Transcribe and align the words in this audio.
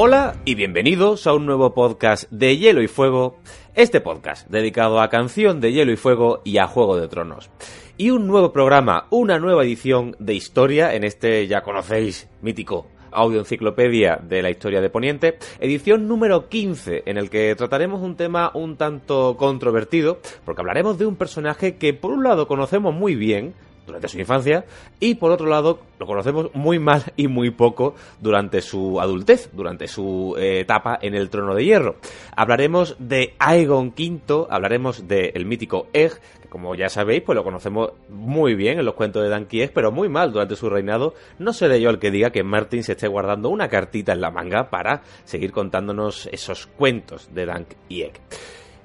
Hola 0.00 0.36
y 0.44 0.54
bienvenidos 0.54 1.26
a 1.26 1.34
un 1.34 1.44
nuevo 1.44 1.74
podcast 1.74 2.30
de 2.30 2.56
Hielo 2.56 2.82
y 2.82 2.86
Fuego, 2.86 3.40
este 3.74 4.00
podcast 4.00 4.48
dedicado 4.48 5.00
a 5.00 5.08
canción 5.08 5.60
de 5.60 5.72
Hielo 5.72 5.90
y 5.90 5.96
Fuego 5.96 6.40
y 6.44 6.58
a 6.58 6.68
Juego 6.68 6.96
de 6.96 7.08
Tronos. 7.08 7.50
Y 7.96 8.10
un 8.10 8.28
nuevo 8.28 8.52
programa, 8.52 9.08
una 9.10 9.40
nueva 9.40 9.64
edición 9.64 10.14
de 10.20 10.34
historia 10.34 10.94
en 10.94 11.02
este, 11.02 11.48
ya 11.48 11.62
conocéis, 11.62 12.28
mítico 12.42 12.86
audio 13.10 13.40
enciclopedia 13.40 14.20
de 14.22 14.40
la 14.40 14.50
historia 14.50 14.80
de 14.80 14.88
Poniente, 14.88 15.38
edición 15.58 16.06
número 16.06 16.48
15, 16.48 17.02
en 17.06 17.16
el 17.18 17.28
que 17.28 17.56
trataremos 17.56 18.00
un 18.00 18.14
tema 18.14 18.52
un 18.54 18.76
tanto 18.76 19.36
controvertido, 19.36 20.20
porque 20.44 20.60
hablaremos 20.60 20.96
de 20.98 21.06
un 21.06 21.16
personaje 21.16 21.76
que 21.76 21.92
por 21.92 22.12
un 22.12 22.22
lado 22.22 22.46
conocemos 22.46 22.94
muy 22.94 23.16
bien, 23.16 23.54
durante 23.88 24.08
su 24.08 24.20
infancia 24.20 24.64
y 25.00 25.16
por 25.16 25.32
otro 25.32 25.48
lado 25.48 25.80
lo 25.98 26.06
conocemos 26.06 26.54
muy 26.54 26.78
mal 26.78 27.02
y 27.16 27.26
muy 27.26 27.50
poco 27.50 27.96
durante 28.20 28.60
su 28.60 29.00
adultez, 29.00 29.50
durante 29.52 29.88
su 29.88 30.36
eh, 30.38 30.60
etapa 30.60 30.98
en 31.02 31.14
el 31.14 31.28
trono 31.30 31.54
de 31.54 31.64
hierro. 31.64 31.96
Hablaremos 32.36 32.96
de 33.00 33.34
Aegon 33.38 33.88
V, 33.98 34.46
hablaremos 34.48 35.08
del 35.08 35.44
mítico 35.44 35.88
Egg, 35.92 36.20
que 36.40 36.48
como 36.48 36.74
ya 36.76 36.88
sabéis 36.88 37.22
pues 37.22 37.34
lo 37.34 37.42
conocemos 37.42 37.92
muy 38.08 38.54
bien 38.54 38.78
en 38.78 38.84
los 38.84 38.94
cuentos 38.94 39.22
de 39.22 39.28
Danky 39.28 39.62
Egg, 39.62 39.72
pero 39.74 39.90
muy 39.90 40.08
mal 40.08 40.32
durante 40.32 40.54
su 40.54 40.70
reinado. 40.70 41.14
No 41.38 41.52
seré 41.52 41.80
yo 41.80 41.90
el 41.90 41.98
que 41.98 42.12
diga 42.12 42.30
que 42.30 42.44
Martin 42.44 42.84
se 42.84 42.92
esté 42.92 43.08
guardando 43.08 43.48
una 43.48 43.68
cartita 43.68 44.12
en 44.12 44.20
la 44.20 44.30
manga 44.30 44.70
para 44.70 45.02
seguir 45.24 45.50
contándonos 45.50 46.28
esos 46.30 46.66
cuentos 46.66 47.34
de 47.34 47.46
Dank 47.46 47.68
y 47.88 48.02
Egg. 48.02 48.20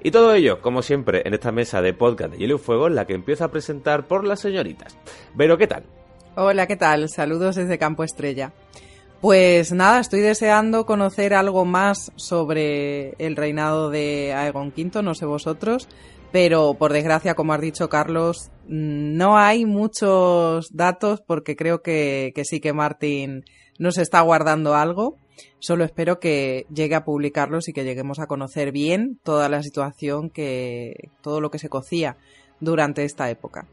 Y 0.06 0.10
todo 0.10 0.34
ello, 0.34 0.60
como 0.60 0.82
siempre, 0.82 1.22
en 1.24 1.32
esta 1.32 1.50
mesa 1.50 1.80
de 1.80 1.94
podcast 1.94 2.32
de 2.32 2.36
Hielo 2.36 2.56
y 2.56 2.58
Fuego, 2.58 2.88
en 2.88 2.94
la 2.94 3.06
que 3.06 3.14
empiezo 3.14 3.42
a 3.42 3.50
presentar 3.50 4.06
por 4.06 4.26
las 4.26 4.38
señoritas. 4.38 4.98
Pero, 5.34 5.56
¿qué 5.56 5.66
tal? 5.66 5.84
Hola, 6.36 6.66
¿qué 6.66 6.76
tal? 6.76 7.08
Saludos 7.08 7.56
desde 7.56 7.78
Campo 7.78 8.04
Estrella. 8.04 8.52
Pues 9.22 9.72
nada, 9.72 10.00
estoy 10.00 10.20
deseando 10.20 10.84
conocer 10.84 11.32
algo 11.32 11.64
más 11.64 12.12
sobre 12.16 13.12
el 13.12 13.34
reinado 13.34 13.88
de 13.88 14.34
Aegon 14.34 14.74
V, 14.76 15.02
no 15.02 15.14
sé 15.14 15.24
vosotros, 15.24 15.88
pero 16.32 16.74
por 16.74 16.92
desgracia, 16.92 17.34
como 17.34 17.54
has 17.54 17.62
dicho 17.62 17.88
Carlos, 17.88 18.50
no 18.66 19.38
hay 19.38 19.64
muchos 19.64 20.68
datos 20.70 21.22
porque 21.22 21.56
creo 21.56 21.80
que, 21.80 22.32
que 22.34 22.44
sí 22.44 22.60
que 22.60 22.74
Martín 22.74 23.44
nos 23.78 23.96
está 23.96 24.20
guardando 24.20 24.74
algo. 24.74 25.16
Solo 25.58 25.84
espero 25.84 26.20
que 26.20 26.66
llegue 26.72 26.94
a 26.94 27.04
publicarlos 27.04 27.68
y 27.68 27.72
que 27.72 27.84
lleguemos 27.84 28.18
a 28.18 28.26
conocer 28.26 28.72
bien 28.72 29.18
toda 29.22 29.48
la 29.48 29.62
situación 29.62 30.30
que, 30.30 31.10
todo 31.22 31.40
lo 31.40 31.50
que 31.50 31.58
se 31.58 31.68
cocía 31.68 32.16
durante 32.60 33.04
esta 33.04 33.30
época. 33.30 33.66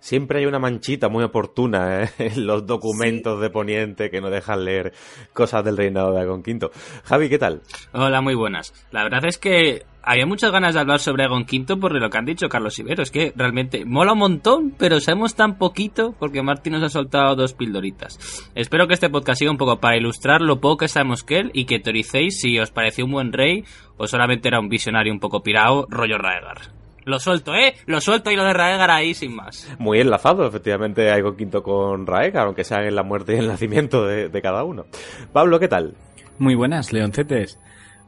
Siempre 0.00 0.38
hay 0.38 0.46
una 0.46 0.58
manchita 0.58 1.10
muy 1.10 1.22
oportuna 1.22 2.02
¿eh? 2.02 2.10
en 2.18 2.46
los 2.46 2.66
documentos 2.66 3.40
de 3.40 3.50
Poniente 3.50 4.10
que 4.10 4.20
no 4.20 4.30
dejan 4.30 4.64
leer 4.64 4.92
cosas 5.34 5.62
del 5.64 5.76
reinado 5.76 6.14
de 6.14 6.20
Agon 6.22 6.40
V. 6.40 6.70
Javi, 7.04 7.28
¿qué 7.28 7.38
tal? 7.38 7.62
Hola, 7.92 8.22
muy 8.22 8.34
buenas. 8.34 8.72
La 8.90 9.02
verdad 9.02 9.24
es 9.26 9.36
que 9.36 9.84
había 10.02 10.26
muchas 10.26 10.50
ganas 10.50 10.74
de 10.74 10.80
hablar 10.80 11.00
sobre 11.00 11.24
Agon 11.24 11.42
V 11.50 11.76
por 11.76 11.92
lo 11.92 12.10
que 12.10 12.18
han 12.18 12.24
dicho 12.24 12.48
Carlos 12.48 12.78
Ibero. 12.78 13.02
Es 13.02 13.10
que 13.10 13.32
realmente 13.36 13.84
mola 13.84 14.12
un 14.12 14.18
montón, 14.18 14.74
pero 14.76 15.00
sabemos 15.00 15.34
tan 15.34 15.58
poquito 15.58 16.14
porque 16.18 16.42
Martín 16.42 16.74
nos 16.74 16.82
ha 16.82 16.88
soltado 16.88 17.36
dos 17.36 17.54
pildoritas. 17.54 18.18
Espero 18.54 18.86
que 18.86 18.94
este 18.94 19.10
podcast 19.10 19.38
siga 19.38 19.50
un 19.50 19.58
poco 19.58 19.80
para 19.80 19.96
ilustrar 19.96 20.40
lo 20.40 20.60
poco 20.60 20.78
que 20.78 20.88
sabemos 20.88 21.22
que 21.22 21.38
él 21.40 21.50
y 21.54 21.64
que 21.64 21.78
teoricéis 21.78 22.40
si 22.40 22.58
os 22.58 22.70
pareció 22.70 23.04
un 23.04 23.12
buen 23.12 23.32
rey 23.32 23.64
o 23.96 24.06
solamente 24.06 24.48
era 24.48 24.60
un 24.60 24.68
visionario 24.68 25.12
un 25.12 25.20
poco 25.20 25.42
pirado, 25.42 25.86
rollo 25.90 26.18
Raegar. 26.18 26.58
Lo 27.04 27.18
suelto, 27.18 27.54
¿eh? 27.54 27.74
Lo 27.86 28.00
suelto 28.00 28.30
y 28.30 28.36
lo 28.36 28.44
de 28.44 28.52
Raegar 28.52 28.90
ahí 28.90 29.14
sin 29.14 29.34
más. 29.34 29.74
Muy 29.78 30.00
enlazado, 30.00 30.46
efectivamente, 30.46 31.10
Aegon 31.10 31.36
Quinto 31.36 31.62
con 31.62 32.06
Raegar, 32.06 32.46
aunque 32.46 32.64
sean 32.64 32.84
en 32.84 32.94
la 32.94 33.02
muerte 33.02 33.34
y 33.34 33.38
el 33.38 33.48
nacimiento 33.48 34.06
de, 34.06 34.28
de 34.28 34.42
cada 34.42 34.64
uno. 34.64 34.84
Pablo, 35.32 35.58
¿qué 35.58 35.68
tal? 35.68 35.94
Muy 36.38 36.54
buenas, 36.54 36.92
leoncetes. 36.92 37.58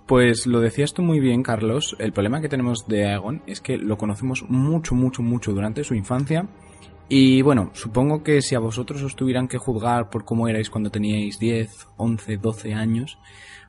Pues 0.07 0.47
lo 0.47 0.61
decías 0.61 0.95
tú 0.95 1.03
muy 1.03 1.21
bien, 1.21 1.43
Carlos. 1.43 1.97
El 1.99 2.13
problema 2.13 2.41
que 2.41 2.49
tenemos 2.49 2.87
de 2.87 3.07
Aegon 3.07 3.43
es 3.47 3.61
que 3.61 3.79
lo 3.79 3.97
conocemos 3.97 4.45
mucho, 4.49 4.95
mucho, 4.95 5.23
mucho 5.23 5.53
durante 5.53 5.85
su 5.85 5.95
infancia. 5.95 6.49
Y 7.09 7.43
bueno, 7.43 7.71
supongo 7.75 8.23
que 8.23 8.43
si 8.43 8.55
a 8.55 8.59
vosotros 8.59 9.03
os 9.03 9.17
tuvieran 9.17 9.47
que 9.47 9.59
juzgar 9.59 10.11
por 10.11 10.25
cómo 10.25 10.49
erais 10.49 10.71
cuando 10.71 10.91
teníais 10.91 11.39
10, 11.39 11.89
11, 11.97 12.37
12 12.39 12.75
años, 12.75 13.19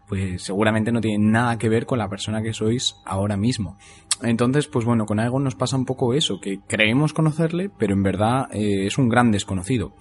pues 0.08 0.42
seguramente 0.44 0.92
no 0.92 1.02
tiene 1.02 1.24
nada 1.24 1.58
que 1.58 1.70
ver 1.70 1.86
con 1.86 2.00
la 2.00 2.10
persona 2.10 2.42
que 2.42 2.54
sois 2.54 2.96
ahora 3.06 3.38
mismo. 3.38 3.78
Entonces, 4.22 4.68
pues 4.68 4.86
bueno, 4.86 5.06
con 5.06 5.20
Aegon 5.20 5.44
nos 5.44 5.56
pasa 5.56 5.76
un 5.76 5.86
poco 5.86 6.14
eso, 6.14 6.40
que 6.40 6.60
creemos 6.68 7.14
conocerle, 7.14 7.70
pero 7.78 7.94
en 7.94 8.04
verdad 8.04 8.48
eh, 8.54 8.86
es 8.88 8.98
un 8.98 9.10
gran 9.10 9.32
desconocido. 9.32 9.94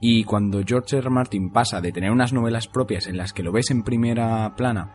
Y 0.00 0.24
cuando 0.24 0.62
George 0.66 0.96
R. 0.96 1.06
R. 1.06 1.10
Martin 1.10 1.50
pasa 1.50 1.80
de 1.80 1.92
tener 1.92 2.10
unas 2.10 2.32
novelas 2.32 2.66
propias 2.66 3.06
en 3.06 3.16
las 3.16 3.32
que 3.32 3.42
lo 3.42 3.52
ves 3.52 3.70
en 3.70 3.84
primera 3.84 4.54
plana 4.56 4.92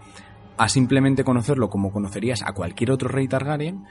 a 0.57 0.69
simplemente 0.69 1.23
conocerlo 1.23 1.69
como 1.69 1.91
conocerías 1.91 2.43
a 2.43 2.53
cualquier 2.53 2.91
otro 2.91 3.09
rey 3.09 3.27
Targaryen, 3.27 3.85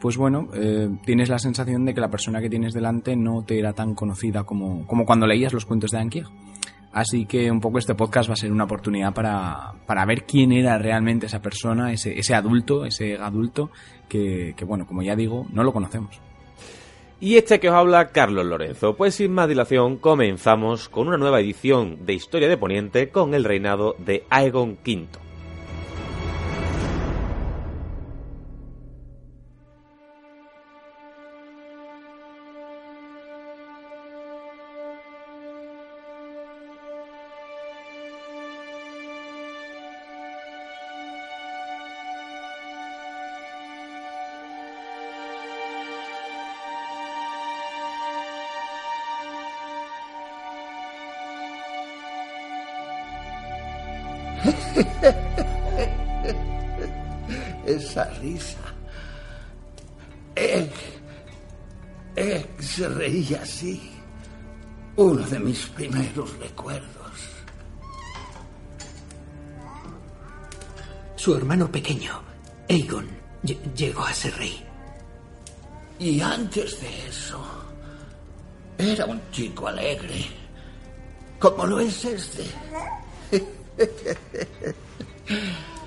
pues 0.00 0.16
bueno, 0.16 0.48
eh, 0.54 0.88
tienes 1.04 1.28
la 1.28 1.38
sensación 1.38 1.84
de 1.84 1.94
que 1.94 2.00
la 2.00 2.10
persona 2.10 2.40
que 2.40 2.50
tienes 2.50 2.72
delante 2.72 3.16
no 3.16 3.44
te 3.44 3.58
era 3.58 3.72
tan 3.72 3.94
conocida 3.94 4.44
como, 4.44 4.86
como 4.86 5.04
cuando 5.04 5.26
leías 5.26 5.52
los 5.52 5.64
cuentos 5.64 5.90
de 5.90 5.98
Ankieg. 5.98 6.26
Así 6.92 7.26
que 7.26 7.50
un 7.50 7.60
poco 7.60 7.78
este 7.78 7.94
podcast 7.94 8.30
va 8.30 8.34
a 8.34 8.36
ser 8.36 8.50
una 8.50 8.64
oportunidad 8.64 9.12
para, 9.12 9.74
para 9.86 10.06
ver 10.06 10.24
quién 10.24 10.52
era 10.52 10.78
realmente 10.78 11.26
esa 11.26 11.42
persona, 11.42 11.92
ese, 11.92 12.18
ese 12.18 12.34
adulto, 12.34 12.84
ese 12.86 13.16
adulto 13.16 13.70
que, 14.08 14.54
que, 14.56 14.64
bueno, 14.64 14.86
como 14.86 15.02
ya 15.02 15.14
digo, 15.14 15.46
no 15.52 15.62
lo 15.62 15.72
conocemos. 15.72 16.20
Y 17.20 17.36
este 17.36 17.58
que 17.58 17.68
os 17.68 17.74
habla 17.74 18.08
Carlos 18.08 18.46
Lorenzo. 18.46 18.96
Pues 18.96 19.16
sin 19.16 19.32
más 19.32 19.48
dilación, 19.48 19.96
comenzamos 19.96 20.88
con 20.88 21.08
una 21.08 21.18
nueva 21.18 21.40
edición 21.40 22.06
de 22.06 22.14
Historia 22.14 22.48
de 22.48 22.56
Poniente 22.56 23.10
con 23.10 23.34
el 23.34 23.44
reinado 23.44 23.96
de 23.98 24.24
Aegon 24.30 24.78
V. 24.86 25.27
Esa 57.98 58.10
risa. 58.20 58.58
Egg. 60.36 60.70
Egg 62.14 62.62
se 62.62 62.88
reía 62.88 63.42
así. 63.42 63.90
Uno 64.94 65.26
de 65.26 65.40
mis 65.40 65.66
primeros 65.66 66.38
recuerdos. 66.38 66.86
Su 71.16 71.34
hermano 71.34 71.72
pequeño, 71.72 72.22
Aegon, 72.68 73.08
llegó 73.74 74.04
a 74.04 74.12
ser 74.12 74.36
rey. 74.36 74.64
Y 75.98 76.20
antes 76.20 76.80
de 76.80 77.08
eso, 77.08 77.44
era 78.78 79.06
un 79.06 79.20
chico 79.32 79.66
alegre, 79.66 80.24
como 81.40 81.66
lo 81.66 81.80
es 81.80 82.04
este. 82.04 82.44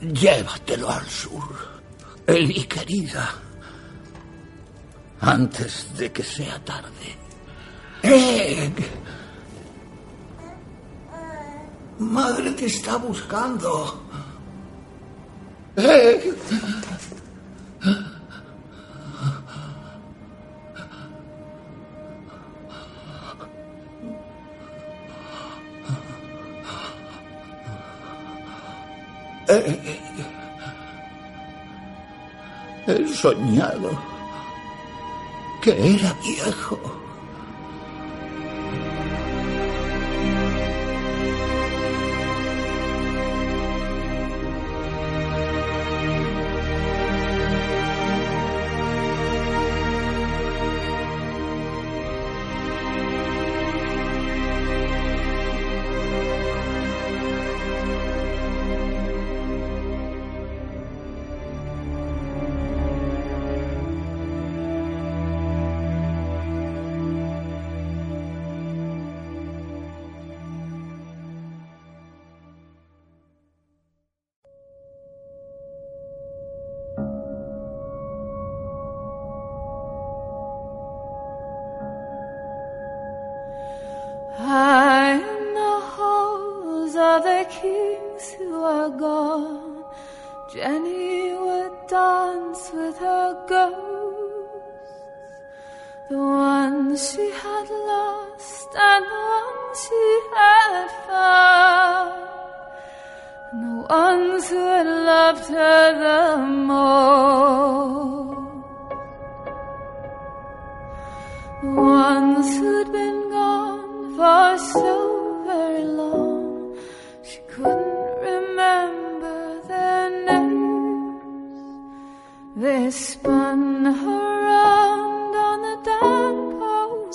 Llévatelo 0.00 0.90
al 0.90 1.06
sur, 1.06 1.56
Eli 2.26 2.64
querida, 2.64 3.30
antes 5.20 5.96
de 5.96 6.10
que 6.10 6.22
sea 6.22 6.58
tarde. 6.64 7.16
¡Egg! 8.02 8.74
Madre 11.98 12.50
te 12.52 12.66
está 12.66 12.96
buscando. 12.96 14.02
¡Egg! 15.76 16.34
He 32.86 33.06
soñado 33.08 33.90
que 35.62 35.94
era 35.94 36.12
viejo. 36.24 37.01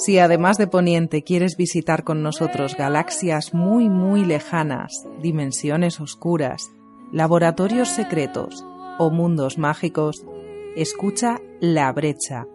Si 0.08 0.20
además 0.20 0.58
de 0.58 0.68
Poniente 0.68 1.22
quieres 1.22 1.58
visitar 1.58 2.06
con 2.06 2.24
nosotros 2.24 2.78
galaxias 2.78 3.54
muy 3.54 3.90
muy 3.90 4.24
lejanas, 4.24 5.06
dimensiones 5.22 6.00
oscuras, 6.00 6.72
laboratorios 7.12 7.90
secretos 7.90 8.66
o 9.00 9.10
mundos 9.10 9.58
mágicos, 9.58 10.26
escucha 10.78 11.42
La 11.60 11.92
Brecha, 11.92 12.46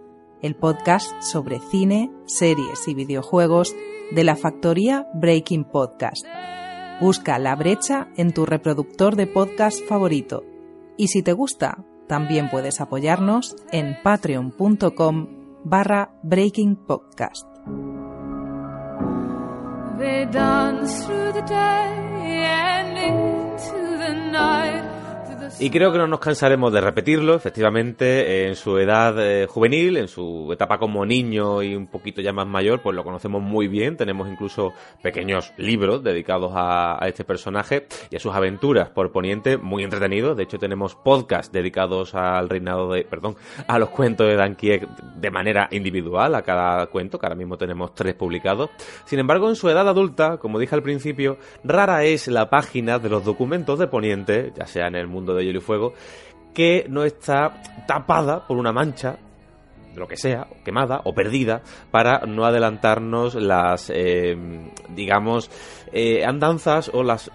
el 0.41 0.57
podcast 0.57 1.13
sobre 1.21 1.59
cine, 1.59 2.11
series 2.25 2.89
y 2.89 2.95
videojuegos 2.95 3.77
de 4.13 4.25
la 4.25 4.37
factoría 4.37 5.07
Breaking 5.13 5.65
Podcast. 5.65 6.25
Busca 7.03 7.39
La 7.39 7.55
Brecha 7.55 8.09
en 8.17 8.33
tu 8.33 8.47
reproductor 8.47 9.15
de 9.15 9.27
podcast 9.27 9.87
favorito. 9.87 10.43
Y 10.97 11.09
si 11.09 11.23
te 11.23 11.35
gusta, 11.35 11.85
también 12.09 12.49
puedes 12.49 12.81
apoyarnos 12.81 13.57
en 13.73 13.99
patreon.com 14.03 15.42
barra 15.65 16.09
Breaking 16.23 16.77
Podcast. 16.77 17.47
They 19.99 20.27
dance 20.27 21.05
through 21.07 21.33
the 21.33 21.43
day 21.43 22.45
and 22.45 22.99
into 22.99 23.99
the 23.99 24.15
night. 24.31 24.92
Y 25.61 25.71
creo 25.71 25.93
que 25.93 25.99
no 25.99 26.09
nos 26.09 26.19
cansaremos 26.19 26.73
de 26.73 26.81
repetirlo, 26.81 27.37
efectivamente, 27.37 28.49
en 28.49 28.57
su 28.57 28.79
edad 28.79 29.15
eh, 29.21 29.47
juvenil, 29.47 29.97
en 29.97 30.09
su 30.09 30.51
etapa 30.53 30.79
como 30.79 31.07
niño 31.07 31.63
y 31.63 31.77
un 31.77 31.87
poquito 31.87 32.21
ya 32.21 32.33
más 32.33 32.49
mayor, 32.49 32.81
pues 32.83 32.97
lo 32.97 33.05
conocemos 33.05 33.41
muy 33.43 33.69
bien. 33.69 33.97
Tenemos 33.97 34.29
incluso 34.29 34.73
pequeños 35.03 35.53
libros 35.59 36.03
dedicados 36.03 36.51
a, 36.57 37.03
a 37.03 37.07
este 37.07 37.23
personaje 37.23 37.87
y 38.11 38.17
a 38.17 38.19
sus 38.19 38.35
aventuras 38.35 38.89
por 38.89 39.13
Poniente, 39.13 39.57
muy 39.57 39.85
entretenidos. 39.85 40.37
De 40.37 40.43
hecho, 40.43 40.59
tenemos 40.59 40.97
podcasts 40.97 41.53
dedicados 41.53 42.17
al 42.17 42.49
reinado 42.49 42.93
de, 42.93 43.05
perdón, 43.05 43.37
a 43.69 43.79
los 43.79 43.91
cuentos 43.91 44.27
de 44.27 44.35
Dan 44.35 44.57
Kiek 44.57 44.89
de 44.89 45.31
manera 45.31 45.69
individual, 45.71 46.35
a 46.35 46.43
cada 46.43 46.87
cuento, 46.87 47.21
que 47.21 47.27
ahora 47.27 47.37
mismo 47.37 47.57
tenemos 47.57 47.95
tres 47.95 48.15
publicados. 48.15 48.71
Sin 49.05 49.21
embargo, 49.21 49.49
en 49.49 49.55
su 49.55 49.69
edad 49.69 49.89
adulta, 49.89 50.39
como 50.39 50.59
dije 50.59 50.75
al 50.75 50.83
principio, 50.83 51.37
rara 51.63 52.03
es 52.03 52.27
la 52.27 52.51
página 52.51 52.99
de 52.99 53.11
los 53.11 53.25
documentos 53.25 53.79
de 53.79 53.87
Poniente, 53.87 54.53
ya 54.57 54.67
sea 54.67 54.89
en 54.89 54.97
el 54.97 55.07
mundo 55.07 55.35
de 55.35 55.42
Hielo 55.45 55.59
y 55.59 55.63
Fuego, 55.63 55.95
que 56.55 56.87
no 56.89 57.05
está 57.05 57.63
tapada 57.87 58.47
por 58.47 58.57
una 58.57 58.73
mancha 58.73 59.19
lo 59.95 60.09
que 60.09 60.17
sea, 60.17 60.47
quemada 60.65 61.03
o 61.05 61.15
perdida, 61.15 61.63
para 61.91 62.21
no 62.27 62.45
adelantarnos 62.45 63.35
las, 63.35 63.91
eh, 63.95 64.37
digamos, 64.89 65.51
eh, 65.93 66.25
andanzas 66.25 66.91
o 66.95 67.03
las, 67.03 67.31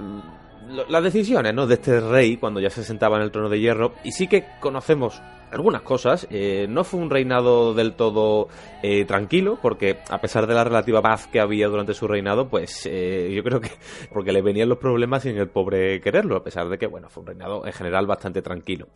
las 0.89 1.03
decisiones 1.03 1.53
¿no? 1.53 1.67
de 1.67 1.75
este 1.75 1.99
rey 1.99 2.37
cuando 2.37 2.59
ya 2.59 2.69
se 2.69 2.83
sentaba 2.83 3.17
en 3.17 3.23
el 3.23 3.31
trono 3.31 3.49
de 3.49 3.59
hierro. 3.59 3.93
Y 4.03 4.11
sí 4.11 4.27
que 4.27 4.45
conocemos 4.59 5.21
algunas 5.51 5.81
cosas. 5.81 6.27
eh, 6.29 6.67
no 6.69 6.83
fue 6.83 6.99
un 6.99 7.09
reinado 7.09 7.73
del 7.73 7.93
todo 7.93 8.47
eh, 8.83 9.05
tranquilo, 9.05 9.57
porque 9.61 9.99
a 10.09 10.19
pesar 10.19 10.47
de 10.47 10.53
la 10.53 10.63
relativa 10.63 11.01
paz 11.01 11.27
que 11.27 11.39
había 11.39 11.67
durante 11.67 11.93
su 11.93 12.07
reinado, 12.07 12.47
pues 12.47 12.85
eh, 12.85 13.31
yo 13.33 13.43
creo 13.43 13.61
que 13.61 13.71
porque 14.13 14.31
le 14.31 14.41
venían 14.41 14.69
los 14.69 14.77
problemas 14.77 15.23
sin 15.23 15.37
el 15.37 15.49
pobre 15.49 16.01
quererlo, 16.01 16.37
a 16.37 16.43
pesar 16.43 16.69
de 16.69 16.77
que, 16.77 16.87
bueno, 16.87 17.09
fue 17.09 17.21
un 17.21 17.27
reinado 17.27 17.65
en 17.65 17.73
general 17.73 18.07
bastante 18.07 18.41
tranquilo. 18.41 18.87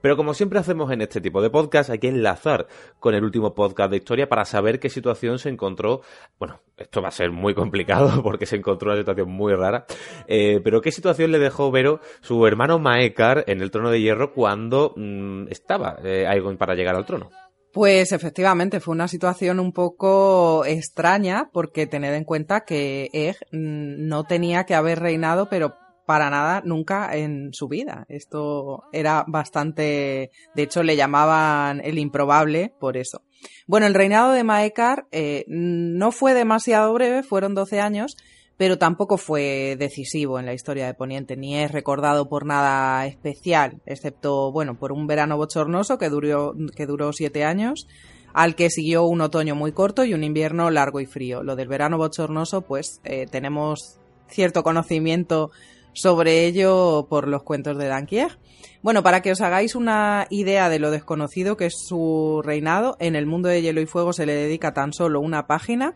Pero 0.00 0.16
como 0.16 0.34
siempre 0.34 0.58
hacemos 0.58 0.90
en 0.90 1.02
este 1.02 1.20
tipo 1.20 1.42
de 1.42 1.50
podcast, 1.50 1.90
hay 1.90 1.98
que 1.98 2.08
enlazar 2.08 2.66
con 2.98 3.14
el 3.14 3.24
último 3.24 3.54
podcast 3.54 3.90
de 3.90 3.98
historia 3.98 4.28
para 4.28 4.44
saber 4.44 4.80
qué 4.80 4.88
situación 4.88 5.38
se 5.38 5.48
encontró. 5.48 6.02
Bueno, 6.38 6.60
esto 6.80 7.02
va 7.02 7.08
a 7.08 7.12
ser 7.12 7.30
muy 7.30 7.54
complicado 7.54 8.10
porque 8.22 8.46
se 8.46 8.56
encontró 8.56 8.90
una 8.90 9.00
situación 9.00 9.30
muy 9.30 9.54
rara. 9.54 9.86
eh, 10.26 10.60
pero 10.62 10.80
qué 10.80 10.92
situación 10.92 11.30
le 11.30 11.38
dejó 11.38 11.70
Vero 11.70 12.00
su 12.20 12.46
hermano 12.46 12.78
Maekar 12.78 13.44
en 13.46 13.60
el 13.60 13.70
trono 13.70 13.90
de 13.90 14.00
hierro 14.00 14.32
cuando 14.32 14.94
mm, 14.96 15.48
estaba 15.50 15.98
eh, 16.04 16.26
para 16.58 16.74
llegar 16.74 16.96
al 16.96 17.06
trono. 17.06 17.30
Pues 17.72 18.10
efectivamente 18.10 18.80
fue 18.80 18.94
una 18.94 19.06
situación 19.06 19.60
un 19.60 19.72
poco 19.72 20.64
extraña 20.64 21.50
porque 21.52 21.86
tened 21.86 22.14
en 22.14 22.24
cuenta 22.24 22.64
que 22.64 23.08
Egg 23.12 23.36
mm, 23.52 24.08
no 24.08 24.24
tenía 24.24 24.64
que 24.64 24.74
haber 24.74 24.98
reinado, 24.98 25.48
pero 25.48 25.74
para 26.04 26.28
nada 26.28 26.60
nunca 26.64 27.16
en 27.16 27.52
su 27.52 27.68
vida. 27.68 28.04
Esto 28.08 28.82
era 28.92 29.24
bastante, 29.28 30.32
de 30.56 30.62
hecho 30.62 30.82
le 30.82 30.96
llamaban 30.96 31.80
el 31.84 31.98
improbable 32.00 32.74
por 32.80 32.96
eso. 32.96 33.22
Bueno, 33.66 33.86
el 33.86 33.94
reinado 33.94 34.32
de 34.32 34.44
Maekar 34.44 35.06
eh, 35.12 35.44
no 35.48 36.12
fue 36.12 36.34
demasiado 36.34 36.92
breve, 36.92 37.22
fueron 37.22 37.54
12 37.54 37.80
años, 37.80 38.16
pero 38.56 38.78
tampoco 38.78 39.16
fue 39.16 39.76
decisivo 39.78 40.38
en 40.38 40.44
la 40.44 40.52
historia 40.52 40.86
de 40.86 40.94
Poniente, 40.94 41.36
ni 41.36 41.56
es 41.56 41.70
recordado 41.70 42.28
por 42.28 42.44
nada 42.44 43.06
especial, 43.06 43.80
excepto, 43.86 44.52
bueno, 44.52 44.78
por 44.78 44.92
un 44.92 45.06
verano 45.06 45.36
bochornoso 45.38 45.96
que 45.96 46.10
duró, 46.10 46.54
que 46.76 46.84
duró 46.84 47.12
siete 47.12 47.44
años, 47.44 47.86
al 48.34 48.54
que 48.54 48.68
siguió 48.68 49.04
un 49.04 49.22
otoño 49.22 49.54
muy 49.54 49.72
corto 49.72 50.04
y 50.04 50.12
un 50.12 50.24
invierno 50.24 50.70
largo 50.70 51.00
y 51.00 51.06
frío. 51.06 51.42
Lo 51.42 51.56
del 51.56 51.68
verano 51.68 51.96
bochornoso, 51.96 52.60
pues 52.60 53.00
eh, 53.04 53.26
tenemos 53.30 53.98
cierto 54.28 54.62
conocimiento 54.62 55.50
sobre 55.92 56.46
ello 56.46 57.06
por 57.08 57.28
los 57.28 57.42
cuentos 57.42 57.76
de 57.78 57.88
Danquier. 57.88 58.38
Bueno, 58.82 59.02
para 59.02 59.20
que 59.20 59.32
os 59.32 59.40
hagáis 59.40 59.74
una 59.74 60.26
idea 60.30 60.68
de 60.68 60.78
lo 60.78 60.90
desconocido 60.90 61.56
que 61.56 61.66
es 61.66 61.74
su 61.86 62.40
reinado, 62.44 62.96
en 62.98 63.14
el 63.14 63.26
mundo 63.26 63.48
de 63.48 63.60
Hielo 63.60 63.80
y 63.80 63.86
Fuego 63.86 64.12
se 64.12 64.26
le 64.26 64.34
dedica 64.34 64.72
tan 64.72 64.92
solo 64.92 65.20
una 65.20 65.46
página 65.46 65.94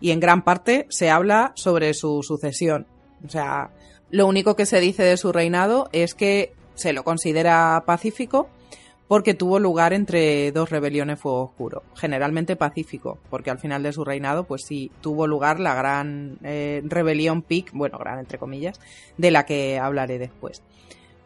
y 0.00 0.10
en 0.10 0.20
gran 0.20 0.42
parte 0.42 0.86
se 0.90 1.10
habla 1.10 1.52
sobre 1.54 1.94
su 1.94 2.22
sucesión. 2.22 2.86
O 3.24 3.30
sea, 3.30 3.70
lo 4.10 4.26
único 4.26 4.56
que 4.56 4.66
se 4.66 4.80
dice 4.80 5.04
de 5.04 5.16
su 5.16 5.32
reinado 5.32 5.88
es 5.92 6.14
que 6.14 6.52
se 6.74 6.92
lo 6.92 7.04
considera 7.04 7.84
pacífico 7.86 8.48
porque 9.08 9.34
tuvo 9.34 9.58
lugar 9.58 9.92
entre 9.92 10.50
dos 10.52 10.70
rebeliones 10.70 11.20
fuego 11.20 11.42
oscuro, 11.42 11.82
generalmente 11.94 12.56
pacífico, 12.56 13.18
porque 13.30 13.50
al 13.50 13.58
final 13.58 13.82
de 13.82 13.92
su 13.92 14.04
reinado, 14.04 14.44
pues 14.44 14.62
sí, 14.66 14.90
tuvo 15.00 15.26
lugar 15.26 15.60
la 15.60 15.74
gran 15.74 16.38
eh, 16.42 16.82
rebelión 16.84 17.42
Pic, 17.42 17.70
bueno, 17.72 17.98
gran 17.98 18.18
entre 18.18 18.38
comillas, 18.38 18.80
de 19.18 19.30
la 19.30 19.44
que 19.46 19.78
hablaré 19.78 20.18
después. 20.18 20.62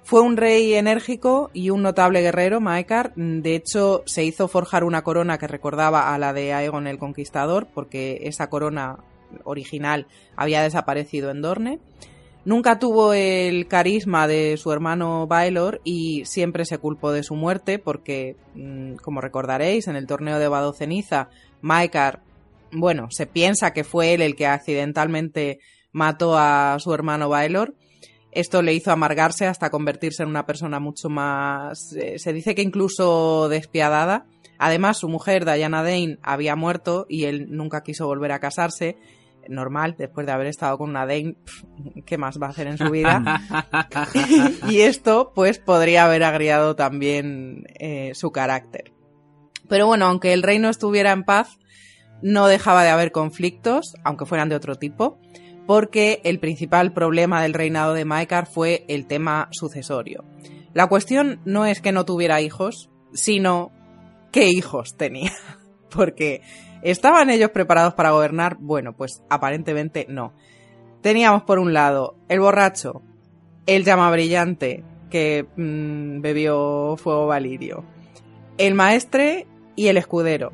Fue 0.03 0.23
un 0.23 0.39
rey 0.39 0.73
enérgico 0.73 1.51
y 1.53 1.69
un 1.69 1.83
notable 1.83 2.23
guerrero, 2.23 2.63
Maekar. 2.63 3.13
De 3.15 3.55
hecho, 3.55 4.05
se 4.07 4.25
hizo 4.25 4.49
forjar 4.49 4.83
una 4.83 5.03
corona 5.05 5.37
que 5.37 5.47
recordaba 5.47 6.15
a 6.15 6.19
la 6.19 6.33
de 6.33 6.55
Aegon 6.55 6.87
el 6.87 6.97
Conquistador, 6.97 7.67
porque 7.75 8.21
esa 8.23 8.49
corona 8.49 9.01
original 9.45 10.07
había 10.35 10.63
desaparecido 10.63 11.31
en 11.31 11.43
Dorne. 11.43 11.79
Nunca 12.45 12.79
tuvo 12.79 13.13
el 13.13 13.67
carisma 13.69 14.27
de 14.27 14.57
su 14.57 14.73
hermano 14.73 15.27
Baelor 15.27 15.81
y 15.85 16.25
siempre 16.25 16.65
se 16.65 16.79
culpó 16.79 17.13
de 17.13 17.23
su 17.23 17.35
muerte 17.35 17.79
porque, 17.79 18.37
mm, 18.55 18.95
como 18.97 19.21
recordaréis, 19.21 19.87
en 19.89 19.97
el 19.97 20.07
torneo 20.07 20.39
de 20.39 20.49
Vado 20.49 20.73
Ceniza, 20.73 21.29
Maekar, 21.61 22.23
bueno, 22.73 23.09
se 23.11 23.27
piensa 23.27 23.73
que 23.73 23.85
fue 23.85 24.15
él 24.15 24.23
el 24.23 24.37
que 24.37 24.47
accidentalmente 24.47 25.59
mató 25.93 26.39
a 26.39 26.77
su 26.79 26.95
hermano 26.95 27.29
Baelor. 27.29 27.75
Esto 28.31 28.63
le 28.63 28.75
hizo 28.75 28.93
amargarse 28.93 29.47
hasta 29.47 29.71
convertirse 29.71 30.23
en 30.23 30.29
una 30.29 30.47
persona 30.47 30.81
mucho 30.81 31.09
más, 31.09 31.93
eh, 31.95 32.19
se 32.19 32.33
dice 32.33 32.55
que 32.55 32.63
incluso 32.63 33.49
despiadada. 33.49 34.27
Además, 34.59 34.99
su 34.99 35.09
mujer, 35.09 35.45
Diana 35.45 35.83
Dane, 35.83 36.19
había 36.23 36.57
muerto 36.57 37.07
y 37.09 37.25
él 37.25 37.47
nunca 37.51 37.83
quiso 37.83 38.07
volver 38.07 38.33
a 38.33 38.41
casarse 38.41 38.97
normal, 39.49 39.97
después 39.99 40.27
de 40.27 40.33
haber 40.33 40.47
estado 40.47 40.79
con 40.79 40.91
una 40.91 41.07
Dane, 41.07 41.37
¿qué 42.07 42.19
más 42.19 42.41
va 42.41 42.47
a 42.49 42.51
hacer 42.51 42.67
en 42.67 42.79
su 42.79 42.91
vida? 42.91 43.41
y 44.69 44.81
esto, 44.81 45.33
pues, 45.35 45.59
podría 45.59 46.05
haber 46.05 46.25
agriado 46.25 46.77
también 46.77 47.65
eh, 47.79 48.13
su 48.15 48.31
carácter. 48.31 48.93
Pero 49.69 49.87
bueno, 49.87 50.07
aunque 50.07 50.33
el 50.33 50.43
reino 50.43 50.69
estuviera 50.69 51.13
en 51.13 51.25
paz, 51.25 51.59
no 52.23 52.47
dejaba 52.47 52.83
de 52.85 52.91
haber 52.91 53.13
conflictos, 53.13 53.95
aunque 54.05 54.27
fueran 54.27 54.49
de 54.49 54.57
otro 54.57 54.77
tipo, 54.77 55.19
porque 55.67 56.21
el 56.25 56.41
principal 56.41 56.93
problema 56.93 57.43
del 57.43 57.55
reinado 57.55 57.93
de 57.95 58.05
Maekar 58.05 58.47
fue 58.47 58.85
el 58.89 59.07
tema 59.07 59.49
sucesorio. 59.51 60.25
La 60.73 60.87
cuestión 60.87 61.41
no 61.45 61.67
es 61.67 61.81
que 61.81 61.93
no 61.93 62.05
tuviera 62.05 62.41
hijos, 62.41 62.91
sino 63.13 63.71
qué 64.33 64.49
hijos 64.49 64.97
tenía. 64.97 65.33
Porque 65.95 66.43
¿Estaban 66.83 67.29
ellos 67.31 67.51
preparados 67.51 67.95
para 67.95 68.13
gobernar? 68.13 68.57
Bueno, 68.61 68.93
pues 68.93 69.23
aparentemente 69.29 70.07
no. 70.09 70.33
Teníamos 71.01 71.43
por 71.43 71.59
un 71.59 71.73
lado 71.73 72.17
el 72.29 72.41
borracho, 72.41 73.03
el 73.67 73.85
llama 73.85 74.11
brillante 74.11 74.85
que 75.11 75.47
mm, 75.57 76.21
bebió 76.21 76.97
fuego 76.97 77.27
valirio, 77.27 77.85
el 78.59 78.75
maestre 78.75 79.47
y 79.75 79.89
el 79.89 79.97
escudero, 79.97 80.53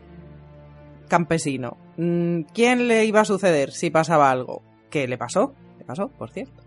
campesino. 1.08 1.76
Mm, 1.96 2.42
¿Quién 2.54 2.88
le 2.88 3.04
iba 3.04 3.20
a 3.20 3.24
suceder 3.24 3.72
si 3.72 3.90
pasaba 3.90 4.30
algo? 4.30 4.62
¿Qué 4.90 5.06
le 5.08 5.18
pasó? 5.18 5.54
Le 5.78 5.84
pasó, 5.84 6.08
por 6.08 6.30
cierto. 6.30 6.62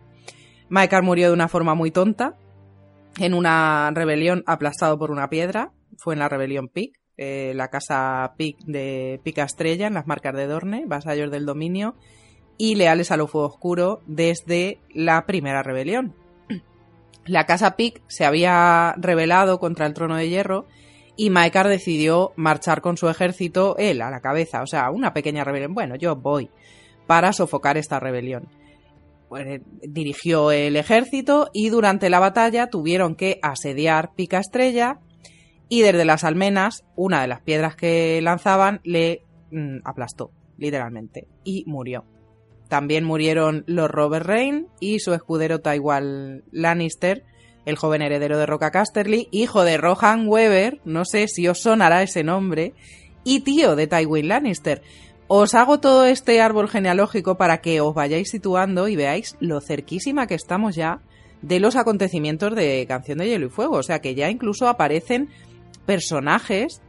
Maekar 0.69 1.01
murió 1.01 1.27
de 1.27 1.33
una 1.33 1.47
forma 1.47 1.75
muy 1.75 1.91
tonta, 1.91 2.35
en 3.19 3.33
una 3.33 3.89
rebelión 3.91 4.43
aplastado 4.45 4.99
por 4.99 5.11
una 5.11 5.29
piedra. 5.29 5.71
Fue 5.97 6.13
en 6.13 6.19
la 6.19 6.29
rebelión 6.29 6.67
Pic, 6.67 6.99
eh, 7.17 7.53
la 7.55 7.69
casa 7.69 8.33
Pic 8.37 8.59
de 8.65 9.19
Pica 9.23 9.43
Estrella, 9.43 9.87
en 9.87 9.95
las 9.95 10.07
marcas 10.07 10.35
de 10.35 10.47
Dorne, 10.47 10.85
vasallos 10.85 11.31
del 11.31 11.45
dominio, 11.45 11.95
y 12.57 12.75
leales 12.75 13.11
a 13.11 13.17
lo 13.17 13.27
fuego 13.27 13.47
oscuro 13.47 14.01
desde 14.05 14.79
la 14.93 15.25
primera 15.25 15.63
rebelión. 15.63 16.15
La 17.25 17.45
casa 17.45 17.75
Pic 17.75 18.01
se 18.07 18.25
había 18.25 18.95
rebelado 18.97 19.59
contra 19.59 19.85
el 19.85 19.93
trono 19.93 20.15
de 20.15 20.29
hierro 20.29 20.65
y 21.17 21.29
Maekar 21.29 21.67
decidió 21.67 22.31
marchar 22.35 22.81
con 22.81 22.95
su 22.95 23.09
ejército, 23.09 23.75
él 23.77 24.01
a 24.01 24.11
la 24.11 24.21
cabeza, 24.21 24.61
o 24.61 24.67
sea, 24.67 24.91
una 24.91 25.13
pequeña 25.13 25.43
rebelión. 25.43 25.73
Bueno, 25.73 25.95
yo 25.95 26.15
voy 26.15 26.49
para 27.07 27.33
sofocar 27.33 27.77
esta 27.77 27.99
rebelión. 27.99 28.47
Dirigió 29.81 30.51
el 30.51 30.75
ejército 30.77 31.49
y 31.53 31.69
durante 31.69 32.09
la 32.09 32.19
batalla 32.19 32.67
tuvieron 32.67 33.15
que 33.15 33.39
asediar 33.41 34.13
Pica 34.15 34.39
Estrella 34.39 34.99
y 35.69 35.81
desde 35.81 36.05
las 36.05 36.23
almenas 36.23 36.85
una 36.95 37.21
de 37.21 37.27
las 37.27 37.41
piedras 37.41 37.75
que 37.75 38.21
lanzaban 38.21 38.79
le 38.83 39.23
mm, 39.51 39.79
aplastó, 39.83 40.31
literalmente, 40.57 41.27
y 41.43 41.63
murió. 41.67 42.05
También 42.67 43.05
murieron 43.05 43.63
los 43.67 43.89
Robert 43.89 44.25
Rain 44.25 44.67
y 44.79 44.99
su 44.99 45.13
escudero 45.13 45.61
Tywal 45.61 46.43
Lannister, 46.51 47.23
el 47.65 47.77
joven 47.77 48.01
heredero 48.01 48.37
de 48.37 48.45
Roca 48.45 48.71
Casterly, 48.71 49.27
hijo 49.31 49.63
de 49.63 49.77
Rohan 49.77 50.27
Weber, 50.27 50.79
no 50.85 51.05
sé 51.05 51.27
si 51.27 51.47
os 51.47 51.59
sonará 51.59 52.03
ese 52.03 52.23
nombre, 52.23 52.73
y 53.23 53.41
tío 53.41 53.75
de 53.75 53.87
Tywin 53.87 54.29
Lannister. 54.29 54.81
Os 55.27 55.53
hago 55.53 55.81
todo 55.81 56.05
este 56.05 56.39
árbol 56.39 56.69
genealógico 56.69 57.35
para 57.35 57.59
que 57.59 57.81
os 57.81 57.93
vayáis 57.93 58.29
situando 58.29 58.87
y 58.87 58.95
veáis 58.95 59.35
lo 59.41 59.59
cerquísima 59.59 60.27
que 60.27 60.35
estamos 60.35 60.75
ya 60.75 61.01
de 61.41 61.59
los 61.59 61.75
acontecimientos 61.75 62.55
de 62.55 62.85
Canción 62.87 63.17
de 63.17 63.27
Hielo 63.27 63.47
y 63.47 63.49
Fuego. 63.49 63.75
O 63.75 63.83
sea 63.83 63.99
que 63.99 64.15
ya 64.15 64.29
incluso 64.29 64.69
aparecen 64.69 65.29
personajes, 65.87 66.83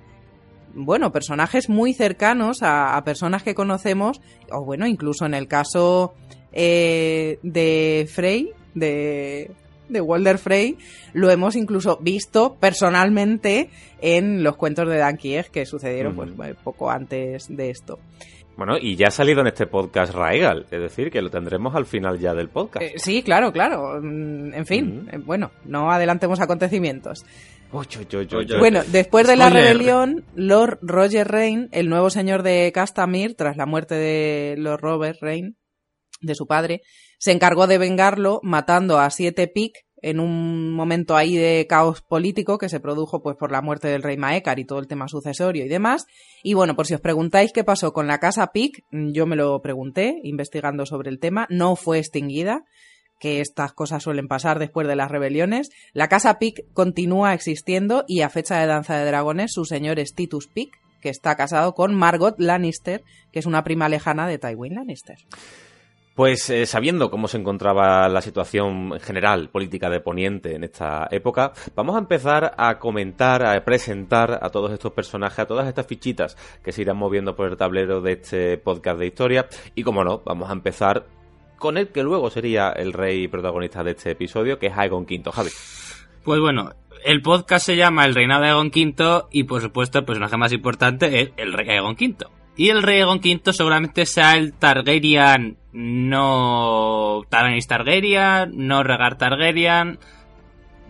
bueno, 0.74 1.12
personajes 1.12 1.70
muy 1.70 1.94
cercanos 1.94 2.58
a, 2.60 3.00
personas 3.04 3.42
que 3.42 3.54
conocemos, 3.54 4.20
o 4.52 4.62
bueno, 4.64 4.86
incluso 4.86 5.24
en 5.24 5.32
el 5.32 5.48
caso 5.48 6.12
eh, 6.52 7.38
de 7.42 8.06
Frey, 8.12 8.50
de, 8.74 9.52
de 9.88 10.00
Walder 10.02 10.36
Frey, 10.36 10.76
lo 11.14 11.30
hemos 11.30 11.56
incluso 11.56 11.96
visto 12.02 12.56
personalmente 12.60 13.70
en 14.02 14.42
los 14.42 14.56
cuentos 14.56 14.88
de 14.88 14.98
Dan 14.98 15.16
que 15.16 15.64
sucedieron 15.64 16.14
pues, 16.14 16.30
poco 16.62 16.90
antes 16.90 17.46
de 17.48 17.70
esto. 17.70 17.98
Bueno, 18.58 18.76
y 18.76 18.96
ya 18.96 19.06
ha 19.06 19.12
salido 19.12 19.40
en 19.42 19.46
este 19.46 19.68
podcast 19.68 20.12
Raegal, 20.12 20.66
es 20.72 20.80
decir, 20.80 21.12
que 21.12 21.22
lo 21.22 21.30
tendremos 21.30 21.76
al 21.76 21.86
final 21.86 22.18
ya 22.18 22.34
del 22.34 22.48
podcast. 22.48 22.84
Eh, 22.84 22.94
sí, 22.96 23.22
claro, 23.22 23.52
claro. 23.52 24.00
Mm, 24.02 24.52
en 24.52 24.66
fin, 24.66 25.08
eh, 25.12 25.18
bueno, 25.24 25.52
no 25.64 25.92
adelantemos 25.92 26.40
acontecimientos. 26.40 27.24
Bueno, 28.58 28.82
después 28.86 29.26
de 29.26 29.36
la 29.36 29.50
rebelión, 29.50 30.24
Lord 30.34 30.78
Roger 30.82 31.28
Rain, 31.28 31.68
el 31.72 31.88
nuevo 31.88 32.10
señor 32.10 32.42
de 32.42 32.70
Castamir, 32.72 33.34
tras 33.34 33.56
la 33.56 33.66
muerte 33.66 33.94
de 33.94 34.54
Lord 34.58 34.80
Robert 34.80 35.18
Rain, 35.20 35.56
de 36.20 36.34
su 36.34 36.46
padre, 36.46 36.82
se 37.18 37.32
encargó 37.32 37.66
de 37.66 37.78
vengarlo 37.78 38.40
matando 38.42 38.98
a 38.98 39.10
siete 39.10 39.48
Pic 39.48 39.84
en 40.00 40.20
un 40.20 40.72
momento 40.72 41.16
ahí 41.16 41.36
de 41.36 41.66
caos 41.68 42.02
político 42.02 42.58
que 42.58 42.68
se 42.68 42.80
produjo 42.80 43.20
pues 43.20 43.36
por 43.36 43.50
la 43.50 43.62
muerte 43.62 43.88
del 43.88 44.02
rey 44.02 44.16
Maekar 44.16 44.58
y 44.58 44.64
todo 44.64 44.78
el 44.78 44.86
tema 44.86 45.08
sucesorio 45.08 45.64
y 45.64 45.68
demás. 45.68 46.06
Y 46.42 46.54
bueno, 46.54 46.76
por 46.76 46.86
si 46.86 46.94
os 46.94 47.00
preguntáis 47.00 47.52
qué 47.52 47.64
pasó 47.64 47.92
con 47.92 48.06
la 48.06 48.18
casa 48.18 48.52
Pic, 48.52 48.84
yo 48.92 49.26
me 49.26 49.36
lo 49.36 49.60
pregunté 49.60 50.20
investigando 50.22 50.86
sobre 50.86 51.10
el 51.10 51.18
tema, 51.18 51.46
no 51.50 51.74
fue 51.76 51.98
extinguida, 51.98 52.64
que 53.18 53.40
estas 53.40 53.72
cosas 53.72 54.02
suelen 54.02 54.28
pasar 54.28 54.58
después 54.58 54.86
de 54.86 54.96
las 54.96 55.10
rebeliones. 55.10 55.70
La 55.92 56.08
casa 56.08 56.38
Pic 56.38 56.64
continúa 56.72 57.34
existiendo 57.34 58.04
y 58.06 58.22
a 58.22 58.30
fecha 58.30 58.58
de 58.58 58.66
Danza 58.66 58.96
de 58.96 59.06
Dragones 59.06 59.52
su 59.52 59.64
señor 59.64 59.98
es 59.98 60.14
Titus 60.14 60.48
que 61.00 61.10
está 61.10 61.36
casado 61.36 61.74
con 61.74 61.94
Margot 61.94 62.34
Lannister, 62.38 63.04
que 63.32 63.38
es 63.38 63.46
una 63.46 63.64
prima 63.64 63.88
lejana 63.88 64.26
de 64.26 64.38
Tywin 64.38 64.74
Lannister. 64.74 65.18
Pues 66.18 66.50
eh, 66.50 66.66
sabiendo 66.66 67.12
cómo 67.12 67.28
se 67.28 67.38
encontraba 67.38 68.08
la 68.08 68.20
situación 68.20 68.98
general 68.98 69.50
política 69.50 69.88
de 69.88 70.00
Poniente 70.00 70.56
en 70.56 70.64
esta 70.64 71.06
época, 71.12 71.52
vamos 71.76 71.94
a 71.94 72.00
empezar 72.00 72.54
a 72.58 72.80
comentar, 72.80 73.46
a 73.46 73.64
presentar 73.64 74.40
a 74.42 74.50
todos 74.50 74.72
estos 74.72 74.92
personajes, 74.92 75.38
a 75.38 75.46
todas 75.46 75.68
estas 75.68 75.86
fichitas 75.86 76.36
que 76.64 76.72
se 76.72 76.82
irán 76.82 76.96
moviendo 76.96 77.36
por 77.36 77.48
el 77.48 77.56
tablero 77.56 78.00
de 78.00 78.14
este 78.14 78.58
podcast 78.58 78.98
de 78.98 79.06
historia. 79.06 79.48
Y 79.76 79.84
como 79.84 80.02
no, 80.02 80.22
vamos 80.24 80.50
a 80.50 80.54
empezar 80.54 81.06
con 81.58 81.76
el 81.76 81.88
que 81.88 82.02
luego 82.02 82.30
sería 82.30 82.70
el 82.70 82.92
rey 82.92 83.28
protagonista 83.28 83.82
de 83.84 83.92
este 83.92 84.12
episodio, 84.12 84.58
que 84.58 84.68
es 84.68 84.76
Aegon 84.76 85.04
V. 85.04 85.30
Javi. 85.32 85.50
Pues 86.24 86.40
bueno, 86.40 86.72
el 87.04 87.22
podcast 87.22 87.66
se 87.66 87.76
llama 87.76 88.04
El 88.04 88.14
reinado 88.14 88.42
de 88.42 88.48
Aegon 88.48 88.68
V 88.68 89.24
y 89.32 89.44
por 89.44 89.60
supuesto 89.60 89.98
el 89.98 90.04
personaje 90.04 90.36
más 90.36 90.52
importante 90.52 91.20
es 91.20 91.30
el 91.36 91.52
rey 91.52 91.68
Aegon 91.70 91.96
V. 92.00 92.16
Y 92.56 92.70
el 92.70 92.82
rey 92.82 92.98
Aegon 92.98 93.18
V 93.18 93.52
seguramente 93.52 94.06
sea 94.06 94.36
el 94.36 94.52
Targaryen 94.54 95.58
no 95.78 97.22
Targaryen 97.28 97.66
Targaryen, 97.66 98.66
no 98.66 98.82
Regar 98.82 99.16
Targaryen, 99.16 99.98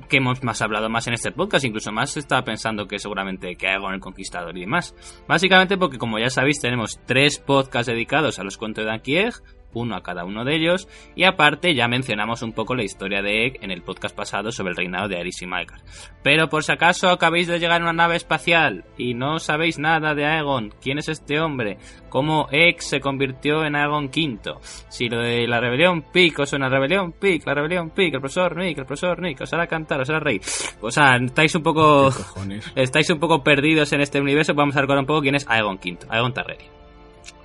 que 0.09 0.17
hemos 0.17 0.43
más 0.43 0.63
hablado 0.63 0.89
más 0.89 1.07
en 1.07 1.15
este 1.15 1.31
podcast, 1.31 1.65
incluso 1.67 1.93
más 1.93 2.17
estaba 2.17 2.43
pensando 2.43 2.87
que 2.87 2.99
seguramente 2.99 3.57
que 3.57 3.69
Aegon 3.69 3.95
el 3.95 4.01
Conquistador 4.01 4.57
y 4.57 4.61
demás. 4.61 4.95
Básicamente 5.29 5.77
porque 5.77 5.99
como 5.99 6.19
ya 6.19 6.31
sabéis 6.31 6.61
tenemos 6.61 7.01
tres 7.07 7.39
podcasts 7.39 7.89
dedicados 7.89 8.39
a 8.39 8.45
los 8.45 8.57
cuentos 8.57 8.87
de 8.87 8.93
Ankieg, 8.93 9.35
uno 9.75 9.97
a 9.97 10.03
cada 10.03 10.25
uno 10.25 10.45
de 10.45 10.57
ellos, 10.57 10.89
y 11.15 11.25
aparte 11.25 11.75
ya 11.75 11.89
mencionamos 11.89 12.43
un 12.43 12.53
poco 12.53 12.75
la 12.75 12.85
historia 12.85 13.23
de 13.23 13.47
Egg 13.47 13.59
en 13.63 13.71
el 13.71 13.83
podcast 13.83 14.15
pasado 14.15 14.51
sobre 14.53 14.71
el 14.71 14.77
reinado 14.77 15.09
de 15.09 15.17
Aerys 15.17 15.43
y 15.43 15.47
Maekar. 15.47 15.81
Pero 16.23 16.49
por 16.49 16.65
si 16.65 16.73
acaso 16.73 17.09
acabáis 17.09 17.47
de 17.47 17.59
llegar 17.59 17.79
en 17.79 17.85
una 17.85 17.93
nave 17.93 18.17
espacial 18.17 18.85
y 18.97 19.15
no 19.15 19.39
sabéis 19.39 19.79
nada 19.79 20.15
de 20.15 20.27
Aegon, 20.27 20.73
quién 20.81 20.99
es 20.99 21.09
este 21.09 21.41
hombre, 21.41 21.79
cómo 22.09 22.49
Egg 22.51 22.83
se 22.83 23.01
convirtió 23.01 23.65
en 23.65 23.77
Aegon 23.77 24.07
V, 24.07 24.55
si 24.89 25.09
lo 25.09 25.21
de 25.21 25.47
la 25.47 25.61
rebelión 25.61 26.03
Pic 26.03 26.39
os 26.39 26.51
suena 26.51 26.69
rebelión 26.69 27.13
Pic, 27.13 27.47
la 27.47 27.55
rebelión 27.55 27.91
Pic, 27.91 28.15
el 28.15 28.21
profesor 28.21 28.57
Nick, 28.57 28.79
el 28.79 28.87
profesor 28.87 29.21
Nick, 29.21 29.41
os 29.41 29.53
hará 29.53 29.67
cantar, 29.67 30.01
os 30.01 30.11
hará 30.11 30.21
reír. 30.21 30.41
O 30.81 30.91
sea, 30.91 31.17
estáis 31.17 31.55
un 31.55 31.63
poco 31.63 32.11
estáis 32.75 33.11
un 33.11 33.19
poco 33.19 33.43
perdidos 33.43 33.93
en 33.93 34.01
este 34.01 34.21
universo, 34.21 34.55
vamos 34.55 34.77
a 34.77 34.81
recordar 34.81 35.01
un 35.01 35.07
poco 35.07 35.23
quién 35.23 35.35
es 35.35 35.49
Aegon 35.49 35.77
V, 35.77 35.99
Aegon 36.09 36.33
Targaryen. 36.33 36.71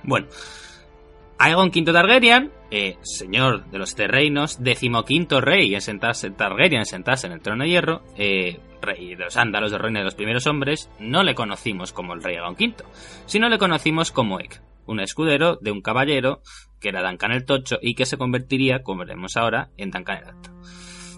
Bueno, 0.02 0.26
Aegon 1.38 1.68
V 1.68 1.92
Targaryen, 1.92 2.52
eh, 2.70 2.96
señor 3.02 3.66
de 3.70 3.78
los 3.78 3.90
siete 3.90 4.08
reinos, 4.08 4.62
decimoquinto 4.62 5.40
rey 5.40 5.74
en 5.74 5.80
sentarse 5.80 6.30
Targaryen, 6.30 6.80
en 6.80 6.86
sentarse 6.86 7.26
en 7.26 7.32
el 7.34 7.40
trono 7.40 7.64
de 7.64 7.70
hierro, 7.70 8.02
eh, 8.16 8.60
rey 8.80 9.14
de 9.14 9.24
los 9.24 9.36
ándalos, 9.36 9.70
de 9.70 9.78
reino 9.78 9.98
de 9.98 10.04
los 10.04 10.14
primeros 10.14 10.46
hombres, 10.46 10.90
no 10.98 11.22
le 11.22 11.34
conocimos 11.34 11.92
como 11.92 12.14
el 12.14 12.22
rey 12.22 12.36
Aegon 12.36 12.54
V, 12.54 12.84
sino 13.26 13.48
le 13.48 13.58
conocimos 13.58 14.12
como 14.12 14.40
Ek, 14.40 14.62
un 14.86 15.00
escudero 15.00 15.56
de 15.60 15.72
un 15.72 15.82
caballero 15.82 16.42
que 16.80 16.90
era 16.90 17.02
Duncan 17.02 17.32
el 17.32 17.44
Tocho 17.44 17.78
y 17.80 17.94
que 17.94 18.06
se 18.06 18.18
convertiría, 18.18 18.82
como 18.82 19.00
veremos 19.00 19.36
ahora, 19.36 19.70
en 19.76 19.90
Duncan 19.90 20.18
el 20.18 20.28
Alto. 20.28 20.50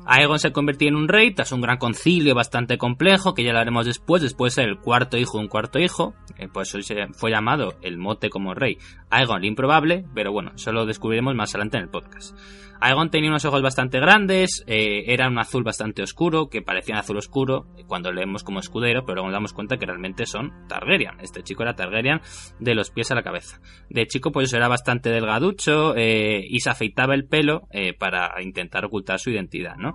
Aegon 0.08 0.38
se 0.38 0.52
convirtió 0.52 0.88
en 0.88 0.94
un 0.94 1.08
rey 1.08 1.34
tras 1.34 1.50
un 1.50 1.60
gran 1.60 1.78
concilio 1.78 2.34
bastante 2.34 2.78
complejo, 2.78 3.34
que 3.34 3.42
ya 3.42 3.52
lo 3.52 3.58
haremos 3.58 3.86
después, 3.86 4.22
después 4.22 4.56
el 4.58 4.78
cuarto 4.78 5.16
hijo 5.16 5.38
de 5.38 5.44
un 5.44 5.48
cuarto 5.48 5.80
hijo, 5.80 6.14
eh, 6.38 6.48
pues 6.52 6.72
hoy 6.74 6.84
fue 7.12 7.32
llamado 7.32 7.74
el 7.82 7.98
mote 7.98 8.30
como 8.30 8.54
rey 8.54 8.78
Aegon 9.10 9.38
el 9.38 9.46
improbable, 9.46 10.04
pero 10.14 10.30
bueno, 10.30 10.52
eso 10.54 10.72
lo 10.72 10.86
descubriremos 10.86 11.34
más 11.34 11.50
adelante 11.54 11.78
en 11.78 11.82
el 11.84 11.88
podcast. 11.88 12.36
Aegon 12.80 13.10
tenía 13.10 13.30
unos 13.30 13.44
ojos 13.44 13.62
bastante 13.62 13.98
grandes, 13.98 14.64
eh, 14.66 15.04
era 15.06 15.28
un 15.28 15.38
azul 15.38 15.62
bastante 15.62 16.02
oscuro, 16.02 16.48
que 16.48 16.62
parecía 16.62 16.98
azul 16.98 17.16
oscuro 17.16 17.66
cuando 17.86 18.12
leemos 18.12 18.44
como 18.44 18.60
escudero, 18.60 19.04
pero 19.04 19.16
luego 19.16 19.28
nos 19.28 19.34
damos 19.34 19.52
cuenta 19.52 19.76
que 19.76 19.86
realmente 19.86 20.26
son 20.26 20.52
Targaryen. 20.68 21.20
Este 21.20 21.42
chico 21.42 21.62
era 21.62 21.74
Targaryen 21.74 22.20
de 22.58 22.74
los 22.74 22.90
pies 22.90 23.10
a 23.10 23.14
la 23.14 23.22
cabeza. 23.22 23.60
De 23.88 24.06
chico 24.06 24.30
pues 24.30 24.52
era 24.52 24.68
bastante 24.68 25.10
delgaducho 25.10 25.94
eh, 25.96 26.44
y 26.48 26.60
se 26.60 26.70
afeitaba 26.70 27.14
el 27.14 27.26
pelo 27.26 27.68
eh, 27.70 27.94
para 27.94 28.30
intentar 28.42 28.84
ocultar 28.84 29.18
su 29.18 29.30
identidad, 29.30 29.76
¿no? 29.76 29.94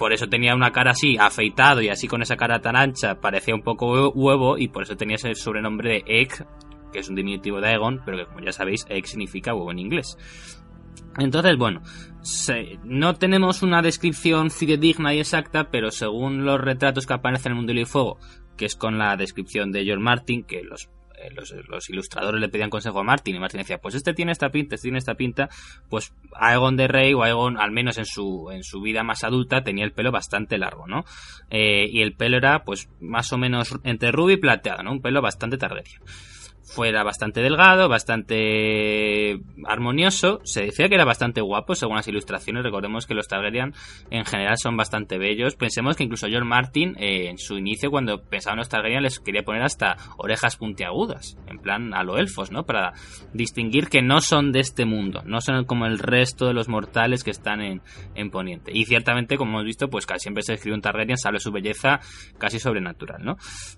por 0.00 0.14
eso 0.14 0.28
tenía 0.30 0.54
una 0.54 0.72
cara 0.72 0.92
así, 0.92 1.18
afeitado 1.18 1.82
y 1.82 1.90
así 1.90 2.08
con 2.08 2.22
esa 2.22 2.34
cara 2.34 2.62
tan 2.62 2.74
ancha, 2.74 3.20
parecía 3.20 3.54
un 3.54 3.60
poco 3.60 4.08
huevo 4.08 4.56
y 4.56 4.68
por 4.68 4.84
eso 4.84 4.96
tenía 4.96 5.16
ese 5.16 5.34
sobrenombre 5.34 5.90
de 5.90 6.04
Egg, 6.06 6.46
que 6.90 7.00
es 7.00 7.10
un 7.10 7.16
diminutivo 7.16 7.60
de 7.60 7.68
Aegon, 7.68 8.00
pero 8.06 8.16
que 8.16 8.24
como 8.24 8.40
ya 8.40 8.50
sabéis, 8.50 8.86
Egg 8.88 9.06
significa 9.06 9.54
huevo 9.54 9.70
en 9.70 9.78
inglés. 9.78 10.16
Entonces, 11.18 11.56
bueno, 11.56 11.82
no 12.84 13.14
tenemos 13.14 13.62
una 13.62 13.82
descripción 13.82 14.50
fidedigna 14.50 15.14
y 15.14 15.20
exacta, 15.20 15.70
pero 15.70 15.90
según 15.90 16.44
los 16.44 16.60
retratos 16.60 17.06
que 17.06 17.14
aparecen 17.14 17.52
en 17.52 17.52
el 17.52 17.56
mundo 17.56 17.72
del 17.72 17.86
fuego, 17.86 18.18
que 18.56 18.66
es 18.66 18.76
con 18.76 18.98
la 18.98 19.16
descripción 19.16 19.72
de 19.72 19.84
George 19.84 20.02
Martin, 20.02 20.44
que 20.44 20.62
los 20.62 20.90
eh, 21.20 21.30
los, 21.68 21.90
ilustradores 21.90 22.40
le 22.40 22.48
pedían 22.48 22.70
consejo 22.70 23.00
a 23.00 23.02
Martin 23.02 23.36
y 23.36 23.38
Martin 23.38 23.58
decía, 23.58 23.78
pues 23.78 23.94
este 23.94 24.14
tiene 24.14 24.32
esta 24.32 24.50
pinta, 24.50 24.74
este 24.74 24.86
tiene 24.86 24.98
esta 24.98 25.14
pinta, 25.14 25.48
pues 25.88 26.14
Aegon 26.34 26.76
de 26.76 26.88
Rey 26.88 27.12
o 27.12 27.22
Aegon, 27.22 27.58
al 27.58 27.70
menos 27.70 27.98
en 27.98 28.06
su, 28.06 28.48
en 28.50 28.64
su 28.64 28.80
vida 28.80 29.02
más 29.02 29.22
adulta, 29.24 29.62
tenía 29.62 29.84
el 29.84 29.92
pelo 29.92 30.12
bastante 30.12 30.56
largo, 30.56 30.86
¿no? 30.86 31.04
Eh, 31.50 31.86
y 31.90 32.00
el 32.00 32.14
pelo 32.14 32.38
era, 32.38 32.64
pues, 32.64 32.88
más 33.00 33.32
o 33.32 33.38
menos 33.38 33.78
entre 33.84 34.12
rubio 34.12 34.36
y 34.36 34.40
plateado, 34.40 34.82
¿no? 34.82 34.92
Un 34.92 35.02
pelo 35.02 35.20
bastante 35.20 35.58
Targaryen 35.58 36.00
fuera 36.62 37.02
bastante 37.02 37.40
delgado, 37.40 37.88
bastante 37.88 39.40
armonioso. 39.64 40.40
Se 40.44 40.62
decía 40.62 40.88
que 40.88 40.94
era 40.94 41.04
bastante 41.04 41.40
guapo 41.40 41.74
según 41.74 41.96
las 41.96 42.08
ilustraciones. 42.08 42.62
Recordemos 42.62 43.06
que 43.06 43.14
los 43.14 43.28
Targaryen 43.28 43.74
en 44.10 44.24
general 44.24 44.56
son 44.56 44.76
bastante 44.76 45.18
bellos. 45.18 45.56
Pensemos 45.56 45.96
que 45.96 46.04
incluso 46.04 46.28
George 46.28 46.46
Martin 46.46 46.96
eh, 46.98 47.28
en 47.28 47.38
su 47.38 47.58
inicio 47.58 47.90
cuando 47.90 48.22
pensaba 48.22 48.54
en 48.54 48.58
los 48.58 48.68
Targaryen 48.68 49.02
les 49.02 49.18
quería 49.18 49.42
poner 49.42 49.62
hasta 49.62 49.96
orejas 50.16 50.56
puntiagudas, 50.56 51.36
en 51.46 51.58
plan 51.58 51.94
a 51.94 52.04
lo 52.04 52.18
elfos, 52.18 52.50
¿no? 52.50 52.64
Para 52.64 52.92
distinguir 53.32 53.88
que 53.88 54.02
no 54.02 54.20
son 54.20 54.52
de 54.52 54.60
este 54.60 54.84
mundo, 54.84 55.22
no 55.24 55.40
son 55.40 55.64
como 55.64 55.86
el 55.86 55.98
resto 55.98 56.46
de 56.46 56.54
los 56.54 56.68
mortales 56.68 57.24
que 57.24 57.30
están 57.30 57.60
en, 57.60 57.82
en 58.14 58.30
Poniente. 58.30 58.70
Y 58.72 58.84
ciertamente, 58.84 59.36
como 59.36 59.52
hemos 59.52 59.64
visto, 59.64 59.88
pues 59.88 60.06
casi 60.06 60.20
siempre 60.20 60.42
se 60.42 60.54
escribe 60.54 60.76
un 60.76 60.82
Targaryen, 60.82 61.16
sabe 61.16 61.40
su 61.40 61.50
belleza 61.50 62.00
casi 62.38 62.58
sobrenatural, 62.58 63.24
¿no? 63.24 63.36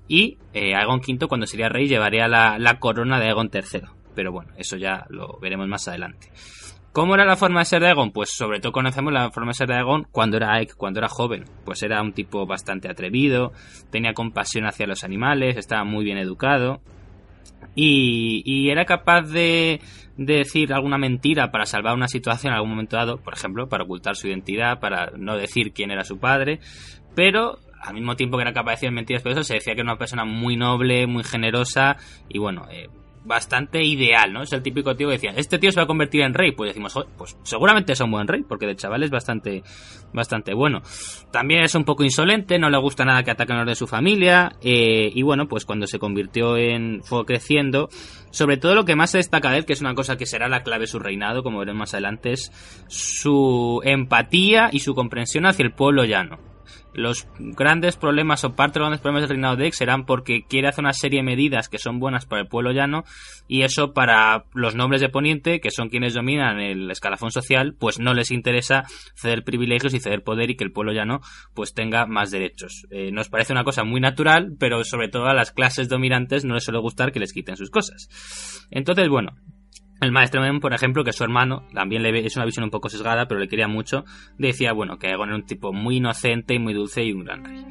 Y 0.08 0.38
eh, 0.52 0.74
Aegon 0.74 1.00
V 1.00 1.26
cuando 1.26 1.46
sería 1.46 1.68
rey 1.68 1.86
llevaría 1.86 2.28
la 2.28 2.58
corona 2.78 3.18
de 3.18 3.26
Aegon 3.26 3.50
III. 3.52 3.82
Pero 4.14 4.32
bueno, 4.32 4.52
eso 4.56 4.76
ya 4.76 5.06
lo 5.08 5.38
veremos 5.40 5.68
más 5.68 5.88
adelante. 5.88 6.30
¿Cómo 6.92 7.14
era 7.14 7.24
la 7.24 7.36
forma 7.36 7.60
de 7.60 7.64
ser 7.64 7.80
de 7.80 7.88
Aegon? 7.88 8.12
Pues 8.12 8.30
sobre 8.30 8.60
todo 8.60 8.72
conocemos 8.72 9.14
la 9.14 9.30
forma 9.30 9.52
de 9.52 9.54
ser 9.54 9.68
de 9.68 9.76
Aegon 9.76 10.06
cuando 10.10 10.36
era 10.36 10.52
Aek, 10.52 10.76
cuando 10.76 11.00
era 11.00 11.08
joven. 11.08 11.44
Pues 11.64 11.82
era 11.82 12.02
un 12.02 12.12
tipo 12.12 12.44
bastante 12.44 12.90
atrevido, 12.90 13.52
tenía 13.90 14.12
compasión 14.12 14.66
hacia 14.66 14.86
los 14.86 15.02
animales, 15.02 15.56
estaba 15.56 15.84
muy 15.84 16.04
bien 16.04 16.18
educado. 16.18 16.82
Y, 17.74 18.68
era 18.68 18.84
capaz 18.84 19.22
de, 19.22 19.80
de 20.18 20.34
decir 20.34 20.74
alguna 20.74 20.98
mentira 20.98 21.50
para 21.50 21.64
salvar 21.64 21.94
una 21.94 22.08
situación 22.08 22.52
en 22.52 22.56
algún 22.56 22.70
momento 22.70 22.96
dado, 22.96 23.16
por 23.16 23.32
ejemplo, 23.32 23.68
para 23.68 23.84
ocultar 23.84 24.14
su 24.14 24.28
identidad, 24.28 24.78
para 24.78 25.12
no 25.16 25.36
decir 25.36 25.72
quién 25.72 25.90
era 25.90 26.04
su 26.04 26.18
padre, 26.18 26.60
pero 27.14 27.58
al 27.82 27.94
mismo 27.94 28.16
tiempo 28.16 28.36
que 28.36 28.42
era 28.42 28.52
capaz 28.52 28.72
de 28.72 28.76
decir 28.76 28.92
mentiras, 28.92 29.22
pero 29.22 29.34
eso 29.34 29.44
se 29.44 29.54
decía 29.54 29.74
que 29.74 29.80
era 29.80 29.90
una 29.90 29.98
persona 29.98 30.24
muy 30.24 30.56
noble, 30.56 31.06
muy 31.06 31.24
generosa 31.24 31.96
y 32.28 32.38
bueno, 32.38 32.66
eh, 32.70 32.88
bastante 33.24 33.82
ideal, 33.84 34.32
¿no? 34.32 34.42
Es 34.42 34.52
el 34.52 34.62
típico 34.62 34.96
tío 34.96 35.08
que 35.08 35.14
decía, 35.14 35.32
este 35.36 35.58
tío 35.58 35.70
se 35.70 35.78
va 35.78 35.84
a 35.84 35.86
convertir 35.86 36.22
en 36.22 36.34
rey, 36.34 36.52
pues 36.52 36.70
decimos, 36.70 36.92
"Joder, 36.92 37.08
pues 37.16 37.36
seguramente 37.44 37.92
es 37.92 38.00
un 38.00 38.10
buen 38.10 38.26
rey, 38.26 38.42
porque 38.42 38.66
de 38.66 38.76
chaval 38.76 39.02
es 39.02 39.10
bastante, 39.10 39.62
bastante 40.12 40.54
bueno. 40.54 40.82
También 41.30 41.62
es 41.62 41.74
un 41.74 41.84
poco 41.84 42.02
insolente, 42.02 42.58
no 42.58 42.68
le 42.68 42.78
gusta 42.78 43.04
nada 43.04 43.22
que 43.22 43.30
ataquen 43.30 43.56
a 43.56 43.60
los 43.60 43.68
de 43.68 43.74
su 43.76 43.86
familia, 43.86 44.52
eh, 44.60 45.10
y 45.14 45.22
bueno, 45.22 45.46
pues 45.46 45.64
cuando 45.64 45.86
se 45.86 45.98
convirtió 45.98 46.56
en, 46.56 47.02
fue 47.04 47.24
creciendo, 47.24 47.88
sobre 48.30 48.56
todo 48.56 48.74
lo 48.74 48.84
que 48.84 48.96
más 48.96 49.10
se 49.10 49.18
destaca 49.18 49.50
de 49.50 49.58
él, 49.58 49.66
que 49.66 49.74
es 49.74 49.80
una 49.80 49.94
cosa 49.94 50.16
que 50.16 50.26
será 50.26 50.48
la 50.48 50.62
clave 50.62 50.82
de 50.82 50.88
su 50.88 50.98
reinado, 50.98 51.42
como 51.42 51.60
veremos 51.60 51.80
más 51.80 51.94
adelante, 51.94 52.32
es 52.32 52.50
su 52.88 53.80
empatía 53.84 54.68
y 54.72 54.80
su 54.80 54.94
comprensión 54.94 55.46
hacia 55.46 55.64
el 55.64 55.72
pueblo 55.72 56.04
llano 56.04 56.51
los 56.94 57.26
grandes 57.38 57.96
problemas 57.96 58.44
o 58.44 58.54
parte 58.54 58.74
de 58.74 58.80
los 58.80 58.86
grandes 58.86 59.00
problemas 59.00 59.22
del 59.22 59.30
reinado 59.30 59.56
de 59.56 59.66
Ex 59.66 59.76
serán 59.76 60.04
porque 60.04 60.44
quiere 60.48 60.68
hacer 60.68 60.84
una 60.84 60.92
serie 60.92 61.20
de 61.20 61.24
medidas 61.24 61.68
que 61.68 61.78
son 61.78 61.98
buenas 61.98 62.26
para 62.26 62.42
el 62.42 62.48
pueblo 62.48 62.72
llano 62.72 63.04
y 63.48 63.62
eso 63.62 63.92
para 63.92 64.44
los 64.54 64.74
nobles 64.74 65.00
de 65.00 65.08
Poniente, 65.08 65.60
que 65.60 65.70
son 65.70 65.88
quienes 65.88 66.14
dominan 66.14 66.60
el 66.60 66.90
escalafón 66.90 67.30
social, 67.30 67.74
pues 67.78 67.98
no 67.98 68.14
les 68.14 68.30
interesa 68.30 68.84
ceder 69.14 69.44
privilegios 69.44 69.94
y 69.94 70.00
ceder 70.00 70.22
poder 70.22 70.50
y 70.50 70.56
que 70.56 70.64
el 70.64 70.72
pueblo 70.72 70.92
llano 70.92 71.20
pues 71.54 71.74
tenga 71.74 72.06
más 72.06 72.30
derechos. 72.30 72.86
Eh, 72.90 73.10
nos 73.12 73.28
parece 73.28 73.52
una 73.52 73.64
cosa 73.64 73.84
muy 73.84 74.00
natural, 74.00 74.54
pero 74.58 74.84
sobre 74.84 75.08
todo 75.08 75.26
a 75.26 75.34
las 75.34 75.52
clases 75.52 75.88
dominantes 75.88 76.44
no 76.44 76.54
les 76.54 76.64
suele 76.64 76.80
gustar 76.80 77.12
que 77.12 77.20
les 77.20 77.32
quiten 77.32 77.56
sus 77.56 77.70
cosas. 77.70 78.08
Entonces, 78.70 79.08
bueno, 79.08 79.32
el 80.02 80.12
maestro 80.12 80.42
por 80.60 80.74
ejemplo, 80.74 81.04
que 81.04 81.12
su 81.12 81.24
hermano, 81.24 81.64
también 81.72 82.02
le 82.02 82.12
ve, 82.12 82.26
es 82.26 82.36
una 82.36 82.44
visión 82.44 82.64
un 82.64 82.70
poco 82.70 82.88
sesgada, 82.88 83.26
pero 83.26 83.40
le 83.40 83.48
quería 83.48 83.68
mucho, 83.68 84.04
decía, 84.36 84.72
bueno, 84.72 84.98
que 84.98 85.08
Aegon 85.08 85.28
era 85.28 85.36
un 85.36 85.46
tipo 85.46 85.72
muy 85.72 85.96
inocente 85.96 86.54
y 86.54 86.58
muy 86.58 86.74
dulce 86.74 87.04
y 87.04 87.12
un 87.12 87.24
gran 87.24 87.44
rey. 87.44 87.64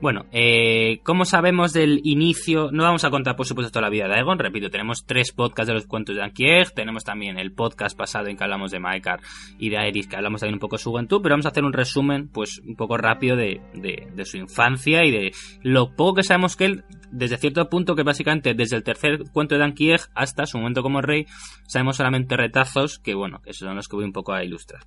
Bueno, 0.00 0.24
eh, 0.32 1.00
¿cómo 1.02 1.26
sabemos 1.26 1.74
del 1.74 2.00
inicio? 2.04 2.70
No 2.72 2.84
vamos 2.84 3.04
a 3.04 3.10
contar, 3.10 3.36
por 3.36 3.44
supuesto, 3.44 3.70
toda 3.70 3.82
la 3.82 3.90
vida 3.90 4.08
de 4.08 4.14
Aegon. 4.14 4.38
Repito, 4.38 4.70
tenemos 4.70 5.04
tres 5.04 5.30
podcasts 5.30 5.68
de 5.68 5.74
los 5.74 5.86
cuentos 5.86 6.16
de 6.16 6.22
Ankieg. 6.22 6.72
Tenemos 6.72 7.04
también 7.04 7.38
el 7.38 7.52
podcast 7.52 7.98
pasado 7.98 8.28
en 8.28 8.38
que 8.38 8.44
hablamos 8.44 8.70
de 8.70 8.80
Maekar 8.80 9.20
y 9.58 9.68
de 9.68 9.76
Aerys, 9.76 10.08
que 10.08 10.16
hablamos 10.16 10.40
también 10.40 10.54
un 10.54 10.60
poco 10.60 10.76
de 10.76 10.82
su 10.82 10.90
juventud. 10.90 11.20
Pero 11.22 11.34
vamos 11.34 11.44
a 11.44 11.50
hacer 11.50 11.64
un 11.64 11.74
resumen, 11.74 12.28
pues, 12.28 12.62
un 12.66 12.76
poco 12.76 12.96
rápido 12.96 13.36
de, 13.36 13.60
de, 13.74 14.24
su 14.24 14.38
infancia 14.38 15.04
y 15.04 15.10
de 15.10 15.32
lo 15.62 15.94
poco 15.94 16.14
que 16.14 16.22
sabemos 16.22 16.56
que 16.56 16.64
él, 16.64 16.84
desde 17.10 17.36
cierto 17.36 17.68
punto, 17.68 17.94
que 17.94 18.02
básicamente 18.02 18.54
desde 18.54 18.76
el 18.76 18.82
tercer 18.82 19.24
cuento 19.34 19.58
de 19.58 19.64
Ankieg 19.64 20.00
hasta 20.14 20.46
su 20.46 20.56
momento 20.56 20.82
como 20.82 21.02
rey, 21.02 21.26
sabemos 21.66 21.98
solamente 21.98 22.38
retazos 22.38 22.98
que, 23.00 23.14
bueno, 23.14 23.42
que 23.42 23.52
son 23.52 23.76
los 23.76 23.86
que 23.86 23.96
voy 23.96 24.06
un 24.06 24.12
poco 24.14 24.32
a 24.32 24.42
ilustrar. 24.44 24.80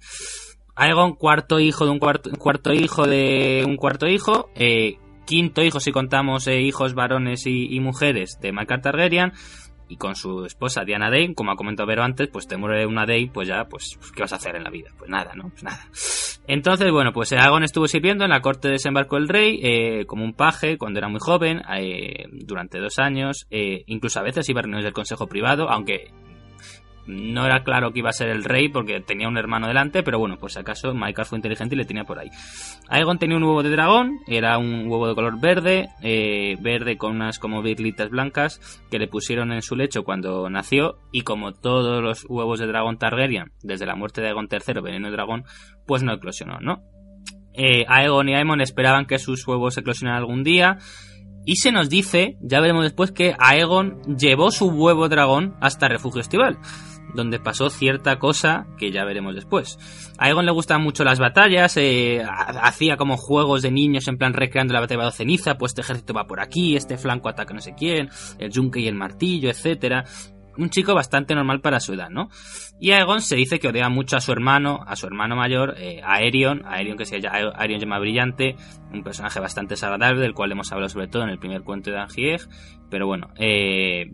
Aegon, 0.75 1.13
cuarto 1.13 1.59
hijo 1.59 1.85
de 1.85 1.91
un 1.91 1.99
cuarto, 1.99 2.31
cuarto 2.31 2.73
hijo 2.73 3.05
de 3.05 3.63
un 3.65 3.77
cuarto 3.77 4.07
hijo, 4.07 4.49
eh, 4.55 4.97
quinto 5.25 5.61
hijo 5.61 5.79
si 5.79 5.91
contamos 5.91 6.47
eh, 6.47 6.61
hijos 6.61 6.93
varones 6.93 7.45
y, 7.45 7.79
mujeres 7.79 8.39
de 8.41 8.51
Maekar 8.51 8.81
Targaryen 8.81 9.33
y 9.87 9.97
con 9.97 10.15
su 10.15 10.45
esposa 10.45 10.83
Diana 10.85 11.09
Day, 11.09 11.33
como 11.33 11.51
ha 11.51 11.55
comentado 11.55 11.87
Vero 11.87 12.03
antes, 12.03 12.29
pues 12.29 12.47
te 12.47 12.57
muere 12.57 12.85
una 12.85 13.05
Day, 13.05 13.29
pues 13.29 13.47
ya, 13.47 13.65
pues, 13.65 13.99
¿qué 14.15 14.21
vas 14.21 14.33
a 14.33 14.37
hacer 14.37 14.55
en 14.55 14.63
la 14.63 14.69
vida? 14.69 14.89
Pues 14.97 15.09
nada, 15.09 15.33
¿no? 15.35 15.49
Pues 15.49 15.63
nada. 15.63 15.87
Entonces, 16.47 16.91
bueno, 16.91 17.13
pues 17.13 17.31
Aegon 17.31 17.63
estuvo 17.63 17.87
sirviendo 17.87 18.23
en 18.23 18.31
la 18.31 18.41
corte 18.41 18.67
de 18.67 18.73
desembarco 18.73 19.15
del 19.15 19.29
rey 19.29 19.59
eh, 19.61 20.05
como 20.05 20.23
un 20.23 20.33
paje 20.33 20.77
cuando 20.77 20.99
era 20.99 21.07
muy 21.07 21.19
joven, 21.21 21.61
eh, 21.77 22.25
durante 22.31 22.79
dos 22.79 22.99
años, 22.99 23.45
eh, 23.49 23.83
incluso 23.87 24.19
a 24.19 24.23
veces 24.23 24.47
iba 24.49 24.59
a 24.59 24.63
reuniones 24.63 24.85
del 24.85 24.93
consejo 24.93 25.27
privado, 25.27 25.69
aunque 25.69 26.11
no 27.05 27.45
era 27.45 27.63
claro 27.63 27.91
que 27.91 27.99
iba 27.99 28.09
a 28.09 28.13
ser 28.13 28.29
el 28.29 28.43
rey 28.43 28.69
porque 28.69 29.01
tenía 29.01 29.27
un 29.27 29.37
hermano 29.37 29.67
delante, 29.67 30.03
pero 30.03 30.19
bueno, 30.19 30.37
pues 30.37 30.57
acaso 30.57 30.93
Maekar 30.93 31.25
fue 31.25 31.37
inteligente 31.37 31.75
y 31.75 31.77
le 31.77 31.85
tenía 31.85 32.03
por 32.03 32.19
ahí. 32.19 32.29
Aegon 32.89 33.19
tenía 33.19 33.37
un 33.37 33.43
huevo 33.43 33.63
de 33.63 33.69
dragón, 33.69 34.19
era 34.27 34.57
un 34.57 34.87
huevo 34.87 35.07
de 35.07 35.15
color 35.15 35.39
verde, 35.39 35.89
eh, 36.01 36.57
verde 36.61 36.97
con 36.97 37.15
unas 37.15 37.39
como 37.39 37.61
birlitas 37.61 38.09
blancas 38.09 38.59
que 38.89 38.99
le 38.99 39.07
pusieron 39.07 39.51
en 39.51 39.61
su 39.61 39.75
lecho 39.75 40.03
cuando 40.03 40.49
nació 40.49 40.97
y 41.11 41.21
como 41.21 41.53
todos 41.53 42.01
los 42.01 42.25
huevos 42.29 42.59
de 42.59 42.67
dragón 42.67 42.97
Targaryen, 42.97 43.51
desde 43.61 43.85
la 43.85 43.95
muerte 43.95 44.21
de 44.21 44.27
Aegon 44.27 44.47
III, 44.51 44.81
veneno 44.81 45.07
de 45.07 45.13
dragón, 45.13 45.43
pues 45.85 46.03
no 46.03 46.13
eclosionó, 46.13 46.59
¿no? 46.59 46.83
Eh, 47.53 47.85
Aegon 47.87 48.29
y 48.29 48.35
Aemon 48.35 48.61
esperaban 48.61 49.05
que 49.05 49.19
sus 49.19 49.47
huevos 49.47 49.77
eclosionaran 49.77 50.19
algún 50.19 50.43
día. 50.43 50.77
Y 51.45 51.57
se 51.57 51.71
nos 51.71 51.89
dice, 51.89 52.37
ya 52.41 52.61
veremos 52.61 52.83
después, 52.83 53.11
que 53.11 53.35
Aegon 53.37 54.01
llevó 54.17 54.49
su 54.49 54.67
huevo 54.67 55.09
dragón 55.09 55.55
hasta 55.59 55.89
Refugio 55.89 56.21
Estival 56.21 56.57
donde 57.13 57.39
pasó 57.39 57.69
cierta 57.69 58.19
cosa 58.19 58.67
que 58.77 58.91
ya 58.91 59.05
veremos 59.05 59.35
después. 59.35 59.77
A 60.17 60.29
Egon 60.29 60.45
le 60.45 60.51
gustan 60.51 60.81
mucho 60.81 61.03
las 61.03 61.19
batallas, 61.19 61.77
eh, 61.77 62.23
hacía 62.25 62.97
como 62.97 63.17
juegos 63.17 63.61
de 63.61 63.71
niños 63.71 64.07
en 64.07 64.17
plan 64.17 64.33
recreando 64.33 64.73
la 64.73 64.79
batalla 64.79 65.05
de 65.05 65.11
ceniza, 65.11 65.57
pues 65.57 65.71
este 65.71 65.81
ejército 65.81 66.13
va 66.13 66.27
por 66.27 66.39
aquí, 66.39 66.75
este 66.75 66.97
flanco 66.97 67.29
ataca 67.29 67.53
no 67.53 67.61
sé 67.61 67.73
quién, 67.75 68.09
el 68.39 68.51
yunque 68.51 68.79
y 68.79 68.87
el 68.87 68.95
martillo, 68.95 69.49
etcétera. 69.49 70.05
Un 70.55 70.69
chico 70.69 70.93
bastante 70.93 71.33
normal 71.33 71.61
para 71.61 71.79
su 71.79 71.93
edad, 71.93 72.11
¿no? 72.11 72.29
Y 72.79 72.91
Aegon 72.91 73.21
se 73.21 73.35
dice 73.35 73.57
que 73.57 73.69
odia 73.69 73.89
mucho 73.89 74.17
a 74.17 74.21
su 74.21 74.31
hermano, 74.31 74.81
a 74.85 74.95
su 74.95 75.07
hermano 75.07 75.35
mayor, 75.35 75.73
eh, 75.79 75.99
a 76.03 76.17
Aerion, 76.17 76.63
a 76.65 76.75
Aerion 76.75 76.95
que 76.95 77.05
se 77.05 77.19
llama 77.19 77.65
llama 77.65 77.99
Brillante, 77.99 78.55
un 78.93 79.03
personaje 79.03 79.39
bastante 79.39 79.73
desagradable, 79.73 80.21
del 80.21 80.35
cual 80.35 80.51
hemos 80.51 80.71
hablado 80.71 80.89
sobre 80.89 81.07
todo 81.07 81.23
en 81.23 81.29
el 81.29 81.39
primer 81.39 81.63
cuento 81.63 81.89
de 81.89 81.97
Angieg, 81.97 82.41
pero 82.91 83.07
bueno, 83.07 83.29
eh, 83.37 84.11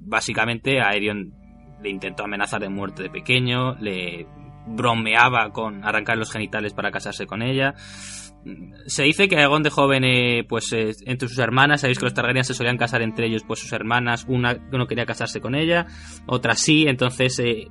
básicamente 0.00 0.80
a 0.80 0.88
Aerion 0.88 1.37
le 1.82 1.90
intentó 1.90 2.24
amenazar 2.24 2.60
de 2.60 2.68
muerte 2.68 3.04
de 3.04 3.10
pequeño, 3.10 3.74
le 3.76 4.26
bromeaba 4.68 5.50
con 5.50 5.84
arrancar 5.84 6.18
los 6.18 6.30
genitales 6.30 6.74
para 6.74 6.90
casarse 6.90 7.26
con 7.26 7.42
ella. 7.42 7.74
Se 8.86 9.02
dice 9.02 9.28
que 9.28 9.36
Aegon 9.36 9.62
de 9.62 9.68
joven, 9.68 10.04
eh, 10.04 10.44
pues 10.48 10.72
eh, 10.72 10.92
entre 11.04 11.28
sus 11.28 11.38
hermanas, 11.38 11.82
sabéis 11.82 11.98
que 11.98 12.04
los 12.04 12.14
Targaryen 12.14 12.44
se 12.44 12.54
solían 12.54 12.78
casar 12.78 13.02
entre 13.02 13.26
ellos, 13.26 13.42
pues 13.46 13.60
sus 13.60 13.72
hermanas, 13.72 14.24
una 14.28 14.54
no 14.54 14.86
quería 14.86 15.04
casarse 15.04 15.40
con 15.40 15.54
ella, 15.54 15.86
otra 16.26 16.54
sí, 16.54 16.86
entonces, 16.86 17.38
eh, 17.40 17.66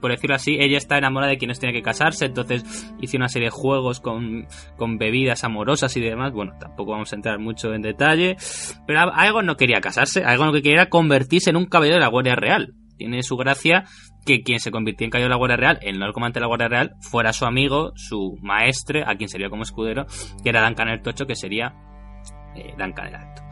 por 0.00 0.12
decirlo 0.12 0.36
así, 0.36 0.56
ella 0.60 0.76
está 0.76 0.98
enamorada 0.98 1.32
de 1.32 1.38
quienes 1.38 1.58
tiene 1.58 1.72
que 1.72 1.82
casarse, 1.82 2.26
entonces 2.26 2.92
hizo 3.00 3.16
una 3.16 3.28
serie 3.28 3.46
de 3.46 3.50
juegos 3.50 3.98
con, 3.98 4.46
con 4.76 4.98
bebidas 4.98 5.42
amorosas 5.42 5.96
y 5.96 6.00
demás, 6.00 6.32
bueno, 6.32 6.52
tampoco 6.60 6.92
vamos 6.92 7.12
a 7.12 7.16
entrar 7.16 7.38
mucho 7.40 7.72
en 7.72 7.82
detalle, 7.82 8.36
pero 8.86 9.12
Aegon 9.12 9.46
no 9.46 9.56
quería 9.56 9.80
casarse, 9.80 10.22
Aegon 10.24 10.48
lo 10.48 10.52
que 10.52 10.62
quería 10.62 10.82
era 10.82 10.90
convertirse 10.90 11.50
en 11.50 11.56
un 11.56 11.66
caballero 11.66 11.96
de 11.96 12.02
la 12.02 12.08
Guardia 12.08 12.36
Real, 12.36 12.74
tiene 13.00 13.22
su 13.22 13.38
gracia 13.38 13.84
que 14.26 14.42
quien 14.42 14.60
se 14.60 14.70
convirtió 14.70 15.06
en 15.06 15.10
caballero 15.10 15.28
de 15.28 15.30
la 15.30 15.38
Guardia 15.38 15.56
Real, 15.56 15.78
el 15.80 15.98
nuevo 15.98 16.12
comandante 16.12 16.38
de 16.38 16.42
la 16.42 16.48
Guardia 16.48 16.68
Real, 16.68 16.96
fuera 17.00 17.32
su 17.32 17.46
amigo, 17.46 17.92
su 17.96 18.36
maestre, 18.42 19.04
a 19.06 19.16
quien 19.16 19.30
sería 19.30 19.48
como 19.48 19.62
escudero, 19.62 20.04
que 20.42 20.50
era 20.50 20.62
Duncan 20.66 20.88
el 20.88 21.00
Tocho, 21.00 21.26
que 21.26 21.34
sería 21.34 21.74
eh, 22.54 22.74
Duncan 22.78 23.06
el 23.06 23.14
Alto. 23.14 23.42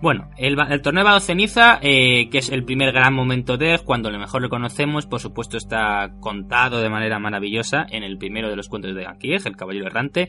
Bueno, 0.00 0.30
el, 0.38 0.56
torneo 0.80 1.04
de 1.04 1.08
Vado 1.10 1.20
Ceniza, 1.20 1.78
eh, 1.82 2.30
que 2.30 2.38
es 2.38 2.48
el 2.48 2.64
primer 2.64 2.92
gran 2.92 3.12
momento 3.12 3.58
de 3.58 3.78
cuando 3.84 4.10
lo 4.10 4.18
mejor 4.18 4.40
lo 4.40 4.48
conocemos, 4.48 5.04
por 5.04 5.20
supuesto 5.20 5.58
está 5.58 6.10
contado 6.20 6.80
de 6.80 6.88
manera 6.88 7.18
maravillosa 7.18 7.84
en 7.90 8.02
el 8.02 8.16
primero 8.16 8.48
de 8.48 8.56
los 8.56 8.68
cuentos 8.68 8.94
de 8.94 9.06
Anquiej, 9.06 9.46
el 9.46 9.56
Caballero 9.56 9.86
Errante, 9.86 10.28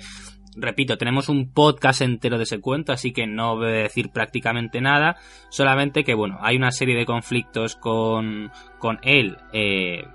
repito, 0.57 0.97
tenemos 0.97 1.29
un 1.29 1.51
podcast 1.51 2.01
entero 2.01 2.37
de 2.37 2.43
ese 2.43 2.59
cuento, 2.59 2.91
así 2.91 3.13
que 3.13 3.27
no 3.27 3.55
voy 3.55 3.67
a 3.67 3.83
decir 3.83 4.09
prácticamente 4.09 4.81
nada, 4.81 5.17
solamente 5.49 6.03
que, 6.03 6.13
bueno, 6.13 6.37
hay 6.41 6.57
una 6.57 6.71
serie 6.71 6.95
de 6.95 7.05
conflictos 7.05 7.75
con, 7.75 8.51
con 8.79 8.99
él 9.03 9.37
eh, 9.53 10.05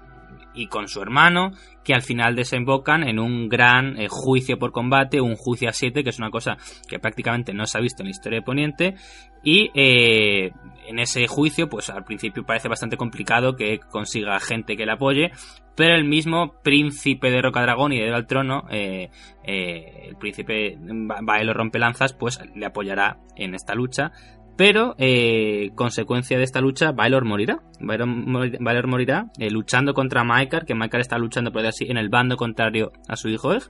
y 0.54 0.66
con 0.66 0.88
su 0.88 1.00
hermano 1.00 1.52
que 1.84 1.94
al 1.94 2.02
final 2.02 2.36
desembocan 2.36 3.02
en 3.08 3.18
un 3.18 3.48
gran 3.48 3.98
eh, 3.98 4.06
juicio 4.08 4.58
por 4.58 4.72
combate, 4.72 5.20
un 5.20 5.36
juicio 5.36 5.68
a 5.68 5.72
siete, 5.72 6.04
que 6.04 6.10
es 6.10 6.18
una 6.18 6.30
cosa 6.30 6.56
que 6.88 6.98
prácticamente 6.98 7.52
no 7.52 7.66
se 7.66 7.78
ha 7.78 7.80
visto 7.80 8.02
en 8.02 8.06
la 8.06 8.10
historia 8.10 8.38
de 8.38 8.44
Poniente, 8.44 8.94
y 9.42 9.70
eh, 9.74 10.52
en 10.86 10.98
ese 10.98 11.26
juicio, 11.26 11.68
pues 11.68 11.90
al 11.90 12.04
principio 12.04 12.44
parece 12.44 12.68
bastante 12.68 12.96
complicado 12.96 13.56
que 13.56 13.80
consiga 13.80 14.38
gente 14.38 14.76
que 14.76 14.86
le 14.86 14.92
apoye, 14.92 15.32
pero 15.74 15.94
el 15.94 16.04
mismo 16.04 16.54
príncipe 16.62 17.30
de 17.30 17.42
Rocadragón 17.42 17.92
y 17.92 17.98
de 17.98 18.14
al 18.14 18.26
trono, 18.26 18.64
eh, 18.70 19.08
el 19.42 20.16
príncipe 20.16 20.76
Baelo 20.78 21.54
Rompelanzas, 21.54 22.12
pues 22.12 22.38
le 22.54 22.66
apoyará 22.66 23.18
en 23.36 23.54
esta 23.54 23.74
lucha. 23.74 24.12
Pero, 24.56 24.94
eh, 24.98 25.70
consecuencia 25.74 26.36
de 26.36 26.44
esta 26.44 26.60
lucha, 26.60 26.92
Baelor 26.92 27.24
morirá. 27.24 27.62
Baelor, 27.80 28.86
morirá 28.86 29.26
eh, 29.38 29.50
luchando 29.50 29.94
contra 29.94 30.24
Maekar, 30.24 30.66
que 30.66 30.74
Maekar 30.74 31.00
está 31.00 31.18
luchando, 31.18 31.52
por 31.52 31.64
así, 31.64 31.86
en 31.88 31.96
el 31.96 32.10
bando 32.10 32.36
contrario 32.36 32.92
a 33.08 33.16
su 33.16 33.28
hijo 33.28 33.54
Eg 33.54 33.62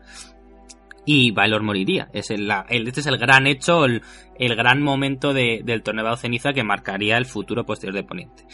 y 1.04 1.30
Baelor 1.32 1.62
moriría. 1.62 2.08
Es 2.12 2.30
el, 2.30 2.50
este 2.68 3.00
es 3.00 3.06
el 3.06 3.18
gran 3.18 3.46
hecho, 3.46 3.84
el, 3.84 4.02
gran 4.38 4.82
momento 4.82 5.32
del 5.32 5.82
torneo 5.82 6.10
de 6.10 6.16
ceniza 6.16 6.52
que 6.52 6.64
marcaría 6.64 7.16
el 7.16 7.26
futuro 7.26 7.64
posterior 7.64 7.94
de 7.94 8.04
Poniente. 8.04 8.44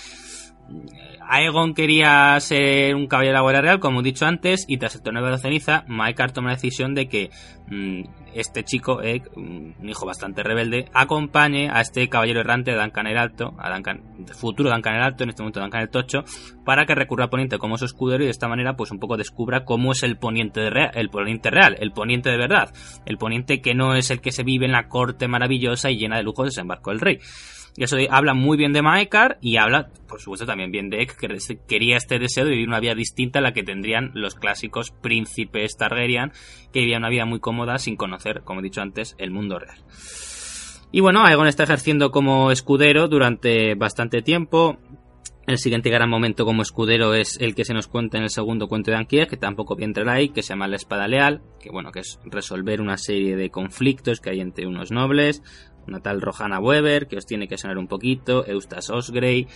Aegon 1.30 1.74
quería 1.74 2.38
ser 2.40 2.94
un 2.94 3.06
caballero 3.06 3.46
de 3.46 3.52
la 3.52 3.60
Real, 3.60 3.80
como 3.80 4.00
he 4.00 4.02
dicho 4.02 4.24
antes, 4.24 4.64
y 4.66 4.78
tras 4.78 4.94
el 4.94 5.02
torneo 5.02 5.24
de 5.24 5.36
ceniza, 5.38 5.84
Maekar 5.86 6.32
toma 6.32 6.48
la 6.48 6.54
decisión 6.54 6.94
de 6.94 7.06
que 7.06 7.30
mm, 7.66 8.04
este 8.34 8.64
chico, 8.64 9.00
un 9.36 9.74
hijo 9.88 10.06
bastante 10.06 10.42
rebelde, 10.42 10.86
acompañe 10.94 11.68
a 11.70 11.82
este 11.82 12.08
caballero 12.08 12.40
errante 12.40 12.74
Duncan 12.74 13.06
el 13.08 13.18
Alto, 13.18 13.54
a 13.58 13.78
futuro 14.34 14.70
Duncan 14.70 14.94
el 14.94 15.02
Alto, 15.02 15.24
en 15.24 15.30
este 15.30 15.42
momento 15.42 15.60
Duncan 15.60 15.82
el 15.82 15.90
Tocho, 15.90 16.24
para 16.64 16.86
que 16.86 16.94
recurra 16.94 17.26
a 17.26 17.30
Poniente 17.30 17.58
como 17.58 17.76
su 17.76 17.84
escudero 17.84 18.22
y 18.22 18.26
de 18.26 18.30
esta 18.30 18.48
manera 18.48 18.74
pues 18.74 18.90
un 18.90 18.98
poco 18.98 19.18
descubra 19.18 19.66
cómo 19.66 19.92
es 19.92 20.02
el 20.02 20.16
Poniente, 20.16 20.60
de 20.60 20.70
real, 20.70 20.90
el 20.94 21.10
Poniente 21.10 21.50
real, 21.50 21.76
el 21.78 21.92
Poniente 21.92 22.30
de 22.30 22.38
verdad, 22.38 22.72
el 23.04 23.18
Poniente 23.18 23.60
que 23.60 23.74
no 23.74 23.94
es 23.94 24.10
el 24.10 24.22
que 24.22 24.32
se 24.32 24.44
vive 24.44 24.64
en 24.64 24.72
la 24.72 24.88
corte 24.88 25.28
maravillosa 25.28 25.90
y 25.90 25.98
llena 25.98 26.16
de 26.16 26.22
lujos 26.22 26.44
de 26.44 26.48
desembarco 26.48 26.90
del 26.90 27.00
rey. 27.00 27.18
Y 27.78 27.84
eso 27.84 27.96
habla 28.10 28.34
muy 28.34 28.56
bien 28.56 28.72
de 28.72 28.82
Maekar 28.82 29.38
y 29.40 29.56
habla, 29.56 29.90
por 30.08 30.20
supuesto, 30.20 30.44
también 30.44 30.72
bien 30.72 30.90
de 30.90 31.00
Ek, 31.00 31.16
que 31.16 31.28
quería 31.68 31.96
este 31.96 32.18
deseo 32.18 32.44
de 32.44 32.50
vivir 32.50 32.66
una 32.66 32.80
vida 32.80 32.96
distinta 32.96 33.38
a 33.38 33.42
la 33.42 33.52
que 33.52 33.62
tendrían 33.62 34.10
los 34.14 34.34
clásicos 34.34 34.90
príncipes 34.90 35.76
Targaryen, 35.76 36.32
que 36.72 36.80
vivían 36.80 37.02
una 37.02 37.08
vida 37.08 37.24
muy 37.24 37.38
cómoda 37.38 37.78
sin 37.78 37.94
conocer, 37.94 38.42
como 38.42 38.58
he 38.58 38.64
dicho 38.64 38.80
antes, 38.80 39.14
el 39.18 39.30
mundo 39.30 39.60
real. 39.60 39.78
Y 40.90 40.98
bueno, 40.98 41.24
Aegon 41.24 41.46
está 41.46 41.62
ejerciendo 41.62 42.10
como 42.10 42.50
escudero 42.50 43.06
durante 43.06 43.76
bastante 43.76 44.22
tiempo. 44.22 44.80
El 45.46 45.58
siguiente 45.58 45.88
gran 45.88 46.10
momento 46.10 46.44
como 46.44 46.62
escudero 46.62 47.14
es 47.14 47.38
el 47.40 47.54
que 47.54 47.64
se 47.64 47.74
nos 47.74 47.86
cuenta 47.86 48.18
en 48.18 48.24
el 48.24 48.30
segundo 48.30 48.66
cuento 48.66 48.90
de 48.90 48.96
Ankier, 48.96 49.28
que 49.28 49.36
tampoco 49.36 49.76
bien 49.76 49.94
ahí, 50.08 50.30
que 50.30 50.42
se 50.42 50.48
llama 50.48 50.66
La 50.66 50.76
Espada 50.76 51.06
Leal, 51.06 51.42
que 51.60 51.70
bueno, 51.70 51.92
que 51.92 52.00
es 52.00 52.18
resolver 52.24 52.80
una 52.80 52.96
serie 52.96 53.36
de 53.36 53.50
conflictos 53.50 54.20
que 54.20 54.30
hay 54.30 54.40
entre 54.40 54.66
unos 54.66 54.90
nobles, 54.90 55.42
una 55.88 56.00
tal 56.00 56.20
Rohana 56.20 56.60
Weber, 56.60 57.08
que 57.08 57.16
os 57.16 57.26
tiene 57.26 57.48
que 57.48 57.58
sonar 57.58 57.78
un 57.78 57.88
poquito, 57.88 58.46
Eustace 58.46 58.92
Osgrey. 58.92 59.48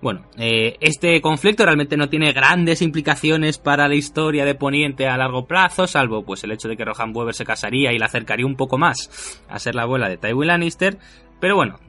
Bueno, 0.00 0.26
eh, 0.38 0.76
este 0.80 1.20
conflicto 1.20 1.64
realmente 1.64 1.96
no 1.96 2.08
tiene 2.08 2.32
grandes 2.32 2.82
implicaciones 2.82 3.58
para 3.58 3.88
la 3.88 3.96
historia 3.96 4.44
de 4.44 4.54
Poniente 4.54 5.08
a 5.08 5.16
largo 5.16 5.46
plazo, 5.46 5.86
salvo 5.88 6.24
pues 6.24 6.44
el 6.44 6.52
hecho 6.52 6.68
de 6.68 6.76
que 6.76 6.84
Rohan 6.84 7.14
Weber 7.14 7.34
se 7.34 7.44
casaría 7.44 7.92
y 7.92 7.98
la 7.98 8.06
acercaría 8.06 8.46
un 8.46 8.56
poco 8.56 8.78
más 8.78 9.42
a 9.48 9.58
ser 9.58 9.74
la 9.74 9.82
abuela 9.82 10.08
de 10.08 10.16
Tywin 10.16 10.48
Lannister. 10.48 10.98
Pero 11.40 11.56
bueno, 11.56 11.80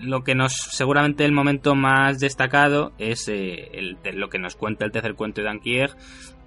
lo 0.00 0.24
que 0.24 0.34
nos 0.34 0.52
seguramente 0.52 1.24
el 1.24 1.32
momento 1.32 1.74
más 1.74 2.18
destacado 2.20 2.92
es 2.98 3.28
eh, 3.28 3.96
lo 4.14 4.28
que 4.30 4.38
nos 4.38 4.56
cuenta 4.56 4.86
el 4.86 4.92
tercer 4.92 5.14
cuento 5.14 5.42
de 5.42 5.46
Dankier, 5.46 5.90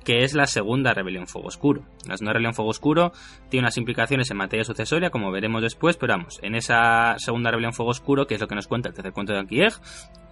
que 0.03 0.23
es 0.23 0.33
la 0.33 0.47
segunda 0.47 0.93
rebelión 0.93 1.27
Fuego 1.27 1.47
Oscuro. 1.47 1.83
La 2.07 2.17
segunda 2.17 2.33
rebelión 2.33 2.53
Fuego 2.53 2.71
Oscuro 2.71 3.11
tiene 3.49 3.65
unas 3.65 3.77
implicaciones 3.77 4.29
en 4.31 4.37
materia 4.37 4.63
sucesoria, 4.63 5.09
como 5.09 5.31
veremos 5.31 5.61
después, 5.61 5.97
pero 5.97 6.13
vamos, 6.13 6.39
en 6.41 6.55
esa 6.55 7.15
segunda 7.17 7.51
rebelión 7.51 7.73
Fuego 7.73 7.91
Oscuro, 7.91 8.27
que 8.27 8.35
es 8.35 8.41
lo 8.41 8.47
que 8.47 8.55
nos 8.55 8.67
cuenta 8.67 8.89
el 8.89 8.95
tercer 8.95 9.13
cuento 9.13 9.33
de 9.33 9.39
Anquieg, 9.39 9.73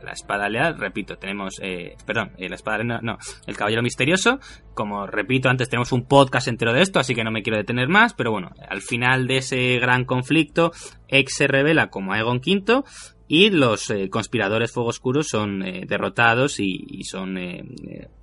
la 0.04 0.12
espada 0.12 0.50
leal, 0.50 0.78
repito, 0.78 1.18
tenemos, 1.18 1.60
eh, 1.62 1.96
perdón, 2.06 2.32
eh, 2.38 2.50
la 2.50 2.56
espada 2.56 2.80
leal, 2.80 3.00
no, 3.04 3.18
el 3.46 3.58
caballero 3.58 3.82
misterioso, 3.82 4.40
como 4.74 5.06
repito 5.08 5.50
antes, 5.50 5.70
tenemos 5.70 5.92
un 5.92 6.06
podcast 6.06 6.48
entero 6.48 6.74
de 6.74 6.82
esto, 6.82 7.00
así 7.00 7.14
que 7.14 7.24
no 7.24 7.32
me 7.32 7.44
quiero 7.44 7.58
detener 7.58 7.90
más, 7.90 8.14
pero 8.14 8.32
bueno, 8.32 8.52
al 8.70 8.82
final 8.82 9.28
de 9.28 9.38
ese 9.38 9.78
gran 9.80 10.06
conflicto, 10.06 10.72
Ex 11.08 11.36
se 11.36 11.48
revela 11.48 11.90
como 11.90 12.14
Aegon 12.14 12.38
V, 12.38 12.84
y 13.32 13.52
los 13.52 13.92
eh, 13.92 14.10
conspiradores 14.10 14.72
Fuego 14.72 14.90
Oscuro 14.90 15.22
son 15.22 15.62
eh, 15.62 15.86
derrotados 15.88 16.60
y, 16.60 17.04
son 17.04 17.38
eh, 17.38 17.64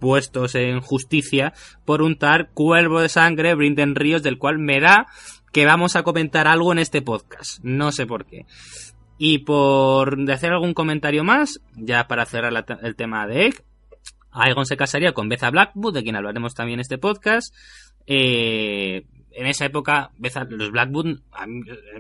puestos 0.01 0.57
en 0.57 0.81
justicia 0.81 1.55
por 1.85 2.03
un 2.03 2.19
tal 2.19 2.49
cuervo 2.49 3.01
de 3.01 3.09
sangre, 3.09 3.55
Brinden 3.55 3.95
Ríos, 3.95 4.25
del 4.25 4.37
cual 4.37 4.59
me 4.59 4.81
da 4.81 5.07
que 5.53 5.64
vamos 5.64 5.95
a 5.95 6.03
comentar 6.03 6.49
algo 6.49 6.73
en 6.73 6.81
este 6.81 7.03
podcast. 7.03 7.61
No 7.62 7.92
sé 7.92 8.05
por 8.05 8.27
qué. 8.27 8.47
Y 9.16 9.38
por 9.38 10.19
hacer 10.29 10.53
algún 10.53 10.75
comentario 10.75 11.23
más, 11.23 11.61
ya 11.77 12.09
para 12.09 12.27
cerrar 12.27 12.66
el 12.83 12.97
tema 12.97 13.29
de 13.29 13.47
Egg, 13.47 13.64
Aegon 14.33 14.66
se 14.66 14.77
casaría 14.77 15.12
con 15.12 15.29
Beza 15.29 15.51
Blackwood, 15.51 15.95
de 15.95 16.03
quien 16.03 16.16
hablaremos 16.16 16.55
también 16.55 16.79
en 16.79 16.83
este 16.83 16.99
podcast. 16.99 17.55
Eh, 18.09 19.05
en 19.37 19.46
esa 19.46 19.66
época, 19.66 20.11
los 20.49 20.70
Blackwood 20.70 21.18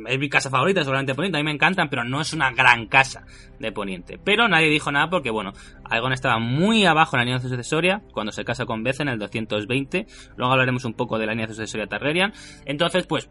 es 0.08 0.18
mi 0.18 0.28
casa 0.30 0.48
favorita, 0.48 0.80
seguramente 0.80 1.14
Poniente, 1.14 1.38
a 1.38 1.40
mí 1.40 1.44
me 1.44 1.52
encantan, 1.52 1.90
pero 1.90 2.02
no 2.02 2.20
es 2.22 2.32
una 2.32 2.50
gran 2.52 2.86
casa 2.86 3.26
de 3.60 3.72
Poniente. 3.72 4.18
Pero 4.18 4.48
nadie 4.48 4.70
dijo 4.70 4.90
nada 4.90 5.10
porque, 5.10 5.30
bueno, 5.30 5.52
Aegon 5.84 6.14
estaba 6.14 6.38
muy 6.38 6.86
abajo 6.86 7.16
en 7.16 7.20
la 7.20 7.24
línea 7.26 7.40
sucesoria 7.40 8.02
cuando 8.12 8.32
se 8.32 8.44
casa 8.44 8.64
con 8.64 8.82
Beza 8.82 9.02
en 9.02 9.10
el 9.10 9.18
220. 9.18 10.06
Luego 10.36 10.52
hablaremos 10.52 10.86
un 10.86 10.94
poco 10.94 11.18
de 11.18 11.26
la 11.26 11.32
línea 11.32 11.46
sucesoria 11.46 11.86
Targaryen. 11.86 12.32
Entonces, 12.64 13.06
pues, 13.06 13.30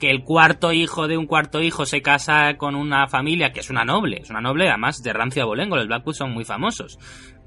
que 0.00 0.08
el 0.08 0.24
cuarto 0.24 0.72
hijo 0.72 1.06
de 1.06 1.18
un 1.18 1.26
cuarto 1.26 1.60
hijo 1.60 1.84
se 1.84 2.00
casa 2.00 2.56
con 2.56 2.74
una 2.74 3.06
familia 3.08 3.52
que 3.52 3.60
es 3.60 3.68
una 3.68 3.84
noble, 3.84 4.20
es 4.22 4.30
una 4.30 4.40
noble 4.40 4.68
además 4.68 5.02
de 5.02 5.12
rancio 5.12 5.42
abolengo, 5.42 5.76
los 5.76 5.88
Blackwood 5.88 6.14
son 6.14 6.32
muy 6.32 6.44
famosos 6.44 6.98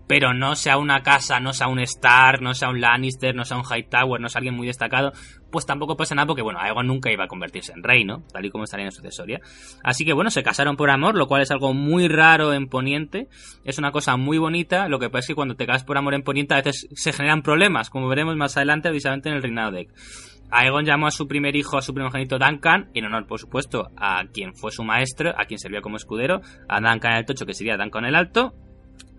pero 0.08 0.34
no 0.34 0.56
sea 0.56 0.78
una 0.78 1.02
casa, 1.02 1.40
no 1.40 1.54
sea 1.54 1.68
un 1.68 1.80
Stark, 1.80 2.42
no 2.42 2.54
sea 2.54 2.70
un 2.70 2.82
Lannister, 2.82 3.36
no 3.36 3.44
sea 3.44 3.58
un 3.58 3.64
Hightower, 3.64 4.22
no 4.22 4.30
sea 4.30 4.40
alguien 4.40 4.56
muy 4.56 4.68
destacado, 4.68 5.14
pues 5.52 5.66
tampoco 5.66 5.96
pasa 5.96 6.16
nada 6.16 6.28
porque, 6.28 6.42
bueno, 6.42 6.60
Aegon 6.60 6.88
nunca 6.88 7.12
iba 7.12 7.26
a 7.26 7.28
convertirse 7.28 7.74
en 7.74 7.84
rey, 7.84 8.04
¿no? 8.04 8.24
Tal 8.32 8.46
y 8.46 8.50
como 8.50 8.64
estaría 8.64 8.86
en 8.86 8.92
sucesoria. 8.92 9.40
Así 9.84 10.06
que, 10.06 10.14
bueno, 10.14 10.30
se 10.30 10.44
casaron 10.44 10.76
por 10.76 10.90
amor, 10.90 11.16
lo 11.16 11.28
cual 11.28 11.42
es 11.42 11.52
algo 11.52 11.74
muy 11.74 12.08
raro 12.08 12.54
en 12.54 12.68
Poniente. 12.68 13.28
Es 13.64 13.78
una 13.78 13.92
cosa 13.92 14.18
muy 14.18 14.38
bonita, 14.38 14.88
lo 14.90 15.00
que 15.00 15.10
pasa 15.10 15.20
es 15.20 15.28
que 15.28 15.36
cuando 15.36 15.56
te 15.56 15.66
casas 15.66 15.84
por 15.84 15.98
amor 15.98 16.14
en 16.14 16.24
Poniente 16.24 16.54
a 16.54 16.58
veces 16.58 16.88
se 16.94 17.14
generan 17.14 17.42
problemas, 17.42 17.90
como 17.90 18.08
veremos 18.08 18.36
más 18.36 18.58
adelante, 18.58 18.90
precisamente 18.90 19.30
en 19.30 19.36
el 19.36 19.42
reinado 19.42 19.72
de 19.72 19.88
Aegon 20.52 20.86
llamó 20.86 21.08
a 21.08 21.12
su 21.12 21.28
primer 21.28 21.56
hijo, 21.56 21.78
a 21.78 21.82
su 21.82 21.94
primogénito 21.94 22.38
Duncan, 22.38 22.90
en 22.94 23.06
honor, 23.06 23.26
por 23.26 23.40
supuesto, 23.40 23.90
a 23.98 24.26
quien 24.32 24.54
fue 24.54 24.72
su 24.72 24.84
maestro, 24.84 25.34
a 25.38 25.46
quien 25.46 25.60
servía 25.60 25.82
como 25.82 25.98
escudero, 25.98 26.42
a 26.68 26.80
Duncan 26.80 27.14
el 27.14 27.26
Tocho, 27.26 27.46
que 27.46 27.54
sería 27.54 27.78
Duncan 27.78 28.06
el 28.06 28.16
Alto, 28.16 28.54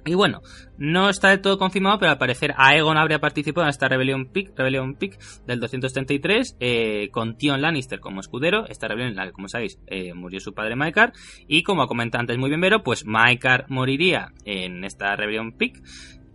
y 0.07 0.15
bueno, 0.15 0.41
no 0.79 1.11
está 1.11 1.31
del 1.31 1.41
todo 1.41 1.59
confirmado, 1.59 1.99
pero 1.99 2.13
al 2.13 2.19
parecer 2.19 2.55
Aegon 2.57 2.97
habría 2.97 3.19
participado 3.19 3.65
en 3.65 3.71
esta 3.71 3.89
rebelión 3.89 4.27
Pick, 4.27 4.57
rebelión 4.57 4.95
Pick 4.95 5.19
del 5.47 5.59
233, 5.59 6.57
eh, 6.61 7.09
con 7.11 7.37
Tion 7.37 7.61
Lannister 7.61 7.99
como 7.99 8.21
escudero, 8.21 8.67
esta 8.69 8.87
rebelión 8.87 9.33
como 9.33 9.49
sabéis, 9.49 9.81
eh, 9.89 10.15
murió 10.15 10.39
su 10.39 10.55
padre 10.55 10.77
Maekar, 10.77 11.13
y 11.49 11.65
como 11.65 11.83
ha 11.83 11.89
comentado 11.89 12.21
antes 12.21 12.39
muy 12.39 12.49
bien 12.49 12.61
Vero, 12.61 12.85
pues 12.85 13.05
Maekar 13.05 13.67
moriría 13.69 14.33
en 14.45 14.85
esta 14.85 15.17
rebelión 15.17 15.53
Pick, 15.53 15.83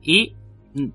y 0.01 0.35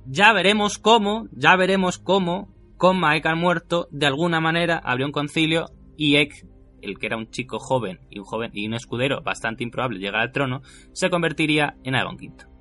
ya 0.04 0.34
veremos 0.34 0.78
cómo, 0.78 1.28
ya 1.32 1.56
veremos 1.56 1.98
cómo, 1.98 2.54
con 2.76 3.00
Maekar 3.00 3.36
muerto, 3.36 3.88
de 3.90 4.06
alguna 4.06 4.40
manera 4.40 4.82
habría 4.84 5.06
un 5.06 5.12
concilio 5.12 5.70
y 5.96 6.16
Ek 6.16 6.46
el 6.82 6.98
que 6.98 7.06
era 7.06 7.16
un 7.16 7.30
chico 7.30 7.58
joven 7.58 8.00
y 8.10 8.18
un 8.18 8.24
joven 8.24 8.50
y 8.54 8.66
un 8.66 8.74
escudero 8.74 9.22
bastante 9.22 9.64
improbable 9.64 9.98
llegar 9.98 10.20
al 10.20 10.32
trono, 10.32 10.62
se 10.92 11.10
convertiría 11.10 11.76
en 11.84 11.94
Aegon 11.94 12.16
V. 12.16 12.55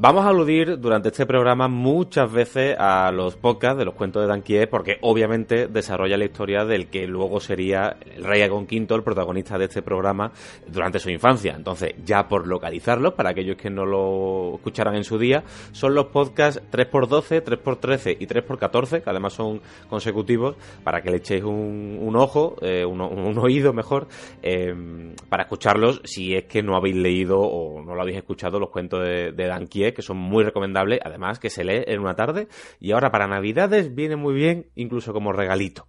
Vamos 0.00 0.24
a 0.24 0.28
aludir 0.28 0.78
durante 0.78 1.08
este 1.08 1.26
programa 1.26 1.66
muchas 1.66 2.30
veces 2.30 2.76
a 2.78 3.10
los 3.10 3.34
podcasts 3.34 3.78
de 3.80 3.84
los 3.84 3.94
cuentos 3.94 4.22
de 4.22 4.28
Danquier 4.28 4.70
porque 4.70 4.98
obviamente 5.00 5.66
desarrolla 5.66 6.16
la 6.16 6.24
historia 6.24 6.64
del 6.64 6.86
que 6.86 7.08
luego 7.08 7.40
sería 7.40 7.96
el 8.14 8.22
rey 8.22 8.42
Aegon 8.42 8.68
V, 8.70 8.94
el 8.94 9.02
protagonista 9.02 9.58
de 9.58 9.64
este 9.64 9.82
programa 9.82 10.30
durante 10.68 11.00
su 11.00 11.10
infancia. 11.10 11.54
Entonces, 11.56 11.94
ya 12.04 12.28
por 12.28 12.46
localizarlos, 12.46 13.14
para 13.14 13.30
aquellos 13.30 13.56
que 13.56 13.70
no 13.70 13.84
lo 13.84 14.54
escucharan 14.54 14.94
en 14.94 15.02
su 15.02 15.18
día, 15.18 15.42
son 15.72 15.96
los 15.96 16.06
podcasts 16.06 16.62
3x12, 16.70 17.42
3x13 17.42 18.18
y 18.20 18.26
3x14, 18.28 19.02
que 19.02 19.10
además 19.10 19.32
son 19.32 19.60
consecutivos, 19.90 20.54
para 20.84 21.02
que 21.02 21.10
le 21.10 21.16
echéis 21.16 21.42
un, 21.42 22.12
ojo, 22.14 22.54
eh, 22.62 22.84
un, 22.84 23.00
oído 23.36 23.72
mejor, 23.72 24.06
eh, 24.44 24.72
para 25.28 25.42
escucharlos 25.42 26.02
si 26.04 26.36
es 26.36 26.44
que 26.44 26.62
no 26.62 26.76
habéis 26.76 26.94
leído 26.94 27.40
o 27.40 27.82
no 27.82 27.96
lo 27.96 28.02
habéis 28.02 28.18
escuchado 28.18 28.60
los 28.60 28.70
cuentos 28.70 29.02
de, 29.02 29.32
de 29.32 29.46
Danquier 29.48 29.87
que 29.94 30.02
son 30.02 30.16
muy 30.16 30.44
recomendables, 30.44 31.00
además 31.04 31.38
que 31.38 31.50
se 31.50 31.64
lee 31.64 31.84
en 31.86 32.00
una 32.00 32.14
tarde 32.14 32.48
y 32.80 32.92
ahora 32.92 33.10
para 33.10 33.26
Navidades 33.26 33.94
viene 33.94 34.16
muy 34.16 34.34
bien 34.34 34.66
incluso 34.74 35.12
como 35.12 35.32
regalito. 35.32 35.86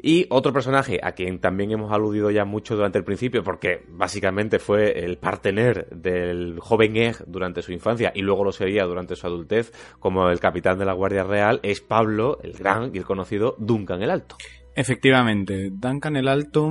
Y 0.00 0.26
otro 0.30 0.52
personaje 0.52 1.00
a 1.02 1.12
quien 1.12 1.40
también 1.40 1.72
hemos 1.72 1.92
aludido 1.92 2.30
ya 2.30 2.44
mucho 2.44 2.76
durante 2.76 2.98
el 2.98 3.04
principio, 3.04 3.42
porque 3.42 3.84
básicamente 3.88 4.60
fue 4.60 5.04
el 5.04 5.18
partener 5.18 5.88
del 5.90 6.60
joven 6.60 6.96
Egg 6.96 7.24
durante 7.26 7.62
su 7.62 7.72
infancia 7.72 8.12
y 8.14 8.22
luego 8.22 8.44
lo 8.44 8.52
sería 8.52 8.84
durante 8.84 9.16
su 9.16 9.26
adultez 9.26 9.72
como 9.98 10.30
el 10.30 10.38
capitán 10.38 10.78
de 10.78 10.84
la 10.84 10.92
Guardia 10.92 11.24
Real, 11.24 11.58
es 11.64 11.80
Pablo, 11.80 12.38
el 12.44 12.52
gran 12.52 12.92
y 12.94 12.98
el 12.98 13.04
conocido 13.04 13.56
Duncan 13.58 14.02
el 14.02 14.10
Alto. 14.10 14.36
Efectivamente, 14.76 15.70
Duncan 15.72 16.14
el 16.14 16.28
Alto 16.28 16.70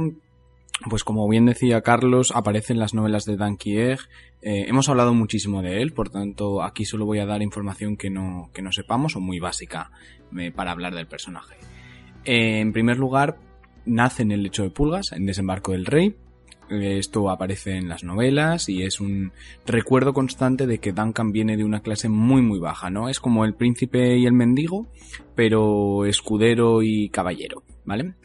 pues 0.90 1.04
como 1.04 1.28
bien 1.28 1.46
decía 1.46 1.82
Carlos, 1.82 2.32
aparece 2.34 2.74
en 2.74 2.80
las 2.80 2.94
novelas 2.94 3.26
de 3.26 3.36
Dan 3.36 3.58
Egg. 3.66 4.00
Eh, 4.42 4.66
hemos 4.68 4.88
hablado 4.88 5.14
muchísimo 5.14 5.62
de 5.62 5.82
él, 5.82 5.94
por 5.94 6.10
tanto 6.10 6.62
aquí 6.62 6.86
solo 6.86 7.06
voy 7.06 7.20
a 7.20 7.26
dar 7.26 7.42
información 7.42 7.98
que 7.98 8.10
no, 8.10 8.52
que 8.54 8.62
no 8.62 8.72
sepamos 8.72 9.16
o 9.16 9.20
muy 9.20 9.40
básica 9.40 9.92
eh, 10.38 10.52
para 10.52 10.72
hablar 10.72 10.94
del 10.94 11.08
personaje. 11.08 11.56
Eh, 12.24 12.60
en 12.60 12.72
primer 12.72 12.98
lugar, 12.98 13.38
nace 13.86 14.24
en 14.24 14.32
el 14.32 14.44
lecho 14.44 14.64
de 14.64 14.70
pulgas, 14.70 15.12
en 15.12 15.26
Desembarco 15.26 15.72
del 15.72 15.86
Rey. 15.86 16.16
Esto 16.70 17.30
aparece 17.30 17.78
en 17.78 17.88
las 17.88 18.04
novelas 18.04 18.68
y 18.68 18.84
es 18.84 19.00
un 19.00 19.32
recuerdo 19.66 20.12
constante 20.14 20.68
de 20.68 20.80
que 20.80 20.92
Duncan 20.92 21.32
viene 21.32 21.56
de 21.56 21.64
una 21.64 21.80
clase 21.80 22.10
muy 22.10 22.42
muy 22.42 22.60
baja, 22.60 22.90
¿no? 22.90 23.08
Es 23.08 23.22
como 23.22 23.46
el 23.46 23.56
príncipe 23.56 24.18
y 24.18 24.26
el 24.26 24.34
mendigo, 24.34 24.86
pero 25.34 26.06
escudero 26.06 26.84
y 26.84 27.08
caballero, 27.08 27.64
¿vale? 27.86 28.16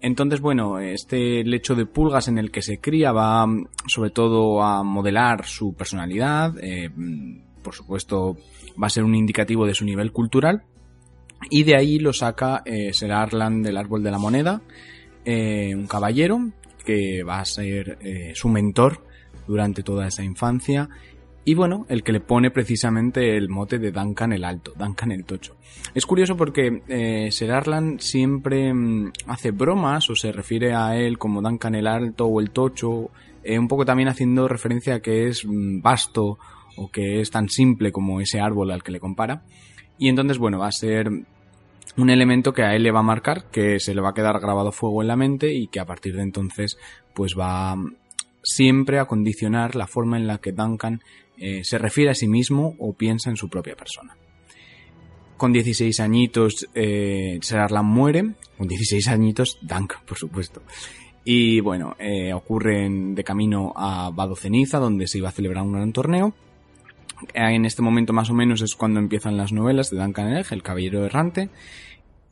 Entonces, 0.00 0.40
bueno, 0.40 0.78
este 0.78 1.42
lecho 1.42 1.74
de 1.74 1.86
pulgas 1.86 2.28
en 2.28 2.38
el 2.38 2.50
que 2.50 2.62
se 2.62 2.78
cría 2.78 3.12
va 3.12 3.46
sobre 3.86 4.10
todo 4.10 4.62
a 4.62 4.82
modelar 4.82 5.44
su 5.46 5.74
personalidad, 5.74 6.54
eh, 6.62 6.90
por 7.62 7.74
supuesto 7.74 8.36
va 8.80 8.88
a 8.88 8.90
ser 8.90 9.04
un 9.04 9.14
indicativo 9.14 9.66
de 9.66 9.74
su 9.74 9.84
nivel 9.84 10.12
cultural, 10.12 10.64
y 11.50 11.64
de 11.64 11.76
ahí 11.76 11.98
lo 11.98 12.12
saca 12.12 12.62
eh, 12.64 12.92
Ser 12.92 13.12
Arlan 13.12 13.62
del 13.62 13.76
Árbol 13.76 14.02
de 14.02 14.10
la 14.10 14.18
Moneda, 14.18 14.62
eh, 15.24 15.74
un 15.74 15.86
caballero 15.86 16.52
que 16.84 17.22
va 17.22 17.40
a 17.40 17.44
ser 17.44 17.98
eh, 18.00 18.32
su 18.34 18.48
mentor 18.48 19.04
durante 19.46 19.82
toda 19.82 20.06
esa 20.06 20.22
infancia 20.22 20.88
y 21.48 21.54
bueno, 21.54 21.86
el 21.88 22.02
que 22.02 22.10
le 22.10 22.18
pone 22.18 22.50
precisamente 22.50 23.36
el 23.36 23.48
mote 23.48 23.78
de 23.78 23.92
Duncan 23.92 24.32
el 24.32 24.42
Alto, 24.42 24.72
Duncan 24.76 25.12
el 25.12 25.24
Tocho. 25.24 25.54
Es 25.94 26.04
curioso 26.04 26.36
porque 26.36 26.82
eh, 26.88 27.30
Ser 27.30 27.52
Arlan 27.52 28.00
siempre 28.00 28.74
mm, 28.74 29.12
hace 29.28 29.52
bromas 29.52 30.10
o 30.10 30.16
se 30.16 30.32
refiere 30.32 30.74
a 30.74 30.96
él 30.96 31.18
como 31.18 31.40
Duncan 31.40 31.76
el 31.76 31.86
Alto 31.86 32.26
o 32.26 32.40
el 32.40 32.50
Tocho, 32.50 33.12
eh, 33.44 33.60
un 33.60 33.68
poco 33.68 33.84
también 33.84 34.08
haciendo 34.08 34.48
referencia 34.48 34.96
a 34.96 35.00
que 35.00 35.28
es 35.28 35.44
mm, 35.46 35.82
vasto 35.82 36.36
o 36.76 36.90
que 36.90 37.20
es 37.20 37.30
tan 37.30 37.48
simple 37.48 37.92
como 37.92 38.20
ese 38.20 38.40
árbol 38.40 38.72
al 38.72 38.82
que 38.82 38.90
le 38.90 38.98
compara. 38.98 39.44
Y 39.98 40.08
entonces, 40.08 40.38
bueno, 40.38 40.58
va 40.58 40.66
a 40.66 40.72
ser 40.72 41.08
un 41.96 42.10
elemento 42.10 42.52
que 42.52 42.64
a 42.64 42.74
él 42.74 42.82
le 42.82 42.90
va 42.90 42.98
a 42.98 43.04
marcar, 43.04 43.44
que 43.52 43.78
se 43.78 43.94
le 43.94 44.00
va 44.00 44.08
a 44.08 44.14
quedar 44.14 44.40
grabado 44.40 44.72
fuego 44.72 45.00
en 45.00 45.06
la 45.06 45.16
mente 45.16 45.54
y 45.54 45.68
que 45.68 45.78
a 45.78 45.86
partir 45.86 46.16
de 46.16 46.22
entonces, 46.22 46.76
pues 47.14 47.36
va 47.38 47.76
mm, 47.76 47.94
siempre 48.42 48.98
a 48.98 49.04
condicionar 49.04 49.76
la 49.76 49.86
forma 49.86 50.16
en 50.16 50.26
la 50.26 50.38
que 50.38 50.50
Duncan 50.50 51.00
eh, 51.38 51.64
se 51.64 51.78
refiere 51.78 52.10
a 52.10 52.14
sí 52.14 52.28
mismo 52.28 52.74
o 52.78 52.92
piensa 52.92 53.30
en 53.30 53.36
su 53.36 53.48
propia 53.48 53.76
persona. 53.76 54.16
Con 55.36 55.52
16 55.52 56.00
añitos, 56.00 56.66
eh, 56.74 57.38
Serarlan 57.42 57.84
muere. 57.84 58.34
Con 58.56 58.68
16 58.68 59.08
añitos, 59.08 59.58
Duncan, 59.60 60.00
por 60.06 60.16
supuesto. 60.16 60.62
Y 61.24 61.60
bueno, 61.60 61.94
eh, 61.98 62.32
ocurren 62.32 63.14
de 63.14 63.24
camino 63.24 63.72
a 63.76 64.10
Vado 64.10 64.36
Ceniza, 64.36 64.78
donde 64.78 65.06
se 65.06 65.18
iba 65.18 65.28
a 65.28 65.32
celebrar 65.32 65.64
un 65.64 65.72
gran 65.72 65.92
torneo. 65.92 66.34
En 67.34 67.64
este 67.64 67.82
momento 67.82 68.12
más 68.12 68.30
o 68.30 68.34
menos 68.34 68.62
es 68.62 68.74
cuando 68.74 69.00
empiezan 69.00 69.36
las 69.36 69.52
novelas 69.52 69.90
de 69.90 69.98
Duncan 69.98 70.32
el 70.50 70.62
caballero 70.62 71.04
errante 71.04 71.48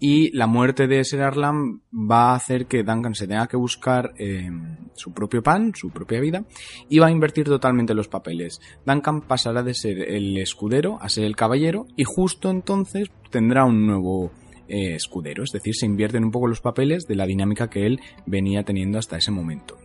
y 0.07 0.31
la 0.37 0.47
muerte 0.47 0.87
de 0.87 1.03
Ser 1.03 1.23
Arlan 1.23 1.81
va 1.91 2.33
a 2.33 2.35
hacer 2.35 2.67
que 2.67 2.83
Duncan 2.83 3.15
se 3.15 3.27
tenga 3.27 3.47
que 3.47 3.57
buscar 3.57 4.13
eh, 4.19 4.51
su 4.93 5.15
propio 5.15 5.43
pan, 5.43 5.73
su 5.75 5.89
propia 5.89 6.21
vida, 6.21 6.45
y 6.91 6.99
va 6.99 7.07
a 7.07 7.11
invertir 7.11 7.47
totalmente 7.47 7.95
los 7.95 8.09
papeles. 8.09 8.61
Duncan 8.85 9.23
pasará 9.23 9.63
de 9.63 9.73
ser 9.73 10.03
el 10.13 10.37
escudero 10.37 10.99
a 11.01 11.09
ser 11.09 11.25
el 11.25 11.37
caballero, 11.37 11.87
y 11.97 12.05
justo 12.05 12.51
entonces 12.51 13.11
tendrá 13.31 13.65
un 13.65 13.87
nuevo 13.87 14.31
eh, 14.69 14.95
escudero, 14.95 15.43
es 15.43 15.53
decir, 15.53 15.75
se 15.75 15.87
invierten 15.87 16.25
un 16.25 16.33
poco 16.33 16.49
los 16.49 16.61
papeles 16.61 17.07
de 17.07 17.15
la 17.15 17.25
dinámica 17.25 17.71
que 17.71 17.87
él 17.87 17.99
venía 18.27 18.63
teniendo 18.63 18.99
hasta 18.99 19.17
ese 19.17 19.31
momento. 19.31 19.79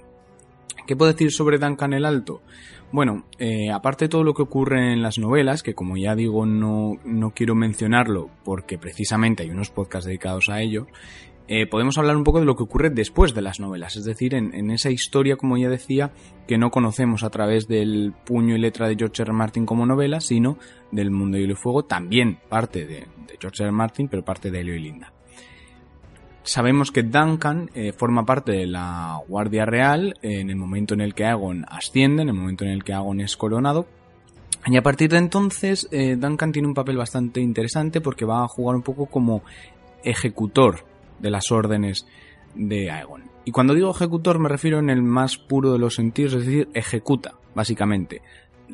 ¿Qué 0.86 0.98
puedo 0.98 1.14
decir 1.14 1.32
sobre 1.32 1.60
Duncan 1.60 1.94
el 1.94 2.04
Alto? 2.04 2.42
Bueno, 2.92 3.26
eh, 3.38 3.70
aparte 3.72 4.06
de 4.06 4.10
todo 4.10 4.24
lo 4.24 4.34
que 4.34 4.42
ocurre 4.42 4.94
en 4.94 5.04
las 5.04 5.20
novelas, 5.20 5.62
que 5.62 5.76
como 5.76 5.96
ya 5.96 6.16
digo 6.16 6.48
no, 6.48 6.94
no 7.06 7.32
quiero 7.32 7.54
mencionarlo 7.54 8.32
porque 8.44 8.80
precisamente 8.80 9.44
hay 9.44 9.52
unos 9.52 9.70
podcasts 9.70 10.08
dedicados 10.08 10.50
a 10.50 10.62
ello, 10.62 10.88
eh, 11.48 11.68
podemos 11.68 11.98
hablar 12.00 12.16
un 12.16 12.24
poco 12.24 12.40
de 12.40 12.46
lo 12.46 12.56
que 12.56 12.64
ocurre 12.64 12.90
después 12.90 13.34
de 13.34 13.42
las 13.42 13.60
novelas, 13.60 13.96
es 13.96 14.06
decir, 14.06 14.34
en, 14.36 14.70
esa 14.70 14.92
historia, 14.92 15.36
como 15.36 15.58
ya 15.58 15.70
decía, 15.70 16.12
que 16.48 16.58
no 16.58 16.70
conocemos 16.72 17.24
a 17.24 17.30
través 17.30 17.68
del 17.68 18.14
puño 18.26 18.56
y 18.56 18.60
letra 18.60 18.88
de 18.88 18.96
George 18.96 19.24
R. 19.24 19.34
Martin 19.34 19.66
como 19.66 19.88
novela, 19.88 20.20
sino 20.20 20.58
del 20.92 21.10
Mundo 21.10 21.38
de 21.38 21.42
Hielo 21.42 21.54
y 21.54 21.58
Fuego, 21.58 21.86
también 21.86 22.40
parte 22.50 22.86
de, 22.86 23.08
de 23.28 23.38
George 23.40 23.64
R. 23.64 23.72
Martin, 23.72 24.08
pero 24.08 24.24
parte 24.24 24.52
de 24.52 24.60
Helio 24.60 24.76
y 24.76 24.80
Linda. 24.80 25.12
Sabemos 26.50 26.92
que 26.92 27.04
Duncan 27.04 27.70
eh, 27.76 27.94
forma 27.96 28.26
parte 28.26 28.54
de 28.54 28.66
la 28.66 29.22
Guardia 29.28 29.68
Real 29.68 30.16
en 30.24 30.50
el 30.50 30.56
momento 30.56 30.96
en 30.96 31.02
el 31.02 31.14
que 31.14 31.24
Aegon 31.24 31.64
asciende, 31.70 32.24
en 32.24 32.30
el 32.30 32.34
momento 32.34 32.66
en 32.66 32.72
el 32.72 32.84
que 32.84 32.92
Aegon 32.92 33.22
es 33.22 33.38
coronado. 33.38 33.86
Y 34.66 34.76
a 34.76 34.82
partir 34.82 35.12
de 35.12 35.20
entonces, 35.20 35.88
eh, 35.92 36.16
Duncan 36.16 36.52
tiene 36.52 36.68
un 36.68 36.74
papel 36.74 36.98
bastante 36.98 37.40
interesante 37.40 38.02
porque 38.02 38.26
va 38.26 38.44
a 38.44 38.48
jugar 38.48 38.76
un 38.76 38.82
poco 38.82 39.06
como 39.06 39.44
ejecutor 40.04 40.86
de 41.20 41.30
las 41.30 41.52
órdenes 41.52 42.08
de 42.56 42.90
Aegon. 42.90 43.26
Y 43.46 43.52
cuando 43.52 43.76
digo 43.76 43.92
ejecutor 43.92 44.40
me 44.40 44.50
refiero 44.50 44.80
en 44.80 44.90
el 44.90 45.04
más 45.04 45.38
puro 45.38 45.72
de 45.72 45.78
los 45.78 45.94
sentidos, 45.94 46.34
es 46.34 46.48
decir, 46.48 46.70
ejecuta, 46.74 47.36
básicamente 47.54 48.24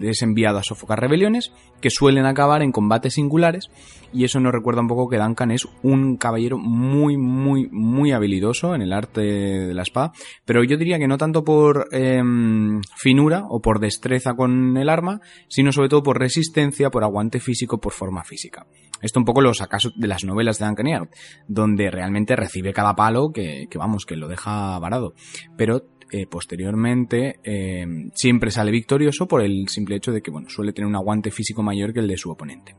es 0.01 0.21
enviado 0.21 0.57
a 0.57 0.63
sofocar 0.63 0.99
rebeliones 0.99 1.51
que 1.81 1.89
suelen 1.89 2.25
acabar 2.25 2.61
en 2.61 2.71
combates 2.71 3.13
singulares 3.13 3.69
y 4.13 4.23
eso 4.23 4.39
nos 4.39 4.53
recuerda 4.53 4.81
un 4.81 4.87
poco 4.87 5.09
que 5.09 5.17
Duncan 5.17 5.51
es 5.51 5.67
un 5.83 6.17
caballero 6.17 6.57
muy 6.57 7.17
muy 7.17 7.67
muy 7.71 8.11
habilidoso 8.11 8.75
en 8.75 8.81
el 8.81 8.93
arte 8.93 9.21
de 9.21 9.73
la 9.73 9.83
espada 9.83 10.11
pero 10.45 10.63
yo 10.63 10.77
diría 10.77 10.99
que 10.99 11.07
no 11.07 11.17
tanto 11.17 11.43
por 11.43 11.87
em, 11.91 12.81
finura 12.95 13.43
o 13.49 13.61
por 13.61 13.79
destreza 13.79 14.35
con 14.35 14.77
el 14.77 14.89
arma 14.89 15.21
sino 15.47 15.71
sobre 15.71 15.89
todo 15.89 16.03
por 16.03 16.19
resistencia 16.19 16.89
por 16.89 17.03
aguante 17.03 17.39
físico 17.39 17.79
por 17.79 17.93
forma 17.93 18.23
física. 18.23 18.65
Esto 19.01 19.19
un 19.19 19.25
poco 19.25 19.41
los 19.41 19.61
acaso 19.61 19.91
de 19.95 20.07
las 20.07 20.23
novelas 20.23 20.57
de 20.57 20.65
Duncan 20.65 20.87
Egg, 20.87 21.09
donde 21.47 21.91
realmente 21.91 22.35
recibe 22.35 22.73
cada 22.73 22.95
palo 22.95 23.31
que 23.33 23.67
vamos 23.75 24.05
que 24.05 24.15
lo 24.15 24.27
deja 24.27 24.79
varado. 24.79 25.13
Pero 25.57 25.81
eh, 26.11 26.27
posteriormente 26.27 27.39
eh, 27.43 27.85
siempre 28.13 28.51
sale 28.51 28.71
victorioso 28.71 29.27
por 29.27 29.41
el 29.41 29.67
simple 29.69 29.95
hecho 29.95 30.11
de 30.11 30.21
que 30.21 30.31
bueno, 30.31 30.49
suele 30.49 30.71
tener 30.71 30.87
un 30.87 30.95
aguante 30.95 31.31
físico 31.31 31.63
mayor 31.63 31.93
que 31.93 31.99
el 31.99 32.07
de 32.07 32.17
su 32.17 32.29
oponente. 32.29 32.75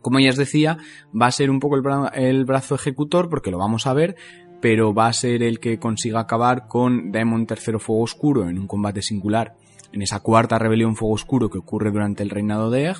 Como 0.00 0.18
ya 0.18 0.30
os 0.30 0.36
decía, 0.36 0.78
va 1.18 1.26
a 1.26 1.30
ser 1.30 1.48
un 1.50 1.60
poco 1.60 1.76
el, 1.76 2.44
brazo 2.44 2.74
ejecutor, 2.74 3.28
porque 3.28 3.52
lo 3.52 3.58
vamos 3.58 3.86
a 3.86 3.94
ver, 3.94 4.16
pero 4.60 4.92
va 4.92 5.06
a 5.06 5.12
ser 5.12 5.44
el 5.44 5.60
que 5.60 5.78
consiga 5.78 6.20
acabar 6.20 6.66
con 6.66 7.12
Daemon 7.12 7.46
III 7.48 7.78
Fuego 7.78 8.02
Oscuro 8.02 8.48
en 8.48 8.58
un 8.58 8.66
combate 8.66 9.02
singular, 9.02 9.54
en 9.92 10.02
esa 10.02 10.18
cuarta 10.18 10.58
rebelión 10.58 10.96
Fuego 10.96 11.14
Oscuro 11.14 11.50
que 11.50 11.58
ocurre 11.58 11.92
durante 11.92 12.24
el 12.24 12.30
reinado 12.30 12.70
de 12.70 12.86
Egg, 12.86 12.96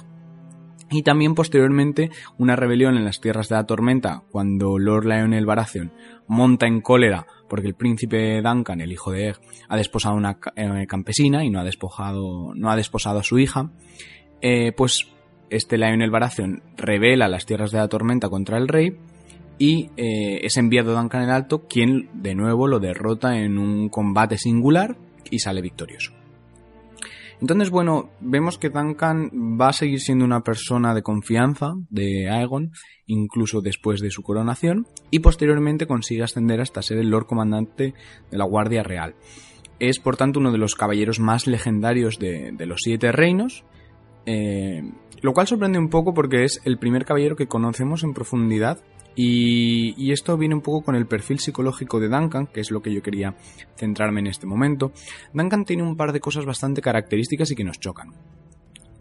y 0.92 1.02
también 1.02 1.34
posteriormente 1.34 2.10
una 2.38 2.54
rebelión 2.54 2.96
en 2.96 3.04
las 3.04 3.20
tierras 3.20 3.48
de 3.48 3.56
la 3.56 3.66
tormenta 3.66 4.22
cuando 4.30 4.78
Lord 4.78 5.06
Lionel 5.06 5.46
Baratheon 5.46 5.92
monta 6.28 6.66
en 6.66 6.82
cólera 6.82 7.26
porque 7.52 7.68
el 7.68 7.74
príncipe 7.74 8.40
Duncan, 8.40 8.80
el 8.80 8.92
hijo 8.92 9.12
de 9.12 9.28
Egg, 9.28 9.36
ha 9.68 9.76
desposado 9.76 10.14
a 10.14 10.16
una 10.16 10.38
eh, 10.56 10.86
campesina 10.86 11.44
y 11.44 11.50
no 11.50 11.60
ha 11.60 11.64
desposado 11.64 13.18
a 13.18 13.22
su 13.22 13.38
hija, 13.38 13.70
eh, 14.40 14.72
pues 14.72 15.08
este 15.50 15.76
Lionel 15.76 16.10
Baratheon 16.10 16.62
revela 16.78 17.28
las 17.28 17.44
tierras 17.44 17.70
de 17.70 17.76
la 17.76 17.88
tormenta 17.88 18.30
contra 18.30 18.56
el 18.56 18.68
rey 18.68 18.96
y 19.58 19.90
eh, 19.98 20.40
es 20.42 20.56
enviado 20.56 20.94
Duncan 20.94 21.24
el 21.24 21.30
Alto 21.30 21.66
quien 21.68 22.08
de 22.14 22.34
nuevo 22.34 22.68
lo 22.68 22.80
derrota 22.80 23.38
en 23.38 23.58
un 23.58 23.90
combate 23.90 24.38
singular 24.38 24.96
y 25.30 25.40
sale 25.40 25.60
victorioso. 25.60 26.21
Entonces, 27.42 27.70
bueno, 27.70 28.08
vemos 28.20 28.56
que 28.56 28.70
Duncan 28.70 29.28
va 29.60 29.70
a 29.70 29.72
seguir 29.72 29.98
siendo 29.98 30.24
una 30.24 30.44
persona 30.44 30.94
de 30.94 31.02
confianza 31.02 31.72
de 31.90 32.30
Aegon, 32.30 32.70
incluso 33.06 33.60
después 33.60 34.00
de 34.00 34.12
su 34.12 34.22
coronación, 34.22 34.86
y 35.10 35.18
posteriormente 35.18 35.88
consigue 35.88 36.22
ascender 36.22 36.60
hasta 36.60 36.82
ser 36.82 36.98
el 36.98 37.10
Lord 37.10 37.26
Comandante 37.26 37.94
de 38.30 38.38
la 38.38 38.44
Guardia 38.44 38.84
Real. 38.84 39.16
Es, 39.80 39.98
por 39.98 40.16
tanto, 40.16 40.38
uno 40.38 40.52
de 40.52 40.58
los 40.58 40.76
caballeros 40.76 41.18
más 41.18 41.48
legendarios 41.48 42.20
de, 42.20 42.54
los 42.60 42.82
Siete 42.84 43.10
Reinos, 43.10 43.64
eh, 44.24 44.92
lo 45.20 45.32
cual 45.32 45.48
sorprende 45.48 45.80
un 45.80 45.90
poco 45.90 46.14
porque 46.14 46.44
es 46.44 46.60
el 46.64 46.78
primer 46.78 47.04
caballero 47.04 47.34
que 47.34 47.48
conocemos 47.48 48.04
en 48.04 48.14
profundidad 48.14 48.78
y, 49.14 50.10
esto 50.12 50.36
viene 50.36 50.54
un 50.54 50.60
poco 50.60 50.82
con 50.82 50.94
el 50.94 51.06
perfil 51.06 51.38
psicológico 51.38 52.00
de 52.00 52.08
Duncan, 52.08 52.46
que 52.46 52.60
es 52.60 52.70
lo 52.70 52.82
que 52.82 52.92
yo 52.92 53.02
quería 53.02 53.34
centrarme 53.76 54.20
en 54.20 54.26
este 54.26 54.46
momento. 54.46 54.92
Duncan 55.32 55.64
tiene 55.64 55.82
un 55.82 55.96
par 55.96 56.12
de 56.12 56.20
cosas 56.20 56.44
bastante 56.44 56.82
características 56.82 57.50
y 57.50 57.54
que 57.54 57.64
nos 57.64 57.80
chocan. 57.80 58.12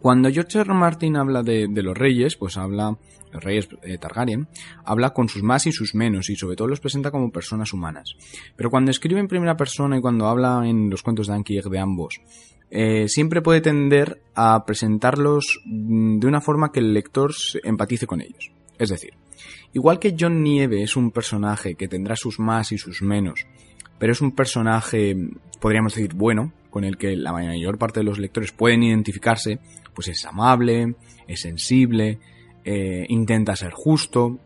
Cuando 0.00 0.30
George 0.30 0.58
R. 0.58 0.74
Martin 0.74 1.16
habla 1.16 1.44
de, 1.44 1.68
los 1.68 1.96
reyes, 1.96 2.36
pues 2.36 2.56
habla, 2.56 2.98
los 3.30 3.44
reyes 3.44 3.68
eh, 3.82 3.98
Targaryen, 3.98 4.48
habla 4.84 5.10
con 5.10 5.28
sus 5.28 5.44
más 5.44 5.66
y 5.68 5.72
sus 5.72 5.94
menos 5.94 6.28
y 6.28 6.34
sobre 6.34 6.56
todo 6.56 6.66
los 6.66 6.80
presenta 6.80 7.12
como 7.12 7.30
personas 7.30 7.72
humanas. 7.72 8.16
Pero 8.56 8.68
cuando 8.68 8.90
escribe 8.90 9.20
en 9.20 9.28
primera 9.28 9.56
persona 9.56 9.96
y 9.96 10.00
cuando 10.00 10.26
habla 10.26 10.62
en 10.64 10.90
los 10.90 11.04
cuentos 11.04 11.28
de 11.28 11.34
Anki 11.34 11.60
de 11.60 11.78
ambos, 11.78 12.20
eh, 12.68 13.06
siempre 13.06 13.42
puede 13.42 13.60
tender 13.60 14.22
a 14.34 14.64
presentarlos 14.64 15.60
mm, 15.66 16.18
de 16.18 16.26
una 16.26 16.40
forma 16.40 16.72
que 16.72 16.80
el 16.80 16.92
lector 16.92 17.32
empatice 17.62 18.06
con 18.06 18.20
ellos. 18.20 18.50
Es 18.78 18.88
decir, 18.88 19.12
igual 19.72 19.98
que 19.98 20.14
John 20.18 20.42
Nieve 20.42 20.82
es 20.82 20.96
un 20.96 21.10
personaje 21.10 21.74
que 21.74 21.88
tendrá 21.88 22.16
sus 22.16 22.38
más 22.38 22.72
y 22.72 22.78
sus 22.78 23.02
menos, 23.02 23.46
pero 23.98 24.12
es 24.12 24.20
un 24.20 24.32
personaje, 24.32 25.16
podríamos 25.60 25.94
decir, 25.94 26.14
bueno, 26.14 26.52
con 26.70 26.84
el 26.84 26.96
que 26.96 27.16
la 27.16 27.32
mayor 27.32 27.78
parte 27.78 28.00
de 28.00 28.04
los 28.04 28.18
lectores 28.18 28.52
pueden 28.52 28.82
identificarse, 28.82 29.58
pues 29.94 30.08
es 30.08 30.24
amable, 30.24 30.94
es 31.28 31.40
sensible, 31.40 32.18
eh, 32.64 33.04
intenta 33.08 33.54
ser 33.56 33.72
justo, 33.72 34.38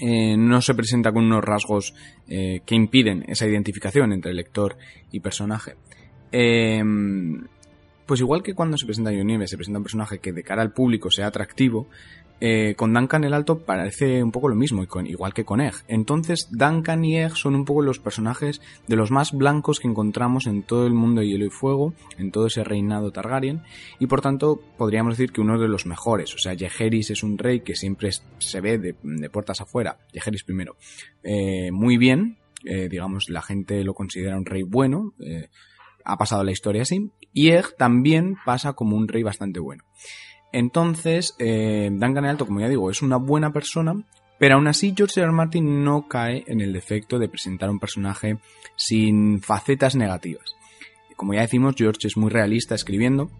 eh, 0.00 0.36
no 0.36 0.60
se 0.60 0.74
presenta 0.74 1.12
con 1.12 1.24
unos 1.24 1.44
rasgos 1.44 1.94
eh, 2.28 2.60
que 2.64 2.74
impiden 2.74 3.24
esa 3.26 3.46
identificación 3.46 4.12
entre 4.12 4.32
lector 4.32 4.76
y 5.10 5.20
personaje. 5.20 5.74
Eh, 6.30 6.82
pues 8.06 8.20
igual 8.20 8.42
que 8.42 8.54
cuando 8.54 8.78
se 8.78 8.86
presenta 8.86 9.10
John 9.10 9.26
Nieve, 9.26 9.46
se 9.46 9.56
presenta 9.56 9.80
un 9.80 9.84
personaje 9.84 10.18
que 10.18 10.32
de 10.32 10.42
cara 10.42 10.62
al 10.62 10.72
público 10.72 11.10
sea 11.10 11.26
atractivo, 11.26 11.88
eh, 12.40 12.74
con 12.76 12.92
Duncan 12.92 13.24
el 13.24 13.34
Alto 13.34 13.58
parece 13.58 14.22
un 14.22 14.32
poco 14.32 14.48
lo 14.48 14.54
mismo, 14.54 14.84
igual 15.04 15.34
que 15.34 15.44
con 15.44 15.60
Egg. 15.60 15.74
Entonces, 15.88 16.48
Duncan 16.50 17.04
y 17.04 17.18
Egg 17.18 17.36
son 17.36 17.54
un 17.54 17.64
poco 17.64 17.82
los 17.82 17.98
personajes 17.98 18.60
de 18.86 18.96
los 18.96 19.10
más 19.10 19.32
blancos 19.32 19.80
que 19.80 19.88
encontramos 19.88 20.46
en 20.46 20.62
todo 20.62 20.86
el 20.86 20.94
mundo 20.94 21.20
de 21.20 21.28
Hielo 21.28 21.46
y 21.46 21.50
Fuego, 21.50 21.94
en 22.16 22.30
todo 22.30 22.46
ese 22.46 22.64
reinado 22.64 23.10
Targaryen, 23.10 23.62
y 23.98 24.06
por 24.06 24.20
tanto 24.20 24.60
podríamos 24.76 25.16
decir 25.16 25.32
que 25.32 25.40
uno 25.40 25.58
de 25.58 25.68
los 25.68 25.86
mejores. 25.86 26.34
O 26.34 26.38
sea, 26.38 26.54
Yeheris 26.54 27.10
es 27.10 27.22
un 27.22 27.38
rey 27.38 27.60
que 27.60 27.74
siempre 27.74 28.10
se 28.38 28.60
ve 28.60 28.78
de, 28.78 28.96
de 29.02 29.30
puertas 29.30 29.60
afuera, 29.60 29.98
Yeheris 30.12 30.44
primero, 30.44 30.76
eh, 31.22 31.70
muy 31.72 31.96
bien, 31.96 32.38
eh, 32.64 32.88
digamos, 32.88 33.28
la 33.28 33.42
gente 33.42 33.84
lo 33.84 33.94
considera 33.94 34.36
un 34.36 34.44
rey 34.44 34.62
bueno, 34.62 35.14
eh, 35.20 35.48
ha 36.04 36.16
pasado 36.16 36.42
la 36.42 36.50
historia 36.50 36.82
así, 36.82 37.10
y 37.32 37.50
Egg 37.50 37.76
también 37.76 38.36
pasa 38.44 38.72
como 38.72 38.96
un 38.96 39.08
rey 39.08 39.22
bastante 39.22 39.60
bueno. 39.60 39.84
Entonces, 40.52 41.34
eh, 41.38 41.88
Duncan 41.92 42.24
Alto, 42.24 42.46
como 42.46 42.60
ya 42.60 42.68
digo, 42.68 42.90
es 42.90 43.02
una 43.02 43.16
buena 43.16 43.52
persona, 43.52 43.94
pero 44.38 44.54
aún 44.54 44.66
así 44.68 44.94
George 44.96 45.20
R. 45.20 45.24
R. 45.28 45.32
Martin 45.32 45.84
no 45.84 46.08
cae 46.08 46.44
en 46.46 46.60
el 46.60 46.72
defecto 46.72 47.18
de 47.18 47.28
presentar 47.28 47.70
un 47.70 47.78
personaje 47.80 48.38
sin 48.76 49.40
facetas 49.42 49.94
negativas. 49.94 50.54
Como 51.16 51.34
ya 51.34 51.40
decimos, 51.42 51.74
George 51.76 52.06
es 52.06 52.16
muy 52.16 52.30
realista 52.30 52.74
escribiendo, 52.74 53.30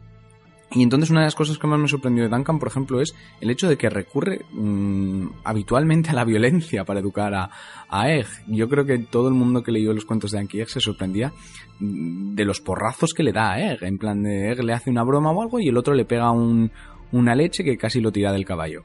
y 0.71 0.83
entonces 0.83 1.09
una 1.09 1.21
de 1.21 1.27
las 1.29 1.35
cosas 1.35 1.57
que 1.57 1.66
más 1.66 1.79
me 1.81 1.88
sorprendió 1.88 2.25
de 2.25 2.29
Duncan, 2.29 2.59
por 2.59 2.68
ejemplo, 2.68 3.01
es 3.01 3.14
el 3.40 3.49
hecho 3.49 3.71
de 3.71 3.79
que 3.79 3.88
recurre 3.88 4.44
mm, 4.53 5.29
habitualmente 5.44 6.11
a 6.11 6.14
la 6.14 6.25
violencia 6.27 6.85
para 6.85 7.01
educar 7.01 7.33
a, 7.35 7.49
a 7.88 8.11
Egg. 8.12 8.27
Yo 8.49 8.68
creo 8.68 8.85
que 8.85 8.99
todo 8.99 9.29
el 9.29 9.35
mundo 9.35 9.62
que 9.62 9.73
leyó 9.73 9.94
los 9.94 10.05
cuentos 10.05 10.31
de 10.33 10.40
Anki 10.40 10.61
Egg 10.61 10.68
se 10.68 10.81
sorprendía 10.81 11.33
mm, 11.81 12.35
de 12.35 12.44
los 12.44 12.61
porrazos 12.61 13.14
que 13.14 13.23
le 13.23 13.33
da 13.33 13.53
a 13.53 13.73
Egg. 13.73 13.83
En 13.85 13.97
plan 13.97 14.23
de 14.23 14.51
Egg 14.53 14.62
le 14.62 14.75
hace 14.75 14.90
una 14.90 15.05
broma 15.05 15.31
o 15.31 15.40
algo 15.40 15.59
y 15.59 15.68
el 15.68 15.77
otro 15.79 15.94
le 15.94 16.05
pega 16.05 16.31
un- 16.33 16.71
una 17.12 17.35
leche 17.35 17.64
que 17.64 17.77
casi 17.77 18.01
lo 18.01 18.12
tira 18.12 18.33
del 18.33 18.44
caballo. 18.44 18.85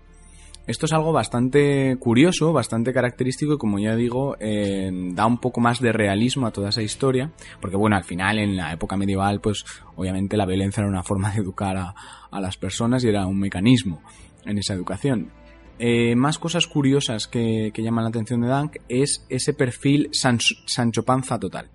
Esto 0.66 0.86
es 0.86 0.94
algo 0.94 1.12
bastante 1.12 1.98
curioso, 2.00 2.54
bastante 2.54 2.94
característico 2.94 3.56
y 3.56 3.58
como 3.58 3.80
ya 3.80 3.98
digo, 3.98 4.38
eh, 4.40 4.90
da 5.14 5.26
un 5.26 5.38
poco 5.38 5.60
más 5.60 5.82
de 5.82 5.92
realismo 5.92 6.48
a 6.48 6.52
toda 6.52 6.70
esa 6.70 6.82
historia, 6.82 7.32
porque 7.60 7.76
bueno, 7.76 7.98
al 7.98 8.06
final 8.06 8.40
en 8.40 8.56
la 8.56 8.72
época 8.72 8.96
medieval, 8.96 9.42
pues 9.42 9.66
obviamente 9.98 10.38
la 10.38 10.46
violencia 10.46 10.80
era 10.80 10.90
una 10.90 11.04
forma 11.04 11.32
de 11.32 11.42
educar 11.42 11.76
a, 11.76 11.94
a 12.32 12.40
las 12.40 12.56
personas 12.56 13.04
y 13.04 13.10
era 13.10 13.28
un 13.28 13.40
mecanismo 13.40 14.02
en 14.46 14.58
esa 14.58 14.74
educación. 14.74 15.32
Eh, 15.80 16.16
más 16.16 16.38
cosas 16.38 16.66
curiosas 16.66 17.28
que, 17.28 17.72
que 17.74 17.84
llaman 17.84 18.06
la 18.06 18.10
atención 18.10 18.40
de 18.40 18.48
Dunk 18.48 18.78
es 18.88 19.26
ese 19.28 19.54
perfil 19.54 20.10
Sancho 20.14 21.04
Panza 21.04 21.40
total. 21.40 21.70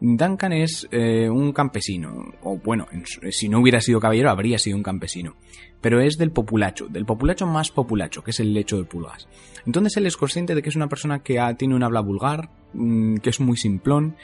Duncan 0.00 0.52
es 0.52 0.86
eh, 0.90 1.28
un 1.30 1.52
campesino, 1.52 2.32
o 2.42 2.58
bueno, 2.58 2.86
en 2.92 3.06
su- 3.06 3.20
si 3.32 3.48
no 3.48 3.60
hubiera 3.60 3.80
sido 3.80 3.98
caballero 3.98 4.30
habría 4.30 4.58
sido 4.58 4.76
un 4.76 4.82
campesino, 4.82 5.36
pero 5.80 6.00
es 6.00 6.18
del 6.18 6.32
populacho, 6.32 6.86
del 6.88 7.06
populacho 7.06 7.46
más 7.46 7.70
populacho, 7.70 8.22
que 8.22 8.30
es 8.32 8.40
el 8.40 8.52
lecho 8.52 8.76
de 8.76 8.84
pulgas. 8.84 9.26
Entonces 9.64 9.96
él 9.96 10.06
es 10.06 10.16
consciente 10.16 10.54
de 10.54 10.62
que 10.62 10.68
es 10.68 10.76
una 10.76 10.88
persona 10.88 11.20
que 11.20 11.40
tiene 11.56 11.74
un 11.74 11.82
habla 11.82 12.00
vulgar, 12.00 12.50
mm, 12.74 13.16
que 13.16 13.30
es 13.30 13.40
muy 13.40 13.56
simplón, 13.56 14.16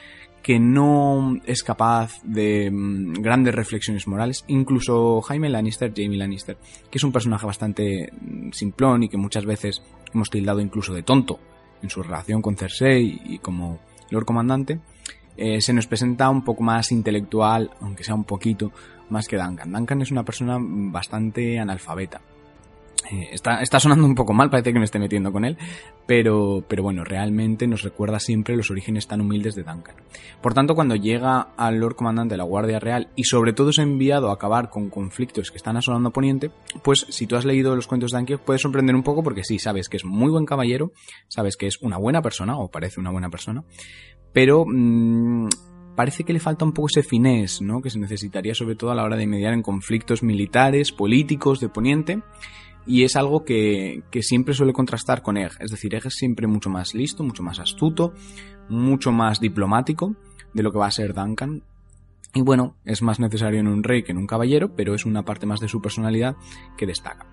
que 0.43 0.59
no 0.59 1.37
es 1.45 1.63
capaz 1.63 2.21
de 2.23 2.69
mm, 2.69 3.13
grandes 3.21 3.55
reflexiones 3.55 4.07
morales. 4.07 4.43
Incluso 4.47 5.21
Jaime 5.21 5.49
Lannister, 5.49 5.91
Jamie 5.95 6.17
Lannister, 6.17 6.57
que 6.91 6.97
es 6.97 7.03
un 7.03 7.11
personaje 7.13 7.45
bastante 7.45 8.09
mm, 8.21 8.51
simplón 8.51 9.03
y 9.03 9.09
que 9.09 9.17
muchas 9.17 9.45
veces 9.45 9.81
hemos 10.13 10.29
tildado 10.29 10.59
incluso 10.59 10.93
de 10.93 11.01
tonto 11.01 11.39
en 11.81 11.89
su 11.89 12.03
relación 12.03 12.41
con 12.41 12.57
Cersei 12.57 13.21
y 13.25 13.39
como 13.39 13.79
Lord 14.11 14.25
Comandante, 14.25 14.79
eh, 15.37 15.61
se 15.61 15.73
nos 15.73 15.87
presenta 15.87 16.29
un 16.29 16.43
poco 16.43 16.63
más 16.63 16.91
intelectual, 16.91 17.71
aunque 17.81 18.03
sea 18.03 18.15
un 18.15 18.23
poquito 18.23 18.71
más 19.09 19.27
que 19.27 19.37
Duncan. 19.37 19.71
Duncan 19.71 20.01
es 20.01 20.11
una 20.11 20.23
persona 20.23 20.57
bastante 20.59 21.59
analfabeta. 21.59 22.21
Eh, 23.11 23.29
está, 23.33 23.61
está 23.61 23.79
sonando 23.79 24.05
un 24.05 24.15
poco 24.15 24.33
mal, 24.33 24.49
parece 24.49 24.71
que 24.71 24.79
me 24.79 24.85
esté 24.85 24.97
metiendo 24.97 25.31
con 25.31 25.43
él, 25.43 25.57
pero, 26.07 26.63
pero 26.67 26.83
bueno, 26.83 27.03
realmente 27.03 27.67
nos 27.67 27.81
recuerda 27.81 28.19
siempre 28.19 28.55
los 28.55 28.71
orígenes 28.71 29.07
tan 29.07 29.19
humildes 29.19 29.55
de 29.55 29.63
Duncan. 29.63 29.95
Por 30.41 30.53
tanto, 30.53 30.73
cuando 30.73 30.95
llega 30.95 31.49
al 31.57 31.79
Lord 31.79 31.95
Comandante 31.95 32.33
de 32.33 32.37
la 32.37 32.45
Guardia 32.45 32.79
Real 32.79 33.09
y 33.15 33.25
sobre 33.25 33.53
todo 33.53 33.71
es 33.71 33.77
enviado 33.77 34.29
a 34.29 34.33
acabar 34.33 34.69
con 34.69 34.89
conflictos 34.89 35.51
que 35.51 35.57
están 35.57 35.75
asolando 35.75 36.11
Poniente, 36.11 36.51
pues 36.81 37.05
si 37.09 37.27
tú 37.27 37.35
has 37.35 37.45
leído 37.45 37.75
los 37.75 37.87
cuentos 37.87 38.11
de 38.11 38.19
Anki 38.19 38.37
puedes 38.37 38.61
sorprender 38.61 38.95
un 38.95 39.03
poco 39.03 39.21
porque 39.21 39.43
sí, 39.43 39.59
sabes 39.59 39.89
que 39.89 39.97
es 39.97 40.05
muy 40.05 40.29
buen 40.29 40.45
caballero, 40.45 40.91
sabes 41.27 41.57
que 41.57 41.67
es 41.67 41.81
una 41.81 41.97
buena 41.97 42.21
persona, 42.21 42.57
o 42.57 42.69
parece 42.69 42.99
una 42.99 43.11
buena 43.11 43.29
persona, 43.29 43.63
pero 44.33 44.65
mm, 44.67 45.47
parece 45.95 46.23
que 46.23 46.33
le 46.33 46.39
falta 46.39 46.65
un 46.65 46.73
poco 46.73 46.87
ese 46.87 47.03
finés, 47.03 47.61
¿no? 47.61 47.81
Que 47.81 47.89
se 47.89 47.99
necesitaría 47.99 48.55
sobre 48.55 48.75
todo 48.75 48.91
a 48.91 48.95
la 48.95 49.03
hora 49.03 49.15
de 49.15 49.27
mediar 49.27 49.53
en 49.53 49.61
conflictos 49.61 50.23
militares, 50.23 50.91
políticos 50.91 51.59
de 51.59 51.69
Poniente, 51.69 52.21
y 52.85 53.03
es 53.03 53.15
algo 53.15 53.45
que, 53.45 54.03
que 54.11 54.23
siempre 54.23 54.53
suele 54.53 54.73
contrastar 54.73 55.21
con 55.21 55.37
Egg. 55.37 55.53
Es 55.59 55.71
decir, 55.71 55.95
Egg 55.95 56.07
es 56.07 56.15
siempre 56.15 56.47
mucho 56.47 56.69
más 56.69 56.93
listo, 56.93 57.23
mucho 57.23 57.43
más 57.43 57.59
astuto, 57.59 58.13
mucho 58.67 59.11
más 59.11 59.39
diplomático 59.39 60.15
de 60.53 60.63
lo 60.63 60.71
que 60.71 60.79
va 60.79 60.87
a 60.87 60.91
ser 60.91 61.13
Duncan. 61.13 61.63
Y 62.33 62.41
bueno, 62.41 62.75
es 62.83 63.01
más 63.03 63.19
necesario 63.19 63.59
en 63.59 63.67
un 63.67 63.83
rey 63.83 64.03
que 64.03 64.11
en 64.11 64.17
un 64.17 64.27
caballero, 64.27 64.75
pero 64.75 64.95
es 64.95 65.05
una 65.05 65.23
parte 65.23 65.45
más 65.45 65.59
de 65.59 65.69
su 65.69 65.81
personalidad 65.81 66.35
que 66.75 66.87
destaca. 66.87 67.27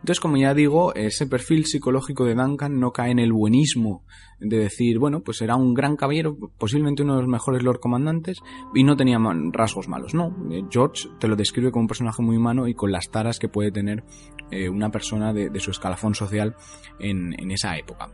Entonces, 0.00 0.20
como 0.20 0.38
ya 0.38 0.54
digo, 0.54 0.94
ese 0.94 1.26
perfil 1.26 1.66
psicológico 1.66 2.24
de 2.24 2.34
Duncan 2.34 2.80
no 2.80 2.90
cae 2.90 3.10
en 3.10 3.18
el 3.18 3.34
buenismo 3.34 4.02
de 4.40 4.56
decir, 4.56 4.98
bueno, 4.98 5.20
pues 5.20 5.42
era 5.42 5.56
un 5.56 5.74
gran 5.74 5.96
caballero, 5.96 6.38
posiblemente 6.56 7.02
uno 7.02 7.16
de 7.16 7.20
los 7.20 7.28
mejores 7.28 7.62
Lord 7.62 7.80
Comandantes, 7.80 8.38
y 8.74 8.82
no 8.82 8.96
tenía 8.96 9.18
rasgos 9.52 9.88
malos. 9.88 10.14
No, 10.14 10.34
eh, 10.50 10.64
George 10.70 11.10
te 11.18 11.28
lo 11.28 11.36
describe 11.36 11.70
como 11.70 11.82
un 11.82 11.88
personaje 11.88 12.22
muy 12.22 12.38
humano 12.38 12.66
y 12.66 12.74
con 12.74 12.90
las 12.90 13.10
taras 13.10 13.38
que 13.38 13.48
puede 13.48 13.72
tener 13.72 14.02
eh, 14.50 14.70
una 14.70 14.90
persona 14.90 15.34
de, 15.34 15.50
su 15.60 15.70
escalafón 15.70 16.14
social 16.14 16.56
en, 16.98 17.50
esa 17.50 17.76
época. 17.76 18.10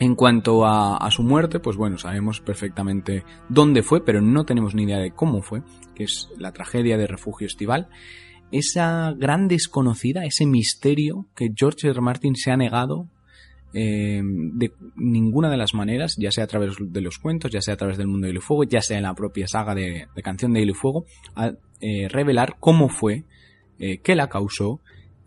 En 0.00 0.16
cuanto 0.16 0.64
a 0.66 1.08
su 1.10 1.22
muerte, 1.22 1.60
pues 1.60 1.76
bueno, 1.76 1.98
sabemos 1.98 2.40
perfectamente 2.40 3.24
dónde 3.48 3.82
fue, 3.82 4.04
pero 4.04 4.20
no 4.20 4.44
tenemos 4.44 4.74
ni 4.74 4.82
idea 4.82 4.98
de 4.98 5.12
cómo 5.12 5.42
fue, 5.42 5.62
que 5.94 6.04
es 6.04 6.28
la 6.38 6.52
tragedia 6.52 6.96
de 6.96 7.06
Refugio 7.06 7.46
Estival. 7.46 7.88
Esa 8.50 9.12
gran 9.16 9.48
desconocida, 9.48 10.24
ese 10.24 10.46
misterio 10.46 11.26
que 11.36 11.50
George 11.54 11.88
R. 11.88 12.00
Martin 12.00 12.34
se 12.34 12.50
ha 12.50 12.56
negado 12.56 13.08
eh, 13.74 14.22
de 14.24 14.72
ninguna 14.96 15.50
de 15.50 15.58
las 15.58 15.74
maneras, 15.74 16.16
ya 16.18 16.30
sea 16.30 16.44
a 16.44 16.46
través 16.46 16.76
de 16.80 17.00
los 17.00 17.18
cuentos, 17.18 17.50
ya 17.50 17.60
sea 17.60 17.74
a 17.74 17.76
través 17.76 17.98
del 17.98 18.06
mundo 18.06 18.26
de 18.26 18.32
Hielo 18.32 18.40
y 18.40 18.42
Fuego, 18.42 18.64
ya 18.64 18.80
sea 18.80 18.96
en 18.96 19.02
la 19.02 19.14
propia 19.14 19.46
saga 19.46 19.74
de, 19.74 20.06
Canción 20.22 20.52
de 20.52 20.60
Hielo 20.60 20.72
y 20.72 20.74
Fuego, 20.74 21.04
a 21.34 21.52
eh, 21.80 22.08
revelar 22.08 22.56
cómo 22.58 22.88
fue, 22.88 23.24
eh, 23.78 23.98
qué 23.98 24.14
la 24.16 24.28
causó 24.28 24.80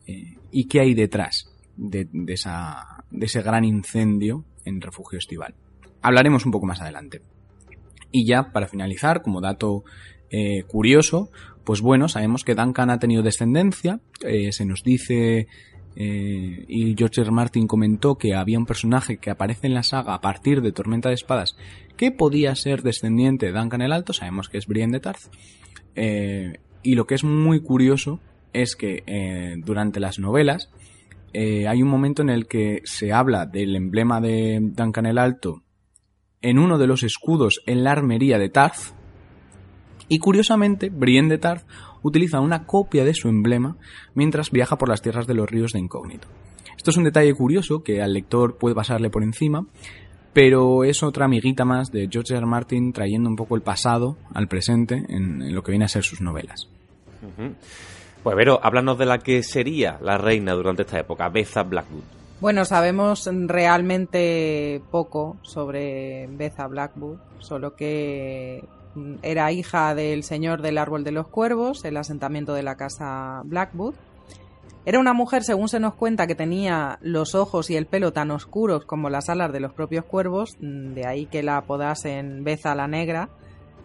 eh, 0.07 0.37
y 0.51 0.67
qué 0.67 0.79
hay 0.79 0.93
detrás 0.95 1.51
de, 1.77 2.07
de 2.11 2.33
esa, 2.33 3.05
de 3.11 3.25
ese 3.25 3.41
gran 3.41 3.63
incendio 3.63 4.45
en 4.65 4.81
Refugio 4.81 5.19
Estival. 5.19 5.53
Hablaremos 6.01 6.45
un 6.45 6.51
poco 6.51 6.65
más 6.65 6.81
adelante. 6.81 7.21
Y 8.11 8.27
ya, 8.27 8.51
para 8.51 8.67
finalizar, 8.67 9.21
como 9.21 9.39
dato 9.39 9.83
eh, 10.31 10.63
curioso, 10.63 11.29
pues 11.63 11.81
bueno, 11.81 12.07
sabemos 12.07 12.43
que 12.43 12.55
Duncan 12.55 12.89
ha 12.89 12.99
tenido 12.99 13.21
descendencia, 13.21 13.99
eh, 14.23 14.51
se 14.51 14.65
nos 14.65 14.83
dice, 14.83 15.47
eh, 15.95 16.65
y 16.67 16.95
George 16.97 17.21
R. 17.21 17.31
Martin 17.31 17.67
comentó 17.67 18.15
que 18.15 18.33
había 18.33 18.57
un 18.57 18.65
personaje 18.65 19.17
que 19.17 19.29
aparece 19.29 19.67
en 19.67 19.73
la 19.73 19.83
saga 19.83 20.13
a 20.13 20.21
partir 20.21 20.61
de 20.61 20.71
Tormenta 20.71 21.09
de 21.09 21.15
Espadas 21.15 21.57
que 21.97 22.11
podía 22.11 22.55
ser 22.55 22.81
descendiente 22.81 23.47
de 23.47 23.51
Duncan 23.51 23.81
el 23.81 23.91
Alto, 23.91 24.13
sabemos 24.13 24.47
que 24.47 24.57
es 24.57 24.67
Brienne 24.67 24.93
de 24.93 24.99
Tarth, 25.01 25.29
y 26.83 26.95
lo 26.95 27.05
que 27.05 27.15
es 27.15 27.23
muy 27.23 27.61
curioso 27.61 28.21
es 28.53 28.75
que 28.75 29.03
durante 29.63 29.99
las 29.99 30.17
novelas 30.17 30.71
hay 31.33 31.83
un 31.83 31.89
momento 31.89 32.21
en 32.21 32.29
el 32.29 32.47
que 32.47 32.81
se 32.85 33.11
habla 33.11 33.45
del 33.45 33.75
emblema 33.75 34.19
de 34.21 34.59
Duncan 34.61 35.05
el 35.05 35.17
Alto 35.17 35.61
en 36.41 36.57
uno 36.57 36.77
de 36.77 36.87
los 36.87 37.03
escudos 37.03 37.61
en 37.67 37.83
la 37.83 37.91
armería 37.91 38.39
de 38.39 38.49
Tarth, 38.49 38.95
y 40.11 40.19
curiosamente, 40.19 40.89
Brienne 40.89 41.29
de 41.29 41.37
Tarth 41.37 41.65
utiliza 42.01 42.41
una 42.41 42.65
copia 42.65 43.05
de 43.05 43.13
su 43.13 43.29
emblema 43.29 43.77
mientras 44.13 44.51
viaja 44.51 44.77
por 44.77 44.89
las 44.89 45.01
tierras 45.01 45.25
de 45.25 45.35
los 45.35 45.49
ríos 45.49 45.71
de 45.71 45.79
incógnito. 45.79 46.27
Esto 46.75 46.91
es 46.91 46.97
un 46.97 47.05
detalle 47.05 47.33
curioso 47.33 47.81
que 47.81 48.01
al 48.01 48.11
lector 48.11 48.57
puede 48.57 48.75
pasarle 48.75 49.09
por 49.09 49.23
encima, 49.23 49.65
pero 50.33 50.83
es 50.83 51.01
otra 51.01 51.23
amiguita 51.23 51.63
más 51.63 51.93
de 51.93 52.09
George 52.11 52.33
R. 52.33 52.39
R. 52.39 52.45
Martin 52.45 52.91
trayendo 52.91 53.29
un 53.29 53.37
poco 53.37 53.55
el 53.55 53.61
pasado 53.61 54.17
al 54.33 54.49
presente 54.49 54.95
en, 54.95 55.43
en 55.43 55.55
lo 55.55 55.63
que 55.63 55.71
viene 55.71 55.85
a 55.85 55.87
ser 55.87 56.03
sus 56.03 56.19
novelas. 56.19 56.67
Pues 58.21 58.35
Vero, 58.35 58.59
háblanos 58.61 58.97
de 58.97 59.05
la 59.05 59.19
que 59.19 59.41
sería 59.43 59.97
la 60.01 60.17
reina 60.17 60.51
durante 60.55 60.81
esta 60.81 60.99
época, 60.99 61.29
Betha 61.29 61.63
Blackwood. 61.63 62.03
Bueno, 62.41 62.65
sabemos 62.65 63.29
realmente 63.31 64.81
poco 64.91 65.37
sobre 65.41 66.27
Betha 66.27 66.67
Blackwood, 66.67 67.17
solo 67.39 67.77
que 67.77 68.61
era 69.21 69.51
hija 69.51 69.95
del 69.95 70.23
señor 70.23 70.61
del 70.61 70.77
árbol 70.77 71.03
de 71.03 71.11
los 71.11 71.27
cuervos, 71.27 71.85
el 71.85 71.97
asentamiento 71.97 72.53
de 72.53 72.63
la 72.63 72.75
casa 72.75 73.41
Blackwood. 73.45 73.95
Era 74.83 74.99
una 74.99 75.13
mujer, 75.13 75.43
según 75.43 75.69
se 75.69 75.79
nos 75.79 75.93
cuenta, 75.93 76.25
que 76.25 76.35
tenía 76.35 76.97
los 77.01 77.35
ojos 77.35 77.69
y 77.69 77.75
el 77.75 77.85
pelo 77.85 78.13
tan 78.13 78.31
oscuros 78.31 78.85
como 78.85 79.09
las 79.09 79.29
alas 79.29 79.53
de 79.53 79.59
los 79.59 79.73
propios 79.73 80.05
cuervos, 80.05 80.57
mm, 80.59 80.93
de 80.93 81.05
ahí 81.05 81.25
que 81.27 81.43
la 81.43 81.57
apodasen 81.57 82.43
Beza 82.43 82.73
la 82.73 82.87
Negra, 82.87 83.29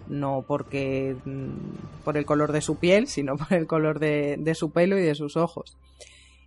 no 0.08 0.44
porque 0.46 1.16
mm, 1.24 2.02
por 2.04 2.16
el 2.16 2.24
color 2.24 2.52
de 2.52 2.62
su 2.62 2.76
piel, 2.76 3.06
sino 3.08 3.36
por 3.36 3.52
el 3.52 3.66
color 3.66 3.98
de, 3.98 4.36
de 4.38 4.54
su 4.54 4.70
pelo 4.70 4.98
y 4.98 5.02
de 5.02 5.14
sus 5.14 5.36
ojos. 5.36 5.76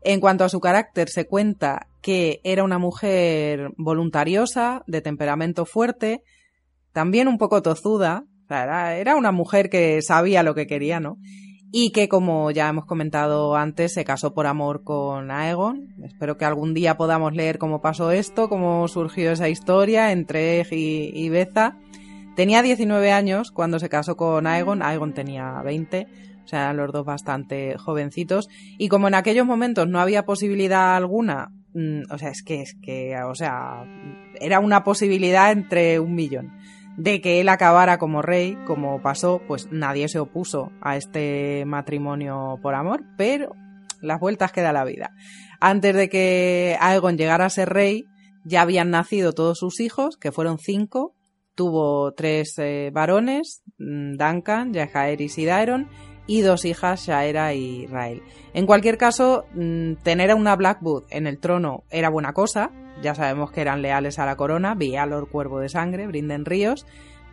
En 0.02 0.20
cuanto 0.20 0.46
a 0.46 0.50
su 0.50 0.60
carácter, 0.60 1.10
se 1.10 1.28
cuenta 1.28 1.88
que 2.02 2.40
era 2.44 2.64
una 2.64 2.80
mujer 2.80 3.72
voluntariosa, 3.78 4.82
de 4.88 5.02
temperamento 5.02 5.66
fuerte, 5.66 6.24
también 6.94 7.28
un 7.28 7.38
poco 7.38 7.62
tozuda, 7.62 8.24
era, 8.50 8.96
era 8.96 9.16
una 9.16 9.32
mujer 9.32 9.70
que 9.70 10.02
sabía 10.02 10.44
lo 10.44 10.56
que 10.56 10.68
quería, 10.68 11.00
¿no? 11.00 11.18
Y 11.72 11.92
que, 11.92 12.10
como 12.10 12.50
ya 12.50 12.68
hemos 12.68 12.86
comentado 12.86 13.56
antes, 13.56 13.94
se 13.94 14.04
casó 14.04 14.34
por 14.34 14.48
amor 14.48 14.84
con 14.84 15.30
Aegon. 15.30 15.94
Espero 16.04 16.36
que 16.36 16.46
algún 16.46 16.74
día 16.74 16.98
podamos 16.98 17.36
leer 17.36 17.60
cómo 17.60 17.80
pasó 17.80 18.12
esto, 18.12 18.50
cómo 18.50 18.88
surgió 18.88 19.32
esa 19.32 19.50
historia 19.50 20.12
entre 20.12 20.62
Eg 20.62 20.68
y, 20.72 21.30
Beza. 21.30 21.78
Tenía 22.36 22.64
19 22.64 23.12
años 23.12 23.52
cuando 23.52 23.78
se 23.78 23.88
casó 23.88 24.18
con 24.18 24.48
Aegon, 24.48 24.82
Aegon 24.82 25.14
tenía 25.14 25.62
20, 25.62 26.08
o 26.44 26.48
sea, 26.48 26.62
eran 26.64 26.78
los 26.78 26.92
dos 26.92 27.06
bastante 27.06 27.78
jovencitos. 27.78 28.50
Y 28.80 28.88
como 28.88 29.08
en 29.08 29.14
aquellos 29.14 29.46
momentos 29.46 29.88
no 29.88 30.00
había 30.00 30.26
posibilidad 30.26 30.96
alguna, 30.96 31.52
mm, 31.76 32.12
o 32.12 32.18
sea, 32.18 32.30
es 32.30 32.42
que, 32.42 32.62
es 32.62 32.76
que, 32.82 33.16
o 33.22 33.36
sea, 33.36 33.86
era 34.42 34.60
una 34.60 34.84
posibilidad 34.84 35.52
entre 35.52 36.00
un 36.00 36.16
millón 36.16 36.52
de 37.00 37.22
que 37.22 37.40
él 37.40 37.48
acabara 37.48 37.98
como 37.98 38.22
rey, 38.22 38.58
como 38.68 39.02
pasó, 39.02 39.42
pues 39.48 39.70
nadie 39.72 40.10
se 40.10 40.20
opuso 40.20 40.74
a 40.82 40.98
este 40.98 41.64
matrimonio 41.66 42.60
por 42.62 42.76
amor, 42.76 43.06
pero 43.18 43.56
las 44.02 44.20
vueltas 44.20 44.52
que 44.52 44.62
da 44.62 44.74
la 44.74 44.84
vida. 44.84 45.12
Antes 45.62 45.96
de 45.96 46.10
que 46.10 46.78
Aegon 46.82 47.18
llegara 47.18 47.46
a 47.46 47.50
ser 47.50 47.70
rey, 47.70 48.06
ya 48.44 48.62
habían 48.62 48.90
nacido 48.90 49.32
todos 49.32 49.58
sus 49.60 49.80
hijos, 49.80 50.18
que 50.18 50.34
fueron 50.34 50.60
cinco. 50.60 51.16
Tuvo 51.56 52.14
tres 52.14 52.56
eh, 52.58 52.92
varones, 52.94 53.64
mm, 53.78 54.18
Duncan, 54.18 54.74
Jaehaerys 54.74 55.38
y 55.38 55.46
Daeron, 55.46 55.88
y 56.30 56.42
dos 56.42 56.64
hijas, 56.64 57.08
Shaera 57.08 57.56
y 57.56 57.88
Rael. 57.88 58.22
En 58.54 58.68
cualquier 58.68 59.00
caso, 59.00 59.46
mm, 59.56 59.94
tener 60.04 60.30
a 60.30 60.36
una 60.36 60.56
Blackwood 60.56 61.06
en 61.10 61.26
el 61.26 61.40
trono 61.40 61.86
era 61.90 62.10
buena 62.10 62.34
cosa. 62.34 62.70
Ya 63.02 63.16
sabemos 63.16 63.52
que 63.52 63.62
eran 63.62 63.82
leales 63.82 64.20
a 64.20 64.28
la 64.28 64.36
corona, 64.36 64.76
Lord 64.76 65.30
Cuervo 65.32 65.60
de 65.60 65.70
Sangre, 65.70 66.06
Brinden 66.06 66.46
Ríos, 66.46 66.86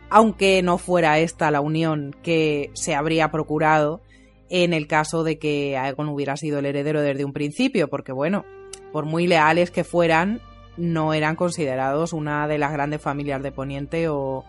aunque 0.09 0.63
no 0.63 0.79
fuera 0.79 1.19
esta 1.19 1.51
la 1.51 1.61
unión 1.61 2.15
que 2.23 2.71
se 2.73 2.95
habría 2.95 3.29
procurado 3.29 4.01
en 4.49 4.73
el 4.73 4.87
caso 4.87 5.23
de 5.23 5.37
que 5.37 5.77
Aegon 5.77 6.09
hubiera 6.09 6.35
sido 6.35 6.57
el 6.57 6.65
heredero 6.65 7.03
desde 7.03 7.23
un 7.23 7.33
principio, 7.33 7.89
porque 7.89 8.13
bueno, 8.13 8.45
por 8.91 9.05
muy 9.05 9.27
leales 9.27 9.69
que 9.69 9.83
fueran, 9.83 10.41
no 10.75 11.13
eran 11.13 11.35
considerados 11.35 12.13
una 12.13 12.47
de 12.47 12.57
las 12.57 12.73
grandes 12.73 13.01
familias 13.01 13.43
de 13.43 13.51
Poniente 13.51 14.09
o 14.09 14.43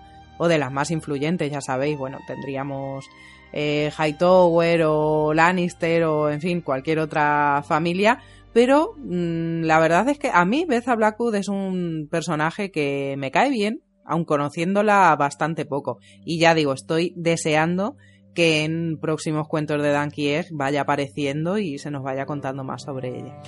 de 0.48 0.56
las 0.56 0.72
más 0.72 0.90
influyentes, 0.90 1.50
ya 1.50 1.60
sabéis, 1.60 1.98
bueno, 1.98 2.18
tendríamos 2.26 3.04
eh, 3.52 3.90
Hightower 3.98 4.82
o 4.84 5.34
Lannister 5.34 6.04
o 6.04 6.30
en 6.30 6.40
fin, 6.40 6.60
cualquier 6.60 6.98
otra 6.98 7.62
familia, 7.66 8.20
pero 8.52 8.94
mmm, 8.96 9.62
la 9.62 9.78
verdad 9.78 10.08
es 10.08 10.18
que 10.18 10.30
a 10.32 10.44
mí 10.44 10.64
Beza 10.66 10.94
Blackwood 10.94 11.34
es 11.36 11.48
un 11.48 12.08
personaje 12.10 12.70
que 12.70 13.14
me 13.18 13.30
cae 13.30 13.50
bien, 13.50 13.82
aun 14.04 14.24
conociéndola 14.24 15.14
bastante 15.16 15.64
poco. 15.64 15.98
Y 16.24 16.38
ya 16.38 16.54
digo, 16.54 16.72
estoy 16.72 17.12
deseando 17.16 17.96
que 18.34 18.64
en 18.64 18.98
próximos 19.00 19.48
cuentos 19.48 19.82
de 19.82 19.90
Dan 19.90 20.10
Egg 20.16 20.46
vaya 20.52 20.82
apareciendo 20.82 21.58
y 21.58 21.78
se 21.78 21.90
nos 21.90 22.02
vaya 22.02 22.24
contando 22.24 22.64
más 22.64 22.82
sobre 22.82 23.18
ella. 23.18 23.40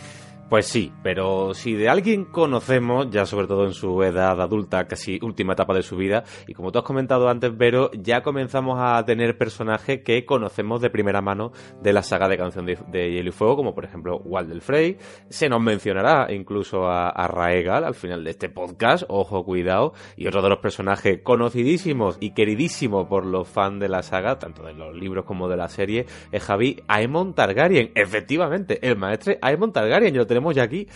Pues 0.50 0.66
sí, 0.66 0.92
pero 1.04 1.54
si 1.54 1.74
de 1.74 1.88
alguien 1.88 2.24
conocemos, 2.24 3.08
ya 3.08 3.24
sobre 3.24 3.46
todo 3.46 3.66
en 3.66 3.72
su 3.72 4.02
edad 4.02 4.40
adulta, 4.40 4.88
casi 4.88 5.20
última 5.22 5.52
etapa 5.52 5.74
de 5.74 5.84
su 5.84 5.96
vida, 5.96 6.24
y 6.48 6.54
como 6.54 6.72
tú 6.72 6.80
has 6.80 6.84
comentado 6.84 7.28
antes, 7.28 7.56
Vero, 7.56 7.92
ya 7.92 8.24
comenzamos 8.24 8.76
a 8.80 9.04
tener 9.04 9.38
personajes 9.38 10.02
que 10.02 10.26
conocemos 10.26 10.80
de 10.80 10.90
primera 10.90 11.22
mano 11.22 11.52
de 11.80 11.92
la 11.92 12.02
saga 12.02 12.28
de 12.28 12.36
Canción 12.36 12.66
de, 12.66 13.12
Hielo 13.12 13.28
y 13.28 13.32
Fuego, 13.32 13.54
como 13.54 13.76
por 13.76 13.84
ejemplo 13.84 14.16
Walder 14.24 14.60
Frey. 14.60 14.98
Se 15.28 15.48
nos 15.48 15.62
mencionará 15.62 16.26
incluso 16.32 16.90
a, 16.90 17.28
Raegal 17.28 17.84
al 17.84 17.94
final 17.94 18.24
de 18.24 18.30
este 18.30 18.48
podcast, 18.48 19.04
ojo, 19.06 19.44
cuidado, 19.44 19.92
y 20.16 20.26
otro 20.26 20.42
de 20.42 20.48
los 20.48 20.58
personajes 20.58 21.20
conocidísimos 21.22 22.16
y 22.18 22.34
queridísimos 22.34 23.06
por 23.06 23.24
los 23.24 23.46
fans 23.46 23.78
de 23.78 23.88
la 23.88 24.02
saga, 24.02 24.40
tanto 24.40 24.64
de 24.64 24.72
los 24.72 24.96
libros 24.96 25.24
como 25.24 25.48
de 25.48 25.56
la 25.56 25.68
serie, 25.68 26.06
es 26.32 26.42
Javi 26.42 26.82
Aemon 26.88 27.34
Targaryen. 27.34 27.92
Efectivamente, 27.94 28.80
el 28.82 28.96
maestre 28.96 29.38
Aemon 29.42 29.72
Targaryen, 29.72 30.12
yo 30.12 30.22
lo 30.22 30.26
tenemos 30.26 30.39
ya 30.52 30.64
aquí. 30.64 30.86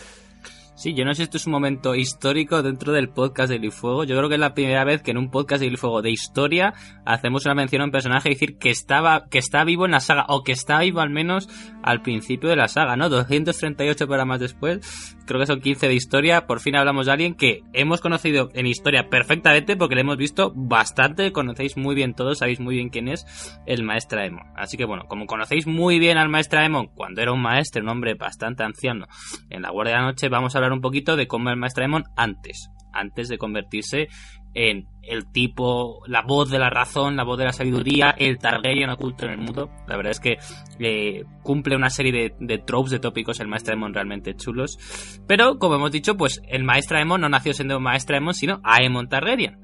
Sí, 0.77 0.93
yo 0.93 1.05
no 1.05 1.13
sé 1.13 1.19
si 1.19 1.23
esto 1.23 1.37
es 1.37 1.47
un 1.47 1.53
momento 1.53 1.95
histórico 1.95 2.61
dentro 2.61 2.93
del 2.93 3.09
podcast 3.09 3.53
de 3.53 3.71
Fuego. 3.71 4.03
Yo 4.03 4.17
creo 4.17 4.29
que 4.29 4.35
es 4.35 4.41
la 4.41 4.55
primera 4.55 4.85
vez 4.85 5.03
que 5.03 5.13
en 5.13 5.19
un 5.19 5.31
podcast 5.31 5.63
de 5.63 5.77
Fuego 5.77 6.03
de 6.03 6.11
historia 6.11 6.75
hacemos 7.07 7.45
una 7.45 7.55
mención 7.55 7.83
a 7.83 7.85
un 7.85 7.91
personaje 7.93 8.29
y 8.29 8.33
decir 8.33 8.59
que 8.59 8.71
estaba, 8.71 9.27
que 9.31 9.39
está 9.39 9.63
vivo 9.63 9.85
en 9.85 9.93
la 9.93 10.01
saga, 10.01 10.27
o 10.29 10.43
que 10.43 10.51
está 10.51 10.81
vivo 10.81 10.99
al 11.01 11.11
menos 11.11 11.49
al 11.85 12.03
principio 12.03 12.49
de 12.49 12.57
la 12.57 12.67
saga, 12.67 12.97
¿no? 12.97 13.09
238 13.09 14.07
programas 14.09 14.41
después, 14.41 15.17
creo 15.27 15.41
que 15.41 15.47
son 15.47 15.61
15 15.61 15.89
de 15.89 15.95
historia, 15.95 16.47
por 16.47 16.61
fin 16.61 16.77
hablamos 16.77 17.07
de 17.07 17.13
alguien 17.13 17.35
que 17.35 17.63
hemos 17.73 18.01
conocido 18.01 18.51
en 18.55 18.67
historia 18.67 19.09
perfectamente 19.09 19.77
porque 19.77 19.95
le 19.95 20.03
hemos 20.03 20.17
visto 20.17 20.53
bastante, 20.55 21.33
conocéis 21.33 21.77
muy 21.77 21.95
bien 21.95 22.15
todos, 22.15 22.39
sabéis 22.39 22.61
muy 22.61 22.77
bien 22.77 22.91
quién 22.91 23.09
es 23.09 23.27
el 23.67 23.83
maestro 23.83 24.21
Aemon. 24.21 24.47
Así 24.57 24.77
que 24.77 24.85
bueno, 24.85 25.05
como 25.09 25.27
conocéis 25.27 25.67
muy 25.67 25.99
bien 25.99 26.19
al 26.19 26.29
maestro 26.29 26.61
Aemon 26.61 26.89
cuando 26.89 27.23
era 27.23 27.33
un 27.33 27.43
maestro, 27.43 27.83
un 27.83 27.89
hombre 27.89 28.15
bastante 28.15 28.63
anciano 28.63 29.07
en 29.51 29.63
la 29.63 29.71
Guardia 29.71 29.95
de 29.95 30.01
la 30.01 30.07
Noche, 30.07 30.29
vamos 30.29 30.55
a 30.55 30.59
hablar 30.59 30.73
un 30.73 30.81
poquito 30.81 31.17
de 31.17 31.27
cómo 31.27 31.49
era 31.49 31.55
el 31.55 31.61
maestro 31.61 31.85
Aemon 31.85 32.05
antes, 32.17 32.71
antes 32.93 33.29
de 33.29 33.39
convertirse 33.39 34.09
en 34.55 34.87
el 35.03 35.31
tipo, 35.31 36.03
la 36.07 36.23
voz 36.23 36.51
de 36.51 36.59
la 36.59 36.71
razón, 36.71 37.17
la 37.17 37.25
voz 37.25 37.39
de 37.39 37.45
la 37.45 37.53
sabiduría, 37.53 38.15
el 38.17 38.39
Targaryen 38.39 38.91
oculto 38.91 39.27
en 39.27 39.33
el 39.33 39.39
mundo. 39.39 39.71
La 39.87 39.97
verdad 39.97 40.13
es 40.13 40.21
que 40.21 40.39
eh, 40.79 41.25
cumple 41.43 41.77
una 41.77 41.91
serie 41.91 42.13
de, 42.13 42.35
de, 42.39 42.59
tropes, 42.59 42.93
de 42.93 43.01
tópicos 43.01 43.41
el 43.41 43.49
Maestro 43.49 43.75
Aemon 43.75 43.93
realmente 43.93 44.35
chulos. 44.35 44.79
Pero, 45.27 45.59
como 45.59 45.75
hemos 45.75 45.93
dicho, 45.93 46.17
pues 46.17 46.41
el 46.49 46.65
Maestro 46.65 46.99
Aemon 46.99 47.21
no 47.21 47.29
nació 47.29 47.53
siendo 47.53 47.77
un 47.77 47.83
Maestro 47.83 48.17
Aemon, 48.17 48.35
sino 48.35 48.61
Aemon 48.65 49.09
Targaryen. 49.09 49.59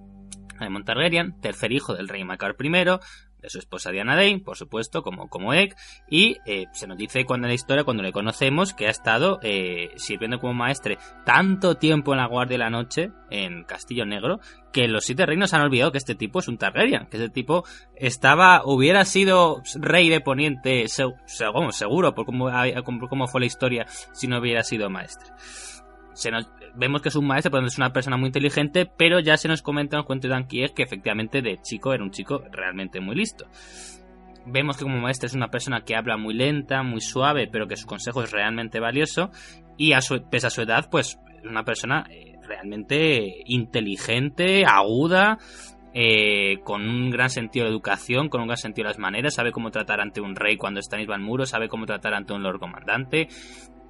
Aemon 0.59 0.85
Targaryen, 0.85 1.41
tercer 1.41 1.73
hijo 1.73 1.95
del 1.95 2.09
rey 2.09 2.25
Macar 2.25 2.55
I, 2.61 2.71
de 3.41 3.51
su 3.51 3.59
esposa 3.59 3.91
Diana 3.91 4.17
Dane, 4.17 4.41
por 4.41 4.57
supuesto, 4.57 5.03
como, 5.03 5.29
como 5.29 5.53
Egg, 5.55 5.75
y 6.09 6.39
eh, 6.47 6.67
se 6.73 6.87
nos 6.87 6.97
dice 6.97 7.25
cuando 7.25 7.47
en 7.47 7.51
la 7.51 7.55
historia, 7.55 7.85
cuando 7.85 8.03
le 8.03 8.13
conocemos, 8.13 8.75
que 8.75 8.87
ha 8.87 8.91
estado 8.91 9.41
eh, 9.43 9.91
sirviendo 9.97 10.39
como 10.39 10.55
maestre 10.55 10.99
tanto 11.25 11.77
tiempo 11.77 12.13
en 12.13 12.19
la 12.19 12.27
Guardia 12.27 12.55
de 12.55 12.65
la 12.65 12.71
Noche, 12.71 13.13
en 13.31 13.65
Castillo 13.65 14.05
Negro, 14.05 14.41
que 14.73 14.89
los 14.89 15.05
siete 15.05 15.27
reinos 15.27 15.55
han 15.55 15.63
olvidado 15.63 15.93
que 15.93 15.99
este 15.99 16.15
tipo 16.15 16.39
es 16.39 16.49
un 16.49 16.59
Targaryen, 16.59 17.07
que 17.07 17.17
este 17.17 17.31
tipo 17.31 17.65
estaba, 17.97 18.63
hubiera 18.65 19.05
sido 19.05 19.63
rey 19.77 20.09
de 20.09 20.21
Poniente, 20.21 20.87
seguro, 20.89 21.73
seguro 21.73 22.15
por 22.15 22.27
cómo, 22.27 22.51
por 22.85 23.09
cómo 23.09 23.27
fue 23.27 23.41
la 23.41 23.47
historia, 23.47 23.87
si 24.13 24.27
no 24.27 24.39
hubiera 24.39 24.63
sido 24.63 24.91
maestre. 24.91 25.31
Se 26.13 26.31
nos, 26.31 26.49
vemos 26.75 27.03
que 27.03 27.09
es 27.09 27.17
un 27.17 27.27
maestro, 27.27 27.51
pues 27.51 27.65
es 27.65 27.79
una 27.79 27.93
persona 27.93 28.17
muy 28.17 28.29
inteligente, 28.29 28.87
pero 28.87 29.21
ya 29.21 29.37
se 29.37 29.49
nos 29.49 29.63
comenta 29.63 29.97
en 29.97 30.01
el 30.01 30.07
cuento 30.07 30.29
de 30.29 30.71
que 30.75 30.83
efectivamente 30.83 31.43
de 31.43 31.59
chico 31.63 31.93
era 31.93 32.03
un 32.03 32.11
chico 32.11 32.43
realmente 32.51 33.01
muy 33.01 33.17
listo. 33.17 33.47
Vemos 34.47 34.77
que 34.77 34.85
como 34.85 34.99
maestro 34.99 35.27
es 35.27 35.35
una 35.35 35.49
persona 35.49 35.83
que 35.83 35.97
habla 35.97 36.17
muy 36.17 36.35
lenta, 36.35 36.83
muy 36.83 37.01
suave, 37.01 37.49
pero 37.51 37.69
que 37.69 37.77
su 37.77 37.87
consejo 37.87 38.23
es 38.23 38.31
realmente 38.31 38.81
valioso. 38.81 39.31
Y 39.77 39.93
a 39.93 40.01
su, 40.01 40.23
pese 40.29 40.47
a 40.47 40.51
su 40.51 40.63
edad, 40.63 40.89
pues 40.91 41.19
es 41.43 41.45
una 41.45 41.65
persona 41.65 42.07
realmente 42.47 43.43
inteligente, 43.47 44.65
aguda, 44.67 45.39
eh, 45.93 46.61
con 46.63 46.89
un 46.89 47.11
gran 47.11 47.31
sentido 47.31 47.65
de 47.65 47.71
educación, 47.73 48.29
con 48.29 48.41
un 48.43 48.47
gran 48.47 48.59
sentido 48.59 48.87
de 48.87 48.91
las 48.91 48.99
maneras, 48.99 49.35
sabe 49.35 49.51
cómo 49.51 49.71
tratar 49.71 50.01
ante 50.01 50.21
un 50.21 50.37
rey 50.37 50.57
cuando 50.57 50.79
está 50.79 50.97
en 50.97 51.11
el 51.11 51.21
muro, 51.21 51.47
sabe 51.47 51.69
cómo 51.69 51.87
tratar 51.87 52.15
ante 52.15 52.33
un 52.33 52.43
lord 52.43 52.61
comandante, 52.61 53.29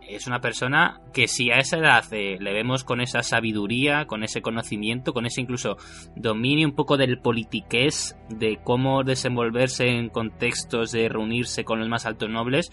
es 0.08 0.26
una 0.26 0.40
persona 0.40 1.00
que 1.12 1.28
si 1.28 1.50
a 1.50 1.56
esa 1.56 1.78
edad 1.78 2.04
eh, 2.12 2.36
le 2.40 2.52
vemos 2.52 2.84
con 2.84 3.00
esa 3.00 3.22
sabiduría, 3.22 4.06
con 4.06 4.22
ese 4.22 4.42
conocimiento, 4.42 5.12
con 5.12 5.26
ese 5.26 5.40
incluso 5.40 5.76
dominio 6.16 6.66
un 6.66 6.74
poco 6.74 6.96
del 6.96 7.20
politiqués, 7.20 8.16
de 8.28 8.58
cómo 8.62 9.04
desenvolverse 9.04 9.88
en 9.88 10.08
contextos 10.08 10.92
de 10.92 11.08
reunirse 11.08 11.64
con 11.64 11.78
los 11.78 11.88
más 11.88 12.06
altos 12.06 12.28
nobles, 12.30 12.70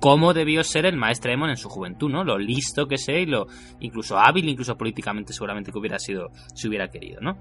cómo 0.00 0.34
debió 0.34 0.62
ser 0.62 0.86
el 0.86 0.96
maestro 0.96 1.32
Emon 1.32 1.50
en 1.50 1.56
su 1.56 1.68
juventud, 1.68 2.10
¿no? 2.10 2.24
Lo 2.24 2.38
listo 2.38 2.86
que 2.86 2.98
sé 2.98 3.20
y 3.20 3.26
lo 3.26 3.46
incluso 3.80 4.18
hábil, 4.18 4.48
incluso 4.48 4.76
políticamente 4.76 5.32
seguramente 5.32 5.72
que 5.72 5.78
hubiera 5.78 5.98
sido 5.98 6.30
si 6.54 6.68
hubiera 6.68 6.88
querido, 6.88 7.20
¿no? 7.20 7.36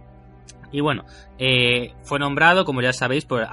Y 0.71 0.81
bueno, 0.81 1.05
eh, 1.38 1.93
fue 2.03 2.19
nombrado, 2.19 2.65
como 2.65 2.81
ya 2.81 2.91
sabéis, 2.91 3.25
por 3.25 3.45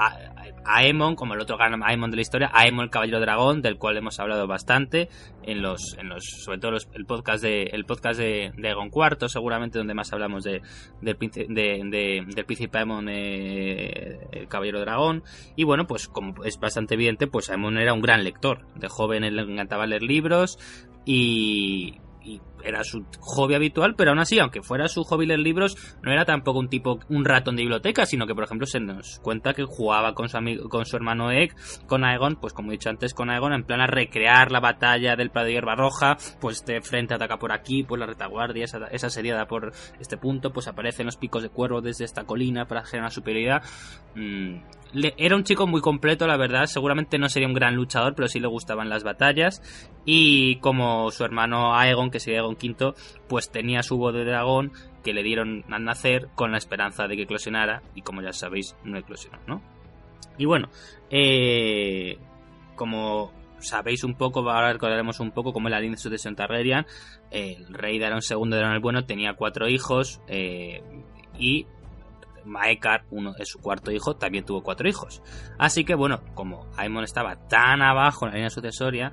Aemon, 0.65 1.17
como 1.17 1.35
el 1.35 1.41
otro 1.41 1.57
gran 1.57 1.83
Aemon 1.83 2.11
de 2.11 2.17
la 2.17 2.23
historia, 2.23 2.51
Aemon 2.53 2.85
el 2.85 2.91
Caballero 2.91 3.21
Dragón, 3.21 3.63
del 3.63 3.79
cual 3.79 3.97
hemos 3.97 4.19
hablado 4.21 4.47
bastante 4.47 5.09
en 5.43 5.63
los, 5.63 5.97
en 5.99 6.09
los 6.09 6.25
sobre 6.45 6.59
todo 6.59 6.77
el 6.93 7.07
podcast 7.07 7.43
de 7.43 7.65
el 7.65 7.85
podcast 7.85 8.19
de, 8.19 8.53
de 8.57 8.69
Aegon 8.69 8.91
IV, 8.95 9.29
seguramente 9.29 9.79
donde 9.79 9.95
más 9.95 10.13
hablamos 10.13 10.45
de, 10.45 10.63
del, 11.01 11.17
de, 11.19 12.25
del 12.27 12.45
príncipe 12.45 12.79
Aemon 12.79 13.09
eh, 13.09 14.19
el 14.33 14.49
Caballero 14.49 14.81
Dragón. 14.81 15.23
Y 15.57 15.65
bueno, 15.65 15.87
pues 15.87 16.09
como 16.09 16.45
es 16.45 16.59
bastante 16.59 16.95
evidente, 16.95 17.27
pues 17.27 17.51
Aemon 17.51 17.79
era 17.79 17.93
un 17.93 18.03
gran 18.03 18.25
lector. 18.25 18.67
De 18.77 18.89
joven 18.89 19.23
le 19.35 19.43
encantaba 19.43 19.87
leer 19.87 20.03
libros 20.03 20.59
y, 21.05 22.01
y 22.25 22.41
era 22.65 22.85
su 22.85 23.05
hobby 23.21 23.55
habitual, 23.55 23.95
pero 23.97 24.11
aún 24.11 24.21
así, 24.21 24.39
aunque 24.39 24.63
fuera 24.63 24.89
su 24.89 25.05
hobby 25.05 25.27
leer 25.27 25.41
libros, 25.41 25.77
no 26.03 26.13
era 26.13 26.25
tampoco 26.25 26.59
un 26.59 26.69
tipo, 26.69 27.01
un 27.09 27.25
ratón 27.25 27.57
de 27.57 27.63
biblioteca, 27.63 28.07
sino 28.07 28.27
que, 28.27 28.35
por 28.35 28.45
ejemplo, 28.45 28.67
se 28.67 28.81
nos 28.81 29.19
cuenta 29.21 29.55
que 29.55 29.65
jugaba 29.65 30.15
con 30.15 30.29
su 30.29 30.37
amigo, 30.37 30.69
con 30.69 30.87
su 30.87 30.97
hermano 30.97 31.31
Egg, 31.31 31.55
con 31.87 32.05
Aegon, 32.05 32.37
pues 32.37 32.53
como 32.53 32.71
he 32.71 32.73
dicho 32.73 32.91
antes, 32.91 33.15
con 33.15 33.31
Aegon, 33.31 33.53
en 33.53 33.65
plan 33.65 33.81
a 33.81 33.87
recrear 33.87 34.53
la 34.53 34.61
batalla 34.61 35.17
del 35.17 35.31
Prado 35.31 35.47
de 35.47 35.55
Hierba 35.55 35.75
Roja, 35.75 36.17
pues 36.41 36.59
este 36.59 36.81
frente 36.83 37.15
ataca 37.15 37.39
por 37.39 37.53
aquí, 37.53 37.83
pues 37.83 37.99
la 37.99 38.07
retaguardia, 38.07 38.65
esa, 38.65 38.87
esa 38.87 39.11
seriada 39.11 39.47
por 39.47 39.73
este 40.01 40.17
punto, 40.17 40.53
pues 40.53 40.69
aparecen 40.69 41.07
los 41.07 41.17
picos 41.17 41.43
de 41.43 41.49
cuervo 41.49 41.81
desde 41.81 42.05
esta 42.05 42.25
colina 42.25 42.67
para 42.67 42.85
generar 42.85 43.11
superioridad. 43.11 43.63
Mm, 44.15 44.59
era 44.95 45.37
un 45.37 45.45
chico 45.45 45.67
muy 45.67 45.81
completo, 45.81 46.27
la 46.27 46.37
verdad. 46.37 46.67
Seguramente 46.67 47.19
no 47.19 47.29
sería 47.29 47.49
un 47.49 47.55
gran 47.55 47.75
luchador, 47.75 48.15
pero 48.15 48.29
sí 48.29 48.41
le 48.41 48.49
gustaban 48.49 48.89
las 48.89 49.05
batallas. 49.05 49.63
Y 50.05 50.57
como 50.57 51.11
su 51.11 51.25
hermano 51.25 51.75
Aegon, 51.75 52.11
que 52.11 52.21
sería 52.21 52.41
Aegon 52.41 52.57
V, 52.63 52.95
pues 53.29 53.51
tenía 53.51 53.83
su 53.83 53.97
voz 53.97 54.15
de 54.15 54.25
dragón 54.25 54.73
que 55.03 55.13
le 55.13 55.23
dieron 55.23 55.65
al 55.71 55.85
nacer 55.85 56.29
con 56.35 56.53
la 56.53 56.59
esperanza 56.59 57.07
de 57.07 57.17
que 57.17 57.23
eclosionara. 57.23 57.83
Y 57.95 58.03
como 58.03 58.23
ya 58.23 58.33
sabéis, 58.33 58.77
no 58.85 58.99
eclosionó, 58.99 59.39
¿no? 59.47 59.63
Y 60.39 60.45
bueno, 60.45 60.69
eh, 61.11 62.19
como 62.75 63.33
sabéis 63.59 64.05
un 64.05 64.15
poco, 64.15 64.41
ahora 64.41 64.73
recordaremos 64.73 65.21
un 65.21 65.31
poco 65.31 65.53
cómo 65.53 65.69
es 65.69 65.73
la 65.73 65.81
línea 65.81 65.97
de 65.97 66.03
sucesión. 66.03 66.37
El 67.31 67.75
rey 67.75 67.99
de 67.99 68.05
Aeron 68.05 68.21
II 68.29 68.51
de 68.51 68.57
Aeron 68.57 68.73
el 68.73 68.81
Bueno 68.81 69.05
tenía 69.05 69.35
cuatro 69.35 69.69
hijos 69.69 70.21
eh, 70.27 70.83
y 71.39 71.67
Maekar, 72.45 73.05
uno 73.11 73.33
de 73.33 73.45
su 73.45 73.59
cuarto 73.59 73.91
hijo, 73.91 74.17
también 74.17 74.45
tuvo 74.45 74.63
cuatro 74.63 74.89
hijos. 74.89 75.23
Así 75.59 75.85
que 75.85 75.95
bueno, 75.95 76.21
como 76.35 76.67
Aemon 76.77 77.05
estaba 77.05 77.37
tan 77.49 77.83
abajo 77.83 78.27
en 78.27 78.31
la 78.31 78.37
línea 78.37 78.51
sucesoria, 78.51 79.13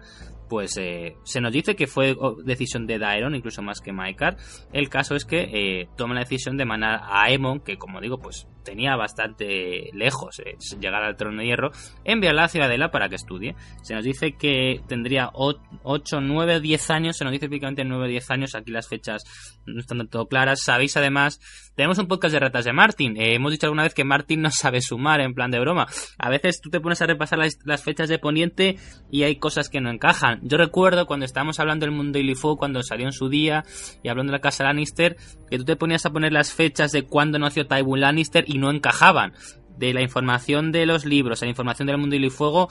pues 0.50 0.76
eh, 0.78 1.16
se 1.24 1.40
nos 1.40 1.54
dice 1.54 1.76
que 1.76 1.88
fue 1.88 2.16
decisión 2.44 2.88
de 2.88 2.98
Daeron, 2.98 3.36
incluso 3.36 3.62
más 3.62 3.80
que 3.80 3.94
Maekar. 3.94 4.38
El 4.74 4.90
caso 4.90 5.16
es 5.16 5.24
que 5.24 5.42
eh, 5.44 5.90
toma 5.96 6.16
la 6.16 6.22
decisión 6.22 6.58
de 6.58 6.66
mandar 6.66 7.02
a 7.04 7.24
Aemon, 7.26 7.60
que 7.60 7.78
como 7.78 8.02
digo, 8.02 8.18
pues 8.18 8.48
tenía 8.64 8.96
bastante 8.96 9.90
lejos 9.94 10.40
eh, 10.40 10.58
llegar 10.80 11.04
al 11.04 11.16
trono 11.16 11.42
de 11.42 11.48
hierro, 11.48 11.72
enviarla 12.04 12.44
a 12.44 12.48
Ciudadela 12.48 12.92
para 12.92 13.10
que 13.10 13.16
estudie. 13.16 13.56
Se 13.82 13.94
nos 13.94 14.04
dice 14.04 14.34
que 14.34 14.82
tendría 14.88 15.32
8, 15.34 16.22
9, 16.22 16.60
10 16.60 16.90
años, 16.92 17.18
se 17.18 17.24
nos 17.24 17.32
dice 17.32 17.48
típicamente 17.48 17.84
9 17.84 18.06
o 18.06 18.08
10 18.08 18.32
años, 18.32 18.56
aquí 18.56 18.72
las 18.72 18.88
fechas 18.88 19.24
no 19.66 19.80
están 19.80 20.08
todo 20.08 20.28
claras. 20.28 20.62
Sabéis 20.62 20.98
además, 20.98 21.40
tenemos 21.76 21.98
un 21.98 22.08
podcast 22.08 22.34
de 22.34 22.40
ratas 22.40 22.66
de 22.66 22.74
Martin, 22.74 23.18
eh, 23.18 23.36
hemos 23.36 23.52
dicho 23.52 23.68
alguna 23.68 23.84
vez 23.84 23.94
que 23.94 24.04
Martin 24.04 24.42
no 24.42 24.52
sabe 24.52 24.82
sumar 24.82 25.22
en 25.22 25.34
plan 25.34 25.52
de 25.52 25.60
broma. 25.60 25.88
A 26.18 26.30
veces 26.30 26.62
tú 26.62 26.70
te 26.70 26.80
pones 26.80 27.02
a 27.02 27.06
repasar 27.06 27.40
las, 27.40 27.84
fechas 27.84 28.10
de 28.10 28.20
Poniente 28.20 28.78
y 29.12 29.24
hay 29.24 29.38
cosas 29.38 29.70
que 29.70 29.82
no 29.82 29.90
encajan. 29.90 30.40
Yo 30.44 30.58
recuerdo 30.58 31.06
cuando 31.06 31.26
estábamos 31.26 31.60
hablando 31.60 31.86
del 31.86 31.96
mundo 31.96 32.20
Illifu, 32.20 32.58
cuando 32.58 32.84
salió 32.84 33.06
en 33.06 33.14
su 33.14 33.30
día, 33.30 33.64
y 34.04 34.10
hablando 34.10 34.32
de 34.32 34.38
la 34.38 34.42
casa 34.42 34.64
Lannister, 34.64 35.16
que 35.50 35.58
tú 35.58 35.66
te 35.66 35.76
ponías 35.76 36.06
a 36.06 36.12
poner 36.12 36.34
las 36.34 36.54
fechas 36.54 36.92
de 36.92 37.04
cuando 37.04 37.40
nació 37.40 37.66
Tywin 37.66 38.02
Lannister 38.02 38.44
y 38.48 38.59
no 38.60 38.72
encajaban. 38.72 39.34
De 39.78 39.94
la 39.94 40.02
información 40.02 40.74
de 40.74 40.86
los 40.86 41.06
libros 41.06 41.42
a 41.42 41.46
la 41.46 41.52
información 41.52 41.88
del 41.88 41.98
mundo 41.98 42.18
y 42.18 42.30
fuego, 42.30 42.68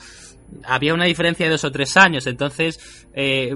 había 0.63 0.93
una 0.93 1.05
diferencia 1.05 1.47
de 1.47 1.51
dos 1.53 1.63
o 1.63 1.71
tres 1.71 1.97
años. 1.97 2.27
Entonces, 2.27 3.07
eh, 3.15 3.55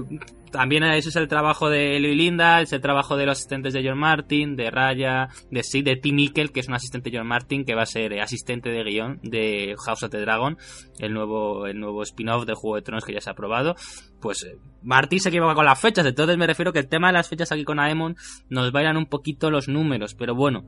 también 0.54 0.84
eso 0.84 1.08
es 1.08 1.16
el 1.16 1.26
trabajo 1.26 1.68
de 1.68 1.98
Louis 1.98 2.16
Linda, 2.16 2.60
es 2.60 2.72
el 2.72 2.80
trabajo 2.80 3.16
de 3.16 3.26
los 3.26 3.38
asistentes 3.38 3.74
de 3.74 3.82
John 3.84 3.98
Martin, 3.98 4.54
de 4.54 4.70
Raya, 4.70 5.28
de 5.50 5.64
sí, 5.64 5.82
de 5.82 5.96
Tim 5.96 6.14
Mikkel, 6.14 6.52
que 6.52 6.60
es 6.60 6.68
un 6.68 6.74
asistente 6.74 7.10
de 7.10 7.18
John 7.18 7.26
Martin, 7.26 7.64
que 7.64 7.74
va 7.74 7.82
a 7.82 7.86
ser 7.86 8.20
asistente 8.20 8.70
de 8.70 8.84
guion 8.84 9.18
de 9.24 9.74
House 9.84 10.04
of 10.04 10.10
the 10.10 10.20
Dragon, 10.20 10.56
el 11.00 11.12
nuevo, 11.12 11.66
el 11.66 11.80
nuevo 11.80 12.04
spin-off 12.04 12.46
de 12.46 12.54
Juego 12.54 12.76
de 12.76 12.82
Tronos 12.82 13.04
que 13.04 13.12
ya 13.12 13.20
se 13.20 13.30
ha 13.30 13.32
aprobado. 13.32 13.74
Pues 14.20 14.44
eh, 14.44 14.56
Martin 14.84 15.18
se 15.18 15.30
equivoca 15.30 15.56
con 15.56 15.64
las 15.64 15.80
fechas, 15.80 16.06
entonces 16.06 16.36
me 16.36 16.46
refiero 16.46 16.72
que 16.72 16.78
el 16.78 16.88
tema 16.88 17.08
de 17.08 17.14
las 17.14 17.28
fechas 17.28 17.50
aquí 17.50 17.64
con 17.64 17.80
Aemon 17.80 18.14
nos 18.48 18.70
bailan 18.70 18.96
un 18.96 19.06
poquito 19.06 19.50
los 19.50 19.66
números, 19.66 20.14
pero 20.14 20.36
bueno, 20.36 20.64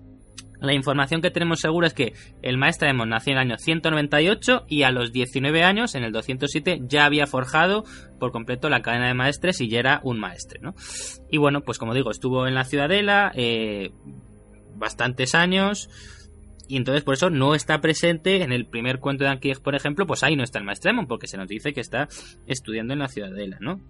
la 0.61 0.73
información 0.73 1.21
que 1.21 1.31
tenemos 1.31 1.61
segura 1.61 1.87
es 1.87 1.95
que 1.95 2.15
el 2.43 2.57
maestro 2.57 2.89
Emon 2.89 3.09
nació 3.09 3.33
en 3.33 3.39
el 3.39 3.43
año 3.51 3.59
198 3.59 4.65
y 4.69 4.83
a 4.83 4.91
los 4.91 5.13
19 5.13 5.63
años, 5.63 5.95
en 5.95 6.05
el 6.05 6.13
207, 6.13 6.83
ya 6.85 7.05
había 7.05 7.27
forjado 7.27 7.85
por 8.19 8.33
completo 8.33 8.69
la 8.69 8.83
cadena 8.83 9.09
de 9.09 9.15
maestres 9.15 9.61
y 9.61 9.69
ya 9.69 9.81
era 9.81 10.01
un 10.03 10.19
maestre, 10.19 10.61
¿no? 10.63 10.75
Y 11.31 11.39
bueno, 11.39 11.63
pues 11.63 11.79
como 11.79 11.95
digo, 11.95 12.11
estuvo 12.11 12.47
en 12.47 12.55
la 12.55 12.65
Ciudadela 12.65 13.33
eh, 13.35 13.91
bastantes 14.77 15.35
años 15.35 15.89
y 16.69 16.77
entonces 16.77 17.05
por 17.05 17.15
eso 17.15 17.31
no 17.31 17.55
está 17.55 17.81
presente 17.81 18.43
en 18.43 18.53
el 18.53 18.67
primer 18.67 18.99
cuento 18.99 19.25
de 19.25 19.31
Ankh, 19.31 19.61
por 19.63 19.75
ejemplo, 19.75 20.07
pues 20.07 20.23
ahí 20.23 20.37
no 20.37 20.43
está 20.43 20.59
el 20.59 20.65
maestro 20.65 20.91
Emon 20.91 21.07
porque 21.07 21.29
se 21.29 21.37
nos 21.37 21.49
dice 21.49 21.73
que 21.73 21.81
está 21.81 22.09
estudiando 22.47 22.93
en 22.93 23.01
la 23.01 23.09
Ciudadela, 23.09 23.59
¿no? 23.61 23.81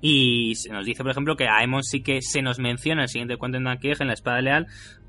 Y 0.00 0.54
se 0.54 0.70
nos 0.72 0.86
dice, 0.86 1.02
por 1.02 1.10
ejemplo, 1.10 1.36
que 1.36 1.48
a 1.48 1.62
Emon 1.64 1.82
sí 1.82 2.02
que 2.02 2.22
se 2.22 2.40
nos 2.40 2.60
menciona 2.60 3.00
en 3.00 3.04
el 3.04 3.08
siguiente 3.08 3.36
cuento 3.36 3.58
de 3.58 3.68
Ankh, 3.68 3.84
en 3.84 4.06
la 4.06 4.12
Espada 4.12 4.40
Leal, 4.40 4.68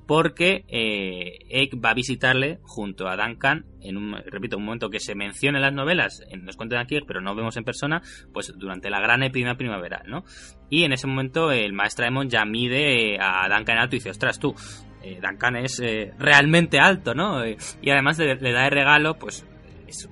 porque 0.10 0.66
eh, 0.70 1.38
Egg 1.52 1.80
va 1.86 1.92
a 1.92 1.94
visitarle 1.94 2.58
junto 2.64 3.08
a 3.08 3.16
Duncan 3.16 3.68
en 3.80 3.96
un, 3.96 4.16
repito, 4.26 4.58
un 4.58 4.66
momento 4.66 4.90
que 4.90 5.00
se 5.00 5.14
menciona 5.14 5.60
en 5.60 5.62
las 5.62 5.74
novelas, 5.76 6.24
en 6.32 6.48
los 6.48 6.58
cuentos 6.58 6.80
pero 7.06 7.22
no 7.22 7.36
vemos 7.36 7.56
en 7.58 7.64
persona, 7.64 8.02
pues 8.34 8.52
durante 8.58 8.90
la 8.90 9.00
gran 9.02 9.22
epidemia 9.22 9.54
primaveral, 9.54 10.02
¿no? 10.08 10.24
Y 10.68 10.84
en 10.84 10.94
ese 10.94 11.06
momento 11.06 11.52
el 11.52 11.74
maestro 11.74 12.08
Emon 12.08 12.28
ya 12.28 12.44
mide 12.44 13.14
eh, 13.14 13.20
a 13.22 13.48
Duncan 13.56 13.78
alto 13.78 13.98
y 13.98 14.00
dice, 14.00 14.10
ostras, 14.10 14.40
tú, 14.40 14.56
eh, 15.04 15.20
Duncan 15.22 15.58
es 15.58 15.80
eh, 15.80 16.12
realmente 16.18 16.80
alto, 16.80 17.14
¿no? 17.14 17.46
y 17.46 17.90
además 17.92 18.18
le, 18.18 18.36
da 18.36 18.64
de 18.64 18.70
regalo, 18.72 19.14
pues 19.20 19.46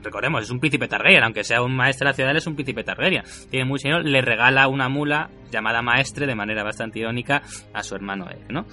recordemos, 0.03 0.43
es 0.43 0.51
un 0.51 0.59
príncipe 0.59 0.87
Targaryen, 0.87 1.23
aunque 1.23 1.43
sea 1.43 1.63
un 1.63 1.75
maestre 1.75 2.05
de 2.05 2.11
la 2.11 2.13
ciudad, 2.13 2.35
es 2.35 2.45
un 2.45 2.53
príncipe 2.53 2.83
Targaryen. 2.83 3.23
Tiene 3.49 3.65
mucho 3.65 3.87
dinero, 3.87 4.03
le 4.03 4.21
regala 4.21 4.67
una 4.67 4.89
mula 4.89 5.31
llamada 5.51 5.81
maestre 5.81 6.27
de 6.27 6.35
manera 6.35 6.63
bastante 6.63 6.99
irónica 6.99 7.41
a 7.73 7.81
su 7.81 7.95
hermano 7.95 8.29
Egg, 8.29 8.51
¿no? 8.51 8.67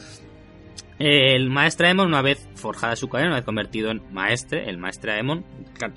El 0.98 1.50
maestro 1.50 1.88
Aemon, 1.88 2.06
una 2.06 2.22
vez 2.22 2.48
forjada 2.54 2.94
su 2.94 3.08
cadena, 3.08 3.30
una 3.30 3.36
vez 3.38 3.44
convertido 3.44 3.90
en 3.90 4.00
maestre, 4.12 4.70
el 4.70 4.78
maestro 4.78 5.10
Aemon, 5.10 5.44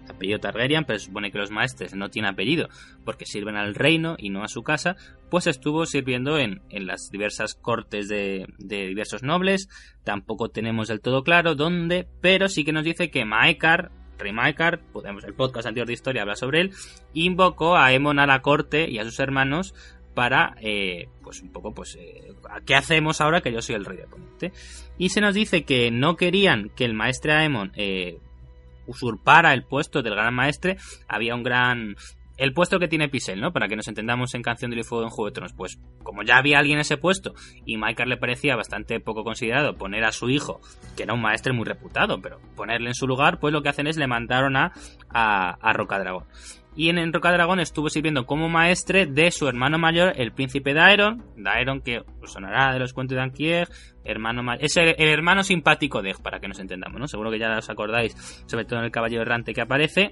apellido 0.10 0.40
Targaryen, 0.40 0.86
pero 0.86 0.98
se 0.98 1.06
supone 1.06 1.32
que 1.32 1.38
los 1.38 1.52
maestres 1.52 1.94
no 1.94 2.10
tienen 2.10 2.32
apellido 2.34 2.68
porque 3.06 3.28
sirven 3.28 3.56
al 3.56 3.76
reino 3.76 4.16
y 4.18 4.32
no 4.32 4.44
a 4.44 4.48
su 4.48 4.64
casa, 4.64 4.96
pues 5.30 5.46
estuvo 5.46 5.86
sirviendo 5.86 6.40
en, 6.40 6.62
las 6.72 7.12
diversas 7.12 7.54
cortes 7.54 8.08
de, 8.08 8.48
diversos 8.58 9.22
nobles. 9.22 9.70
Tampoco 10.04 10.50
tenemos 10.50 10.88
del 10.88 11.00
todo 11.00 11.24
claro 11.24 11.54
dónde, 11.54 12.08
pero 12.20 12.48
sí 12.48 12.64
que 12.64 12.74
nos 12.74 12.84
dice 12.84 13.12
que 13.12 13.24
Maekar, 13.24 13.92
rey 14.18 14.34
Maekar, 14.34 14.82
el 15.28 15.34
podcast 15.36 15.68
anterior 15.68 15.86
de 15.86 15.94
historia 15.94 16.24
habla 16.24 16.36
sobre 16.36 16.62
él, 16.62 16.72
invocó 17.14 17.76
a 17.76 17.86
Aemon 17.86 18.18
a 18.18 18.26
la 18.26 18.42
corte 18.42 18.90
y 18.90 18.98
a 18.98 19.04
sus 19.04 19.20
hermanos 19.20 19.76
para, 20.16 20.56
eh, 20.62 21.10
pues 21.28 21.42
un 21.42 21.50
poco, 21.50 21.74
pues, 21.74 21.98
eh, 22.00 22.34
¿qué 22.66 22.74
hacemos 22.74 23.20
ahora 23.20 23.42
que 23.42 23.52
yo 23.52 23.62
soy 23.62 23.76
el 23.76 23.84
rey 23.84 23.98
de 23.98 24.08
Ponente? 24.08 24.54
Y 24.98 25.10
se 25.10 25.20
nos 25.20 25.36
dice 25.36 25.66
que 25.66 25.92
no 25.92 26.16
querían 26.16 26.72
que 26.74 26.86
el 26.86 26.94
maestre 26.94 27.34
Aemon 27.34 27.74
eh, 27.76 28.22
usurpara 28.86 29.54
el 29.54 29.66
puesto 29.66 30.02
del 30.02 30.16
gran 30.16 30.34
maestre. 30.34 30.78
Había 31.06 31.36
un 31.36 31.44
gran 31.44 31.98
el 32.38 32.54
puesto 32.54 32.80
que 32.80 32.88
tiene 32.88 33.10
Pisel, 33.10 33.42
¿no? 33.42 33.52
Para 33.52 33.68
que 33.68 33.76
nos 33.76 33.90
entendamos 33.90 34.36
en 34.36 34.42
Canción 34.42 34.72
del 34.72 34.86
Fuego 34.86 35.04
en 35.04 35.10
Juego 35.10 35.26
de 35.26 35.34
Tronos. 35.34 35.52
Pues 35.52 35.78
como 36.02 36.24
ya 36.24 36.38
había 36.38 36.60
alguien 36.60 36.78
en 36.78 36.82
ese 36.82 36.96
puesto 36.96 37.34
y 37.66 37.76
Michael 37.76 38.08
le 38.08 38.16
parecía 38.16 38.56
bastante 38.56 39.02
poco 39.02 39.26
considerado 39.26 39.76
poner 39.76 40.06
a 40.06 40.14
su 40.14 40.30
hijo, 40.30 40.62
que 40.96 41.04
era 41.04 41.14
un 41.14 41.22
maestre 41.22 41.52
muy 41.52 41.66
reputado, 41.66 42.22
pero 42.22 42.40
ponerle 42.56 42.88
en 42.88 42.96
su 42.96 43.06
lugar, 43.06 43.40
pues 43.42 43.52
lo 43.52 43.62
que 43.64 43.70
hacen 43.70 43.88
es 43.88 43.98
le 43.98 44.08
mandaron 44.08 44.56
a, 44.56 44.72
a, 45.10 45.58
a 45.60 45.74
Rocadragón 45.74 46.24
y 46.78 46.90
en, 46.90 47.12
Roca 47.12 47.32
Dragón 47.32 47.60
estuvo 47.60 47.90
sirviendo 47.90 48.28
como 48.28 48.50
maestre 48.50 49.08
de 49.08 49.32
su 49.32 49.48
hermano 49.48 49.80
mayor, 49.80 50.14
el 50.16 50.32
príncipe 50.32 50.76
Daeron, 50.76 51.26
Daeron 51.36 51.82
que 51.82 52.04
os 52.22 52.32
sonará 52.32 52.72
de 52.72 52.80
los 52.80 52.94
cuentos 52.94 53.16
de 53.16 53.24
Ankieg, 53.24 53.68
hermano 54.04 54.54
es 54.60 54.78
el, 54.78 54.96
hermano 54.98 55.44
simpático 55.44 56.04
de 56.04 56.14
para 56.22 56.40
que 56.40 56.48
nos 56.48 56.60
entendamos, 56.60 57.00
¿no? 57.00 57.08
Seguro 57.08 57.32
que 57.32 57.40
ya 57.40 57.58
os 57.58 57.70
acordáis, 57.70 58.14
sobre 58.46 58.66
todo 58.66 58.80
en 58.80 58.86
el 58.86 58.92
caballero 58.92 59.24
errante 59.24 59.54
que 59.54 59.62
aparece. 59.62 60.12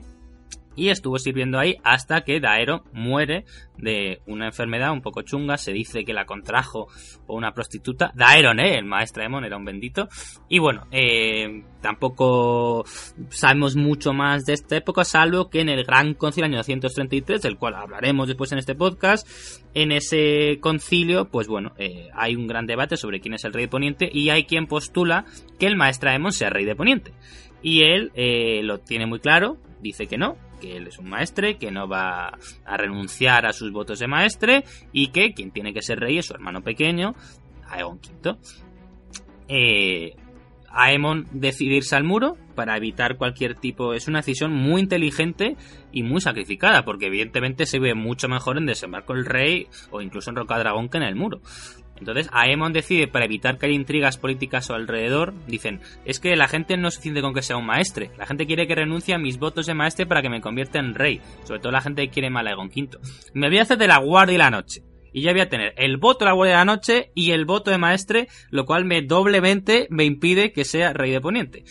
Y 0.76 0.90
estuvo 0.90 1.18
sirviendo 1.18 1.60
ahí 1.60 1.76
hasta 1.84 2.22
que 2.22 2.40
Daero 2.40 2.84
muere 2.94 3.46
de 3.78 4.22
una 4.26 4.48
enfermedad 4.48 4.92
un 4.92 5.02
poco 5.02 5.22
chunga. 5.22 5.58
Se 5.58 5.72
dice 5.72 6.04
que 6.04 6.14
la 6.14 6.26
contrajo 6.26 6.88
una 7.28 7.54
prostituta. 7.54 8.12
Daeron, 8.16 8.60
¿eh? 8.60 8.78
El 8.78 8.86
maestro 8.86 9.24
Emon 9.24 9.46
era 9.46 9.58
un 9.58 9.66
bendito. 9.66 10.08
Y 10.50 10.60
bueno, 10.60 10.88
eh, 10.92 11.64
tampoco 11.82 12.86
sabemos 13.30 13.76
mucho 13.76 14.14
más 14.14 14.46
de 14.46 14.54
esta 14.54 14.78
época, 14.78 15.04
salvo 15.04 15.50
que 15.50 15.62
en 15.62 15.70
el 15.70 15.84
Gran 15.84 16.14
Concilio 16.14 16.46
año 16.46 16.58
233, 16.58 17.42
del 17.42 17.58
cual 17.58 17.76
hablaremos 17.76 18.28
después 18.28 18.52
en 18.52 18.60
este 18.60 18.76
podcast, 18.76 19.28
en 19.74 19.92
ese 19.92 20.60
concilio, 20.62 21.30
pues 21.30 21.48
bueno, 21.48 21.74
eh, 21.78 22.10
hay 22.14 22.36
un 22.36 22.48
gran 22.48 22.66
debate 22.66 22.98
sobre 22.98 23.20
quién 23.20 23.34
es 23.34 23.44
el 23.46 23.54
rey 23.54 23.66
de 23.66 23.70
Poniente 23.70 24.10
y 24.12 24.30
hay 24.30 24.46
quien 24.46 24.68
postula 24.68 25.26
que 25.60 25.68
el 25.68 25.76
maestro 25.76 26.12
Emon 26.12 26.32
sea 26.32 26.50
rey 26.50 26.66
de 26.66 26.76
Poniente. 26.76 27.14
Y 27.62 27.82
él 27.82 28.12
eh, 28.16 28.62
lo 28.64 28.80
tiene 28.80 29.06
muy 29.06 29.20
claro, 29.20 29.58
dice 29.82 30.08
que 30.08 30.18
no, 30.18 30.38
que 30.66 30.78
él 30.78 30.88
es 30.88 30.98
un 30.98 31.10
maestre, 31.10 31.58
que 31.58 31.72
no 31.72 31.88
va 31.88 32.38
a 32.66 32.78
renunciar 32.78 33.46
a 33.46 33.54
sus 33.54 33.72
votos 33.72 34.00
de 34.00 34.08
maestre 34.08 34.64
y 34.92 35.10
que 35.10 35.34
quien 35.34 35.52
tiene 35.52 35.74
que 35.74 35.82
ser 35.82 36.00
rey 36.00 36.18
es 36.18 36.26
su 36.26 36.34
hermano 36.34 36.62
pequeño, 36.62 37.14
Aegon 37.70 38.00
V. 38.24 38.36
Eh, 39.48 40.16
Aemon 40.70 41.28
decidirse 41.32 41.96
al 41.96 42.04
muro 42.04 42.36
para 42.56 42.76
evitar 42.76 43.16
cualquier 43.16 43.56
tipo. 43.56 43.94
Es 43.94 44.08
una 44.08 44.20
decisión 44.20 44.52
muy 44.52 44.82
inteligente 44.82 45.56
y 45.92 46.04
muy 46.04 46.20
sacrificada, 46.20 46.84
porque 46.84 47.06
evidentemente 47.06 47.66
se 47.66 47.80
ve 47.80 47.94
mucho 47.94 48.28
mejor 48.28 48.58
en 48.58 48.66
desembarco 48.66 49.14
el 49.14 49.26
rey 49.26 49.68
o 49.92 50.02
incluso 50.02 50.32
en 50.32 50.36
Rocadragón 50.36 50.90
que 50.90 50.98
en 50.98 51.04
el 51.04 51.16
muro. 51.16 51.42
Entonces, 51.98 52.30
Aemon 52.32 52.74
decide, 52.74 53.08
para 53.08 53.26
evitar 53.26 53.58
que 53.58 53.68
haya 53.68 53.76
intrigas 53.76 54.18
políticas 54.18 54.70
a 54.70 54.76
alrededor, 54.76 55.34
dicen, 55.48 55.82
es 56.04 56.20
que 56.20 56.36
la 56.36 56.48
gente 56.48 56.78
no 56.78 56.92
se 56.92 57.02
siente 57.02 57.22
con 57.22 57.34
que 57.34 57.42
sea 57.42 57.58
un 57.58 57.66
maestre, 57.66 58.12
la 58.18 58.26
gente 58.26 58.46
quiere 58.46 58.68
que 58.68 58.76
renuncie 58.76 59.16
a 59.16 59.20
mis 59.20 59.40
votos 59.40 59.66
de 59.66 59.74
maestre 59.74 60.06
para 60.06 60.22
que 60.22 60.30
me 60.30 60.42
convierta 60.42 60.80
en 60.80 60.94
rey, 60.94 61.22
sobre 61.44 61.62
todo 61.62 61.72
la 61.72 61.82
gente 61.82 62.04
que 62.04 62.12
quiere 62.12 62.30
mal 62.30 62.48
a 62.48 62.52
Aegon 62.52 62.68
V. 62.68 62.98
Me 63.34 63.48
voy 63.48 63.60
a 63.60 63.62
hacer 63.62 63.78
de 63.78 63.88
la 63.88 64.00
guardia 64.00 64.36
y 64.36 64.38
la 64.38 64.52
noche. 64.52 64.84
Y 65.14 65.22
ya 65.22 65.32
voy 65.32 65.40
a 65.40 65.50
tener 65.50 65.74
el 65.78 65.96
voto 65.96 66.26
de 66.26 66.26
la 66.26 66.36
guardia 66.36 66.56
de 66.56 66.66
la 66.66 66.66
noche 66.66 67.12
y 67.16 67.32
el 67.32 67.46
voto 67.46 67.72
de 67.72 67.78
maestre, 67.78 68.28
lo 68.50 68.66
cual 68.66 68.84
me 68.84 69.02
doblemente 69.02 69.88
me 69.90 70.04
impide 70.04 70.52
que 70.52 70.66
sea 70.66 70.92
rey 70.92 71.12
de 71.12 71.22
poniente. 71.22 71.64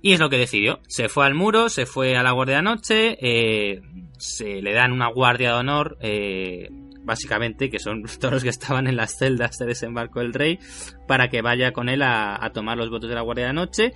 Y 0.00 0.12
es 0.12 0.20
lo 0.20 0.30
que 0.30 0.38
decidió. 0.38 0.80
Se 0.88 1.10
fue 1.10 1.26
al 1.26 1.34
muro, 1.34 1.68
se 1.68 1.84
fue 1.84 2.16
a 2.16 2.22
la 2.22 2.32
guardia 2.32 2.56
de 2.56 2.62
la 2.62 2.70
noche, 2.70 3.18
eh, 3.20 3.82
se 4.16 4.62
le 4.62 4.72
dan 4.72 4.92
una 4.92 5.08
guardia 5.08 5.50
de 5.50 5.54
honor, 5.54 5.98
eh, 6.00 6.70
básicamente, 7.08 7.68
que 7.70 7.80
son 7.80 8.04
todos 8.20 8.34
los 8.34 8.42
que 8.44 8.50
estaban 8.50 8.86
en 8.86 8.94
las 8.96 9.18
celdas 9.18 9.58
de 9.58 9.66
desembarco 9.66 10.20
del 10.20 10.32
rey, 10.32 10.60
para 11.08 11.28
que 11.28 11.42
vaya 11.42 11.72
con 11.72 11.88
él 11.88 12.02
a, 12.02 12.48
tomar 12.54 12.78
los 12.78 12.90
votos 12.90 13.08
de 13.08 13.16
la 13.16 13.22
guardia 13.22 13.48
de 13.48 13.52
noche. 13.54 13.92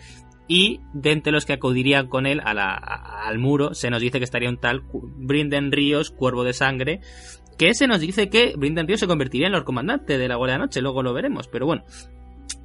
Y 0.49 0.81
de 0.93 1.13
entre 1.13 1.33
los 1.33 1.47
que 1.47 1.53
acudirían 1.53 2.09
con 2.09 2.27
él 2.27 2.41
a 2.45 2.53
la- 2.53 2.75
al 2.75 3.39
muro, 3.39 3.75
se 3.75 3.91
nos 3.91 4.01
dice 4.03 4.19
que 4.19 4.25
estaría 4.25 4.49
un 4.49 4.59
tal 4.59 4.83
Brinden 4.93 5.71
Ríos, 5.71 6.11
cuervo 6.11 6.43
de 6.43 6.53
sangre, 6.53 7.01
que 7.57 7.75
se 7.75 7.87
nos 7.87 8.01
dice 8.01 8.29
que 8.29 8.55
Brinden 8.57 8.89
Ríos 8.89 8.99
se 9.01 9.07
convertiría 9.07 9.47
en 9.47 9.53
Lord 9.53 9.65
Comandante 9.65 10.19
de 10.19 10.27
la 10.29 10.35
Guardia 10.37 10.55
de 10.57 10.65
Noche, 10.65 10.83
luego 10.83 11.03
lo 11.05 11.13
veremos, 11.15 11.47
pero 11.47 11.67
bueno. 11.67 11.85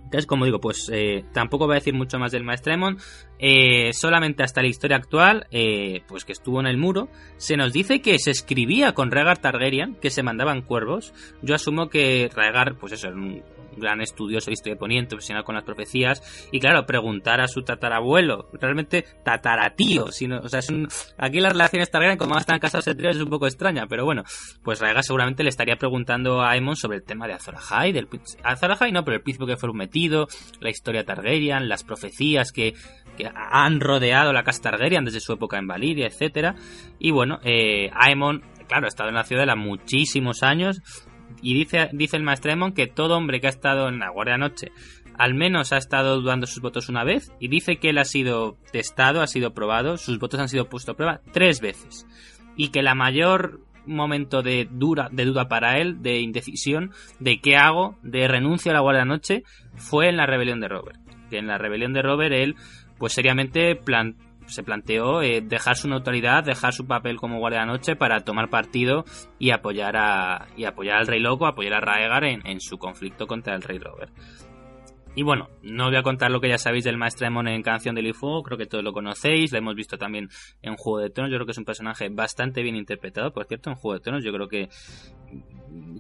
Entonces, 0.08 0.26
como 0.26 0.46
digo, 0.46 0.62
pues 0.62 0.90
eh, 0.94 1.26
tampoco 1.34 1.66
voy 1.66 1.74
a 1.74 1.80
decir 1.80 1.94
mucho 1.94 2.18
más 2.18 2.32
del 2.32 2.46
Maestremon, 2.46 2.98
eh, 3.40 3.92
solamente 3.92 4.42
hasta 4.42 4.62
la 4.62 4.70
historia 4.70 4.96
actual, 4.96 5.48
eh, 5.52 6.04
pues 6.08 6.24
que 6.24 6.32
estuvo 6.32 6.62
en 6.62 6.68
el 6.68 6.78
muro, 6.78 7.10
se 7.36 7.58
nos 7.58 7.74
dice 7.74 8.02
que 8.02 8.18
se 8.18 8.32
escribía 8.32 8.94
con 8.94 9.12
Rhaegar 9.12 9.40
Targaryen, 9.40 9.96
que 9.96 10.10
se 10.10 10.24
mandaban 10.24 10.62
cuervos. 10.62 11.14
Yo 11.42 11.56
asumo 11.56 11.90
que 11.90 12.30
Rhaegar, 12.34 12.78
pues 12.78 12.94
eso, 12.94 13.08
era 13.08 13.18
un 13.18 13.44
gran 13.78 14.02
estudioso 14.02 14.48
de 14.48 14.54
historia 14.54 14.76
de 14.76 14.80
Poniente, 14.80 15.16
obsesionado 15.16 15.46
con 15.46 15.56
las 15.56 15.64
profecías, 15.64 16.50
y 16.52 16.60
claro, 16.60 16.86
preguntar 16.86 17.42
a 17.42 17.48
su 17.48 17.62
tatarabuelo, 17.62 18.50
realmente 18.54 19.06
tataratío, 19.24 20.12
sino, 20.12 20.40
o 20.40 20.50
sea, 20.50 20.60
es 20.60 20.70
un, 20.70 20.88
aquí 21.18 21.40
las 21.40 21.54
relaciones 21.54 21.90
Targaryen, 21.90 22.18
como 22.18 22.38
están 22.38 22.60
casados 22.60 22.88
entre 22.88 23.08
ellos, 23.08 23.18
es 23.18 23.24
un 23.24 23.30
poco 23.30 23.48
extraña, 23.48 23.86
pero 23.88 24.06
bueno, 24.06 24.24
pues 24.64 24.80
Rhaegar 24.80 25.04
seguramente 25.04 25.44
le 25.44 25.50
estaría 25.50 25.76
preguntando 25.76 26.42
a 26.42 26.52
Aemon 26.52 26.76
sobre 26.76 26.98
el 26.98 27.04
tema 27.04 27.28
de 27.28 27.34
Azor 27.34 27.56
Ahai, 27.56 27.92
del 27.92 28.08
Azor 28.44 28.72
Ahai 28.72 28.92
no, 28.92 29.04
pero 29.04 29.18
el 29.18 29.24
príncipe 29.24 29.46
que 29.46 29.58
fue 29.58 29.68
metido, 29.74 30.28
la 30.60 30.70
historia 30.70 31.06
Targaryen, 31.06 31.70
las 31.70 31.84
profecías 31.84 32.52
que, 32.52 32.74
que 33.18 33.30
han 33.34 33.80
rodeado 33.80 34.34
la 34.34 34.44
casa 34.44 34.64
Targaryen 34.64 35.06
desde 35.06 35.20
su 35.20 35.34
época 35.34 35.58
en 35.58 35.68
Valiria, 35.68 36.08
etcétera. 36.08 36.56
Y 37.00 37.12
bueno, 37.12 37.40
eh, 37.44 37.90
Aemon, 37.94 38.44
claro, 38.68 38.86
ha 38.86 38.90
estado 38.90 39.10
en 39.10 39.16
la 39.16 39.24
ciudadela 39.24 39.56
muchísimos 39.56 40.44
años 40.44 40.82
y 41.42 41.54
dice, 41.54 41.90
dice 41.94 42.18
el 42.18 42.24
maestro 42.24 42.52
Aemon 42.52 42.74
que 42.74 42.88
todo 42.88 43.16
hombre 43.18 43.40
que 43.40 43.48
ha 43.48 43.52
estado 43.52 43.88
en 43.90 44.00
la 44.00 44.10
Guardia 44.10 44.38
Noche 44.38 44.72
al 45.18 45.34
menos 45.34 45.74
ha 45.74 45.78
estado 45.78 46.22
dudando 46.22 46.46
sus 46.46 46.62
votos 46.62 46.90
una 46.90 47.04
vez 47.04 47.32
y 47.40 47.48
dice 47.48 47.78
que 47.78 47.90
él 47.90 47.98
ha 47.98 48.06
sido 48.06 48.58
testado, 48.72 49.22
ha 49.22 49.28
sido 49.28 49.54
probado, 49.54 49.98
sus 49.98 50.20
votos 50.20 50.40
han 50.40 50.50
sido 50.50 50.70
puestos 50.70 50.94
a 50.94 50.98
prueba 50.98 51.22
tres 51.32 51.60
veces 51.60 52.06
y 52.56 52.70
que 52.70 52.84
la 52.84 52.94
mayor 52.96 53.62
momento 53.86 54.42
de 54.44 54.68
dura 54.70 55.10
de 55.12 55.26
duda 55.26 55.48
para 55.48 55.80
él, 55.80 56.02
de 56.02 56.20
indecisión, 56.20 56.92
de 57.20 57.40
qué 57.40 57.56
hago, 57.56 57.98
de 58.04 58.28
renuncio 58.28 58.72
a 58.72 58.74
la 58.74 58.82
Guardia 58.82 59.06
Noche, 59.06 59.44
fue 59.76 60.10
en 60.10 60.18
la 60.18 60.26
rebelión 60.26 60.60
de 60.60 60.68
Robert. 60.68 61.00
Que 61.30 61.38
en 61.38 61.48
la 61.48 61.58
rebelión 61.58 61.94
de 61.94 62.02
Robert 62.02 62.34
él, 62.34 62.56
pues 62.98 63.14
seriamente 63.14 63.76
plan- 63.76 64.16
se 64.48 64.64
planteó 64.64 65.22
eh, 65.22 65.42
dejar 65.42 65.76
su 65.76 65.88
neutralidad, 65.88 66.44
dejar 66.44 66.74
su 66.74 66.88
papel 66.88 67.18
como 67.18 67.40
Guardia 67.40 67.62
de 67.62 67.66
la 67.68 67.72
Noche 67.74 67.96
para 67.96 68.22
tomar 68.22 68.50
partido 68.50 69.06
y 69.40 69.52
apoyar 69.52 69.96
a 69.98 70.48
y 70.56 70.66
apoyar 70.66 70.98
al 70.98 71.08
Rey 71.08 71.20
Loco, 71.20 71.46
apoyar 71.46 71.76
a 71.76 71.82
Raegar 71.82 72.24
en, 72.24 72.46
en 72.48 72.60
su 72.60 72.78
conflicto 72.78 73.28
contra 73.28 73.56
el 73.56 73.62
Rey 73.62 73.78
Robert. 73.78 74.12
Y 75.18 75.24
bueno, 75.24 75.50
no 75.64 75.88
voy 75.88 75.96
a 75.96 76.04
contar 76.04 76.30
lo 76.30 76.40
que 76.40 76.48
ya 76.48 76.60
sabéis 76.60 76.84
del 76.84 76.96
Maestro 76.96 77.26
Emon 77.26 77.48
en 77.48 77.64
Canción 77.64 77.96
del 77.96 78.14
Fuego, 78.14 78.44
creo 78.44 78.56
que 78.56 78.68
todos 78.68 78.84
lo 78.84 78.94
conocéis, 78.94 79.52
lo 79.52 79.58
hemos 79.58 79.74
visto 79.74 79.98
también 79.98 80.30
en 80.62 80.76
Juego 80.76 81.00
de 81.00 81.10
Tronos, 81.10 81.32
yo 81.32 81.38
creo 81.38 81.48
que 81.48 81.54
es 81.54 81.58
un 81.58 81.66
personaje 81.66 82.10
bastante 82.10 82.62
bien 82.62 82.76
interpretado, 82.76 83.34
por 83.34 83.48
cierto, 83.48 83.72
en 83.72 83.78
Juego 83.78 83.96
de 83.96 84.00
Tronos 84.02 84.24
yo 84.24 84.32
creo 84.32 84.48
que 84.48 84.70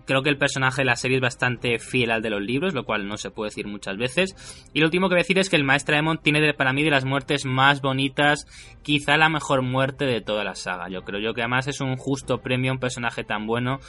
creo 0.05 0.21
que 0.21 0.29
el 0.29 0.37
personaje 0.37 0.81
de 0.81 0.85
la 0.85 0.95
serie 0.95 1.17
es 1.17 1.21
bastante 1.21 1.79
fiel 1.79 2.11
al 2.11 2.21
de 2.21 2.29
los 2.29 2.41
libros, 2.41 2.73
lo 2.73 2.85
cual 2.85 3.07
no 3.07 3.17
se 3.17 3.31
puede 3.31 3.49
decir 3.49 3.67
muchas 3.67 3.97
veces. 3.97 4.69
Y 4.73 4.79
lo 4.79 4.85
último 4.85 5.09
que 5.09 5.15
voy 5.15 5.19
a 5.19 5.23
decir 5.23 5.39
es 5.39 5.49
que 5.49 5.55
el 5.55 5.63
Maestro 5.63 5.95
Emon 5.97 6.19
tiene 6.19 6.53
para 6.53 6.73
mí 6.73 6.83
de 6.83 6.91
las 6.91 7.03
muertes 7.03 7.45
más 7.45 7.81
bonitas, 7.81 8.45
quizá 8.83 9.17
la 9.17 9.29
mejor 9.29 9.61
muerte 9.63 10.05
de 10.05 10.21
toda 10.21 10.43
la 10.43 10.55
saga. 10.55 10.89
Yo 10.89 11.01
creo 11.01 11.19
yo 11.19 11.33
que 11.33 11.41
además 11.41 11.67
es 11.67 11.81
un 11.81 11.97
justo 11.97 12.39
premio 12.41 12.71
a 12.71 12.75
un 12.75 12.79
personaje 12.79 13.23
tan 13.23 13.47
bueno. 13.47 13.79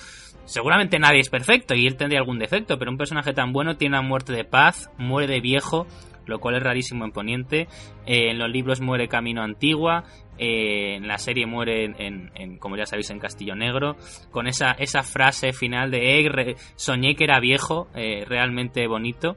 Seguramente 0.49 0.99
nadie 0.99 1.21
es 1.21 1.29
perfecto 1.29 1.75
y 1.75 1.87
él 1.87 1.97
tendría 1.97 2.21
algún 2.21 2.39
defecto, 2.39 2.79
pero 2.79 2.91
un 2.91 2.97
personaje 2.97 3.35
tan 3.35 3.53
bueno 3.53 3.77
tiene 3.77 3.99
una 3.99 4.09
muerte 4.09 4.33
de 4.33 4.45
paz, 4.45 4.91
muere 4.97 5.35
de 5.35 5.41
viejo, 5.41 5.87
lo 6.25 6.39
cual 6.41 6.57
es 6.57 6.63
rarísimo 6.63 7.05
en 7.05 7.13
Poniente. 7.13 7.69
Eh, 8.07 8.31
en 8.31 8.39
los 8.39 8.49
libros 8.51 8.81
muere 8.81 9.09
Camino 9.09 9.43
Antigua, 9.43 10.05
eh, 10.39 10.95
en 10.97 11.07
la 11.07 11.19
serie 11.19 11.45
muere 11.45 11.85
en, 11.85 12.57
como 12.59 12.77
ya 12.79 12.87
sabéis, 12.87 13.11
en 13.11 13.19
Castillo 13.19 13.55
Negro, 13.57 13.97
con 14.31 14.47
esa, 14.47 14.73
esa 14.73 15.03
frase 15.03 15.53
final 15.53 15.91
de 15.91 16.21
"Eh, 16.21 16.57
soñé 16.77 17.15
que 17.15 17.25
era 17.25 17.41
viejo, 17.41 17.89
eh, 17.95 18.25
realmente 18.27 18.87
bonito. 18.87 19.37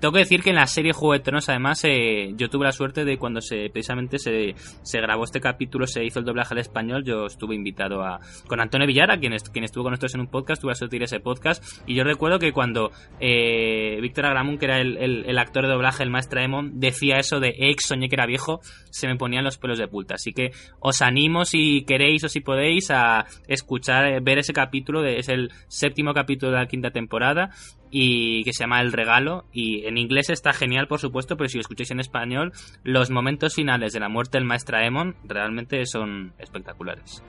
Tengo 0.00 0.12
que 0.12 0.20
decir 0.20 0.42
que 0.42 0.48
en 0.50 0.56
la 0.56 0.66
serie 0.66 0.92
Juego 0.94 1.12
de 1.12 1.20
Tronos, 1.20 1.48
además, 1.50 1.82
eh, 1.84 2.32
yo 2.36 2.48
tuve 2.48 2.64
la 2.64 2.72
suerte 2.72 3.04
de 3.04 3.18
cuando 3.18 3.40
se 3.42 3.68
precisamente 3.70 4.18
se, 4.18 4.54
se 4.82 5.00
grabó 5.00 5.24
este 5.24 5.40
capítulo, 5.40 5.86
se 5.86 6.02
hizo 6.04 6.18
el 6.20 6.24
doblaje 6.24 6.54
al 6.54 6.58
español, 6.60 7.04
yo 7.04 7.26
estuve 7.26 7.54
invitado 7.54 8.02
a 8.02 8.18
con 8.46 8.60
Antonio 8.60 8.86
Villara, 8.86 9.18
quien, 9.18 9.34
est- 9.34 9.48
quien 9.52 9.64
estuvo 9.64 9.84
con 9.84 9.90
nosotros 9.92 10.14
en 10.14 10.20
un 10.22 10.28
podcast, 10.28 10.62
tuve 10.62 10.70
la 10.70 10.74
suerte 10.74 10.94
de 10.94 10.96
ir 10.96 11.02
a 11.02 11.04
ese 11.04 11.20
podcast, 11.20 11.62
y 11.86 11.94
yo 11.94 12.02
recuerdo 12.04 12.38
que 12.38 12.52
cuando 12.52 12.90
eh, 13.20 13.98
Víctor 14.00 14.24
Agramun, 14.26 14.56
que 14.58 14.64
era 14.64 14.80
el, 14.80 14.96
el- 14.96 15.38
actor 15.38 15.66
de 15.66 15.72
doblaje, 15.72 16.02
el 16.02 16.10
maestro 16.10 16.40
Emon, 16.40 16.80
decía 16.80 17.16
eso 17.18 17.38
de 17.38 17.54
ex 17.58 17.86
soñé 17.86 18.08
que 18.08 18.14
era 18.16 18.26
viejo, 18.26 18.60
se 18.90 19.06
me 19.06 19.16
ponían 19.16 19.44
los 19.44 19.58
pelos 19.58 19.78
de 19.78 19.86
punta. 19.86 20.14
Así 20.14 20.32
que 20.32 20.50
os 20.80 21.02
animo 21.02 21.44
si 21.44 21.82
queréis 21.84 22.24
o 22.24 22.28
si 22.28 22.40
podéis 22.40 22.90
a 22.90 23.26
escuchar, 23.48 24.06
eh, 24.06 24.20
ver 24.22 24.38
ese 24.38 24.52
capítulo, 24.54 25.02
de, 25.02 25.18
es 25.18 25.28
el 25.28 25.50
séptimo 25.68 26.14
capítulo 26.14 26.52
de 26.52 26.58
la 26.58 26.66
quinta 26.66 26.90
temporada 26.90 27.50
y 27.90 28.44
que 28.44 28.52
se 28.52 28.64
llama 28.64 28.80
El 28.80 28.92
Regalo 28.92 29.44
y 29.52 29.86
en 29.86 29.98
inglés 29.98 30.30
está 30.30 30.52
genial 30.52 30.86
por 30.88 31.00
supuesto 31.00 31.36
pero 31.36 31.48
si 31.48 31.56
lo 31.56 31.62
escucháis 31.62 31.90
en 31.90 32.00
español 32.00 32.52
los 32.84 33.10
momentos 33.10 33.54
finales 33.54 33.92
de 33.92 34.00
la 34.00 34.08
muerte 34.08 34.38
del 34.38 34.46
maestro 34.46 34.78
Emon 34.78 35.16
realmente 35.24 35.84
son 35.86 36.32
espectaculares 36.38 37.22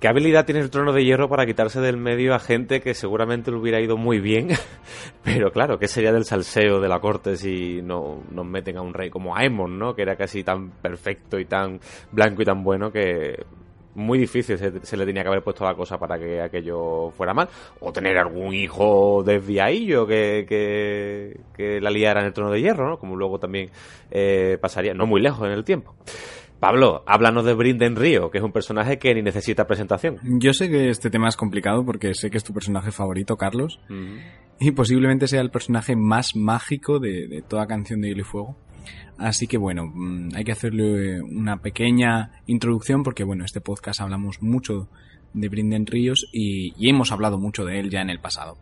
¿Qué 0.00 0.06
habilidad 0.06 0.46
tiene 0.46 0.60
el 0.60 0.70
trono 0.70 0.92
de 0.92 1.04
hierro 1.04 1.28
para 1.28 1.44
quitarse 1.44 1.80
del 1.80 1.96
medio 1.96 2.32
a 2.32 2.38
gente 2.38 2.80
que 2.80 2.94
seguramente 2.94 3.50
le 3.50 3.56
hubiera 3.56 3.80
ido 3.80 3.96
muy 3.96 4.20
bien? 4.20 4.50
Pero 5.24 5.50
claro, 5.50 5.80
¿qué 5.80 5.88
sería 5.88 6.12
del 6.12 6.24
salseo 6.24 6.78
de 6.78 6.88
la 6.88 7.00
corte 7.00 7.36
si 7.36 7.82
no 7.82 8.22
nos 8.30 8.46
meten 8.46 8.76
a 8.76 8.82
un 8.82 8.94
rey 8.94 9.10
como 9.10 9.36
Aemon, 9.36 9.76
¿no? 9.76 9.96
Que 9.96 10.02
era 10.02 10.14
casi 10.14 10.44
tan 10.44 10.70
perfecto 10.70 11.40
y 11.40 11.46
tan 11.46 11.80
blanco 12.12 12.42
y 12.42 12.44
tan 12.44 12.62
bueno 12.62 12.92
que 12.92 13.44
muy 13.94 14.18
difícil 14.18 14.58
se, 14.58 14.84
se 14.84 14.96
le 14.96 15.04
tenía 15.06 15.22
que 15.22 15.28
haber 15.28 15.42
puesto 15.42 15.64
la 15.64 15.74
cosa 15.74 15.98
para 15.98 16.18
que 16.18 16.40
aquello 16.40 17.10
fuera 17.10 17.34
mal. 17.34 17.48
O 17.80 17.92
tener 17.92 18.16
algún 18.18 18.54
hijo 18.54 19.22
desviadillo 19.24 20.06
que, 20.06 20.46
que, 20.48 21.40
que 21.56 21.80
la 21.80 21.90
liara 21.90 22.20
en 22.20 22.26
el 22.26 22.32
trono 22.32 22.50
de 22.50 22.60
hierro, 22.60 22.88
¿no? 22.88 22.98
Como 22.98 23.16
luego 23.16 23.38
también 23.38 23.70
eh, 24.10 24.58
pasaría, 24.60 24.94
no 24.94 25.06
muy 25.06 25.20
lejos 25.20 25.46
en 25.46 25.52
el 25.52 25.64
tiempo. 25.64 25.94
Pablo, 26.60 27.04
háblanos 27.06 27.44
de 27.44 27.54
Brinden 27.54 27.94
Río, 27.94 28.30
que 28.30 28.38
es 28.38 28.44
un 28.44 28.50
personaje 28.50 28.98
que 28.98 29.14
ni 29.14 29.22
necesita 29.22 29.66
presentación. 29.66 30.18
Yo 30.24 30.52
sé 30.52 30.68
que 30.68 30.88
este 30.88 31.08
tema 31.08 31.28
es 31.28 31.36
complicado 31.36 31.84
porque 31.84 32.14
sé 32.14 32.30
que 32.30 32.36
es 32.36 32.42
tu 32.42 32.52
personaje 32.52 32.90
favorito, 32.90 33.36
Carlos, 33.36 33.78
y 34.58 34.72
posiblemente 34.72 35.28
sea 35.28 35.40
el 35.40 35.50
personaje 35.50 35.94
más 35.94 36.34
mágico 36.34 36.98
de, 36.98 37.28
de 37.28 37.42
toda 37.42 37.68
canción 37.68 38.00
de 38.00 38.08
Hielo 38.08 38.22
y 38.22 38.24
Fuego. 38.24 38.56
Así 39.18 39.48
que 39.48 39.58
bueno, 39.58 39.90
mm, 39.92 40.30
hay 40.34 40.44
que 40.44 40.52
hacerle 40.52 41.20
una 41.20 41.60
pequeña 41.60 42.40
introducción 42.46 43.02
porque 43.02 43.24
bueno, 43.24 43.44
este 43.44 43.60
podcast 43.60 44.00
hablamos 44.00 44.40
mucho 44.42 44.88
de 45.34 45.48
Brinden 45.48 45.86
Ríos 45.86 46.28
y, 46.32 46.88
hemos 46.88 47.12
hablado 47.12 47.38
mucho 47.38 47.64
de 47.64 47.80
él 47.80 47.90
ya 47.90 48.00
en 48.00 48.10
el 48.10 48.20
pasado. 48.20 48.56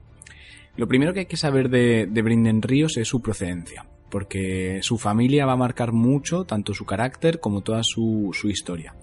Lo 0.77 0.89
primero 0.89 1.13
que 1.13 1.21
hay 1.21 1.27
que 1.27 1.37
saber 1.37 1.69
de, 1.69 2.07
de 2.07 2.23
Brinden 2.23 2.63
Ríos 2.63 2.97
es 2.97 3.09
su 3.09 3.21
procedencia, 3.23 3.87
porque 4.11 4.81
su 4.83 4.99
familia 4.99 5.47
va 5.47 5.53
a 5.53 5.57
marcar 5.57 5.93
mucho 5.93 6.45
tanto 6.45 6.75
su 6.75 6.85
carácter 6.85 7.39
como 7.39 7.63
toda 7.63 7.83
su, 7.83 8.31
su 8.33 8.49
historia. 8.49 8.95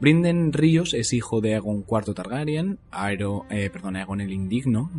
Brinden 0.00 0.52
Ríos 0.52 0.94
es 0.94 1.12
hijo 1.12 1.40
de 1.40 1.54
Aegon 1.54 1.84
IV 1.88 2.14
Targaryen, 2.14 2.78
Aero, 2.90 3.44
eh, 3.50 3.70
perdón, 3.70 3.96
Aegon 3.96 4.20
el 4.20 4.32
Indigno, 4.32 4.90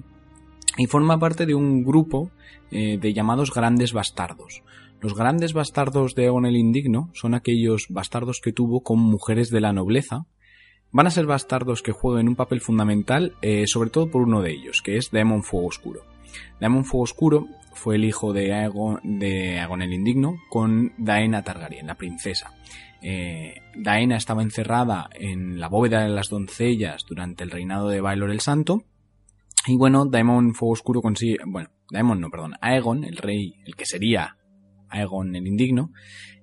y 0.77 0.87
forma 0.87 1.19
parte 1.19 1.45
de 1.45 1.55
un 1.55 1.83
grupo 1.83 2.31
eh, 2.71 2.97
de 2.97 3.13
llamados 3.13 3.53
grandes 3.53 3.93
bastardos. 3.93 4.63
Los 5.03 5.15
grandes 5.15 5.51
bastardos 5.51 6.15
de 6.15 6.23
Aegon 6.23 6.45
el 6.45 6.55
Indigno 6.55 7.09
son 7.13 7.33
aquellos 7.33 7.87
bastardos 7.89 8.39
que 8.39 8.53
tuvo 8.53 8.83
con 8.83 8.99
mujeres 8.99 9.49
de 9.49 9.59
la 9.59 9.73
nobleza. 9.73 10.27
Van 10.93 11.07
a 11.07 11.11
ser 11.11 11.25
bastardos 11.25 11.81
que 11.81 11.91
jueguen 11.91 12.29
un 12.29 12.37
papel 12.37 12.61
fundamental, 12.61 13.35
eh, 13.41 13.67
sobre 13.67 13.89
todo 13.89 14.09
por 14.09 14.21
uno 14.21 14.41
de 14.41 14.53
ellos, 14.53 14.81
que 14.81 14.95
es 14.95 15.11
Daemon 15.11 15.43
Fuego 15.43 15.67
Oscuro. 15.67 16.05
Daemon 16.61 16.85
Fuego 16.85 17.03
Oscuro 17.03 17.47
fue 17.73 17.95
el 17.95 18.05
hijo 18.05 18.31
de 18.31 18.53
Aegon, 18.53 19.01
de 19.03 19.59
Aegon 19.59 19.81
el 19.81 19.91
Indigno 19.91 20.37
con 20.49 20.93
Daena 20.97 21.43
Targaryen, 21.43 21.87
la 21.87 21.95
princesa. 21.95 22.53
Eh, 23.01 23.55
Daena 23.75 24.15
estaba 24.15 24.41
encerrada 24.41 25.09
en 25.15 25.59
la 25.59 25.67
bóveda 25.67 26.01
de 26.03 26.11
las 26.11 26.29
doncellas 26.29 27.03
durante 27.05 27.43
el 27.43 27.51
reinado 27.51 27.89
de 27.89 27.99
Baelor 27.99 28.31
el 28.31 28.39
Santo. 28.39 28.85
Y 29.67 29.75
bueno, 29.75 30.05
Daemon 30.05 30.53
Fuego 30.53 30.71
Oscuro 30.71 31.01
consigue, 31.01 31.39
bueno, 31.45 31.71
Daemon 31.91 32.21
no, 32.21 32.29
perdón, 32.29 32.53
Aegon, 32.61 33.03
el 33.03 33.17
rey, 33.17 33.55
el 33.65 33.75
que 33.75 33.85
sería 33.85 34.37
Aegon 34.93 35.35
el 35.35 35.47
Indigno, 35.47 35.91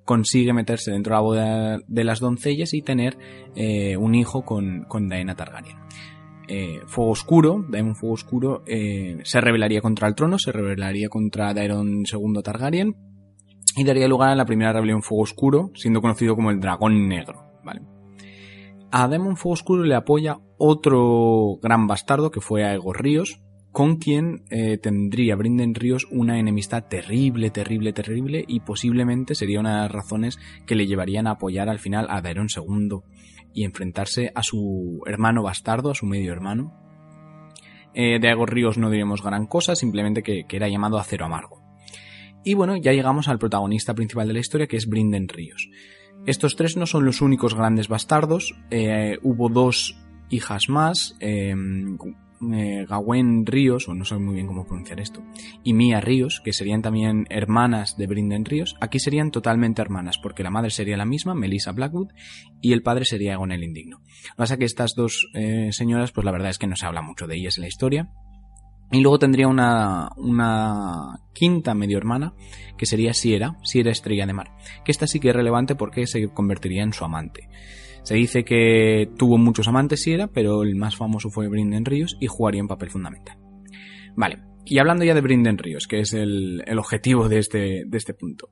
consigue 0.04 0.52
meterse 0.52 0.90
dentro 0.90 1.12
de 1.12 1.16
la 1.16 1.22
bóveda 1.22 1.78
de 1.86 2.04
las 2.04 2.20
doncellas 2.20 2.74
y 2.74 2.82
tener 2.82 3.16
eh, 3.54 3.96
un 3.96 4.14
hijo 4.14 4.44
con, 4.44 4.84
con 4.88 5.08
Daena 5.08 5.36
Targaryen. 5.36 5.78
Eh, 6.48 6.80
Fuego 6.86 7.12
Oscuro, 7.12 7.64
Daemon 7.68 7.94
Fuego 7.94 8.14
Oscuro, 8.14 8.64
eh, 8.66 9.18
se 9.22 9.40
rebelaría 9.40 9.80
contra 9.80 10.08
el 10.08 10.16
trono, 10.16 10.36
se 10.36 10.50
rebelaría 10.50 11.08
contra 11.08 11.54
Daeron 11.54 12.02
II 12.02 12.42
Targaryen 12.42 12.96
y 13.76 13.84
daría 13.84 14.08
lugar 14.08 14.30
a 14.30 14.34
la 14.34 14.46
primera 14.46 14.72
rebelión 14.72 15.02
Fuego 15.02 15.22
Oscuro, 15.22 15.70
siendo 15.76 16.00
conocido 16.00 16.34
como 16.34 16.50
el 16.50 16.58
Dragón 16.58 17.06
Negro. 17.06 17.44
¿vale? 17.62 17.82
A 18.90 19.06
Daemon 19.06 19.36
Fuego 19.36 19.52
Oscuro 19.52 19.84
le 19.84 19.94
apoya 19.94 20.40
otro 20.58 21.58
gran 21.62 21.86
bastardo 21.86 22.32
que 22.32 22.40
fue 22.40 22.64
Aegor 22.64 23.00
Ríos, 23.00 23.40
con 23.72 23.96
quien 23.96 24.42
eh, 24.50 24.78
tendría 24.78 25.36
Brinden 25.36 25.74
Ríos 25.74 26.06
una 26.10 26.38
enemistad 26.38 26.84
terrible, 26.88 27.50
terrible, 27.50 27.92
terrible 27.92 28.44
y 28.46 28.60
posiblemente 28.60 29.34
sería 29.34 29.60
una 29.60 29.76
de 29.76 29.82
las 29.82 29.92
razones 29.92 30.38
que 30.66 30.74
le 30.74 30.86
llevarían 30.86 31.26
a 31.26 31.32
apoyar 31.32 31.68
al 31.68 31.78
final 31.78 32.06
a 32.10 32.20
Daeron 32.20 32.48
II 32.54 33.00
y 33.54 33.64
enfrentarse 33.64 34.32
a 34.34 34.42
su 34.42 35.02
hermano 35.06 35.42
bastardo, 35.42 35.90
a 35.90 35.94
su 35.94 36.06
medio 36.06 36.32
hermano. 36.32 36.74
Eh, 37.94 38.18
de 38.20 38.46
Ríos 38.46 38.78
no 38.78 38.90
diremos 38.90 39.22
gran 39.22 39.46
cosa, 39.46 39.74
simplemente 39.74 40.22
que, 40.22 40.44
era 40.48 40.68
llamado 40.68 40.98
Acero 40.98 41.24
Amargo. 41.24 41.60
Y 42.44 42.54
bueno, 42.54 42.76
ya 42.76 42.92
llegamos 42.92 43.28
al 43.28 43.38
protagonista 43.38 43.94
principal 43.94 44.26
de 44.28 44.34
la 44.34 44.40
historia, 44.40 44.66
que 44.66 44.76
es 44.76 44.88
Brinden 44.88 45.28
Ríos. 45.28 45.68
Estos 46.26 46.56
tres 46.56 46.76
no 46.76 46.86
son 46.86 47.04
los 47.04 47.20
únicos 47.20 47.54
grandes 47.54 47.88
bastardos, 47.88 48.54
eh, 48.70 49.18
hubo 49.22 49.48
dos 49.48 49.96
hijas 50.28 50.68
más, 50.68 51.16
eh, 52.52 52.86
Gawain 52.88 53.44
Ríos, 53.46 53.88
o 53.88 53.94
no 53.94 54.04
sé 54.04 54.16
muy 54.16 54.34
bien 54.34 54.46
cómo 54.46 54.66
pronunciar 54.66 55.00
esto, 55.00 55.22
y 55.62 55.74
Mia 55.74 56.00
Ríos, 56.00 56.40
que 56.44 56.52
serían 56.52 56.82
también 56.82 57.26
hermanas 57.30 57.96
de 57.96 58.06
Brinden 58.06 58.44
Ríos, 58.44 58.76
aquí 58.80 58.98
serían 58.98 59.30
totalmente 59.30 59.82
hermanas, 59.82 60.18
porque 60.18 60.42
la 60.42 60.50
madre 60.50 60.70
sería 60.70 60.96
la 60.96 61.04
misma, 61.04 61.34
Melissa 61.34 61.72
Blackwood, 61.72 62.08
y 62.60 62.72
el 62.72 62.82
padre 62.82 63.04
sería 63.04 63.34
Egon 63.34 63.52
el 63.52 63.64
Indigno. 63.64 63.98
Lo 63.98 64.04
que 64.04 64.36
pasa 64.36 64.56
que 64.56 64.64
estas 64.64 64.94
dos 64.94 65.28
eh, 65.34 65.70
señoras, 65.72 66.12
pues 66.12 66.24
la 66.24 66.32
verdad 66.32 66.50
es 66.50 66.58
que 66.58 66.66
no 66.66 66.76
se 66.76 66.86
habla 66.86 67.02
mucho 67.02 67.26
de 67.26 67.36
ellas 67.36 67.58
en 67.58 67.62
la 67.62 67.68
historia. 67.68 68.10
Y 68.92 69.00
luego 69.00 69.20
tendría 69.20 69.46
una, 69.46 70.08
una 70.16 71.20
quinta 71.32 71.74
medio 71.74 71.96
hermana, 71.96 72.34
que 72.76 72.86
sería 72.86 73.14
Siera, 73.14 73.56
Siera 73.62 73.92
Estrella 73.92 74.26
de 74.26 74.32
Mar, 74.32 74.50
que 74.84 74.90
esta 74.90 75.06
sí 75.06 75.20
que 75.20 75.28
es 75.28 75.36
relevante 75.36 75.76
porque 75.76 76.08
se 76.08 76.26
convertiría 76.28 76.82
en 76.82 76.92
su 76.92 77.04
amante. 77.04 77.48
Se 78.02 78.14
dice 78.14 78.44
que 78.44 79.10
tuvo 79.16 79.38
muchos 79.38 79.68
amantes 79.68 80.02
Siera, 80.02 80.28
pero 80.28 80.62
el 80.62 80.76
más 80.76 80.96
famoso 80.96 81.30
fue 81.30 81.48
Brinden 81.48 81.84
Ríos 81.84 82.16
y 82.20 82.26
jugaría 82.26 82.62
un 82.62 82.68
papel 82.68 82.90
fundamental. 82.90 83.36
Vale, 84.16 84.38
y 84.64 84.78
hablando 84.78 85.04
ya 85.04 85.14
de 85.14 85.20
Brinden 85.20 85.58
Ríos, 85.58 85.86
que 85.86 86.00
es 86.00 86.12
el, 86.12 86.62
el 86.66 86.78
objetivo 86.78 87.28
de 87.28 87.38
este, 87.38 87.84
de 87.86 87.98
este 87.98 88.14
punto. 88.14 88.48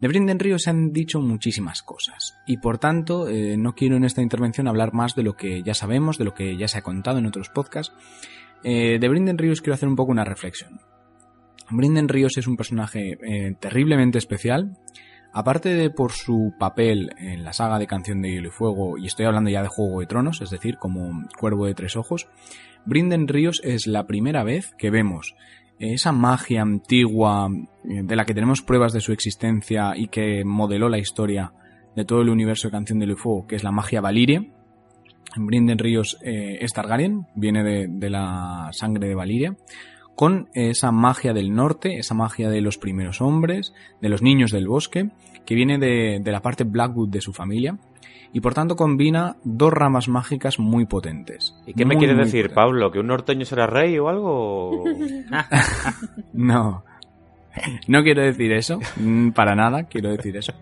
De 0.00 0.08
Brinden 0.08 0.38
Ríos 0.38 0.62
se 0.62 0.70
han 0.70 0.92
dicho 0.92 1.20
muchísimas 1.20 1.82
cosas, 1.82 2.34
y 2.46 2.58
por 2.58 2.78
tanto 2.78 3.28
eh, 3.28 3.56
no 3.56 3.74
quiero 3.74 3.96
en 3.96 4.04
esta 4.04 4.22
intervención 4.22 4.68
hablar 4.68 4.92
más 4.92 5.14
de 5.14 5.22
lo 5.22 5.34
que 5.34 5.62
ya 5.62 5.74
sabemos, 5.74 6.18
de 6.18 6.24
lo 6.24 6.34
que 6.34 6.56
ya 6.56 6.68
se 6.68 6.78
ha 6.78 6.82
contado 6.82 7.18
en 7.18 7.26
otros 7.26 7.48
podcasts. 7.48 7.94
Eh, 8.64 8.98
de 9.00 9.08
Brinden 9.08 9.38
Ríos 9.38 9.60
quiero 9.60 9.74
hacer 9.74 9.88
un 9.88 9.96
poco 9.96 10.12
una 10.12 10.24
reflexión. 10.24 10.80
Brinden 11.70 12.08
Ríos 12.08 12.36
es 12.36 12.46
un 12.46 12.56
personaje 12.56 13.18
eh, 13.22 13.54
terriblemente 13.58 14.18
especial, 14.18 14.76
Aparte 15.34 15.70
de 15.70 15.88
por 15.88 16.12
su 16.12 16.52
papel 16.58 17.10
en 17.16 17.42
la 17.42 17.54
saga 17.54 17.78
de 17.78 17.86
Canción 17.86 18.20
de 18.20 18.30
Hielo 18.30 18.48
y 18.48 18.50
Fuego, 18.50 18.98
y 18.98 19.06
estoy 19.06 19.24
hablando 19.24 19.48
ya 19.48 19.62
de 19.62 19.68
Juego 19.68 20.00
de 20.00 20.06
Tronos, 20.06 20.42
es 20.42 20.50
decir, 20.50 20.76
como 20.76 21.26
Cuervo 21.38 21.66
de 21.66 21.74
Tres 21.74 21.96
Ojos, 21.96 22.28
Brinden 22.84 23.28
Ríos 23.28 23.60
es 23.64 23.86
la 23.86 24.06
primera 24.06 24.44
vez 24.44 24.72
que 24.76 24.90
vemos 24.90 25.34
esa 25.78 26.12
magia 26.12 26.62
antigua 26.62 27.48
eh, 27.84 28.02
de 28.04 28.16
la 28.16 28.24
que 28.24 28.34
tenemos 28.34 28.60
pruebas 28.60 28.92
de 28.92 29.00
su 29.00 29.12
existencia 29.12 29.94
y 29.96 30.08
que 30.08 30.44
modeló 30.44 30.88
la 30.88 30.98
historia 30.98 31.52
de 31.96 32.04
todo 32.04 32.20
el 32.20 32.28
universo 32.28 32.68
de 32.68 32.72
Canción 32.72 32.98
de 32.98 33.06
Hielo 33.06 33.18
y 33.18 33.20
Fuego, 33.20 33.46
que 33.46 33.56
es 33.56 33.64
la 33.64 33.72
magia 33.72 34.00
Valiria. 34.00 34.44
Brinden 35.34 35.78
Ríos 35.78 36.18
eh, 36.22 36.58
es 36.60 36.72
Targaryen, 36.74 37.26
viene 37.34 37.64
de, 37.64 37.86
de 37.88 38.10
la 38.10 38.68
sangre 38.72 39.08
de 39.08 39.14
Valiria 39.14 39.56
con 40.14 40.50
esa 40.52 40.92
magia 40.92 41.32
del 41.32 41.54
norte, 41.54 41.96
esa 41.96 42.14
magia 42.14 42.50
de 42.50 42.60
los 42.60 42.78
primeros 42.78 43.20
hombres, 43.20 43.72
de 44.00 44.08
los 44.08 44.22
niños 44.22 44.50
del 44.50 44.68
bosque, 44.68 45.10
que 45.44 45.54
viene 45.54 45.78
de, 45.78 46.20
de, 46.22 46.32
la 46.32 46.40
parte 46.40 46.64
Blackwood 46.64 47.08
de 47.08 47.20
su 47.20 47.32
familia, 47.32 47.76
y 48.32 48.40
por 48.40 48.54
tanto 48.54 48.76
combina 48.76 49.36
dos 49.44 49.72
ramas 49.72 50.08
mágicas 50.08 50.58
muy 50.58 50.86
potentes. 50.86 51.54
¿Y 51.66 51.74
qué 51.74 51.84
Muy, 51.84 51.96
me 51.96 51.98
quieres 51.98 52.16
decir, 52.16 52.44
potentes. 52.44 52.54
Pablo? 52.54 52.90
¿Que 52.90 52.98
un 52.98 53.06
norteño 53.08 53.44
será 53.44 53.66
rey 53.66 53.98
o 53.98 54.08
algo? 54.08 54.84
No. 56.32 56.84
No 57.86 58.02
quiero 58.02 58.22
decir 58.22 58.50
eso, 58.52 58.78
para 59.34 59.54
nada 59.54 59.84
quiero 59.84 60.10
decir 60.10 60.36
eso. 60.38 60.54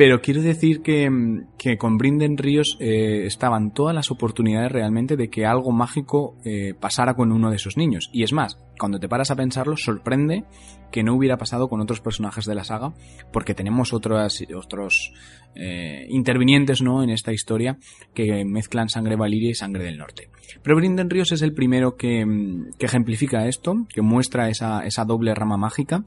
Pero 0.00 0.22
quiero 0.22 0.40
decir 0.40 0.80
que, 0.80 1.10
mm, 1.10 1.76
con 1.76 1.98
Brinden 1.98 2.38
Ríos 2.38 2.78
eh, 2.80 3.26
estaban 3.26 3.74
todas 3.74 3.94
las 3.94 4.10
oportunidades 4.10 4.72
realmente 4.72 5.14
de 5.14 5.28
que 5.28 5.44
algo 5.44 5.72
mágico 5.72 6.38
eh, 6.42 6.72
pasara 6.72 7.12
con 7.12 7.32
uno 7.32 7.50
de 7.50 7.56
esos 7.56 7.76
niños. 7.76 8.08
Y 8.10 8.22
es 8.22 8.32
más, 8.32 8.58
cuando 8.78 8.98
te 8.98 9.10
paras 9.10 9.30
a 9.30 9.36
pensarlo, 9.36 9.76
sorprende 9.76 10.44
que 10.90 11.02
no 11.02 11.14
hubiera 11.14 11.36
pasado 11.36 11.68
con 11.68 11.82
otros 11.82 12.00
personajes 12.00 12.46
de 12.46 12.54
la 12.54 12.64
saga, 12.64 12.94
porque 13.30 13.52
tenemos 13.52 13.92
otras, 13.92 14.42
otros 14.56 15.12
eh, 15.54 16.06
intervinientes 16.08 16.80
¿no? 16.80 17.02
en 17.02 17.10
esta 17.10 17.34
historia 17.34 17.76
que 18.14 18.42
mezclan 18.46 18.88
sangre 18.88 19.16
valiria 19.16 19.50
y 19.50 19.54
sangre 19.54 19.84
del 19.84 19.98
norte. 19.98 20.30
Pero 20.62 20.76
Brinden 20.76 21.10
Ríos 21.10 21.30
es 21.32 21.42
el 21.42 21.52
primero 21.52 21.96
que, 21.98 22.24
mm, 22.24 22.70
que 22.78 22.86
ejemplifica 22.86 23.48
esto, 23.48 23.86
que 23.92 24.00
muestra 24.00 24.48
esa, 24.48 24.86
esa 24.86 25.04
doble 25.04 25.34
rama 25.34 25.58
mágica. 25.58 26.06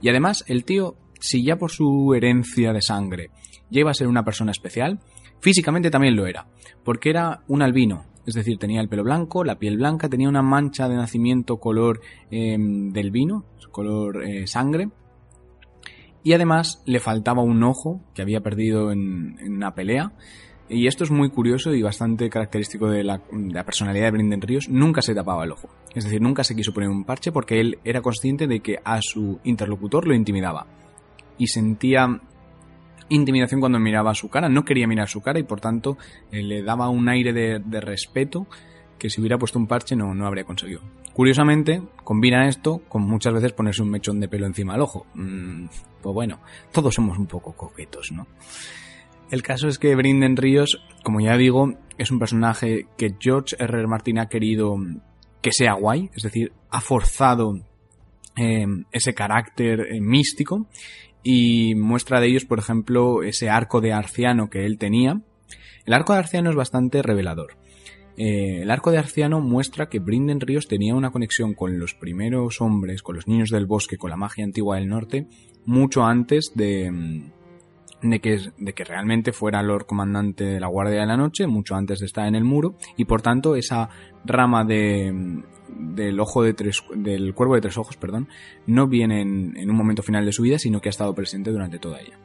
Y 0.00 0.08
además, 0.08 0.44
el 0.48 0.64
tío, 0.64 0.96
si 1.24 1.42
ya 1.42 1.56
por 1.56 1.70
su 1.70 2.12
herencia 2.14 2.74
de 2.74 2.82
sangre 2.82 3.30
iba 3.70 3.90
a 3.90 3.94
ser 3.94 4.08
una 4.08 4.24
persona 4.24 4.50
especial, 4.50 5.00
físicamente 5.40 5.90
también 5.90 6.16
lo 6.16 6.26
era, 6.26 6.46
porque 6.84 7.08
era 7.08 7.40
un 7.48 7.62
albino, 7.62 8.04
es 8.26 8.34
decir, 8.34 8.58
tenía 8.58 8.82
el 8.82 8.90
pelo 8.90 9.04
blanco, 9.04 9.42
la 9.42 9.58
piel 9.58 9.78
blanca, 9.78 10.10
tenía 10.10 10.28
una 10.28 10.42
mancha 10.42 10.86
de 10.86 10.96
nacimiento 10.96 11.56
color 11.56 12.02
eh, 12.30 12.58
del 12.58 13.10
vino, 13.10 13.46
color 13.70 14.22
eh, 14.22 14.46
sangre, 14.46 14.90
y 16.22 16.34
además 16.34 16.82
le 16.84 17.00
faltaba 17.00 17.42
un 17.42 17.62
ojo 17.62 18.02
que 18.14 18.20
había 18.20 18.40
perdido 18.40 18.92
en, 18.92 19.38
una 19.46 19.74
pelea. 19.74 20.12
Y 20.68 20.86
esto 20.86 21.04
es 21.04 21.10
muy 21.10 21.30
curioso 21.30 21.74
y 21.74 21.82
bastante 21.82 22.30
característico 22.30 22.88
de 22.88 23.02
la, 23.02 23.18
de 23.30 23.52
la, 23.52 23.64
personalidad 23.64 24.06
de 24.06 24.10
Brinden 24.12 24.40
Ríos. 24.40 24.68
Nunca 24.70 25.02
se 25.02 25.14
tapaba 25.14 25.44
el 25.44 25.52
ojo. 25.52 25.68
Es 25.94 26.04
decir, 26.04 26.22
nunca 26.22 26.44
se 26.44 26.54
quiso 26.54 26.72
poner 26.72 26.88
un 26.88 27.04
parche 27.04 27.32
porque 27.32 27.60
él 27.60 27.78
era 27.84 28.00
consciente 28.00 28.46
de 28.46 28.60
que 28.60 28.78
a 28.82 29.00
su 29.02 29.40
interlocutor 29.44 30.06
lo 30.06 30.14
intimidaba. 30.14 30.66
Y 31.38 31.46
sentía 31.48 32.20
intimidación 33.08 33.60
cuando 33.60 33.78
miraba 33.78 34.14
su 34.14 34.28
cara. 34.28 34.48
No 34.48 34.64
quería 34.64 34.86
mirar 34.86 35.08
su 35.08 35.20
cara 35.20 35.38
y 35.38 35.42
por 35.42 35.60
tanto 35.60 35.98
eh, 36.30 36.42
le 36.42 36.62
daba 36.62 36.88
un 36.88 37.08
aire 37.08 37.32
de, 37.32 37.80
respeto 37.80 38.46
que 38.98 39.10
si 39.10 39.20
hubiera 39.20 39.38
puesto 39.38 39.58
un 39.58 39.66
parche 39.66 39.96
no, 39.96 40.14
no 40.14 40.26
habría 40.26 40.44
conseguido. 40.44 40.80
Curiosamente, 41.12 41.82
combina 42.02 42.48
esto 42.48 42.82
con 42.88 43.02
muchas 43.02 43.34
veces 43.34 43.52
ponerse 43.52 43.82
un 43.82 43.90
mechón 43.90 44.20
de 44.20 44.28
pelo 44.28 44.46
encima 44.46 44.72
del 44.72 44.82
ojo. 44.82 45.06
Mm, 45.14 45.66
pues 46.02 46.14
bueno, 46.14 46.40
todos 46.72 46.94
somos 46.94 47.18
un 47.18 47.26
poco 47.26 47.52
coquetos, 47.52 48.10
¿no? 48.12 48.26
El 49.30 49.42
caso 49.42 49.68
es 49.68 49.78
que 49.78 49.94
Brinden 49.94 50.36
Ríos, 50.36 50.80
como 51.02 51.20
ya 51.20 51.36
digo, 51.36 51.74
es 51.98 52.10
un 52.10 52.18
personaje 52.18 52.86
que 52.96 53.14
George 53.18 53.56
R. 53.58 53.78
R. 53.78 53.86
Martin 53.86 54.18
ha 54.18 54.28
querido 54.28 54.76
que 55.40 55.50
sea 55.52 55.74
guay, 55.74 56.10
es 56.14 56.22
decir, 56.22 56.52
ha 56.70 56.80
forzado 56.80 57.60
eh, 58.36 58.66
ese 58.92 59.14
carácter 59.14 59.80
eh, 59.80 60.00
místico 60.00 60.66
y 61.24 61.74
muestra 61.74 62.20
de 62.20 62.28
ellos, 62.28 62.44
por 62.44 62.58
ejemplo, 62.58 63.22
ese 63.22 63.48
arco 63.48 63.80
de 63.80 63.92
Arciano 63.92 64.50
que 64.50 64.66
él 64.66 64.78
tenía. 64.78 65.22
El 65.86 65.94
arco 65.94 66.12
de 66.12 66.20
Arciano 66.20 66.50
es 66.50 66.56
bastante 66.56 67.02
revelador. 67.02 67.56
Eh, 68.16 68.60
el 68.62 68.70
arco 68.70 68.92
de 68.92 68.98
Arciano 68.98 69.40
muestra 69.40 69.88
que 69.88 69.98
Brinden 69.98 70.40
Ríos 70.40 70.68
tenía 70.68 70.94
una 70.94 71.10
conexión 71.10 71.54
con 71.54 71.78
los 71.78 71.94
primeros 71.94 72.60
hombres, 72.60 73.02
con 73.02 73.16
los 73.16 73.26
niños 73.26 73.48
del 73.48 73.66
bosque, 73.66 73.96
con 73.96 74.10
la 74.10 74.16
magia 74.16 74.44
antigua 74.44 74.76
del 74.76 74.88
norte, 74.88 75.26
mucho 75.64 76.04
antes 76.04 76.52
de, 76.54 76.90
mm, 76.92 77.32
de, 78.02 78.20
que, 78.20 78.38
de 78.58 78.72
que 78.74 78.84
realmente 78.84 79.32
fuera 79.32 79.62
Lord 79.62 79.86
Comandante 79.86 80.44
de 80.44 80.60
la 80.60 80.68
Guardia 80.68 81.00
de 81.00 81.06
la 81.06 81.16
Noche, 81.16 81.46
mucho 81.46 81.74
antes 81.74 82.00
de 82.00 82.06
estar 82.06 82.28
en 82.28 82.34
el 82.36 82.44
muro, 82.44 82.76
y 82.96 83.06
por 83.06 83.22
tanto 83.22 83.56
esa 83.56 83.88
rama 84.24 84.64
de, 84.64 85.10
mm, 85.10 85.42
del 85.76 86.18
ojo 86.20 86.42
de 86.42 86.54
tres, 86.54 86.82
del 86.94 87.34
cuervo 87.34 87.54
de 87.54 87.60
tres 87.60 87.78
ojos, 87.78 87.96
perdón, 87.96 88.28
no 88.66 88.86
viene 88.86 89.22
en, 89.22 89.70
un 89.70 89.76
momento 89.76 90.02
final 90.02 90.24
de 90.24 90.32
su 90.32 90.42
vida, 90.42 90.58
sino 90.58 90.80
que 90.80 90.88
ha 90.88 90.90
estado 90.90 91.14
presente 91.14 91.50
durante 91.50 91.78
toda 91.78 92.00
ella. 92.00 92.18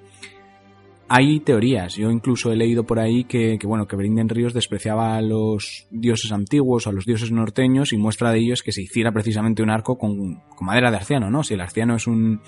Hay 1.12 1.40
teorías, 1.40 1.96
yo 1.96 2.12
incluso 2.12 2.52
he 2.52 2.56
leído 2.56 2.84
por 2.84 3.00
ahí 3.00 3.24
que, 3.24 3.58
que, 3.60 3.66
bueno, 3.66 3.88
que 3.88 3.96
Brinden 3.96 4.30
Ríos 4.30 4.54
despreciaba 4.54 5.16
a 5.16 5.22
los 5.22 5.88
dioses 5.90 6.32
antiguos, 6.32 6.86
a 6.86 6.92
los 6.92 7.06
dioses 7.06 7.32
norteños, 7.32 7.94
y 7.94 7.98
muestra 7.98 8.32
de 8.32 8.40
ello 8.40 8.54
es 8.54 8.62
que 8.62 8.72
se 8.72 8.84
hiciera 8.84 9.12
precisamente 9.12 9.64
un 9.64 9.72
arco 9.72 9.98
con, 9.98 10.36
con 10.56 10.68
madera 10.68 10.92
de 10.92 10.98
arciano, 10.98 11.32
¿no? 11.32 11.44
Si 11.44 11.56
el 11.56 11.62
arciano 11.62 11.96
es 11.96 12.06
un, 12.06 12.42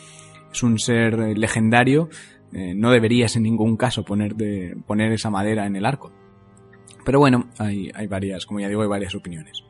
es 0.51 0.61
un 0.61 0.77
ser 0.77 1.17
legendario, 1.37 2.09
eh, 2.53 2.73
no 2.75 2.91
deberías 2.91 3.35
en 3.35 3.43
ningún 3.43 3.77
caso 3.77 4.03
poner, 4.03 4.35
de, 4.35 4.75
poner 4.85 5.11
esa 5.11 5.29
madera 5.29 5.65
en 5.65 5.75
el 5.75 5.85
arco. 5.85 6.11
Pero 7.05 7.19
bueno, 7.19 7.49
hay, 7.57 7.89
hay 7.93 8.07
varias, 8.07 8.45
como 8.45 8.59
ya 8.59 8.67
digo, 8.67 8.81
hay 8.81 8.87
varias 8.87 9.15
opiniones. 9.15 9.63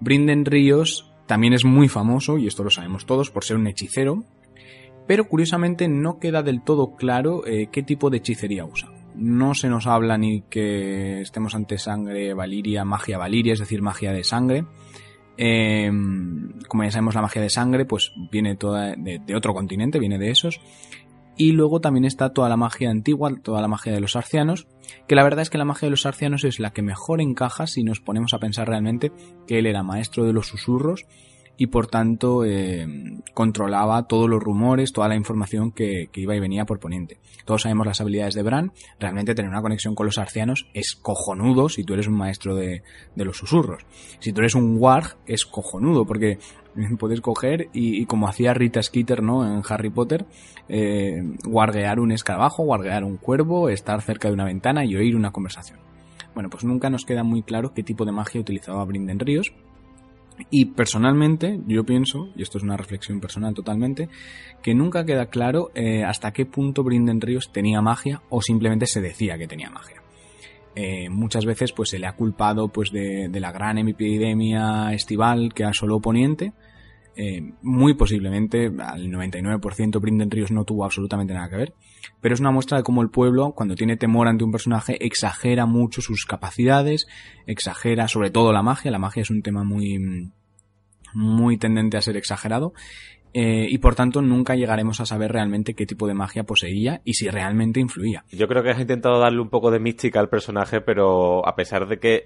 Brinden 0.00 0.44
Ríos 0.44 1.12
también 1.26 1.52
es 1.52 1.64
muy 1.64 1.88
famoso, 1.88 2.38
y 2.38 2.46
esto 2.46 2.64
lo 2.64 2.70
sabemos 2.70 3.06
todos, 3.06 3.30
por 3.30 3.44
ser 3.44 3.56
un 3.56 3.66
hechicero, 3.66 4.24
pero 5.06 5.28
curiosamente 5.28 5.88
no 5.88 6.18
queda 6.18 6.42
del 6.42 6.62
todo 6.62 6.96
claro 6.96 7.46
eh, 7.46 7.68
qué 7.70 7.82
tipo 7.82 8.10
de 8.10 8.18
hechicería 8.18 8.64
usa. 8.64 8.90
No 9.14 9.54
se 9.54 9.68
nos 9.68 9.86
habla 9.86 10.16
ni 10.16 10.42
que 10.42 11.20
estemos 11.20 11.54
ante 11.54 11.78
sangre 11.78 12.32
valiria, 12.32 12.84
magia 12.84 13.18
valiria, 13.18 13.52
es 13.52 13.58
decir, 13.58 13.82
magia 13.82 14.12
de 14.12 14.24
sangre. 14.24 14.64
Eh, 15.36 15.90
como 16.68 16.84
ya 16.84 16.90
sabemos, 16.90 17.14
la 17.14 17.22
magia 17.22 17.42
de 17.42 17.50
sangre 17.50 17.86
pues 17.86 18.12
viene 18.30 18.56
toda 18.56 18.94
de, 18.94 19.34
otro 19.34 19.54
continente, 19.54 19.98
viene 19.98 20.18
de 20.18 20.30
esos. 20.30 20.60
Y 21.40 21.52
luego 21.52 21.80
también 21.80 22.04
está 22.04 22.34
toda 22.34 22.50
la 22.50 22.58
magia 22.58 22.90
antigua, 22.90 23.32
toda 23.42 23.62
la 23.62 23.66
magia 23.66 23.94
de 23.94 24.00
los 24.00 24.14
arcianos, 24.14 24.66
que 25.08 25.14
la 25.14 25.22
verdad 25.22 25.40
es 25.40 25.48
que 25.48 25.56
la 25.56 25.64
magia 25.64 25.86
de 25.86 25.92
los 25.92 26.04
arcianos 26.04 26.44
es 26.44 26.60
la 26.60 26.74
que 26.74 26.82
mejor 26.82 27.22
encaja 27.22 27.66
si 27.66 27.82
nos 27.82 27.98
ponemos 27.98 28.34
a 28.34 28.38
pensar 28.38 28.68
realmente 28.68 29.10
que 29.46 29.58
él 29.58 29.64
era 29.64 29.82
maestro 29.82 30.26
de 30.26 30.34
los 30.34 30.48
susurros 30.48 31.06
y 31.60 31.66
por 31.66 31.88
tanto 31.88 32.42
eh, 32.46 32.86
controlaba 33.34 34.06
todos 34.06 34.30
los 34.30 34.42
rumores, 34.42 34.94
toda 34.94 35.08
la 35.08 35.14
información 35.14 35.72
que, 35.72 36.08
que, 36.10 36.22
iba 36.22 36.34
y 36.34 36.40
venía 36.40 36.64
por 36.64 36.80
Poniente. 36.80 37.18
Todos 37.44 37.62
sabemos 37.62 37.86
las 37.86 38.00
habilidades 38.00 38.32
de 38.32 38.42
Bran, 38.42 38.72
realmente 38.98 39.34
tener 39.34 39.50
una 39.50 39.60
conexión 39.60 39.94
con 39.94 40.06
los 40.06 40.16
arcianos 40.16 40.70
es 40.72 40.96
cojonudo 40.96 41.68
si 41.68 41.84
tú 41.84 41.92
eres 41.92 42.06
un 42.06 42.16
maestro 42.16 42.54
de, 42.54 42.82
de 43.14 43.24
los 43.26 43.36
susurros. 43.36 43.84
Si 44.20 44.32
tú 44.32 44.40
eres 44.40 44.54
un 44.54 44.78
warg 44.78 45.18
es 45.26 45.44
cojonudo 45.44 46.06
porque 46.06 46.38
puedes 46.98 47.20
coger 47.20 47.68
y, 47.74 48.06
como 48.06 48.26
hacía 48.26 48.54
Rita 48.54 48.82
Skeeter 48.82 49.22
¿no? 49.22 49.44
en 49.44 49.62
Harry 49.68 49.90
Potter, 49.90 50.24
eh, 50.66 51.22
guardear 51.44 52.00
un 52.00 52.10
escarabajo, 52.10 52.64
guardear 52.64 53.04
un 53.04 53.18
cuervo, 53.18 53.68
estar 53.68 54.00
cerca 54.00 54.28
de 54.28 54.34
una 54.34 54.46
ventana 54.46 54.86
y 54.86 54.96
oír 54.96 55.14
una 55.14 55.30
conversación. 55.30 55.78
Bueno, 56.32 56.48
pues 56.48 56.64
nunca 56.64 56.88
nos 56.88 57.04
queda 57.04 57.22
muy 57.22 57.42
claro 57.42 57.74
qué 57.74 57.82
tipo 57.82 58.06
de 58.06 58.12
magia 58.12 58.40
utilizaba 58.40 58.82
Brinden 58.86 59.18
Ríos, 59.18 59.52
y 60.50 60.66
personalmente, 60.66 61.60
yo 61.66 61.84
pienso, 61.84 62.28
y 62.36 62.42
esto 62.42 62.58
es 62.58 62.64
una 62.64 62.76
reflexión 62.76 63.20
personal 63.20 63.54
totalmente, 63.54 64.08
que 64.62 64.74
nunca 64.74 65.04
queda 65.04 65.26
claro 65.26 65.70
eh, 65.74 66.04
hasta 66.04 66.32
qué 66.32 66.46
punto 66.46 66.82
Brinden 66.82 67.20
Ríos 67.20 67.50
tenía 67.52 67.80
magia 67.80 68.22
o 68.28 68.42
simplemente 68.42 68.86
se 68.86 69.00
decía 69.00 69.38
que 69.38 69.48
tenía 69.48 69.70
magia. 69.70 70.02
Eh, 70.76 71.08
muchas 71.10 71.44
veces 71.44 71.72
pues 71.72 71.90
se 71.90 71.98
le 71.98 72.06
ha 72.06 72.12
culpado 72.12 72.68
pues 72.68 72.90
de, 72.92 73.28
la 73.32 73.50
gran 73.52 73.78
epidemia 73.78 74.92
estival 74.92 75.52
que 75.52 75.64
asoló 75.64 76.00
Poniente. 76.00 76.52
Eh, 77.16 77.52
muy 77.62 77.94
posiblemente 77.94 78.66
al 78.66 79.10
99% 79.10 80.00
Brinden 80.00 80.30
Ríos 80.30 80.50
no 80.50 80.64
tuvo 80.64 80.84
absolutamente 80.84 81.34
nada 81.34 81.50
que 81.50 81.56
ver, 81.56 81.74
pero 82.20 82.34
es 82.34 82.40
una 82.40 82.50
muestra 82.50 82.78
de 82.78 82.84
cómo 82.84 83.02
el 83.02 83.10
pueblo, 83.10 83.52
cuando 83.52 83.74
tiene 83.74 83.96
temor 83.96 84.28
ante 84.28 84.44
un 84.44 84.52
personaje, 84.52 85.04
exagera 85.04 85.66
mucho 85.66 86.00
sus 86.00 86.24
capacidades, 86.24 87.06
exagera 87.46 88.08
sobre 88.08 88.30
todo 88.30 88.52
la 88.52 88.62
magia. 88.62 88.90
La 88.90 88.98
magia 88.98 89.22
es 89.22 89.30
un 89.30 89.42
tema 89.42 89.64
muy, 89.64 90.30
muy 91.14 91.56
tendente 91.56 91.96
a 91.96 92.02
ser 92.02 92.16
exagerado. 92.16 92.72
Eh, 93.32 93.68
y 93.70 93.78
por 93.78 93.94
tanto 93.94 94.22
nunca 94.22 94.56
llegaremos 94.56 95.00
a 95.00 95.06
saber 95.06 95.30
realmente 95.30 95.74
qué 95.74 95.86
tipo 95.86 96.08
de 96.08 96.14
magia 96.14 96.42
poseía 96.42 97.00
y 97.04 97.14
si 97.14 97.28
realmente 97.28 97.78
influía. 97.78 98.24
Yo 98.32 98.48
creo 98.48 98.64
que 98.64 98.70
has 98.70 98.80
intentado 98.80 99.20
darle 99.20 99.40
un 99.40 99.50
poco 99.50 99.70
de 99.70 99.78
mística 99.78 100.18
al 100.18 100.28
personaje, 100.28 100.80
pero 100.80 101.46
a 101.46 101.54
pesar 101.54 101.86
de 101.86 102.00
que 102.00 102.24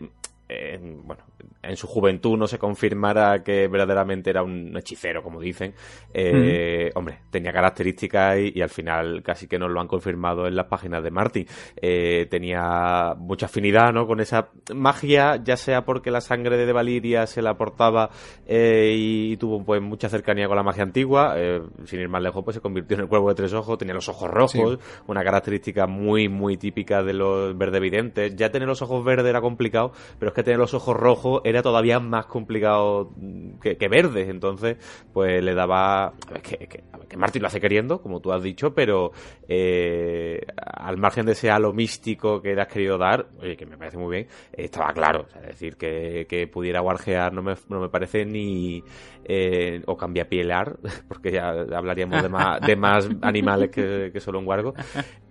eh, 0.49 0.79
bueno, 0.81 1.23
en 1.63 1.77
su 1.77 1.87
juventud 1.87 2.37
no 2.37 2.47
se 2.47 2.59
confirmara 2.59 3.43
que 3.43 3.69
verdaderamente 3.69 4.31
era 4.31 4.43
un 4.43 4.77
hechicero, 4.77 5.23
como 5.23 5.41
dicen, 5.41 5.75
eh, 6.13 6.91
mm. 6.95 6.99
hombre, 6.99 7.21
tenía 7.31 7.53
características 7.53 8.39
y, 8.39 8.59
y, 8.59 8.63
al 8.63 8.69
final 8.69 9.23
casi 9.23 9.47
que 9.47 9.59
nos 9.59 9.71
lo 9.71 9.81
han 9.81 9.89
confirmado 9.89 10.47
en 10.47 10.57
las 10.57 10.67
páginas 10.67 11.03
de 11.03 11.11
Marty. 11.11 11.47
Eh, 11.77 12.27
tenía 12.31 13.15
mucha 13.17 13.47
afinidad 13.47 13.93
¿no? 13.93 14.07
con 14.07 14.21
esa 14.21 14.49
magia, 14.75 15.37
ya 15.43 15.57
sea 15.57 15.85
porque 15.85 16.11
la 16.11 16.21
sangre 16.21 16.57
de 16.57 16.73
Valiria 16.73 17.27
se 17.27 17.43
la 17.43 17.51
aportaba 17.51 18.11
eh, 18.47 18.95
y 18.97 19.37
tuvo 19.37 19.65
pues 19.65 19.81
mucha 19.81 20.09
cercanía 20.09 20.47
con 20.47 20.57
la 20.57 20.63
magia 20.63 20.83
antigua, 20.83 21.35
eh, 21.37 21.63
sin 21.85 22.01
ir 22.01 22.09
más 22.09 22.23
lejos, 22.23 22.45
pues 22.45 22.57
se 22.57 22.61
convirtió 22.61 22.97
en 22.97 23.03
el 23.03 23.09
cuervo 23.09 23.29
de 23.29 23.35
tres 23.35 23.53
ojos, 23.53 23.79
tenía 23.79 23.95
los 23.95 24.09
ojos 24.09 24.31
rojos, 24.31 24.79
sí. 24.81 25.03
una 25.07 25.25
característica 25.25 25.87
muy, 25.87 26.29
muy 26.29 26.57
típica 26.57 27.03
de 27.03 27.15
los 27.15 27.57
verde 27.57 27.79
evidentes. 27.79 28.37
Ya 28.37 28.51
tener 28.51 28.69
los 28.69 28.83
ojos 28.83 29.05
verdes 29.05 29.31
era 29.31 29.41
complicado, 29.41 29.93
pero 30.19 30.34
que 30.35 30.43
tener 30.43 30.59
los 30.59 30.75
ojos 30.75 30.97
rojos 30.97 31.41
era 31.45 31.63
todavía 31.63 32.01
más 32.01 32.27
complicado 32.27 33.13
que, 33.61 33.77
que 33.77 33.89
verdes. 33.89 34.29
Entonces, 34.29 34.77
pues 35.13 35.43
le 35.43 35.55
daba. 35.55 36.15
Que, 36.43 36.59
que, 36.59 36.85
que, 37.09 37.17
Martin 37.17 37.43
lo 37.43 37.49
hace 37.49 37.61
queriendo, 37.61 38.03
como 38.03 38.21
tú 38.21 38.33
has 38.33 38.43
dicho, 38.43 38.75
pero 38.75 39.13
eh, 39.49 40.41
al 40.57 40.97
margen 40.97 41.27
de 41.27 41.33
ese 41.33 41.51
halo 41.51 41.73
místico 41.73 42.43
que 42.43 42.55
le 42.55 42.63
has 42.63 42.69
querido 42.69 42.99
dar, 42.99 43.29
oye, 43.41 43.57
que 43.57 43.67
me 43.67 43.77
parece 43.77 43.99
muy 43.99 44.17
bien, 44.17 44.29
estaba 44.53 44.93
claro. 44.93 45.27
es 45.37 45.47
decir, 45.49 45.77
que, 45.77 46.27
que 46.29 46.49
pudiera 46.49 46.81
guarjear 46.81 47.33
no 47.33 47.43
me, 47.43 47.55
no 47.69 47.81
me 47.81 47.89
parece 47.89 48.25
ni. 48.25 48.83
Eh, 49.27 49.83
o 49.87 49.97
cambiapielar, 49.97 50.77
porque 51.09 51.33
ya 51.33 51.49
hablaríamos 51.49 52.23
de 52.23 52.29
más, 52.29 52.61
de 52.61 52.77
más 52.77 53.09
animales 53.23 53.71
que, 53.71 54.11
que 54.13 54.21
solo 54.21 54.39
un 54.39 54.45
guargo. 54.45 54.75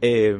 Eh, 0.05 0.37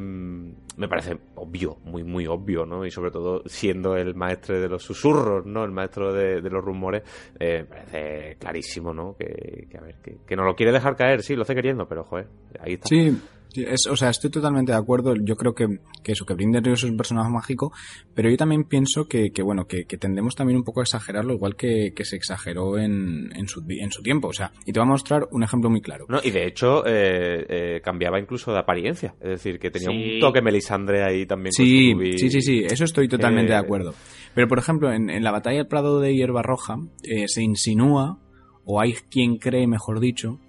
me 0.76 0.88
parece 0.88 1.16
obvio, 1.36 1.78
muy, 1.84 2.04
muy 2.04 2.26
obvio, 2.26 2.66
¿no? 2.66 2.84
Y 2.84 2.90
sobre 2.90 3.10
todo 3.10 3.42
siendo 3.46 3.96
el 3.96 4.14
maestro 4.14 4.60
de 4.60 4.68
los 4.68 4.82
susurros, 4.82 5.46
¿no? 5.46 5.64
El 5.64 5.70
maestro 5.70 6.12
de, 6.12 6.40
de 6.40 6.50
los 6.50 6.64
rumores, 6.64 7.02
eh, 7.38 7.60
me 7.60 7.64
parece 7.64 8.36
clarísimo, 8.38 8.92
¿no? 8.92 9.16
Que, 9.16 9.66
que 9.70 9.78
a 9.78 9.80
ver, 9.80 9.96
que, 10.02 10.16
que, 10.26 10.36
no 10.36 10.44
lo 10.44 10.54
quiere 10.54 10.72
dejar 10.72 10.96
caer, 10.96 11.22
sí, 11.22 11.36
lo 11.36 11.42
hace 11.42 11.54
queriendo, 11.54 11.86
pero 11.86 12.04
joder, 12.04 12.28
ahí 12.60 12.74
está. 12.74 12.88
Sí, 12.88 13.16
es, 13.56 13.86
o 13.86 13.96
sea, 13.96 14.10
estoy 14.10 14.30
totalmente 14.30 14.72
de 14.72 14.78
acuerdo. 14.78 15.14
Yo 15.16 15.36
creo 15.36 15.54
que, 15.54 15.78
que 16.02 16.12
eso, 16.12 16.26
que 16.26 16.34
Brinden 16.34 16.64
Ríos 16.64 16.84
es 16.84 16.90
un 16.90 16.96
personaje 16.96 17.30
mágico, 17.30 17.72
pero 18.14 18.30
yo 18.30 18.36
también 18.36 18.64
pienso 18.64 19.06
que, 19.06 19.30
que 19.30 19.42
bueno, 19.42 19.66
que, 19.66 19.84
que, 19.84 19.96
tendemos 19.96 20.34
también 20.34 20.56
un 20.56 20.64
poco 20.64 20.80
a 20.80 20.84
exagerarlo, 20.84 21.34
igual 21.34 21.56
que, 21.56 21.92
que 21.94 22.04
se 22.04 22.16
exageró 22.16 22.78
en, 22.78 23.30
en, 23.34 23.48
su, 23.48 23.64
en 23.68 23.90
su 23.90 24.02
tiempo. 24.02 24.28
O 24.28 24.32
sea, 24.32 24.52
y 24.66 24.72
te 24.72 24.80
voy 24.80 24.86
a 24.86 24.90
mostrar 24.90 25.28
un 25.30 25.42
ejemplo 25.42 25.70
muy 25.70 25.80
claro. 25.80 26.06
No, 26.08 26.20
y 26.22 26.30
de 26.30 26.46
hecho, 26.46 26.84
eh, 26.86 27.46
eh, 27.48 27.80
cambiaba 27.82 28.18
incluso 28.18 28.52
de 28.52 28.58
apariencia. 28.58 29.14
Es 29.20 29.30
decir, 29.30 29.58
que 29.58 29.70
tenía 29.70 29.90
sí. 29.90 30.14
un 30.14 30.20
toque 30.20 30.42
Melisandre 30.42 31.02
ahí 31.02 31.26
también. 31.26 31.52
Sí, 31.52 31.94
sí, 32.16 32.30
sí, 32.30 32.40
sí, 32.40 32.64
eso 32.64 32.84
estoy 32.84 33.08
totalmente 33.08 33.52
eh... 33.52 33.56
de 33.56 33.60
acuerdo. 33.60 33.94
Pero, 34.34 34.48
por 34.48 34.58
ejemplo, 34.58 34.92
en, 34.92 35.10
en 35.10 35.22
la 35.22 35.30
batalla 35.30 35.58
del 35.58 35.68
Prado 35.68 36.00
de 36.00 36.14
Hierba 36.14 36.42
Roja, 36.42 36.76
eh, 37.02 37.28
se 37.28 37.42
insinúa, 37.42 38.18
o 38.64 38.80
hay 38.80 38.94
quien 39.10 39.36
cree, 39.36 39.66
mejor 39.66 40.00
dicho, 40.00 40.40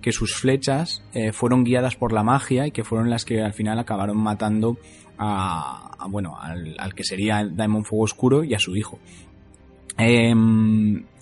que 0.00 0.12
sus 0.12 0.34
flechas 0.34 1.02
eh, 1.14 1.32
fueron 1.32 1.64
guiadas 1.64 1.96
por 1.96 2.12
la 2.12 2.22
magia 2.22 2.66
y 2.66 2.70
que 2.70 2.84
fueron 2.84 3.10
las 3.10 3.24
que 3.24 3.42
al 3.42 3.52
final 3.52 3.78
acabaron 3.78 4.16
matando 4.16 4.78
a, 5.18 5.96
bueno 6.08 6.38
al, 6.40 6.76
al, 6.78 6.94
que 6.94 7.04
sería 7.04 7.44
Daemon 7.44 7.84
Fuego 7.84 8.04
Oscuro 8.04 8.44
y 8.44 8.54
a 8.54 8.58
su 8.58 8.76
hijo. 8.76 8.98
Eh, 10.00 10.34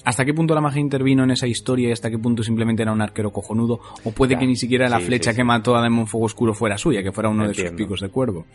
¿Hasta 0.08 0.24
qué 0.24 0.32
punto 0.32 0.54
la 0.54 0.62
magia 0.62 0.80
intervino 0.80 1.24
en 1.24 1.32
esa 1.32 1.46
historia 1.46 1.90
y 1.90 1.92
hasta 1.92 2.10
qué 2.10 2.18
punto 2.18 2.42
simplemente 2.42 2.82
era 2.82 2.92
un 2.92 3.02
arquero 3.02 3.30
cojonudo? 3.30 3.80
O 4.04 4.12
puede 4.12 4.38
que 4.38 4.46
ni 4.46 4.56
siquiera 4.56 4.88
la 4.88 5.00
sí, 5.00 5.04
flecha 5.04 5.32
sí, 5.32 5.36
que 5.36 5.44
mató 5.44 5.76
a 5.76 5.82
Demon 5.82 6.06
Fuego 6.06 6.24
Oscuro 6.24 6.54
fuera 6.54 6.78
suya, 6.78 7.02
que 7.02 7.12
fuera 7.12 7.28
uno 7.28 7.46
de 7.46 7.52
sus 7.52 7.72
picos 7.72 8.00
de 8.00 8.08
cuervo. 8.08 8.46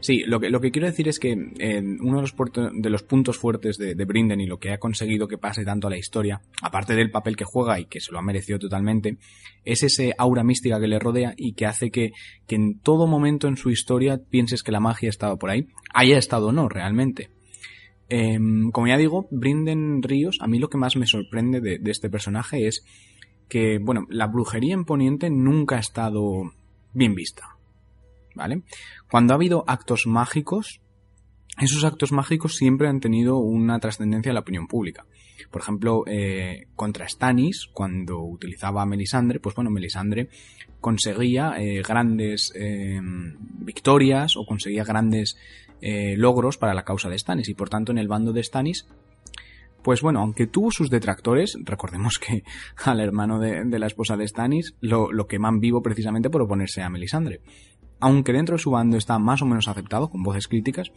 Sí, 0.00 0.24
lo, 0.26 0.40
que, 0.40 0.50
lo 0.50 0.60
que 0.60 0.72
quiero 0.72 0.88
decir 0.88 1.06
es 1.06 1.20
que 1.20 1.30
eh, 1.60 1.80
uno 2.00 2.16
de 2.16 2.22
los, 2.22 2.34
de 2.74 2.90
los, 2.90 3.04
puntos 3.04 3.38
fuertes 3.38 3.78
de, 3.78 3.94
de, 3.94 4.04
Brinden 4.04 4.40
y 4.40 4.46
lo 4.46 4.58
que 4.58 4.72
ha 4.72 4.78
conseguido 4.78 5.28
que 5.28 5.38
pase 5.38 5.64
tanto 5.64 5.86
a 5.86 5.90
la 5.90 5.96
historia, 5.96 6.40
aparte 6.60 6.96
del 6.96 7.12
papel 7.12 7.36
que 7.36 7.44
juega 7.44 7.78
y 7.78 7.84
que 7.84 8.00
se 8.00 8.10
lo 8.10 8.18
ha 8.18 8.22
merecido 8.22 8.58
totalmente, 8.58 9.16
es 9.64 9.84
ese 9.84 10.12
aura 10.18 10.42
mística 10.42 10.80
que 10.80 10.88
le 10.88 10.98
rodea 10.98 11.34
y 11.36 11.52
que 11.52 11.66
hace 11.66 11.92
que, 11.92 12.10
que 12.48 12.56
en 12.56 12.80
todo 12.80 13.06
momento 13.06 13.46
en 13.46 13.56
su 13.56 13.70
historia 13.70 14.18
pienses 14.18 14.64
que 14.64 14.72
la 14.72 14.80
magia 14.80 15.10
estaba 15.10 15.36
por 15.36 15.50
ahí, 15.50 15.68
haya 15.94 16.18
estado 16.18 16.48
o 16.48 16.52
no 16.52 16.68
realmente. 16.68 17.35
Eh, 18.08 18.38
como 18.72 18.86
ya 18.86 18.96
digo, 18.96 19.26
Brinden 19.30 20.02
Ríos, 20.02 20.38
a 20.40 20.46
mí 20.46 20.58
lo 20.58 20.68
que 20.68 20.78
más 20.78 20.96
me 20.96 21.06
sorprende 21.06 21.60
de, 21.60 21.80
este 21.90 22.10
personaje 22.10 22.66
es 22.66 22.84
que, 23.48 23.78
bueno, 23.78 24.06
la 24.10 24.26
brujería 24.26 24.74
en 24.74 24.84
Poniente 24.84 25.30
nunca 25.30 25.76
ha 25.76 25.80
estado 25.80 26.52
bien 26.92 27.14
vista. 27.14 27.56
¿Vale? 28.34 28.62
Cuando 29.10 29.32
ha 29.32 29.36
habido 29.36 29.64
actos 29.66 30.06
mágicos, 30.06 30.80
esos 31.58 31.84
actos 31.84 32.12
mágicos 32.12 32.54
siempre 32.54 32.88
han 32.88 33.00
tenido 33.00 33.38
una 33.38 33.78
trascendencia 33.80 34.30
en 34.30 34.34
la 34.34 34.40
opinión 34.40 34.66
pública. 34.66 35.06
Por 35.50 35.62
ejemplo, 35.62 36.04
eh, 36.06 36.66
contra 36.74 37.08
Stannis, 37.08 37.66
cuando 37.72 38.20
utilizaba 38.20 38.82
a 38.82 38.86
Melisandre, 38.86 39.40
pues 39.40 39.54
bueno, 39.54 39.70
Melisandre 39.70 40.28
conseguía 40.80 41.54
eh, 41.58 41.82
grandes 41.82 42.52
eh, 42.54 43.00
victorias 43.02 44.36
o 44.36 44.44
conseguía 44.44 44.84
grandes 44.84 45.38
eh, 45.80 46.14
logros 46.16 46.58
para 46.58 46.74
la 46.74 46.84
causa 46.84 47.08
de 47.08 47.18
Stannis 47.18 47.48
y 47.48 47.54
por 47.54 47.68
tanto 47.68 47.92
en 47.92 47.98
el 47.98 48.08
bando 48.08 48.32
de 48.32 48.42
Stannis 48.42 48.86
pues 49.86 50.02
bueno, 50.02 50.18
aunque 50.18 50.48
tuvo 50.48 50.72
sus 50.72 50.90
detractores, 50.90 51.56
recordemos 51.62 52.18
que 52.18 52.42
al 52.84 52.98
hermano 52.98 53.38
de, 53.38 53.78
la 53.78 53.86
esposa 53.86 54.16
de 54.16 54.26
Stannis 54.26 54.74
lo, 54.80 55.12
lo, 55.12 55.28
queman 55.28 55.60
vivo 55.60 55.80
precisamente 55.80 56.28
por 56.28 56.42
oponerse 56.42 56.82
a 56.82 56.90
Melisandre. 56.90 57.40
Aunque 58.00 58.32
dentro 58.32 58.56
de 58.56 58.62
su 58.62 58.72
bando 58.72 58.96
está 58.96 59.20
más 59.20 59.42
o 59.42 59.46
menos 59.46 59.68
aceptado, 59.68 60.10
con 60.10 60.24
voces 60.24 60.48
críticas, 60.48 60.90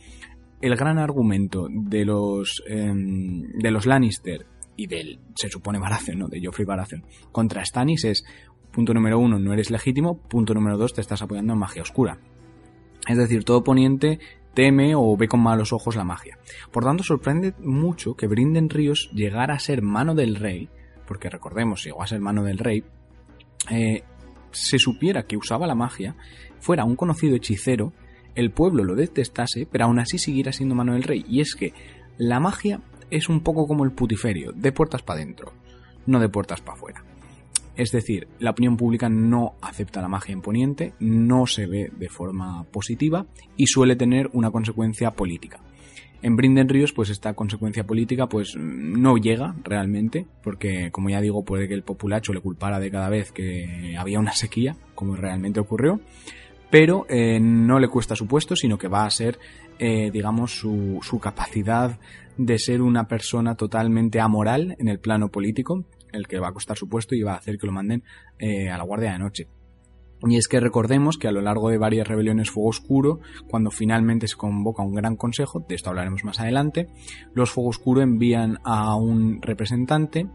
el 0.62 0.76
gran 0.76 0.98
argumento 0.98 1.68
de 1.70 2.04
los, 2.04 2.64
eh, 2.68 2.92
de 2.92 3.72
los 3.72 3.86
Lannister 3.86 4.48
y 4.76 4.88
del, 4.88 5.20
se 5.36 5.50
supone, 5.50 5.78
Baratheon, 5.78 6.20
¿no? 6.20 6.28
De 6.28 6.42
Joffrey 6.44 6.66
Baratheon, 6.66 7.04
contra 7.32 7.64
Stannis 7.64 8.06
es, 8.06 8.26
punto 8.72 8.94
número 8.94 9.20
uno, 9.20 9.40
no 9.40 9.54
eres 9.54 9.70
legítimo, 9.70 10.18
punto 10.18 10.54
número 10.54 10.78
dos, 10.78 10.94
te 10.94 11.02
estás 11.02 11.22
apoyando 11.22 11.54
en 11.54 11.60
magia 11.60 11.84
oscura. 11.84 12.18
Es 13.08 13.18
decir, 13.18 13.44
todo 13.44 13.64
poniente 13.64 14.20
teme 14.60 14.94
o 14.94 15.16
ve 15.16 15.30
con 15.30 15.40
malos 15.40 15.72
ojos 15.72 15.96
la 15.96 16.04
magia. 16.04 16.38
Por 16.70 16.84
tanto, 16.84 17.02
sorprende 17.02 17.54
mucho 17.60 18.16
que 18.16 18.28
Brinden 18.28 18.70
Ríos 18.70 19.10
llegara 19.14 19.54
a 19.54 19.60
ser 19.60 19.82
mano 19.82 20.16
del 20.16 20.36
rey, 20.36 20.68
porque 21.08 21.30
recordemos, 21.30 21.86
llegó 21.86 22.04
a 22.04 22.08
ser 22.08 22.20
mano 22.20 22.44
del 22.44 22.58
rey, 22.58 22.84
eh, 23.70 24.04
se 24.52 24.78
supiera 24.78 25.24
que 25.24 25.38
usaba 25.38 25.66
la 25.66 25.76
magia, 25.76 26.18
fuera 26.60 26.84
un 26.84 26.98
conocido 26.98 27.38
hechicero, 27.38 27.94
el 28.36 28.52
pueblo 28.52 28.84
lo 28.84 28.96
detestase, 28.96 29.66
pero 29.66 29.86
aún 29.86 29.98
así 29.98 30.18
siguiera 30.18 30.52
siendo 30.52 30.76
mano 30.76 30.92
del 30.92 31.04
rey. 31.04 31.24
Y 31.30 31.40
es 31.40 31.56
que 31.56 31.74
la 32.18 32.42
magia 32.42 32.82
es 33.12 33.30
un 33.30 33.40
poco 33.40 33.66
como 33.66 33.86
el 33.86 33.94
putiferio, 33.94 34.52
de 34.52 34.74
puertas 34.74 35.04
para 35.04 35.22
adentro, 35.22 35.54
no 36.06 36.20
de 36.20 36.28
puertas 36.28 36.60
para 36.60 36.78
afuera. 36.78 37.06
Es 37.80 37.94
decir, 37.94 38.28
la 38.40 38.52
opinión 38.52 38.76
pública 38.76 39.08
no 39.08 39.54
acepta 39.62 40.02
la 40.02 40.10
magia 40.10 40.34
imponiente, 40.34 40.96
no 41.00 41.48
se 41.48 41.66
ve 41.66 41.90
de 41.98 42.10
forma 42.10 42.66
positiva 42.66 43.26
y 43.56 43.68
suele 43.68 43.96
tener 43.96 44.30
una 44.34 44.52
consecuencia 44.52 45.12
política. 45.12 45.62
En 46.22 46.36
Brinden 46.36 46.68
Ríos, 46.68 46.92
pues 46.92 47.10
esta 47.10 47.36
consecuencia 47.36 47.86
política 47.86 48.28
pues 48.28 48.58
no 48.58 49.16
llega 49.16 49.56
realmente, 49.64 50.28
porque 50.44 50.92
como 50.92 51.10
ya 51.10 51.22
digo, 51.22 51.46
puede 51.46 51.70
que 51.70 51.74
el 51.74 51.84
populacho 51.84 52.34
le 52.34 52.42
culpara 52.42 52.82
de 52.82 52.92
cada 52.92 53.08
vez 53.08 53.32
que 53.32 53.96
había 53.98 54.20
una 54.20 54.34
sequía, 54.34 54.76
como 54.94 55.16
realmente 55.16 55.62
ocurrió, 55.62 56.02
pero 56.70 57.06
eh, 57.08 57.40
no 57.40 57.80
le 57.80 57.88
cuesta 57.88 58.14
su 58.14 58.28
puesto, 58.28 58.58
sino 58.58 58.78
que 58.78 58.90
va 58.90 59.06
a 59.06 59.10
ser, 59.10 59.40
eh, 59.80 60.12
digamos, 60.12 60.52
su 60.52 61.20
capacidad 61.22 61.98
de 62.38 62.60
ser 62.60 62.82
una 62.82 63.08
persona 63.08 63.56
totalmente 63.56 64.20
amoral 64.20 64.76
en 64.80 64.90
el 64.90 65.00
plano 65.00 65.30
político, 65.30 65.86
el 66.12 66.28
que 66.28 66.40
va 66.40 66.50
a 66.50 66.54
costar 66.54 66.78
su 66.78 66.88
puesto 66.88 67.16
y 67.16 67.22
va 67.22 67.34
a 67.34 67.38
hacer 67.38 67.58
que 67.58 67.68
lo 67.68 67.74
manden 67.74 68.04
eh, 68.38 68.70
a 68.70 68.78
la 68.78 68.84
guardia 68.84 69.14
de 69.14 69.20
noche. 69.20 69.48
Y 70.28 70.36
es 70.36 70.50
que 70.50 70.60
recordemos 70.60 71.18
que 71.18 71.30
a 71.30 71.32
lo 71.32 71.42
largo 71.42 71.70
de 71.70 71.78
varias 71.78 72.08
rebeliones 72.08 72.52
Fuego 72.52 72.70
Oscuro, 72.70 73.20
cuando 73.50 73.72
finalmente 73.72 74.28
se 74.28 74.36
convoca 74.36 74.84
un 74.84 74.94
gran 74.94 75.16
consejo, 75.16 75.64
de 75.68 75.76
esto 75.76 75.90
hablaremos 75.90 76.26
más 76.26 76.42
adelante, 76.42 76.90
los 77.34 77.52
Fuego 77.52 77.70
Oscuro 77.70 78.02
envían 78.02 78.60
a 78.66 78.96
un 78.96 79.42
representante, 79.42 80.28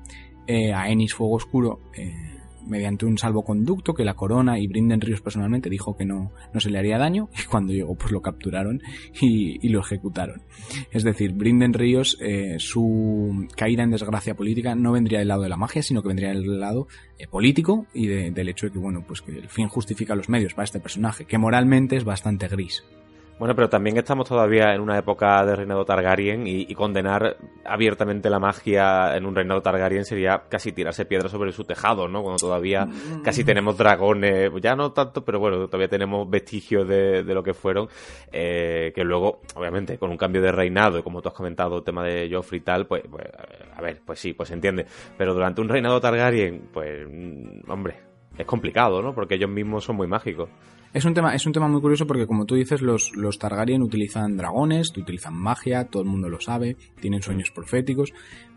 eh, 0.46 0.72
a 0.72 0.88
Enis 0.88 1.14
Fuego 1.14 1.34
Oscuro, 1.34 1.80
eh, 1.94 2.33
mediante 2.66 3.06
un 3.06 3.18
salvoconducto 3.18 3.94
que 3.94 4.04
la 4.04 4.14
corona 4.14 4.58
y 4.58 4.66
Brinden 4.66 5.00
Ríos 5.00 5.20
personalmente 5.20 5.70
dijo 5.70 5.96
que 5.96 6.04
no, 6.04 6.32
no 6.52 6.60
se 6.60 6.70
le 6.70 6.78
haría 6.78 6.98
daño 6.98 7.28
y 7.42 7.46
cuando 7.46 7.72
llegó 7.72 7.94
pues 7.94 8.12
lo 8.12 8.22
capturaron 8.22 8.82
y, 9.20 9.64
y 9.64 9.70
lo 9.70 9.80
ejecutaron. 9.80 10.42
Es 10.90 11.04
decir, 11.04 11.32
Brinden 11.32 11.74
Ríos, 11.74 12.16
eh, 12.20 12.56
su 12.58 13.46
caída 13.56 13.82
en 13.82 13.90
desgracia 13.90 14.34
política 14.34 14.74
no 14.74 14.92
vendría 14.92 15.18
del 15.18 15.28
lado 15.28 15.42
de 15.42 15.48
la 15.48 15.56
magia, 15.56 15.82
sino 15.82 16.02
que 16.02 16.08
vendría 16.08 16.30
del 16.30 16.60
lado 16.60 16.88
eh, 17.18 17.26
político 17.26 17.86
y 17.94 18.06
de, 18.06 18.30
del 18.30 18.48
hecho 18.48 18.66
de 18.66 18.72
que, 18.72 18.78
bueno, 18.78 19.04
pues 19.06 19.22
que 19.22 19.32
el 19.32 19.48
fin 19.48 19.68
justifica 19.68 20.14
los 20.14 20.28
medios 20.28 20.54
para 20.54 20.64
este 20.64 20.80
personaje, 20.80 21.24
que 21.24 21.38
moralmente 21.38 21.96
es 21.96 22.04
bastante 22.04 22.48
gris. 22.48 22.82
Bueno, 23.36 23.56
pero 23.56 23.68
también 23.68 23.96
estamos 23.96 24.28
todavía 24.28 24.74
en 24.74 24.80
una 24.80 24.96
época 24.96 25.44
de 25.44 25.56
reinado 25.56 25.84
Targaryen 25.84 26.46
y, 26.46 26.66
y, 26.68 26.74
condenar 26.74 27.36
abiertamente 27.64 28.30
la 28.30 28.38
magia 28.38 29.16
en 29.16 29.26
un 29.26 29.34
reinado 29.34 29.60
Targaryen 29.60 30.04
sería 30.04 30.44
casi 30.48 30.70
tirarse 30.70 31.04
piedras 31.04 31.32
sobre 31.32 31.50
su 31.50 31.64
tejado, 31.64 32.06
¿no? 32.06 32.22
Cuando 32.22 32.38
todavía 32.38 32.86
casi 33.24 33.42
tenemos 33.42 33.76
dragones, 33.76 34.52
ya 34.62 34.76
no 34.76 34.92
tanto, 34.92 35.24
pero 35.24 35.40
bueno, 35.40 35.66
todavía 35.66 35.88
tenemos 35.88 36.30
vestigios 36.30 36.86
de, 36.86 37.24
de 37.24 37.34
lo 37.34 37.42
que 37.42 37.54
fueron, 37.54 37.88
eh, 38.30 38.92
que 38.94 39.02
luego, 39.02 39.40
obviamente, 39.56 39.98
con 39.98 40.10
un 40.10 40.16
cambio 40.16 40.40
de 40.40 40.52
reinado, 40.52 41.02
como 41.02 41.20
tú 41.20 41.28
has 41.28 41.34
comentado, 41.34 41.78
el 41.78 41.84
tema 41.84 42.04
de 42.04 42.30
Joffrey 42.32 42.60
y 42.60 42.64
tal, 42.64 42.86
pues, 42.86 43.02
pues, 43.10 43.26
a 43.76 43.82
ver, 43.82 44.00
pues 44.06 44.20
sí, 44.20 44.32
pues 44.32 44.48
se 44.48 44.54
entiende. 44.54 44.86
Pero 45.18 45.34
durante 45.34 45.60
un 45.60 45.68
reinado 45.68 46.00
Targaryen, 46.00 46.68
pues, 46.72 47.04
hombre, 47.66 47.96
es 48.38 48.46
complicado, 48.46 49.02
¿no? 49.02 49.12
Porque 49.12 49.34
ellos 49.34 49.50
mismos 49.50 49.84
son 49.84 49.96
muy 49.96 50.06
mágicos. 50.06 50.48
Es 50.94 51.04
un 51.04 51.12
tema, 51.12 51.34
es 51.34 51.44
un 51.44 51.52
tema 51.52 51.66
muy 51.66 51.80
curioso 51.80 52.06
porque 52.06 52.24
como 52.24 52.46
tú 52.46 52.54
dices, 52.54 52.80
los, 52.80 53.16
los 53.16 53.40
Targaryen 53.40 53.82
utilizan 53.82 54.36
dragones, 54.36 54.96
utilizan 54.96 55.34
magia, 55.34 55.86
todo 55.86 56.02
el 56.04 56.08
mundo 56.08 56.28
lo 56.28 56.40
sabe, 56.40 56.76
tienen 57.00 57.20
sueños 57.20 57.50
proféticos, 57.50 58.12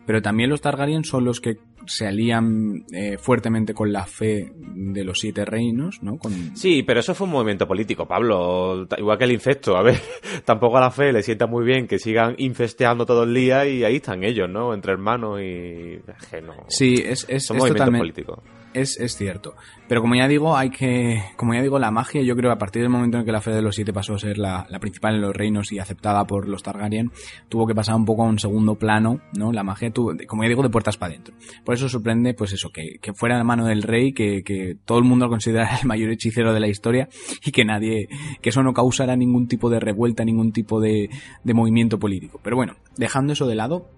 pero 0.06 0.22
también 0.22 0.48
los 0.48 0.60
Targaryen 0.60 1.02
son 1.02 1.24
los 1.24 1.40
que 1.40 1.58
se 1.86 2.06
alían 2.06 2.84
eh, 2.92 3.18
fuertemente 3.18 3.74
con 3.74 3.92
la 3.92 4.06
fe 4.06 4.52
de 4.56 5.02
los 5.02 5.18
siete 5.18 5.44
reinos, 5.44 6.00
¿no? 6.00 6.16
Con... 6.16 6.56
Sí, 6.56 6.84
pero 6.84 7.00
eso 7.00 7.12
fue 7.12 7.26
un 7.26 7.32
movimiento 7.32 7.66
político, 7.66 8.06
Pablo. 8.06 8.86
Igual 8.96 9.18
que 9.18 9.24
el 9.24 9.32
incesto. 9.32 9.76
A 9.76 9.82
ver, 9.82 9.98
tampoco 10.44 10.78
a 10.78 10.82
la 10.82 10.90
fe 10.92 11.12
le 11.12 11.24
sienta 11.24 11.48
muy 11.48 11.64
bien 11.64 11.88
que 11.88 11.98
sigan 11.98 12.36
infesteando 12.38 13.04
todo 13.04 13.24
el 13.24 13.34
día 13.34 13.66
y 13.66 13.82
ahí 13.82 13.96
están 13.96 14.22
ellos, 14.22 14.48
¿no? 14.48 14.74
Entre 14.74 14.92
hermanos 14.92 15.40
y... 15.40 15.96
No, 16.42 16.54
sí, 16.68 16.94
es, 17.04 17.26
es, 17.28 17.50
es 17.50 17.56
totalmente... 17.56 17.98
políticos. 17.98 18.38
Es, 18.74 18.98
es, 19.00 19.16
cierto. 19.16 19.54
Pero 19.88 20.02
como 20.02 20.14
ya 20.14 20.28
digo, 20.28 20.56
hay 20.56 20.70
que. 20.70 21.22
Como 21.36 21.54
ya 21.54 21.62
digo, 21.62 21.78
la 21.78 21.90
magia, 21.90 22.22
yo 22.22 22.36
creo 22.36 22.50
que 22.50 22.54
a 22.54 22.58
partir 22.58 22.82
del 22.82 22.90
momento 22.90 23.18
en 23.18 23.24
que 23.24 23.32
la 23.32 23.40
fe 23.40 23.50
de 23.50 23.62
los 23.62 23.74
siete 23.74 23.92
pasó 23.92 24.14
a 24.14 24.18
ser 24.18 24.38
la, 24.38 24.66
la, 24.68 24.78
principal 24.78 25.14
en 25.14 25.22
los 25.22 25.34
reinos 25.34 25.72
y 25.72 25.78
aceptada 25.78 26.26
por 26.26 26.48
los 26.48 26.62
Targaryen, 26.62 27.10
tuvo 27.48 27.66
que 27.66 27.74
pasar 27.74 27.94
un 27.94 28.04
poco 28.04 28.24
a 28.24 28.26
un 28.26 28.38
segundo 28.38 28.74
plano, 28.76 29.20
¿no? 29.36 29.52
La 29.52 29.62
magia 29.64 29.90
tuvo, 29.90 30.12
como 30.26 30.42
ya 30.42 30.50
digo, 30.50 30.62
de 30.62 30.68
puertas 30.68 30.96
para 30.96 31.12
adentro. 31.12 31.34
Por 31.64 31.74
eso 31.74 31.88
sorprende, 31.88 32.34
pues 32.34 32.52
eso, 32.52 32.70
que, 32.70 32.98
que 33.00 33.14
fuera 33.14 33.38
la 33.38 33.44
mano 33.44 33.66
del 33.66 33.82
rey, 33.82 34.12
que, 34.12 34.42
que 34.42 34.76
todo 34.84 34.98
el 34.98 35.04
mundo 35.04 35.26
lo 35.26 35.30
considerara 35.30 35.78
el 35.80 35.86
mayor 35.86 36.10
hechicero 36.10 36.52
de 36.52 36.60
la 36.60 36.68
historia 36.68 37.08
y 37.44 37.50
que 37.50 37.64
nadie. 37.64 38.08
que 38.42 38.50
eso 38.50 38.62
no 38.62 38.74
causara 38.74 39.16
ningún 39.16 39.48
tipo 39.48 39.70
de 39.70 39.80
revuelta, 39.80 40.24
ningún 40.24 40.52
tipo 40.52 40.80
de, 40.80 41.08
de 41.42 41.54
movimiento 41.54 41.98
político. 41.98 42.40
Pero 42.42 42.56
bueno, 42.56 42.76
dejando 42.96 43.32
eso 43.32 43.46
de 43.46 43.54
lado, 43.54 43.88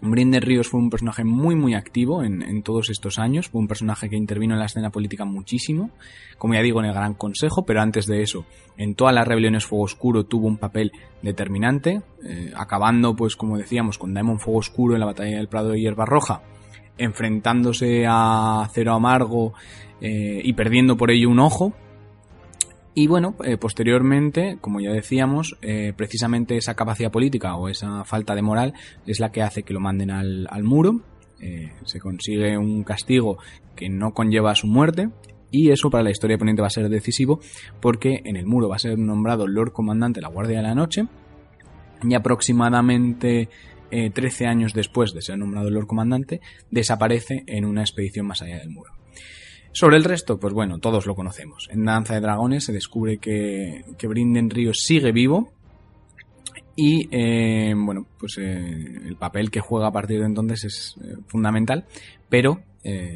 Brinden 0.00 0.42
Ríos 0.42 0.68
fue 0.68 0.80
un 0.80 0.90
personaje 0.90 1.24
muy 1.24 1.54
muy 1.54 1.74
activo 1.74 2.22
en, 2.22 2.42
en, 2.42 2.62
todos 2.62 2.90
estos 2.90 3.18
años, 3.18 3.48
fue 3.48 3.60
un 3.60 3.68
personaje 3.68 4.08
que 4.08 4.16
intervino 4.16 4.54
en 4.54 4.60
la 4.60 4.66
escena 4.66 4.90
política 4.90 5.24
muchísimo, 5.24 5.90
como 6.36 6.54
ya 6.54 6.62
digo 6.62 6.80
en 6.80 6.86
el 6.86 6.94
Gran 6.94 7.14
Consejo, 7.14 7.64
pero 7.64 7.80
antes 7.80 8.06
de 8.06 8.22
eso, 8.22 8.44
en 8.76 8.94
todas 8.94 9.14
las 9.14 9.26
rebeliones 9.26 9.66
Fuego 9.66 9.84
Oscuro 9.84 10.24
tuvo 10.24 10.46
un 10.46 10.58
papel 10.58 10.92
determinante, 11.22 12.02
eh, 12.24 12.52
acabando 12.56 13.16
pues 13.16 13.36
como 13.36 13.58
decíamos 13.58 13.98
con 13.98 14.14
Daemon 14.14 14.38
Fuego 14.38 14.60
Oscuro 14.60 14.94
en 14.94 15.00
la 15.00 15.06
batalla 15.06 15.36
del 15.36 15.48
Prado 15.48 15.70
de 15.70 15.80
Hierba 15.80 16.04
Roja, 16.04 16.42
enfrentándose 16.96 18.04
a 18.08 18.68
Cero 18.72 18.94
Amargo 18.94 19.54
eh, 20.00 20.40
y 20.44 20.52
perdiendo 20.52 20.96
por 20.96 21.10
ello 21.10 21.30
un 21.30 21.40
ojo, 21.40 21.72
y 22.98 23.06
bueno, 23.06 23.36
eh, 23.44 23.56
posteriormente, 23.56 24.58
como 24.60 24.80
ya 24.80 24.90
decíamos, 24.90 25.56
eh, 25.62 25.92
precisamente 25.96 26.56
esa 26.56 26.74
capacidad 26.74 27.12
política 27.12 27.54
o 27.54 27.68
esa 27.68 28.02
falta 28.02 28.34
de 28.34 28.42
moral 28.42 28.74
es 29.06 29.20
la 29.20 29.30
que 29.30 29.40
hace 29.40 29.62
que 29.62 29.72
lo 29.72 29.78
manden 29.78 30.10
al, 30.10 30.64
muro. 30.64 31.02
Eh, 31.38 31.70
se 31.84 32.00
consigue 32.00 32.58
un 32.58 32.82
castigo 32.82 33.38
que 33.76 33.88
no 33.88 34.14
conlleva 34.14 34.56
su 34.56 34.66
muerte. 34.66 35.10
Y 35.52 35.70
eso 35.70 35.90
para 35.90 36.02
la 36.02 36.10
historia 36.10 36.34
de 36.34 36.38
Poniente 36.38 36.60
va 36.60 36.66
a 36.66 36.70
ser 36.70 36.88
decisivo 36.88 37.38
porque 37.80 38.20
en 38.24 38.34
el 38.34 38.46
muro 38.46 38.68
va 38.68 38.74
a 38.74 38.80
ser 38.80 38.98
nombrado 38.98 39.46
Lord 39.46 39.70
Comandante 39.70 40.18
de 40.18 40.22
la 40.22 40.30
Guardia 40.30 40.56
de 40.56 40.64
la 40.64 40.74
Noche. 40.74 41.06
Y 42.02 42.14
aproximadamente 42.14 43.48
13 43.90 44.46
años 44.46 44.74
después 44.74 45.14
de 45.14 45.22
ser 45.22 45.38
nombrado 45.38 45.70
Lord 45.70 45.86
Comandante, 45.86 46.40
desaparece 46.72 47.44
en 47.46 47.64
una 47.64 47.82
expedición 47.82 48.26
más 48.26 48.42
allá 48.42 48.58
del 48.58 48.70
muro. 48.70 48.97
Sobre 49.78 49.96
el 49.96 50.02
resto, 50.02 50.40
pues 50.40 50.52
bueno, 50.52 50.80
todos 50.80 51.06
lo 51.06 51.14
conocemos. 51.14 51.68
En 51.70 51.84
Danza 51.84 52.14
de 52.14 52.20
Dragones 52.20 52.64
se 52.64 52.72
descubre 52.72 53.18
que, 53.18 53.84
que 53.96 54.08
Brinden 54.08 54.50
Ríos 54.50 54.78
sigue 54.80 55.12
vivo 55.12 55.52
y, 56.74 57.08
eh, 57.12 57.74
bueno, 57.76 58.04
pues 58.18 58.38
eh, 58.38 59.00
el 59.06 59.14
papel 59.14 59.52
que 59.52 59.60
juega 59.60 59.86
a 59.86 59.92
partir 59.92 60.18
de 60.18 60.26
entonces 60.26 60.64
es 60.64 60.96
eh, 61.00 61.14
fundamental, 61.28 61.86
pero 62.28 62.60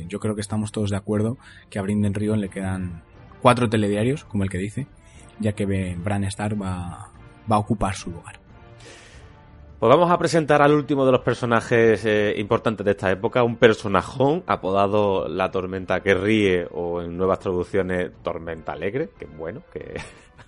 yo 0.06 0.20
creo 0.20 0.36
que 0.36 0.40
estamos 0.40 0.70
todos 0.70 0.90
de 0.90 0.96
acuerdo 0.96 1.36
que 1.68 1.80
a 1.80 1.82
Brinden 1.82 2.14
Ríos 2.14 2.38
le 2.38 2.48
quedan 2.48 3.02
cuatro 3.40 3.68
telediarios, 3.68 4.24
como 4.24 4.44
el 4.44 4.50
que 4.50 4.58
dice, 4.58 4.86
ya 5.40 5.54
que 5.54 5.64
Bran 5.96 6.22
Stark 6.24 6.60
va, 6.60 7.10
va 7.50 7.56
a 7.56 7.58
ocupar 7.58 7.96
su 7.96 8.10
lugar. 8.10 8.41
Pues 9.82 9.90
vamos 9.90 10.12
a 10.12 10.16
presentar 10.16 10.62
al 10.62 10.74
último 10.74 11.04
de 11.04 11.10
los 11.10 11.22
personajes 11.22 12.04
eh, 12.04 12.34
importantes 12.38 12.84
de 12.84 12.92
esta 12.92 13.10
época, 13.10 13.42
un 13.42 13.56
personajón 13.56 14.44
apodado 14.46 15.26
La 15.26 15.50
Tormenta 15.50 15.98
que 15.98 16.14
ríe 16.14 16.68
o 16.70 17.02
en 17.02 17.16
nuevas 17.16 17.40
traducciones 17.40 18.12
Tormenta 18.22 18.74
Alegre, 18.74 19.08
que 19.18 19.26
bueno, 19.26 19.64
que 19.72 20.00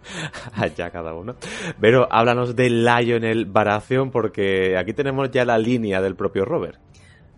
allá 0.55 0.89
cada 0.91 1.14
uno. 1.14 1.35
Pero 1.80 2.07
háblanos 2.12 2.55
de 2.55 2.70
Lionel 2.70 3.47
Baratheon 3.47 4.12
porque 4.12 4.78
aquí 4.78 4.93
tenemos 4.93 5.28
ya 5.32 5.45
la 5.45 5.59
línea 5.59 6.01
del 6.01 6.14
propio 6.14 6.45
Robert. 6.45 6.78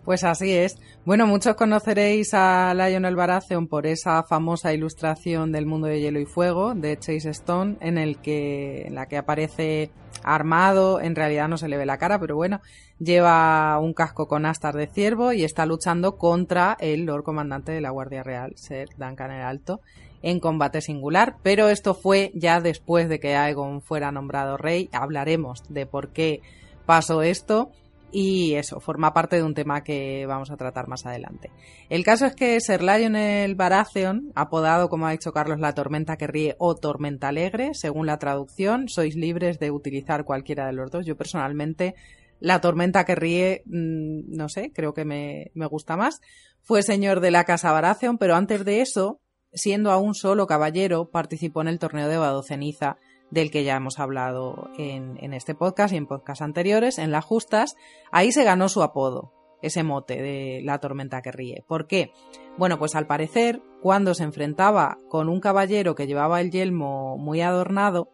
Pues 0.07 0.23
así 0.23 0.53
es. 0.53 0.77
Bueno, 1.03 1.27
muchos 1.27 1.55
conoceréis 1.55 2.33
a 2.33 2.73
Lionel 2.73 3.17
Baratheon 3.17 3.67
por 3.67 3.85
esa 3.85 4.23
famosa 4.23 4.73
ilustración 4.73 5.51
del 5.51 5.65
mundo 5.65 5.87
de 5.87 5.99
hielo 5.99 6.21
y 6.21 6.25
fuego 6.25 6.73
de 6.73 6.97
Chase 6.97 7.31
Stone, 7.31 7.75
en 7.81 7.97
el 7.97 8.17
que 8.19 8.83
en 8.83 8.95
la 8.95 9.07
que 9.07 9.17
aparece 9.17 9.91
armado, 10.23 11.01
en 11.01 11.13
realidad 11.13 11.49
no 11.49 11.57
se 11.57 11.67
le 11.67 11.75
ve 11.75 11.85
la 11.85 11.97
cara, 11.97 12.21
pero 12.21 12.37
bueno, 12.37 12.61
lleva 12.99 13.77
un 13.79 13.93
casco 13.93 14.29
con 14.29 14.45
astas 14.45 14.75
de 14.75 14.87
ciervo 14.87 15.33
y 15.33 15.43
está 15.43 15.65
luchando 15.65 16.15
contra 16.15 16.77
el 16.79 17.03
Lord 17.03 17.23
Comandante 17.25 17.73
de 17.73 17.81
la 17.81 17.89
Guardia 17.89 18.23
Real, 18.23 18.53
Ser 18.55 18.87
Duncan 18.97 19.31
el 19.31 19.41
Alto, 19.41 19.81
en 20.21 20.39
combate 20.39 20.79
singular, 20.79 21.35
pero 21.43 21.67
esto 21.67 21.93
fue 21.93 22.31
ya 22.33 22.61
después 22.61 23.09
de 23.09 23.19
que 23.19 23.35
Aegon 23.35 23.81
fuera 23.81 24.13
nombrado 24.13 24.55
rey. 24.55 24.89
Hablaremos 24.93 25.63
de 25.67 25.85
por 25.85 26.13
qué 26.13 26.39
pasó 26.85 27.23
esto 27.23 27.71
y 28.11 28.53
eso, 28.53 28.79
forma 28.79 29.13
parte 29.13 29.35
de 29.35 29.43
un 29.43 29.53
tema 29.53 29.83
que 29.83 30.25
vamos 30.25 30.49
a 30.49 30.57
tratar 30.57 30.87
más 30.87 31.05
adelante. 31.05 31.51
El 31.89 32.03
caso 32.03 32.25
es 32.25 32.35
que 32.35 32.59
Ser 32.61 32.81
Lionel 32.81 33.55
Baratheon, 33.55 34.31
apodado 34.33 34.89
como 34.89 35.07
ha 35.07 35.11
dicho 35.11 35.33
Carlos 35.33 35.59
la 35.59 35.73
tormenta 35.73 36.15
que 36.15 36.27
ríe 36.27 36.55
o 36.57 36.75
tormenta 36.75 37.27
alegre, 37.27 37.71
según 37.73 38.05
la 38.05 38.17
traducción, 38.17 38.87
sois 38.87 39.15
libres 39.15 39.59
de 39.59 39.71
utilizar 39.71 40.23
cualquiera 40.23 40.65
de 40.67 40.73
los 40.73 40.89
dos. 40.89 41.05
Yo 41.05 41.17
personalmente 41.17 41.95
la 42.39 42.61
tormenta 42.61 43.03
que 43.03 43.15
ríe, 43.15 43.63
mm, 43.65 44.35
no 44.35 44.47
sé, 44.47 44.71
creo 44.73 44.93
que 44.93 45.03
me, 45.03 45.51
me 45.53 45.65
gusta 45.65 45.97
más. 45.97 46.21
Fue 46.61 46.83
señor 46.83 47.19
de 47.19 47.31
la 47.31 47.43
casa 47.43 47.71
Baratheon, 47.71 48.17
pero 48.17 48.35
antes 48.35 48.63
de 48.63 48.81
eso, 48.81 49.19
siendo 49.51 49.91
aún 49.91 50.13
solo 50.13 50.47
caballero, 50.47 51.09
participó 51.09 51.61
en 51.61 51.67
el 51.67 51.79
torneo 51.79 52.07
de 52.07 52.17
Vado 52.17 52.43
Ceniza 52.43 52.97
del 53.31 53.51
que 53.51 53.63
ya 53.63 53.75
hemos 53.75 53.99
hablado 53.99 54.69
en, 54.77 55.17
en 55.21 55.33
este 55.33 55.55
podcast 55.55 55.93
y 55.93 55.97
en 55.97 56.07
podcasts 56.07 56.41
anteriores, 56.41 56.97
en 56.97 57.11
las 57.11 57.25
justas, 57.25 57.75
ahí 58.11 58.31
se 58.31 58.43
ganó 58.43 58.69
su 58.69 58.83
apodo, 58.83 59.33
ese 59.61 59.83
mote 59.83 60.21
de 60.21 60.61
la 60.63 60.79
tormenta 60.79 61.21
que 61.21 61.31
ríe. 61.31 61.63
¿Por 61.67 61.87
qué? 61.87 62.11
Bueno, 62.57 62.79
pues 62.79 62.95
al 62.95 63.07
parecer, 63.07 63.61
cuando 63.81 64.13
se 64.13 64.23
enfrentaba 64.23 64.97
con 65.09 65.29
un 65.29 65.39
caballero 65.39 65.95
que 65.95 66.07
llevaba 66.07 66.41
el 66.41 66.51
yelmo 66.51 67.17
muy 67.17 67.41
adornado, 67.41 68.11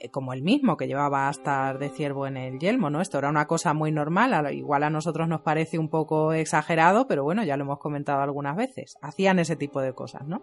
eh, 0.00 0.10
como 0.10 0.32
el 0.32 0.42
mismo 0.42 0.76
que 0.76 0.86
llevaba 0.86 1.28
astas 1.28 1.78
de 1.78 1.88
ciervo 1.88 2.26
en 2.26 2.36
el 2.36 2.58
yelmo, 2.58 2.90
¿no? 2.90 3.00
Esto 3.00 3.18
era 3.18 3.30
una 3.30 3.46
cosa 3.46 3.74
muy 3.74 3.92
normal, 3.92 4.52
igual 4.52 4.82
a 4.82 4.90
nosotros 4.90 5.28
nos 5.28 5.42
parece 5.42 5.78
un 5.78 5.88
poco 5.88 6.32
exagerado, 6.32 7.06
pero 7.06 7.24
bueno, 7.24 7.44
ya 7.44 7.56
lo 7.56 7.64
hemos 7.64 7.78
comentado 7.78 8.20
algunas 8.20 8.56
veces. 8.56 8.96
Hacían 9.00 9.38
ese 9.38 9.56
tipo 9.56 9.80
de 9.80 9.94
cosas, 9.94 10.26
¿no? 10.26 10.42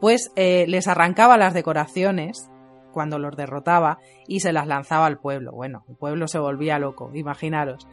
Pues 0.00 0.32
eh, 0.36 0.64
les 0.68 0.86
arrancaba 0.88 1.36
las 1.36 1.54
decoraciones 1.54 2.50
cuando 2.94 3.18
los 3.18 3.36
derrotaba 3.36 3.98
y 4.26 4.40
se 4.40 4.54
las 4.54 4.66
lanzaba 4.66 5.04
al 5.04 5.18
pueblo. 5.18 5.52
Bueno, 5.52 5.84
el 5.88 5.96
pueblo 5.96 6.28
se 6.28 6.38
volvía 6.38 6.78
loco, 6.78 7.10
imaginaros. 7.12 7.86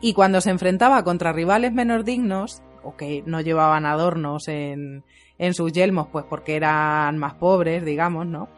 Y 0.00 0.14
cuando 0.14 0.40
se 0.40 0.50
enfrentaba 0.50 1.04
contra 1.04 1.32
rivales 1.32 1.72
menos 1.72 2.04
dignos, 2.04 2.62
o 2.82 2.96
que 2.96 3.22
no 3.26 3.40
llevaban 3.40 3.86
adornos 3.86 4.48
en, 4.48 5.04
en 5.38 5.54
sus 5.54 5.72
yelmos, 5.72 6.08
pues 6.10 6.24
porque 6.28 6.56
eran 6.56 7.18
más 7.18 7.34
pobres, 7.34 7.84
digamos, 7.84 8.26
¿no? 8.26 8.48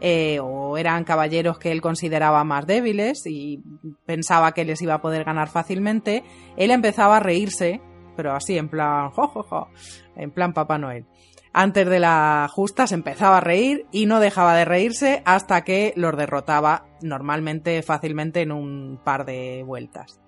Eh, 0.00 0.38
o 0.42 0.76
eran 0.76 1.04
caballeros 1.04 1.58
que 1.58 1.72
él 1.72 1.80
consideraba 1.80 2.44
más 2.44 2.66
débiles 2.66 3.22
y 3.26 3.62
pensaba 4.04 4.52
que 4.52 4.66
les 4.66 4.82
iba 4.82 4.94
a 4.94 5.00
poder 5.00 5.24
ganar 5.24 5.48
fácilmente, 5.48 6.22
él 6.58 6.70
empezaba 6.70 7.16
a 7.16 7.20
reírse, 7.20 7.80
pero 8.14 8.32
así 8.32 8.58
en 8.58 8.68
plan, 8.68 9.10
jo, 9.10 9.68
en 10.16 10.30
plan 10.30 10.52
Papá 10.52 10.76
Noel 10.76 11.06
antes 11.58 11.88
de 11.88 12.00
la 12.00 12.50
justa 12.52 12.86
se 12.86 12.94
empezaba 12.94 13.38
a 13.38 13.40
reír 13.40 13.86
y 13.90 14.04
no 14.04 14.20
dejaba 14.20 14.54
de 14.54 14.66
reírse 14.66 15.22
hasta 15.24 15.64
que 15.64 15.94
los 15.96 16.14
derrotaba 16.14 16.84
normalmente 17.00 17.82
fácilmente 17.82 18.42
en 18.42 18.52
un 18.52 19.00
par 19.02 19.24
de 19.24 19.62
vueltas. 19.64 20.20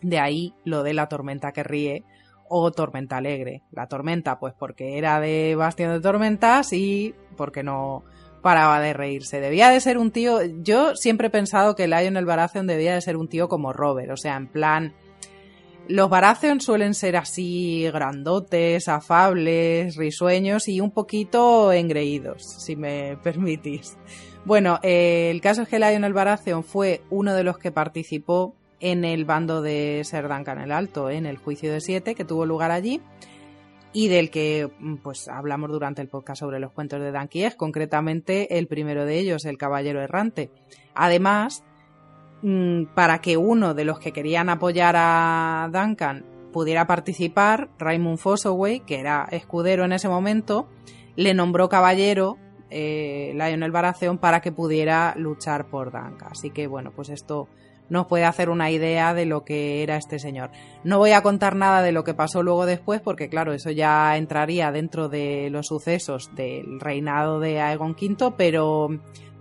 De 0.00 0.18
ahí 0.18 0.54
lo 0.64 0.82
de 0.82 0.94
la 0.94 1.06
tormenta 1.06 1.52
que 1.52 1.64
ríe 1.64 2.06
o 2.48 2.72
tormenta 2.72 3.18
alegre. 3.18 3.62
La 3.72 3.88
tormenta, 3.88 4.38
pues 4.38 4.54
porque 4.58 4.96
era 4.96 5.20
de 5.20 5.54
Bastión 5.54 5.92
de 5.92 6.00
Tormentas 6.00 6.72
y 6.72 7.14
porque 7.36 7.62
no 7.62 8.02
paraba 8.40 8.80
de 8.80 8.94
reírse. 8.94 9.40
Debía 9.40 9.68
de 9.68 9.82
ser 9.82 9.98
un 9.98 10.12
tío. 10.12 10.38
Yo 10.62 10.96
siempre 10.96 11.26
he 11.26 11.30
pensado 11.30 11.74
que 11.74 11.88
Lionel 11.88 12.24
Baratheon 12.24 12.66
debía 12.66 12.94
de 12.94 13.02
ser 13.02 13.18
un 13.18 13.28
tío 13.28 13.48
como 13.48 13.74
Robert, 13.74 14.12
o 14.12 14.16
sea, 14.16 14.36
en 14.36 14.48
plan 14.48 14.94
los 15.88 16.08
Baratheon 16.08 16.60
suelen 16.60 16.94
ser 16.94 17.16
así 17.16 17.84
grandotes, 17.92 18.88
afables, 18.88 19.96
risueños 19.96 20.68
y 20.68 20.80
un 20.80 20.90
poquito 20.90 21.72
engreídos, 21.72 22.42
si 22.42 22.76
me 22.76 23.16
permitís. 23.22 23.96
Bueno, 24.44 24.78
eh, 24.82 25.30
el 25.30 25.40
caso 25.40 25.62
es 25.62 25.68
que 25.68 25.78
Lionel 25.78 26.12
Baratheon 26.12 26.64
fue 26.64 27.02
uno 27.10 27.34
de 27.34 27.44
los 27.44 27.58
que 27.58 27.72
participó 27.72 28.54
en 28.80 29.04
el 29.04 29.24
bando 29.24 29.62
de 29.62 30.02
Ser 30.04 30.28
Duncan 30.28 30.60
el 30.60 30.72
Alto, 30.72 31.08
en 31.08 31.26
el 31.26 31.38
juicio 31.38 31.72
de 31.72 31.80
siete 31.80 32.14
que 32.14 32.24
tuvo 32.24 32.44
lugar 32.44 32.70
allí 32.70 33.00
y 33.94 34.08
del 34.08 34.30
que 34.30 34.70
mm, 34.78 34.96
pues 34.96 35.28
hablamos 35.28 35.70
durante 35.70 36.02
el 36.02 36.08
podcast 36.08 36.40
sobre 36.40 36.60
los 36.60 36.72
cuentos 36.72 37.00
de 37.00 37.12
Danquies, 37.12 37.54
concretamente 37.54 38.58
el 38.58 38.66
primero 38.66 39.06
de 39.06 39.18
ellos, 39.18 39.46
el 39.46 39.56
Caballero 39.56 40.02
Errante. 40.02 40.50
Además, 40.94 41.64
para 42.94 43.20
que 43.20 43.36
uno 43.36 43.72
de 43.72 43.84
los 43.84 43.98
que 43.98 44.12
querían 44.12 44.50
apoyar 44.50 44.94
a 44.98 45.70
Duncan 45.72 46.24
pudiera 46.52 46.86
participar, 46.86 47.70
Raymond 47.78 48.18
Fossoway, 48.18 48.80
que 48.80 49.00
era 49.00 49.26
escudero 49.30 49.84
en 49.84 49.92
ese 49.92 50.08
momento, 50.08 50.68
le 51.16 51.32
nombró 51.32 51.68
caballero 51.68 52.36
eh, 52.70 53.32
Lionel 53.34 53.70
Baratheon 53.70 54.18
para 54.18 54.40
que 54.40 54.52
pudiera 54.52 55.14
luchar 55.16 55.68
por 55.68 55.90
Duncan. 55.90 56.28
Así 56.30 56.50
que 56.50 56.66
bueno, 56.66 56.92
pues 56.94 57.08
esto 57.08 57.48
nos 57.88 58.06
puede 58.06 58.24
hacer 58.24 58.50
una 58.50 58.70
idea 58.70 59.14
de 59.14 59.26
lo 59.26 59.44
que 59.44 59.82
era 59.82 59.96
este 59.96 60.18
señor. 60.18 60.50
No 60.84 60.98
voy 60.98 61.12
a 61.12 61.22
contar 61.22 61.56
nada 61.56 61.82
de 61.82 61.92
lo 61.92 62.04
que 62.04 62.14
pasó 62.14 62.42
luego 62.42 62.66
después, 62.66 63.00
porque 63.00 63.28
claro, 63.28 63.52
eso 63.52 63.70
ya 63.70 64.16
entraría 64.16 64.70
dentro 64.70 65.08
de 65.08 65.48
los 65.50 65.66
sucesos 65.66 66.30
del 66.34 66.78
reinado 66.80 67.40
de 67.40 67.60
Aegon 67.60 67.92
V, 67.92 68.34
pero 68.36 68.88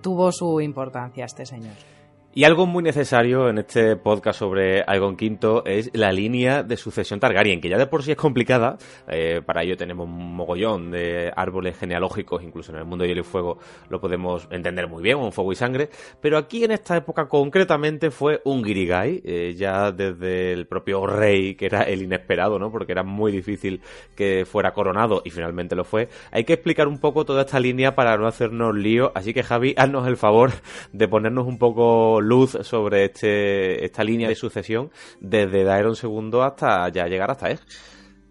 tuvo 0.01 0.31
su 0.31 0.61
importancia 0.61 1.25
este 1.25 1.45
señor. 1.45 1.93
Y 2.35 2.45
algo 2.45 2.65
muy 2.65 2.81
necesario 2.81 3.47
en 3.47 3.60
este 3.60 3.95
podcast 3.95 4.39
sobre 4.39 4.84
Aegon 4.88 5.14
V 5.14 5.61
es 5.68 5.91
la 5.93 6.11
línea 6.11 6.64
de 6.64 6.77
sucesión 6.77 7.19
Targaryen, 7.19 7.61
que 7.61 7.69
ya 7.69 7.77
de 7.77 7.85
por 7.85 8.01
sí 8.01 8.10
es 8.10 8.18
complicada. 8.18 8.80
Eh, 9.07 9.43
para 9.45 9.61
ello 9.61 9.77
tenemos 9.77 10.07
un 10.07 10.35
mogollón 10.35 10.89
de 10.89 11.31
árboles 11.35 11.77
genealógicos, 11.77 12.41
incluso 12.41 12.72
en 12.72 12.80
el 12.80 12.85
mundo 12.85 13.03
de 13.03 13.10
hielo 13.10 13.22
y 13.22 13.23
fuego 13.23 13.60
lo 13.88 14.01
podemos 14.01 14.47
entender 14.49 14.88
muy 14.88 15.03
bien, 15.03 15.18
un 15.18 15.31
fuego 15.31 15.51
y 15.51 15.55
sangre. 15.55 15.89
Pero 16.22 16.39
aquí 16.39 16.64
en 16.64 16.72
esta 16.72 16.97
época 16.97 17.27
concretamente 17.27 18.10
fue 18.10 18.41
un 18.45 18.64
Girigay, 18.64 19.22
eh, 19.23 19.53
ya 19.55 19.91
desde 19.91 20.53
el 20.53 20.65
propio 20.65 21.05
rey, 21.05 21.53
que 21.53 21.68
era 21.68 21.84
el 21.84 22.01
inesperado, 22.01 22.57
¿no? 22.57 22.72
Porque 22.72 22.93
era 22.93 23.03
muy 23.03 23.31
difícil 23.31 23.80
que 24.15 24.43
fuera 24.47 24.73
coronado 24.73 25.22
y 25.23 25.30
finalmente 25.30 25.76
lo 25.76 25.84
fue. 25.84 26.10
Hay 26.31 26.45
que 26.45 26.53
explicar 26.53 26.88
un 26.88 26.97
poco 26.97 27.26
toda 27.26 27.41
esta 27.41 27.60
línea 27.60 27.93
para 27.93 28.18
no 28.18 28.26
hacernos 28.26 28.76
lío. 28.76 29.11
Así 29.14 29.35
que 29.35 29.43
Javi, 29.43 29.76
haznos 29.77 30.07
el 30.07 30.18
favor 30.18 30.49
de 30.93 31.07
ponernos 31.07 31.45
un 31.45 31.60
poco 31.60 32.22
luz 32.23 32.57
sobre 32.61 33.05
este, 33.05 33.85
esta 33.85 34.03
línea 34.03 34.29
de 34.29 34.35
sucesión 34.35 34.89
desde 35.19 35.63
Daeron 35.63 35.95
II 36.01 36.39
hasta 36.41 36.89
ya 36.89 37.07
llegar 37.07 37.29
hasta 37.29 37.51
él. 37.51 37.59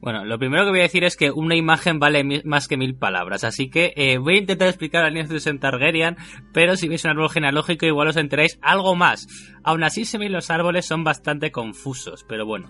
Bueno, 0.03 0.25
lo 0.25 0.37
primero 0.37 0.65
que 0.65 0.71
voy 0.71 0.81
a 0.81 0.83
decir 0.83 1.05
es 1.05 1.17
que 1.17 1.31
una 1.31 1.55
imagen 1.55 2.01
vale 2.01 2.43
más 2.45 2.67
que 2.67 2.77
mil 2.77 2.97
palabras, 2.97 3.45
así 3.45 3.71
que 3.71 3.93
eh, 3.95 4.19
voy 4.19 4.35
a 4.35 4.41
intentar 4.41 4.67
explicar 4.67 5.05
la 5.05 5.11
línea 5.11 5.29
de 5.29 5.59
Targaryen, 5.61 6.17
pero 6.53 6.75
si 6.75 6.89
veis 6.89 7.05
un 7.05 7.13
árbol 7.13 7.31
genealógico 7.31 7.87
igual 7.87 8.09
os 8.09 8.17
enteráis 8.17 8.59
algo 8.63 8.97
más. 8.97 9.29
Aún 9.63 9.85
así, 9.85 10.05
se 10.05 10.19
ven 10.19 10.33
los 10.33 10.51
árboles 10.51 10.87
son 10.87 11.05
bastante 11.05 11.53
confusos, 11.53 12.25
pero 12.29 12.45
bueno. 12.45 12.69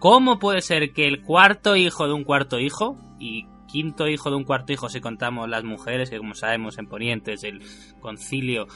¿Cómo 0.00 0.40
puede 0.40 0.60
ser 0.60 0.92
que 0.92 1.06
el 1.06 1.22
cuarto 1.22 1.76
hijo 1.76 2.08
de 2.08 2.14
un 2.14 2.24
cuarto 2.24 2.58
hijo, 2.58 2.96
y 3.20 3.46
quinto 3.68 4.08
hijo 4.08 4.30
de 4.30 4.36
un 4.36 4.44
cuarto 4.44 4.72
hijo 4.72 4.88
si 4.88 5.00
contamos 5.00 5.48
las 5.48 5.62
mujeres, 5.62 6.10
que 6.10 6.18
como 6.18 6.34
sabemos 6.34 6.78
en 6.78 6.86
Ponientes 6.86 7.44
el 7.44 7.62
concilio 8.00 8.66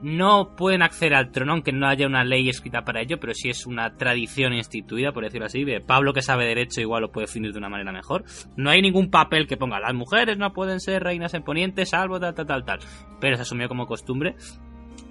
no 0.00 0.54
pueden 0.56 0.82
acceder 0.82 1.14
al 1.14 1.30
trono, 1.30 1.52
aunque 1.52 1.72
no 1.72 1.86
haya 1.86 2.06
una 2.06 2.24
ley 2.24 2.48
escrita 2.48 2.84
para 2.84 3.00
ello, 3.00 3.18
pero 3.18 3.34
sí 3.34 3.48
es 3.48 3.66
una 3.66 3.96
tradición 3.96 4.52
instituida, 4.52 5.12
por 5.12 5.24
decirlo 5.24 5.46
así. 5.46 5.64
Pablo, 5.86 6.12
que 6.12 6.22
sabe 6.22 6.46
derecho, 6.46 6.80
igual 6.80 7.02
lo 7.02 7.12
puede 7.12 7.26
definir 7.26 7.52
de 7.52 7.58
una 7.58 7.68
manera 7.68 7.92
mejor. 7.92 8.24
No 8.56 8.70
hay 8.70 8.82
ningún 8.82 9.10
papel 9.10 9.46
que 9.46 9.56
ponga 9.56 9.80
las 9.80 9.94
mujeres 9.94 10.38
no 10.38 10.52
pueden 10.52 10.80
ser 10.80 11.02
reinas 11.02 11.34
en 11.34 11.42
Poniente, 11.42 11.86
salvo 11.86 12.20
tal, 12.20 12.34
tal, 12.34 12.46
tal, 12.46 12.64
tal. 12.64 12.78
Pero 13.20 13.36
se 13.36 13.42
asumió 13.42 13.68
como 13.68 13.86
costumbre 13.86 14.36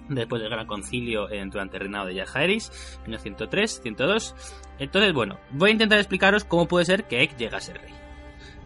después 0.10 0.41
del 0.41 0.51
gran 0.51 0.68
concilio 0.68 1.27
durante 1.51 1.77
el 1.77 1.81
reinado 1.81 2.07
de 2.07 2.15
Yajaeris, 2.15 2.99
año 3.05 3.18
103, 3.18 3.81
102. 3.81 4.35
Entonces, 4.80 5.14
bueno, 5.14 5.39
voy 5.51 5.69
a 5.69 5.73
intentar 5.73 5.99
explicaros 5.99 6.45
cómo 6.45 6.68
puede 6.68 6.85
ser 6.85 7.05
que 7.05 7.22
Ek 7.22 7.38
llegue 7.38 7.55
a 7.55 7.61
ser 7.61 7.80
rey. 7.80 7.93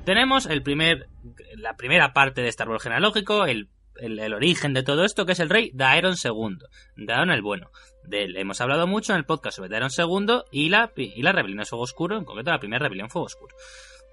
Tenemos 0.06 0.46
el 0.46 0.64
primer, 0.64 1.10
la 1.56 1.76
primera 1.76 2.14
parte 2.14 2.42
de 2.42 2.48
este 2.48 2.64
árbol 2.64 2.80
genealógico, 2.80 3.46
el 3.46 3.68
el, 4.00 4.34
origen 4.34 4.74
de 4.74 4.84
todo 4.84 5.04
esto, 5.04 5.26
que 5.26 5.34
es 5.34 5.40
el 5.40 5.50
rey 5.50 5.72
Daeron 5.74 6.16
II, 6.24 6.58
Daeron 6.96 7.32
el 7.32 7.42
bueno. 7.42 7.72
De 8.04 8.24
él 8.24 8.38
hemos 8.38 8.62
hablado 8.62 8.88
mucho 8.88 9.14
en 9.14 9.20
el 9.20 9.26
podcast 9.26 9.58
sobre 9.58 9.70
Daeron 9.70 9.90
II 9.96 10.44
y 10.52 10.70
la, 10.70 10.92
y 10.96 11.22
la 11.22 11.32
rebelión 11.32 11.60
de 11.60 11.66
Fuego 11.66 11.84
Oscuro, 11.84 12.18
en 12.18 12.26
concreto 12.26 12.52
la 12.52 12.60
primera 12.60 12.84
rebelión 12.84 13.10
Fuego 13.10 13.26
Oscuro. 13.26 13.56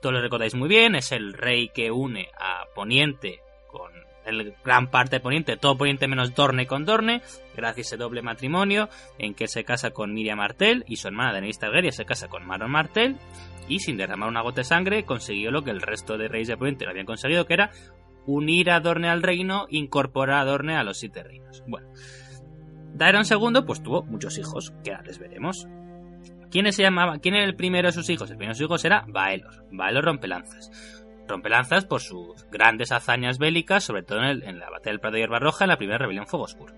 Todos 0.02 0.14
lo 0.14 0.20
recordáis 0.20 0.54
muy 0.54 0.68
bien, 0.68 0.94
es 0.94 1.12
el 1.12 1.32
rey 1.32 1.68
que 1.68 1.90
une 1.90 2.28
a 2.38 2.64
Poniente 2.74 3.40
con 3.68 3.92
el 4.26 4.54
gran 4.64 4.90
parte 4.90 5.16
de 5.16 5.20
Poniente, 5.20 5.56
todo 5.56 5.76
Poniente 5.76 6.08
menos 6.08 6.34
Dorne 6.34 6.66
con 6.66 6.84
Dorne, 6.84 7.22
gracias 7.54 7.86
a 7.86 7.88
ese 7.88 7.96
doble 7.96 8.22
matrimonio 8.22 8.88
en 9.18 9.34
que 9.34 9.48
se 9.48 9.64
casa 9.64 9.90
con 9.90 10.12
Miriam 10.12 10.38
Martell 10.38 10.84
y 10.88 10.96
su 10.96 11.08
hermana 11.08 11.32
Daenerys 11.32 11.58
Targaryen 11.58 11.92
se 11.92 12.04
casa 12.04 12.28
con 12.28 12.46
Maron 12.46 12.70
Martell 12.70 13.16
y 13.68 13.80
sin 13.80 13.96
derramar 13.96 14.28
una 14.28 14.42
gota 14.42 14.60
de 14.60 14.64
sangre 14.64 15.04
consiguió 15.04 15.50
lo 15.50 15.62
que 15.62 15.70
el 15.70 15.80
resto 15.80 16.18
de 16.18 16.28
reyes 16.28 16.48
de 16.48 16.56
Poniente 16.56 16.84
no 16.84 16.90
habían 16.90 17.06
conseguido, 17.06 17.46
que 17.46 17.54
era 17.54 17.70
unir 18.26 18.70
a 18.70 18.80
Dorne 18.80 19.08
al 19.08 19.22
reino, 19.22 19.66
incorporar 19.70 20.40
a 20.40 20.44
Dorne 20.44 20.76
a 20.76 20.84
los 20.84 20.98
siete 20.98 21.22
reinos. 21.22 21.62
Bueno, 21.66 21.88
Daeron 22.94 23.24
II 23.28 23.62
pues 23.66 23.82
tuvo 23.82 24.04
muchos 24.04 24.38
hijos, 24.38 24.72
que 24.84 24.92
ahora 24.92 25.04
les 25.04 25.18
veremos. 25.18 25.66
¿Quién 26.50 26.72
se 26.72 26.82
llamaba? 26.82 27.18
¿Quién 27.18 27.34
era 27.34 27.44
el 27.44 27.56
primero 27.56 27.88
de 27.88 27.92
sus 27.92 28.08
hijos? 28.08 28.30
El 28.30 28.36
primero 28.36 28.54
de 28.54 28.58
sus 28.58 28.66
hijos 28.66 28.84
era 28.84 29.04
Baelor, 29.08 29.66
Baelor 29.72 30.04
Rompelanzas. 30.04 30.70
Rompelanzas 31.26 31.84
por 31.86 32.00
sus 32.00 32.48
grandes 32.50 32.92
hazañas 32.92 33.38
bélicas, 33.38 33.82
sobre 33.82 34.04
todo 34.04 34.22
en, 34.22 34.58
la 34.58 34.70
batalla 34.70 34.92
del 34.92 35.00
Prado 35.00 35.14
de 35.14 35.20
Hierba 35.20 35.40
Roja, 35.40 35.64
en 35.64 35.70
la 35.70 35.76
primera 35.76 35.98
rebelión 35.98 36.28
Fuego 36.28 36.44
Oscuro. 36.44 36.74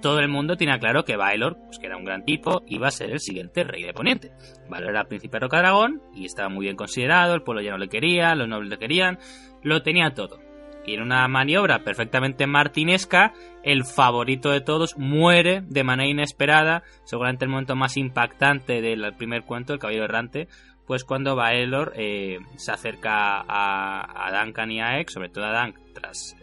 Todo 0.00 0.20
el 0.20 0.28
mundo 0.28 0.56
tiene 0.56 0.78
claro 0.78 1.04
que 1.04 1.16
Baelor, 1.16 1.58
pues 1.66 1.78
que 1.78 1.86
era 1.86 1.98
un 1.98 2.04
gran 2.04 2.24
tipo, 2.24 2.62
iba 2.66 2.88
a 2.88 2.90
ser 2.90 3.10
el 3.10 3.20
siguiente 3.20 3.64
rey 3.64 3.82
de 3.82 3.92
Poniente. 3.92 4.32
Baelor 4.70 4.90
era 4.90 5.04
príncipe 5.04 5.36
de 5.36 5.40
Rocadragón 5.40 6.02
y 6.14 6.24
estaba 6.24 6.48
muy 6.48 6.64
bien 6.64 6.76
considerado, 6.76 7.34
el 7.34 7.42
pueblo 7.42 7.60
ya 7.60 7.72
no 7.72 7.78
le 7.78 7.88
quería, 7.88 8.34
los 8.34 8.48
nobles 8.48 8.70
le 8.70 8.78
querían, 8.78 9.18
lo 9.62 9.82
tenía 9.82 10.14
todo. 10.14 10.43
Y 10.86 10.94
en 10.94 11.02
una 11.02 11.26
maniobra 11.28 11.82
perfectamente 11.82 12.46
martinesca, 12.46 13.32
el 13.62 13.84
favorito 13.84 14.50
de 14.50 14.60
todos 14.60 14.98
muere 14.98 15.62
de 15.62 15.84
manera 15.84 16.08
inesperada, 16.08 16.82
seguramente 17.04 17.46
el 17.46 17.50
momento 17.50 17.74
más 17.74 17.96
impactante 17.96 18.82
del 18.82 19.14
primer 19.14 19.44
cuento, 19.44 19.72
El 19.72 19.78
Caballero 19.78 20.04
Errante, 20.04 20.48
pues 20.86 21.04
cuando 21.04 21.34
Baelor 21.36 21.92
eh, 21.96 22.38
se 22.56 22.72
acerca 22.72 23.42
a, 23.48 24.44
Duncan 24.44 24.70
y 24.70 24.80
a 24.80 24.98
Egg, 24.98 25.10
sobre 25.10 25.30
todo 25.30 25.46
a 25.46 25.64
Duncan, 25.64 25.82
tras 25.94 26.36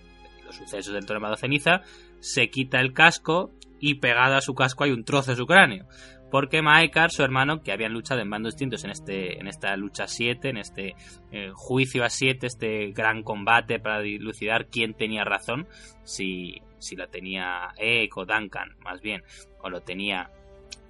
los 0.43 0.55
sucesos 0.55 0.93
del 0.93 1.05
tornado 1.05 1.37
Ceniza, 1.37 1.81
se 2.19 2.49
quita 2.49 2.79
el 2.79 2.93
casco 2.93 3.51
y 3.79 3.95
pegado 3.95 4.35
a 4.35 4.41
su 4.41 4.53
casco 4.53 4.83
hay 4.83 4.91
un 4.91 5.03
trozo 5.03 5.31
de 5.31 5.37
su 5.37 5.45
cráneo. 5.45 5.85
Porque 6.31 6.61
Maekar, 6.61 7.11
su 7.11 7.23
hermano, 7.23 7.61
que 7.61 7.73
habían 7.73 7.91
luchado 7.91 8.21
en 8.21 8.29
bandos 8.29 8.53
distintos 8.53 8.83
en, 8.85 8.91
este, 8.91 9.39
en 9.39 9.47
esta 9.47 9.75
lucha 9.75 10.07
7, 10.07 10.49
en 10.49 10.57
este 10.57 10.95
eh, 11.31 11.51
juicio 11.53 12.05
a 12.05 12.09
7, 12.09 12.47
este 12.47 12.91
gran 12.91 13.21
combate 13.21 13.79
para 13.79 13.99
dilucidar 13.99 14.67
quién 14.67 14.93
tenía 14.93 15.25
razón, 15.25 15.67
si, 16.03 16.61
si 16.79 16.95
lo 16.95 17.09
tenía 17.09 17.73
Egg 17.77 18.17
o 18.17 18.25
Duncan, 18.25 18.77
más 18.79 19.01
bien, 19.01 19.23
o 19.61 19.69
lo 19.69 19.81
tenía 19.81 20.31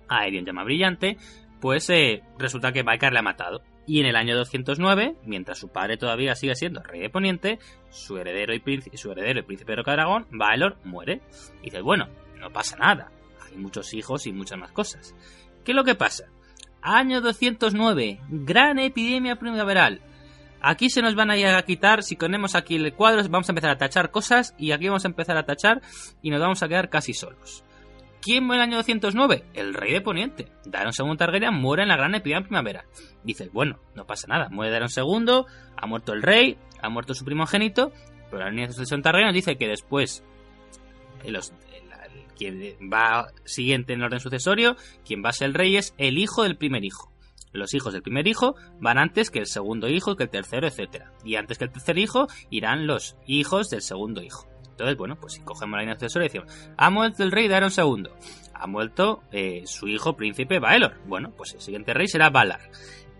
Aerion 0.07 0.45
Llama 0.45 0.63
Brillante, 0.63 1.17
pues 1.59 1.89
eh, 1.89 2.21
resulta 2.37 2.71
que 2.71 2.83
Maekar 2.83 3.11
le 3.11 3.19
ha 3.19 3.23
matado. 3.23 3.63
Y 3.87 3.99
en 3.99 4.05
el 4.05 4.15
año 4.15 4.37
209, 4.37 5.15
mientras 5.25 5.57
su 5.57 5.69
padre 5.69 5.97
todavía 5.97 6.35
sigue 6.35 6.55
siendo 6.55 6.83
rey 6.83 7.01
de 7.01 7.09
Poniente, 7.09 7.59
su 7.89 8.17
heredero 8.17 8.53
y 8.53 8.59
príncipe, 8.59 8.95
su 8.95 9.11
heredero 9.11 9.39
y 9.39 9.43
príncipe 9.43 9.71
de 9.71 9.77
Rocadragón, 9.77 10.27
Baelor, 10.31 10.77
muere. 10.83 11.21
Y 11.61 11.65
dice, 11.65 11.81
bueno, 11.81 12.07
no 12.39 12.51
pasa 12.51 12.77
nada. 12.77 13.11
Hay 13.51 13.57
muchos 13.57 13.93
hijos 13.93 14.25
y 14.27 14.33
muchas 14.33 14.57
más 14.57 14.71
cosas. 14.71 15.15
¿Qué 15.63 15.71
es 15.71 15.75
lo 15.75 15.83
que 15.83 15.95
pasa? 15.95 16.25
Año 16.81 17.21
209, 17.21 18.21
gran 18.29 18.79
epidemia 18.79 19.35
primaveral. 19.35 20.01
Aquí 20.61 20.89
se 20.89 21.01
nos 21.01 21.15
van 21.15 21.31
a 21.31 21.37
ir 21.37 21.47
a 21.47 21.61
quitar, 21.63 22.03
si 22.03 22.15
ponemos 22.15 22.55
aquí 22.55 22.75
el 22.75 22.93
cuadro, 22.93 23.23
vamos 23.29 23.49
a 23.49 23.51
empezar 23.51 23.71
a 23.71 23.77
tachar 23.77 24.11
cosas 24.11 24.55
y 24.57 24.71
aquí 24.71 24.87
vamos 24.87 25.05
a 25.05 25.07
empezar 25.07 25.37
a 25.37 25.43
tachar 25.43 25.81
y 26.21 26.29
nos 26.29 26.39
vamos 26.39 26.61
a 26.61 26.67
quedar 26.67 26.89
casi 26.89 27.13
solos. 27.13 27.63
¿Quién 28.21 28.45
muere 28.45 28.61
en 28.61 28.69
el 28.69 28.73
año 28.73 28.77
209? 28.77 29.45
El 29.55 29.73
rey 29.73 29.93
de 29.93 30.01
Poniente. 30.01 30.51
Daron 30.65 30.93
II 30.97 31.17
Targaryen 31.17 31.55
muere 31.55 31.81
en 31.81 31.89
la 31.89 31.97
gran 31.97 32.13
epidemia 32.13 32.43
primavera. 32.43 32.85
Dices, 33.23 33.51
bueno, 33.51 33.79
no 33.95 34.05
pasa 34.05 34.27
nada. 34.27 34.49
Muere 34.49 34.71
Daron 34.71 34.89
II, 34.95 35.45
ha 35.75 35.87
muerto 35.87 36.13
el 36.13 36.21
rey, 36.21 36.57
ha 36.81 36.89
muerto 36.89 37.15
su 37.15 37.25
primogénito, 37.25 37.91
pero 38.29 38.43
la 38.43 38.51
línea 38.51 38.67
de 38.67 38.73
sucesión 38.73 39.01
Targaryen 39.01 39.29
nos 39.29 39.35
dice 39.35 39.57
que 39.57 39.67
después 39.67 40.23
quien 42.41 42.91
va 42.91 43.27
siguiente 43.45 43.93
en 43.93 44.01
orden 44.01 44.19
sucesorio, 44.19 44.75
quien 45.05 45.23
va 45.23 45.29
a 45.29 45.33
ser 45.33 45.49
el 45.49 45.53
rey 45.53 45.77
es 45.77 45.93
el 45.99 46.17
hijo 46.17 46.41
del 46.41 46.57
primer 46.57 46.83
hijo. 46.83 47.11
Los 47.53 47.75
hijos 47.75 47.93
del 47.93 48.01
primer 48.01 48.27
hijo 48.27 48.55
van 48.79 48.97
antes 48.97 49.29
que 49.29 49.37
el 49.37 49.45
segundo 49.45 49.87
hijo, 49.89 50.15
que 50.15 50.23
el 50.23 50.29
tercero, 50.29 50.67
etcétera. 50.67 51.13
Y 51.23 51.35
antes 51.35 51.59
que 51.59 51.65
el 51.65 51.71
tercer 51.71 51.99
hijo 51.99 52.27
irán 52.49 52.87
los 52.87 53.15
hijos 53.27 53.69
del 53.69 53.83
segundo 53.83 54.23
hijo. 54.23 54.47
Entonces, 54.71 54.97
bueno, 54.97 55.17
pues 55.19 55.33
si 55.33 55.41
cogemos 55.41 55.75
la 55.75 55.81
línea 55.81 55.95
sucesoria 55.95 56.25
y 56.25 56.29
decimos, 56.29 56.73
ha 56.77 56.89
muerto 56.89 57.21
el 57.21 57.31
rey 57.31 57.47
Daeron 57.47 57.71
II, 57.77 58.09
ha 58.55 58.67
muerto 58.67 59.21
eh, 59.31 59.63
su 59.65 59.87
hijo 59.87 60.15
príncipe 60.15 60.57
Baelor. 60.57 60.97
Bueno, 61.05 61.33
pues 61.37 61.53
el 61.53 61.61
siguiente 61.61 61.93
rey 61.93 62.07
será 62.07 62.31
Valar. 62.31 62.71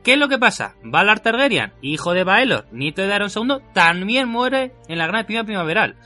¿Qué 0.03 0.14
es 0.14 0.19
lo 0.19 0.30
que 0.30 0.39
pasa? 0.39 0.76
Valar 0.84 1.19
Targaryen, 1.19 1.73
hijo 1.84 2.14
de 2.14 2.23
Baelor, 2.23 2.65
nieto 2.72 3.03
de 3.03 3.07
Daeron 3.10 3.30
II, 3.35 3.57
también 3.73 4.27
muere 4.27 4.73
en 4.88 4.98
la 4.98 5.06
gran 5.06 5.22
epidemia 5.22 5.45
primaveral. 5.45 5.98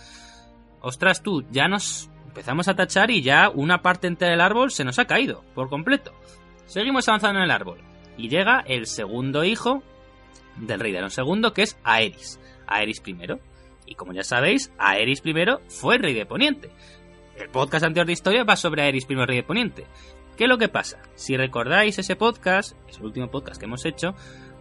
Ostras 0.81 1.23
tú, 1.23 1.45
ya 1.51 1.69
nos 1.69 2.09
empezamos 2.35 2.67
a 2.67 2.75
tachar 2.75 3.11
y 3.11 3.21
ya 3.21 3.49
una 3.49 3.81
parte 3.81 4.07
entera 4.07 4.31
del 4.31 4.41
árbol 4.41 4.69
se 4.69 4.83
nos 4.83 4.99
ha 4.99 5.05
caído 5.05 5.45
por 5.53 5.69
completo. 5.69 6.11
Seguimos 6.65 7.07
avanzando 7.07 7.39
en 7.39 7.45
el 7.45 7.51
árbol 7.51 7.79
y 8.17 8.27
llega 8.27 8.59
el 8.67 8.87
segundo 8.87 9.45
hijo 9.45 9.83
del 10.57 10.81
rey 10.81 10.91
Daeron 10.91 11.11
II, 11.15 11.51
que 11.55 11.61
es 11.61 11.77
Aerys, 11.85 12.37
Aerys 12.67 13.01
I. 13.05 13.15
Y 13.85 13.95
como 13.95 14.11
ya 14.11 14.23
sabéis, 14.23 14.69
Aerys 14.77 15.21
I 15.23 15.33
fue 15.69 15.97
rey 15.97 16.13
de 16.13 16.25
Poniente. 16.25 16.69
El 17.37 17.49
podcast 17.51 17.85
anterior 17.85 18.05
de 18.05 18.13
historia 18.13 18.43
va 18.43 18.57
sobre 18.57 18.81
Aerys 18.81 19.07
I, 19.09 19.15
rey 19.15 19.37
de 19.37 19.43
Poniente. 19.43 19.85
¿Qué 20.35 20.43
es 20.43 20.49
lo 20.49 20.57
que 20.57 20.67
pasa? 20.67 21.01
Si 21.15 21.37
recordáis 21.37 21.97
ese 21.99 22.17
podcast, 22.17 22.75
es 22.89 22.97
el 22.97 23.05
último 23.05 23.31
podcast 23.31 23.61
que 23.61 23.65
hemos 23.65 23.85
hecho, 23.85 24.13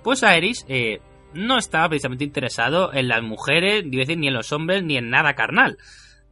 pues 0.04 0.22
Aerys 0.22 0.64
eh, 0.68 1.00
no 1.32 1.58
estaba 1.58 1.88
precisamente 1.88 2.22
interesado 2.22 2.92
en 2.92 3.08
las 3.08 3.24
mujeres, 3.24 3.84
ni 3.84 4.28
en 4.28 4.34
los 4.34 4.52
hombres, 4.52 4.84
ni 4.84 4.96
en 4.96 5.10
nada 5.10 5.34
carnal. 5.34 5.76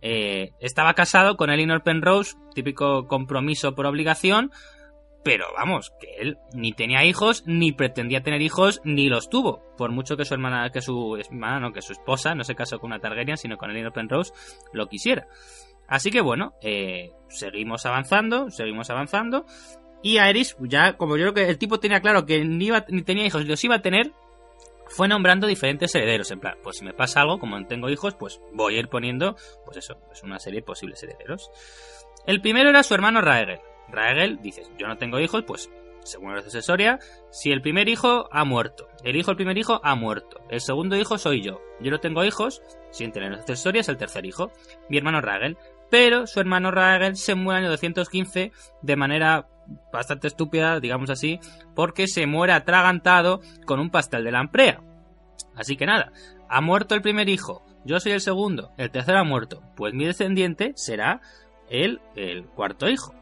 Eh, 0.03 0.51
estaba 0.61 0.95
casado 0.95 1.37
con 1.37 1.49
Elinor 1.51 1.83
Penrose, 1.83 2.35
típico 2.55 3.07
compromiso 3.07 3.75
por 3.75 3.87
obligación, 3.87 4.51
pero 5.25 5.47
vamos, 5.57 5.93
que 6.01 6.09
él 6.21 6.37
ni 6.53 6.73
tenía 6.73 7.05
hijos, 7.05 7.45
ni 7.47 7.71
pretendía 7.71 8.23
tener 8.25 8.43
hijos, 8.43 8.81
ni 8.85 9.09
los 9.09 9.31
tuvo. 9.31 9.63
Por 9.79 9.93
mucho 9.93 10.17
que 10.17 10.25
su 10.25 10.35
hermana, 10.35 10.69
que 10.71 10.81
su 10.81 11.17
hermana, 11.17 11.61
no, 11.61 11.73
que 11.73 11.81
su 11.81 11.93
esposa, 11.93 12.35
no 12.35 12.43
se 12.43 12.57
casó 12.57 12.81
con 12.81 12.91
una 12.91 12.99
Targaryen, 12.99 13.37
sino 13.37 13.57
con 13.57 13.71
Elinor 13.71 13.93
Penrose, 13.93 14.33
lo 14.73 14.89
quisiera. 14.89 15.29
Así 15.87 16.11
que 16.11 16.21
bueno, 16.21 16.55
eh, 16.63 17.13
seguimos 17.29 17.87
avanzando, 17.87 18.51
seguimos 18.51 18.91
avanzando. 18.91 19.45
Y 20.03 20.17
Aerys, 20.19 20.57
ya 20.63 20.97
como 20.97 21.17
yo 21.17 21.27
creo 21.33 21.35
que 21.35 21.49
el 21.51 21.59
tipo 21.59 21.79
tenía 21.79 22.01
claro 22.01 22.27
que 22.27 22.45
ni, 22.45 22.67
iba- 22.67 22.85
ni 22.89 23.03
tenía 23.03 23.25
hijos, 23.25 23.43
ni 23.43 23.49
los 23.49 23.63
iba 23.63 23.77
a 23.77 23.83
tener, 23.83 24.13
fue 24.93 25.09
nombrando 25.09 25.47
diferentes 25.47 25.95
herederos. 25.95 26.31
En 26.31 26.41
plan, 26.41 26.57
pues 26.63 26.79
si 26.79 26.85
me 26.85 26.95
pasa 26.95 27.23
algo, 27.23 27.39
como 27.39 27.59
no 27.59 27.67
tengo 27.67 27.91
hijos, 27.91 28.15
pues 28.15 28.41
voy 28.53 28.77
a 28.77 28.81
ir 28.81 28.89
poniendo, 28.89 29.37
pues 29.65 29.79
eso, 29.79 29.99
pues 30.07 30.23
una 30.23 30.39
serie 30.39 30.61
de 30.61 30.67
posibles 30.67 31.03
herederos. 31.03 31.51
El 32.27 32.41
primero 32.41 32.71
era 32.71 32.83
su 32.83 32.95
hermano 32.95 33.21
Raegel. 33.21 33.61
Raegel, 33.89 34.41
dices, 34.41 34.71
yo 34.79 34.87
no 34.87 34.97
tengo 34.97 35.19
hijos, 35.19 35.43
pues 35.47 35.71
según 36.05 36.35
la 36.35 36.43
sucesoria, 36.43 36.99
si 37.31 37.51
el 37.51 37.63
primer 37.63 37.89
hijo 37.89 38.29
ha 38.33 38.45
muerto, 38.45 38.89
el 39.05 39.17
hijo 39.17 39.29
del 39.29 39.37
primer 39.37 39.59
hijo 39.59 39.81
ha 39.85 39.95
muerto, 39.95 40.41
el 40.51 40.61
segundo 40.61 40.97
hijo 40.97 41.19
soy 41.19 41.43
yo, 41.43 41.61
yo 41.81 41.91
no 41.91 42.01
tengo 42.01 42.25
hijos, 42.25 42.63
sin 42.91 43.13
tener 43.13 43.33
la 43.33 43.41
sucesoria 43.41 43.81
es 43.81 43.89
el 43.89 43.97
tercer 43.97 44.27
hijo, 44.27 44.51
mi 44.89 44.99
hermano 44.99 45.21
Raegel, 45.21 45.57
pero 45.91 46.27
su 46.27 46.41
hermano 46.41 46.71
Raegel 46.71 47.17
se 47.17 47.35
muere 47.35 47.61
en 47.61 47.65
el 47.65 47.71
año 47.71 47.71
215 47.73 48.53
de 48.83 48.97
manera 48.97 49.49
bastante 49.93 50.29
estúpida, 50.29 50.81
digamos 50.81 51.11
así, 51.11 51.41
porque 51.75 52.07
se 52.07 52.27
muere 52.27 52.53
atragantado 52.53 53.41
con 53.67 53.81
un 53.81 53.91
pastel 53.91 54.25
de 54.25 54.33
lamprea. 54.33 54.81
Así 55.55 55.77
que 55.77 55.87
nada, 55.87 56.13
ha 56.49 56.61
muerto 56.61 56.95
el 56.95 57.03
primer 57.03 57.29
hijo, 57.29 57.63
yo 57.85 58.01
soy 58.01 58.13
el 58.13 58.21
segundo, 58.21 58.73
el 58.79 58.91
tercero 58.91 59.19
ha 59.19 59.25
muerto, 59.25 59.63
pues 59.77 59.93
mi 59.93 60.05
descendiente 60.05 60.73
será 60.77 61.21
el, 61.69 62.01
el 62.15 62.45
cuarto 62.47 62.89
hijo. 62.89 63.15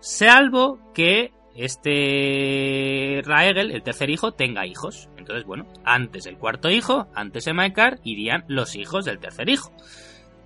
Salvo 0.00 0.78
que 0.94 1.32
este 1.56 3.20
Raegel, 3.24 3.72
el 3.72 3.82
tercer 3.82 4.10
hijo, 4.10 4.32
tenga 4.32 4.64
hijos. 4.64 5.08
Entonces, 5.16 5.44
bueno, 5.44 5.66
antes 5.84 6.26
el 6.26 6.38
cuarto 6.38 6.70
hijo, 6.70 7.08
antes 7.14 7.44
de 7.44 7.52
Maekar, 7.52 7.98
irían 8.04 8.44
los 8.46 8.76
hijos 8.76 9.04
del 9.04 9.18
tercer 9.18 9.48
hijo. 9.48 9.72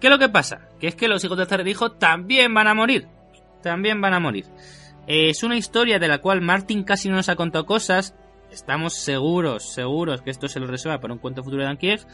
¿Qué 0.00 0.06
es 0.06 0.10
lo 0.10 0.18
que 0.18 0.30
pasa? 0.30 0.68
Que 0.80 0.88
es 0.88 0.96
que 0.96 1.08
los 1.08 1.22
hijos 1.22 1.36
del 1.36 1.46
tercer 1.46 1.68
hijo 1.68 1.92
también 1.92 2.54
van 2.54 2.66
a 2.66 2.74
morir. 2.74 3.08
También 3.62 4.00
van 4.00 4.14
a 4.14 4.20
morir. 4.20 4.46
Es 5.06 5.42
una 5.42 5.56
historia 5.56 5.98
de 5.98 6.08
la 6.08 6.18
cual 6.18 6.40
Martin 6.40 6.84
casi 6.84 7.08
no 7.08 7.16
nos 7.16 7.28
ha 7.28 7.36
contado 7.36 7.66
cosas. 7.66 8.14
Estamos 8.50 8.94
seguros, 8.94 9.72
seguros 9.72 10.22
que 10.22 10.30
esto 10.30 10.46
se 10.46 10.60
lo 10.60 10.66
reserva 10.66 11.00
para 11.00 11.14
un 11.14 11.18
cuento 11.18 11.42
futuro 11.42 11.62
de 11.62 11.68
Dankiev. 11.68 12.06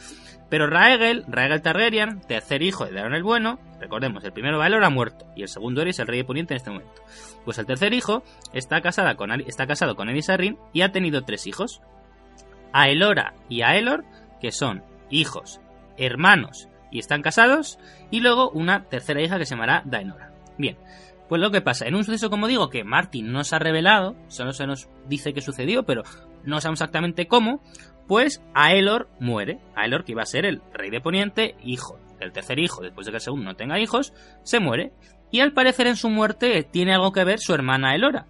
Pero 0.49 0.67
Raegel, 0.67 1.23
Raegel 1.27 1.61
Targaryen, 1.61 2.21
tercer 2.21 2.63
hijo 2.63 2.85
de 2.85 2.93
Daron 2.93 3.13
el 3.13 3.23
Bueno, 3.23 3.59
recordemos, 3.79 4.23
el 4.23 4.33
primero 4.33 4.57
Baelor 4.57 4.83
ha 4.83 4.89
muerto 4.89 5.27
y 5.35 5.43
el 5.43 5.49
segundo 5.49 5.81
Eris, 5.81 5.99
el 5.99 6.07
rey 6.07 6.19
de 6.19 6.25
Poniente 6.25 6.53
en 6.53 6.57
este 6.57 6.71
momento. 6.71 7.03
Pues 7.45 7.59
el 7.59 7.65
tercer 7.65 7.93
hijo 7.93 8.23
está, 8.53 8.81
casada 8.81 9.15
con, 9.15 9.31
está 9.41 9.67
casado 9.67 9.95
con 9.95 10.09
Eris 10.09 10.27
y 10.73 10.81
ha 10.81 10.91
tenido 10.91 11.23
tres 11.23 11.45
hijos. 11.45 11.81
Aelora 12.71 13.35
y 13.49 13.61
Aelor, 13.61 14.05
que 14.41 14.51
son 14.51 14.83
hijos, 15.11 15.61
hermanos 15.97 16.69
y 16.91 16.99
están 16.99 17.21
casados, 17.21 17.79
y 18.09 18.19
luego 18.21 18.49
una 18.49 18.85
tercera 18.85 19.21
hija 19.21 19.37
que 19.37 19.45
se 19.45 19.51
llamará 19.51 19.83
Daenora. 19.85 20.31
Bien, 20.57 20.77
Pues 21.29 21.39
lo 21.39 21.51
que 21.51 21.61
pasa, 21.61 21.87
en 21.87 21.95
un 21.95 22.03
suceso, 22.03 22.31
como 22.31 22.47
digo, 22.47 22.69
que 22.69 22.83
Martin 22.83 23.31
no 23.31 23.43
se 23.43 23.55
ha 23.55 23.59
revelado, 23.59 24.15
solo 24.27 24.51
se 24.51 24.65
nos 24.65 24.89
dice 25.07 25.31
que 25.31 25.41
sucedió, 25.41 25.83
pero 25.83 26.01
no 26.43 26.59
sabemos 26.59 26.81
exactamente 26.81 27.27
cómo, 27.27 27.61
pues 28.07 28.43
Aelor 28.55 29.09
muere. 29.19 29.59
Aelor, 29.75 30.03
que 30.03 30.13
iba 30.13 30.23
a 30.23 30.25
ser 30.25 30.45
el 30.45 30.59
rey 30.73 30.89
de 30.89 31.01
Poniente, 31.01 31.55
hijo 31.63 31.99
del 32.19 32.31
tercer 32.31 32.59
hijo, 32.59 32.81
después 32.81 33.05
de 33.05 33.11
que 33.11 33.17
el 33.17 33.21
segundo 33.21 33.45
no 33.45 33.55
tenga 33.55 33.79
hijos, 33.79 34.11
se 34.43 34.59
muere. 34.59 34.91
Y 35.31 35.41
al 35.41 35.53
parecer 35.53 35.85
en 35.85 35.95
su 35.95 36.09
muerte 36.09 36.67
tiene 36.69 36.93
algo 36.93 37.11
que 37.11 37.23
ver 37.23 37.39
su 37.39 37.53
hermana 37.53 37.95
Elora. 37.95 38.25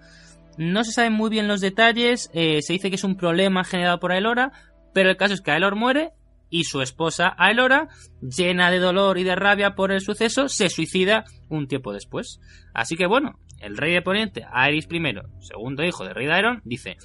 No 0.57 0.83
se 0.83 0.91
saben 0.91 1.13
muy 1.13 1.29
bien 1.29 1.47
los 1.47 1.61
detalles, 1.61 2.29
eh, 2.33 2.61
se 2.61 2.73
dice 2.73 2.89
que 2.89 2.97
es 2.97 3.03
un 3.05 3.15
problema 3.15 3.63
generado 3.63 3.99
por 3.99 4.11
Aelora, 4.11 4.51
pero 4.93 5.09
el 5.09 5.17
caso 5.17 5.33
es 5.33 5.41
que 5.41 5.51
Aelor 5.51 5.75
muere 5.75 6.11
y 6.49 6.63
su 6.63 6.81
esposa 6.81 7.33
Aelora, 7.37 7.89
llena 8.21 8.71
de 8.71 8.79
dolor 8.79 9.17
y 9.17 9.23
de 9.23 9.35
rabia 9.35 9.75
por 9.75 9.91
el 9.91 10.01
suceso, 10.01 10.49
se 10.49 10.69
suicida 10.69 11.23
un 11.49 11.67
tiempo 11.67 11.93
después. 11.93 12.39
Así 12.73 12.95
que 12.95 13.07
bueno, 13.07 13.39
el 13.59 13.77
rey 13.77 13.93
de 13.93 14.01
Poniente, 14.01 14.45
Aerys 14.51 14.87
I, 14.91 15.01
segundo 15.39 15.83
hijo 15.83 16.05
del 16.05 16.15
rey 16.15 16.27
de 16.27 16.61
dice, 16.63 16.97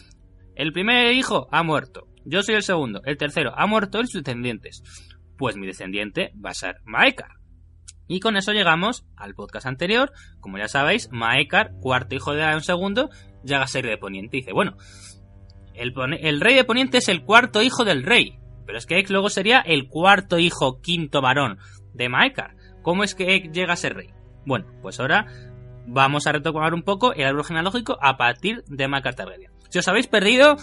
el 0.55 0.73
primer 0.73 1.13
hijo 1.13 1.49
ha 1.51 1.63
muerto, 1.63 2.09
yo 2.25 2.43
soy 2.43 2.55
el 2.55 2.63
segundo, 2.63 3.03
el 3.05 3.19
tercero 3.19 3.53
ha 3.57 3.67
muerto 3.67 4.01
y 4.01 4.07
sus 4.07 4.23
descendientes. 4.23 4.83
Pues 5.37 5.57
mi 5.57 5.67
descendiente 5.67 6.33
va 6.43 6.51
a 6.51 6.55
ser 6.55 6.77
Maekar. 6.85 7.33
Y 8.07 8.21
con 8.21 8.37
eso 8.37 8.53
llegamos 8.53 9.05
al 9.17 9.35
podcast 9.35 9.67
anterior. 9.67 10.13
Como 10.41 10.59
ya 10.59 10.69
sabéis, 10.69 11.11
Maekar, 11.11 11.73
cuarto 11.81 12.15
hijo 12.15 12.35
de 12.35 12.43
Aeron 12.43 12.63
II, 12.67 13.09
llega 13.45 13.63
a 13.63 13.67
ser 13.67 13.87
de 13.87 13.99
Poniente. 13.99 14.37
Y 14.37 14.41
dice, 14.41 14.53
bueno, 14.53 14.77
el 15.75 16.41
rey 16.41 16.55
de 16.55 16.65
Poniente 16.65 16.99
es 16.99 17.09
el 17.09 17.25
cuarto 17.25 17.63
hijo 17.63 17.85
del 17.85 18.05
rey. 18.05 18.39
Pero 18.67 18.79
es 18.79 18.87
que 18.87 18.99
Ek 18.99 19.11
luego 19.11 19.29
sería 19.29 19.61
el 19.61 19.89
cuarto 19.89 20.39
hijo, 20.39 20.81
quinto 20.81 21.21
varón 21.21 21.59
de 21.93 22.09
Maekar. 22.09 22.57
¿Cómo 22.83 23.05
es 23.05 23.15
que 23.15 23.35
Ek 23.35 23.53
llega 23.53 23.73
a 23.73 23.77
ser 23.77 23.95
rey? 23.95 24.11
Bueno, 24.47 24.67
pues 24.83 25.01
ahora 25.01 25.27
vamos 25.87 26.27
a 26.27 26.33
retomar 26.33 26.75
un 26.75 26.83
poco 26.83 27.13
el 27.13 27.25
árbol 27.25 27.45
genealógico 27.45 27.99
a 28.01 28.17
partir 28.17 28.65
de 28.67 28.89
Maekar 28.89 29.15
Targaryen. 29.15 29.53
Si 29.69 29.79
os 29.79 29.89
habéis 29.89 30.07
perdido, 30.07 30.57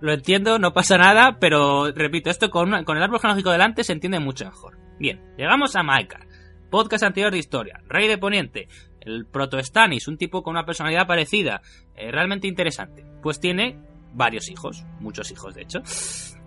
lo 0.00 0.12
entiendo, 0.12 0.58
no 0.58 0.72
pasa 0.72 0.98
nada, 0.98 1.38
pero 1.38 1.92
repito, 1.92 2.30
esto 2.30 2.50
con, 2.50 2.74
el 2.74 3.02
árbol 3.02 3.20
genealógico 3.20 3.50
delante 3.50 3.84
se 3.84 3.92
entiende 3.92 4.18
mucho 4.18 4.44
mejor. 4.44 4.78
Bien, 4.98 5.20
llegamos 5.36 5.76
a 5.76 5.82
Maekar. 5.82 6.26
Podcast 6.70 7.04
anterior 7.04 7.32
de 7.32 7.38
historia. 7.38 7.80
Rey 7.88 8.06
de 8.06 8.18
Poniente. 8.18 8.68
El 9.00 9.26
proto-Stannis, 9.26 10.08
un 10.08 10.18
tipo 10.18 10.42
con 10.42 10.52
una 10.52 10.66
personalidad 10.66 11.06
parecida. 11.06 11.62
eh, 11.96 12.10
realmente 12.12 12.46
interesante. 12.46 13.04
Pues 13.22 13.40
tiene 13.40 13.78
varios 14.12 14.50
hijos. 14.50 14.84
Muchos 15.00 15.30
hijos, 15.30 15.54
de 15.54 15.62
hecho. 15.62 15.80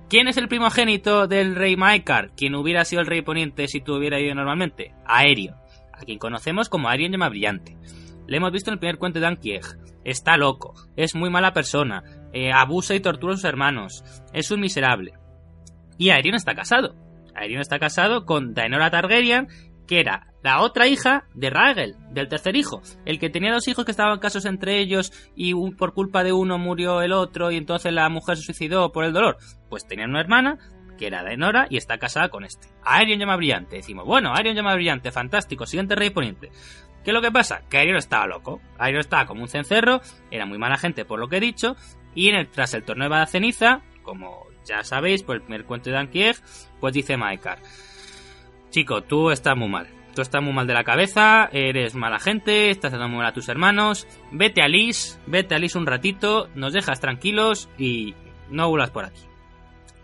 ¿Quién 0.10 0.28
es 0.28 0.38
el 0.38 0.48
primogénito 0.48 1.28
del 1.28 1.56
rey 1.56 1.76
Maekar? 1.76 2.32
Quien 2.36 2.56
hubiera 2.56 2.86
sido 2.86 3.02
el 3.02 3.08
rey 3.08 3.22
poniente 3.22 3.68
si 3.68 3.82
tú 3.82 3.96
hubiera 3.96 4.20
ido 4.20 4.36
normalmente. 4.36 4.94
Aerion, 5.06 5.56
a 5.92 6.00
quien 6.06 6.20
conocemos 6.20 6.70
como 6.70 6.90
Aerion 6.90 7.12
Llama 7.12 7.30
Brillante. 7.30 7.78
Le 8.28 8.38
hemos 8.38 8.52
visto 8.52 8.70
en 8.70 8.74
el 8.74 8.80
primer 8.80 8.98
cuento 8.98 9.20
de 9.20 9.28
Ankieg. 9.28 9.64
Está 10.04 10.38
loco, 10.38 10.76
es 10.96 11.16
muy 11.16 11.30
mala 11.30 11.54
persona, 11.54 12.04
eh, 12.34 12.52
abusa 12.52 12.94
y 12.94 13.00
tortura 13.00 13.34
a 13.34 13.38
sus 13.38 13.46
hermanos, 13.46 14.04
es 14.34 14.52
un 14.52 14.60
miserable. 14.60 15.14
Y 15.98 16.10
Aerion 16.10 16.36
está 16.36 16.54
casado. 16.56 16.96
Aerion 17.36 17.62
está 17.62 17.80
casado 17.80 18.26
con 18.26 18.54
Daenora 18.54 18.92
Targaryen, 18.92 19.48
que 19.88 20.02
era 20.02 20.33
la 20.44 20.62
otra 20.62 20.88
hija 20.88 21.26
de 21.34 21.50
Rhaegal, 21.50 21.96
del 22.12 22.28
tercer 22.28 22.56
hijo, 22.58 22.82
el 23.06 23.18
que 23.18 23.30
tenía 23.30 23.54
dos 23.54 23.68
hijos 23.70 23.86
que 23.86 23.92
estaban 23.92 24.20
casos 24.20 24.46
entre 24.46 24.80
ellos 24.80 25.14
y 25.36 25.54
por 25.72 25.94
culpa 25.94 26.24
de 26.24 26.34
uno 26.34 26.58
murió 26.58 27.02
el 27.02 27.14
otro 27.14 27.50
y 27.50 27.58
entonces 27.58 27.94
la 27.94 28.10
mujer 28.10 28.36
se 28.36 28.44
suicidó 28.44 28.92
por 28.92 29.06
el 29.06 29.14
dolor. 29.14 29.38
Pues 29.70 29.88
tenía 29.88 30.06
una 30.06 30.20
hermana 30.20 30.58
que 30.98 31.08
era 31.08 31.24
Daenora 31.24 31.68
y 31.70 31.78
está 31.78 31.98
casada 31.98 32.28
con 32.30 32.44
este. 32.44 32.68
Aerion 32.84 33.20
llama 33.20 33.38
brillante. 33.38 33.78
Decimos, 33.78 34.06
bueno, 34.06 34.34
Aerion 34.36 34.56
llama 34.56 34.76
brillante, 34.76 35.12
fantástico, 35.12 35.66
siguiente 35.66 35.96
rey 35.96 36.10
poniente. 36.10 36.52
¿Qué 37.04 37.12
es 37.12 37.14
lo 37.14 37.22
que 37.22 37.32
pasa? 37.32 37.64
Que 37.70 37.78
Aerion 37.78 37.98
estaba 37.98 38.28
loco. 38.28 38.62
Aerion 38.78 39.00
estaba 39.00 39.26
como 39.26 39.42
un 39.42 39.48
cencerro, 39.48 40.02
era 40.30 40.46
muy 40.46 40.58
mala 40.58 40.78
gente 40.78 41.06
por 41.06 41.20
lo 41.20 41.30
que 41.30 41.38
he 41.38 41.42
dicho, 41.42 41.76
y 42.16 42.30
en 42.30 42.36
el, 42.36 42.50
tras 42.50 42.74
el 42.74 42.84
torneo 42.84 43.10
de 43.10 43.16
la 43.16 43.26
ceniza, 43.26 43.82
como 44.04 44.46
ya 44.66 44.84
sabéis, 44.84 45.24
por 45.24 45.36
el 45.36 45.42
primer 45.42 45.66
cuento 45.66 45.90
de 45.90 45.98
Ankieg, 45.98 46.36
pues 46.80 46.94
dice 46.94 47.18
Maekar, 47.18 47.60
chico, 48.70 49.04
tú 49.04 49.32
estás 49.32 49.58
muy 49.58 49.70
mal. 49.70 50.03
Tú 50.16 50.22
estás 50.22 50.44
muy 50.44 50.54
mal 50.54 50.68
de 50.68 50.76
la 50.76 50.84
cabeza, 50.84 51.50
eres 51.52 51.96
mala 51.96 52.20
gente, 52.20 52.70
estás 52.70 52.94
muy 52.94 53.18
mal 53.18 53.26
a 53.26 53.34
tus 53.34 53.50
hermanos. 53.50 54.08
Vete 54.32 54.62
a 54.62 54.68
Lis, 54.68 55.20
vete 55.26 55.56
a 55.56 55.60
Lis 55.60 55.76
un 55.76 55.88
ratito, 55.88 56.50
nos 56.54 56.74
dejas 56.74 57.00
tranquilos 57.00 57.68
y 57.80 58.14
no 58.50 58.70
vuelvas 58.70 58.92
por 58.92 59.06
aquí. 59.06 59.22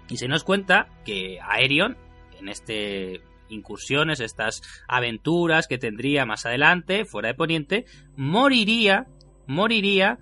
Y 0.09 0.17
se 0.17 0.27
nos 0.27 0.43
cuenta 0.43 0.87
que 1.05 1.39
Aerion, 1.41 1.95
en 2.39 2.49
este 2.49 3.21
incursiones, 3.49 4.19
estas 4.19 4.61
aventuras 4.87 5.67
que 5.67 5.77
tendría 5.77 6.25
más 6.25 6.45
adelante, 6.45 7.05
fuera 7.05 7.29
de 7.29 7.35
Poniente, 7.35 7.85
moriría, 8.15 9.07
moriría 9.47 10.17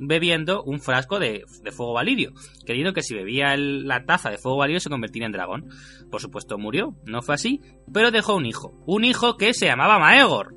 bebiendo 0.00 0.62
un 0.62 0.80
frasco 0.80 1.18
de, 1.18 1.44
de 1.62 1.72
fuego 1.72 1.92
valirio, 1.92 2.32
creyendo 2.64 2.92
que 2.92 3.02
si 3.02 3.14
bebía 3.14 3.56
la 3.56 4.04
taza 4.04 4.30
de 4.30 4.38
fuego 4.38 4.58
valirio 4.58 4.80
se 4.80 4.90
convertiría 4.90 5.26
en 5.26 5.32
dragón. 5.32 5.68
Por 6.10 6.20
supuesto 6.20 6.58
murió, 6.58 6.94
no 7.04 7.22
fue 7.22 7.34
así, 7.34 7.60
pero 7.92 8.10
dejó 8.10 8.36
un 8.36 8.46
hijo, 8.46 8.74
un 8.86 9.04
hijo 9.04 9.36
que 9.36 9.54
se 9.54 9.66
llamaba 9.66 9.98
Maegor. 9.98 10.54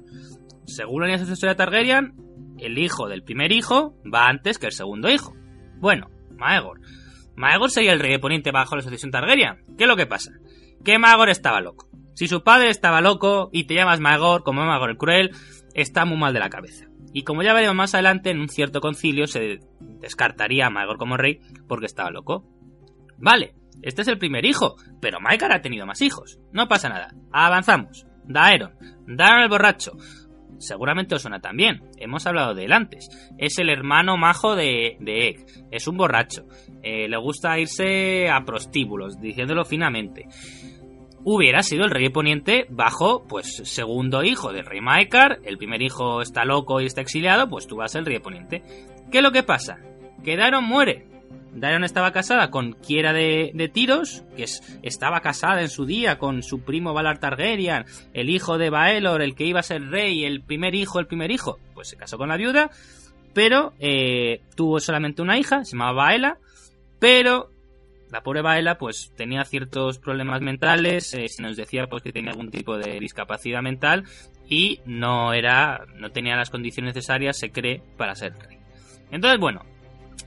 Según 0.65 1.01
la 1.01 1.07
línea 1.07 1.19
sucesoria 1.19 1.55
Targaryen, 1.55 2.13
el 2.59 2.77
hijo 2.77 3.07
del 3.07 3.23
primer 3.23 3.51
hijo 3.51 3.95
va 4.13 4.27
antes 4.27 4.57
que 4.57 4.65
el 4.67 4.73
segundo 4.73 5.09
hijo. 5.09 5.33
Bueno, 5.79 6.09
Maegor. 6.35 6.81
Maegor 7.35 7.71
sería 7.71 7.93
el 7.93 7.99
rey 7.99 8.11
de 8.11 8.19
Poniente 8.19 8.51
bajo 8.51 8.75
la 8.75 8.81
sucesión 8.81 9.11
Targaryen. 9.11 9.63
¿Qué 9.77 9.83
es 9.83 9.87
lo 9.87 9.95
que 9.95 10.07
pasa? 10.07 10.31
Que 10.83 10.99
Maegor 10.99 11.29
estaba 11.29 11.61
loco. 11.61 11.87
Si 12.15 12.27
su 12.27 12.43
padre 12.43 12.69
estaba 12.69 12.99
loco 12.99 13.49
y 13.53 13.65
te 13.65 13.75
llamas 13.75 13.99
Maegor 13.99 14.43
como 14.43 14.65
Maegor 14.65 14.89
el 14.89 14.97
Cruel, 14.97 15.31
está 15.73 16.03
muy 16.03 16.17
mal 16.17 16.33
de 16.33 16.39
la 16.39 16.49
cabeza. 16.49 16.87
Y 17.13 17.23
como 17.23 17.43
ya 17.43 17.53
veremos 17.53 17.75
más 17.75 17.93
adelante, 17.93 18.29
en 18.29 18.39
un 18.39 18.49
cierto 18.49 18.81
concilio 18.81 19.27
se 19.27 19.59
descartaría 19.79 20.67
a 20.67 20.69
Maegor 20.69 20.97
como 20.97 21.17
rey 21.17 21.39
porque 21.67 21.85
estaba 21.85 22.11
loco. 22.11 22.45
Vale, 23.17 23.55
este 23.81 24.01
es 24.01 24.07
el 24.07 24.17
primer 24.17 24.45
hijo, 24.45 24.75
pero 25.01 25.19
Maekar 25.19 25.51
ha 25.51 25.61
tenido 25.61 25.85
más 25.85 26.01
hijos. 26.01 26.39
No 26.51 26.67
pasa 26.67 26.89
nada. 26.89 27.13
Avanzamos. 27.31 28.05
Daeron. 28.25 28.73
Daeron 29.07 29.43
el 29.43 29.49
borracho. 29.49 29.93
Seguramente 30.59 31.15
os 31.15 31.21
suena 31.21 31.39
también. 31.39 31.83
Hemos 31.97 32.25
hablado 32.25 32.55
de 32.55 32.65
él 32.65 32.73
antes. 32.73 33.09
Es 33.37 33.59
el 33.59 33.69
hermano 33.69 34.17
majo 34.17 34.55
de, 34.55 34.97
de 34.99 35.29
Egg. 35.29 35.45
Es 35.71 35.87
un 35.87 35.97
borracho. 35.97 36.45
Eh, 36.81 37.07
le 37.07 37.17
gusta 37.17 37.59
irse 37.59 38.29
a 38.29 38.43
prostíbulos, 38.43 39.19
diciéndolo 39.19 39.65
finamente. 39.65 40.27
Hubiera 41.29 41.61
sido 41.61 41.83
el 41.83 41.91
rey 41.91 42.03
de 42.05 42.09
poniente 42.09 42.67
bajo, 42.69 43.27
pues, 43.27 43.57
segundo 43.65 44.23
hijo 44.23 44.53
del 44.53 44.65
rey 44.65 44.79
Maekar. 44.79 45.39
El 45.43 45.57
primer 45.57 45.81
hijo 45.81 46.21
está 46.21 46.45
loco 46.45 46.79
y 46.79 46.85
está 46.85 47.01
exiliado, 47.01 47.49
pues 47.49 47.67
tú 47.67 47.75
vas 47.75 47.95
el 47.95 48.05
rey 48.05 48.13
de 48.15 48.21
poniente. 48.21 48.63
¿Qué 49.11 49.17
es 49.17 49.23
lo 49.23 49.33
que 49.33 49.43
pasa? 49.43 49.77
Que 50.23 50.37
Daeron 50.37 50.63
muere. 50.63 51.05
Daeron 51.53 51.83
estaba 51.83 52.11
casada 52.13 52.49
con 52.49 52.75
Kiera 52.75 53.11
de, 53.11 53.71
Tiros, 53.73 54.23
que 54.37 54.43
es- 54.43 54.79
estaba 54.83 55.19
casada 55.19 55.59
en 55.61 55.67
su 55.69 55.85
día 55.85 56.17
con 56.17 56.43
su 56.43 56.61
primo 56.61 56.93
Valar 56.93 57.19
Targaryen, 57.19 57.83
el 58.13 58.29
hijo 58.29 58.57
de 58.57 58.69
Baelor, 58.69 59.21
el 59.21 59.35
que 59.35 59.43
iba 59.45 59.59
a 59.59 59.63
ser 59.63 59.81
rey, 59.89 60.23
el 60.23 60.41
primer 60.43 60.75
hijo, 60.75 60.99
el 60.99 61.07
primer 61.07 61.31
hijo. 61.31 61.59
Pues 61.73 61.89
se 61.89 61.97
casó 61.97 62.17
con 62.17 62.29
la 62.29 62.37
viuda, 62.37 62.69
pero 63.33 63.73
eh, 63.79 64.39
tuvo 64.55 64.79
solamente 64.79 65.21
una 65.21 65.37
hija, 65.37 65.65
se 65.65 65.71
llamaba 65.73 66.03
Baela, 66.05 66.37
pero 66.99 67.49
la 68.11 68.21
pobre 68.23 68.41
Baela 68.41 68.77
pues 68.77 69.13
tenía 69.15 69.43
ciertos 69.43 69.99
problemas 69.99 70.41
mentales, 70.41 71.13
eh, 71.13 71.27
se 71.27 71.41
nos 71.41 71.57
decía 71.57 71.87
pues 71.87 72.03
que 72.03 72.13
tenía 72.13 72.31
algún 72.31 72.51
tipo 72.51 72.77
de 72.77 72.99
discapacidad 72.99 73.61
mental 73.61 74.05
y 74.47 74.81
no 74.85 75.33
era, 75.33 75.85
no 75.95 76.11
tenía 76.11 76.35
las 76.35 76.49
condiciones 76.49 76.95
necesarias, 76.95 77.37
se 77.37 77.51
cree, 77.51 77.81
para 77.97 78.15
ser 78.15 78.33
rey. 78.37 78.59
Entonces, 79.11 79.39
bueno, 79.39 79.65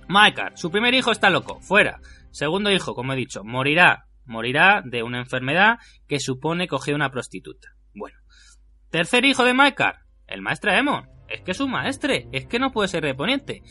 Maekar, 0.08 0.58
su 0.58 0.70
primer 0.70 0.94
hijo 0.94 1.10
está 1.10 1.30
loco, 1.30 1.60
fuera. 1.60 2.00
Segundo 2.30 2.70
hijo, 2.70 2.94
como 2.94 3.12
he 3.12 3.16
dicho, 3.16 3.44
morirá, 3.44 4.06
morirá 4.24 4.82
de 4.84 5.02
una 5.02 5.18
enfermedad 5.18 5.78
que 6.06 6.20
supone 6.20 6.68
coger 6.68 6.94
una 6.94 7.10
prostituta. 7.10 7.68
Bueno. 7.94 8.18
Tercer 8.90 9.24
hijo 9.24 9.44
de 9.44 9.54
Maekar, 9.54 10.00
el 10.26 10.42
maestre 10.42 10.76
Emon. 10.76 11.08
Es 11.28 11.42
que 11.42 11.52
es 11.52 11.60
un 11.60 11.70
maestre, 11.70 12.26
es 12.32 12.46
que 12.46 12.58
no 12.58 12.72
puede 12.72 12.88
ser 12.88 13.04
reponiente. 13.04 13.62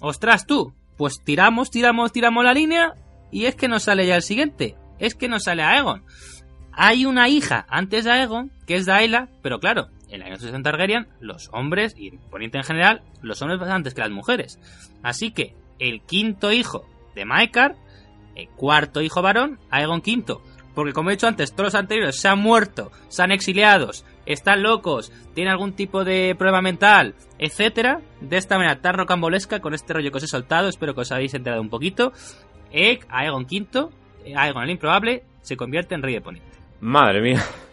Ostras 0.00 0.46
tú, 0.46 0.74
pues 0.96 1.22
tiramos, 1.24 1.70
tiramos, 1.70 2.10
tiramos 2.10 2.44
la 2.44 2.52
línea 2.52 2.94
y 3.30 3.46
es 3.46 3.54
que 3.54 3.68
nos 3.68 3.84
sale 3.84 4.06
ya 4.06 4.16
el 4.16 4.22
siguiente. 4.22 4.76
Es 4.98 5.14
que 5.14 5.28
nos 5.28 5.44
sale 5.44 5.62
Aegon. 5.62 6.04
Hay 6.72 7.06
una 7.06 7.28
hija 7.28 7.66
antes 7.68 8.04
de 8.04 8.10
Aegon, 8.10 8.50
que 8.66 8.76
es 8.76 8.86
Daela, 8.86 9.28
pero 9.42 9.60
claro, 9.60 9.88
en 10.08 10.20
la 10.20 10.36
Sucesión 10.36 10.62
Targaryen, 10.62 11.08
los 11.20 11.48
hombres, 11.52 11.94
y 11.96 12.08
en 12.08 12.18
Poniente 12.18 12.58
en 12.58 12.64
general, 12.64 13.02
los 13.22 13.40
hombres 13.42 13.60
antes 13.62 13.94
que 13.94 14.02
las 14.02 14.10
mujeres. 14.10 14.58
Así 15.02 15.30
que 15.30 15.54
el 15.78 16.02
quinto 16.02 16.52
hijo 16.52 16.86
de 17.14 17.24
Maekar, 17.24 17.76
el 18.34 18.48
cuarto 18.48 19.02
hijo 19.02 19.22
varón, 19.22 19.58
Aegon 19.70 20.02
V. 20.06 20.38
Porque 20.74 20.92
como 20.92 21.08
he 21.08 21.14
dicho 21.14 21.26
antes, 21.26 21.52
todos 21.52 21.68
los 21.68 21.74
anteriores 21.74 22.20
se 22.20 22.28
han 22.28 22.38
muerto, 22.38 22.92
se 23.08 23.22
han 23.22 23.32
exiliados, 23.32 24.04
están 24.26 24.62
locos, 24.62 25.10
tienen 25.34 25.52
algún 25.52 25.72
tipo 25.72 26.04
de 26.04 26.34
problema 26.36 26.60
mental, 26.60 27.14
etcétera. 27.38 28.02
De 28.20 28.36
esta 28.36 28.58
manera 28.58 28.82
tan 28.82 28.94
rocambolesca, 28.94 29.60
con 29.60 29.72
este 29.72 29.94
rollo 29.94 30.10
que 30.10 30.18
os 30.18 30.24
he 30.24 30.28
soltado, 30.28 30.68
espero 30.68 30.94
que 30.94 31.00
os 31.00 31.12
habéis 31.12 31.32
enterado 31.32 31.62
un 31.62 31.70
poquito. 31.70 32.12
Egg, 32.72 33.06
Aegon 33.08 33.44
V, 33.44 33.88
Aegon 34.34 34.62
el 34.64 34.70
improbable, 34.70 35.24
se 35.42 35.56
convierte 35.56 35.94
en 35.94 36.02
rey 36.02 36.14
de 36.14 36.20
Poniente. 36.20 36.58
Madre 36.80 37.20
mía. 37.20 37.44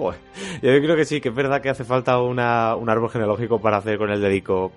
Joder, 0.00 0.18
yo 0.62 0.80
creo 0.80 0.96
que 0.96 1.04
sí, 1.04 1.20
que 1.20 1.28
es 1.28 1.34
verdad 1.34 1.60
que 1.60 1.68
hace 1.68 1.84
falta 1.84 2.18
una, 2.22 2.74
un 2.74 2.88
árbol 2.88 3.10
genealógico 3.10 3.60
para 3.60 3.76
hacer 3.76 3.98
con 3.98 4.10
el 4.10 4.18
dedico 4.22 4.72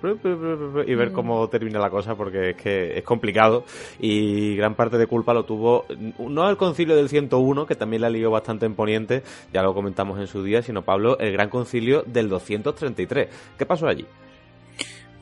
y 0.85 0.95
ver 0.95 1.13
cómo 1.13 1.47
termina 1.47 1.79
la 1.79 1.89
cosa, 1.89 2.15
porque 2.15 2.49
es 2.49 2.55
que 2.57 2.97
es 2.97 3.03
complicado 3.05 3.63
y 4.01 4.57
gran 4.57 4.75
parte 4.75 4.97
de 4.97 5.07
culpa 5.07 5.33
lo 5.33 5.45
tuvo 5.45 5.85
no 6.19 6.49
el 6.49 6.57
concilio 6.57 6.97
del 6.97 7.07
101, 7.07 7.65
que 7.65 7.75
también 7.75 8.01
la 8.01 8.09
lió 8.09 8.31
bastante 8.31 8.65
en 8.65 8.75
Poniente, 8.75 9.23
ya 9.53 9.63
lo 9.63 9.73
comentamos 9.73 10.19
en 10.19 10.27
su 10.27 10.43
día, 10.43 10.61
sino 10.61 10.81
Pablo, 10.81 11.17
el 11.17 11.31
gran 11.31 11.47
concilio 11.47 12.03
del 12.05 12.27
233. 12.27 13.29
¿Qué 13.57 13.65
pasó 13.65 13.87
allí? 13.87 14.05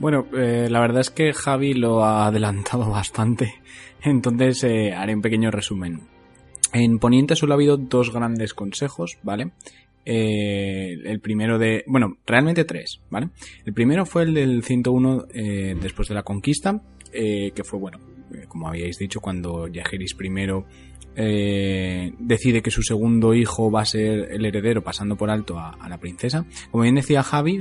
Bueno, 0.01 0.25
eh, 0.33 0.67
la 0.67 0.79
verdad 0.79 1.01
es 1.01 1.11
que 1.11 1.31
Javi 1.31 1.75
lo 1.75 2.03
ha 2.03 2.25
adelantado 2.25 2.89
bastante, 2.89 3.61
entonces 4.09 4.63
eh, 4.63 4.93
haré 4.93 5.15
un 5.15 5.21
pequeño 5.21 5.51
resumen. 5.51 6.01
En 6.73 6.99
Poniente 6.99 7.35
solo 7.35 7.53
ha 7.53 7.55
habido 7.55 7.77
dos 7.77 8.13
grandes 8.13 8.53
consejos, 8.53 9.17
¿vale? 9.23 9.51
Eh, 10.05 10.97
el 11.05 11.19
primero 11.19 11.59
de... 11.59 11.83
Bueno, 11.87 12.17
realmente 12.25 12.65
tres, 12.65 13.01
¿vale? 13.09 13.29
El 13.65 13.73
primero 13.73 14.05
fue 14.05 14.23
el 14.23 14.33
del 14.33 14.63
101 14.63 15.25
eh, 15.33 15.75
después 15.79 16.07
de 16.07 16.15
la 16.15 16.23
conquista, 16.23 16.81
eh, 17.13 17.51
que 17.53 17.63
fue, 17.63 17.79
bueno, 17.79 17.99
como 18.47 18.67
habíais 18.67 18.97
dicho, 18.97 19.19
cuando 19.19 19.67
Yajiris 19.67 20.15
I 20.19 22.15
decide 22.19 22.61
que 22.61 22.71
su 22.71 22.83
segundo 22.83 23.33
hijo 23.33 23.69
va 23.69 23.81
a 23.81 23.85
ser 23.85 24.31
el 24.31 24.45
heredero 24.45 24.81
pasando 24.81 25.17
por 25.17 25.29
alto 25.29 25.59
a, 25.59 25.71
a 25.71 25.89
la 25.89 25.99
princesa. 25.99 26.45
Como 26.71 26.83
bien 26.83 26.95
decía 26.95 27.21
Javi, 27.21 27.59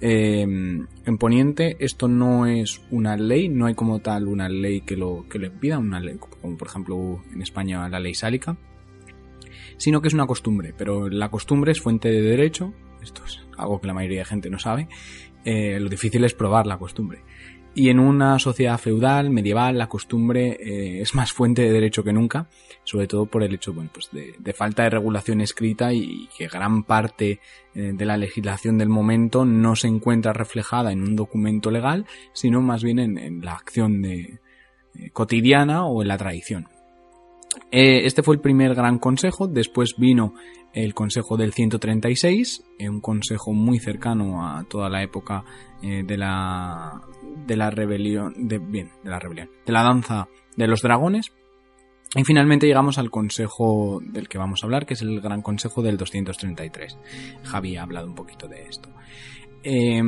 eh, 0.00 0.42
en 0.42 1.18
Poniente 1.18 1.76
esto 1.78 2.08
no 2.08 2.46
es 2.46 2.80
una 2.90 3.16
ley, 3.16 3.48
no 3.48 3.66
hay 3.66 3.74
como 3.74 4.00
tal 4.00 4.28
una 4.28 4.48
ley 4.48 4.80
que 4.80 4.96
lo, 4.96 5.26
que 5.28 5.38
una 5.38 6.00
ley, 6.00 6.16
como 6.18 6.56
por 6.56 6.68
ejemplo 6.68 7.22
en 7.32 7.42
España 7.42 7.88
la 7.88 8.00
ley 8.00 8.14
sálica, 8.14 8.56
sino 9.76 10.00
que 10.00 10.08
es 10.08 10.14
una 10.14 10.26
costumbre, 10.26 10.74
pero 10.76 11.08
la 11.08 11.30
costumbre 11.30 11.72
es 11.72 11.80
fuente 11.80 12.10
de 12.10 12.22
derecho, 12.22 12.72
esto 13.02 13.22
es 13.24 13.40
algo 13.56 13.80
que 13.80 13.86
la 13.86 13.94
mayoría 13.94 14.20
de 14.20 14.24
gente 14.24 14.50
no 14.50 14.58
sabe, 14.58 14.88
eh, 15.44 15.78
lo 15.80 15.88
difícil 15.88 16.24
es 16.24 16.34
probar 16.34 16.66
la 16.66 16.78
costumbre. 16.78 17.22
Y 17.74 17.88
en 17.88 18.00
una 18.00 18.38
sociedad 18.40 18.78
feudal, 18.78 19.30
medieval, 19.30 19.78
la 19.78 19.88
costumbre 19.88 20.56
eh, 20.60 21.00
es 21.00 21.14
más 21.14 21.32
fuente 21.32 21.62
de 21.62 21.70
derecho 21.70 22.02
que 22.02 22.12
nunca, 22.12 22.48
sobre 22.82 23.06
todo 23.06 23.26
por 23.26 23.44
el 23.44 23.54
hecho 23.54 23.72
bueno, 23.72 23.90
pues 23.92 24.10
de, 24.10 24.52
falta 24.52 24.82
de 24.82 24.90
regulación 24.90 25.40
escrita 25.40 25.92
y 25.92 26.28
que 26.36 26.48
gran 26.48 26.82
parte 26.82 27.38
eh, 27.74 27.92
de 27.94 28.04
la 28.04 28.16
legislación 28.16 28.76
del 28.76 28.88
momento 28.88 29.44
no 29.44 29.76
se 29.76 29.86
encuentra 29.86 30.32
reflejada 30.32 30.90
en 30.90 31.02
un 31.02 31.14
documento 31.14 31.70
legal, 31.70 32.06
sino 32.32 32.60
más 32.60 32.82
bien 32.82 32.98
en, 32.98 33.40
la 33.40 33.52
acción 33.52 34.02
de, 34.02 34.40
eh, 34.98 35.10
cotidiana 35.12 35.86
o 35.86 36.02
en 36.02 36.08
la 36.08 36.18
tradición. 36.18 36.68
Este 37.72 38.22
fue 38.22 38.36
el 38.36 38.40
primer 38.40 38.74
gran 38.74 38.98
consejo, 38.98 39.48
después 39.48 39.94
vino 39.96 40.34
el 40.72 40.94
consejo 40.94 41.36
del 41.36 41.52
136, 41.52 42.64
eh, 42.78 42.88
un 42.88 43.00
consejo 43.00 43.52
muy 43.52 43.78
cercano 43.78 44.46
a 44.46 44.64
toda 44.64 44.88
la 44.88 45.02
época 45.02 45.44
eh, 45.82 46.02
de 46.04 46.16
la 46.16 47.00
de 47.46 47.56
la 47.56 47.70
rebelión, 47.70 48.34
de, 48.48 48.58
bien, 48.58 48.90
de 49.02 49.10
la 49.10 49.18
rebelión, 49.18 49.50
de 49.66 49.72
la 49.72 49.82
danza 49.82 50.28
de 50.56 50.66
los 50.66 50.82
dragones. 50.82 51.32
Y 52.14 52.24
finalmente 52.24 52.66
llegamos 52.66 52.98
al 52.98 53.10
consejo 53.10 54.00
del 54.02 54.28
que 54.28 54.38
vamos 54.38 54.62
a 54.62 54.66
hablar, 54.66 54.84
que 54.84 54.94
es 54.94 55.02
el 55.02 55.20
gran 55.20 55.42
consejo 55.42 55.80
del 55.80 55.96
233. 55.96 56.98
Javi 57.44 57.76
ha 57.76 57.82
hablado 57.82 58.08
un 58.08 58.16
poquito 58.16 58.48
de 58.48 58.62
esto. 58.64 58.88
Eh, 59.62 60.02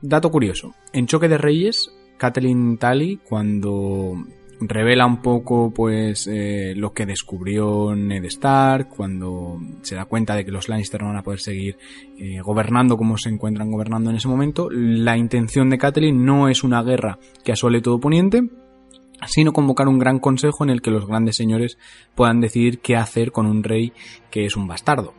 dato 0.00 0.30
curioso, 0.30 0.74
en 0.92 1.06
Choque 1.06 1.28
de 1.28 1.38
Reyes, 1.38 1.90
Kathleen 2.18 2.78
Tully, 2.78 3.16
cuando 3.16 4.14
revela 4.60 5.06
un 5.06 5.22
poco 5.22 5.72
pues 5.74 6.26
eh, 6.26 6.74
lo 6.76 6.92
que 6.92 7.06
descubrió 7.06 7.94
Ned 7.94 8.24
Stark 8.24 8.88
cuando 8.88 9.58
se 9.82 9.94
da 9.94 10.04
cuenta 10.04 10.34
de 10.34 10.44
que 10.44 10.50
los 10.50 10.68
Lannister 10.68 11.00
no 11.02 11.08
van 11.08 11.18
a 11.18 11.22
poder 11.22 11.40
seguir 11.40 11.78
eh, 12.18 12.40
gobernando 12.40 12.96
como 12.96 13.16
se 13.16 13.30
encuentran 13.30 13.70
gobernando 13.70 14.10
en 14.10 14.16
ese 14.16 14.28
momento. 14.28 14.68
La 14.70 15.16
intención 15.16 15.70
de 15.70 15.78
Catelyn 15.78 16.24
no 16.24 16.48
es 16.48 16.62
una 16.62 16.82
guerra 16.82 17.18
que 17.44 17.52
asole 17.52 17.80
todo 17.80 18.00
Poniente 18.00 18.42
sino 19.26 19.52
convocar 19.52 19.88
un 19.88 19.98
gran 19.98 20.18
consejo 20.18 20.64
en 20.64 20.70
el 20.70 20.80
que 20.80 20.90
los 20.90 21.06
grandes 21.06 21.36
señores 21.36 21.78
puedan 22.14 22.40
decidir 22.40 22.80
qué 22.80 22.96
hacer 22.96 23.32
con 23.32 23.46
un 23.46 23.62
rey 23.62 23.92
que 24.30 24.46
es 24.46 24.56
un 24.56 24.66
bastardo. 24.66 25.12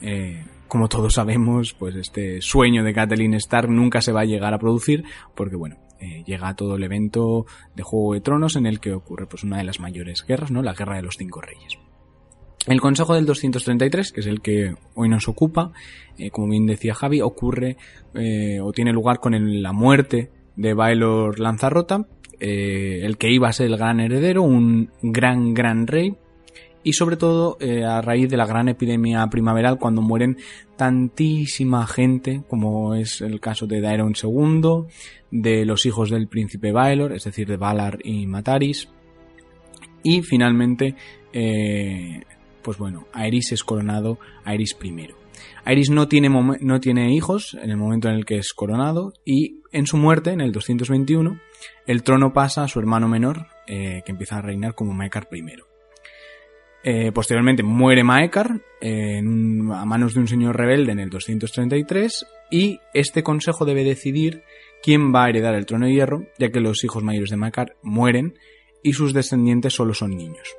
Eh, 0.00 0.44
como 0.66 0.88
todos 0.88 1.14
sabemos, 1.14 1.74
pues 1.74 1.94
este 1.96 2.40
sueño 2.40 2.82
de 2.82 2.94
Catelyn 2.94 3.34
Stark 3.34 3.68
nunca 3.68 4.00
se 4.00 4.10
va 4.10 4.22
a 4.22 4.24
llegar 4.24 4.54
a 4.54 4.58
producir, 4.58 5.04
porque 5.34 5.54
bueno, 5.54 5.76
eh, 6.02 6.24
llega 6.26 6.54
todo 6.56 6.74
el 6.74 6.82
evento 6.82 7.46
de 7.76 7.84
Juego 7.84 8.14
de 8.14 8.20
Tronos 8.20 8.56
en 8.56 8.66
el 8.66 8.80
que 8.80 8.92
ocurre 8.92 9.26
pues 9.26 9.44
una 9.44 9.58
de 9.58 9.64
las 9.64 9.78
mayores 9.78 10.24
guerras, 10.26 10.50
¿no? 10.50 10.60
La 10.62 10.74
Guerra 10.74 10.96
de 10.96 11.02
los 11.02 11.16
Cinco 11.16 11.40
Reyes. 11.40 11.78
El 12.66 12.80
Consejo 12.80 13.14
del 13.14 13.24
233, 13.26 14.12
que 14.12 14.20
es 14.20 14.26
el 14.26 14.40
que 14.40 14.74
hoy 14.94 15.08
nos 15.08 15.28
ocupa, 15.28 15.72
eh, 16.18 16.30
como 16.30 16.48
bien 16.48 16.66
decía 16.66 16.94
Javi, 16.94 17.20
ocurre 17.20 17.76
eh, 18.14 18.60
o 18.60 18.72
tiene 18.72 18.92
lugar 18.92 19.20
con 19.20 19.62
la 19.62 19.72
muerte 19.72 20.30
de 20.56 20.74
Baelor 20.74 21.38
Lanzarrota, 21.38 22.06
eh, 22.38 23.00
el 23.04 23.18
que 23.18 23.30
iba 23.30 23.48
a 23.48 23.52
ser 23.52 23.66
el 23.66 23.76
gran 23.76 24.00
heredero, 24.00 24.42
un 24.42 24.90
gran, 25.02 25.54
gran 25.54 25.86
rey, 25.86 26.16
y 26.84 26.94
sobre 26.94 27.16
todo 27.16 27.56
eh, 27.60 27.84
a 27.84 28.00
raíz 28.00 28.28
de 28.28 28.36
la 28.36 28.46
gran 28.46 28.68
epidemia 28.68 29.26
primaveral 29.28 29.78
cuando 29.78 30.02
mueren 30.02 30.38
tantísima 30.76 31.86
gente 31.86 32.42
como 32.48 32.94
es 32.94 33.20
el 33.20 33.40
caso 33.40 33.66
de 33.66 33.80
Daeron 33.80 34.14
II, 34.20 34.84
de 35.30 35.64
los 35.64 35.86
hijos 35.86 36.10
del 36.10 36.28
príncipe 36.28 36.72
Baelor, 36.72 37.12
es 37.12 37.24
decir, 37.24 37.48
de 37.48 37.56
Valar 37.56 37.98
y 38.04 38.26
Mataris, 38.26 38.88
y 40.02 40.22
finalmente, 40.22 40.96
eh, 41.32 42.22
pues 42.62 42.78
bueno, 42.78 43.06
Aerys 43.12 43.52
es 43.52 43.64
coronado 43.64 44.18
Aerys 44.44 44.76
I. 44.82 45.08
Aerys 45.64 45.90
no 45.90 46.08
tiene, 46.08 46.28
no 46.28 46.80
tiene 46.80 47.14
hijos 47.14 47.56
en 47.60 47.70
el 47.70 47.76
momento 47.76 48.08
en 48.08 48.16
el 48.16 48.24
que 48.24 48.38
es 48.38 48.52
coronado 48.52 49.12
y 49.24 49.60
en 49.70 49.86
su 49.86 49.96
muerte, 49.96 50.30
en 50.30 50.40
el 50.40 50.52
221, 50.52 51.40
el 51.86 52.02
trono 52.02 52.32
pasa 52.32 52.64
a 52.64 52.68
su 52.68 52.78
hermano 52.78 53.08
menor, 53.08 53.46
eh, 53.66 54.02
que 54.04 54.12
empieza 54.12 54.38
a 54.38 54.42
reinar 54.42 54.74
como 54.74 54.92
Maekar 54.92 55.28
I. 55.32 55.71
Eh, 56.84 57.12
posteriormente 57.12 57.62
muere 57.62 58.02
Maekar 58.02 58.60
eh, 58.80 59.18
a 59.18 59.84
manos 59.84 60.14
de 60.14 60.20
un 60.20 60.26
señor 60.26 60.56
rebelde 60.56 60.90
en 60.90 60.98
el 60.98 61.10
233 61.10 62.26
y 62.50 62.80
este 62.92 63.22
consejo 63.22 63.64
debe 63.64 63.84
decidir 63.84 64.42
quién 64.82 65.14
va 65.14 65.24
a 65.24 65.28
heredar 65.28 65.54
el 65.54 65.64
trono 65.64 65.86
de 65.86 65.92
hierro, 65.92 66.26
ya 66.38 66.50
que 66.50 66.60
los 66.60 66.82
hijos 66.82 67.04
mayores 67.04 67.30
de 67.30 67.36
Maekar 67.36 67.76
mueren 67.82 68.36
y 68.82 68.94
sus 68.94 69.14
descendientes 69.14 69.74
solo 69.74 69.94
son 69.94 70.16
niños. 70.16 70.56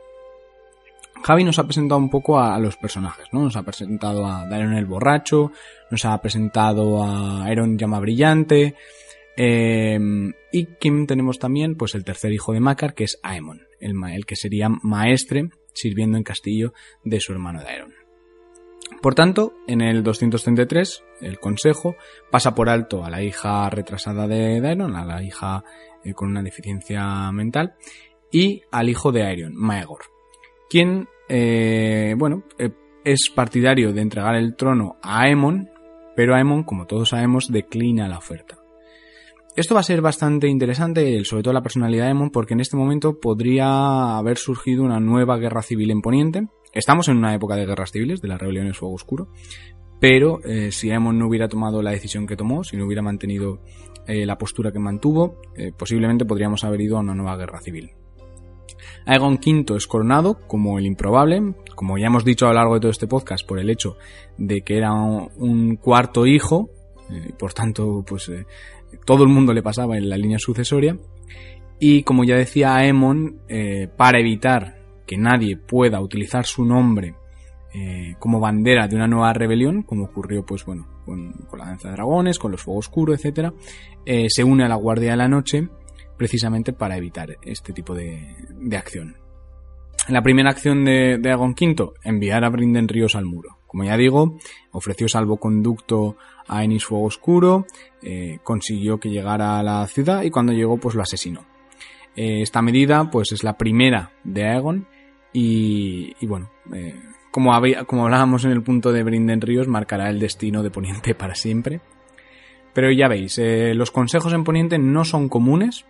Javi 1.24 1.44
nos 1.44 1.60
ha 1.60 1.66
presentado 1.66 2.00
un 2.00 2.10
poco 2.10 2.40
a, 2.40 2.58
los 2.60 2.78
personajes, 2.78 3.28
¿no? 3.32 3.44
Nos 3.44 3.56
ha 3.56 3.64
presentado 3.64 4.26
a 4.26 4.46
Daeron 4.46 4.74
el 4.74 4.86
borracho, 4.86 5.52
nos 5.90 6.04
ha 6.06 6.18
presentado 6.22 7.04
a 7.04 7.46
Aeron 7.46 7.78
llama 7.78 8.00
brillante, 8.00 8.76
eh, 9.38 10.00
y 10.52 10.66
quién 10.66 11.08
tenemos 11.08 11.40
también, 11.40 11.76
pues 11.76 11.96
el 11.96 12.04
tercer 12.04 12.32
hijo 12.34 12.54
de 12.54 12.60
Macar, 12.60 12.94
que 12.94 13.06
es 13.06 13.20
Aemon, 13.24 13.62
el 13.80 14.26
que 14.26 14.36
sería 14.36 14.70
maestre 14.70 15.50
sirviendo 15.74 16.18
en 16.18 16.24
castillo 16.24 16.74
de 17.04 17.20
su 17.20 17.32
hermano 17.34 17.62
Daeron. 17.62 17.94
Por 19.02 19.16
tanto, 19.16 19.54
en 19.68 19.82
el 19.82 20.04
233, 20.04 21.04
el 21.22 21.40
consejo 21.40 21.96
pasa 22.32 22.56
por 22.56 22.70
alto 22.70 23.04
a 23.04 23.10
la 23.10 23.22
hija 23.22 23.70
retrasada 23.70 24.28
de 24.28 24.62
Daeron, 24.62 24.96
a 24.96 25.06
la 25.06 25.24
hija 25.24 25.64
eh, 26.04 26.14
con 26.14 26.30
una 26.30 26.44
deficiencia 26.44 27.32
mental, 27.32 27.76
y 28.32 28.64
al 28.72 28.90
hijo 28.90 29.12
de 29.12 29.24
Aerion, 29.24 29.54
Maegor, 29.56 30.06
quien, 30.70 31.08
eh, 31.30 32.16
bueno, 32.18 32.44
eh, 32.58 32.72
es 33.04 33.30
partidario 33.30 33.94
de 33.94 34.02
entregar 34.02 34.36
el 34.36 34.56
trono 34.56 34.98
a 35.02 35.22
Aemon, 35.22 35.70
pero 36.16 36.36
Aemon, 36.36 36.64
como 36.64 36.88
todos 36.88 37.10
sabemos, 37.10 37.52
declina 37.52 38.08
la 38.08 38.18
oferta. 38.18 38.63
Esto 39.56 39.76
va 39.76 39.82
a 39.82 39.84
ser 39.84 40.02
bastante 40.02 40.48
interesante, 40.48 41.24
sobre 41.26 41.44
todo 41.44 41.54
la 41.54 41.62
personalidad 41.62 42.06
de 42.06 42.10
Aemon, 42.10 42.32
porque 42.32 42.56
en 42.56 42.60
este 42.60 42.76
momento 42.76 43.20
podría 43.20 44.18
haber 44.18 44.38
surgido 44.38 44.82
una 44.82 45.00
nueva 45.00 45.38
guerra 45.38 45.62
civil 45.62 45.92
en 45.92 46.02
Poniente. 46.02 46.48
Estamos 46.74 47.08
en 47.08 47.18
una 47.18 47.36
época 47.36 47.56
de 47.56 47.68
guerras 47.68 47.92
civiles, 47.92 48.20
de 48.20 48.30
las 48.30 48.42
rebeliones 48.42 48.76
Fuego 48.76 48.96
Oscuro, 48.96 49.28
pero 50.00 50.44
eh, 50.44 50.72
si 50.72 50.90
Aemon 50.90 51.20
no 51.20 51.28
hubiera 51.28 51.48
tomado 51.50 51.84
la 51.84 51.92
decisión 51.92 52.26
que 52.26 52.36
tomó, 52.36 52.64
si 52.64 52.78
no 52.78 52.88
hubiera 52.88 53.04
mantenido 53.04 53.62
eh, 54.08 54.26
la 54.26 54.40
postura 54.40 54.72
que 54.72 54.80
mantuvo, 54.80 55.40
eh, 55.56 55.72
posiblemente 55.72 56.26
podríamos 56.26 56.64
haber 56.64 56.82
ido 56.82 56.98
a 56.98 57.02
una 57.02 57.14
nueva 57.14 57.38
guerra 57.38 57.62
civil. 57.62 57.92
Aegon 59.06 59.36
V 59.36 59.78
es 59.78 59.86
coronado 59.86 60.40
como 60.48 60.80
el 60.80 60.88
improbable, 60.88 61.54
como 61.76 62.00
ya 62.00 62.08
hemos 62.08 62.26
dicho 62.26 62.48
a 62.48 62.50
lo 62.50 62.56
largo 62.56 62.74
de 62.74 62.80
todo 62.80 62.92
este 62.92 63.06
podcast, 63.06 63.48
por 63.48 63.60
el 63.60 63.70
hecho 63.70 63.98
de 64.40 64.64
que 64.64 64.78
era 64.78 64.94
un, 64.94 65.76
cuarto 65.76 66.26
hijo, 66.26 66.72
por 67.38 67.54
tanto, 67.54 68.04
pues 68.08 68.32
todo 69.06 69.24
el 69.24 69.30
mundo 69.30 69.54
le 69.54 69.64
pasaba 69.64 69.98
en 69.98 70.10
la 70.10 70.18
línea 70.18 70.40
sucesoria. 70.40 70.98
Y 71.80 72.04
como 72.04 72.24
ya 72.24 72.36
decía 72.36 72.76
Aemon, 72.76 73.42
eh, 73.50 73.90
para 73.98 74.20
evitar 74.20 74.78
que 75.06 75.18
nadie 75.18 75.58
pueda 75.58 76.00
utilizar 76.02 76.46
su 76.46 76.66
nombre 76.66 77.16
eh, 77.74 78.16
como 78.20 78.40
bandera 78.40 78.88
de 78.88 78.96
una 78.96 79.08
nueva 79.08 79.34
rebelión, 79.34 79.82
como 79.84 80.06
ocurrió 80.06 80.46
pues 80.46 80.64
bueno 80.64 80.88
con, 81.06 81.34
la 81.58 81.66
danza 81.66 81.90
de 81.90 81.96
dragones, 81.96 82.40
con 82.40 82.52
los 82.52 82.62
fuegos 82.62 82.88
oscuros, 82.88 83.18
etcétera, 83.18 83.54
eh, 84.06 84.28
se 84.30 84.44
une 84.44 84.64
a 84.64 84.68
la 84.68 84.76
Guardia 84.76 85.12
de 85.12 85.18
la 85.18 85.28
Noche 85.28 85.68
precisamente 86.18 86.72
para 86.74 86.98
evitar 86.98 87.36
este 87.42 87.74
tipo 87.74 87.96
de, 87.96 88.36
acción. 88.78 89.18
La 90.08 90.22
primera 90.22 90.52
acción 90.52 90.86
de, 90.86 91.18
de 91.18 91.30
Aegon 91.32 91.56
V, 91.60 91.94
enviar 92.04 92.44
a 92.44 92.50
Brinden 92.50 92.88
Ríos 92.88 93.16
al 93.16 93.26
muro, 93.26 93.58
Como 93.68 93.84
ya 93.84 93.98
digo, 93.98 94.38
ofreció 94.72 95.08
salvoconducto 95.08 96.16
a 96.48 96.64
Ennis 96.64 96.86
Fuego 96.86 97.06
Oscuro, 97.06 97.66
eh, 98.02 98.40
consiguió 98.44 99.00
que 99.00 99.10
llegara 99.10 99.60
a 99.60 99.64
la 99.64 99.86
ciudad 99.88 100.24
y 100.24 100.30
cuando 100.30 100.54
llegó 100.54 100.78
pues 100.78 100.96
lo 100.96 101.02
asesinó. 101.02 101.46
Eh, 102.16 102.42
esta 102.42 102.62
medida 102.62 103.10
pues 103.10 103.32
es 103.32 103.44
la 103.44 103.58
primera 103.58 104.12
de 104.24 104.46
Aegon 104.48 104.88
y, 105.32 106.14
bueno, 106.28 106.52
eh, 106.74 106.96
como, 107.32 107.54
había- 107.56 107.86
como 107.86 108.04
hablábamos 108.06 108.46
en 108.46 108.52
el 108.52 108.62
punto 108.62 108.92
de 108.92 109.04
Brinden 109.04 109.42
Ríos, 109.42 109.68
marcará 109.68 110.10
el 110.10 110.20
destino 110.20 110.62
de 110.62 110.70
Poniente 110.70 111.16
para 111.16 111.34
siempre. 111.36 111.82
Pero 112.74 112.92
ya 112.92 113.08
veis, 113.08 113.40
los 113.76 113.92
consejos 113.92 114.34
en 114.34 114.44
Poniente 114.44 114.80
no 114.80 115.06
son 115.06 115.30
comunes, 115.30 115.86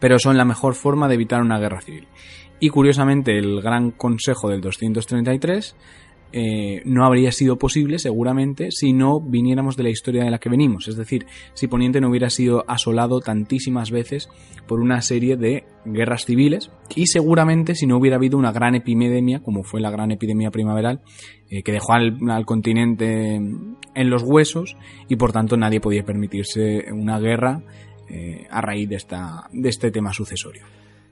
pero 0.00 0.18
son 0.18 0.36
la 0.36 0.44
mejor 0.44 0.74
forma 0.74 1.08
de 1.08 1.14
evitar 1.14 1.40
una 1.40 1.58
guerra 1.58 1.80
civil. 1.80 2.06
Y 2.60 2.70
curiosamente, 2.70 3.36
el 3.38 3.60
Gran 3.62 3.90
Consejo 3.92 4.48
del 4.48 4.60
233 4.60 5.76
eh, 6.32 6.82
no 6.84 7.06
habría 7.06 7.32
sido 7.32 7.56
posible 7.56 7.98
seguramente 7.98 8.70
si 8.70 8.92
no 8.92 9.20
viniéramos 9.20 9.76
de 9.76 9.84
la 9.84 9.90
historia 9.90 10.24
de 10.24 10.30
la 10.30 10.38
que 10.38 10.50
venimos. 10.50 10.88
Es 10.88 10.96
decir, 10.96 11.26
si 11.54 11.68
Poniente 11.68 12.00
no 12.00 12.10
hubiera 12.10 12.28
sido 12.28 12.64
asolado 12.68 13.20
tantísimas 13.20 13.90
veces 13.90 14.28
por 14.66 14.80
una 14.80 15.00
serie 15.00 15.36
de 15.36 15.64
guerras 15.86 16.26
civiles 16.26 16.70
y 16.94 17.06
seguramente 17.06 17.74
si 17.74 17.86
no 17.86 17.96
hubiera 17.96 18.16
habido 18.16 18.36
una 18.36 18.52
gran 18.52 18.74
epidemia, 18.74 19.40
como 19.40 19.62
fue 19.62 19.80
la 19.80 19.90
gran 19.90 20.10
epidemia 20.10 20.50
primaveral, 20.50 21.00
eh, 21.50 21.62
que 21.62 21.72
dejó 21.72 21.94
al, 21.94 22.18
continente 22.44 23.36
en 23.36 24.10
los 24.10 24.22
huesos 24.22 24.76
y 25.08 25.16
por 25.16 25.32
tanto 25.32 25.56
nadie 25.56 25.80
podía 25.80 26.04
permitirse 26.04 26.92
una 26.92 27.18
guerra 27.18 27.62
eh, 28.08 28.46
a 28.50 28.60
raíz 28.60 28.88
de, 28.88 28.96
esta, 28.96 29.48
de 29.52 29.68
este 29.68 29.90
tema 29.90 30.12
sucesorio. 30.12 30.64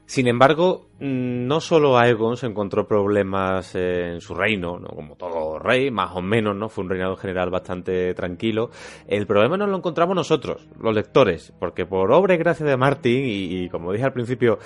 Sin 0.07 0.28
embargo, 0.28 0.87
no 1.01 1.61
solo 1.61 1.99
Aegon 1.99 2.37
se 2.37 2.47
encontró 2.47 2.87
problemas 2.87 3.74
en 3.74 4.20
su 4.20 4.35
reino, 4.35 4.78
¿no? 4.78 4.89
como 4.89 5.16
todo 5.16 5.59
rey, 5.59 5.91
más 5.91 6.15
o 6.15 6.23
menos, 6.23 6.55
¿no? 6.55 6.69
Fue 6.69 6.85
un 6.85 6.91
reinado 6.91 7.12
en 7.15 7.19
general 7.19 7.51
bastante 7.51 8.15
tranquilo. 8.15 8.70
El 9.09 9.27
problema 9.27 9.57
nos 9.57 9.69
lo 9.69 9.77
encontramos 9.77 10.15
nosotros, 10.15 10.69
los 10.81 10.95
lectores, 10.95 11.53
porque 11.59 11.87
por 11.87 12.12
obra 12.12 12.35
y 12.35 12.39
gracia 12.39 12.65
de 12.65 12.77
Martin, 12.77 13.24
y, 13.24 13.65
y 13.65 13.69
como 13.69 13.93
dije 13.93 14.05
al 14.05 14.12
principio, 14.12 14.61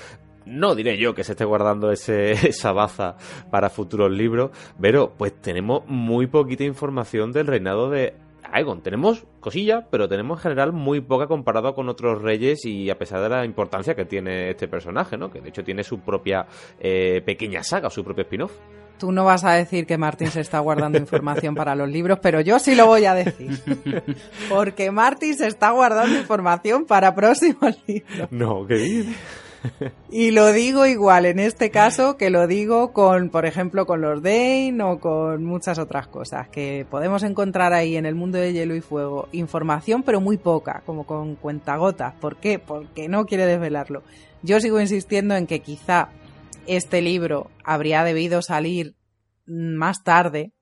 no 0.44 0.74
diré 0.74 0.98
yo 0.98 1.14
que 1.14 1.24
se 1.24 1.32
esté 1.32 1.44
guardando 1.44 1.90
ese, 1.90 2.32
esa 2.48 2.72
baza 2.72 3.16
para 3.50 3.70
futuros 3.70 4.10
libros, 4.10 4.50
pero 4.80 5.14
pues 5.16 5.32
tenemos 5.40 5.86
muy 5.86 6.26
poquita 6.26 6.64
información 6.64 7.32
del 7.32 7.46
reinado 7.46 7.88
de 7.88 8.14
Aegon. 8.52 8.82
Tenemos 8.82 9.24
cosillas, 9.40 9.84
pero 9.90 10.08
tenemos 10.08 10.38
en 10.38 10.42
general 10.42 10.72
muy 10.72 11.00
poca 11.00 11.26
comparado 11.26 11.74
con 11.74 11.88
otros 11.88 12.22
reyes 12.22 12.64
y 12.64 12.90
a 12.90 12.98
pesar 12.98 13.20
de 13.22 13.28
la 13.28 13.44
importancia 13.44 13.94
que 13.94 14.04
tiene 14.04 14.50
este 14.50 14.68
personaje, 14.68 15.16
¿no? 15.16 15.30
Que 15.30 15.40
de 15.40 15.48
hecho 15.48 15.64
tiene 15.64 15.82
su 15.82 16.00
propia 16.00 16.46
eh, 16.78 17.22
pequeña 17.24 17.62
saga, 17.62 17.90
su 17.90 18.04
propio 18.04 18.22
spin-off. 18.22 18.52
Tú 18.98 19.12
no 19.12 19.24
vas 19.24 19.44
a 19.44 19.52
decir 19.52 19.86
que 19.86 19.96
Martín 19.96 20.28
se 20.28 20.40
está 20.40 20.58
guardando 20.58 20.98
información 20.98 21.54
para 21.54 21.74
los 21.74 21.88
libros, 21.88 22.18
pero 22.20 22.40
yo 22.40 22.58
sí 22.58 22.74
lo 22.74 22.86
voy 22.86 23.06
a 23.06 23.14
decir. 23.14 23.58
Porque 24.48 24.90
Martín 24.90 25.34
se 25.34 25.46
está 25.46 25.70
guardando 25.70 26.18
información 26.18 26.84
para 26.84 27.14
próximos 27.14 27.78
libros. 27.86 28.30
No, 28.30 28.66
¿qué 28.66 28.74
dices? 28.74 29.16
Y 30.10 30.32
lo 30.32 30.52
digo 30.52 30.86
igual 30.86 31.26
en 31.26 31.38
este 31.38 31.70
caso 31.70 32.16
que 32.16 32.30
lo 32.30 32.46
digo 32.46 32.92
con, 32.92 33.30
por 33.30 33.46
ejemplo, 33.46 33.86
con 33.86 34.00
los 34.00 34.22
Dane 34.22 34.82
o 34.82 34.98
con 34.98 35.44
muchas 35.44 35.78
otras 35.78 36.08
cosas 36.08 36.48
que 36.48 36.86
podemos 36.90 37.22
encontrar 37.22 37.72
ahí 37.72 37.96
en 37.96 38.06
el 38.06 38.14
mundo 38.14 38.38
de 38.38 38.52
hielo 38.52 38.74
y 38.74 38.80
fuego. 38.80 39.28
Información, 39.32 40.02
pero 40.02 40.20
muy 40.20 40.36
poca, 40.36 40.82
como 40.86 41.04
con 41.04 41.36
cuentagotas. 41.36 42.14
¿Por 42.14 42.36
qué? 42.36 42.58
Porque 42.58 43.08
no 43.08 43.26
quiere 43.26 43.46
desvelarlo. 43.46 44.02
Yo 44.42 44.60
sigo 44.60 44.80
insistiendo 44.80 45.36
en 45.36 45.46
que 45.46 45.60
quizá 45.60 46.08
este 46.66 47.02
libro 47.02 47.50
habría 47.64 48.04
debido 48.04 48.42
salir 48.42 48.96
más 49.46 50.02
tarde, 50.02 50.52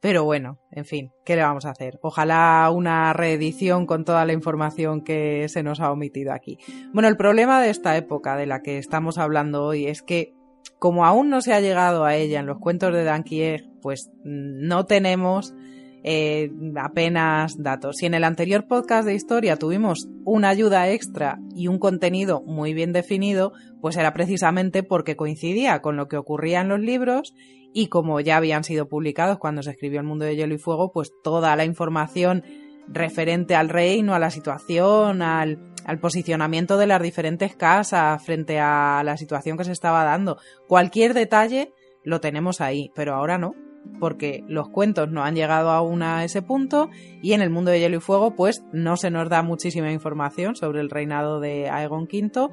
pero 0.00 0.24
bueno, 0.24 0.58
en 0.70 0.84
fin, 0.84 1.12
¿qué 1.24 1.36
le 1.36 1.42
vamos 1.42 1.66
a 1.66 1.70
hacer? 1.70 1.98
Ojalá 2.02 2.70
una 2.74 3.12
reedición 3.12 3.86
con 3.86 4.04
toda 4.04 4.24
la 4.24 4.32
información 4.32 5.02
que 5.02 5.46
se 5.48 5.62
nos 5.62 5.80
ha 5.80 5.92
omitido 5.92 6.32
aquí. 6.32 6.58
Bueno, 6.92 7.08
el 7.08 7.16
problema 7.16 7.60
de 7.60 7.70
esta 7.70 7.96
época 7.96 8.36
de 8.36 8.46
la 8.46 8.62
que 8.62 8.78
estamos 8.78 9.18
hablando 9.18 9.64
hoy 9.64 9.86
es 9.86 10.02
que 10.02 10.32
como 10.78 11.04
aún 11.04 11.28
no 11.28 11.42
se 11.42 11.52
ha 11.52 11.60
llegado 11.60 12.04
a 12.04 12.16
ella 12.16 12.40
en 12.40 12.46
los 12.46 12.58
cuentos 12.58 12.92
de 12.94 13.04
Danquier, 13.04 13.68
pues 13.82 14.10
no 14.24 14.86
tenemos 14.86 15.54
eh, 16.02 16.50
apenas 16.76 17.62
datos. 17.62 17.96
Si 17.98 18.06
en 18.06 18.14
el 18.14 18.24
anterior 18.24 18.66
podcast 18.66 19.06
de 19.06 19.14
historia 19.14 19.56
tuvimos 19.56 20.08
una 20.24 20.48
ayuda 20.48 20.88
extra 20.88 21.38
y 21.54 21.68
un 21.68 21.78
contenido 21.78 22.42
muy 22.46 22.72
bien 22.72 22.92
definido, 22.92 23.52
pues 23.82 23.98
era 23.98 24.14
precisamente 24.14 24.82
porque 24.82 25.16
coincidía 25.16 25.82
con 25.82 25.96
lo 25.96 26.08
que 26.08 26.16
ocurría 26.16 26.62
en 26.62 26.68
los 26.68 26.80
libros 26.80 27.34
y 27.72 27.88
como 27.88 28.20
ya 28.20 28.36
habían 28.36 28.64
sido 28.64 28.88
publicados 28.88 29.38
cuando 29.38 29.62
se 29.62 29.70
escribió 29.70 30.00
El 30.00 30.06
mundo 30.06 30.24
de 30.24 30.36
hielo 30.36 30.54
y 30.54 30.58
fuego, 30.58 30.92
pues 30.92 31.12
toda 31.22 31.54
la 31.56 31.64
información 31.64 32.44
referente 32.88 33.54
al 33.54 33.68
reino, 33.68 34.14
a 34.14 34.18
la 34.18 34.30
situación, 34.30 35.22
al, 35.22 35.58
al 35.84 36.00
posicionamiento 36.00 36.76
de 36.76 36.86
las 36.86 37.02
diferentes 37.02 37.54
casas 37.54 38.24
frente 38.24 38.58
a 38.58 39.02
la 39.04 39.16
situación 39.16 39.56
que 39.56 39.64
se 39.64 39.72
estaba 39.72 40.04
dando. 40.04 40.38
Cualquier 40.66 41.14
detalle 41.14 41.72
lo 42.02 42.20
tenemos 42.20 42.60
ahí, 42.60 42.90
pero 42.94 43.14
ahora 43.14 43.38
no, 43.38 43.54
porque 43.98 44.44
los 44.48 44.68
cuentos 44.68 45.10
no 45.10 45.22
han 45.22 45.34
llegado 45.34 45.70
aún 45.70 46.02
a 46.02 46.24
ese 46.24 46.42
punto 46.42 46.90
y 47.22 47.32
en 47.32 47.42
el 47.42 47.50
mundo 47.50 47.70
de 47.70 47.80
hielo 47.80 47.96
y 47.96 48.00
fuego 48.00 48.34
pues 48.34 48.64
no 48.72 48.96
se 48.96 49.10
nos 49.10 49.28
da 49.28 49.42
muchísima 49.42 49.92
información 49.92 50.56
sobre 50.56 50.80
el 50.80 50.90
reinado 50.90 51.40
de 51.40 51.68
Aegon 51.68 52.04
V 52.04 52.50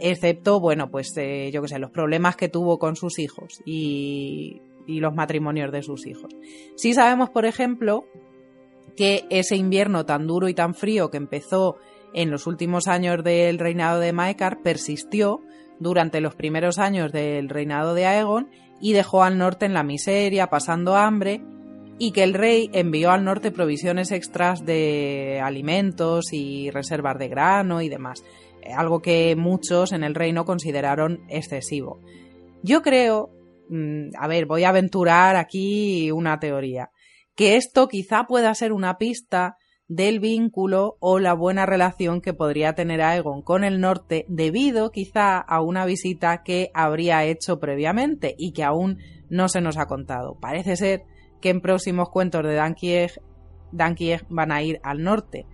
excepto, 0.00 0.60
bueno, 0.60 0.90
pues 0.90 1.16
eh, 1.16 1.50
yo 1.52 1.62
que 1.62 1.68
sé, 1.68 1.78
los 1.78 1.90
problemas 1.90 2.36
que 2.36 2.48
tuvo 2.48 2.78
con 2.78 2.96
sus 2.96 3.18
hijos 3.18 3.60
y, 3.64 4.60
y 4.86 5.00
los 5.00 5.14
matrimonios 5.14 5.72
de 5.72 5.82
sus 5.82 6.06
hijos. 6.06 6.34
Sí 6.76 6.94
sabemos, 6.94 7.30
por 7.30 7.44
ejemplo, 7.44 8.04
que 8.96 9.24
ese 9.30 9.56
invierno 9.56 10.04
tan 10.06 10.26
duro 10.26 10.48
y 10.48 10.54
tan 10.54 10.74
frío 10.74 11.10
que 11.10 11.16
empezó 11.16 11.76
en 12.12 12.30
los 12.30 12.46
últimos 12.46 12.88
años 12.88 13.22
del 13.22 13.58
reinado 13.58 14.00
de 14.00 14.12
Maekar 14.12 14.62
persistió 14.62 15.40
durante 15.78 16.20
los 16.20 16.34
primeros 16.34 16.78
años 16.78 17.12
del 17.12 17.48
reinado 17.48 17.94
de 17.94 18.06
Aegon 18.06 18.50
y 18.80 18.92
dejó 18.92 19.22
al 19.22 19.38
norte 19.38 19.66
en 19.66 19.74
la 19.74 19.82
miseria, 19.82 20.48
pasando 20.48 20.96
hambre, 20.96 21.42
y 21.98 22.12
que 22.12 22.22
el 22.22 22.32
rey 22.32 22.70
envió 22.72 23.10
al 23.10 23.24
norte 23.24 23.50
provisiones 23.50 24.10
extras 24.10 24.64
de 24.64 25.40
alimentos 25.42 26.32
y 26.32 26.70
reservas 26.70 27.18
de 27.18 27.28
grano 27.28 27.82
y 27.82 27.90
demás, 27.90 28.24
algo 28.76 29.00
que 29.00 29.36
muchos 29.36 29.92
en 29.92 30.04
el 30.04 30.14
reino 30.14 30.44
consideraron 30.44 31.20
excesivo. 31.28 32.00
Yo 32.62 32.82
creo, 32.82 33.30
mm, 33.68 34.10
a 34.18 34.28
ver, 34.28 34.46
voy 34.46 34.64
a 34.64 34.70
aventurar 34.70 35.36
aquí 35.36 36.10
una 36.10 36.38
teoría, 36.38 36.90
que 37.34 37.56
esto 37.56 37.88
quizá 37.88 38.24
pueda 38.24 38.54
ser 38.54 38.72
una 38.72 38.98
pista 38.98 39.56
del 39.90 40.20
vínculo 40.20 40.96
o 41.00 41.18
la 41.18 41.34
buena 41.34 41.66
relación 41.66 42.20
que 42.20 42.32
podría 42.32 42.74
tener 42.74 43.02
Aegon 43.02 43.42
con 43.42 43.64
el 43.64 43.80
norte 43.80 44.24
debido 44.28 44.92
quizá 44.92 45.38
a 45.38 45.60
una 45.62 45.84
visita 45.84 46.44
que 46.44 46.70
habría 46.74 47.24
hecho 47.24 47.58
previamente 47.58 48.36
y 48.38 48.52
que 48.52 48.62
aún 48.62 48.98
no 49.30 49.48
se 49.48 49.60
nos 49.60 49.78
ha 49.78 49.86
contado. 49.86 50.38
Parece 50.40 50.76
ser 50.76 51.02
que 51.40 51.48
en 51.48 51.60
próximos 51.60 52.08
cuentos 52.08 52.44
de 52.44 52.54
Dankieg, 52.54 54.26
van 54.28 54.52
a 54.52 54.62
ir 54.62 54.78
al 54.84 55.02
norte. 55.02 55.46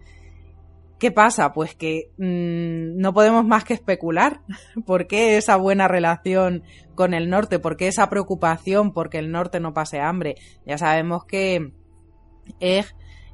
¿Qué 0.99 1.11
pasa? 1.11 1.53
Pues 1.53 1.75
que 1.75 2.11
mmm, 2.17 2.99
no 2.99 3.13
podemos 3.13 3.45
más 3.45 3.65
que 3.65 3.75
especular. 3.75 4.41
¿Por 4.87 5.07
qué 5.07 5.37
esa 5.37 5.57
buena 5.57 5.89
relación 5.89 6.63
con 6.95 7.15
el 7.15 7.29
norte? 7.29 7.59
¿Por 7.59 7.77
qué 7.77 7.89
esa 7.89 8.09
preocupación 8.09 8.93
porque 8.93 9.19
el 9.19 9.31
norte 9.31 9.61
no 9.61 9.75
pase 9.75 10.01
hambre? 10.01 10.37
Ya 10.65 10.79
sabemos 10.79 11.25
que 11.25 11.73
Egg 12.61 12.87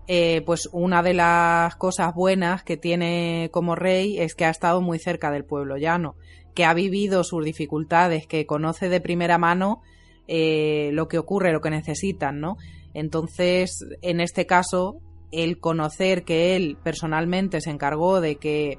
eh, 0.08 0.42
pues 0.44 0.68
una 0.72 1.02
de 1.02 1.14
las 1.14 1.76
cosas 1.76 2.12
buenas 2.14 2.64
que 2.64 2.76
tiene 2.76 3.50
como 3.52 3.76
rey 3.76 4.18
es 4.18 4.34
que 4.34 4.44
ha 4.44 4.50
estado 4.50 4.80
muy 4.80 4.98
cerca 4.98 5.30
del 5.30 5.44
pueblo 5.44 5.76
llano, 5.76 6.16
que 6.54 6.64
ha 6.64 6.74
vivido 6.74 7.22
sus 7.22 7.44
dificultades, 7.44 8.26
que 8.26 8.44
conoce 8.44 8.88
de 8.88 9.00
primera 9.00 9.38
mano 9.38 9.80
eh, 10.26 10.90
lo 10.92 11.06
que 11.06 11.18
ocurre, 11.18 11.52
lo 11.52 11.60
que 11.60 11.70
necesitan, 11.70 12.40
¿no? 12.40 12.56
Entonces, 12.94 13.86
en 14.02 14.20
este 14.20 14.44
caso, 14.44 15.00
el 15.32 15.58
conocer 15.58 16.24
que 16.24 16.54
él 16.56 16.76
personalmente 16.82 17.60
se 17.60 17.70
encargó 17.70 18.20
de 18.20 18.36
que 18.36 18.78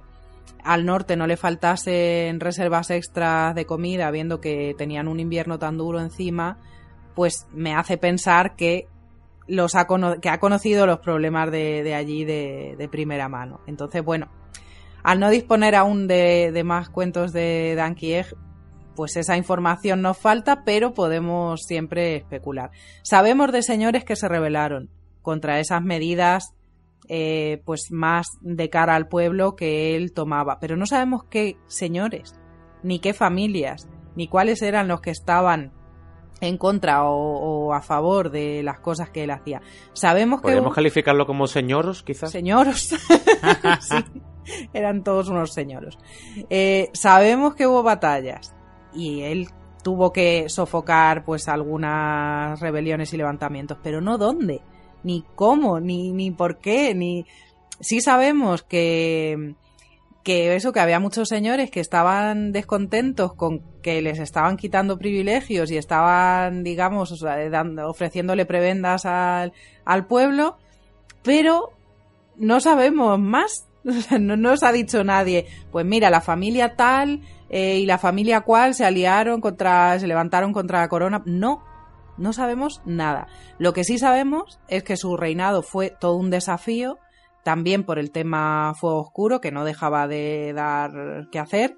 al 0.64 0.86
norte 0.86 1.16
no 1.16 1.28
le 1.28 1.36
faltasen 1.36 2.40
reservas 2.40 2.90
extras 2.90 3.54
de 3.56 3.66
comida, 3.66 4.12
viendo 4.12 4.40
que 4.40 4.76
tenían 4.78 5.08
un 5.08 5.20
invierno 5.20 5.60
tan 5.60 5.78
duro 5.78 6.00
encima, 6.00 6.58
pues 7.16 7.48
me 7.52 7.76
hace 7.76 7.98
pensar 7.98 8.56
que 8.56 8.88
los 9.48 9.76
ha 9.76 9.88
que 10.22 10.30
ha 10.30 10.40
conocido 10.40 10.88
los 10.88 11.00
problemas 11.00 11.52
de, 11.52 11.84
de 11.84 11.96
allí 11.96 12.24
de, 12.24 12.88
primera 12.90 13.28
mano. 13.28 13.60
Entonces, 13.68 14.04
bueno, 14.04 14.30
al 15.04 15.20
no 15.20 15.30
disponer 15.30 15.76
aún 15.76 16.08
de, 16.08 16.52
de 16.54 16.64
más 16.64 16.90
cuentos 16.90 17.34
de 17.34 17.74
Dankieg, 17.76 18.28
pues 18.96 19.18
esa 19.18 19.36
información 19.36 20.02
nos 20.02 20.18
falta, 20.18 20.64
pero 20.64 20.94
podemos 20.94 21.64
siempre 21.64 22.16
especular. 22.16 22.72
Sabemos 23.02 23.52
de 23.52 23.64
señores 23.64 24.06
que 24.06 24.16
se 24.16 24.30
rebelaron 24.30 24.90
contra 25.24 25.60
esas 25.60 25.82
medidas, 25.82 26.54
eh, 27.10 27.64
pues 27.66 27.92
más 27.92 28.28
de 28.42 28.70
cara 28.70 28.96
al 28.96 29.08
pueblo 29.08 29.56
que 29.56 29.96
él 29.96 30.14
tomaba, 30.14 30.60
pero 30.60 30.78
no 30.78 30.86
sabemos 30.86 31.24
qué 31.24 31.58
señores, 31.66 32.40
ni 32.84 33.00
qué 33.00 33.14
familias, 33.16 33.90
ni 34.16 34.28
cuáles 34.28 34.62
eran 34.62 34.88
los 34.88 35.02
que 35.02 35.10
estaban 35.10 35.72
en 36.40 36.58
contra 36.58 37.04
o, 37.06 37.68
o 37.68 37.74
a 37.74 37.82
favor 37.82 38.30
de 38.30 38.64
las 38.64 38.80
cosas 38.80 39.10
que 39.10 39.24
él 39.24 39.32
hacía. 39.32 39.62
Sabemos 39.94 40.42
que 40.42 40.44
¿Podríamos 40.44 40.76
calificarlo 40.76 41.26
como 41.26 41.48
señoros, 41.48 42.04
quizás? 42.04 42.32
señoros. 42.32 42.82
sí, 43.80 43.96
eran 44.74 45.04
todos 45.04 45.30
unos 45.30 45.54
señoros. 45.54 45.98
Eh, 46.50 46.90
sabemos 46.94 47.56
que 47.56 47.66
hubo 47.66 47.82
batallas 47.82 48.54
y 48.94 49.22
él 49.22 49.48
tuvo 49.84 50.12
que 50.14 50.50
sofocar 50.50 51.24
pues 51.24 51.48
algunas 51.48 52.60
rebeliones 52.60 53.14
y 53.14 53.18
levantamientos, 53.18 53.78
pero 53.84 54.02
no 54.02 54.18
dónde, 54.18 54.62
ni 55.04 55.24
cómo, 55.36 55.80
ni, 55.80 56.12
ni 56.12 56.32
por 56.32 56.58
qué, 56.58 56.94
ni... 56.96 57.26
Sí 57.80 58.00
sabemos 58.00 58.64
que, 58.64 59.56
que 60.24 60.56
eso, 60.56 60.72
que 60.72 60.80
había 60.80 61.00
muchos 61.00 61.28
señores 61.28 61.70
que 61.70 61.82
estaban 61.82 62.54
descontentos 62.54 63.34
con 63.34 63.62
que 63.82 64.02
les 64.02 64.20
estaban 64.20 64.56
quitando 64.56 64.98
privilegios 64.98 65.70
y 65.70 65.78
estaban, 65.78 66.64
digamos, 66.64 67.22
ofreciéndole 67.86 68.46
prebendas 68.46 69.06
al, 69.06 69.52
al 69.84 70.08
pueblo, 70.08 70.58
pero 71.24 71.72
no 72.38 72.60
sabemos 72.60 73.20
más. 73.20 73.68
No 74.18 74.38
nos 74.38 74.64
ha 74.64 74.72
dicho 74.72 75.04
nadie, 75.04 75.46
pues 75.70 75.86
mira, 75.86 76.10
la 76.10 76.22
familia 76.22 76.78
tal 76.78 77.20
eh, 77.50 77.80
y 77.80 77.86
la 77.86 77.98
familia 77.98 78.40
cual 78.40 78.74
se 78.74 78.86
aliaron 78.86 79.42
contra, 79.42 80.00
se 80.00 80.08
levantaron 80.08 80.54
contra 80.54 80.80
la 80.80 80.88
corona. 80.88 81.22
No, 81.26 81.62
no 82.18 82.34
sabemos 82.34 82.82
nada. 82.86 83.28
Lo 83.58 83.74
que 83.74 83.84
sí 83.84 83.98
sabemos 83.98 84.60
es 84.68 84.84
que 84.84 84.98
su 84.98 85.18
reinado 85.18 85.62
fue 85.62 85.90
todo 85.90 86.16
un 86.16 86.30
desafío, 86.30 87.00
también 87.44 87.84
por 87.84 88.00
el 88.00 88.12
tema 88.12 88.74
Fuego 88.76 89.02
Oscuro, 89.02 89.42
que 89.42 89.52
no 89.52 89.66
dejaba 89.66 90.08
de 90.08 90.54
dar 90.54 91.28
que 91.32 91.40
hacer. 91.40 91.76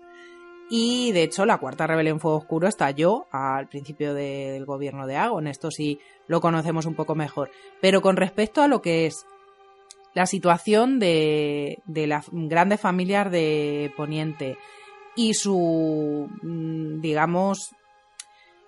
Y 0.70 1.12
de 1.12 1.24
hecho, 1.24 1.46
la 1.46 1.58
cuarta 1.58 1.88
rebelión 1.88 2.20
Fuego 2.20 2.38
Oscuro 2.38 2.68
estalló 2.68 3.28
al 3.32 3.68
principio 3.68 4.14
del 4.14 4.66
gobierno 4.66 5.06
de 5.08 5.16
Agon. 5.16 5.48
Esto 5.48 5.72
sí 5.72 6.00
lo 6.28 6.42
conocemos 6.42 6.86
un 6.86 6.96
poco 6.96 7.16
mejor. 7.16 7.52
Pero 7.82 8.02
con 8.02 8.16
respecto 8.16 8.62
a 8.62 8.68
lo 8.68 8.82
que 8.82 9.06
es 9.06 9.26
la 10.14 10.26
situación 10.26 10.98
de, 11.00 11.80
de 11.86 12.08
las 12.08 12.28
grandes 12.32 12.80
familias 12.80 13.30
de 13.32 13.92
Poniente 13.96 14.58
y 15.16 15.34
su, 15.34 16.30
mm, 16.42 17.02
digamos, 17.02 17.76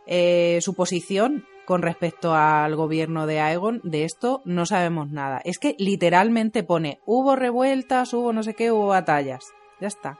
eh, 0.05 0.59
su 0.61 0.73
posición 0.73 1.45
con 1.67 1.81
respecto 1.81 2.33
al 2.33 2.77
gobierno 2.77 3.27
de 3.27 3.41
Aegon, 3.41 3.81
de 3.83 4.05
esto 4.05 4.41
no 4.45 4.65
sabemos 4.65 5.11
nada. 5.11 5.41
Es 5.43 5.59
que 5.59 5.75
literalmente 5.77 6.63
pone, 6.63 7.01
hubo 7.05 7.35
revueltas, 7.35 8.13
hubo 8.13 8.31
no 8.31 8.41
sé 8.41 8.53
qué, 8.53 8.71
hubo 8.71 8.87
batallas. 8.87 9.43
Ya 9.81 9.89
está. 9.89 10.17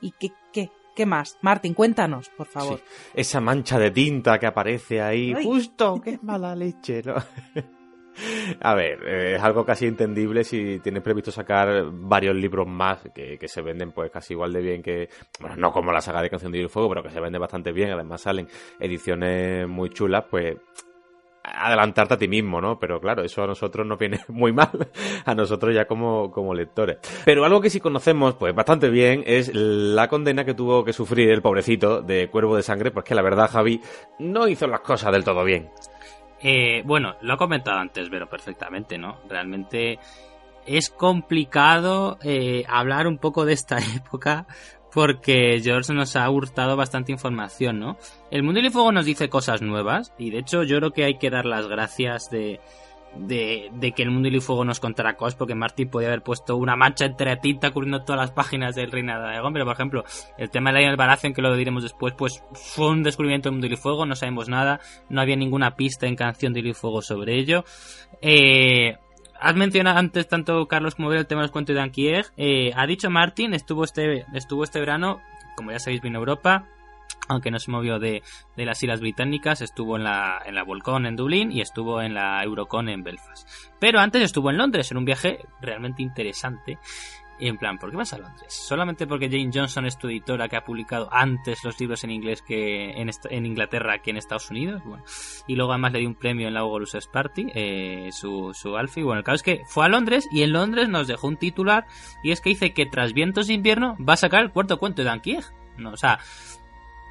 ¿Y 0.00 0.12
qué, 0.12 0.28
qué, 0.52 0.70
qué 0.94 1.04
más? 1.04 1.36
Martín, 1.42 1.74
cuéntanos, 1.74 2.30
por 2.30 2.46
favor. 2.46 2.78
Sí. 2.78 3.10
Esa 3.14 3.40
mancha 3.40 3.76
de 3.80 3.90
tinta 3.90 4.38
que 4.38 4.46
aparece 4.46 5.02
ahí, 5.02 5.34
Ay. 5.36 5.44
justo, 5.44 6.00
qué 6.00 6.20
mala 6.22 6.54
leche, 6.54 7.02
¿no? 7.02 7.16
A 8.60 8.74
ver, 8.74 9.02
eh, 9.06 9.36
es 9.36 9.42
algo 9.42 9.64
casi 9.64 9.86
entendible 9.86 10.44
si 10.44 10.80
tienes 10.80 11.02
previsto 11.02 11.30
sacar 11.30 11.84
varios 11.92 12.34
libros 12.34 12.66
más 12.66 13.00
que, 13.14 13.38
se 13.46 13.62
venden 13.62 13.92
pues 13.92 14.10
casi 14.10 14.34
igual 14.34 14.52
de 14.52 14.60
bien 14.60 14.82
que, 14.82 15.08
bueno, 15.40 15.56
no 15.56 15.72
como 15.72 15.92
la 15.92 16.00
saga 16.00 16.22
de 16.22 16.30
Canción 16.30 16.52
de 16.52 16.68
Fuego, 16.68 16.88
pero 16.88 17.02
que 17.02 17.10
se 17.10 17.20
vende 17.20 17.38
bastante 17.38 17.72
bien, 17.72 17.90
además 17.90 18.20
salen 18.20 18.48
ediciones 18.78 19.68
muy 19.68 19.90
chulas, 19.90 20.24
pues 20.30 20.56
adelantarte 21.42 22.14
a 22.14 22.18
ti 22.18 22.28
mismo, 22.28 22.60
¿no? 22.60 22.78
Pero 22.78 23.00
claro, 23.00 23.22
eso 23.22 23.42
a 23.42 23.46
nosotros 23.46 23.86
nos 23.86 23.98
viene 23.98 24.20
muy 24.28 24.52
mal, 24.52 24.90
a 25.24 25.34
nosotros 25.34 25.74
ya 25.74 25.86
como, 25.86 26.30
como 26.30 26.54
lectores. 26.54 26.98
Pero 27.24 27.44
algo 27.44 27.60
que 27.60 27.70
sí 27.70 27.80
conocemos, 27.80 28.34
pues 28.34 28.54
bastante 28.54 28.90
bien, 28.90 29.22
es 29.26 29.50
la 29.54 30.08
condena 30.08 30.44
que 30.44 30.54
tuvo 30.54 30.84
que 30.84 30.92
sufrir 30.92 31.30
el 31.30 31.42
pobrecito 31.42 32.02
de 32.02 32.28
Cuervo 32.28 32.56
de 32.56 32.62
Sangre, 32.62 32.90
pues 32.90 33.04
que 33.04 33.14
la 33.14 33.22
verdad 33.22 33.50
Javi 33.50 33.80
no 34.18 34.48
hizo 34.48 34.66
las 34.66 34.80
cosas 34.80 35.12
del 35.12 35.24
todo 35.24 35.44
bien. 35.44 35.70
Eh, 36.42 36.82
bueno, 36.84 37.16
lo 37.20 37.34
ha 37.34 37.36
comentado 37.36 37.78
antes, 37.78 38.08
pero 38.10 38.28
perfectamente, 38.28 38.98
¿no? 38.98 39.18
Realmente 39.28 39.98
es 40.66 40.90
complicado 40.90 42.18
eh, 42.22 42.64
hablar 42.68 43.06
un 43.06 43.18
poco 43.18 43.44
de 43.44 43.52
esta 43.52 43.78
época 43.96 44.46
porque 44.92 45.60
George 45.62 45.92
nos 45.94 46.16
ha 46.16 46.28
hurtado 46.28 46.76
bastante 46.76 47.12
información, 47.12 47.78
¿no? 47.78 47.96
El 48.30 48.42
Mundo 48.42 48.60
y 48.60 48.70
Fuego 48.70 48.90
nos 48.90 49.04
dice 49.04 49.28
cosas 49.28 49.62
nuevas 49.62 50.12
y 50.18 50.30
de 50.30 50.38
hecho 50.38 50.64
yo 50.64 50.78
creo 50.78 50.90
que 50.90 51.04
hay 51.04 51.18
que 51.18 51.30
dar 51.30 51.46
las 51.46 51.68
gracias 51.68 52.28
de, 52.30 52.60
de, 53.16 53.70
de 53.74 53.92
que 53.92 54.02
el 54.02 54.10
Mundo 54.10 54.28
y 54.28 54.40
Fuego 54.40 54.64
nos 54.64 54.80
contara 54.80 55.16
cosas 55.16 55.34
porque 55.34 55.54
Martin 55.54 55.88
podía 55.88 56.08
haber 56.08 56.22
puesto 56.22 56.56
una 56.56 56.76
mancha 56.76 57.06
entre 57.06 57.36
tinta 57.36 57.70
cubriendo 57.70 58.02
todas 58.02 58.20
las 58.20 58.30
páginas 58.30 58.74
del 58.74 58.90
Reina 58.90 59.18
de 59.18 59.28
Aragón, 59.28 59.52
pero 59.52 59.64
por 59.64 59.74
ejemplo 59.74 60.04
el 60.38 60.50
tema 60.50 60.72
de 60.72 60.86
la 60.86 60.96
Baratheon 60.96 61.34
que 61.34 61.42
lo 61.42 61.54
diremos 61.56 61.82
después 61.82 62.14
pues 62.16 62.42
fue 62.52 62.90
un 62.90 63.02
descubrimiento 63.02 63.48
del 63.48 63.58
Mundo 63.58 63.66
y 63.66 63.76
Fuego, 63.76 64.06
no 64.06 64.14
sabemos 64.14 64.48
nada, 64.48 64.80
no 65.08 65.20
había 65.20 65.36
ninguna 65.36 65.76
pista 65.76 66.06
en 66.06 66.16
Canción 66.16 66.52
de 66.52 66.60
y 66.60 66.74
Fuego 66.74 67.02
sobre 67.02 67.38
ello. 67.38 67.64
Eh, 68.20 68.96
has 69.40 69.56
mencionado 69.56 69.98
antes 69.98 70.28
tanto 70.28 70.66
Carlos 70.66 70.94
como 70.94 71.12
el 71.12 71.26
tema 71.26 71.40
de 71.40 71.44
los 71.46 71.52
cuentos 71.52 71.74
de 71.74 71.80
Anquieg. 71.80 72.26
Eh, 72.36 72.72
ha 72.76 72.86
dicho 72.86 73.10
Martin, 73.10 73.54
estuvo 73.54 73.84
este, 73.84 74.26
estuvo 74.34 74.64
este 74.64 74.80
verano, 74.80 75.20
como 75.56 75.72
ya 75.72 75.78
sabéis, 75.78 76.02
vino 76.02 76.18
a 76.18 76.20
Europa, 76.20 76.68
aunque 77.28 77.50
no 77.50 77.58
se 77.58 77.70
movió 77.70 77.98
de, 77.98 78.22
de 78.56 78.64
las 78.64 78.82
Islas 78.82 79.00
Británicas, 79.00 79.60
estuvo 79.60 79.96
en 79.96 80.04
la, 80.04 80.42
en 80.44 80.54
la 80.54 80.64
Volcon 80.64 81.06
en 81.06 81.16
Dublín 81.16 81.52
y 81.52 81.60
estuvo 81.60 82.02
en 82.02 82.14
la 82.14 82.42
Eurocon 82.42 82.88
en 82.88 83.02
Belfast. 83.02 83.48
Pero 83.78 84.00
antes 84.00 84.22
estuvo 84.22 84.50
en 84.50 84.58
Londres, 84.58 84.90
en 84.90 84.98
un 84.98 85.04
viaje 85.04 85.38
realmente 85.60 86.02
interesante. 86.02 86.78
En 87.42 87.56
plan, 87.56 87.78
¿por 87.78 87.90
qué 87.90 87.96
vas 87.96 88.12
a 88.12 88.18
Londres? 88.18 88.52
¿Solamente 88.52 89.06
porque 89.06 89.30
Jane 89.30 89.50
Johnson 89.52 89.86
es 89.86 89.96
tu 89.96 90.08
editora 90.08 90.46
que 90.48 90.56
ha 90.56 90.64
publicado 90.64 91.08
antes 91.10 91.64
los 91.64 91.80
libros 91.80 92.04
en 92.04 92.10
inglés 92.10 92.42
que 92.42 92.90
en, 92.90 93.10
en 93.30 93.46
Inglaterra 93.46 94.02
que 94.02 94.10
en 94.10 94.18
Estados 94.18 94.50
Unidos? 94.50 94.82
Bueno, 94.84 95.02
y 95.46 95.56
luego 95.56 95.72
además 95.72 95.92
le 95.92 96.00
dio 96.00 96.08
un 96.08 96.16
premio 96.16 96.48
en 96.48 96.54
la 96.54 96.64
Ogolus 96.64 96.94
Party, 97.10 97.46
eh, 97.54 98.10
su, 98.12 98.52
su 98.52 98.76
Alfie. 98.76 99.04
Bueno, 99.04 99.20
el 99.20 99.24
caso 99.24 99.36
es 99.36 99.42
que 99.42 99.62
fue 99.66 99.86
a 99.86 99.88
Londres 99.88 100.28
y 100.30 100.42
en 100.42 100.52
Londres 100.52 100.90
nos 100.90 101.06
dejó 101.06 101.28
un 101.28 101.38
titular 101.38 101.86
y 102.22 102.32
es 102.32 102.42
que 102.42 102.50
dice 102.50 102.74
que 102.74 102.84
tras 102.84 103.14
Vientos 103.14 103.46
de 103.46 103.54
Invierno 103.54 103.96
va 104.06 104.12
a 104.12 104.18
sacar 104.18 104.42
el 104.42 104.52
cuarto 104.52 104.78
cuento 104.78 105.02
de 105.02 105.08
Anquieg. 105.08 105.44
No, 105.78 105.92
o 105.92 105.96
sea, 105.96 106.18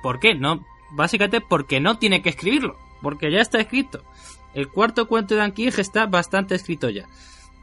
¿por 0.01 0.19
qué? 0.19 0.35
No, 0.35 0.65
básicamente 0.91 1.41
porque 1.41 1.80
no 1.80 1.97
tiene 1.97 2.21
que 2.21 2.30
escribirlo, 2.30 2.77
porque 3.01 3.31
ya 3.31 3.39
está 3.39 3.59
escrito. 3.59 4.03
El 4.53 4.67
cuarto 4.69 5.07
cuento 5.07 5.35
de 5.35 5.41
Anquieg 5.41 5.80
está 5.80 6.05
bastante 6.05 6.55
escrito 6.55 6.89
ya. 6.89 7.05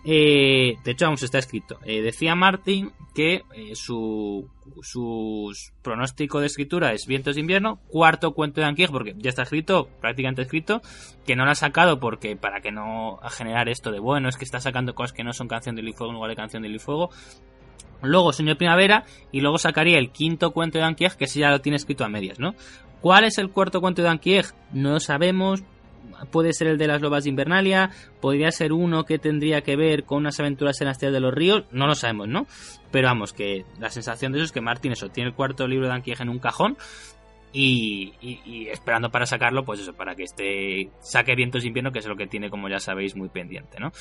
Eh, 0.08 0.78
de 0.84 0.90
hecho, 0.92 1.06
aún 1.06 1.16
se 1.16 1.24
está 1.24 1.38
escrito. 1.38 1.80
Eh, 1.84 2.00
decía 2.00 2.36
Martin 2.36 2.92
que 3.12 3.42
eh, 3.54 3.74
su, 3.74 4.48
su 4.80 5.52
pronóstico 5.82 6.38
de 6.38 6.46
escritura 6.46 6.92
es 6.92 7.08
Vientos 7.08 7.34
de 7.34 7.40
Invierno, 7.40 7.80
cuarto 7.88 8.32
cuento 8.32 8.60
de 8.60 8.68
Anquieg, 8.68 8.92
porque 8.92 9.16
ya 9.18 9.30
está 9.30 9.42
escrito, 9.42 9.88
prácticamente 10.00 10.42
escrito, 10.42 10.80
que 11.26 11.34
no 11.34 11.44
lo 11.44 11.50
ha 11.50 11.56
sacado 11.56 11.98
porque 11.98 12.36
para 12.36 12.60
que 12.60 12.70
no 12.70 13.18
generar 13.30 13.68
esto 13.68 13.90
de 13.90 13.98
bueno, 13.98 14.28
es 14.28 14.36
que 14.36 14.44
está 14.44 14.60
sacando 14.60 14.94
cosas 14.94 15.12
que 15.12 15.24
no 15.24 15.32
son 15.32 15.48
canción 15.48 15.74
de 15.74 15.82
Fuego 15.92 16.12
en 16.12 16.14
lugar 16.14 16.30
de 16.30 16.36
canción 16.36 16.62
de 16.62 16.68
y 16.68 16.78
Fuego. 16.78 17.10
Luego 18.02 18.32
Sueño 18.32 18.52
de 18.52 18.56
Primavera 18.56 19.05
y 19.32 19.40
luego 19.40 19.59
sacaría 19.59 19.98
el 19.98 20.10
quinto 20.10 20.52
cuento 20.52 20.78
de 20.78 20.85
Anquieg, 20.85 21.16
que 21.16 21.24
ese 21.24 21.40
ya 21.40 21.51
lo 21.51 21.60
tiene 21.60 21.77
escrito 21.77 22.05
a 22.05 22.09
medias, 22.09 22.39
¿no? 22.39 22.55
¿Cuál 23.01 23.24
es 23.24 23.39
el 23.39 23.51
cuarto 23.51 23.81
cuento 23.81 24.02
de 24.02 24.09
Anquieg? 24.09 24.47
No 24.73 24.93
lo 24.93 25.01
sabemos. 25.01 25.62
Puede 26.31 26.52
ser 26.52 26.68
el 26.68 26.78
de 26.78 26.86
las 26.86 27.02
lobas 27.02 27.24
de 27.24 27.31
Invernalia, 27.31 27.90
podría 28.20 28.51
ser 28.51 28.73
uno 28.73 29.05
que 29.05 29.18
tendría 29.18 29.60
que 29.60 29.77
ver 29.77 30.05
con 30.05 30.18
unas 30.18 30.40
aventuras 30.40 30.81
en 30.81 30.86
las 30.86 30.98
tierras 30.98 31.14
de 31.14 31.20
los 31.20 31.35
ríos, 31.35 31.64
no 31.73 31.86
lo 31.86 31.94
sabemos, 31.94 32.28
¿no? 32.28 32.47
Pero 32.90 33.09
vamos, 33.09 33.32
que 33.32 33.64
la 33.81 33.90
sensación 33.90 34.32
de 34.32 34.39
eso 34.39 34.47
es 34.47 34.52
que 34.52 34.60
Martin 34.62 34.93
eso 34.93 35.09
tiene 35.09 35.31
el 35.31 35.36
cuarto 35.36 35.66
libro 35.66 35.89
de 35.89 35.93
Anquieg 35.93 36.20
en 36.23 36.31
un 36.31 36.39
cajón 36.39 36.78
y, 37.58 38.12
y- 38.44 38.68
esperando 38.68 39.10
para 39.10 39.24
sacarlo, 39.24 39.64
pues 39.64 39.80
eso, 39.80 39.94
para 39.94 40.14
que 40.14 40.24
esté 40.24 40.90
saque 41.00 41.34
vientos 41.34 41.62
de 41.62 41.68
invierno, 41.68 41.90
que 41.90 42.00
es 42.00 42.06
lo 42.06 42.16
que 42.16 42.26
tiene, 42.26 42.50
como 42.50 42.68
ya 42.68 42.78
sabéis, 42.78 43.16
muy 43.16 43.28
pendiente, 43.30 43.78
¿no? 43.80 43.92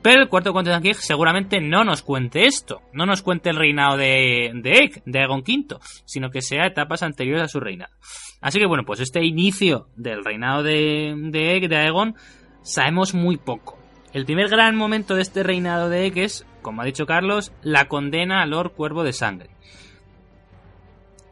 Pero 0.00 0.22
el 0.22 0.28
cuarto 0.28 0.52
cuento 0.52 0.70
de 0.70 0.76
Anquieg 0.76 0.96
seguramente 0.96 1.60
no 1.60 1.84
nos 1.84 2.02
cuente 2.02 2.46
esto, 2.46 2.80
no 2.94 3.04
nos 3.04 3.20
cuente 3.22 3.50
el 3.50 3.56
reinado 3.56 3.96
de, 3.98 4.52
de 4.54 4.72
Egg, 4.72 5.02
de 5.04 5.18
Aegon 5.18 5.40
V, 5.40 5.76
sino 6.06 6.30
que 6.30 6.40
sea 6.40 6.66
etapas 6.66 7.02
anteriores 7.02 7.42
a 7.42 7.48
su 7.48 7.60
reinado. 7.60 7.92
Así 8.40 8.58
que 8.58 8.66
bueno, 8.66 8.84
pues 8.84 9.00
este 9.00 9.22
inicio 9.24 9.88
del 9.96 10.24
reinado 10.24 10.62
de, 10.62 11.14
de 11.16 11.56
Egg, 11.56 11.68
de 11.68 11.76
Aegon, 11.76 12.14
sabemos 12.62 13.12
muy 13.14 13.36
poco. 13.36 13.78
El 14.14 14.24
primer 14.24 14.48
gran 14.48 14.74
momento 14.76 15.14
de 15.14 15.22
este 15.22 15.42
reinado 15.42 15.88
de 15.90 16.06
Egg 16.06 16.18
es, 16.18 16.46
como 16.62 16.80
ha 16.82 16.86
dicho 16.86 17.04
Carlos, 17.06 17.52
la 17.62 17.88
condena 17.88 18.42
a 18.42 18.46
Lord 18.46 18.72
Cuervo 18.72 19.04
de 19.04 19.12
Sangre. 19.12 19.50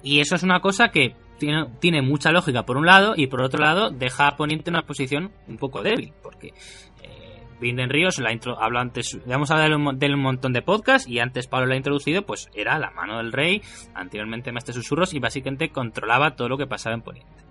Y 0.02 0.20
eso 0.20 0.34
es 0.34 0.42
una 0.42 0.60
cosa 0.60 0.88
que 0.90 1.14
tiene, 1.40 1.66
tiene 1.80 2.02
mucha 2.02 2.30
lógica 2.30 2.64
por 2.64 2.76
un 2.76 2.86
lado 2.86 3.14
y 3.16 3.26
por 3.26 3.42
otro 3.42 3.58
lado 3.60 3.90
deja 3.90 4.28
a 4.28 4.36
Poniente 4.36 4.70
en 4.70 4.76
una 4.76 4.86
posición 4.86 5.32
un 5.48 5.56
poco 5.56 5.82
débil, 5.82 6.12
porque 6.22 6.48
eh, 7.02 7.42
Vinden 7.60 7.90
Ríos 7.90 8.18
la 8.20 8.32
intro, 8.32 8.62
hablo 8.62 8.78
antes, 8.78 9.18
le 9.26 9.34
hemos 9.34 9.50
hablado 9.50 9.70
del, 9.70 9.78
mon- 9.78 9.98
del 9.98 10.16
montón 10.16 10.52
de 10.52 10.62
podcast 10.62 11.08
y 11.08 11.18
antes 11.18 11.48
Pablo 11.48 11.66
la 11.66 11.74
ha 11.74 11.78
introducido, 11.78 12.22
pues 12.22 12.48
era 12.54 12.78
la 12.78 12.90
mano 12.92 13.16
del 13.18 13.32
rey, 13.32 13.60
anteriormente 13.94 14.52
Mestre 14.52 14.72
Susurros 14.74 15.12
y 15.14 15.18
básicamente 15.18 15.70
controlaba 15.70 16.36
todo 16.36 16.48
lo 16.48 16.56
que 16.56 16.66
pasaba 16.68 16.94
en 16.94 17.02
Poniente. 17.02 17.42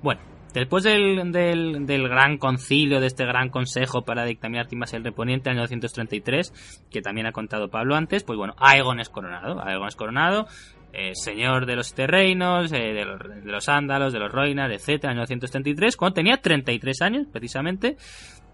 Bueno, 0.00 0.20
después 0.54 0.84
del, 0.84 1.32
del, 1.32 1.84
del 1.84 2.08
gran 2.08 2.38
concilio, 2.38 3.00
de 3.00 3.08
este 3.08 3.26
gran 3.26 3.50
consejo 3.50 4.02
para 4.02 4.24
dictaminar 4.24 4.66
Timbas 4.68 4.94
el 4.94 5.04
Reponiente 5.04 5.50
en 5.50 5.56
1933, 5.56 6.86
que 6.90 7.02
también 7.02 7.26
ha 7.26 7.32
contado 7.32 7.68
Pablo 7.68 7.94
antes, 7.96 8.24
pues 8.24 8.38
bueno, 8.38 8.54
Aegon 8.58 9.00
es 9.00 9.08
coronado. 9.10 9.60
Aegon 9.62 9.88
es 9.88 9.96
coronado 9.96 10.46
eh, 10.92 11.14
señor 11.14 11.66
de 11.66 11.76
los 11.76 11.94
terrenos, 11.94 12.72
eh, 12.72 12.92
de, 12.92 13.04
los, 13.04 13.18
de 13.18 13.52
los 13.52 13.68
ándalos, 13.68 14.12
de 14.12 14.18
los 14.18 14.32
roinas, 14.32 14.70
etcétera, 14.70 15.12
en 15.12 15.18
1933, 15.18 15.96
cuando 15.96 16.14
tenía 16.14 16.38
33 16.38 17.02
años, 17.02 17.26
precisamente, 17.30 17.96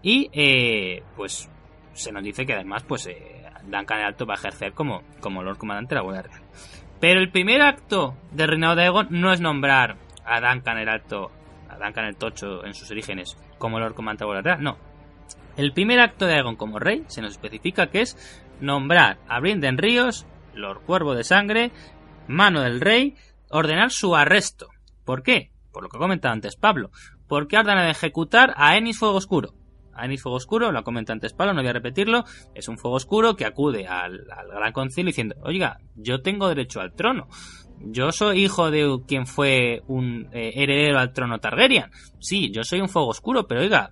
y 0.01 0.29
eh, 0.33 1.03
pues 1.15 1.49
se 1.93 2.11
nos 2.11 2.23
dice 2.23 2.45
que 2.45 2.53
además, 2.53 2.83
pues 2.83 3.09
Duncan 3.63 3.99
el 3.99 4.05
Alto 4.05 4.25
va 4.25 4.35
a 4.35 4.37
ejercer 4.37 4.73
como, 4.73 5.03
como 5.21 5.43
Lord 5.43 5.57
Comandante 5.57 5.95
de 5.95 5.99
la 5.99 6.03
Guardia 6.03 6.21
Real. 6.23 6.41
Pero 6.99 7.19
el 7.19 7.31
primer 7.31 7.61
acto 7.61 8.15
del 8.31 8.49
reinado 8.49 8.75
de 8.75 8.83
Aegon 8.83 9.07
no 9.09 9.31
es 9.31 9.41
nombrar 9.41 9.97
a 10.25 10.41
Duncan 10.41 10.77
el 10.77 10.89
Alto, 10.89 11.31
a 11.69 11.77
Duncan 11.77 12.05
el 12.05 12.17
Tocho 12.17 12.65
en 12.65 12.73
sus 12.73 12.89
orígenes, 12.91 13.37
como 13.57 13.79
Lord 13.79 13.95
Comandante 13.95 14.23
de 14.23 14.27
la 14.27 14.33
Guardia 14.33 14.55
Real, 14.55 14.63
no. 14.63 14.77
El 15.57 15.71
primer 15.71 15.99
acto 15.99 16.25
de 16.25 16.33
Aegon 16.33 16.57
como 16.57 16.79
rey 16.79 17.03
se 17.07 17.21
nos 17.21 17.31
especifica 17.31 17.87
que 17.87 18.01
es 18.01 18.17
nombrar 18.59 19.17
a 19.27 19.39
Brinden 19.39 19.77
Ríos, 19.77 20.25
Lord 20.53 20.81
Cuervo 20.81 21.15
de 21.15 21.23
Sangre, 21.23 21.71
mano 22.27 22.61
del 22.61 22.81
rey, 22.81 23.15
ordenar 23.49 23.91
su 23.91 24.15
arresto. 24.15 24.67
¿Por 25.03 25.23
qué? 25.23 25.51
Por 25.71 25.83
lo 25.83 25.89
que 25.89 25.97
ha 25.97 25.99
comentado 25.99 26.33
antes 26.33 26.55
Pablo. 26.55 26.91
Porque 27.27 27.57
ordena 27.57 27.83
de 27.83 27.91
ejecutar 27.91 28.53
a 28.57 28.77
Enis 28.77 28.97
Fuego 28.97 29.15
Oscuro. 29.15 29.53
Anis 29.93 30.21
Fuego 30.21 30.37
Oscuro, 30.37 30.71
lo 30.71 30.79
ha 30.79 30.83
comentado 30.83 31.13
antes 31.13 31.33
Pablo, 31.33 31.53
no 31.53 31.61
voy 31.61 31.69
a 31.69 31.73
repetirlo, 31.73 32.25
es 32.53 32.67
un 32.67 32.77
fuego 32.77 32.97
oscuro 32.97 33.35
que 33.35 33.45
acude 33.45 33.87
al, 33.87 34.25
al 34.29 34.47
Gran 34.47 34.73
Concilio 34.73 35.07
diciendo, 35.09 35.35
oiga, 35.41 35.79
yo 35.95 36.21
tengo 36.21 36.49
derecho 36.49 36.81
al 36.81 36.93
trono. 36.93 37.27
Yo 37.79 38.11
soy 38.11 38.43
hijo 38.43 38.71
de 38.71 38.99
quien 39.07 39.25
fue 39.25 39.83
un 39.87 40.29
eh, 40.31 40.53
heredero 40.55 40.99
al 40.99 41.13
trono 41.13 41.39
Targaryen. 41.39 41.91
Sí, 42.19 42.51
yo 42.51 42.63
soy 42.63 42.81
un 42.81 42.89
fuego 42.89 43.09
oscuro, 43.09 43.47
pero 43.47 43.61
oiga, 43.61 43.91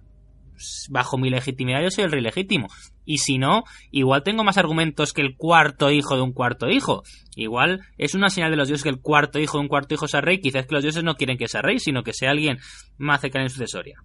bajo 0.89 1.17
mi 1.17 1.29
legitimidad 1.29 1.81
yo 1.81 1.89
soy 1.89 2.05
el 2.05 2.11
rey 2.11 2.21
legítimo. 2.21 2.67
Y 3.05 3.17
si 3.17 3.37
no, 3.37 3.63
igual 3.91 4.23
tengo 4.23 4.43
más 4.43 4.57
argumentos 4.57 5.13
que 5.13 5.21
el 5.21 5.35
cuarto 5.35 5.91
hijo 5.91 6.15
de 6.15 6.21
un 6.21 6.33
cuarto 6.33 6.69
hijo. 6.69 7.03
Igual 7.35 7.81
es 7.97 8.15
una 8.15 8.29
señal 8.29 8.51
de 8.51 8.57
los 8.57 8.67
dioses 8.67 8.83
que 8.83 8.89
el 8.89 9.01
cuarto 9.01 9.39
hijo 9.39 9.57
de 9.57 9.63
un 9.63 9.67
cuarto 9.67 9.93
hijo 9.93 10.07
sea 10.07 10.21
rey. 10.21 10.39
Quizás 10.39 10.65
que 10.65 10.75
los 10.75 10.83
dioses 10.83 11.03
no 11.03 11.15
quieren 11.15 11.37
que 11.37 11.47
sea 11.47 11.61
rey, 11.61 11.79
sino 11.79 12.03
que 12.03 12.13
sea 12.13 12.31
alguien 12.31 12.59
más 12.97 13.21
cercano 13.21 13.45
en 13.45 13.49
sucesoria. 13.49 13.97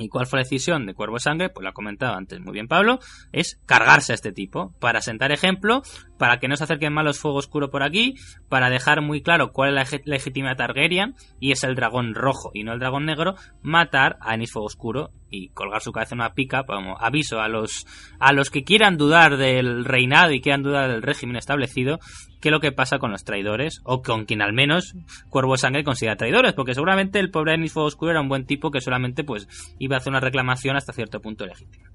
¿Y 0.00 0.08
cuál 0.08 0.26
fue 0.26 0.38
la 0.38 0.44
decisión 0.44 0.86
de 0.86 0.94
Cuervo 0.94 1.16
de 1.16 1.20
Sangre? 1.20 1.50
Pues 1.50 1.62
lo 1.62 1.70
ha 1.70 1.74
comentado 1.74 2.14
antes 2.14 2.40
muy 2.40 2.54
bien 2.54 2.68
Pablo, 2.68 3.00
es 3.32 3.60
cargarse 3.66 4.12
a 4.12 4.14
este 4.14 4.32
tipo, 4.32 4.74
para 4.80 5.02
sentar 5.02 5.30
ejemplo, 5.30 5.82
para 6.20 6.38
que 6.38 6.48
no 6.48 6.56
se 6.56 6.64
acerquen 6.64 6.92
más 6.92 7.02
los 7.02 7.18
fuegos 7.18 7.46
oscuros 7.46 7.70
por 7.70 7.82
aquí, 7.82 8.14
para 8.50 8.68
dejar 8.68 9.00
muy 9.00 9.22
claro 9.22 9.52
cuál 9.52 9.70
es 9.70 9.74
la 9.74 9.84
leg- 9.98 10.02
legitimidad 10.04 10.58
Targaryen, 10.58 11.14
y 11.40 11.52
es 11.52 11.64
el 11.64 11.74
dragón 11.74 12.14
rojo 12.14 12.50
y 12.52 12.62
no 12.62 12.74
el 12.74 12.78
dragón 12.78 13.06
negro, 13.06 13.36
matar 13.62 14.18
a 14.20 14.32
Anis 14.32 14.52
Fuego 14.52 14.66
Oscuro 14.66 15.10
y 15.30 15.48
colgar 15.48 15.80
su 15.80 15.92
cabeza 15.92 16.14
en 16.14 16.20
una 16.20 16.34
pica, 16.34 16.64
como 16.64 16.98
aviso 17.00 17.40
a 17.40 17.48
los, 17.48 17.86
a 18.18 18.34
los 18.34 18.50
que 18.50 18.64
quieran 18.64 18.98
dudar 18.98 19.38
del 19.38 19.86
reinado 19.86 20.32
y 20.32 20.42
quieran 20.42 20.62
dudar 20.62 20.90
del 20.90 21.00
régimen 21.02 21.36
establecido, 21.36 22.00
que 22.42 22.50
lo 22.50 22.60
que 22.60 22.72
pasa 22.72 22.98
con 22.98 23.12
los 23.12 23.24
traidores, 23.24 23.80
o 23.84 24.02
con 24.02 24.26
quien 24.26 24.42
al 24.42 24.52
menos 24.52 24.94
Cuervo 25.30 25.56
Sangre 25.56 25.84
considera 25.84 26.16
traidores, 26.16 26.52
porque 26.52 26.74
seguramente 26.74 27.18
el 27.18 27.30
pobre 27.30 27.54
Anis 27.54 27.72
Fuego 27.72 27.86
Oscuro 27.88 28.10
era 28.10 28.20
un 28.20 28.28
buen 28.28 28.44
tipo 28.44 28.70
que 28.70 28.80
solamente 28.82 29.24
pues 29.24 29.48
iba 29.78 29.96
a 29.96 29.98
hacer 30.00 30.10
una 30.10 30.20
reclamación 30.20 30.76
hasta 30.76 30.92
cierto 30.92 31.20
punto 31.20 31.46
legítima. 31.46 31.88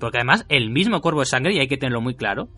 Porque 0.00 0.18
además 0.18 0.46
el 0.48 0.70
mismo 0.70 1.00
Cuervo 1.02 1.20
de 1.20 1.26
Sangre, 1.26 1.54
y 1.54 1.58
hay 1.58 1.68
que 1.68 1.76
tenerlo 1.76 2.00
muy 2.00 2.14
claro, 2.14 2.48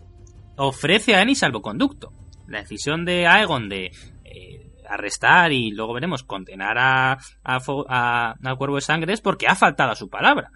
ofrece 0.65 1.15
a 1.15 1.21
Anis 1.21 1.39
salvoconducto. 1.39 2.11
La 2.47 2.59
decisión 2.59 3.05
de 3.05 3.27
Aegon 3.27 3.69
de 3.69 3.91
eh, 4.25 4.71
arrestar 4.89 5.51
y 5.51 5.71
luego 5.71 5.93
veremos 5.93 6.23
condenar 6.23 6.77
a, 6.77 7.13
a, 7.43 7.57
a- 7.89 8.35
a 8.43 8.55
Cuervo 8.55 8.75
de 8.75 8.81
Sangre 8.81 9.13
es 9.13 9.21
porque 9.21 9.47
ha 9.47 9.55
faltado 9.55 9.91
a 9.91 9.95
su 9.95 10.09
palabra. 10.09 10.51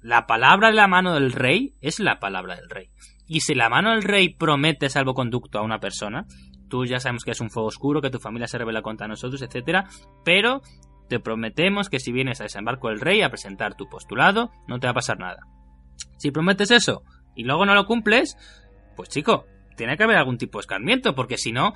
La 0.00 0.26
palabra 0.26 0.68
de 0.68 0.74
la 0.74 0.88
mano 0.88 1.14
del 1.14 1.32
rey 1.32 1.74
es 1.80 2.00
la 2.00 2.18
palabra 2.18 2.56
del 2.56 2.68
rey. 2.68 2.90
Y 3.26 3.40
si 3.40 3.54
la 3.54 3.68
mano 3.68 3.90
del 3.92 4.02
rey 4.02 4.28
promete 4.34 4.88
salvoconducto 4.90 5.58
a 5.58 5.62
una 5.62 5.78
persona, 5.78 6.26
tú 6.68 6.84
ya 6.84 6.98
sabemos 6.98 7.24
que 7.24 7.30
es 7.30 7.40
un 7.40 7.50
fuego 7.50 7.68
oscuro, 7.68 8.00
que 8.02 8.10
tu 8.10 8.18
familia 8.18 8.48
se 8.48 8.58
revela 8.58 8.82
contra 8.82 9.06
nosotros, 9.08 9.40
etcétera, 9.42 9.86
pero 10.24 10.60
te 11.08 11.20
prometemos 11.20 11.88
que 11.88 12.00
si 12.00 12.12
vienes 12.12 12.40
a 12.40 12.44
desembarco 12.44 12.88
del 12.88 13.00
rey 13.00 13.22
a 13.22 13.30
presentar 13.30 13.74
tu 13.74 13.88
postulado, 13.88 14.50
no 14.66 14.78
te 14.80 14.86
va 14.86 14.90
a 14.90 14.94
pasar 14.94 15.18
nada. 15.18 15.40
Si 16.18 16.30
prometes 16.30 16.70
eso 16.72 17.02
y 17.34 17.44
luego 17.44 17.64
no 17.64 17.74
lo 17.74 17.86
cumples, 17.86 18.36
pues 19.02 19.08
chico, 19.08 19.46
tiene 19.76 19.96
que 19.96 20.04
haber 20.04 20.16
algún 20.16 20.38
tipo 20.38 20.58
de 20.58 20.60
escarmiento, 20.60 21.16
porque 21.16 21.36
si 21.36 21.50
no, 21.50 21.74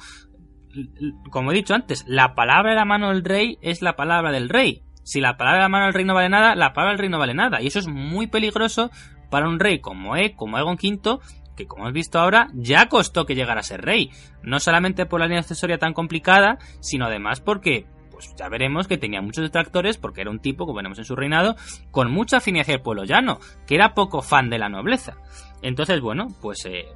como 1.32 1.50
he 1.50 1.56
dicho 1.56 1.74
antes, 1.74 2.04
la 2.06 2.36
palabra 2.36 2.70
de 2.70 2.76
la 2.76 2.84
mano 2.84 3.08
del 3.08 3.24
rey 3.24 3.58
es 3.62 3.82
la 3.82 3.96
palabra 3.96 4.30
del 4.30 4.48
rey. 4.48 4.84
Si 5.02 5.20
la 5.20 5.36
palabra 5.36 5.58
de 5.58 5.64
la 5.64 5.68
mano 5.68 5.84
del 5.86 5.94
rey 5.94 6.04
no 6.04 6.14
vale 6.14 6.28
nada, 6.28 6.54
la 6.54 6.72
palabra 6.72 6.92
del 6.92 7.00
rey 7.00 7.08
no 7.08 7.18
vale 7.18 7.34
nada. 7.34 7.60
Y 7.60 7.66
eso 7.66 7.80
es 7.80 7.88
muy 7.88 8.28
peligroso 8.28 8.92
para 9.28 9.48
un 9.48 9.58
rey 9.58 9.80
como 9.80 10.16
E, 10.16 10.36
como 10.36 10.56
Aegon 10.56 10.78
V, 10.80 11.18
que 11.56 11.66
como 11.66 11.82
hemos 11.82 11.94
visto 11.94 12.20
ahora, 12.20 12.46
ya 12.54 12.88
costó 12.88 13.26
que 13.26 13.34
llegara 13.34 13.58
a 13.58 13.64
ser 13.64 13.80
rey. 13.80 14.12
No 14.44 14.60
solamente 14.60 15.04
por 15.04 15.18
la 15.18 15.26
línea 15.26 15.40
accesoria 15.40 15.78
tan 15.78 15.92
complicada, 15.92 16.58
sino 16.78 17.06
además 17.06 17.40
porque, 17.40 17.86
pues 18.12 18.32
ya 18.38 18.48
veremos 18.48 18.86
que 18.86 18.98
tenía 18.98 19.20
muchos 19.20 19.42
detractores, 19.42 19.98
porque 19.98 20.20
era 20.20 20.30
un 20.30 20.38
tipo, 20.38 20.64
como 20.64 20.76
veremos 20.76 21.00
en 21.00 21.04
su 21.04 21.16
reinado, 21.16 21.56
con 21.90 22.12
mucha 22.12 22.36
afinidad 22.36 22.70
el 22.70 22.82
pueblo 22.82 23.02
llano, 23.02 23.40
que 23.66 23.74
era 23.74 23.94
poco 23.94 24.22
fan 24.22 24.48
de 24.48 24.60
la 24.60 24.68
nobleza. 24.68 25.16
Entonces, 25.60 26.00
bueno, 26.00 26.28
pues 26.40 26.64
eh, 26.66 26.86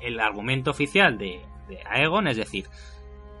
el 0.00 0.20
argumento 0.20 0.70
oficial 0.70 1.18
de, 1.18 1.40
Aegon 1.90 2.28
es 2.28 2.36
decir, 2.36 2.66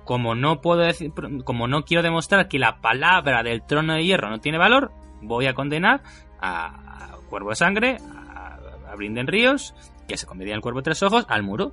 como 0.04 0.34
no 0.34 0.60
puedo 0.60 0.80
decir, 0.80 1.12
como 1.44 1.68
no 1.68 1.84
quiero 1.84 2.02
demostrar 2.02 2.48
que 2.48 2.58
la 2.58 2.80
palabra 2.80 3.42
del 3.42 3.64
trono 3.64 3.94
de 3.94 4.04
hierro 4.04 4.30
no 4.30 4.40
tiene 4.40 4.58
valor, 4.58 4.92
voy 5.20 5.46
a 5.46 5.54
condenar 5.54 6.02
a, 6.40 6.82
Cuervo 7.28 7.50
de 7.50 7.56
Sangre, 7.56 7.96
a, 8.34 8.58
a 8.88 8.94
Brinden 8.94 9.26
Ríos, 9.26 9.74
que 10.06 10.16
se 10.16 10.26
convertía 10.26 10.52
en 10.52 10.58
el 10.58 10.62
Cuervo 10.62 10.78
de 10.78 10.84
Tres 10.84 11.02
Ojos, 11.02 11.26
al 11.28 11.42
muro. 11.42 11.72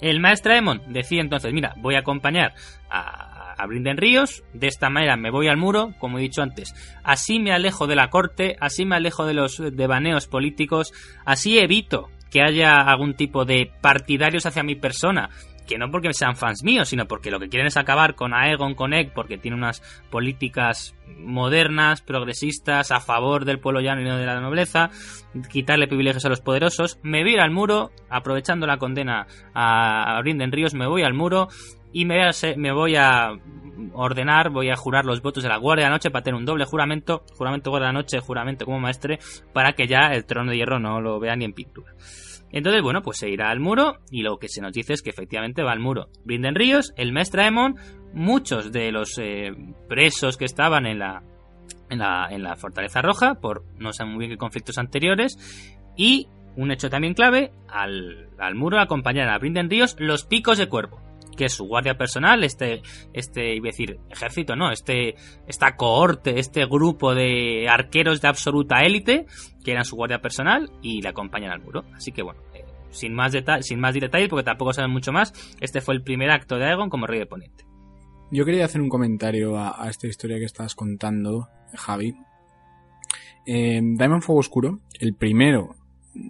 El 0.00 0.18
maestro 0.18 0.52
Aemon 0.52 0.82
decía 0.88 1.20
entonces, 1.20 1.52
mira, 1.52 1.74
voy 1.76 1.94
a 1.94 2.00
acompañar 2.00 2.54
a, 2.90 3.34
a 3.56 3.66
Brinden 3.66 3.96
Ríos, 3.96 4.42
de 4.52 4.66
esta 4.66 4.90
manera 4.90 5.16
me 5.16 5.30
voy 5.30 5.48
al 5.48 5.56
muro, 5.56 5.94
como 5.98 6.18
he 6.18 6.22
dicho 6.22 6.42
antes, 6.42 6.74
así 7.02 7.38
me 7.38 7.52
alejo 7.52 7.86
de 7.86 7.96
la 7.96 8.10
corte, 8.10 8.56
así 8.60 8.84
me 8.84 8.96
alejo 8.96 9.24
de 9.26 9.34
los 9.34 9.62
devaneos 9.72 10.26
políticos, 10.26 10.92
así 11.24 11.58
evito 11.58 12.10
que 12.34 12.42
haya 12.42 12.80
algún 12.80 13.14
tipo 13.14 13.44
de 13.44 13.70
partidarios 13.80 14.44
hacia 14.44 14.64
mi 14.64 14.74
persona, 14.74 15.30
que 15.66 15.78
no 15.78 15.90
porque 15.90 16.12
sean 16.12 16.36
fans 16.36 16.62
míos, 16.62 16.88
sino 16.88 17.06
porque 17.06 17.30
lo 17.30 17.40
que 17.40 17.48
quieren 17.48 17.66
es 17.66 17.76
acabar 17.76 18.14
con 18.14 18.34
Aegon, 18.34 18.74
con 18.74 18.92
Egg, 18.92 19.12
porque 19.14 19.38
tiene 19.38 19.56
unas 19.56 19.82
políticas 20.10 20.94
modernas, 21.18 22.02
progresistas, 22.02 22.90
a 22.90 23.00
favor 23.00 23.44
del 23.44 23.60
pueblo 23.60 23.80
llano 23.80 24.02
y 24.02 24.04
no 24.04 24.16
de 24.16 24.26
la 24.26 24.40
nobleza, 24.40 24.90
quitarle 25.50 25.88
privilegios 25.88 26.24
a 26.24 26.28
los 26.28 26.40
poderosos. 26.40 26.98
Me 27.02 27.22
voy 27.22 27.32
a 27.32 27.34
ir 27.34 27.40
al 27.40 27.50
muro, 27.50 27.90
aprovechando 28.08 28.66
la 28.66 28.78
condena 28.78 29.26
a 29.54 30.20
Brinden 30.22 30.52
Ríos, 30.52 30.74
me 30.74 30.86
voy 30.86 31.02
al 31.02 31.14
muro 31.14 31.48
y 31.94 32.04
me 32.04 32.18
voy, 32.18 32.26
a, 32.26 32.56
me 32.56 32.72
voy 32.72 32.96
a 32.96 33.30
ordenar, 33.92 34.50
voy 34.50 34.68
a 34.68 34.76
jurar 34.76 35.04
los 35.04 35.22
votos 35.22 35.44
de 35.44 35.48
la 35.48 35.58
Guardia 35.58 35.84
de 35.84 35.90
la 35.90 35.96
Noche 35.96 36.10
para 36.10 36.24
tener 36.24 36.36
un 36.36 36.44
doble 36.44 36.64
juramento, 36.64 37.22
juramento 37.36 37.70
Guardia 37.70 37.88
de 37.88 37.92
la 37.92 38.00
Noche, 38.00 38.18
juramento 38.18 38.64
como 38.64 38.80
maestre, 38.80 39.20
para 39.52 39.74
que 39.74 39.86
ya 39.86 40.08
el 40.12 40.24
trono 40.24 40.50
de 40.50 40.56
hierro 40.56 40.80
no 40.80 41.00
lo 41.00 41.20
vea 41.20 41.36
ni 41.36 41.44
en 41.44 41.52
pintura. 41.52 41.92
Entonces, 42.56 42.82
bueno, 42.82 43.02
pues 43.02 43.18
se 43.18 43.28
irá 43.28 43.50
al 43.50 43.58
muro 43.58 43.98
y 44.12 44.22
lo 44.22 44.38
que 44.38 44.48
se 44.48 44.62
nos 44.62 44.72
dice 44.72 44.92
es 44.92 45.02
que 45.02 45.10
efectivamente 45.10 45.64
va 45.64 45.72
al 45.72 45.80
muro. 45.80 46.06
Brinden 46.24 46.54
Ríos, 46.54 46.94
el 46.96 47.12
maestro 47.12 47.42
Aemon, 47.42 47.74
muchos 48.12 48.70
de 48.70 48.92
los 48.92 49.18
eh, 49.18 49.50
presos 49.88 50.36
que 50.36 50.44
estaban 50.44 50.86
en 50.86 51.00
la, 51.00 51.24
en 51.90 51.98
la, 51.98 52.28
en 52.30 52.44
la 52.44 52.54
Fortaleza 52.54 53.02
Roja, 53.02 53.40
por 53.40 53.64
no 53.76 53.92
sé 53.92 54.04
muy 54.04 54.20
bien 54.20 54.30
qué 54.30 54.36
conflictos 54.36 54.78
anteriores, 54.78 55.36
y 55.96 56.28
un 56.54 56.70
hecho 56.70 56.90
también 56.90 57.14
clave, 57.14 57.50
al, 57.66 58.28
al 58.38 58.54
muro 58.54 58.78
acompañan 58.78 59.30
a 59.30 59.38
Brinden 59.38 59.68
Ríos 59.68 59.96
los 59.98 60.24
picos 60.24 60.56
de 60.56 60.68
cuervo, 60.68 61.00
que 61.34 61.46
es 61.46 61.52
su 61.52 61.64
guardia 61.66 61.96
personal, 61.96 62.44
este, 62.44 62.82
este, 63.12 63.54
iba 63.54 63.66
a 63.68 63.72
decir, 63.72 63.98
ejército, 64.10 64.56
no, 64.56 64.70
este, 64.70 65.14
esta 65.46 65.76
cohorte, 65.76 66.38
este 66.38 66.66
grupo 66.66 67.14
de 67.14 67.68
arqueros 67.68 68.20
de 68.20 68.28
absoluta 68.28 68.80
élite, 68.82 69.26
que 69.64 69.72
eran 69.72 69.84
su 69.84 69.96
guardia 69.96 70.20
personal, 70.20 70.70
y 70.82 71.02
le 71.02 71.08
acompañan 71.08 71.50
al 71.52 71.60
muro. 71.62 71.84
Así 71.94 72.12
que 72.12 72.22
bueno, 72.22 72.40
eh, 72.54 72.64
sin 72.90 73.14
más 73.14 73.32
deta- 73.32 73.62
sin 73.62 73.80
más 73.80 73.94
detalles, 73.94 74.28
porque 74.28 74.44
tampoco 74.44 74.72
saben 74.72 74.90
mucho 74.90 75.12
más, 75.12 75.32
este 75.60 75.80
fue 75.80 75.94
el 75.94 76.02
primer 76.02 76.30
acto 76.30 76.56
de 76.56 76.66
Aegon 76.66 76.90
como 76.90 77.06
rey 77.06 77.18
de 77.18 77.26
Poniente. 77.26 77.64
Yo 78.30 78.44
quería 78.44 78.64
hacer 78.64 78.80
un 78.80 78.88
comentario 78.88 79.56
a, 79.58 79.82
a 79.84 79.90
esta 79.90 80.06
historia 80.06 80.38
que 80.38 80.44
estás 80.44 80.74
contando, 80.74 81.48
Javi. 81.74 82.14
Eh, 83.46 83.80
Diamond 83.82 84.22
Fuego 84.22 84.40
Oscuro, 84.40 84.80
el 84.98 85.14
primero, 85.14 85.76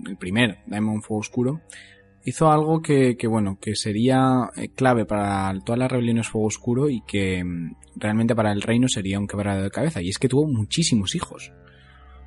el 0.07 0.17
primer 0.17 0.59
Diamond 0.67 1.03
Fuego 1.03 1.21
Oscuro, 1.21 1.61
hizo 2.25 2.51
algo 2.51 2.81
que, 2.81 3.17
que, 3.17 3.27
bueno, 3.27 3.59
que 3.61 3.77
sería 3.77 4.51
eh, 4.57 4.69
clave 4.69 5.05
para 5.05 5.55
todas 5.65 5.79
las 5.79 5.91
rebeliones 5.91 6.29
Fuego 6.29 6.47
Oscuro 6.47 6.89
y 6.89 7.03
que 7.03 7.45
mm, 7.45 7.77
realmente 7.97 8.35
para 8.35 8.53
el 8.53 8.63
reino 8.63 8.89
sería 8.89 9.19
un 9.19 9.27
quebrado 9.27 9.63
de 9.63 9.71
cabeza. 9.71 10.03
Y 10.03 10.09
es 10.09 10.19
que 10.19 10.29
tuvo 10.29 10.47
muchísimos 10.47 11.15
hijos. 11.15 11.53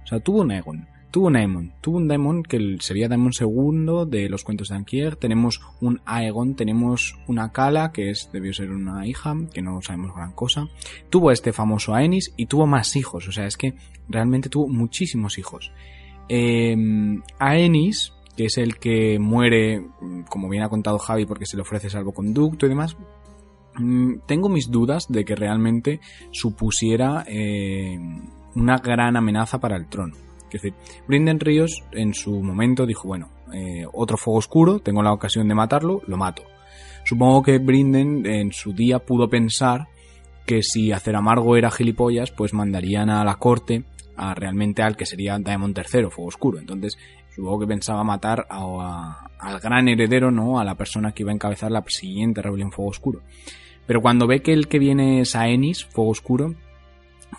O 0.04 0.08
sea, 0.08 0.20
tuvo 0.20 0.42
un 0.42 0.52
Aegon, 0.52 0.88
tuvo 1.12 1.28
un 1.28 1.36
Aemon, 1.36 1.74
tuvo 1.82 1.98
un 1.98 2.08
Daemon 2.08 2.44
que 2.44 2.78
sería 2.80 3.10
Daemon 3.10 3.34
segundo 3.34 4.06
de 4.06 4.30
los 4.30 4.44
cuentos 4.44 4.70
de 4.70 4.76
Anquier, 4.76 5.16
tenemos 5.16 5.60
un 5.82 6.00
Aegon, 6.06 6.56
tenemos 6.56 7.18
una 7.28 7.52
Kala, 7.52 7.92
que 7.92 8.10
es, 8.12 8.30
debió 8.32 8.54
ser 8.54 8.72
una 8.72 9.06
hija, 9.06 9.36
que 9.54 9.62
no 9.62 9.82
sabemos 9.82 10.16
gran 10.16 10.32
cosa, 10.32 10.68
tuvo 11.10 11.32
este 11.32 11.52
famoso 11.52 11.94
Aenys 11.94 12.34
y 12.38 12.46
tuvo 12.46 12.68
más 12.68 12.96
hijos, 12.96 13.28
o 13.28 13.32
sea, 13.32 13.48
es 13.48 13.58
que 13.58 13.74
realmente 14.08 14.48
tuvo 14.48 14.68
muchísimos 14.68 15.38
hijos. 15.38 15.72
Eh, 16.30 16.76
Aenys 17.40 18.14
que 18.38 18.46
es 18.46 18.58
el 18.58 18.78
que 18.78 19.18
muere, 19.20 19.84
como 20.30 20.48
bien 20.48 20.64
ha 20.64 20.70
contado 20.70 21.00
Javi, 21.00 21.26
porque 21.26 21.48
se 21.48 21.58
le 21.58 21.64
ofrece 21.64 21.90
salvoconducto 21.90 22.68
y 22.68 22.70
demás, 22.70 22.96
mm, 23.76 24.20
tengo 24.28 24.48
mis 24.48 24.70
dudas 24.70 25.08
de 25.10 25.26
que 25.26 25.36
realmente 25.36 26.00
supusiera 26.32 27.26
eh, 27.28 27.98
una 28.56 28.78
gran 28.78 29.18
amenaza 29.18 29.60
para 29.60 29.76
el 29.76 29.88
trono. 29.88 30.16
Es 30.46 30.62
decir, 30.62 30.74
Brinden 31.08 31.40
Ríos 31.40 31.84
en 31.92 32.14
su 32.14 32.42
momento 32.42 32.86
dijo, 32.86 33.08
bueno, 33.08 33.30
eh, 33.54 33.86
otro 33.92 34.18
fuego 34.18 34.38
oscuro, 34.38 34.80
tengo 34.80 35.02
la 35.02 35.12
ocasión 35.12 35.48
de 35.48 35.56
matarlo, 35.56 36.02
lo 36.06 36.16
mato. 36.16 36.44
Supongo 37.04 37.42
que 37.42 37.58
Brinden 37.58 38.26
en 38.26 38.54
su 38.54 38.72
día 38.72 39.00
pudo 39.00 39.30
pensar 39.30 39.88
que 40.46 40.62
si 40.62 40.92
hacer 40.92 41.16
amargo 41.16 41.58
era 41.58 41.72
gilipollas, 41.72 42.32
pues 42.32 42.54
mandarían 42.54 43.10
a 43.10 43.24
la 43.26 43.36
corte 43.36 43.84
a 44.16 44.34
realmente 44.34 44.82
al 44.82 44.98
que 44.98 45.06
sería 45.06 45.38
Daemon 45.40 45.74
III, 45.76 46.10
Fuego 46.10 46.28
Oscuro. 46.28 46.60
Entonces, 46.60 46.98
supongo 47.38 47.60
que 47.60 47.68
pensaba 47.68 48.04
matar 48.04 48.46
a- 48.50 49.30
al 49.40 49.60
gran 49.60 49.88
heredero, 49.88 50.32
¿no? 50.32 50.60
A 50.60 50.66
la 50.66 50.76
persona 50.76 51.14
que 51.14 51.24
iba 51.24 51.32
a 51.32 51.36
encabezar 51.36 51.72
la 51.72 51.84
siguiente 51.88 52.42
rebelión 52.42 52.72
Fuego 52.74 52.90
Oscuro. 52.92 53.22
Pero 53.86 54.02
cuando 54.02 54.28
ve 54.28 54.42
que 54.42 54.52
el 54.52 54.68
que 54.68 54.80
viene 54.80 55.22
es 55.22 55.36
Aenys, 55.36 55.86
Fuego 55.86 56.10
Oscuro, 56.10 56.56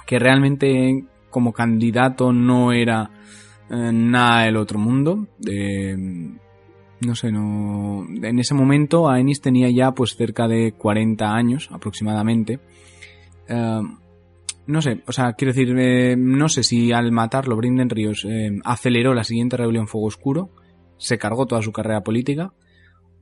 que 0.07 0.19
realmente 0.19 1.05
como 1.29 1.53
candidato 1.53 2.33
no 2.33 2.73
era 2.73 3.11
eh, 3.71 3.91
nada 3.93 4.45
del 4.45 4.57
otro 4.57 4.79
mundo, 4.79 5.27
no 7.01 7.15
sé, 7.15 7.31
no. 7.31 8.07
En 8.09 8.39
ese 8.39 8.55
momento 8.55 9.09
Aenys 9.11 9.41
tenía 9.41 9.69
ya 9.71 9.93
pues 9.93 10.17
cerca 10.17 10.49
de 10.49 10.73
40 10.73 11.35
años 11.35 11.69
aproximadamente. 11.73 12.61
Eh, 13.49 13.81
no 14.69 14.83
sé, 14.83 15.03
o 15.07 15.13
sea, 15.13 15.33
quiero 15.33 15.53
decir, 15.53 15.75
eh, 15.79 16.15
no 16.17 16.49
sé 16.49 16.63
si 16.63 16.93
al 16.93 17.11
matarlo 17.11 17.57
Brinden 17.57 17.89
Ríos 17.91 18.25
eh, 18.29 18.51
aceleró 18.65 19.15
la 19.15 19.25
siguiente 19.25 19.57
rebelión 19.57 19.89
Fuego 19.89 20.07
Oscuro, 20.07 20.51
se 20.99 21.19
cargó 21.19 21.47
toda 21.47 21.63
su 21.63 21.73
carrera 21.73 22.03
política, 22.03 22.53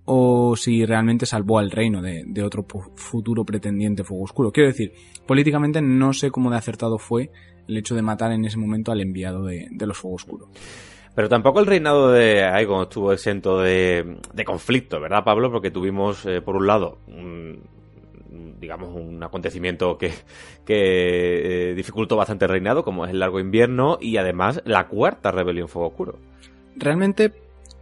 o 0.05 0.57
si 0.57 0.85
realmente 0.85 1.25
salvó 1.25 1.59
al 1.59 1.71
reino 1.71 2.03
de, 2.03 2.25
otro 2.43 2.67
futuro 2.97 3.45
pretendiente 3.45 4.05
Fuego 4.05 4.25
Oscuro. 4.25 4.53
Quiero 4.53 4.69
decir, 4.69 4.93
políticamente 5.27 5.81
no 5.81 6.13
sé 6.13 6.31
cómo 6.31 6.51
de 6.51 6.57
acertado 6.57 6.99
fue 6.99 7.31
el 7.69 7.77
hecho 7.77 7.95
de 7.95 8.03
matar 8.03 8.33
en 8.33 8.45
ese 8.45 8.59
momento 8.59 8.93
al 8.93 9.01
enviado 9.01 9.45
de, 9.45 9.69
los 9.79 9.97
Fuego 9.97 10.17
Oscuro. 10.17 10.49
Pero 11.15 11.29
tampoco 11.29 11.61
el 11.61 11.67
reinado 11.67 12.11
de 12.11 12.45
Aegon 12.45 12.83
estuvo 12.83 13.13
exento 13.13 13.61
de, 13.61 14.19
de 14.35 14.45
conflicto, 14.45 15.01
¿verdad, 15.01 15.25
Pablo? 15.25 15.51
Porque 15.51 15.71
tuvimos, 15.71 16.27
eh, 16.27 16.41
por 16.43 16.57
un 16.57 16.67
lado, 16.67 16.99
un- 17.07 17.76
digamos, 18.61 18.95
un 18.95 19.23
acontecimiento 19.23 19.99
que, 19.99 20.13
que 20.65 21.71
eh, 21.71 21.75
dificultó 21.75 22.17
bastante 22.17 22.45
el 22.45 22.51
reinado, 22.51 22.85
como 22.85 23.05
es 23.05 23.13
el 23.13 23.21
largo 23.21 23.41
invierno, 23.41 23.99
y 24.01 24.17
además 24.17 24.63
la 24.65 24.89
cuarta 24.89 25.31
rebelión 25.31 25.69
Fuego 25.69 25.89
Oscuro. 25.89 26.19
Realmente, 26.77 27.33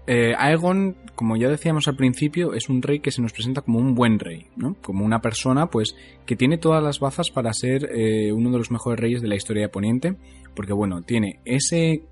eh, 0.07 0.35
Aegon, 0.37 0.97
como 1.15 1.37
ya 1.37 1.49
decíamos 1.49 1.89
al 1.89 1.97
principio, 1.97 2.55
es 2.55 2.69
un 2.69 2.83
rey 2.83 3.01
que 3.01 3.11
se 3.11 3.23
nos 3.23 3.33
presenta 3.33 3.63
como 3.63 3.79
un 3.79 3.95
buen 3.95 4.19
rey, 4.19 4.47
¿no? 4.57 4.77
Como 4.83 5.05
una 5.05 5.21
persona, 5.21 5.67
pues, 5.67 5.97
que 6.27 6.37
tiene 6.37 6.59
todas 6.59 6.83
las 6.83 7.01
bazas 7.01 7.31
para 7.31 7.53
ser 7.53 7.91
eh, 7.93 8.33
uno 8.33 8.51
de 8.51 8.59
los 8.59 8.71
mejores 8.71 9.01
reyes 9.01 9.23
de 9.23 9.29
la 9.29 9.37
historia 9.37 9.63
de 9.63 9.69
Poniente, 9.69 10.17
porque, 10.55 10.73
bueno, 10.73 11.03
tiene 11.03 11.41
ese 11.45 12.03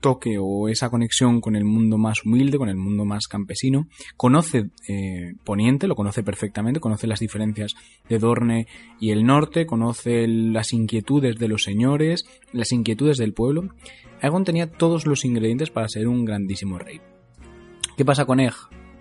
toque 0.00 0.38
o 0.40 0.68
esa 0.68 0.90
conexión 0.90 1.40
con 1.40 1.56
el 1.56 1.64
mundo 1.64 1.98
más 1.98 2.24
humilde, 2.24 2.58
con 2.58 2.68
el 2.68 2.76
mundo 2.76 3.04
más 3.04 3.28
campesino, 3.28 3.86
conoce 4.16 4.70
eh, 4.88 5.34
Poniente, 5.44 5.86
lo 5.86 5.94
conoce 5.94 6.22
perfectamente, 6.22 6.80
conoce 6.80 7.06
las 7.06 7.20
diferencias 7.20 7.74
de 8.08 8.18
Dorne 8.18 8.66
y 8.98 9.10
el 9.10 9.24
norte, 9.24 9.66
conoce 9.66 10.26
las 10.26 10.72
inquietudes 10.72 11.36
de 11.36 11.48
los 11.48 11.62
señores, 11.62 12.24
las 12.52 12.72
inquietudes 12.72 13.18
del 13.18 13.32
pueblo. 13.32 13.68
Aegon 14.20 14.44
tenía 14.44 14.70
todos 14.70 15.06
los 15.06 15.24
ingredientes 15.24 15.70
para 15.70 15.88
ser 15.88 16.08
un 16.08 16.24
grandísimo 16.24 16.78
rey. 16.78 17.00
¿Qué 17.96 18.04
pasa 18.04 18.24
con 18.24 18.40
Egg? 18.40 18.54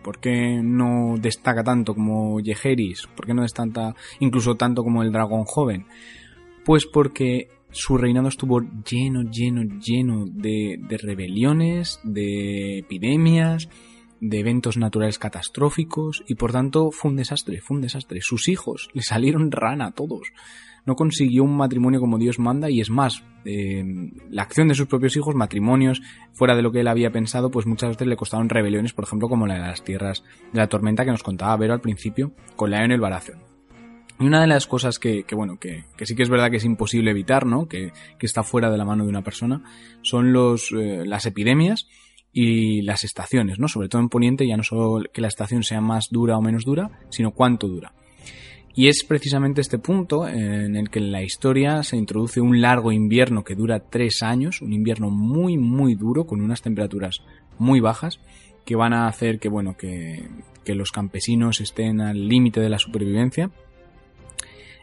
¿Por 0.04 0.20
qué 0.20 0.62
no 0.64 1.16
destaca 1.20 1.64
tanto 1.64 1.94
como 1.94 2.40
Yeheris? 2.40 3.08
¿Por 3.16 3.26
qué 3.26 3.34
no 3.34 3.42
destaca 3.42 3.96
incluso 4.20 4.56
tanto 4.56 4.84
como 4.84 5.04
el 5.04 5.12
dragón 5.12 5.44
joven? 5.44 5.86
Pues 6.66 6.86
porque 6.86 7.50
su 7.72 7.98
reinado 7.98 8.28
estuvo 8.28 8.62
lleno, 8.62 9.24
lleno, 9.24 9.64
lleno 9.80 10.26
de, 10.26 10.80
de 10.88 10.98
rebeliones, 10.98 12.00
de 12.04 12.80
epidemias, 12.80 13.70
de 14.22 14.40
eventos 14.40 14.78
naturales 14.78 15.20
catastróficos 15.20 16.24
y 16.28 16.36
por 16.36 16.52
tanto 16.52 16.92
fue 16.92 17.12
un 17.12 17.18
desastre, 17.18 17.62
fue 17.62 17.78
un 17.78 17.82
desastre. 17.82 18.22
Sus 18.22 18.48
hijos 18.48 18.90
le 18.94 19.02
salieron 19.02 19.52
rana 19.52 19.88
a 19.88 19.92
todos. 19.92 20.32
No 20.86 20.96
consiguió 20.96 21.44
un 21.44 21.58
matrimonio 21.58 22.00
como 22.00 22.18
Dios 22.18 22.40
manda 22.40 22.70
y 22.70 22.82
es 22.82 22.90
más, 22.90 23.24
eh, 23.46 23.84
la 24.30 24.44
acción 24.44 24.68
de 24.68 24.76
sus 24.76 24.88
propios 24.88 25.16
hijos, 25.16 25.36
matrimonios 25.36 26.02
fuera 26.34 26.56
de 26.56 26.62
lo 26.62 26.72
que 26.72 26.80
él 26.80 26.88
había 26.88 27.12
pensado, 27.12 27.52
pues 27.52 27.66
muchas 27.66 27.90
veces 27.90 28.08
le 28.08 28.16
costaron 28.16 28.50
rebeliones, 28.50 28.94
por 28.94 29.04
ejemplo 29.04 29.30
como 29.30 29.46
la 29.46 29.56
de 29.56 29.62
las 29.62 29.84
tierras 29.84 30.24
de 30.52 30.60
la 30.60 30.68
tormenta 30.68 31.06
que 31.06 31.12
nos 31.12 31.24
contaba 31.24 31.58
Vero 31.58 31.74
al 31.74 31.82
principio 31.82 32.32
con 32.56 32.72
la 32.72 32.84
en 32.84 32.92
el 32.92 33.02
Baratheon. 33.02 33.49
Y 34.20 34.26
una 34.26 34.42
de 34.42 34.48
las 34.48 34.68
cosas 34.68 35.00
que, 35.00 35.24
bueno, 35.32 35.60
que, 35.60 35.86
que, 35.96 36.06
sí 36.06 36.14
que 36.14 36.24
es 36.24 36.30
verdad 36.30 36.52
que 36.52 36.58
es 36.58 36.66
imposible 36.66 37.12
evitar, 37.12 37.46
¿no? 37.46 37.68
Que, 37.68 37.94
que 38.18 38.26
está 38.26 38.44
fuera 38.44 38.70
de 38.70 38.78
la 38.78 38.84
mano 38.84 39.06
de 39.06 39.10
una 39.10 39.24
persona, 39.24 39.64
son 40.02 40.34
los, 40.34 40.74
eh, 40.74 41.06
las 41.06 41.26
epidemias 41.26 41.88
y 42.34 42.82
las 42.82 43.06
estaciones, 43.06 43.60
¿no? 43.60 43.70
Sobre 43.70 43.88
todo 43.88 44.02
en 44.02 44.10
Poniente, 44.10 44.46
ya 44.46 44.58
no 44.58 44.64
solo 44.64 45.06
que 45.14 45.22
la 45.22 45.30
estación 45.30 45.64
sea 45.64 45.80
más 45.80 46.10
dura 46.12 46.38
o 46.38 46.42
menos 46.42 46.66
dura, 46.66 46.92
sino 47.10 47.32
cuánto 47.32 47.70
dura. 47.70 47.94
Y 48.76 48.88
es 48.88 49.06
precisamente 49.06 49.62
este 49.62 49.80
punto 49.80 50.28
en 50.28 50.76
el 50.76 50.90
que 50.90 51.00
en 51.00 51.14
la 51.14 51.24
historia 51.24 51.82
se 51.84 51.96
introduce 51.96 52.42
un 52.42 52.62
largo 52.62 52.92
invierno 52.92 53.46
que 53.46 53.56
dura 53.56 53.80
tres 53.90 54.22
años, 54.22 54.62
un 54.62 54.74
invierno 54.74 55.10
muy, 55.10 55.58
muy 55.58 55.96
duro, 55.96 56.26
con 56.26 56.42
unas 56.42 56.62
temperaturas 56.62 57.22
muy 57.58 57.80
bajas, 57.80 58.20
que 58.66 58.76
van 58.76 58.94
a 58.94 59.08
hacer 59.08 59.40
que, 59.40 59.50
bueno, 59.50 59.76
que, 59.78 60.28
que 60.66 60.76
los 60.76 60.92
campesinos 60.92 61.62
estén 61.62 62.02
al 62.02 62.28
límite 62.28 62.60
de 62.60 62.70
la 62.70 62.80
supervivencia 62.80 63.50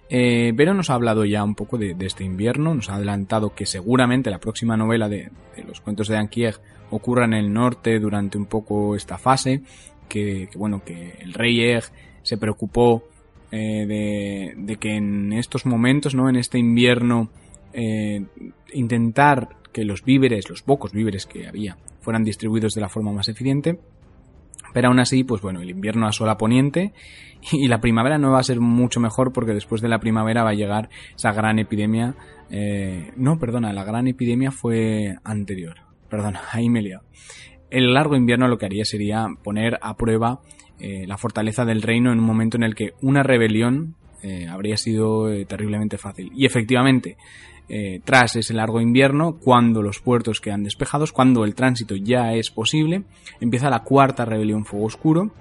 eh, 0.09 0.53
Vero 0.55 0.75
nos 0.75 0.91
ha 0.91 0.95
hablado 0.95 1.25
ya 1.25 1.43
un 1.43 1.55
poco 1.55 1.79
de, 1.79 1.97
este 2.01 2.25
invierno, 2.25 2.75
nos 2.75 2.91
ha 2.91 2.95
adelantado 2.95 3.55
que 3.55 3.67
seguramente 3.67 4.31
la 4.31 4.39
próxima 4.39 4.77
novela 4.77 5.09
de, 5.09 5.31
los 5.67 5.81
cuentos 5.81 6.09
de 6.09 6.17
Anquieg 6.17 6.57
ocurra 6.91 7.25
en 7.25 7.35
el 7.35 7.53
norte 7.53 7.99
durante 7.99 8.39
un 8.39 8.47
poco 8.47 8.95
esta 8.95 9.19
fase, 9.19 9.63
que, 10.09 10.49
bueno, 10.57 10.83
que 10.85 11.17
el 11.21 11.35
rey 11.35 11.61
Egg 11.61 11.85
se 12.23 12.37
preocupó 12.37 13.05
eh, 13.51 13.87
de, 13.87 14.55
de, 14.57 14.77
que 14.77 14.97
en 14.97 15.33
estos 15.33 15.67
momentos, 15.67 16.15
¿no? 16.15 16.29
En 16.29 16.37
este 16.37 16.59
invierno, 16.59 17.31
eh, 17.73 18.25
intentar 18.73 19.49
que 19.73 19.85
los 19.85 20.03
víveres, 20.05 20.49
los 20.49 20.63
pocos 20.63 20.93
víveres 20.93 21.27
que 21.27 21.47
había, 21.47 21.77
fueran 22.01 22.25
distribuidos 22.25 22.75
de 22.75 22.81
la 22.81 22.89
forma 22.89 23.13
más 23.13 23.29
eficiente. 23.29 23.79
Pero 24.73 24.89
aún 24.89 24.99
así, 24.99 25.25
pues 25.25 25.43
bueno, 25.43 25.61
el 25.61 25.71
invierno 25.71 26.07
asola 26.07 26.37
poniente 26.37 26.93
y 27.53 27.69
la 27.69 27.81
primavera 27.81 28.19
no 28.19 28.33
va 28.33 28.41
a 28.41 28.45
ser 28.45 28.61
mucho 28.61 29.01
mejor 29.01 29.33
porque 29.33 29.55
después 29.55 29.81
de 29.81 29.89
la 29.89 29.99
primavera 29.99 30.45
va 30.45 30.51
a 30.51 30.55
llegar 30.55 30.89
esa 31.15 31.33
gran 31.33 31.59
epidemia. 31.59 32.15
Eh, 32.51 33.13
no, 33.17 33.39
perdona, 33.39 33.73
la 33.73 33.85
gran 33.85 34.07
epidemia 34.07 34.51
fue 34.51 35.17
anterior. 35.25 35.77
Perdona, 36.09 36.43
ahí 36.53 36.69
me 36.69 36.81
he 36.81 36.83
liado. 36.83 37.05
El 37.71 37.95
largo 37.95 38.17
invierno 38.17 38.49
lo 38.49 38.59
que 38.59 38.67
haría 38.67 38.85
sería 38.85 39.27
poner 39.43 39.79
a 39.83 39.97
prueba 39.97 40.41
eh, 40.79 41.07
la 41.07 41.17
fortaleza 41.17 41.65
del 41.65 41.83
reino 41.83 42.13
en 42.13 42.19
un 42.19 42.25
momento 42.25 42.57
en 42.57 42.63
el 42.63 42.75
que 42.75 42.93
una 43.01 43.23
rebelión 43.23 43.97
eh, 44.23 44.47
habría 44.49 44.77
sido 44.77 45.31
eh, 45.31 45.45
terriblemente 45.45 45.99
fácil. 45.99 46.31
Y 46.35 46.47
efectivamente, 46.47 47.17
eh, 47.69 48.01
tras 48.05 48.37
ese 48.37 48.55
largo 48.55 48.81
invierno, 48.81 49.39
cuando 49.39 49.83
los 49.83 50.01
puertos 50.01 50.41
quedan 50.41 50.63
despejados, 50.63 51.13
cuando 51.13 51.45
el 51.45 51.55
tránsito 51.55 51.97
ya 51.97 52.33
es 52.35 52.51
posible, 52.51 53.03
empieza 53.41 53.71
la 53.71 53.83
cuarta 53.83 54.25
rebelión 54.25 54.65
Fuego 54.65 54.87
Oscuro, 54.87 55.33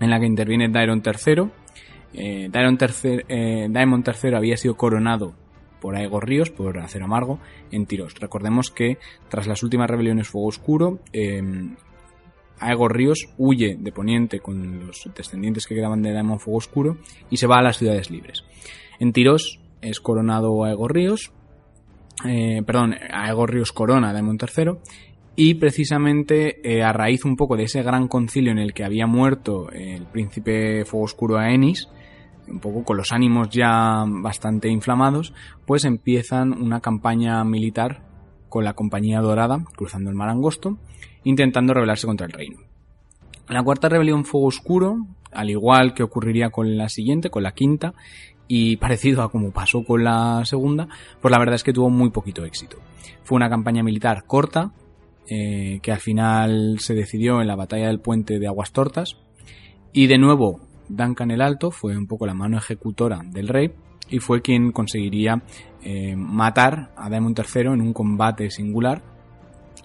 en 0.00 0.10
la 0.10 0.18
que 0.18 0.26
interviene 0.26 0.68
Daeron 0.68 1.02
III. 1.04 1.50
Eh, 2.14 2.48
Daeron 2.50 2.78
III 2.80 3.22
eh, 3.28 4.36
había 4.36 4.56
sido 4.56 4.76
coronado 4.76 5.34
por 5.80 5.96
Aegor 5.96 6.28
Ríos, 6.28 6.50
por 6.50 6.78
Acero 6.78 7.06
Amargo, 7.06 7.40
en 7.70 7.86
Tiros. 7.86 8.14
Recordemos 8.20 8.70
que 8.70 8.98
tras 9.28 9.46
las 9.46 9.62
últimas 9.62 9.90
rebeliones 9.90 10.28
Fuego 10.28 10.48
Oscuro, 10.48 11.00
eh, 11.12 11.42
Aegor 12.60 12.96
Ríos 12.96 13.28
huye 13.36 13.76
de 13.78 13.92
Poniente 13.92 14.40
con 14.40 14.86
los 14.86 15.10
descendientes 15.14 15.66
que 15.66 15.74
quedaban 15.74 16.02
de 16.02 16.12
Daemon 16.12 16.38
Fuego 16.38 16.58
Oscuro 16.58 16.98
y 17.28 17.36
se 17.36 17.46
va 17.46 17.58
a 17.58 17.62
las 17.62 17.78
ciudades 17.78 18.10
libres. 18.10 18.44
En 19.00 19.12
Tiros 19.12 19.60
es 19.80 20.00
coronado 20.00 20.64
Aegor 20.64 20.94
Ríos, 20.94 21.32
eh, 22.24 22.62
perdón, 22.64 22.94
Aegor 23.10 23.52
Ríos 23.52 23.72
corona 23.72 24.10
a 24.10 24.12
Daemon 24.12 24.38
III 24.40 24.72
y 25.34 25.54
precisamente 25.54 26.60
eh, 26.62 26.82
a 26.82 26.92
raíz 26.92 27.24
un 27.24 27.36
poco 27.36 27.56
de 27.56 27.64
ese 27.64 27.82
gran 27.82 28.08
concilio 28.08 28.52
en 28.52 28.58
el 28.58 28.74
que 28.74 28.84
había 28.84 29.06
muerto 29.06 29.70
el 29.70 30.04
príncipe 30.06 30.84
Fuego 30.84 31.04
Oscuro 31.04 31.38
Aenys, 31.38 31.88
un 32.48 32.60
poco 32.60 32.84
con 32.84 32.96
los 32.96 33.12
ánimos 33.12 33.48
ya 33.50 34.04
bastante 34.06 34.68
inflamados, 34.68 35.32
pues 35.66 35.84
empiezan 35.84 36.52
una 36.52 36.80
campaña 36.80 37.42
militar 37.44 38.02
con 38.48 38.64
la 38.64 38.74
Compañía 38.74 39.20
Dorada 39.20 39.64
cruzando 39.76 40.10
el 40.10 40.16
Mar 40.16 40.28
Angosto, 40.28 40.76
intentando 41.24 41.72
rebelarse 41.72 42.06
contra 42.06 42.26
el 42.26 42.32
reino. 42.32 42.58
La 43.48 43.62
cuarta 43.62 43.88
rebelión 43.88 44.24
Fuego 44.24 44.46
Oscuro, 44.46 45.06
al 45.32 45.50
igual 45.50 45.94
que 45.94 46.02
ocurriría 46.02 46.50
con 46.50 46.76
la 46.76 46.88
siguiente, 46.88 47.30
con 47.30 47.42
la 47.42 47.52
quinta, 47.52 47.94
y 48.48 48.76
parecido 48.76 49.22
a 49.22 49.30
como 49.30 49.52
pasó 49.52 49.84
con 49.84 50.04
la 50.04 50.42
segunda, 50.44 50.88
pues 51.20 51.32
la 51.32 51.38
verdad 51.38 51.54
es 51.54 51.64
que 51.64 51.72
tuvo 51.72 51.90
muy 51.90 52.10
poquito 52.10 52.44
éxito. 52.44 52.78
Fue 53.22 53.36
una 53.36 53.48
campaña 53.48 53.82
militar 53.82 54.24
corta, 54.26 54.72
eh, 55.28 55.78
que 55.82 55.92
al 55.92 56.00
final 56.00 56.76
se 56.80 56.94
decidió 56.94 57.40
en 57.40 57.46
la 57.46 57.56
batalla 57.56 57.86
del 57.86 58.00
puente 58.00 58.38
de 58.38 58.46
Aguas 58.46 58.72
Tortas. 58.72 59.16
Y 59.92 60.06
de 60.06 60.18
nuevo, 60.18 60.60
Duncan 60.88 61.30
el 61.30 61.40
Alto 61.40 61.70
fue 61.70 61.96
un 61.96 62.06
poco 62.06 62.26
la 62.26 62.34
mano 62.34 62.58
ejecutora 62.58 63.20
del 63.24 63.48
rey 63.48 63.72
y 64.10 64.18
fue 64.18 64.42
quien 64.42 64.72
conseguiría 64.72 65.42
eh, 65.82 66.16
matar 66.16 66.92
a 66.96 67.08
Daemon 67.08 67.34
III 67.36 67.72
en 67.72 67.80
un 67.80 67.92
combate 67.92 68.50
singular, 68.50 69.02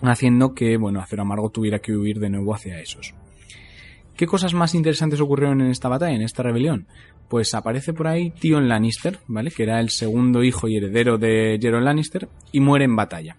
haciendo 0.02 0.54
que, 0.54 0.78
bueno, 0.78 1.00
Acero 1.00 1.22
Amargo 1.22 1.50
tuviera 1.50 1.80
que 1.80 1.96
huir 1.96 2.20
de 2.20 2.30
nuevo 2.30 2.54
hacia 2.54 2.80
esos. 2.80 3.14
¿Qué 4.16 4.26
cosas 4.26 4.54
más 4.54 4.74
interesantes 4.74 5.22
ocurrieron 5.22 5.62
en 5.62 5.68
esta 5.68 5.90
batalla, 5.90 6.16
en 6.16 6.24
esta 6.24 6.44
rebelión? 6.44 6.88
Pues 7.30 7.54
aparece 7.54 7.94
por 7.94 8.08
ahí 8.08 8.32
Tion 8.32 8.70
Lannister, 8.70 9.20
¿vale? 9.28 9.52
Que 9.52 9.64
era 9.64 9.80
el 9.80 9.90
segundo 9.90 10.44
hijo 10.44 10.68
y 10.68 10.78
heredero 10.78 11.18
de 11.18 11.60
Jaron 11.62 11.84
Lannister, 11.84 12.30
y 12.52 12.60
muere 12.60 12.86
en 12.86 12.96
batalla. 12.96 13.38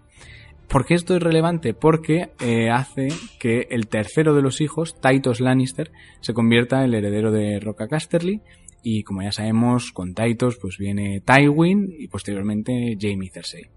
¿Por 0.68 0.84
qué 0.84 0.94
esto 0.94 1.16
es 1.16 1.22
relevante? 1.22 1.72
Porque 1.72 2.28
eh, 2.40 2.68
hace 2.68 3.08
que 3.38 3.68
el 3.70 3.88
tercero 3.88 4.34
de 4.34 4.42
los 4.42 4.60
hijos, 4.60 5.00
Titus 5.00 5.40
Lannister, 5.40 5.90
se 6.20 6.34
convierta 6.34 6.80
en 6.80 6.84
el 6.84 6.94
heredero 6.94 7.32
de 7.32 7.58
Roca 7.58 7.88
Casterly. 7.88 8.42
Y 8.82 9.02
como 9.02 9.22
ya 9.22 9.32
sabemos, 9.32 9.92
con 9.92 10.14
Titus 10.14 10.58
pues 10.58 10.76
viene 10.76 11.22
Tywin 11.24 11.94
y 11.98 12.08
posteriormente 12.08 12.96
Jaime 13.00 13.30
Cersei. 13.30 13.70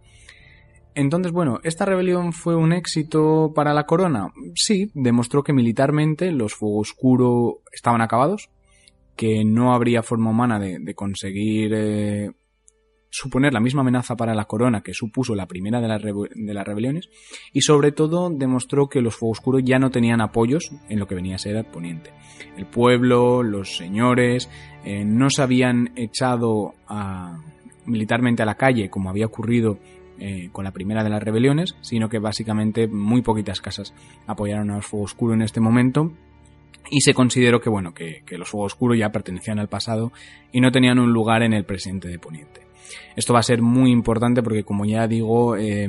Entonces, 0.94 1.32
bueno, 1.32 1.60
¿esta 1.64 1.86
rebelión 1.86 2.34
fue 2.34 2.56
un 2.56 2.74
éxito 2.74 3.54
para 3.56 3.74
la 3.74 3.86
corona? 3.86 4.34
Sí, 4.56 4.92
demostró 4.94 5.44
que 5.44 5.54
militarmente 5.54 6.32
los 6.32 6.54
Fuego 6.54 6.80
Oscuro 6.80 7.62
estaban 7.72 8.02
acabados, 8.02 8.50
que 9.16 9.44
no 9.46 9.74
habría 9.74 10.04
forma 10.04 10.32
humana 10.32 10.60
de, 10.60 10.94
conseguir 10.96 11.72
eh, 11.74 12.32
suponer 13.10 13.54
la 13.54 13.60
misma 13.60 13.82
amenaza 13.82 14.16
para 14.16 14.34
la 14.34 14.46
corona 14.46 14.82
que 14.82 14.94
supuso 14.94 15.36
la 15.36 15.46
primera 15.46 15.82
de 15.82 15.88
las, 15.88 16.02
rebeliones, 16.66 17.10
y 17.54 17.62
sobre 17.62 17.92
todo 17.92 18.30
demostró 18.30 18.88
que 18.88 19.02
los 19.02 19.16
Fuego 19.16 19.32
Oscuro 19.32 19.60
ya 19.60 19.80
no 19.80 19.92
tenían 19.92 20.22
apoyos 20.22 20.72
en 20.90 21.00
lo 21.00 21.08
que 21.08 21.16
venía 21.16 21.36
a 21.36 21.40
ser 21.40 21.56
el 21.56 21.66
Poniente. 21.66 22.12
El 22.58 22.66
pueblo, 22.66 23.44
los 23.44 23.76
señores, 23.76 24.50
eh, 24.86 25.04
no 25.06 25.30
se 25.30 25.42
habían 25.42 25.92
echado 25.96 26.74
militarmente 27.86 28.44
a 28.44 28.46
la 28.46 28.56
calle 28.56 28.90
como 28.90 29.10
había 29.10 29.26
ocurrido 29.26 29.78
eh, 30.24 30.50
con 30.52 30.64
la 30.64 30.72
primera 30.72 31.04
de 31.04 31.10
las 31.10 31.24
rebeliones, 31.24 31.76
sino 31.82 32.08
que 32.08 32.20
básicamente 32.20 32.88
muy 32.88 33.24
poquitas 33.24 33.60
casas 33.60 33.92
apoyaron 34.28 34.70
a 34.70 34.76
los 34.76 34.86
Fuego 34.86 35.06
Oscuro 35.06 35.34
en 35.34 35.42
este 35.42 35.60
momento. 35.60 36.12
Y 36.90 37.02
se 37.02 37.14
consideró 37.14 37.62
que, 37.62 37.70
bueno, 37.70 37.94
que, 37.94 38.24
los 38.38 38.50
Fuego 38.50 38.66
Oscuro 38.66 38.96
ya 38.96 39.12
pertenecían 39.12 39.60
al 39.60 39.70
pasado 39.70 40.12
y 40.52 40.62
no 40.62 40.72
tenían 40.72 41.00
un 41.00 41.14
lugar 41.14 41.44
en 41.44 41.54
el 41.54 41.64
presente 41.64 42.08
de 42.08 42.20
Poniente. 42.20 42.62
Esto 43.16 43.34
va 43.34 43.40
a 43.40 43.44
ser 43.44 43.62
muy 43.62 43.92
importante 43.92 44.44
porque, 44.44 44.64
como 44.64 44.86
ya 44.86 45.08
digo, 45.08 45.56
eh, 45.56 45.88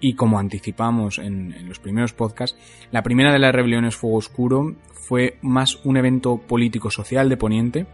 y 0.00 0.14
como 0.14 0.38
anticipamos 0.38 1.18
en, 1.18 1.52
en, 1.52 1.68
los 1.68 1.78
primeros 1.80 2.12
podcasts, 2.12 2.58
la 2.92 3.02
primera 3.02 3.32
de 3.32 3.38
las 3.38 3.54
rebeliones 3.54 3.96
Fuego 3.96 4.18
Oscuro 4.18 4.76
fue 4.92 5.38
más 5.42 5.84
un 5.84 5.96
evento 5.96 6.38
político-social 6.38 7.28
de 7.28 7.36
Poniente, 7.36 7.86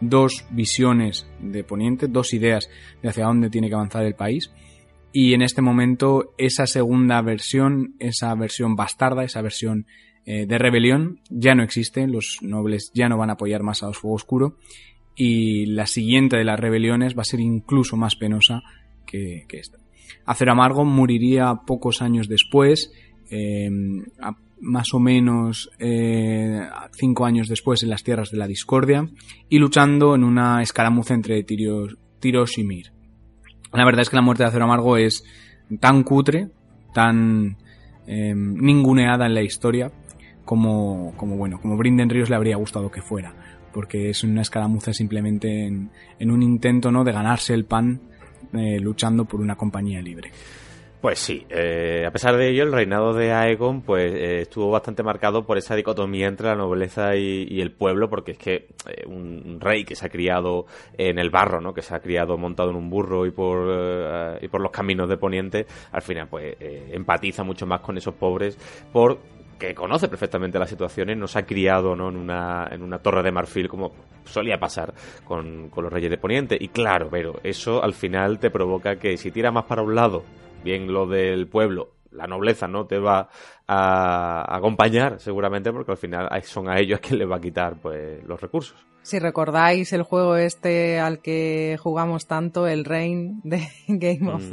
dos 0.00 0.46
visiones 0.50 1.26
de 1.40 1.64
Poniente, 1.64 2.06
dos 2.08 2.32
ideas 2.32 2.70
de 3.02 3.08
hacia 3.08 3.26
dónde 3.26 3.50
tiene 3.50 3.68
que 3.68 3.74
avanzar 3.74 4.04
el 4.04 4.14
país, 4.14 4.50
y 5.12 5.32
en 5.32 5.40
este 5.40 5.62
momento 5.62 6.34
esa 6.36 6.66
segunda 6.66 7.22
versión, 7.22 7.94
esa 7.98 8.34
versión 8.34 8.76
bastarda, 8.76 9.24
esa 9.24 9.40
versión 9.40 9.86
eh, 10.28 10.44
de 10.44 10.58
rebelión 10.58 11.20
ya 11.30 11.54
no 11.54 11.62
existe, 11.62 12.08
los 12.08 12.38
nobles 12.42 12.90
ya 12.92 13.08
no 13.08 13.16
van 13.16 13.30
a 13.30 13.34
apoyar 13.34 13.62
más 13.62 13.84
a 13.84 13.86
los 13.86 13.96
Fuego 13.96 14.16
Oscuro 14.16 14.56
y 15.14 15.66
la 15.66 15.86
siguiente 15.86 16.36
de 16.36 16.42
las 16.42 16.58
rebeliones 16.58 17.16
va 17.16 17.22
a 17.22 17.24
ser 17.24 17.38
incluso 17.38 17.96
más 17.96 18.16
penosa 18.16 18.64
que, 19.06 19.46
esta. 19.48 19.78
Acero 20.24 20.50
Amargo 20.50 20.84
moriría 20.84 21.60
pocos 21.64 22.02
años 22.02 22.26
después, 22.26 22.92
eh, 23.30 23.70
más 24.60 24.92
o 24.94 24.98
menos 24.98 25.70
eh, 25.78 26.60
cinco 26.98 27.24
años 27.24 27.46
después 27.46 27.84
en 27.84 27.90
las 27.90 28.02
tierras 28.02 28.32
de 28.32 28.38
la 28.38 28.48
discordia 28.48 29.08
y 29.48 29.60
luchando 29.60 30.16
en 30.16 30.24
una 30.24 30.60
escaramuza 30.60 31.14
entre 31.14 31.44
Tiros, 31.44 32.58
y 32.58 32.64
Mir. 32.64 32.92
La 33.72 33.84
verdad 33.84 34.02
es 34.02 34.10
que 34.10 34.16
la 34.16 34.22
muerte 34.22 34.42
de 34.42 34.48
Acero 34.48 34.64
Amargo 34.64 34.96
es 34.96 35.22
tan 35.78 36.02
cutre, 36.02 36.48
tan 36.92 37.58
ninguneada 38.08 39.26
en 39.26 39.34
la 39.34 39.42
historia, 39.42 39.92
como, 40.46 41.12
como 41.18 41.36
bueno, 41.36 41.60
como 41.60 41.76
Brinden 41.76 42.08
Ríos 42.08 42.30
le 42.30 42.36
habría 42.36 42.56
gustado 42.56 42.90
que 42.90 43.02
fuera. 43.02 43.34
Porque 43.74 44.08
es 44.08 44.24
una 44.24 44.40
escaramuza 44.40 44.94
simplemente 44.94 45.66
en, 45.66 45.90
en 46.18 46.30
un 46.30 46.42
intento 46.42 46.90
¿no? 46.90 47.04
de 47.04 47.12
ganarse 47.12 47.52
el 47.52 47.66
pan 47.66 48.00
eh, 48.54 48.78
luchando 48.80 49.24
por 49.24 49.40
una 49.40 49.56
compañía 49.56 50.00
libre. 50.00 50.30
Pues 51.00 51.18
sí, 51.18 51.46
eh, 51.50 52.04
a 52.06 52.10
pesar 52.10 52.36
de 52.36 52.48
ello, 52.48 52.62
el 52.62 52.72
reinado 52.72 53.12
de 53.12 53.32
Aegon 53.32 53.82
pues 53.82 54.12
eh, 54.12 54.40
estuvo 54.40 54.70
bastante 54.70 55.02
marcado 55.02 55.44
por 55.44 55.58
esa 55.58 55.76
dicotomía 55.76 56.26
entre 56.26 56.46
la 56.46 56.56
nobleza 56.56 57.16
y, 57.16 57.60
el 57.60 57.70
pueblo, 57.70 58.08
porque 58.08 58.32
es 58.32 58.38
que 58.38 58.68
un 59.06 59.60
rey 59.60 59.84
que 59.84 59.94
se 59.94 60.06
ha 60.06 60.08
criado 60.08 60.66
en 60.96 61.18
el 61.18 61.30
barro, 61.30 61.60
¿no? 61.60 61.74
que 61.74 61.82
se 61.82 61.94
ha 61.94 62.00
criado 62.00 62.38
montado 62.38 62.70
en 62.70 62.76
un 62.76 62.88
burro 62.88 63.26
y 63.26 63.30
por, 63.30 64.38
y 64.40 64.48
por 64.48 64.60
los 64.60 64.72
caminos 64.72 65.08
de 65.08 65.18
Poniente, 65.18 65.66
al 65.92 66.02
final 66.02 66.28
pues 66.28 66.56
empatiza 66.58 67.44
mucho 67.44 67.66
más 67.66 67.80
con 67.82 67.98
esos 67.98 68.14
pobres 68.14 68.56
por 68.92 69.18
que 69.58 69.74
conoce 69.74 70.08
perfectamente 70.08 70.58
las 70.58 70.68
situaciones, 70.68 71.16
no 71.16 71.26
se 71.26 71.38
ha 71.38 71.46
criado 71.46 71.96
¿no? 71.96 72.08
en, 72.08 72.16
una, 72.16 72.68
en 72.70 72.82
una 72.82 72.98
torre 72.98 73.22
de 73.22 73.32
marfil 73.32 73.68
como 73.68 73.92
solía 74.24 74.58
pasar 74.58 74.92
con, 75.24 75.68
con 75.70 75.84
los 75.84 75.92
reyes 75.92 76.10
de 76.10 76.18
Poniente. 76.18 76.56
Y 76.60 76.68
claro, 76.68 77.08
pero 77.10 77.40
eso 77.42 77.82
al 77.82 77.94
final 77.94 78.38
te 78.38 78.50
provoca 78.50 78.96
que 78.96 79.16
si 79.16 79.30
tira 79.30 79.50
más 79.50 79.64
para 79.64 79.82
un 79.82 79.94
lado 79.94 80.24
bien 80.62 80.92
lo 80.92 81.06
del 81.06 81.46
pueblo, 81.46 81.92
la 82.10 82.26
nobleza 82.26 82.66
no 82.66 82.86
te 82.86 82.98
va 82.98 83.28
a 83.68 84.56
acompañar 84.56 85.20
seguramente 85.20 85.72
porque 85.72 85.92
al 85.92 85.98
final 85.98 86.28
son 86.42 86.68
a 86.68 86.78
ellos 86.78 87.00
quien 87.00 87.18
les 87.18 87.30
va 87.30 87.36
a 87.36 87.40
quitar 87.40 87.76
pues 87.80 88.24
los 88.24 88.40
recursos. 88.40 88.76
Si 89.02 89.20
recordáis 89.20 89.92
el 89.92 90.02
juego 90.02 90.36
este 90.36 90.98
al 90.98 91.20
que 91.20 91.76
jugamos 91.80 92.26
tanto, 92.26 92.66
el 92.66 92.84
Reign 92.84 93.40
de 93.44 93.68
Game 93.88 94.32
of 94.32 94.42
Mm. 94.42 94.50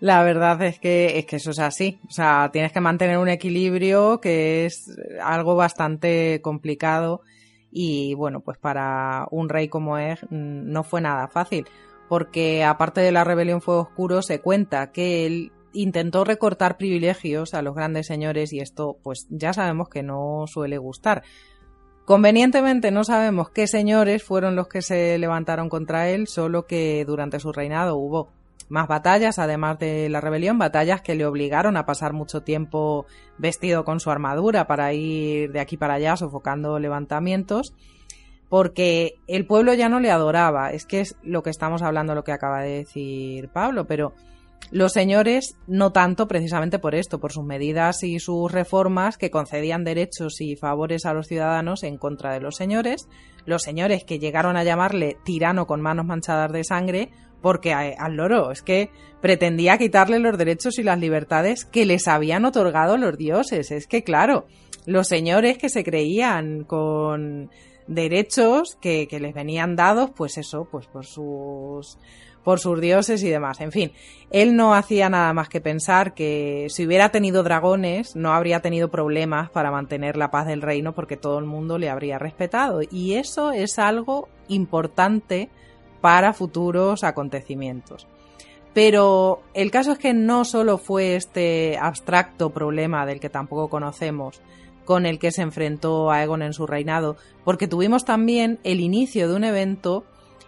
La 0.00 0.22
verdad 0.22 0.62
es 0.62 0.78
que, 0.78 1.18
es 1.18 1.26
que 1.26 1.36
eso 1.36 1.50
es 1.50 1.58
así. 1.58 1.98
O 2.06 2.10
sea, 2.10 2.50
tienes 2.52 2.72
que 2.72 2.80
mantener 2.80 3.18
un 3.18 3.28
equilibrio 3.28 4.20
que 4.20 4.66
es 4.66 4.96
algo 5.22 5.56
bastante 5.56 6.40
complicado 6.42 7.22
y 7.70 8.14
bueno, 8.14 8.40
pues 8.40 8.58
para 8.58 9.26
un 9.30 9.48
rey 9.48 9.68
como 9.68 9.98
es 9.98 10.22
mm, 10.24 10.70
no 10.70 10.84
fue 10.84 11.00
nada 11.00 11.28
fácil 11.28 11.66
porque 12.08 12.64
aparte 12.64 13.00
de 13.00 13.12
la 13.12 13.24
rebelión 13.24 13.60
Fuego 13.60 13.82
Oscuro 13.82 14.22
se 14.22 14.40
cuenta 14.40 14.90
que 14.90 15.26
él 15.26 15.52
intentó 15.72 16.24
recortar 16.24 16.78
privilegios 16.78 17.54
a 17.54 17.62
los 17.62 17.74
grandes 17.74 18.06
señores 18.06 18.52
y 18.52 18.60
esto 18.60 18.96
pues 19.02 19.26
ya 19.28 19.52
sabemos 19.52 19.88
que 19.88 20.02
no 20.02 20.46
suele 20.46 20.78
gustar. 20.78 21.22
Convenientemente 22.06 22.90
no 22.90 23.04
sabemos 23.04 23.50
qué 23.50 23.66
señores 23.66 24.24
fueron 24.24 24.56
los 24.56 24.68
que 24.68 24.80
se 24.80 25.18
levantaron 25.18 25.68
contra 25.68 26.08
él, 26.08 26.26
solo 26.26 26.66
que 26.66 27.04
durante 27.06 27.38
su 27.38 27.52
reinado 27.52 27.96
hubo 27.96 28.30
más 28.68 28.88
batallas, 28.88 29.38
además 29.38 29.78
de 29.78 30.08
la 30.08 30.20
rebelión, 30.20 30.58
batallas 30.58 31.02
que 31.02 31.14
le 31.14 31.26
obligaron 31.26 31.76
a 31.76 31.86
pasar 31.86 32.12
mucho 32.12 32.42
tiempo 32.42 33.06
vestido 33.38 33.84
con 33.84 34.00
su 34.00 34.10
armadura 34.10 34.66
para 34.66 34.92
ir 34.92 35.52
de 35.52 35.60
aquí 35.60 35.76
para 35.76 35.94
allá 35.94 36.16
sofocando 36.16 36.78
levantamientos 36.78 37.74
porque 38.48 39.20
el 39.26 39.46
pueblo 39.46 39.74
ya 39.74 39.88
no 39.88 40.00
le 40.00 40.10
adoraba. 40.10 40.72
Es 40.72 40.86
que 40.86 41.00
es 41.00 41.16
lo 41.22 41.42
que 41.42 41.50
estamos 41.50 41.82
hablando, 41.82 42.14
lo 42.14 42.24
que 42.24 42.32
acaba 42.32 42.62
de 42.62 42.78
decir 42.78 43.48
Pablo, 43.50 43.86
pero 43.86 44.14
los 44.70 44.92
señores 44.92 45.56
no 45.66 45.92
tanto 45.92 46.28
precisamente 46.28 46.78
por 46.78 46.94
esto, 46.94 47.20
por 47.20 47.32
sus 47.32 47.44
medidas 47.44 48.02
y 48.02 48.18
sus 48.18 48.50
reformas 48.50 49.16
que 49.16 49.30
concedían 49.30 49.84
derechos 49.84 50.40
y 50.40 50.56
favores 50.56 51.06
a 51.06 51.14
los 51.14 51.26
ciudadanos 51.26 51.84
en 51.84 51.96
contra 51.96 52.32
de 52.32 52.40
los 52.40 52.56
señores, 52.56 53.08
los 53.46 53.62
señores 53.62 54.04
que 54.04 54.18
llegaron 54.18 54.56
a 54.56 54.64
llamarle 54.64 55.16
tirano 55.24 55.66
con 55.66 55.80
manos 55.80 56.04
manchadas 56.04 56.52
de 56.52 56.64
sangre, 56.64 57.10
porque 57.40 57.72
a- 57.72 57.94
al 57.98 58.16
loro 58.16 58.50
es 58.50 58.62
que 58.62 58.90
pretendía 59.20 59.78
quitarle 59.78 60.18
los 60.18 60.38
derechos 60.38 60.78
y 60.78 60.82
las 60.82 60.98
libertades 60.98 61.64
que 61.64 61.86
les 61.86 62.08
habían 62.08 62.44
otorgado 62.44 62.96
los 62.96 63.16
dioses. 63.18 63.70
Es 63.70 63.86
que 63.86 64.02
claro, 64.04 64.46
los 64.86 65.08
señores 65.08 65.58
que 65.58 65.68
se 65.68 65.84
creían 65.84 66.64
con 66.64 67.50
derechos 67.86 68.76
que, 68.80 69.08
que 69.08 69.18
les 69.20 69.34
venían 69.34 69.74
dados, 69.76 70.10
pues 70.14 70.38
eso, 70.38 70.68
pues 70.70 70.86
por 70.86 71.06
sus 71.06 71.98
por 72.44 72.60
sus 72.60 72.80
dioses 72.80 73.22
y 73.24 73.28
demás. 73.28 73.60
En 73.60 73.72
fin, 73.72 73.92
él 74.30 74.56
no 74.56 74.72
hacía 74.74 75.10
nada 75.10 75.34
más 75.34 75.50
que 75.50 75.60
pensar 75.60 76.14
que 76.14 76.66
si 76.70 76.86
hubiera 76.86 77.10
tenido 77.10 77.42
dragones 77.42 78.16
no 78.16 78.32
habría 78.32 78.60
tenido 78.60 78.88
problemas 78.90 79.50
para 79.50 79.70
mantener 79.70 80.16
la 80.16 80.30
paz 80.30 80.46
del 80.46 80.62
reino 80.62 80.94
porque 80.94 81.18
todo 81.18 81.38
el 81.38 81.44
mundo 81.44 81.76
le 81.76 81.90
habría 81.90 82.18
respetado. 82.18 82.80
Y 82.90 83.14
eso 83.14 83.52
es 83.52 83.78
algo 83.78 84.28
importante 84.48 85.50
para 86.00 86.32
futuros 86.32 87.04
acontecimientos. 87.04 88.06
Pero 88.74 89.42
el 89.54 89.70
caso 89.70 89.92
es 89.92 89.98
que 89.98 90.14
no 90.14 90.44
solo 90.44 90.78
fue 90.78 91.16
este 91.16 91.78
abstracto 91.78 92.50
problema 92.50 93.06
del 93.06 93.20
que 93.20 93.30
tampoco 93.30 93.68
conocemos 93.68 94.40
con 94.84 95.04
el 95.04 95.18
que 95.18 95.32
se 95.32 95.42
enfrentó 95.42 96.10
Aegon 96.10 96.42
en 96.42 96.54
su 96.54 96.66
reinado, 96.66 97.16
porque 97.44 97.68
tuvimos 97.68 98.04
también 98.04 98.58
el 98.64 98.80
inicio 98.80 99.28
de 99.28 99.36
un 99.36 99.44
evento 99.44 100.04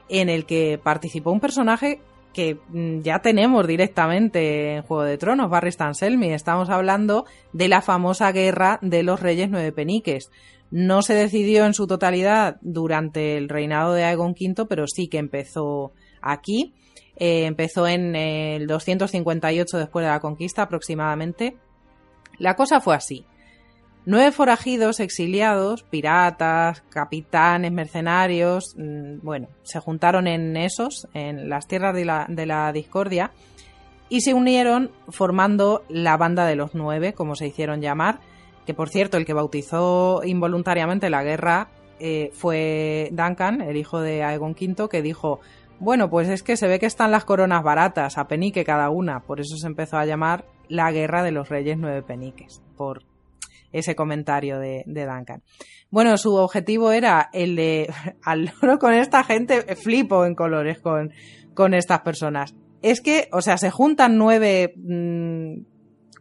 en 0.09 0.29
el 0.29 0.47
que 0.47 0.81
participó 0.83 1.31
un 1.31 1.41
personaje 1.41 2.01
que 2.33 2.59
mm, 2.69 3.01
ya 3.01 3.21
tenemos 3.21 3.67
directamente 3.67 4.77
en 4.77 4.83
Juego 4.83 5.03
de 5.05 5.19
Tronos, 5.19 5.51
Barry 5.51 5.73
Stanselmi. 5.73 6.33
Estamos 6.33 6.71
hablando 6.71 7.27
de 7.53 7.69
la 7.69 7.83
famosa 7.83 8.33
guerra 8.33 8.79
de 8.83 9.03
los 9.03 9.21
reyes 9.21 9.51
nueve 9.51 9.73
peniques. 9.73 10.31
No 10.71 11.03
se 11.03 11.15
decidió 11.15 11.67
en 11.67 11.75
su 11.75 11.87
totalidad 11.87 12.59
durante 12.61 13.37
el 13.37 13.49
reinado 13.49 13.93
de 13.93 14.05
Aegon 14.05 14.33
V, 14.39 14.67
pero 14.67 14.87
sí 14.87 15.09
que 15.09 15.19
empezó 15.19 15.93
aquí. 16.21 16.75
Eh, 17.17 17.45
empezó 17.45 17.87
en 17.87 18.15
el 18.17 18.67
258 18.67 19.79
después 19.79 20.05
de 20.05 20.11
la 20.11 20.21
conquista 20.21 20.63
aproximadamente. 20.63 21.57
La 22.39 22.57
cosa 22.57 22.81
fue 22.81 22.95
así. 22.95 23.27
Nueve 24.07 24.33
forajidos 24.33 24.99
exiliados, 24.99 25.83
piratas, 25.83 26.83
capitanes, 26.89 27.71
mercenarios, 27.71 28.75
mm, 28.77 29.19
bueno, 29.23 29.49
se 29.63 29.79
juntaron 29.79 30.27
en 30.27 30.57
esos, 30.57 31.07
en 31.13 31.51
las 31.51 31.67
tierras 31.67 31.95
de 31.95 32.07
la, 32.07 32.25
de 32.29 32.47
la 32.47 32.73
discordia, 32.73 33.33
y 34.09 34.23
se 34.23 34.33
unieron 34.33 34.91
formando 35.09 35.85
la 35.91 36.17
banda 36.17 36.47
de 36.47 36.57
los 36.57 36.75
nueve, 36.75 37.13
como 37.13 37.37
se 37.37 37.47
hicieron 37.47 37.83
llamar, 37.83 38.21
que 38.71 38.75
por 38.75 38.89
cierto, 38.89 39.17
el 39.17 39.27
que 39.27 39.33
bautizó 39.33 40.23
involuntariamente 40.25 41.11
la 41.11 41.25
guerra 41.25 41.71
eh, 41.99 42.31
fue 42.33 43.09
Duncan, 43.11 43.61
el 43.63 43.77
hijo 43.77 44.01
de 44.01 44.23
Aegon 44.23 44.53
V, 44.53 44.89
que 44.89 45.03
dijo, 45.03 45.41
bueno, 45.81 46.09
pues 46.09 46.29
es 46.29 46.45
que 46.45 46.57
se 46.57 46.69
ve 46.69 46.79
que 46.79 46.87
están 46.87 47.11
las 47.11 47.25
coronas 47.25 47.65
baratas, 47.65 48.17
a 48.17 48.29
penique 48.29 48.63
cada 48.65 48.89
una, 48.91 49.25
por 49.25 49.41
eso 49.41 49.57
se 49.57 49.67
empezó 49.67 49.97
a 49.97 50.07
llamar 50.07 50.45
la 50.69 50.93
guerra 50.93 51.25
de 51.25 51.33
los 51.33 51.49
reyes 51.49 51.79
nueve 51.79 52.05
peniques, 52.05 52.63
por 52.77 53.03
ese 53.73 53.97
comentario 53.97 54.61
de, 54.61 54.85
Duncan. 54.87 55.43
Bueno, 55.91 56.17
su 56.17 56.37
objetivo 56.37 56.93
era 56.93 57.29
el 57.33 57.57
de, 57.57 57.93
al 58.23 58.53
loro 58.63 58.79
con 58.79 58.95
esta 58.95 59.25
gente, 59.25 59.75
flipo 59.75 60.25
en 60.27 60.37
colores 60.37 60.79
con, 60.79 61.11
con 61.55 61.75
estas 61.75 62.03
personas. 62.03 62.55
Es 62.83 63.01
que, 63.01 63.29
o 63.33 63.43
sea, 63.43 63.59
se 63.59 63.73
juntan 63.73 64.17
nueve 64.17 64.75
mmm, 64.77 65.63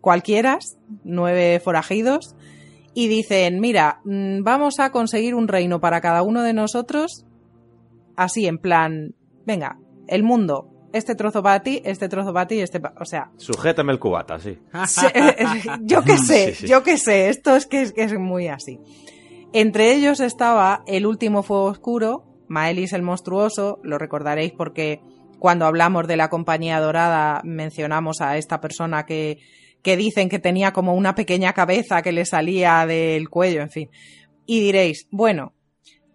cualquieras, 0.01 0.77
nueve 1.03 1.59
forajidos, 1.63 2.35
y 2.93 3.07
dicen, 3.07 3.59
mira, 3.59 4.01
mmm, 4.03 4.43
vamos 4.43 4.79
a 4.79 4.91
conseguir 4.91 5.35
un 5.35 5.47
reino 5.47 5.79
para 5.79 6.01
cada 6.01 6.23
uno 6.23 6.41
de 6.43 6.53
nosotros, 6.53 7.25
así 8.15 8.45
en 8.47 8.57
plan, 8.57 9.13
venga, 9.45 9.77
el 10.07 10.23
mundo, 10.23 10.69
este 10.91 11.13
trozo 11.15 11.43
para 11.43 11.61
ti, 11.61 11.81
este 11.85 12.09
trozo 12.09 12.33
para 12.33 12.47
ti, 12.47 12.59
este 12.59 12.79
pa 12.79 12.93
o 12.99 13.05
sea, 13.05 13.29
Sujétame 13.37 13.91
el 13.93 13.99
cubata, 13.99 14.39
sí. 14.39 14.57
yo 15.81 16.03
qué 16.03 16.17
sé, 16.17 16.53
Sí, 16.53 16.61
sí. 16.61 16.67
yo 16.67 16.83
qué 16.83 16.97
sé, 16.97 17.29
esto 17.29 17.55
es 17.55 17.65
que, 17.67 17.81
es 17.81 17.93
que 17.93 18.03
es 18.03 18.13
muy 18.17 18.47
así. 18.47 18.79
Entre 19.53 19.93
ellos 19.93 20.19
estaba 20.19 20.83
el 20.87 21.05
último 21.05 21.43
fuego 21.43 21.65
oscuro, 21.65 22.25
Maelis 22.47 22.93
el 22.93 23.03
monstruoso, 23.03 23.79
lo 23.83 23.97
recordaréis 23.99 24.51
porque 24.51 25.01
cuando 25.37 25.65
hablamos 25.65 26.07
de 26.07 26.17
la 26.17 26.29
compañía 26.29 26.79
dorada 26.79 27.41
mencionamos 27.43 28.21
a 28.21 28.37
esta 28.37 28.59
persona 28.59 29.05
que, 29.05 29.37
que 29.81 29.97
dicen 29.97 30.29
que 30.29 30.39
tenía 30.39 30.71
como 30.73 30.93
una 30.93 31.15
pequeña 31.15 31.53
cabeza 31.53 32.01
que 32.01 32.11
le 32.11 32.25
salía 32.25 32.85
del 32.85 33.29
cuello, 33.29 33.61
en 33.61 33.69
fin. 33.69 33.89
Y 34.45 34.59
diréis, 34.59 35.07
bueno, 35.11 35.53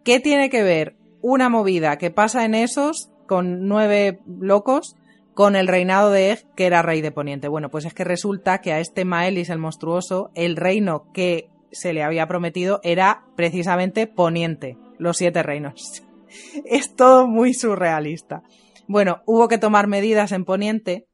¿qué 0.04 0.20
tiene 0.20 0.50
que 0.50 0.62
ver 0.62 0.96
una 1.22 1.48
movida 1.48 1.96
que 1.96 2.10
pasa 2.10 2.44
en 2.44 2.54
esos 2.54 3.10
con 3.26 3.66
nueve 3.66 4.20
locos 4.26 4.96
con 5.34 5.56
el 5.56 5.66
reinado 5.66 6.10
de 6.10 6.30
Eg, 6.30 6.46
que 6.54 6.66
era 6.66 6.82
rey 6.82 7.00
de 7.00 7.10
Poniente. 7.10 7.48
Bueno, 7.48 7.68
pues 7.68 7.84
es 7.84 7.94
que 7.94 8.04
resulta 8.04 8.60
que 8.60 8.72
a 8.72 8.78
este 8.78 9.04
Maelis 9.04 9.50
el 9.50 9.58
monstruoso, 9.58 10.30
el 10.34 10.56
reino 10.56 11.10
que 11.12 11.50
se 11.72 11.92
le 11.92 12.04
había 12.04 12.28
prometido 12.28 12.80
era 12.84 13.24
precisamente 13.36 14.06
Poniente, 14.06 14.78
los 14.98 15.16
siete 15.16 15.42
reinos. 15.42 16.04
Es 16.64 16.94
todo 16.94 17.26
muy 17.26 17.54
surrealista. 17.54 18.42
Bueno, 18.86 19.22
hubo 19.24 19.48
que 19.48 19.58
tomar 19.58 19.86
medidas 19.86 20.32
en 20.32 20.44
Poniente 20.44 21.06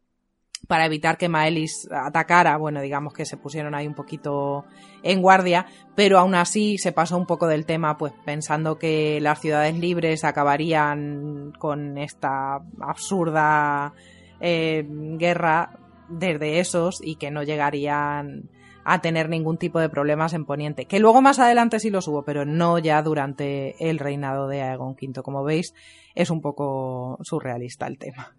para 0.70 0.86
evitar 0.86 1.18
que 1.18 1.28
Maelis 1.28 1.88
atacara, 1.90 2.56
bueno, 2.56 2.80
digamos 2.80 3.12
que 3.12 3.24
se 3.24 3.36
pusieron 3.36 3.74
ahí 3.74 3.88
un 3.88 3.94
poquito 3.94 4.64
en 5.02 5.20
guardia, 5.20 5.66
pero 5.96 6.16
aún 6.16 6.36
así 6.36 6.78
se 6.78 6.92
pasó 6.92 7.18
un 7.18 7.26
poco 7.26 7.48
del 7.48 7.66
tema, 7.66 7.98
pues 7.98 8.12
pensando 8.24 8.78
que 8.78 9.18
las 9.20 9.40
ciudades 9.40 9.76
libres 9.76 10.22
acabarían 10.22 11.52
con 11.58 11.98
esta 11.98 12.60
absurda 12.80 13.94
eh, 14.38 14.86
guerra 15.18 15.76
desde 16.08 16.60
esos 16.60 17.00
y 17.02 17.16
que 17.16 17.32
no 17.32 17.42
llegarían 17.42 18.48
a 18.84 19.00
tener 19.00 19.28
ningún 19.28 19.58
tipo 19.58 19.80
de 19.80 19.88
problemas 19.88 20.34
en 20.34 20.44
Poniente. 20.44 20.84
Que 20.84 21.00
luego 21.00 21.20
más 21.20 21.40
adelante 21.40 21.80
sí 21.80 21.90
los 21.90 22.06
hubo, 22.06 22.22
pero 22.22 22.44
no 22.44 22.78
ya 22.78 23.02
durante 23.02 23.74
el 23.90 23.98
reinado 23.98 24.46
de 24.46 24.62
Aegon 24.62 24.92
V. 24.92 25.20
Como 25.24 25.42
veis, 25.42 25.74
es 26.14 26.30
un 26.30 26.40
poco 26.40 27.18
surrealista 27.22 27.88
el 27.88 27.98
tema. 27.98 28.36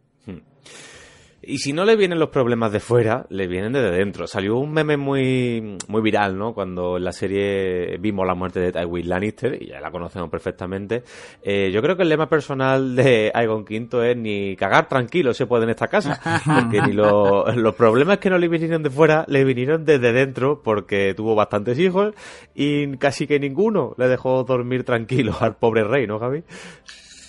Y 1.44 1.58
si 1.58 1.74
no 1.74 1.86
le 1.86 1.96
vienen 1.96 2.20
los 2.20 2.30
problemas 2.30 2.72
de 2.72 2.80
fuera, 2.80 3.26
le 3.30 3.48
vienen 3.48 3.74
desde 3.74 3.90
dentro. 3.90 4.28
Salió 4.28 4.58
un 4.58 4.72
meme 4.72 4.96
muy, 4.96 5.76
muy 5.88 6.02
viral, 6.02 6.38
¿no? 6.38 6.54
Cuando 6.54 6.98
en 6.98 7.04
la 7.04 7.12
serie 7.12 7.98
vimos 8.00 8.28
la 8.28 8.36
muerte 8.36 8.60
de 8.60 8.72
Tywin 8.72 9.10
Lannister, 9.10 9.58
y 9.60 9.68
ya 9.70 9.80
la 9.82 9.90
conocemos 9.90 10.30
perfectamente. 10.30 11.02
Eh, 11.42 11.72
yo 11.74 11.82
creo 11.82 11.98
que 11.98 12.04
el 12.04 12.10
lema 12.10 12.30
personal 12.30 12.96
de 12.96 13.32
Aegon 13.34 13.62
V 13.70 14.12
es 14.12 14.18
ni 14.18 14.56
cagar 14.56 14.88
tranquilo 14.88 15.34
se 15.34 15.48
puede 15.48 15.64
en 15.64 15.72
esta 15.72 15.88
casa. 15.88 16.20
Porque 16.46 16.80
ni 16.84 16.94
lo- 16.94 17.52
los 17.56 17.74
problemas 17.76 18.20
que 18.20 18.30
no 18.30 18.38
le 18.38 18.48
vinieron 18.48 18.84
de 18.84 18.92
fuera, 18.92 19.26
le 19.28 19.44
vinieron 19.44 19.84
desde 19.84 20.14
dentro, 20.14 20.62
porque 20.64 21.14
tuvo 21.16 21.34
bastantes 21.34 21.80
hijos 21.80 22.14
y 22.54 22.98
casi 22.98 23.26
que 23.26 23.40
ninguno 23.40 23.96
le 23.98 24.08
dejó 24.08 24.44
dormir 24.44 24.84
tranquilo 24.84 25.36
al 25.40 25.56
pobre 25.56 25.84
rey, 25.86 26.06
¿no, 26.06 26.20
Javi? 26.20 26.44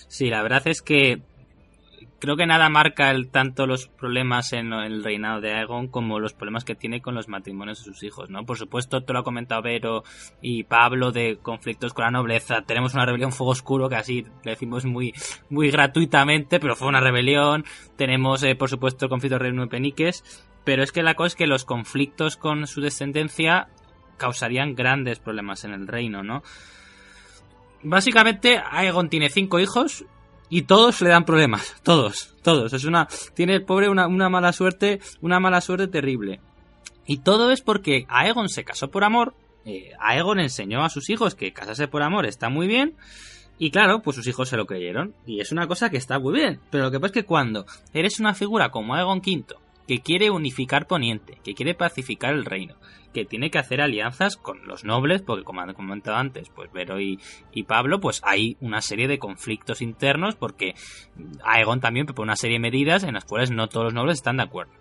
Sí, 0.09 0.29
la 0.29 0.43
verdad 0.43 0.61
es 0.67 0.83
que 0.83 1.23
creo 2.23 2.37
que 2.37 2.47
nada 2.47 2.69
marca 2.69 3.11
el, 3.11 3.31
tanto 3.31 3.67
los 3.67 3.89
problemas 3.89 4.53
en 4.53 4.73
el 4.73 5.03
reinado 5.03 5.41
de 5.41 5.55
Aegon 5.55 5.89
como 5.89 6.21
los 6.21 6.35
problemas 6.35 6.65
que 6.65 6.77
tiene 6.77 7.03
con 7.03 7.17
los 7.17 7.27
matrimonios 7.27 7.81
de 7.81 7.85
sus 7.85 8.05
hijos, 8.05 8.31
¿no? 8.31 8.47
Por 8.47 8.57
supuesto, 8.57 9.03
te 9.03 9.13
lo 9.13 9.19
ha 9.19 9.25
comentado 9.25 9.61
Vero 9.61 10.05
y 10.41 10.63
Pablo 10.63 11.11
de 11.11 11.39
conflictos 11.43 11.93
con 11.93 12.05
la 12.05 12.13
nobleza. 12.13 12.63
Tenemos 12.63 12.95
una 12.95 13.07
rebelión 13.07 13.33
Fuego 13.33 13.51
Oscuro 13.51 13.89
que 13.89 13.97
así 13.97 14.25
le 14.45 14.53
decimos 14.53 14.85
muy, 14.85 15.13
muy 15.51 15.73
gratuitamente, 15.73 16.61
pero 16.61 16.77
fue 16.77 16.87
una 16.87 17.01
rebelión. 17.01 17.65
Tenemos, 17.97 18.45
eh, 18.45 18.55
por 18.55 18.69
supuesto, 18.69 19.07
el 19.07 19.09
conflicto 19.09 19.35
de 19.35 19.41
Reino 19.41 19.63
de 19.63 19.69
Peniques. 19.69 20.23
Pero 20.63 20.85
es 20.85 20.93
que 20.93 21.03
la 21.03 21.15
cosa 21.15 21.27
es 21.27 21.35
que 21.35 21.49
los 21.49 21.65
conflictos 21.65 22.37
con 22.37 22.69
su 22.69 22.81
descendencia 22.81 23.67
causarían 24.17 24.77
grandes 24.77 25.19
problemas 25.19 25.65
en 25.65 25.73
el 25.73 25.89
reino, 25.89 26.23
¿no? 26.23 26.45
Básicamente, 27.83 28.63
Aegon 28.71 29.09
tiene 29.09 29.29
cinco 29.29 29.59
hijos 29.59 30.05
y 30.55 30.63
todos 30.65 31.01
le 31.01 31.09
dan 31.09 31.25
problemas. 31.25 31.75
Todos, 31.83 32.35
todos. 32.43 32.75
Es 32.75 32.85
una. 32.85 33.09
Tiene 33.33 33.55
el 33.55 33.65
pobre 33.65 33.89
una, 33.89 34.07
una 34.07 34.29
mala 34.29 34.53
suerte, 34.53 35.01
una 35.23 35.41
mala 35.41 35.63
suerte 35.63 35.89
terrible. 35.89 36.41
Y 37.07 37.21
todo 37.21 37.51
es 37.53 37.63
porque 37.63 38.05
Aegon 38.11 38.51
se 38.51 38.63
casó 38.63 38.91
por 38.91 39.03
amor. 39.03 39.33
eh, 39.65 39.93
Aegon 39.99 40.41
enseñó 40.41 40.85
a 40.85 40.91
sus 40.91 41.09
hijos 41.09 41.35
que 41.35 41.55
casarse 41.55 41.89
por 41.89 42.03
amor 42.03 42.27
está 42.27 42.51
muy 42.51 42.67
bien. 42.67 42.97
Y 43.59 43.71
claro, 43.71 44.03
pues 44.03 44.17
sus 44.17 44.27
hijos 44.27 44.51
se 44.51 44.59
lo 44.59 44.67
creyeron. 44.67 45.15
Y 45.25 45.41
es 45.41 45.53
una 45.53 45.67
cosa 45.67 45.89
que 45.89 45.97
está 45.97 46.19
muy 46.19 46.35
bien. 46.35 46.61
Pero 46.71 46.85
lo 46.85 46.91
que 46.91 47.01
pasa 47.01 47.13
es 47.13 47.23
que 47.23 47.27
cuando 47.27 47.65
eres 47.95 48.21
una 48.21 48.35
figura 48.35 48.71
como 48.71 48.95
Aegon 48.95 49.23
V, 49.25 49.55
que 49.93 50.01
quiere 50.01 50.31
unificar 50.31 50.87
Poniente, 50.87 51.39
que 51.45 51.53
quiere 51.53 51.75
pacificar 51.75 52.33
el 52.33 52.47
reino, 52.47 52.77
que 53.13 53.27
tiene 53.27 53.51
que 53.51 53.59
hacer 53.59 53.83
alianzas 53.83 54.39
con 54.39 54.67
los 54.67 54.85
nobles, 54.85 55.21
porque 55.21 55.45
como 55.45 55.61
han 55.61 55.75
comentado 55.75 56.17
antes, 56.17 56.49
pues 56.49 56.73
Vero 56.73 56.99
y, 56.99 57.19
Pablo, 57.67 58.01
pues 58.01 58.23
hay 58.25 58.57
una 58.61 58.81
serie 58.81 59.07
de 59.07 59.19
conflictos 59.19 59.83
internos, 59.83 60.35
porque 60.35 60.75
Aegon 61.45 61.81
también 61.81 62.07
propone 62.07 62.29
una 62.29 62.37
serie 62.37 62.55
de 62.55 62.61
medidas 62.61 63.05
en 63.05 63.13
las 63.13 63.27
cuales 63.27 63.51
no 63.51 63.69
todos 63.69 63.85
los 63.85 63.95
nobles 63.95 64.15
están 64.15 64.39
de 64.39 64.45
acuerdo. 64.45 64.73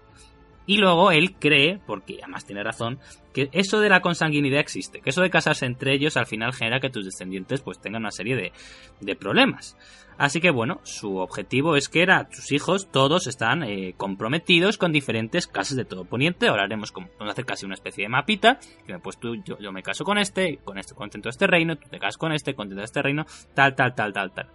Y 0.65 0.77
luego 0.77 1.11
él 1.11 1.33
cree, 1.39 1.79
porque 1.85 2.19
además 2.21 2.45
tiene 2.45 2.63
razón, 2.63 2.99
que 3.33 3.49
eso 3.51 3.79
de 3.79 3.89
la 3.89 4.01
consanguinidad 4.01 4.59
existe, 4.59 5.01
que 5.01 5.09
eso 5.09 5.21
de 5.21 5.29
casarse 5.29 5.65
entre 5.65 5.93
ellos 5.93 6.17
al 6.17 6.27
final 6.27 6.53
genera 6.53 6.79
que 6.79 6.89
tus 6.89 7.05
descendientes 7.05 7.61
pues 7.61 7.79
tengan 7.79 8.03
una 8.03 8.11
serie 8.11 8.35
de, 8.35 8.51
de 8.99 9.15
problemas. 9.15 9.75
Así 10.21 10.39
que 10.39 10.51
bueno, 10.51 10.81
su 10.83 11.17
objetivo 11.17 11.75
es 11.75 11.89
que 11.89 12.03
era, 12.03 12.27
sus 12.31 12.51
hijos 12.51 12.91
todos 12.91 13.25
están 13.25 13.63
eh, 13.63 13.95
comprometidos 13.97 14.77
con 14.77 14.91
diferentes 14.91 15.47
casas 15.47 15.77
de 15.77 15.85
todo 15.85 16.05
Poniente. 16.05 16.47
Ahora 16.47 16.65
haremos 16.65 16.91
como, 16.91 17.09
vamos 17.17 17.37
a 17.37 17.43
casi 17.43 17.65
una 17.65 17.73
especie 17.73 18.03
de 18.03 18.09
mapita, 18.09 18.59
pues 19.01 19.17
tú, 19.17 19.35
yo, 19.43 19.57
yo 19.57 19.71
me 19.71 19.81
caso 19.81 20.03
con 20.03 20.19
este, 20.19 20.59
con 20.63 20.77
este 20.77 20.93
contento 20.93 21.27
de 21.27 21.31
este 21.31 21.47
reino, 21.47 21.75
tú 21.75 21.89
te 21.89 21.97
casas 21.97 22.17
con 22.17 22.33
este, 22.33 22.53
contento 22.53 22.81
de 22.81 22.85
este 22.85 23.01
reino, 23.01 23.25
tal, 23.55 23.73
tal, 23.73 23.95
tal, 23.95 24.13
tal, 24.13 24.31
tal. 24.31 24.47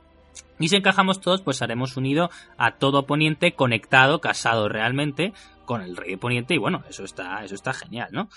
Y 0.60 0.68
si 0.68 0.76
encajamos 0.76 1.20
todos, 1.20 1.42
pues 1.42 1.60
haremos 1.62 1.96
unido 1.96 2.30
a 2.58 2.76
todo 2.76 3.06
Poniente 3.06 3.52
conectado, 3.52 4.20
casado 4.20 4.68
realmente 4.68 5.32
con 5.66 5.82
el 5.82 5.97
rey 5.97 6.12
de 6.12 6.18
Poniente 6.18 6.55
y 6.55 6.59
bueno, 6.59 6.84
eso 6.88 7.05
está, 7.05 7.44
eso 7.44 7.55
está 7.55 7.74
genial, 7.74 8.09
¿no? 8.12 8.28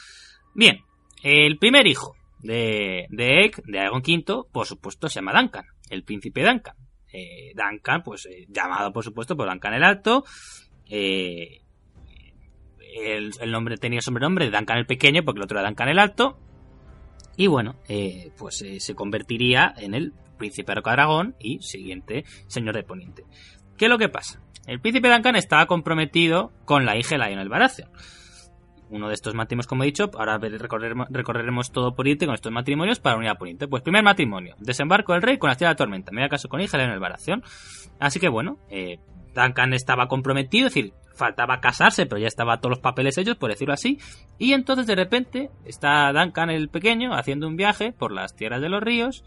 Bien, 0.54 0.84
el 1.24 1.58
primer 1.58 1.88
hijo 1.88 2.16
de, 2.40 3.08
de 3.10 3.46
Egg, 3.46 3.64
de 3.64 3.80
Aegon 3.80 4.02
V, 4.02 4.44
por 4.52 4.66
supuesto 4.66 5.08
se 5.08 5.16
llama 5.16 5.40
Duncan, 5.40 5.66
el 5.90 6.04
príncipe 6.04 6.44
Duncan. 6.44 6.76
Eh, 7.12 7.54
Duncan, 7.56 8.04
pues 8.04 8.26
eh, 8.28 8.46
llamado 8.50 8.92
por 8.94 9.04
supuesto 9.04 9.36
por 9.36 9.50
Duncan 9.50 9.74
el 9.74 9.84
Alto, 9.84 10.26
eh, 10.90 11.62
el, 12.96 13.32
el 13.40 13.52
nombre 13.52 13.78
tenía 13.78 14.02
sobrenombre 14.02 14.46
de 14.46 14.52
Duncan 14.52 14.78
el 14.78 14.86
Pequeño 14.86 15.24
porque 15.24 15.40
el 15.40 15.44
otro 15.44 15.60
era 15.60 15.68
Duncan 15.68 15.90
el 15.90 16.00
Alto, 16.00 16.40
y 17.36 17.48
bueno, 17.48 17.78
pues 18.38 18.66
se 18.80 18.96
convertiría 18.96 19.74
en 19.78 19.94
el 19.94 20.12
príncipe 20.38 20.74
Aragón 20.74 21.36
y 21.40 21.60
siguiente 21.60 22.26
señor 22.48 22.76
de 22.76 22.84
Poniente. 22.84 23.24
¿Qué 23.78 23.86
es 23.86 23.90
lo 23.90 23.98
que 23.98 24.10
pasa? 24.10 24.42
El 24.70 24.80
príncipe 24.80 25.10
Duncan 25.10 25.36
estaba 25.36 25.66
comprometido 25.66 26.52
con 26.64 26.86
la 26.86 26.96
hija 26.96 27.18
de 27.18 27.26
Lionel 27.26 27.50
Baratheon. 27.50 27.90
Uno 28.92 29.08
de 29.08 29.16
estos 29.16 29.34
matrimonios, 29.34 29.66
como 29.66 29.82
he 29.82 29.88
dicho, 29.88 30.12
ahora 30.14 30.38
recorreremos, 30.38 31.08
recorreremos 31.10 31.72
todo 31.72 31.96
Poniente 31.96 32.28
con 32.28 32.36
estos 32.36 32.52
matrimonios 32.52 33.00
para 33.00 33.18
unir 33.18 33.32
a 33.32 33.36
Poniente. 33.36 33.68
Pues 33.68 33.82
primer 33.82 34.04
matrimonio, 34.04 34.54
desembarco 34.60 35.14
del 35.14 35.24
rey 35.24 35.40
con 35.40 35.48
la 35.48 35.54
estrella 35.54 35.70
de 35.70 35.74
la 35.74 35.78
tormenta. 35.78 36.12
Me 36.12 36.22
voy 36.22 36.28
a 36.28 36.30
caso 36.30 36.50
con 36.50 36.62
hija 36.62 36.78
de 36.78 36.84
Lionel 36.84 37.00
Baratheon. 37.00 37.42
Así 38.00 38.20
que 38.20 38.30
bueno, 38.30 38.60
eh, 38.70 39.00
Duncan 39.34 39.74
estaba 39.74 40.08
comprometido, 40.08 40.68
es 40.68 40.76
decir, 40.76 40.94
faltaba 41.16 41.62
casarse, 41.62 42.06
pero 42.06 42.22
ya 42.22 42.28
estaba 42.28 42.60
todos 42.60 42.70
los 42.70 42.80
papeles 42.80 43.18
hechos, 43.18 43.38
por 43.38 43.50
decirlo 43.50 43.74
así. 43.74 43.98
Y 44.38 44.54
entonces 44.54 44.86
de 44.86 44.94
repente 44.94 45.50
está 45.66 46.14
Duncan 46.14 46.52
el 46.52 46.70
pequeño 46.70 47.16
haciendo 47.16 47.48
un 47.48 47.56
viaje 47.56 47.92
por 47.92 48.12
las 48.12 48.36
tierras 48.36 48.62
de 48.62 48.70
los 48.70 48.84
ríos 48.84 49.24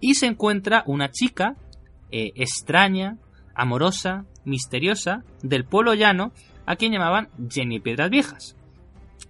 y 0.00 0.16
se 0.16 0.26
encuentra 0.26 0.84
una 0.86 1.10
chica 1.10 1.56
eh, 2.10 2.32
extraña, 2.36 3.16
amorosa, 3.54 4.26
misteriosa, 4.44 5.24
del 5.42 5.64
pueblo 5.64 5.94
llano, 5.94 6.32
a 6.66 6.76
quien 6.76 6.92
llamaban 6.92 7.28
Jenny 7.50 7.80
Piedras 7.80 8.10
Viejas. 8.10 8.56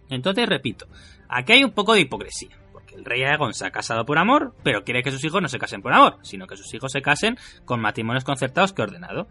Entonces, 0.09 0.49
repito, 0.49 0.87
aquí 1.29 1.53
hay 1.53 1.65
un 1.65 1.73
poco 1.73 1.95
de 1.95 2.01
hipocresía. 2.01 2.57
Porque 2.73 2.95
el 2.95 3.05
rey 3.05 3.23
Aegon 3.23 3.55
se 3.55 3.67
ha 3.67 3.71
casado 3.71 4.05
por 4.05 4.19
amor, 4.19 4.55
pero 4.63 4.85
quiere 4.85 5.03
que 5.03 5.11
sus 5.11 5.25
hijos 5.25 5.41
no 5.43 5.49
se 5.49 5.59
casen 5.59 5.83
por 5.83 5.93
amor, 5.93 6.19
sino 6.23 6.47
que 6.47 6.57
sus 6.57 6.73
hijos 6.75 6.93
se 6.93 7.03
casen 7.03 7.39
con 7.65 7.81
matrimonios 7.81 8.25
concertados 8.25 8.73
que 8.73 8.83
ha 8.83 8.87
ordenado. 8.87 9.29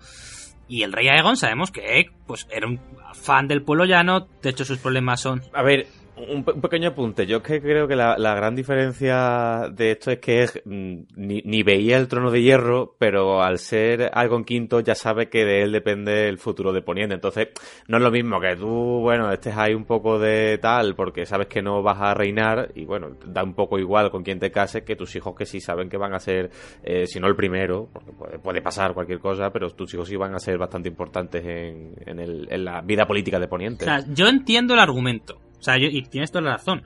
Y 0.67 0.83
el 0.83 0.93
rey 0.93 1.07
Aegon 1.09 1.37
sabemos 1.37 1.71
que 1.71 2.09
pues, 2.25 2.47
era 2.49 2.67
un 2.67 2.79
fan 3.13 3.47
del 3.47 3.63
pueblo 3.63 3.85
llano, 3.85 4.27
de 4.41 4.49
hecho 4.49 4.65
sus 4.65 4.79
problemas 4.79 5.21
son... 5.21 5.43
A 5.53 5.61
ver, 5.61 5.87
un, 6.15 6.43
pe- 6.43 6.51
un 6.53 6.61
pequeño 6.61 6.89
apunte. 6.89 7.25
Yo 7.25 7.37
es 7.37 7.43
que 7.43 7.61
creo 7.61 7.87
que 7.87 7.95
la, 7.95 8.15
gran 8.35 8.55
diferencia 8.55 9.69
de 9.71 9.91
esto 9.91 10.11
es 10.11 10.19
que 10.19 10.43
es, 10.43 10.61
mm, 10.65 10.95
ni, 11.15 11.41
ni 11.43 11.63
veía 11.63 11.97
el 11.97 12.07
trono 12.07 12.29
de 12.31 12.41
hierro, 12.41 12.95
pero 12.99 13.41
al 13.41 13.57
ser 13.59 14.09
Algon 14.13 14.43
Quinto 14.43 14.79
ya 14.79 14.95
sabe 14.95 15.29
que 15.29 15.43
de 15.45 15.63
él 15.63 15.71
depende 15.71 16.27
el 16.29 16.37
futuro 16.37 16.71
de 16.71 16.81
Poniente. 16.81 17.15
Entonces, 17.15 17.49
no 17.87 17.97
es 17.97 18.03
lo 18.03 18.11
mismo 18.11 18.39
que 18.39 18.55
tú, 18.55 18.67
bueno, 19.01 19.31
estés 19.31 19.55
ahí 19.57 19.73
un 19.73 19.85
poco 19.85 20.19
de 20.19 20.57
tal, 20.59 20.95
porque 20.95 21.25
sabes 21.25 21.47
que 21.47 21.61
no 21.61 21.81
vas 21.81 21.99
a 21.99 22.13
reinar, 22.13 22.71
y 22.75 22.85
bueno, 22.85 23.17
da 23.25 23.43
un 23.43 23.53
poco 23.55 23.79
igual 23.79 24.11
con 24.11 24.23
quien 24.23 24.39
te 24.39 24.51
cases 24.51 24.83
que 24.83 24.95
tus 24.95 25.15
hijos 25.15 25.35
que 25.35 25.45
sí 25.45 25.59
saben 25.59 25.89
que 25.89 25.97
van 25.97 26.13
a 26.13 26.19
ser, 26.19 26.51
eh, 26.83 27.07
si 27.07 27.19
no 27.19 27.27
el 27.27 27.35
primero, 27.35 27.89
porque 27.91 28.11
puede, 28.11 28.39
puede 28.39 28.61
pasar 28.61 28.93
cualquier 28.93 29.19
cosa, 29.19 29.49
pero 29.51 29.69
tus 29.71 29.93
hijos 29.93 30.07
sí 30.07 30.15
van 30.15 30.35
a 30.35 30.39
ser 30.39 30.57
bastante 30.57 30.89
importantes 30.89 31.43
en, 31.45 31.93
en, 32.05 32.19
el- 32.19 32.47
en 32.51 32.65
la 32.65 32.81
vida 32.81 33.05
política 33.07 33.39
de 33.39 33.47
Poniente. 33.47 33.85
O 33.85 33.87
sea, 33.87 34.03
yo 34.13 34.27
entiendo 34.27 34.73
el 34.75 34.79
argumento. 34.79 35.39
O 35.63 35.65
sea, 35.65 35.77
yo- 35.77 35.87
y 35.87 36.01
tienes 36.01 36.29
toda 36.29 36.41
la 36.43 36.51
razón. 36.57 36.83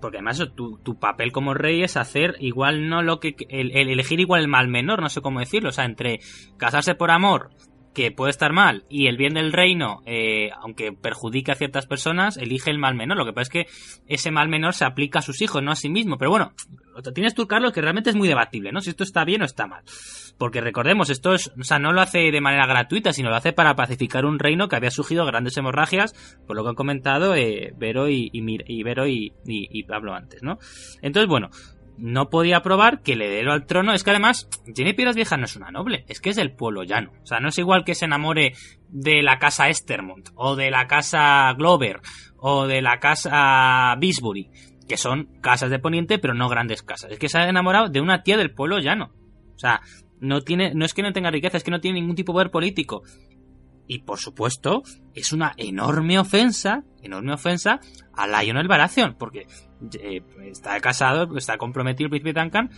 Porque 0.00 0.16
además 0.16 0.42
tu, 0.56 0.78
tu 0.78 0.98
papel 0.98 1.30
como 1.30 1.52
rey 1.52 1.82
es 1.82 1.98
hacer 1.98 2.36
igual 2.40 2.88
no 2.88 3.02
lo 3.02 3.20
que... 3.20 3.36
El, 3.50 3.76
el 3.76 3.90
elegir 3.90 4.18
igual 4.18 4.40
el 4.40 4.48
mal 4.48 4.66
menor, 4.66 5.02
no 5.02 5.10
sé 5.10 5.20
cómo 5.20 5.40
decirlo. 5.40 5.68
O 5.68 5.72
sea, 5.72 5.84
entre 5.84 6.20
casarse 6.56 6.94
por 6.94 7.10
amor, 7.10 7.50
que 7.94 8.12
puede 8.12 8.30
estar 8.30 8.52
mal, 8.52 8.84
y 8.88 9.06
el 9.08 9.16
bien 9.16 9.34
del 9.34 9.52
reino, 9.52 10.02
eh, 10.06 10.50
aunque 10.62 10.92
perjudique 10.92 11.50
a 11.50 11.56
ciertas 11.56 11.86
personas, 11.86 12.36
elige 12.36 12.70
el 12.70 12.78
mal 12.78 12.94
menor. 12.94 13.16
Lo 13.18 13.24
que 13.24 13.32
pasa 13.32 13.42
es 13.42 13.48
que 13.48 13.66
ese 14.06 14.30
mal 14.30 14.48
menor 14.48 14.74
se 14.74 14.84
aplica 14.84 15.18
a 15.18 15.22
sus 15.22 15.40
hijos, 15.42 15.62
no 15.62 15.72
a 15.72 15.76
sí 15.76 15.88
mismo. 15.88 16.16
Pero 16.18 16.30
bueno, 16.30 16.52
lo 16.94 17.12
tienes 17.12 17.34
tú, 17.34 17.46
Carlos, 17.48 17.72
que 17.72 17.80
realmente 17.80 18.10
es 18.10 18.16
muy 18.16 18.28
debatible, 18.28 18.70
¿no? 18.72 18.80
Si 18.80 18.90
esto 18.90 19.02
está 19.04 19.24
bien 19.24 19.42
o 19.42 19.44
está 19.44 19.66
mal. 19.66 19.82
Porque 20.38 20.60
recordemos, 20.60 21.10
esto 21.10 21.34
es, 21.34 21.50
o 21.58 21.64
sea, 21.64 21.80
no 21.80 21.92
lo 21.92 22.00
hace 22.00 22.30
de 22.30 22.40
manera 22.40 22.66
gratuita, 22.66 23.12
sino 23.12 23.30
lo 23.30 23.36
hace 23.36 23.52
para 23.52 23.74
pacificar 23.74 24.24
un 24.24 24.38
reino 24.38 24.68
que 24.68 24.76
había 24.76 24.90
surgido 24.92 25.26
grandes 25.26 25.56
hemorragias, 25.56 26.12
por 26.46 26.54
lo 26.56 26.62
que 26.62 26.68
han 26.68 26.74
comentado 26.76 27.34
eh, 27.34 27.72
Vero 27.76 28.08
y, 28.08 28.30
y, 28.32 28.42
y 28.66 28.82
Vero 28.84 29.08
y- 29.08 29.32
y 29.44 29.82
Pablo 29.82 30.14
antes, 30.14 30.42
¿no? 30.44 30.58
Entonces, 31.02 31.28
bueno, 31.28 31.50
no 31.98 32.30
podía 32.30 32.62
probar 32.62 33.02
que 33.02 33.12
el 33.12 33.22
heredero 33.22 33.52
al 33.52 33.66
trono 33.66 33.92
es 33.92 34.04
que 34.04 34.10
además 34.10 34.48
Jenny 34.74 34.92
Piedras 34.92 35.16
Viejas 35.16 35.38
no 35.38 35.44
es 35.44 35.56
una 35.56 35.70
noble, 35.70 36.04
es 36.08 36.20
que 36.20 36.30
es 36.30 36.36
del 36.36 36.52
pueblo 36.52 36.84
llano. 36.84 37.12
O 37.22 37.26
sea, 37.26 37.40
no 37.40 37.48
es 37.48 37.58
igual 37.58 37.84
que 37.84 37.94
se 37.94 38.04
enamore 38.04 38.54
de 38.88 39.22
la 39.22 39.38
casa 39.38 39.68
Estermont, 39.68 40.30
o 40.34 40.54
de 40.54 40.70
la 40.70 40.86
casa 40.86 41.52
Glover, 41.54 42.00
o 42.38 42.66
de 42.66 42.82
la 42.82 43.00
casa 43.00 43.94
Bisbury, 43.98 44.50
que 44.88 44.96
son 44.96 45.28
casas 45.40 45.70
de 45.70 45.80
poniente, 45.80 46.18
pero 46.18 46.34
no 46.34 46.48
grandes 46.48 46.82
casas. 46.82 47.10
Es 47.10 47.18
que 47.18 47.28
se 47.28 47.38
ha 47.38 47.48
enamorado 47.48 47.88
de 47.88 48.00
una 48.00 48.22
tía 48.22 48.36
del 48.36 48.54
pueblo 48.54 48.78
llano. 48.78 49.12
O 49.54 49.58
sea, 49.58 49.80
no 50.20 50.42
tiene, 50.42 50.74
no 50.74 50.84
es 50.84 50.94
que 50.94 51.02
no 51.02 51.12
tenga 51.12 51.30
riqueza, 51.30 51.56
es 51.56 51.64
que 51.64 51.72
no 51.72 51.80
tiene 51.80 52.00
ningún 52.00 52.16
tipo 52.16 52.32
de 52.32 52.36
poder 52.36 52.50
político. 52.50 53.02
Y 53.88 54.00
por 54.00 54.18
supuesto, 54.18 54.82
es 55.14 55.32
una 55.32 55.54
enorme 55.56 56.18
ofensa, 56.18 56.84
enorme 57.02 57.32
ofensa 57.32 57.80
a 58.12 58.26
Lionel 58.26 58.68
Baratheon, 58.68 59.16
porque 59.18 59.46
eh, 60.00 60.22
está 60.44 60.78
casado, 60.80 61.36
está 61.36 61.56
comprometido 61.56 62.06
el 62.06 62.10
príncipe 62.10 62.38
Duncan 62.38 62.70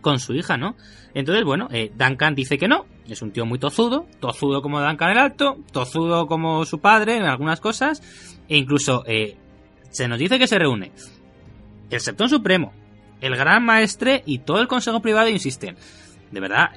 con 0.00 0.18
su 0.18 0.34
hija, 0.34 0.56
¿no? 0.56 0.76
Entonces, 1.14 1.44
bueno, 1.44 1.68
eh, 1.70 1.90
Duncan 1.94 2.34
dice 2.34 2.58
que 2.58 2.68
no, 2.68 2.86
es 3.08 3.22
un 3.22 3.32
tío 3.32 3.46
muy 3.46 3.58
tozudo, 3.58 4.06
tozudo 4.20 4.62
como 4.62 4.80
Duncan 4.80 5.10
el 5.10 5.18
Alto, 5.18 5.58
tozudo 5.72 6.26
como 6.26 6.64
su 6.64 6.80
padre 6.80 7.16
en 7.16 7.24
algunas 7.24 7.60
cosas, 7.60 8.02
e 8.48 8.56
incluso 8.56 9.04
eh, 9.06 9.36
se 9.90 10.08
nos 10.08 10.18
dice 10.18 10.38
que 10.38 10.46
se 10.46 10.58
reúne 10.58 10.92
el 11.90 12.00
Septón 12.00 12.28
Supremo, 12.28 12.72
el 13.20 13.36
Gran 13.36 13.64
Maestre 13.64 14.22
y 14.26 14.40
todo 14.40 14.60
el 14.60 14.68
Consejo 14.68 15.00
Privado 15.00 15.28
insisten. 15.28 15.76
De 16.30 16.40
verdad, 16.40 16.70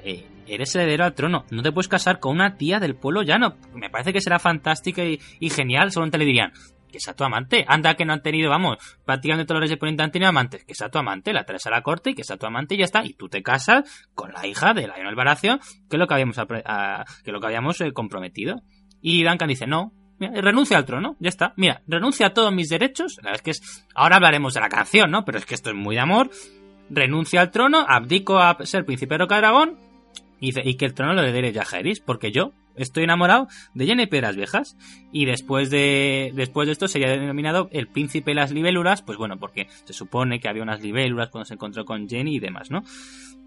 eres 0.46 0.74
heredero 0.74 1.04
al 1.04 1.14
trono. 1.14 1.44
No 1.50 1.62
te 1.62 1.72
puedes 1.72 1.88
casar 1.88 2.20
con 2.20 2.32
una 2.32 2.56
tía 2.56 2.78
del 2.78 2.94
pueblo 2.94 3.22
llano. 3.22 3.56
Me 3.74 3.90
parece 3.90 4.12
que 4.12 4.20
será 4.20 4.38
fantástica 4.38 5.04
y, 5.04 5.20
y 5.40 5.50
genial. 5.50 5.90
Solamente 5.90 6.18
le 6.18 6.24
dirían 6.24 6.52
que 6.90 7.00
sea 7.00 7.14
tu 7.14 7.24
amante. 7.24 7.64
Anda 7.68 7.94
que 7.94 8.04
no 8.04 8.12
han 8.12 8.22
tenido, 8.22 8.50
vamos, 8.50 8.76
prácticamente 9.04 9.46
todos 9.46 9.60
los 9.60 9.68
reyes 9.68 9.78
Poniente 9.78 10.02
han 10.02 10.10
tenido 10.10 10.28
amantes. 10.28 10.64
Que 10.64 10.74
sea 10.74 10.88
tu 10.90 10.98
amante, 10.98 11.32
la 11.32 11.44
traes 11.44 11.66
a 11.66 11.70
la 11.70 11.82
corte 11.82 12.10
y 12.10 12.14
que 12.14 12.24
sea 12.24 12.36
tu 12.36 12.46
amante 12.46 12.74
y 12.74 12.78
ya 12.78 12.84
está. 12.84 13.04
Y 13.04 13.14
tú 13.14 13.28
te 13.28 13.42
casas 13.42 14.08
con 14.14 14.32
la 14.32 14.46
hija 14.46 14.74
de 14.74 14.82
Lionel 14.88 15.14
Baratheon, 15.14 15.58
que 15.88 15.96
es 15.96 15.98
lo 15.98 16.06
que 16.06 16.14
habíamos, 16.14 16.38
apre- 16.38 16.62
a- 16.66 17.04
que 17.24 17.32
lo 17.32 17.40
que 17.40 17.46
habíamos 17.46 17.80
eh, 17.80 17.92
comprometido. 17.92 18.62
Y 19.00 19.22
Duncan 19.24 19.48
dice, 19.48 19.66
no, 19.66 19.92
renuncia 20.18 20.76
al 20.76 20.84
trono, 20.84 21.16
ya 21.20 21.28
está. 21.30 21.54
Mira, 21.56 21.82
renuncia 21.86 22.26
a 22.26 22.34
todos 22.34 22.52
mis 22.52 22.68
derechos. 22.68 23.16
La 23.22 23.30
verdad 23.30 23.36
es 23.36 23.42
que 23.42 23.50
es, 23.52 23.86
ahora 23.94 24.16
hablaremos 24.16 24.52
de 24.54 24.60
la 24.60 24.68
canción, 24.68 25.10
¿no? 25.10 25.24
Pero 25.24 25.38
es 25.38 25.46
que 25.46 25.54
esto 25.54 25.70
es 25.70 25.76
muy 25.76 25.94
de 25.94 26.02
amor. 26.02 26.30
Renuncia 26.90 27.40
al 27.40 27.50
trono, 27.50 27.84
abdico 27.88 28.38
a 28.38 28.56
ser 28.66 28.84
príncipe 28.84 29.14
de 29.14 29.18
Roca 29.18 29.36
Dragón 29.36 29.78
y, 30.40 30.68
y 30.68 30.74
que 30.76 30.86
el 30.86 30.94
trono 30.94 31.14
lo 31.14 31.22
herede 31.22 31.52
Jaehaerys, 31.52 32.00
porque 32.00 32.32
yo 32.32 32.52
estoy 32.76 33.04
enamorado 33.04 33.48
de 33.74 33.86
Jenny 33.86 34.06
Piedras 34.06 34.36
Viejas. 34.36 34.76
Y 35.12 35.24
después 35.24 35.70
de, 35.70 36.32
después 36.34 36.66
de 36.66 36.72
esto 36.72 36.88
sería 36.88 37.10
denominado 37.10 37.68
el 37.72 37.88
príncipe 37.88 38.30
de 38.30 38.36
las 38.36 38.52
libélulas, 38.52 39.02
pues 39.02 39.18
bueno, 39.18 39.38
porque 39.38 39.68
se 39.84 39.92
supone 39.92 40.40
que 40.40 40.48
había 40.48 40.62
unas 40.62 40.80
libélulas 40.80 41.30
cuando 41.30 41.46
se 41.46 41.54
encontró 41.54 41.84
con 41.84 42.08
Jenny 42.08 42.36
y 42.36 42.40
demás, 42.40 42.70
¿no? 42.70 42.82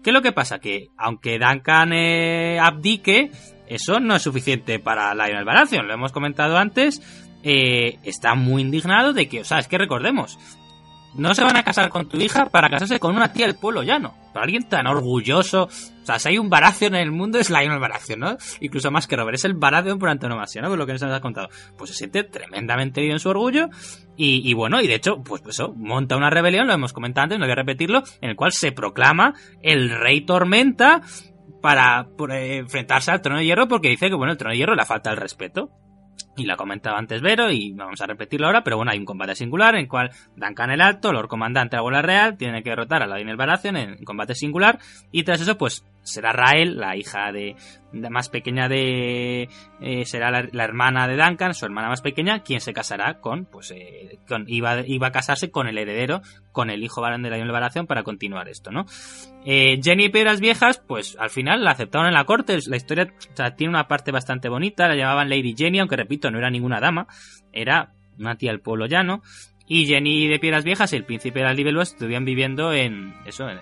¿Qué 0.02 0.10
es 0.10 0.14
lo 0.14 0.22
que 0.22 0.32
pasa? 0.32 0.58
Que 0.58 0.90
aunque 0.98 1.38
Duncan 1.38 1.92
eh, 1.94 2.58
abdique, 2.60 3.30
eso 3.66 4.00
no 4.00 4.14
es 4.14 4.22
suficiente 4.22 4.78
para 4.78 5.14
Lionel 5.14 5.46
Baratheon, 5.46 5.88
lo 5.88 5.94
hemos 5.94 6.12
comentado 6.12 6.58
antes, 6.58 7.00
eh, 7.42 7.98
está 8.02 8.34
muy 8.34 8.62
indignado 8.62 9.14
de 9.14 9.28
que, 9.28 9.40
o 9.40 9.44
sea, 9.44 9.58
es 9.58 9.68
que 9.68 9.78
recordemos, 9.78 10.38
no 11.16 11.34
se 11.34 11.44
van 11.44 11.56
a 11.56 11.62
casar 11.62 11.88
con 11.90 12.08
tu 12.08 12.18
hija 12.18 12.46
para 12.46 12.68
casarse 12.68 12.98
con 12.98 13.14
una 13.14 13.32
tía 13.32 13.46
del 13.46 13.56
pueblo 13.56 13.82
llano. 13.82 14.14
Para 14.32 14.44
alguien 14.44 14.68
tan 14.68 14.86
orgulloso. 14.86 15.64
O 15.64 16.06
sea, 16.06 16.18
si 16.18 16.28
hay 16.28 16.38
un 16.38 16.50
Baratheon 16.50 16.94
en 16.96 17.02
el 17.02 17.12
mundo 17.12 17.38
es 17.38 17.50
Lionel 17.50 17.78
Baratheon, 17.78 18.20
¿no? 18.20 18.36
Incluso 18.60 18.90
más 18.90 19.06
que 19.06 19.16
Robert. 19.16 19.36
Es 19.36 19.44
el 19.44 19.54
Baratheon 19.54 19.98
por 19.98 20.08
antonomasia, 20.08 20.60
¿no? 20.60 20.68
Por 20.68 20.78
lo 20.78 20.86
que 20.86 20.92
nos 20.92 21.02
has 21.02 21.20
contado. 21.20 21.48
Pues 21.78 21.90
se 21.90 21.96
siente 21.96 22.24
tremendamente 22.24 23.00
herido 23.00 23.14
en 23.14 23.20
su 23.20 23.28
orgullo. 23.28 23.68
Y, 24.16 24.52
bueno, 24.54 24.80
y 24.80 24.86
de 24.86 24.94
hecho, 24.94 25.22
pues 25.22 25.42
eso, 25.48 25.72
monta 25.76 26.16
una 26.16 26.30
rebelión, 26.30 26.68
lo 26.68 26.72
hemos 26.72 26.92
comentado 26.92 27.24
antes, 27.24 27.38
no 27.38 27.46
voy 27.46 27.52
a 27.52 27.56
repetirlo, 27.56 28.04
en 28.20 28.30
el 28.30 28.36
cual 28.36 28.52
se 28.52 28.70
proclama 28.70 29.34
el 29.60 29.90
Rey 29.90 30.20
Tormenta 30.20 31.02
para 31.60 32.06
eh, 32.30 32.58
enfrentarse 32.58 33.10
al 33.10 33.22
Trono 33.22 33.38
de 33.38 33.46
Hierro 33.46 33.66
porque 33.66 33.88
dice 33.88 34.08
que, 34.08 34.14
bueno, 34.14 34.32
el 34.32 34.38
Trono 34.38 34.52
de 34.52 34.58
Hierro 34.58 34.74
le 34.76 34.84
falta 34.84 35.10
el 35.10 35.16
respeto. 35.16 35.70
Y 36.36 36.46
la 36.46 36.56
comentaba 36.56 36.98
antes 36.98 37.22
Vero 37.22 37.50
y 37.50 37.72
vamos 37.72 38.00
a 38.00 38.06
repetirlo 38.06 38.46
ahora, 38.46 38.64
pero 38.64 38.76
bueno, 38.76 38.90
hay 38.90 38.98
un 38.98 39.04
combate 39.04 39.36
singular 39.36 39.74
en 39.74 39.82
el 39.82 39.88
cual 39.88 40.10
Duncan 40.36 40.70
el 40.70 40.80
Alto, 40.80 41.12
Lord 41.12 41.28
Comandante 41.28 41.76
de 41.76 41.78
la 41.78 41.82
Bola 41.82 42.02
Real, 42.02 42.36
tiene 42.36 42.62
que 42.62 42.70
derrotar 42.70 43.02
a 43.02 43.06
Lionel 43.06 43.36
Baratheon 43.36 43.76
en 43.76 44.04
combate 44.04 44.34
singular 44.34 44.78
y 45.12 45.22
tras 45.22 45.40
eso 45.40 45.56
pues 45.56 45.84
será 46.04 46.32
Rael, 46.32 46.76
la 46.76 46.96
hija 46.96 47.32
de, 47.32 47.56
más 47.92 48.28
pequeña 48.28 48.68
de... 48.68 49.48
eh, 49.80 50.04
será 50.04 50.30
la, 50.30 50.46
la 50.52 50.64
hermana 50.64 51.08
de 51.08 51.16
Duncan, 51.16 51.54
su 51.54 51.64
hermana 51.64 51.88
más 51.88 52.02
pequeña, 52.02 52.42
quien 52.42 52.60
se 52.60 52.72
casará 52.72 53.20
con, 53.20 53.46
pues, 53.46 53.72
eh, 53.72 54.18
con, 54.28 54.44
iba, 54.46 54.86
iba 54.86 55.08
a 55.08 55.12
casarse 55.12 55.50
con 55.50 55.66
el 55.66 55.78
heredero, 55.78 56.22
con 56.52 56.70
el 56.70 56.84
hijo 56.84 57.00
varón 57.00 57.22
de 57.22 57.30
Lionel 57.30 57.50
Baratheon 57.50 57.86
para 57.86 58.04
continuar 58.04 58.48
esto, 58.48 58.70
¿no? 58.70 58.86
Eh, 59.44 59.80
Jenny 59.82 60.04
y 60.04 60.08
Piedras 60.10 60.40
Viejas, 60.40 60.78
pues 60.86 61.16
al 61.18 61.30
final 61.30 61.64
la 61.64 61.72
aceptaron 61.72 62.06
en 62.06 62.14
la 62.14 62.24
corte. 62.24 62.58
La 62.66 62.76
historia 62.76 63.12
tiene 63.56 63.70
una 63.70 63.88
parte 63.88 64.10
bastante 64.10 64.48
bonita. 64.48 64.88
La 64.88 64.96
llamaban 64.96 65.28
Lady 65.28 65.54
Jenny, 65.56 65.80
aunque 65.80 65.96
repito, 65.96 66.30
no 66.30 66.38
era 66.38 66.50
ninguna 66.50 66.80
dama. 66.80 67.06
Era 67.52 67.92
una 68.18 68.36
tía 68.36 68.52
del 68.52 68.60
pueblo 68.60 68.86
llano. 68.86 69.22
Y 69.66 69.86
Jenny 69.86 70.28
de 70.28 70.38
Piedras 70.38 70.64
Viejas 70.64 70.92
y 70.92 70.96
el 70.96 71.04
príncipe 71.04 71.40
de 71.40 71.72
las 71.72 71.88
estuvieron 71.88 72.24
viviendo 72.24 72.72
en 72.72 73.14
eso, 73.26 73.48
en 73.48 73.58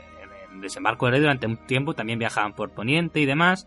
Desembarco 0.61 1.07
del 1.07 1.13
Rey 1.13 1.21
durante 1.21 1.47
un 1.47 1.57
tiempo. 1.67 1.95
También 1.95 2.19
viajaban 2.19 2.55
por 2.55 2.71
Poniente 2.71 3.21
y 3.21 3.27
demás. 3.27 3.67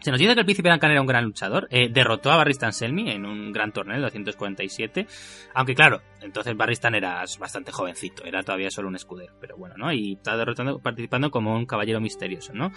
Se 0.00 0.10
nos 0.10 0.20
dice 0.20 0.34
que 0.34 0.40
el 0.40 0.46
príncipe 0.46 0.68
Duncan 0.68 0.90
era 0.90 1.00
un 1.00 1.06
gran 1.06 1.24
luchador. 1.24 1.66
Eh, 1.70 1.88
derrotó 1.90 2.30
a 2.30 2.36
Barristan 2.36 2.72
Selmy 2.72 3.10
en 3.10 3.26
un 3.26 3.50
gran 3.52 3.72
torneo 3.72 3.96
de 3.96 4.02
247. 4.02 5.06
Aunque 5.54 5.74
claro, 5.74 6.02
entonces 6.20 6.56
Barristan 6.56 6.94
era 6.94 7.24
bastante 7.40 7.72
jovencito. 7.72 8.24
Era 8.24 8.42
todavía 8.42 8.70
solo 8.70 8.88
un 8.88 8.96
escudero. 8.96 9.34
Pero 9.40 9.56
bueno, 9.56 9.74
¿no? 9.76 9.92
Y 9.92 10.12
estaba 10.12 10.36
derrotando, 10.36 10.78
participando 10.78 11.30
como 11.30 11.56
un 11.56 11.66
caballero 11.66 12.00
misterioso, 12.00 12.52
¿no? 12.52 12.72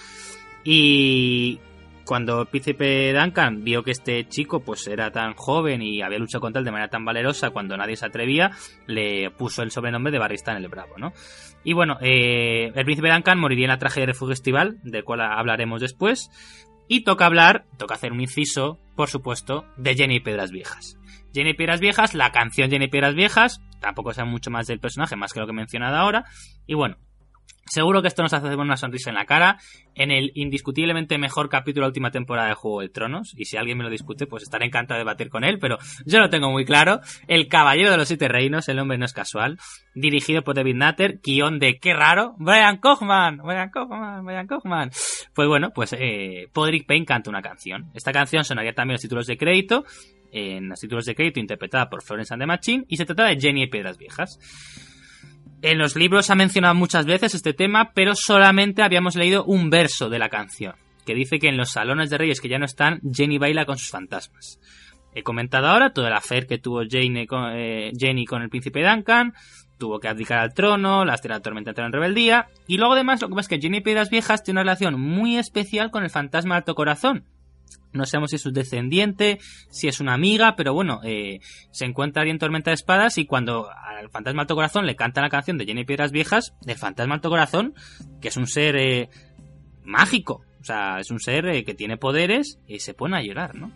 Y 0.64 1.60
cuando 2.10 2.42
el 2.42 2.48
príncipe 2.48 3.14
Duncan 3.14 3.64
vio 3.64 3.84
que 3.84 3.92
este 3.92 4.28
chico 4.28 4.62
pues 4.62 4.88
era 4.88 5.12
tan 5.12 5.36
joven 5.36 5.84
y 5.84 6.02
había 6.02 6.18
luchado 6.18 6.42
contra 6.42 6.58
él 6.58 6.66
de 6.66 6.72
manera 6.72 6.90
tan 6.90 7.06
valerosa 7.06 7.52
cuando 7.52 7.78
nadie 7.78 7.98
se 7.98 8.08
atrevía, 8.08 8.50
le 8.88 9.30
puso 9.30 9.62
el 9.62 9.70
sobrenombre 9.70 10.12
de 10.12 10.18
Barristan 10.18 10.58
el 10.58 10.68
Bravo, 10.70 10.98
¿no? 10.98 11.14
Y 11.64 11.74
bueno, 11.74 12.00
eh, 12.02 12.72
el 12.74 12.84
príncipe 12.84 13.12
Duncan 13.12 13.38
moriría 13.38 13.66
en 13.66 13.70
la 13.70 13.78
tragedia 13.78 14.08
de 14.08 14.14
refugio 14.14 14.34
estival, 14.34 14.80
del 14.82 15.04
cual 15.04 15.22
hablaremos 15.22 15.82
después. 15.82 16.32
Y 16.88 17.04
toca 17.04 17.28
hablar, 17.28 17.66
toca 17.78 17.94
hacer 17.94 18.12
un 18.12 18.22
inciso, 18.22 18.80
por 18.96 19.10
supuesto, 19.10 19.68
de 19.78 19.94
Jenny 19.94 20.20
Piedras 20.20 20.50
Viejas. 20.50 20.98
Jenny 21.32 21.54
Piedras 21.54 21.80
Viejas, 21.80 22.16
la 22.16 22.32
canción 22.32 22.72
Jenny 22.72 22.88
Piedras 22.88 23.14
Viejas, 23.14 23.62
tampoco 23.82 24.14
sé 24.14 24.24
mucho 24.24 24.50
más 24.50 24.66
del 24.66 24.80
personaje, 24.80 25.16
más 25.16 25.32
que 25.32 25.42
lo 25.42 25.46
que 25.46 25.52
he 25.52 25.56
mencionado 25.56 25.98
ahora. 25.98 26.26
Y 26.66 26.74
bueno, 26.74 26.98
Seguro 27.66 28.02
que 28.02 28.08
esto 28.08 28.24
nos 28.24 28.34
hace 28.34 28.56
una 28.56 28.78
sonrisa 28.78 29.10
en 29.10 29.16
la 29.16 29.26
cara 29.26 29.60
en 29.96 30.12
el 30.12 30.32
indiscutiblemente 30.34 31.18
mejor 31.18 31.50
capítulo 31.50 31.84
de 31.84 31.88
la 31.88 31.90
última 31.90 32.12
temporada 32.12 32.48
de 32.48 32.56
Juego 32.56 32.82
de 32.82 32.90
Tronos. 32.90 33.34
Y 33.38 33.46
si 33.46 33.58
alguien 33.58 33.78
me 33.78 33.84
lo 33.84 33.90
discute, 33.90 34.26
pues 34.26 34.44
estaré 34.44 34.66
encantado 34.66 34.98
de 34.98 35.02
debatir 35.02 35.30
con 35.30 35.44
él, 35.44 35.60
pero 35.60 35.78
yo 36.06 36.20
lo 36.20 36.30
tengo 36.30 36.50
muy 36.52 36.66
claro. 36.66 37.02
El 37.28 37.48
Caballero 37.48 37.92
de 37.92 37.98
los 37.98 38.08
Siete 38.08 38.28
Reinos, 38.28 38.68
el 38.70 38.80
hombre 38.80 38.98
no 38.98 39.06
es 39.06 39.14
casual, 39.14 39.60
dirigido 39.94 40.44
por 40.44 40.56
David 40.56 40.76
Nutter, 40.76 41.20
guion 41.24 41.60
de 41.60 41.80
qué 41.80 41.94
raro, 41.94 42.36
Brian 42.38 42.78
Kochman, 42.78 43.38
Brian 43.38 43.70
Kochman, 43.70 44.26
Brian 44.26 44.48
Kochman. 44.48 44.90
Pues 45.34 45.48
bueno, 45.48 45.72
pues 45.72 45.94
eh, 45.94 46.48
Podrick 46.54 46.88
Payne 46.88 47.06
canta 47.06 47.30
una 47.30 47.42
canción. 47.42 47.92
Esta 47.94 48.12
canción 48.12 48.44
sonaría 48.44 48.74
también 48.74 48.94
en 48.94 48.96
los 48.96 49.02
títulos 49.02 49.28
de 49.28 49.38
crédito, 49.38 49.86
en 50.32 50.70
los 50.70 50.80
títulos 50.80 51.06
de 51.06 51.16
crédito 51.16 51.40
interpretada 51.40 51.90
por 51.90 52.04
Florence 52.04 52.34
and 52.34 52.42
the 52.42 52.48
Machine, 52.48 52.86
y 52.88 52.98
se 52.98 53.06
trata 53.06 53.26
de 53.26 53.40
Jenny 53.40 53.64
y 53.64 53.68
Piedras 53.68 53.98
Viejas. 53.98 54.40
En 55.62 55.78
los 55.78 55.98
libros 55.98 56.26
se 56.26 56.34
ha 56.34 56.36
mencionado 56.36 56.74
muchas 56.74 57.06
veces 57.06 57.36
este 57.36 57.54
tema, 57.54 57.92
pero 57.94 58.16
solamente 58.16 58.82
habíamos 58.82 59.16
leído 59.16 59.44
un 59.44 59.70
verso 59.70 60.10
de 60.10 60.18
la 60.18 60.30
canción, 60.30 60.76
que 61.06 61.14
dice 61.14 61.38
que 61.38 61.50
en 61.50 61.58
los 61.58 61.72
salones 61.72 62.10
de 62.10 62.18
reyes 62.18 62.40
que 62.40 62.48
ya 62.48 62.60
no 62.60 62.66
están, 62.66 63.02
Jenny 63.12 63.38
baila 63.38 63.66
con 63.66 63.78
sus 63.78 63.90
fantasmas. 63.90 64.58
He 65.14 65.22
comentado 65.22 65.68
ahora 65.68 65.92
todo 65.92 66.08
el 66.08 66.14
affair 66.14 66.48
que 66.48 66.60
tuvo 66.60 66.84
Jenny 66.90 67.28
con, 67.28 67.52
eh, 67.56 67.92
con 68.26 68.42
el 68.42 68.50
príncipe 68.50 68.88
Duncan, 68.88 69.34
tuvo 69.78 70.00
que 70.00 70.08
abdicar 70.08 70.40
al 70.40 70.54
trono, 70.54 71.04
la 71.04 71.16
estrella 71.16 71.42
tormenta 71.42 71.72
entró 71.72 71.86
en 71.86 71.92
rebeldía, 71.92 72.48
y 72.66 72.78
luego 72.78 72.94
además 72.94 73.22
lo 73.22 73.28
que 73.28 73.36
pasa 73.36 73.54
es 73.54 73.60
que 73.60 73.62
Jenny 73.62 73.82
Piedras 73.82 74.10
Viejas 74.10 74.44
tiene 74.44 74.62
una 74.62 74.64
relación 74.64 74.98
muy 74.98 75.38
especial 75.38 75.92
con 75.92 76.04
el 76.04 76.10
fantasma 76.10 76.56
Alto 76.56 76.74
Corazón, 76.74 77.26
no 77.92 78.06
sabemos 78.06 78.30
si 78.30 78.36
es 78.36 78.42
su 78.42 78.52
descendiente, 78.52 79.40
si 79.70 79.88
es 79.88 80.00
una 80.00 80.14
amiga, 80.14 80.56
pero 80.56 80.74
bueno, 80.74 81.02
eh, 81.04 81.40
se 81.72 81.86
encuentra 81.86 82.24
ahí 82.24 82.30
en 82.30 82.40
Tormenta 82.40 82.72
de 82.72 82.76
Espadas 82.76 83.18
y 83.18 83.26
cuando 83.26 83.70
al 83.70 84.10
fantasma 84.10 84.42
Alto 84.42 84.56
Corazón 84.56 84.86
le 84.86 84.96
canta 84.96 85.22
la 85.22 85.30
canción 85.30 85.58
de 85.58 85.66
Jenny 85.66 85.86
Piedras 85.86 86.12
Viejas, 86.12 86.54
el 86.66 86.78
fantasma 86.78 87.16
Alto 87.16 87.30
Corazón, 87.30 87.74
que 88.22 88.28
es 88.28 88.38
un 88.38 88.48
ser 88.48 88.76
eh, 88.76 89.10
mágico, 89.84 90.46
o 90.62 90.64
sea, 90.64 91.00
es 91.00 91.10
un 91.12 91.20
ser 91.20 91.48
eh, 91.48 91.64
que 91.64 91.74
tiene 91.74 91.98
poderes 91.98 92.60
y 92.68 92.80
se 92.80 92.94
pone 92.94 93.18
a 93.18 93.24
llorar, 93.24 93.56
¿no? 93.56 93.72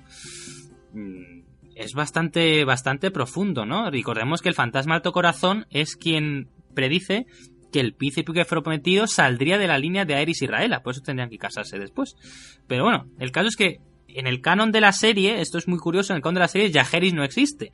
Mm, 0.93 1.43
es 1.75 1.93
bastante, 1.93 2.65
bastante 2.65 3.09
profundo, 3.09 3.65
¿no? 3.65 3.89
Recordemos 3.89 4.41
que 4.41 4.49
el 4.49 4.55
fantasma 4.55 4.95
Alto 4.95 5.11
Corazón 5.11 5.65
es 5.71 5.95
quien 5.95 6.49
predice 6.75 7.25
que 7.73 7.81
el 7.81 7.93
príncipe 7.93 8.31
que 8.31 8.45
fue 8.45 8.61
prometido 8.61 9.07
saldría 9.07 9.57
de 9.57 9.67
la 9.67 9.77
línea 9.77 10.05
de 10.05 10.15
Aerys 10.15 10.43
y 10.43 10.47
Raela, 10.47 10.83
por 10.83 10.93
eso 10.93 11.01
tendrían 11.01 11.29
que 11.29 11.37
casarse 11.37 11.79
después. 11.79 12.15
Pero 12.67 12.83
bueno, 12.83 13.07
el 13.19 13.31
caso 13.31 13.47
es 13.47 13.55
que 13.57 13.79
en 14.07 14.27
el 14.27 14.41
canon 14.41 14.71
de 14.71 14.79
la 14.79 14.91
serie, 14.91 15.41
esto 15.41 15.57
es 15.57 15.67
muy 15.67 15.79
curioso, 15.79 16.13
en 16.13 16.17
el 16.17 16.21
canon 16.21 16.35
de 16.35 16.41
la 16.41 16.47
serie 16.47 16.71
Jaehaerys 16.71 17.13
no 17.13 17.23
existe. 17.23 17.71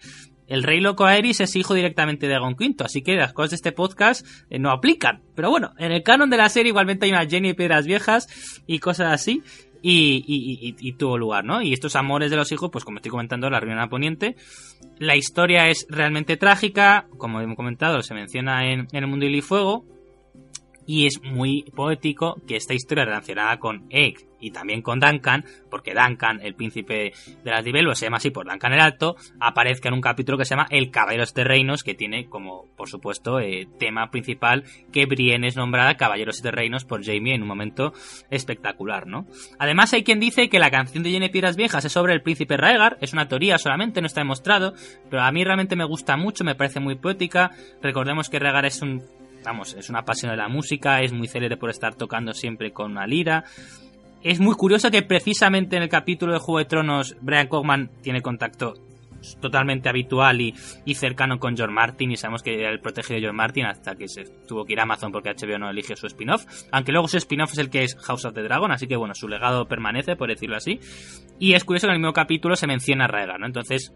El 0.48 0.64
rey 0.64 0.80
loco 0.80 1.06
Aerys 1.06 1.42
es 1.42 1.56
hijo 1.56 1.76
directamente 1.76 2.28
de 2.28 2.34
Aegon 2.34 2.56
V, 2.60 2.76
así 2.84 3.04
que 3.04 3.16
las 3.16 3.34
cosas 3.34 3.52
de 3.52 3.56
este 3.58 3.72
podcast 3.72 4.26
eh, 4.50 4.58
no 4.58 4.72
aplican. 4.72 5.22
Pero 5.36 5.52
bueno, 5.52 5.74
en 5.78 5.92
el 5.92 6.02
canon 6.02 6.30
de 6.32 6.38
la 6.38 6.50
serie 6.50 6.70
igualmente 6.70 7.06
hay 7.06 7.12
una 7.12 7.28
Jenny 7.28 7.50
y 7.50 7.54
Piedras 7.54 7.86
Viejas 7.86 8.64
y 8.66 8.80
cosas 8.80 9.14
así. 9.14 9.44
Y, 9.82 10.94
tuvo 10.98 11.18
lugar, 11.18 11.46
¿no? 11.46 11.62
Y 11.62 11.74
estos 11.74 11.96
amores 11.96 12.30
de 12.32 12.38
los 12.38 12.52
hijos, 12.52 12.70
pues 12.72 12.84
como 12.84 12.98
estoy 12.98 13.12
comentando, 13.12 13.50
la 13.50 13.60
reunión 13.60 13.80
a 13.80 13.90
Poniente. 13.90 14.36
La 14.98 15.16
historia 15.16 15.68
es 15.70 15.86
realmente 15.90 16.38
trágica, 16.38 17.08
como 17.18 17.40
hemos 17.42 17.56
comentado, 17.56 18.02
se 18.02 18.14
menciona 18.14 18.72
en, 18.72 18.88
en 18.92 19.04
el 19.04 19.08
mundo 19.08 19.26
y 19.26 19.42
fuego 19.42 19.86
y 20.90 21.06
es 21.06 21.22
muy 21.22 21.66
poético 21.76 22.42
que 22.48 22.56
esta 22.56 22.74
historia 22.74 23.06
relacionada 23.06 23.60
con 23.60 23.86
Egg 23.92 24.26
y 24.40 24.50
también 24.50 24.82
con 24.82 25.00
Duncan, 25.00 25.46
porque 25.70 25.94
Duncan, 25.94 26.40
el 26.42 26.56
príncipe 26.56 27.14
de 27.44 27.52
las 27.52 27.64
Libellulas, 27.64 28.00
se 28.00 28.08
llama 28.08 28.18
así 28.18 28.32
por 28.32 28.50
Duncan 28.50 28.74
el 28.74 28.80
Alto, 28.80 29.16
aparezca 29.40 29.90
en 29.90 29.94
un 29.94 30.02
capítulo 30.02 30.40
que 30.40 30.46
se 30.46 30.56
llama 30.56 30.66
El 30.72 30.90
Caballeros 30.90 31.36
de 31.36 31.44
Reinos, 31.44 31.84
que 31.84 31.94
tiene 31.94 32.26
como, 32.26 32.66
por 32.76 32.90
supuesto, 32.90 33.40
eh, 33.40 33.68
tema 33.78 34.10
principal 34.10 34.64
que 34.92 35.06
Brienne 35.06 35.46
es 35.46 35.58
nombrada 35.58 35.96
Caballeros 35.96 36.42
de 36.42 36.50
Reinos 36.50 36.86
por 36.86 37.06
Jamie 37.06 37.36
en 37.36 37.44
un 37.44 37.48
momento 37.48 37.94
espectacular, 38.32 39.06
¿no? 39.06 39.28
Además 39.60 39.94
hay 39.94 40.04
quien 40.04 40.20
dice 40.20 40.50
que 40.50 40.58
la 40.58 40.72
canción 40.72 41.04
de 41.04 41.12
Jenny 41.12 41.30
Piedras 41.30 41.56
Viejas 41.56 41.86
es 41.86 41.92
sobre 41.92 42.14
el 42.14 42.24
príncipe 42.24 42.58
Raegar, 42.58 42.98
es 43.00 43.14
una 43.14 43.28
teoría 43.28 43.60
solamente, 43.60 44.02
no 44.02 44.08
está 44.08 44.22
demostrado, 44.22 44.74
pero 45.08 45.22
a 45.22 45.32
mí 45.32 45.44
realmente 45.44 45.76
me 45.76 45.86
gusta 45.86 46.18
mucho, 46.18 46.44
me 46.44 46.56
parece 46.56 46.80
muy 46.80 46.96
poética, 46.96 47.52
recordemos 47.80 48.28
que 48.28 48.40
Raegar 48.40 48.66
es 48.66 48.82
un 48.82 49.19
vamos, 49.44 49.74
es 49.74 49.90
una 49.90 50.04
pasión 50.04 50.32
de 50.32 50.38
la 50.38 50.48
música, 50.48 51.02
es 51.02 51.14
muy 51.14 51.28
célebre 51.28 51.58
por 51.58 51.70
estar 51.70 51.96
tocando 51.96 52.34
siempre 52.34 52.72
con 52.72 52.92
una 52.92 53.08
lira. 53.08 53.44
Es 54.22 54.40
muy 54.40 54.56
curioso 54.56 54.92
que 54.92 55.02
precisamente 55.02 55.78
en 55.78 55.84
el 55.84 55.90
capítulo 55.90 56.34
de 56.34 56.40
Juego 56.40 56.60
de 56.60 56.66
Tronos 56.66 57.16
Brian 57.22 57.48
Cogman 57.48 57.90
tiene 58.02 58.22
contacto 58.22 58.74
totalmente 59.42 59.90
habitual 59.90 60.42
y, 60.42 60.54
cercano 60.94 61.40
con 61.40 61.56
George 61.56 61.74
Martin 61.74 62.12
y 62.12 62.18
sabemos 62.18 62.44
que 62.44 62.60
era 62.60 62.72
el 62.72 62.80
protegido 62.80 63.16
de 63.16 63.22
George 63.22 63.36
Martin 63.36 63.66
hasta 63.66 63.96
que 63.96 64.08
se 64.08 64.26
tuvo 64.48 64.66
que 64.66 64.74
ir 64.74 64.80
a 64.80 64.84
Amazon 64.84 65.12
porque 65.12 65.30
HBO 65.32 65.58
no 65.58 65.70
eligió 65.70 65.96
su 65.96 66.08
spin-off, 66.08 66.46
aunque 66.72 66.92
luego 66.92 67.08
su 67.08 67.18
spin-off 67.18 67.54
es 67.54 67.60
el 67.60 67.70
que 67.70 67.84
es 67.84 67.96
House 67.96 68.26
of 68.26 68.34
the 68.34 68.42
Dragon, 68.42 68.72
así 68.72 68.88
que 68.88 68.96
bueno, 68.96 69.14
su 69.16 69.28
legado 69.28 69.66
permanece, 69.68 70.16
por 70.16 70.30
decirlo 70.30 70.58
así. 70.58 70.80
Y 71.40 71.54
es 71.54 71.64
curioso 71.64 71.88
que 71.88 71.92
en 71.92 71.96
el 71.96 72.02
mismo 72.02 72.14
capítulo 72.14 72.56
se 72.56 72.68
menciona 72.68 73.06
a 73.06 73.08
Raegar, 73.08 73.40
¿no? 73.40 73.46
Entonces, 73.46 73.94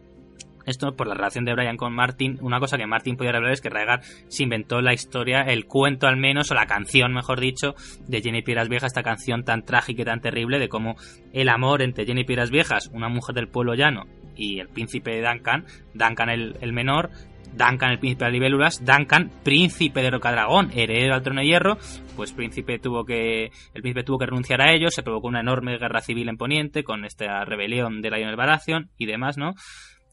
esto 0.66 0.96
por 0.96 1.08
la 1.08 1.16
relación 1.16 1.46
de 1.46 1.54
Brian 1.54 1.78
con 1.78 1.94
Martin, 1.94 2.38
una 2.42 2.60
cosa 2.60 2.78
que 2.78 2.88
Martin 2.88 3.18
podía 3.18 3.32
revelar 3.32 3.54
es 3.54 3.62
que 3.62 3.70
Raegar 3.70 4.02
se 4.28 4.44
inventó 4.44 4.82
la 4.82 4.94
historia, 4.94 5.42
el 5.42 5.66
cuento 5.66 6.08
al 6.08 6.18
menos, 6.18 6.52
o 6.52 6.54
la 6.54 6.66
canción, 6.66 7.14
mejor 7.14 7.40
dicho, 7.40 7.76
de 8.08 8.22
Jenny 8.22 8.42
Piedras 8.42 8.70
Viejas, 8.70 8.92
esta 8.92 9.04
canción 9.04 9.44
tan 9.44 9.64
trágica 9.64 10.02
y 10.02 10.06
tan 10.06 10.22
terrible 10.22 10.60
de 10.60 10.70
cómo 10.70 10.96
el 11.34 11.50
amor 11.50 11.82
entre 11.82 12.06
Jenny 12.06 12.24
Piedras 12.24 12.52
Viejas, 12.52 12.90
una 12.94 13.10
mujer 13.10 13.36
del 13.36 13.48
pueblo 13.48 13.76
llano, 13.76 14.06
y 14.36 14.60
el 14.60 14.70
príncipe 14.70 15.22
Duncan, 15.22 15.66
Duncan 15.94 16.30
el, 16.30 16.74
menor, 16.74 17.12
Duncan 17.54 17.92
el 17.92 18.00
príncipe 18.00 18.26
de 18.26 18.32
libélulas, 18.32 18.84
Duncan 18.84 19.30
príncipe 19.44 20.02
de 20.02 20.12
Rocadragón, 20.12 20.72
heredero 20.74 21.14
al 21.14 21.22
trono 21.22 21.42
de 21.42 21.48
hierro, 21.48 21.78
pues 22.16 22.32
príncipe 22.32 22.80
tuvo 22.80 23.06
que 23.06 23.46
el 23.74 23.82
príncipe 23.82 24.04
tuvo 24.04 24.20
que 24.20 24.26
renunciar 24.26 24.62
a 24.62 24.74
ello, 24.74 24.90
se 24.90 25.04
provocó 25.04 25.28
una 25.28 25.42
enorme 25.42 25.78
guerra 25.78 26.02
civil 26.02 26.30
en 26.30 26.38
Poniente 26.38 26.84
con 26.84 27.06
esta 27.06 27.46
rebelión 27.46 28.02
de 28.02 28.10
Lionel 28.10 28.36
Baratheon 28.36 28.90
y 28.98 29.06
demás, 29.06 29.38
¿no? 29.38 29.54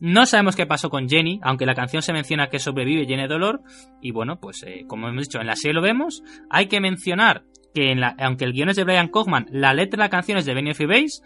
No 0.01 0.25
sabemos 0.25 0.57
qué 0.57 0.67
pasó 0.67 0.89
con 0.89 1.09
Jenny, 1.09 1.41
aunque 1.43 1.67
la 1.67 1.75
canción 1.75 2.03
se 2.03 2.13
menciona 2.13 2.49
que 2.49 2.59
sobrevive 2.59 3.07
llena 3.07 3.23
de 3.23 3.29
dolor. 3.29 3.61
Y 4.01 4.13
bueno, 4.13 4.41
pues 4.41 4.63
eh, 4.67 4.85
como 4.87 5.09
hemos 5.09 5.25
dicho, 5.25 5.41
en 5.41 5.47
la 5.47 5.57
serie 5.57 5.75
lo 5.75 5.83
vemos. 5.83 6.23
Hay 6.49 6.67
que 6.67 6.81
mencionar 6.81 7.45
que 7.75 7.93
en 7.93 8.01
la, 8.01 8.17
aunque 8.19 8.47
el 8.47 8.53
guion 8.53 8.71
es 8.71 8.77
de 8.77 8.85
Brian 8.85 9.09
Kochman, 9.09 9.47
la 9.51 9.75
letra 9.75 9.99
de 9.99 10.05
la 10.05 10.11
canción 10.11 10.39
es 10.39 10.47
de 10.47 10.55
Benny 10.55 10.73
Base. 10.73 11.23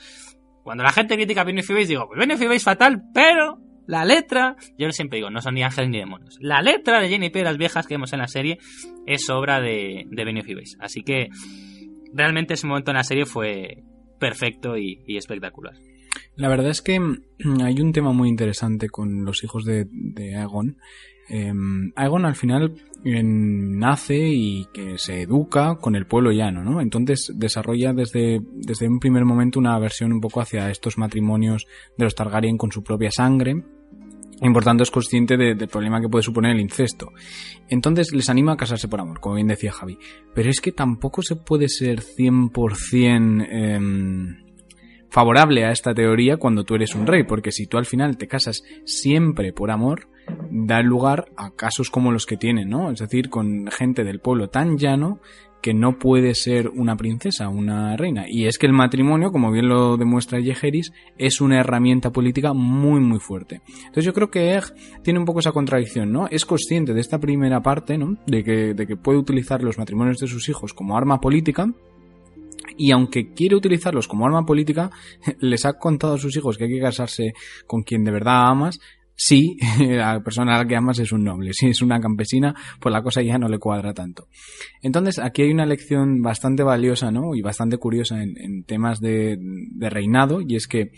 Cuando 0.64 0.82
la 0.82 0.90
gente 0.90 1.14
critica 1.14 1.42
a 1.42 1.44
Benny 1.44 1.60
Base, 1.60 1.86
digo, 1.86 2.08
pues 2.08 2.18
Benny 2.18 2.46
Base 2.46 2.64
fatal, 2.64 3.02
pero 3.14 3.58
la 3.86 4.04
letra, 4.04 4.56
yo 4.76 4.90
siempre 4.90 5.18
digo, 5.18 5.30
no 5.30 5.40
son 5.40 5.54
ni 5.54 5.62
ángeles 5.62 5.90
ni 5.90 5.98
demonios. 5.98 6.36
La 6.40 6.60
letra 6.60 7.00
de 7.00 7.08
Jenny 7.08 7.30
Piedras 7.30 7.56
Viejas 7.56 7.86
que 7.86 7.94
vemos 7.94 8.12
en 8.12 8.18
la 8.18 8.28
serie 8.28 8.58
es 9.06 9.30
obra 9.30 9.60
de, 9.60 10.04
de 10.10 10.24
Base. 10.24 10.76
Así 10.80 11.02
que 11.02 11.28
realmente 12.12 12.54
ese 12.54 12.66
momento 12.66 12.90
en 12.90 12.96
la 12.96 13.04
serie 13.04 13.24
fue 13.24 13.84
perfecto 14.18 14.76
y 14.76 15.16
espectacular. 15.16 15.74
La 16.36 16.48
verdad 16.48 16.70
es 16.70 16.82
que 16.82 16.98
mm, 16.98 17.60
hay 17.62 17.80
un 17.80 17.92
tema 17.92 18.12
muy 18.12 18.28
interesante 18.28 18.88
con 18.88 19.24
los 19.24 19.44
hijos 19.44 19.64
de, 19.64 19.86
Aegon. 20.36 20.78
Em, 21.28 21.92
Aegon 21.96 22.26
al 22.26 22.34
final 22.34 22.74
nace 23.04 24.28
y 24.28 24.66
que 24.72 24.98
se 24.98 25.22
educa 25.22 25.76
con 25.76 25.94
el 25.94 26.06
pueblo 26.06 26.32
llano, 26.32 26.64
¿no? 26.64 26.80
Entonces 26.80 27.32
desarrolla 27.34 27.92
desde, 27.92 28.40
desde 28.52 28.88
un 28.88 28.98
primer 28.98 29.24
momento 29.24 29.58
una 29.58 29.78
versión 29.78 30.12
un 30.12 30.20
poco 30.20 30.40
hacia 30.40 30.70
estos 30.70 30.96
matrimonios 30.96 31.66
de 31.98 32.04
los 32.04 32.14
Targaryen 32.14 32.56
con 32.56 32.72
su 32.72 32.82
propia 32.82 33.10
sangre. 33.10 33.62
Y 34.40 34.50
por 34.52 34.64
tanto 34.64 34.82
es 34.82 34.90
consciente 34.90 35.36
del 35.36 35.68
problema 35.68 36.00
que 36.00 36.08
puede 36.08 36.24
suponer 36.24 36.52
el 36.52 36.60
incesto. 36.60 37.12
Entonces 37.68 38.12
les 38.12 38.28
anima 38.28 38.54
a 38.54 38.56
casarse 38.56 38.88
por 38.88 39.00
amor, 39.00 39.20
como 39.20 39.36
bien 39.36 39.46
decía 39.46 39.70
Javi. 39.70 39.96
Pero 40.34 40.50
es 40.50 40.60
que 40.60 40.72
tampoco 40.72 41.22
se 41.22 41.36
puede 41.36 41.68
ser 41.68 42.00
100% 42.00 43.46
eh, 43.48 44.44
favorable 45.14 45.64
a 45.64 45.70
esta 45.70 45.94
teoría 45.94 46.38
cuando 46.38 46.64
tú 46.64 46.74
eres 46.74 46.96
un 46.96 47.06
rey, 47.06 47.22
porque 47.22 47.52
si 47.52 47.68
tú 47.68 47.78
al 47.78 47.86
final 47.86 48.16
te 48.16 48.26
casas 48.26 48.64
siempre 48.84 49.52
por 49.52 49.70
amor, 49.70 50.08
da 50.50 50.82
lugar 50.82 51.26
a 51.36 51.52
casos 51.52 51.88
como 51.88 52.10
los 52.10 52.26
que 52.26 52.36
tienen, 52.36 52.68
¿no? 52.68 52.90
Es 52.90 52.98
decir, 52.98 53.30
con 53.30 53.68
gente 53.68 54.02
del 54.02 54.18
pueblo 54.18 54.48
tan 54.50 54.76
llano 54.76 55.20
que 55.62 55.72
no 55.72 56.00
puede 56.00 56.34
ser 56.34 56.68
una 56.68 56.96
princesa, 56.96 57.48
una 57.48 57.96
reina. 57.96 58.24
Y 58.28 58.46
es 58.46 58.58
que 58.58 58.66
el 58.66 58.72
matrimonio, 58.72 59.30
como 59.30 59.52
bien 59.52 59.68
lo 59.68 59.96
demuestra 59.96 60.40
Yeheris, 60.40 60.92
es 61.16 61.40
una 61.40 61.60
herramienta 61.60 62.10
política 62.10 62.52
muy, 62.52 62.98
muy 62.98 63.20
fuerte. 63.20 63.62
Entonces 63.76 64.04
yo 64.04 64.14
creo 64.14 64.32
que 64.32 64.56
Egg 64.56 64.74
tiene 65.04 65.20
un 65.20 65.26
poco 65.26 65.38
esa 65.38 65.52
contradicción, 65.52 66.10
¿no? 66.10 66.26
Es 66.28 66.44
consciente 66.44 66.92
de 66.92 67.00
esta 67.00 67.20
primera 67.20 67.62
parte, 67.62 67.96
¿no? 67.96 68.16
De 68.26 68.42
que, 68.42 68.74
de 68.74 68.84
que 68.84 68.96
puede 68.96 69.18
utilizar 69.18 69.62
los 69.62 69.78
matrimonios 69.78 70.18
de 70.18 70.26
sus 70.26 70.48
hijos 70.48 70.74
como 70.74 70.98
arma 70.98 71.20
política, 71.20 71.72
y 72.76 72.90
aunque 72.92 73.32
quiere 73.32 73.56
utilizarlos 73.56 74.08
como 74.08 74.26
arma 74.26 74.44
política, 74.44 74.90
les 75.40 75.64
ha 75.64 75.74
contado 75.74 76.14
a 76.14 76.18
sus 76.18 76.36
hijos 76.36 76.56
que 76.56 76.64
hay 76.64 76.70
que 76.70 76.80
casarse 76.80 77.34
con 77.66 77.82
quien 77.82 78.04
de 78.04 78.12
verdad 78.12 78.48
amas. 78.48 78.80
Sí, 79.16 79.56
la 79.78 80.20
persona 80.24 80.56
a 80.56 80.58
la 80.58 80.66
que 80.66 80.74
amas 80.74 80.98
es 80.98 81.12
un 81.12 81.22
noble. 81.22 81.52
Si 81.52 81.68
es 81.68 81.82
una 81.82 82.00
campesina, 82.00 82.54
pues 82.80 82.92
la 82.92 83.02
cosa 83.02 83.22
ya 83.22 83.38
no 83.38 83.48
le 83.48 83.58
cuadra 83.58 83.94
tanto. 83.94 84.26
Entonces, 84.82 85.20
aquí 85.20 85.42
hay 85.42 85.52
una 85.52 85.66
lección 85.66 86.20
bastante 86.20 86.64
valiosa, 86.64 87.12
¿no? 87.12 87.34
Y 87.36 87.40
bastante 87.40 87.78
curiosa 87.78 88.22
en, 88.22 88.34
en 88.38 88.64
temas 88.64 89.00
de 89.00 89.38
reinado, 89.78 90.40
y 90.40 90.56
es 90.56 90.66
que 90.66 90.90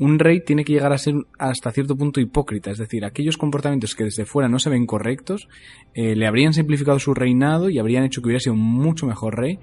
un 0.00 0.18
rey 0.18 0.40
tiene 0.40 0.64
que 0.64 0.72
llegar 0.72 0.94
a 0.94 0.98
ser 0.98 1.14
hasta 1.38 1.70
cierto 1.72 1.94
punto 1.94 2.20
hipócrita, 2.20 2.70
es 2.70 2.78
decir, 2.78 3.04
aquellos 3.04 3.36
comportamientos 3.36 3.94
que 3.94 4.04
desde 4.04 4.24
fuera 4.24 4.48
no 4.48 4.58
se 4.58 4.70
ven 4.70 4.86
correctos, 4.86 5.46
eh, 5.92 6.16
le 6.16 6.26
habrían 6.26 6.54
simplificado 6.54 6.98
su 6.98 7.12
reinado 7.12 7.68
y 7.68 7.78
habrían 7.78 8.04
hecho 8.04 8.22
que 8.22 8.28
hubiera 8.28 8.40
sido 8.40 8.54
un 8.54 8.62
mucho 8.62 9.06
mejor 9.06 9.38
rey. 9.38 9.58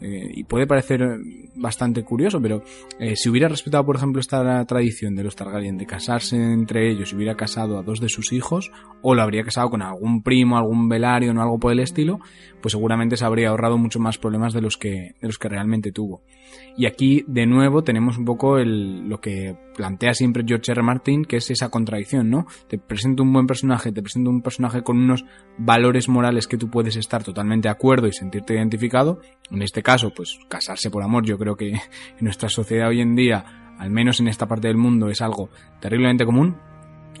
eh, 0.00 0.32
y 0.34 0.44
puede 0.44 0.66
parecer 0.66 1.00
bastante 1.54 2.02
curioso, 2.02 2.40
pero 2.40 2.64
eh, 2.98 3.14
si 3.14 3.28
hubiera 3.28 3.48
respetado, 3.48 3.84
por 3.84 3.96
ejemplo, 3.96 4.20
esta 4.20 4.64
tradición 4.64 5.14
de 5.14 5.22
los 5.22 5.36
Targaryen 5.36 5.76
de 5.76 5.86
casarse 5.86 6.36
entre 6.36 6.90
ellos 6.90 7.12
y 7.12 7.16
hubiera 7.16 7.36
casado 7.36 7.78
a 7.78 7.82
dos 7.82 8.00
de 8.00 8.08
sus 8.08 8.32
hijos, 8.32 8.72
o 9.02 9.14
lo 9.14 9.22
habría 9.22 9.44
casado 9.44 9.70
con 9.70 9.82
algún 9.82 10.22
primo, 10.22 10.56
algún 10.56 10.88
velario, 10.88 11.32
o 11.32 11.40
algo 11.40 11.58
por 11.58 11.70
el 11.70 11.80
estilo, 11.80 12.18
pues 12.60 12.72
seguramente 12.72 13.16
se 13.16 13.24
habría 13.24 13.50
ahorrado 13.50 13.78
mucho 13.78 14.00
más 14.00 14.18
problemas 14.18 14.54
de 14.54 14.62
los 14.62 14.76
que, 14.76 15.14
de 15.20 15.26
los 15.28 15.38
que 15.38 15.48
realmente 15.48 15.92
tuvo. 15.92 16.22
Y 16.76 16.86
aquí, 16.86 17.24
de 17.26 17.46
nuevo, 17.46 17.82
tenemos 17.82 18.16
un 18.16 18.24
poco 18.24 18.58
el, 18.58 19.08
lo 19.08 19.20
que 19.20 19.56
plantea 19.76 20.14
siempre 20.14 20.44
George 20.46 20.72
R. 20.72 20.82
Martin, 20.82 21.24
que 21.24 21.36
es 21.36 21.50
esa 21.50 21.68
contradicción, 21.68 22.30
¿no? 22.30 22.46
Te 22.68 22.78
presento 22.78 23.22
un 23.22 23.32
buen 23.32 23.46
personaje, 23.46 23.92
te 23.92 24.02
presento 24.02 24.30
un 24.30 24.42
personaje 24.42 24.82
con 24.82 24.98
unos 24.98 25.24
valores 25.58 26.08
morales 26.08 26.46
que 26.46 26.56
tú 26.56 26.70
puedes 26.70 26.96
estar 26.96 27.22
totalmente 27.22 27.68
de 27.68 27.72
acuerdo 27.72 28.06
y 28.06 28.12
sentirte 28.12 28.54
identificado. 28.54 29.20
En 29.50 29.62
este 29.62 29.82
caso, 29.82 30.12
pues 30.14 30.38
casarse 30.48 30.90
por 30.90 31.02
amor, 31.02 31.24
yo 31.24 31.38
creo 31.38 31.56
que 31.56 31.70
en 31.70 31.80
nuestra 32.20 32.48
sociedad 32.48 32.88
hoy 32.88 33.00
en 33.00 33.14
día, 33.14 33.74
al 33.78 33.90
menos 33.90 34.20
en 34.20 34.28
esta 34.28 34.46
parte 34.46 34.68
del 34.68 34.76
mundo, 34.76 35.08
es 35.08 35.20
algo 35.20 35.50
terriblemente 35.80 36.24
común. 36.24 36.56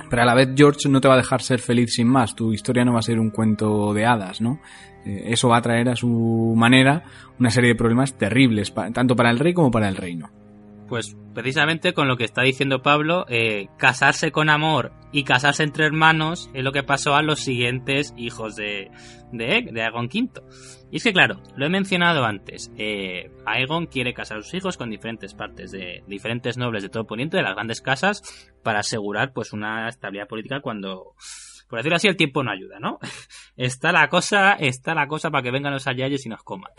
Pero 0.08 0.22
a 0.22 0.26
la 0.26 0.34
vez 0.34 0.50
George 0.56 0.88
no 0.88 1.00
te 1.00 1.08
va 1.08 1.14
a 1.14 1.18
dejar 1.18 1.42
ser 1.42 1.60
feliz 1.60 1.94
sin 1.94 2.08
más. 2.08 2.34
Tu 2.34 2.52
historia 2.52 2.84
no 2.84 2.94
va 2.94 3.00
a 3.00 3.02
ser 3.02 3.18
un 3.18 3.30
cuento 3.30 3.92
de 3.92 4.06
hadas, 4.06 4.40
¿no? 4.40 4.60
Eh, 5.04 5.24
eso 5.26 5.48
va 5.48 5.58
a 5.58 5.62
traer 5.62 5.88
a 5.88 5.96
su 5.96 6.54
manera 6.56 7.04
una 7.38 7.50
serie 7.50 7.70
de 7.70 7.76
problemas 7.76 8.16
terribles, 8.16 8.72
tanto 8.92 9.16
para 9.16 9.30
el 9.30 9.38
rey 9.38 9.52
como 9.52 9.70
para 9.70 9.88
el 9.88 9.96
reino. 9.96 10.30
Pues 10.88 11.16
precisamente 11.32 11.94
con 11.94 12.06
lo 12.06 12.18
que 12.18 12.24
está 12.24 12.42
diciendo 12.42 12.82
Pablo, 12.82 13.24
eh, 13.28 13.68
casarse 13.78 14.30
con 14.30 14.50
amor 14.50 14.92
y 15.10 15.24
casarse 15.24 15.62
entre 15.62 15.86
hermanos 15.86 16.50
es 16.52 16.62
lo 16.62 16.72
que 16.72 16.82
pasó 16.82 17.14
a 17.14 17.22
los 17.22 17.40
siguientes 17.40 18.12
hijos 18.18 18.56
de, 18.56 18.90
de, 19.32 19.70
de 19.72 19.82
Aegon 19.82 20.10
V. 20.12 20.42
Y 20.90 20.96
es 20.96 21.02
que 21.02 21.14
claro, 21.14 21.40
lo 21.56 21.64
he 21.64 21.70
mencionado 21.70 22.26
antes, 22.26 22.70
eh, 22.76 23.30
Aegon 23.46 23.86
quiere 23.86 24.12
casar 24.12 24.38
a 24.38 24.42
sus 24.42 24.52
hijos 24.52 24.76
con 24.76 24.90
diferentes 24.90 25.32
partes 25.32 25.72
de 25.72 26.04
diferentes 26.06 26.58
nobles 26.58 26.82
de 26.82 26.90
todo 26.90 27.06
Poniente, 27.06 27.38
de 27.38 27.42
las 27.42 27.54
grandes 27.54 27.80
casas, 27.80 28.22
para 28.62 28.80
asegurar 28.80 29.32
pues 29.32 29.54
una 29.54 29.88
estabilidad 29.88 30.28
política 30.28 30.60
cuando, 30.60 31.14
por 31.72 31.78
decirlo 31.78 31.96
así, 31.96 32.06
el 32.06 32.18
tiempo 32.18 32.42
no 32.42 32.50
ayuda, 32.50 32.78
¿no? 32.78 32.98
está 33.56 33.92
la 33.92 34.06
cosa, 34.08 34.52
está 34.52 34.94
la 34.94 35.06
cosa 35.06 35.30
para 35.30 35.42
que 35.42 35.50
vengan 35.50 35.72
los 35.72 35.86
ayayes 35.86 36.26
y 36.26 36.28
nos 36.28 36.42
coman. 36.42 36.70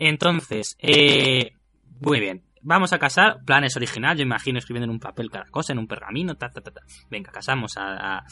Entonces, 0.00 0.76
eh, 0.80 1.52
muy 2.00 2.18
bien. 2.18 2.42
Vamos 2.60 2.92
a 2.92 2.98
casar, 2.98 3.36
planes 3.44 3.76
original, 3.76 4.16
yo 4.16 4.24
imagino 4.24 4.58
escribiendo 4.58 4.86
en 4.86 4.90
un 4.90 4.98
papel 4.98 5.30
cada 5.30 5.44
cosa, 5.44 5.72
en 5.72 5.78
un 5.78 5.86
pergamino, 5.86 6.34
ta, 6.34 6.48
ta, 6.48 6.60
ta. 6.60 6.80
Venga, 7.08 7.30
casamos 7.30 7.76
a, 7.76 8.24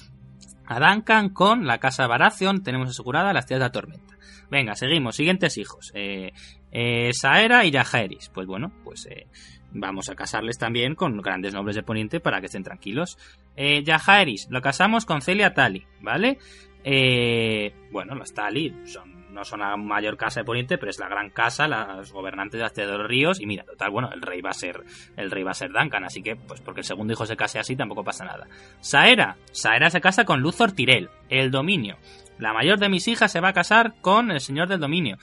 a, 0.67 0.81
Duncan 0.81 1.29
con 1.29 1.65
la 1.65 1.79
casa 1.79 2.09
Baratheon, 2.09 2.65
tenemos 2.65 2.91
asegurada 2.91 3.33
las 3.33 3.47
tías 3.47 3.61
de 3.61 3.67
la 3.67 3.71
tormenta. 3.71 4.19
Venga, 4.51 4.75
seguimos, 4.75 5.15
siguientes 5.15 5.59
hijos. 5.59 5.93
Eh, 5.95 6.33
eh, 6.73 7.11
Saera 7.13 7.65
y 7.65 7.71
Yajaeris. 7.71 8.31
Pues 8.31 8.49
bueno, 8.49 8.73
pues 8.83 9.07
eh, 9.07 9.29
vamos 9.73 10.09
a 10.09 10.15
casarles 10.15 10.59
también 10.59 10.95
con 10.95 11.21
grandes 11.21 11.55
nobles 11.55 11.77
de 11.77 11.83
Poniente 11.83 12.21
para 12.21 12.41
que 12.41 12.47
estén 12.47 12.65
tranquilos. 12.65 13.19
Eh, 13.57 13.83
Yajaeris, 13.85 14.49
lo 14.51 14.61
casamos 14.61 15.05
con 15.05 15.23
Celia 15.23 15.55
Tali, 15.55 15.87
¿vale? 16.01 16.39
Eh, 16.85 17.75
bueno, 17.91 18.15
los 18.15 18.33
Tali 18.33 18.75
son 18.85 19.21
no 19.31 19.45
son 19.45 19.61
la 19.61 19.77
mayor 19.77 20.17
casa 20.17 20.41
de 20.41 20.45
Poniente, 20.45 20.79
pero 20.79 20.91
es 20.91 20.99
la 20.99 21.09
gran 21.09 21.31
casa, 21.31 21.69
las 21.69 22.13
gobernantes 22.13 22.59
de 22.75 22.85
las 22.85 22.99
los 22.99 23.07
ríos, 23.07 23.41
y 23.41 23.47
mira, 23.47 23.65
total, 23.65 23.91
bueno, 23.91 24.11
el 24.13 24.23
rey 24.23 24.41
va 24.41 24.51
a 24.51 24.55
ser, 24.55 24.83
el 25.17 25.31
rey 25.31 25.43
va 25.43 25.53
a 25.53 25.55
ser 25.55 25.71
Duncan, 25.73 26.05
así 26.05 26.23
que, 26.23 26.37
pues 26.37 26.61
porque 26.61 26.81
el 26.81 26.87
segundo 26.87 27.13
hijo 27.13 27.27
se 27.27 27.37
case 27.37 27.59
así, 27.59 27.77
tampoco 27.77 28.05
pasa 28.05 28.25
nada. 28.25 28.47
Saera, 28.81 29.37
Saera 29.53 29.91
se 29.91 30.01
casa 30.01 30.25
con 30.25 30.41
Luthor 30.41 30.73
Tyrell, 30.73 31.11
el 31.29 31.51
dominio. 31.51 31.97
La 32.39 32.53
mayor 32.53 32.79
de 32.79 32.89
mis 32.89 33.07
hijas 33.07 33.31
se 33.31 33.41
va 33.41 33.49
a 33.49 33.53
casar 33.53 34.01
con 34.01 34.31
el 34.31 34.41
señor 34.41 34.69
del 34.69 34.81
dominio. 34.81 35.19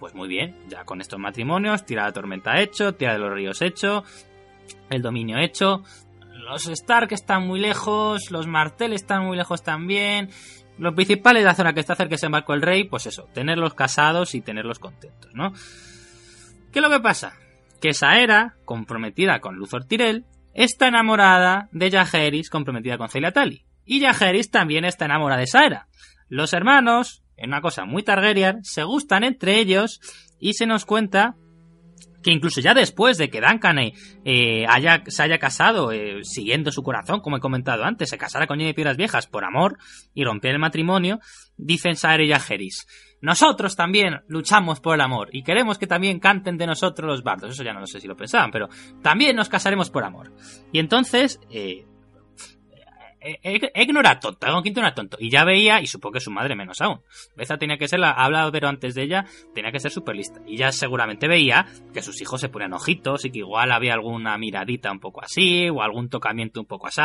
Pues 0.00 0.14
muy 0.14 0.28
bien, 0.28 0.56
ya 0.68 0.84
con 0.84 1.02
estos 1.02 1.20
matrimonios, 1.20 1.84
tira 1.84 2.06
de 2.06 2.12
tormenta 2.12 2.58
hecho, 2.58 2.94
tira 2.94 3.12
de 3.12 3.18
los 3.18 3.32
ríos 3.32 3.60
hecho, 3.60 4.02
el 4.88 5.02
dominio 5.02 5.38
hecho, 5.38 5.84
los 6.32 6.66
Stark 6.66 7.12
están 7.12 7.46
muy 7.46 7.60
lejos, 7.60 8.30
los 8.30 8.46
Martel 8.46 8.94
están 8.94 9.26
muy 9.26 9.36
lejos 9.36 9.62
también, 9.62 10.30
lo 10.78 10.94
principal 10.94 11.36
es 11.36 11.44
la 11.44 11.54
zona 11.54 11.74
que 11.74 11.80
está 11.80 11.94
cerca 11.94 12.08
de 12.10 12.14
ese 12.16 12.28
barco 12.28 12.54
el 12.54 12.62
rey, 12.62 12.84
pues 12.84 13.04
eso, 13.04 13.28
tenerlos 13.34 13.74
casados 13.74 14.34
y 14.34 14.40
tenerlos 14.40 14.78
contentos, 14.78 15.34
¿no? 15.34 15.52
¿Qué 16.72 16.78
es 16.78 16.82
lo 16.82 16.88
que 16.88 17.00
pasa? 17.00 17.34
Que 17.78 17.92
Saera, 17.92 18.56
comprometida 18.64 19.40
con 19.40 19.56
Luthor 19.56 19.84
Tyrell, 19.84 20.24
está 20.54 20.88
enamorada 20.88 21.68
de 21.72 21.90
Jaehaerys, 21.90 22.48
comprometida 22.48 22.96
con 22.96 23.10
Celia 23.10 23.32
Tali. 23.32 23.66
Y 23.84 24.00
Jaehaerys 24.00 24.50
también 24.50 24.86
está 24.86 25.04
enamorada 25.04 25.40
de 25.40 25.46
Saera. 25.46 25.88
Los 26.30 26.54
hermanos, 26.54 27.22
en 27.40 27.50
una 27.50 27.60
cosa 27.60 27.84
muy 27.84 28.02
Targaryen, 28.02 28.62
se 28.62 28.84
gustan 28.84 29.24
entre 29.24 29.58
ellos 29.58 30.00
y 30.38 30.54
se 30.54 30.66
nos 30.66 30.84
cuenta 30.84 31.36
que 32.22 32.32
incluso 32.32 32.60
ya 32.60 32.74
después 32.74 33.18
de 33.18 33.30
que 33.30 33.40
Duncan 33.40 33.78
eh, 33.78 33.94
eh, 34.24 34.66
haya, 34.68 35.02
se 35.06 35.22
haya 35.22 35.38
casado 35.38 35.92
eh, 35.92 36.22
siguiendo 36.22 36.70
su 36.70 36.82
corazón, 36.82 37.20
como 37.20 37.36
he 37.36 37.40
comentado 37.40 37.84
antes, 37.84 38.10
se 38.10 38.18
casara 38.18 38.46
con 38.46 38.58
Jenny 38.58 38.74
Piedras 38.74 38.96
Viejas 38.96 39.26
por 39.26 39.44
amor 39.44 39.78
y 40.14 40.24
romper 40.24 40.52
el 40.52 40.58
matrimonio, 40.58 41.20
dicen 41.56 41.96
Saera 41.96 42.22
y 42.22 42.30
Jaehaerys, 42.30 42.86
nosotros 43.22 43.76
también 43.76 44.20
luchamos 44.28 44.80
por 44.80 44.94
el 44.94 45.00
amor 45.00 45.28
y 45.32 45.42
queremos 45.42 45.78
que 45.78 45.86
también 45.86 46.20
canten 46.20 46.56
de 46.56 46.66
nosotros 46.66 47.06
los 47.06 47.22
bardos. 47.22 47.52
Eso 47.52 47.62
ya 47.62 47.72
no 47.72 47.80
lo 47.80 47.86
sé 47.86 48.00
si 48.00 48.08
lo 48.08 48.16
pensaban, 48.16 48.50
pero 48.50 48.68
también 49.02 49.36
nos 49.36 49.48
casaremos 49.48 49.90
por 49.90 50.04
amor. 50.04 50.32
Y 50.72 50.78
entonces, 50.78 51.38
Egg 53.20 53.92
no 53.92 54.00
era 54.00 54.18
tonto, 54.18 54.46
V 54.46 54.70
no 54.72 54.80
era 54.80 54.94
tonto. 54.94 55.16
Y 55.20 55.30
ya 55.30 55.44
veía, 55.44 55.80
y 55.80 55.86
supongo 55.86 56.14
que 56.14 56.20
su 56.20 56.30
madre 56.30 56.54
menos 56.54 56.80
aún. 56.80 57.00
Esta 57.36 57.58
tenía 57.58 57.76
que 57.76 57.88
ser, 57.88 58.02
ha 58.02 58.12
hablado 58.12 58.50
pero 58.52 58.68
antes 58.68 58.94
de 58.94 59.02
ella, 59.02 59.26
tenía 59.54 59.72
que 59.72 59.80
ser 59.80 59.90
súper 59.90 60.16
lista. 60.16 60.40
Y 60.46 60.56
ya 60.56 60.72
seguramente 60.72 61.28
veía 61.28 61.66
que 61.92 62.02
sus 62.02 62.20
hijos 62.20 62.40
se 62.40 62.48
ponían 62.48 62.72
ojitos 62.72 63.24
y 63.24 63.30
que 63.30 63.40
igual 63.40 63.72
había 63.72 63.94
alguna 63.94 64.36
miradita 64.38 64.90
un 64.90 65.00
poco 65.00 65.22
así, 65.22 65.68
o 65.68 65.82
algún 65.82 66.08
tocamiento 66.08 66.60
un 66.60 66.66
poco 66.66 66.86
así. 66.86 67.00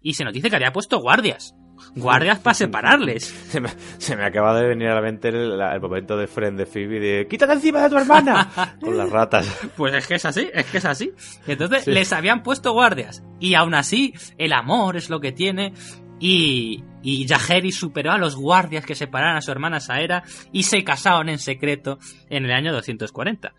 Y 0.00 0.14
se 0.14 0.24
nos 0.24 0.32
dice 0.32 0.48
que 0.48 0.56
había 0.56 0.72
puesto 0.72 0.98
guardias. 0.98 1.54
Guardias 1.94 2.38
para 2.38 2.54
separarles. 2.54 3.24
Se 3.48 3.60
me, 3.60 3.68
se 3.98 4.16
me 4.16 4.24
acaba 4.24 4.58
de 4.58 4.68
venir 4.68 4.88
a 4.88 4.94
la 4.94 5.00
mente 5.00 5.28
el, 5.28 5.58
momento 5.80 6.16
de 6.16 6.26
Friend 6.26 6.58
de 6.58 6.66
Phoebe 6.66 7.00
de 7.00 7.26
¡Quítate 7.28 7.52
encima 7.54 7.82
de 7.82 7.90
tu 7.90 7.96
hermana! 7.96 8.76
Con 8.80 8.96
las 8.96 9.10
ratas. 9.10 9.46
Pues 9.76 9.94
es 9.94 10.06
que 10.06 10.14
es 10.16 10.24
así, 10.24 10.48
es 10.52 10.66
que 10.66 10.78
es 10.78 10.84
así. 10.84 11.12
Entonces 11.46 11.84
Sí. 11.84 11.92
les 11.92 12.12
habían 12.12 12.42
puesto 12.42 12.72
guardias. 12.72 13.22
Y 13.40 13.54
aún 13.54 13.74
así, 13.74 14.14
el 14.36 14.52
amor 14.52 14.96
es 14.96 15.10
lo 15.10 15.20
que 15.20 15.32
tiene. 15.32 15.72
Y, 16.20 16.82
y 17.02 17.26
superó 17.70 18.12
a 18.12 18.18
los 18.18 18.36
guardias 18.36 18.84
que 18.84 18.94
separaron 18.94 19.36
a 19.36 19.40
su 19.40 19.50
hermana 19.52 19.80
Saera 19.80 20.24
y 20.52 20.64
se 20.64 20.82
casaron 20.82 21.28
en 21.28 21.38
secreto 21.38 21.98
en 22.28 22.44
el 22.44 22.52
año 22.52 22.72
240. 22.72 23.54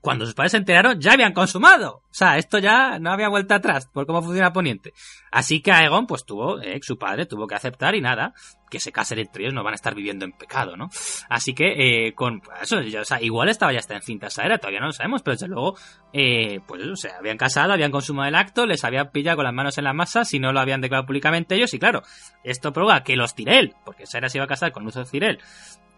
Cuando 0.00 0.24
sus 0.24 0.34
padres 0.34 0.52
se 0.52 0.58
enteraron, 0.58 1.00
ya 1.00 1.12
habían 1.12 1.32
consumado. 1.32 2.02
O 2.10 2.14
sea, 2.14 2.38
esto 2.38 2.58
ya 2.58 2.98
no 2.98 3.12
había 3.12 3.28
vuelta 3.28 3.56
atrás 3.56 3.86
por 3.86 4.06
cómo 4.06 4.22
funciona 4.22 4.52
Poniente. 4.52 4.92
Así 5.30 5.60
que 5.60 5.72
Aegon, 5.72 6.06
pues 6.06 6.24
tuvo, 6.24 6.60
eh, 6.60 6.78
su 6.82 6.98
padre 6.98 7.26
tuvo 7.26 7.46
que 7.46 7.54
aceptar 7.54 7.94
y 7.94 8.00
nada, 8.00 8.32
que 8.70 8.80
se 8.80 8.92
casen 8.92 9.18
entre 9.18 9.44
ellos, 9.44 9.54
no 9.54 9.62
van 9.62 9.74
a 9.74 9.76
estar 9.76 9.94
viviendo 9.94 10.24
en 10.24 10.32
pecado, 10.32 10.76
¿no? 10.76 10.88
Así 11.28 11.54
que, 11.54 12.06
eh, 12.06 12.14
con 12.14 12.40
eso, 12.62 12.80
ya, 12.80 13.02
o 13.02 13.04
sea, 13.04 13.20
igual 13.20 13.48
estaba 13.48 13.72
ya 13.72 13.78
hasta 13.78 13.94
encinta 13.94 14.28
esa 14.28 14.44
era, 14.44 14.58
todavía 14.58 14.80
no 14.80 14.86
lo 14.86 14.92
sabemos, 14.92 15.22
pero 15.22 15.34
desde 15.34 15.48
luego, 15.48 15.76
eh, 16.12 16.60
pues 16.66 16.84
o 16.86 16.96
sea, 16.96 17.18
habían 17.18 17.36
casado, 17.36 17.72
habían 17.72 17.90
consumado 17.90 18.28
el 18.28 18.34
acto, 18.34 18.66
les 18.66 18.84
habían 18.84 19.10
pillado 19.10 19.36
con 19.36 19.44
las 19.44 19.54
manos 19.54 19.76
en 19.78 19.84
la 19.84 19.92
masa, 19.92 20.24
si 20.24 20.38
no 20.38 20.52
lo 20.52 20.60
habían 20.60 20.80
declarado 20.80 21.06
públicamente 21.06 21.54
ellos, 21.54 21.74
y 21.74 21.78
claro, 21.78 22.02
esto 22.42 22.72
provoca 22.72 23.02
que 23.02 23.16
los 23.16 23.34
Tyrell, 23.34 23.74
porque 23.84 24.06
Saera 24.06 24.28
se 24.28 24.38
iba 24.38 24.44
a 24.44 24.48
casar 24.48 24.72
con 24.72 24.84
Luthor 24.84 25.06
Tyrell, 25.06 25.38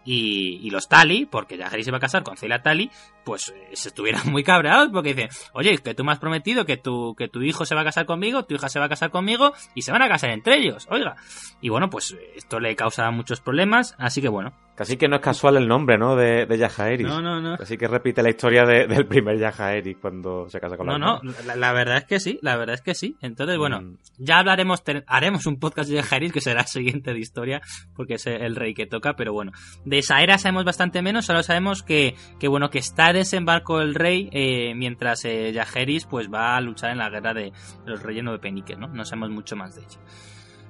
y, 0.05 0.59
y 0.61 0.69
los 0.69 0.87
Tali, 0.87 1.25
porque 1.25 1.57
ya 1.57 1.69
se 1.69 1.79
iba 1.79 1.97
a 1.97 2.01
casar 2.01 2.23
con 2.23 2.37
Celia 2.37 2.61
Tali, 2.61 2.91
pues 3.25 3.49
eh, 3.55 3.69
se 3.73 3.89
estuvieran 3.89 4.21
muy 4.31 4.43
cabreados 4.43 4.89
porque 4.91 5.13
dicen, 5.13 5.29
oye, 5.53 5.77
que 5.77 5.93
tú 5.93 6.03
me 6.03 6.11
has 6.11 6.19
prometido 6.19 6.65
que 6.65 6.77
tu, 6.77 7.15
que 7.15 7.27
tu 7.27 7.41
hijo 7.41 7.65
se 7.65 7.75
va 7.75 7.81
a 7.81 7.85
casar 7.85 8.05
conmigo, 8.05 8.43
tu 8.45 8.55
hija 8.55 8.69
se 8.69 8.79
va 8.79 8.85
a 8.85 8.89
casar 8.89 9.09
conmigo 9.11 9.53
y 9.75 9.81
se 9.83 9.91
van 9.91 10.01
a 10.01 10.07
casar 10.07 10.31
entre 10.31 10.57
ellos, 10.57 10.87
oiga. 10.89 11.15
Y 11.61 11.69
bueno, 11.69 11.89
pues 11.89 12.11
eh, 12.11 12.31
esto 12.35 12.59
le 12.59 12.75
causa 12.75 13.09
muchos 13.11 13.41
problemas, 13.41 13.95
así 13.97 14.21
que 14.21 14.29
bueno. 14.29 14.53
Casi 14.75 14.97
que 14.97 15.07
no 15.07 15.17
es 15.17 15.21
casual 15.21 15.57
el 15.57 15.67
nombre, 15.67 15.99
¿no? 15.99 16.15
De, 16.15 16.47
de 16.47 16.57
Yajaeris. 16.57 17.05
No, 17.07 17.21
no, 17.21 17.39
no. 17.39 17.53
Así 17.59 17.77
que 17.77 17.87
repite 17.87 18.23
la 18.23 18.31
historia 18.31 18.65
de- 18.65 18.87
del 18.87 19.05
primer 19.05 19.37
Yajaeris 19.37 19.97
cuando 20.01 20.49
se 20.49 20.59
casa 20.59 20.77
con 20.77 20.87
la 20.87 20.97
No, 20.97 21.19
no, 21.21 21.31
la, 21.45 21.55
la 21.55 21.73
verdad 21.73 21.97
es 21.97 22.05
que 22.05 22.19
sí, 22.19 22.39
la 22.41 22.57
verdad 22.57 22.73
es 22.73 22.81
que 22.81 22.95
sí. 22.95 23.15
Entonces, 23.21 23.57
bueno, 23.59 23.81
Mm. 23.81 23.97
ya 24.17 24.39
hablaremos, 24.39 24.83
te- 24.83 25.03
haremos 25.05 25.45
un 25.45 25.59
podcast 25.59 25.91
de 25.91 26.01
Jairis 26.01 26.33
que 26.33 26.41
será 26.41 26.61
el 26.61 26.67
siguiente 27.03 27.13
de 27.13 27.19
historia, 27.19 27.61
porque 27.95 28.15
es 28.15 28.25
el 28.25 28.55
rey 28.55 28.73
que 28.73 28.87
toca, 28.87 29.15
pero 29.15 29.31
bueno. 29.31 29.51
De 29.85 29.99
esa 29.99 30.23
era 30.23 30.39
sabemos 30.39 30.65
bastante 30.65 31.03
menos, 31.03 31.25
solo 31.27 31.43
sabemos 31.43 31.83
que, 31.83 32.15
que 32.39 32.47
bueno, 32.47 32.71
que 32.71 32.79
está 32.79 33.12
desembarcó 33.13 33.81
el 33.81 33.95
rey 33.95 34.29
eh, 34.31 34.73
mientras 34.75 35.23
eh, 35.25 35.51
Jaehaerys 35.53 36.05
pues 36.05 36.31
va 36.31 36.57
a 36.57 36.61
luchar 36.61 36.91
en 36.91 36.97
la 36.97 37.09
guerra 37.09 37.33
de 37.33 37.53
los 37.85 38.01
reyes 38.01 38.25
de 38.25 38.39
Peniques, 38.39 38.77
¿no? 38.77 38.87
No 38.87 39.05
sabemos 39.05 39.29
mucho 39.29 39.55
más 39.55 39.75
de 39.75 39.81
ello. 39.81 39.99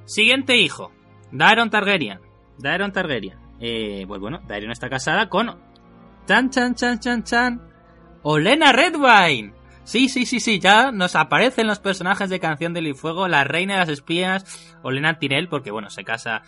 Siguiente 0.05 0.57
hijo, 0.57 0.91
Daeron 1.31 1.69
Targaryen. 1.69 2.19
Daeron 2.59 2.91
Targaryen. 2.91 3.39
Eh, 3.59 4.05
pues 4.07 4.19
bueno, 4.19 4.41
Daeron 4.47 4.71
está 4.71 4.89
casada 4.89 5.29
con 5.29 5.57
chan 6.27 6.49
chan 6.49 6.75
chan 6.75 6.99
chan 6.99 7.23
chan 7.23 7.61
Olena 8.23 8.71
Redwine. 8.71 9.53
Sí, 9.83 10.07
sí, 10.07 10.25
sí, 10.25 10.39
sí, 10.39 10.59
ya 10.59 10.91
nos 10.91 11.15
aparecen 11.15 11.67
los 11.67 11.79
personajes 11.79 12.29
de 12.29 12.39
Canción 12.39 12.73
del 12.73 12.95
Fuego, 12.95 13.27
la 13.27 13.43
reina 13.43 13.73
de 13.73 13.79
las 13.81 13.89
espías, 13.89 14.45
Olena 14.81 15.19
Tyrell, 15.19 15.49
porque 15.49 15.71
bueno, 15.71 15.89
se 15.89 16.05
casa 16.05 16.43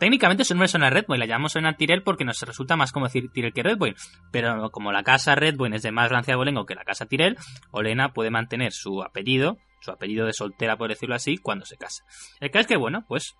Técnicamente 0.00 0.44
su 0.44 0.54
nombre 0.54 0.64
es 0.64 0.74
Olena 0.74 0.88
Redwine, 0.88 1.18
la 1.18 1.26
llamamos 1.26 1.54
Olena 1.56 1.76
Tyrell 1.76 2.02
porque 2.02 2.24
nos 2.24 2.40
resulta 2.40 2.74
más 2.74 2.90
como 2.90 3.04
decir 3.04 3.30
Tyrell 3.30 3.52
que 3.52 3.62
Redwine. 3.62 3.96
Pero 4.32 4.70
como 4.70 4.92
la 4.92 5.02
casa 5.02 5.34
Redwine 5.34 5.76
es 5.76 5.82
de 5.82 5.92
más 5.92 6.10
rancia 6.10 6.36
bolengo 6.36 6.64
que 6.64 6.74
la 6.74 6.84
casa 6.84 7.04
Tyrell, 7.04 7.36
Olena 7.70 8.14
puede 8.14 8.30
mantener 8.30 8.72
su 8.72 9.02
apellido, 9.02 9.58
su 9.82 9.90
apellido 9.90 10.24
de 10.24 10.32
soltera, 10.32 10.78
por 10.78 10.88
decirlo 10.88 11.14
así, 11.14 11.36
cuando 11.36 11.66
se 11.66 11.76
casa. 11.76 12.02
El 12.40 12.50
caso 12.50 12.62
es 12.62 12.66
que, 12.68 12.76
bueno, 12.78 13.04
pues 13.06 13.36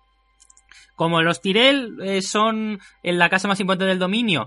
como 0.95 1.23
los 1.23 1.41
Tyrell 1.41 1.97
eh, 2.03 2.21
son 2.21 2.79
en 3.01 3.17
la 3.17 3.29
casa 3.29 3.47
más 3.47 3.59
importante 3.59 3.89
del 3.89 3.97
dominio, 3.97 4.45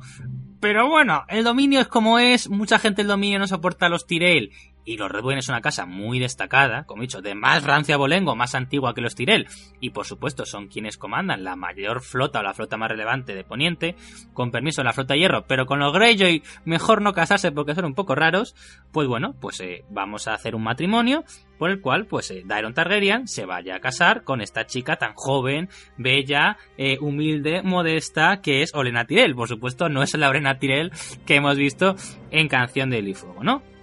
pero 0.61 0.89
bueno, 0.89 1.25
el 1.29 1.43
dominio 1.43 1.81
es 1.81 1.89
como 1.89 2.21
es, 2.21 2.49
mucha 2.49 2.79
gente 2.79 3.03
del 3.03 3.09
dominio 3.09 3.41
no 3.41 3.49
soporta 3.49 3.89
los 3.89 4.07
Tyrell 4.07 4.53
y 4.85 4.97
los 4.97 5.11
Redwine 5.11 5.39
es 5.39 5.49
una 5.49 5.61
casa 5.61 5.87
muy 5.87 6.19
destacada, 6.19 6.85
como 6.85 7.03
he 7.03 7.07
dicho, 7.07 7.23
de 7.23 7.35
más 7.35 7.65
rancia 7.65 7.97
bolengo, 7.97 8.37
más 8.37 8.55
antigua 8.55 8.95
que 8.95 9.01
los 9.01 9.15
Tyrell, 9.15 9.47
y 9.81 9.91
por 9.91 10.07
supuesto 10.07 10.45
son 10.45 10.69
quienes 10.69 10.99
comandan 10.99 11.45
la 11.45 11.57
mayor 11.57 12.03
flota 12.03 12.41
o 12.41 12.43
la 12.43 12.55
flota 12.55 12.77
más 12.77 12.91
relevante 12.91 13.35
de 13.35 13.45
Poniente, 13.45 13.97
con 14.33 14.51
permiso 14.51 14.83
de 14.83 14.87
la 14.87 14.93
flota 14.93 15.17
hierro, 15.17 15.47
pero 15.47 15.67
con 15.67 15.79
los 15.79 15.93
Greyjoy 15.93 16.43
mejor 16.65 17.03
no 17.03 17.13
casarse 17.13 17.53
porque 17.53 17.75
son 17.75 17.87
un 17.87 17.95
poco 17.95 18.15
raros, 18.15 18.55
pues 18.93 19.09
bueno, 19.09 19.35
pues 19.41 19.61
eh, 19.61 19.85
vamos 19.91 20.29
a 20.29 20.35
hacer 20.35 20.55
un 20.55 20.63
matrimonio 20.63 21.25
por 21.59 21.71
el 21.71 21.81
cual 21.81 22.07
pues 22.07 22.31
eh, 22.31 22.45
Targaryen 22.47 23.29
se 23.29 23.47
vaya 23.47 23.77
a 23.77 23.81
casar 23.81 24.25
con 24.25 24.41
esta 24.41 24.67
chica 24.67 24.97
tan 24.97 25.15
joven, 25.15 25.69
bella, 25.97 26.59
eh, 26.77 26.99
humilde, 27.01 27.63
modesta, 27.63 28.41
que 28.41 28.63
es 28.63 28.75
Olena 28.75 29.07
Tyrell. 29.07 29.35
Por 29.35 29.49
supuesto, 29.49 29.89
no 29.89 30.03
es 30.03 30.15
la 30.15 30.29
Olena 30.29 30.59
Tyrell 30.59 30.93
que 31.27 31.37
hemos 31.37 31.57
visto 31.57 31.95
en 32.31 32.49
Canción 32.49 32.91
de 32.91 32.97
Hielo 32.97 33.11
y 33.11 33.15
Fuego, 33.15 33.45
¿no? 33.45 33.74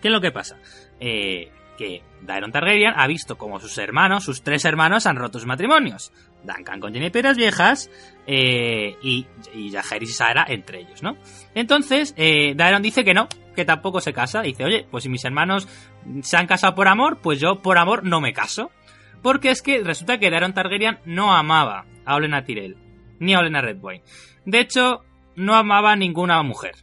¿Qué 0.00 0.08
es 0.08 0.12
lo 0.12 0.20
que 0.20 0.30
pasa? 0.32 0.56
Eh, 1.00 1.50
que 1.78 2.02
Daeron 2.22 2.50
Targaryen 2.50 2.92
ha 2.96 3.06
visto 3.06 3.38
como 3.38 3.60
sus 3.60 3.78
hermanos, 3.78 4.24
sus 4.24 4.42
tres 4.42 4.64
hermanos, 4.64 5.06
han 5.06 5.16
roto 5.16 5.38
sus 5.38 5.46
matrimonios. 5.46 6.12
Duncan 6.42 6.80
con 6.80 6.92
Jenny 6.92 7.10
Piedras 7.10 7.36
Viejas 7.36 7.90
eh, 8.26 8.96
y, 9.02 9.26
y 9.54 9.70
Jaehaerys 9.70 10.10
y 10.10 10.12
Saera 10.12 10.44
entre 10.48 10.80
ellos, 10.80 11.02
¿no? 11.02 11.16
Entonces, 11.54 12.14
eh, 12.16 12.54
Daeron 12.56 12.82
dice 12.82 13.04
que 13.04 13.14
no, 13.14 13.28
que 13.54 13.64
tampoco 13.64 14.00
se 14.00 14.12
casa. 14.12 14.42
Dice, 14.42 14.64
oye, 14.64 14.86
pues 14.90 15.04
si 15.04 15.08
mis 15.08 15.24
hermanos 15.24 15.68
se 16.22 16.36
han 16.36 16.46
casado 16.46 16.74
por 16.74 16.88
amor, 16.88 17.20
pues 17.22 17.40
yo 17.40 17.62
por 17.62 17.78
amor 17.78 18.04
no 18.04 18.20
me 18.20 18.32
caso. 18.32 18.70
Porque 19.22 19.50
es 19.50 19.62
que 19.62 19.82
resulta 19.82 20.18
que 20.18 20.30
Daeron 20.30 20.54
Targaryen 20.54 20.98
no 21.04 21.34
amaba 21.34 21.86
a 22.04 22.16
Olena 22.16 22.44
Tyrell, 22.44 22.76
ni 23.18 23.34
a 23.34 23.38
Olena 23.38 23.60
Redwine. 23.60 24.02
De 24.44 24.60
hecho, 24.60 25.04
no 25.36 25.54
amaba 25.54 25.92
a 25.92 25.96
ninguna 25.96 26.42
mujer. 26.42 26.74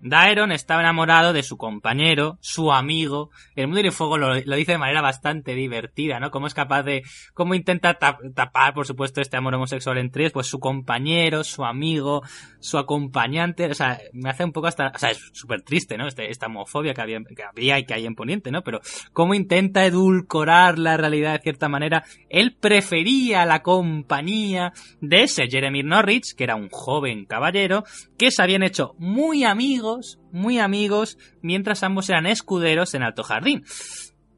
Daeron 0.00 0.52
estaba 0.52 0.80
enamorado 0.82 1.32
de 1.32 1.42
su 1.42 1.56
compañero, 1.56 2.38
su 2.40 2.72
amigo. 2.72 3.30
El 3.56 3.66
mundo 3.66 3.82
del 3.82 3.92
fuego 3.92 4.18
lo, 4.18 4.34
dice 4.34 4.72
de 4.72 4.78
manera 4.78 5.00
bastante 5.02 5.54
divertida, 5.54 6.20
¿no? 6.20 6.30
Cómo 6.30 6.46
es 6.46 6.54
capaz 6.54 6.82
de, 6.82 7.02
cómo 7.34 7.54
intenta 7.54 7.98
tap- 7.98 8.34
tapar, 8.34 8.74
por 8.74 8.86
supuesto, 8.86 9.20
este 9.20 9.36
amor 9.36 9.54
homosexual 9.54 9.98
entre 9.98 10.24
ellos, 10.24 10.32
pues 10.32 10.46
su 10.46 10.60
compañero, 10.60 11.42
su 11.44 11.64
amigo, 11.64 12.22
su 12.60 12.78
acompañante, 12.78 13.66
o 13.66 13.74
sea, 13.74 13.98
me 14.12 14.30
hace 14.30 14.44
un 14.44 14.52
poco 14.52 14.66
hasta, 14.68 14.92
o 14.94 14.98
sea, 14.98 15.10
es 15.10 15.18
súper 15.32 15.62
triste, 15.62 15.96
¿no? 15.96 16.06
Este- 16.06 16.30
esta 16.30 16.46
homofobia 16.46 16.94
que 16.94 17.00
había, 17.00 17.18
que 17.24 17.78
y 17.78 17.84
que 17.84 17.94
hay 17.94 18.06
en 18.06 18.14
Poniente, 18.14 18.50
¿no? 18.50 18.62
Pero 18.62 18.80
cómo 19.12 19.34
intenta 19.34 19.84
edulcorar 19.84 20.78
la 20.78 20.96
realidad 20.96 21.32
de 21.34 21.38
cierta 21.42 21.68
manera. 21.68 22.04
Él 22.28 22.56
prefería 22.58 23.44
la 23.46 23.62
compañía 23.62 24.72
de 25.00 25.22
ese 25.24 25.46
Jeremy 25.48 25.82
Norwich, 25.82 26.34
que 26.36 26.44
era 26.44 26.56
un 26.56 26.68
joven 26.70 27.24
caballero, 27.26 27.84
que 28.16 28.30
se 28.30 28.42
habían 28.42 28.62
hecho 28.62 28.94
muy 28.98 29.44
amigos, 29.44 29.87
muy 30.32 30.58
amigos, 30.58 31.18
mientras 31.42 31.82
ambos 31.82 32.08
eran 32.08 32.26
escuderos 32.26 32.94
en 32.94 33.02
Alto 33.02 33.22
Jardín. 33.22 33.64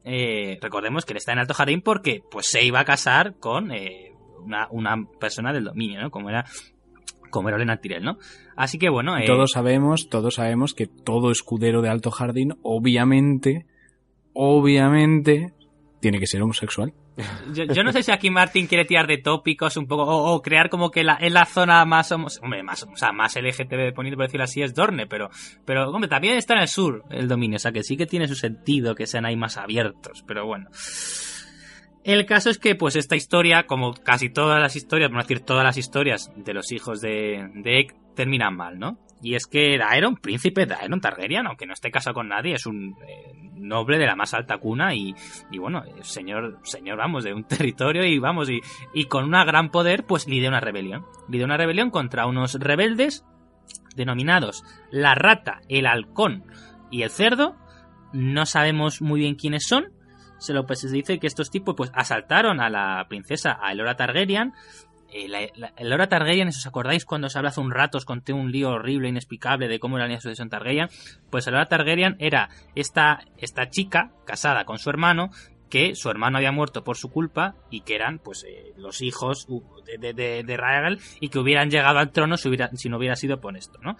Eh, 0.03 0.57
recordemos 0.61 1.05
que 1.05 1.13
él 1.13 1.17
está 1.17 1.33
en 1.33 1.39
Alto 1.39 1.53
Jardín 1.53 1.81
porque 1.81 2.23
pues 2.29 2.47
se 2.47 2.63
iba 2.63 2.79
a 2.79 2.85
casar 2.85 3.35
con 3.39 3.71
eh, 3.71 4.13
una, 4.71 5.05
persona 5.19 5.53
del 5.53 5.65
dominio, 5.65 6.01
¿no? 6.01 6.09
Como 6.09 6.29
era, 6.29 6.45
como 7.29 7.49
era 7.49 7.57
Olena 7.57 7.77
Tyrell, 7.77 8.03
¿no? 8.03 8.17
Así 8.55 8.79
que 8.79 8.89
bueno, 8.89 9.17
eh, 9.17 9.25
Todos 9.25 9.51
sabemos, 9.51 10.09
todos 10.09 10.35
sabemos 10.35 10.73
que 10.73 10.87
todo 10.87 11.31
escudero 11.31 11.81
de 11.81 11.89
Alto 11.89 12.11
Jardín, 12.11 12.57
obviamente, 12.63 13.65
obviamente, 14.33 15.53
tiene 15.99 16.19
que 16.19 16.27
ser 16.27 16.41
homosexual. 16.41 16.93
Yo, 17.53 17.83
no 17.83 17.91
sé 17.91 18.03
si 18.03 18.11
aquí 18.11 18.29
Martin 18.29 18.67
quiere 18.67 18.85
tirar 18.85 19.05
de 19.05 19.17
tópicos 19.17 19.75
un 19.77 19.85
poco 19.85 20.03
o, 20.03 20.41
crear 20.41 20.69
como 20.69 20.91
que 20.91 21.03
la, 21.03 21.17
en 21.19 21.33
la 21.33 21.45
zona 21.45 21.83
más 21.85 22.11
hombre, 22.11 22.63
más, 22.63 22.83
o 22.83 22.95
sea, 22.95 23.11
más 23.11 23.35
LGTB 23.35 23.77
de 23.77 23.91
por 23.93 24.05
decirlo 24.05 24.43
así, 24.43 24.61
es 24.61 24.73
Dorne, 24.73 25.07
pero, 25.07 25.29
pero 25.65 25.89
hombre, 25.89 26.09
también 26.09 26.37
está 26.37 26.53
en 26.53 26.61
el 26.61 26.67
sur 26.67 27.03
el 27.09 27.27
dominio, 27.27 27.57
o 27.57 27.59
sea 27.59 27.71
que 27.71 27.83
sí 27.83 27.97
que 27.97 28.05
tiene 28.05 28.27
su 28.27 28.35
sentido 28.35 28.95
que 28.95 29.07
sean 29.07 29.25
ahí 29.25 29.35
más 29.35 29.57
abiertos, 29.57 30.23
pero 30.25 30.45
bueno. 30.45 30.69
El 32.03 32.25
caso 32.25 32.49
es 32.49 32.57
que, 32.57 32.73
pues, 32.73 32.95
esta 32.95 33.15
historia, 33.15 33.67
como 33.67 33.93
casi 33.93 34.29
todas 34.29 34.59
las 34.59 34.75
historias, 34.75 35.09
por 35.09 35.17
no 35.17 35.21
decir 35.21 35.41
todas 35.41 35.63
las 35.63 35.77
historias 35.77 36.31
de 36.35 36.53
los 36.53 36.71
hijos 36.71 36.99
de, 36.99 37.47
de 37.53 37.87
terminan 38.15 38.55
mal, 38.55 38.79
¿no? 38.79 38.97
Y 39.21 39.35
es 39.35 39.45
que 39.45 39.77
Daeron, 39.77 40.15
príncipe 40.15 40.65
Daeron 40.65 40.99
Targaryen, 40.99 41.47
aunque 41.47 41.65
no 41.67 41.73
esté 41.73 41.91
casado 41.91 42.15
con 42.15 42.27
nadie, 42.27 42.55
es 42.55 42.65
un 42.65 42.95
eh, 43.07 43.33
noble 43.53 43.99
de 43.99 44.07
la 44.07 44.15
más 44.15 44.33
alta 44.33 44.57
cuna 44.57 44.95
y, 44.95 45.13
y 45.51 45.57
bueno, 45.59 45.83
eh, 45.83 46.01
señor, 46.01 46.59
señor, 46.63 46.97
vamos, 46.97 47.23
de 47.23 47.33
un 47.33 47.43
territorio 47.47 48.03
y 48.03 48.17
vamos, 48.17 48.49
y, 48.49 48.61
y 48.93 49.05
con 49.05 49.25
una 49.25 49.45
gran 49.45 49.69
poder, 49.69 50.05
pues 50.05 50.27
lidia 50.27 50.49
una 50.49 50.59
rebelión. 50.59 51.05
Lidia 51.29 51.45
una 51.45 51.57
rebelión 51.57 51.91
contra 51.91 52.25
unos 52.25 52.55
rebeldes 52.55 53.23
denominados 53.95 54.63
la 54.89 55.15
rata, 55.15 55.61
el 55.69 55.85
halcón 55.85 56.45
y 56.89 57.03
el 57.03 57.09
cerdo. 57.09 57.55
No 58.13 58.45
sabemos 58.45 59.01
muy 59.01 59.21
bien 59.21 59.35
quiénes 59.35 59.65
son. 59.65 59.93
Se 60.37 60.53
lo 60.53 60.65
pues, 60.65 60.79
se 60.79 60.89
dice 60.89 61.19
que 61.19 61.27
estos 61.27 61.51
tipos 61.51 61.75
pues 61.75 61.91
asaltaron 61.93 62.59
a 62.59 62.69
la 62.69 63.05
princesa 63.07 63.59
Aelora 63.61 63.95
Targaryen. 63.95 64.53
Eh, 65.11 65.27
la, 65.27 65.41
la- 65.55 66.07
Targaryen, 66.07 66.47
os 66.47 66.65
acordáis 66.65 67.05
cuando 67.05 67.29
se 67.29 67.37
habló 67.37 67.49
hace 67.49 67.59
un 67.59 67.71
rato, 67.71 67.97
os 67.97 68.05
conté 68.05 68.33
un 68.33 68.51
lío 68.51 68.69
horrible, 68.69 69.09
inexplicable 69.09 69.67
de 69.67 69.79
cómo 69.79 69.97
era 69.97 70.07
la 70.07 70.19
sucesión 70.19 70.49
Targaryen. 70.49 70.89
Pues 71.29 71.47
Aelora 71.47 71.65
Targaryen 71.65 72.15
era 72.19 72.49
esta, 72.75 73.25
esta 73.37 73.69
chica 73.69 74.11
casada 74.25 74.65
con 74.65 74.79
su 74.79 74.89
hermano 74.89 75.29
que 75.69 75.95
su 75.95 76.09
hermano 76.09 76.37
había 76.37 76.51
muerto 76.51 76.83
por 76.83 76.97
su 76.97 77.09
culpa 77.09 77.55
y 77.69 77.81
que 77.81 77.95
eran 77.95 78.19
pues 78.19 78.43
eh, 78.43 78.73
los 78.75 79.01
hijos 79.01 79.47
de, 79.85 80.13
de, 80.13 80.43
de, 80.43 80.57
Raegal 80.57 80.99
y 81.21 81.29
que 81.29 81.39
hubieran 81.39 81.71
llegado 81.71 81.97
al 81.97 82.11
trono 82.11 82.35
si, 82.35 82.49
no 82.89 82.97
hubiera 82.97 83.15
sido 83.15 83.39
por 83.39 83.55
esto, 83.55 83.79
¿no? 83.81 83.95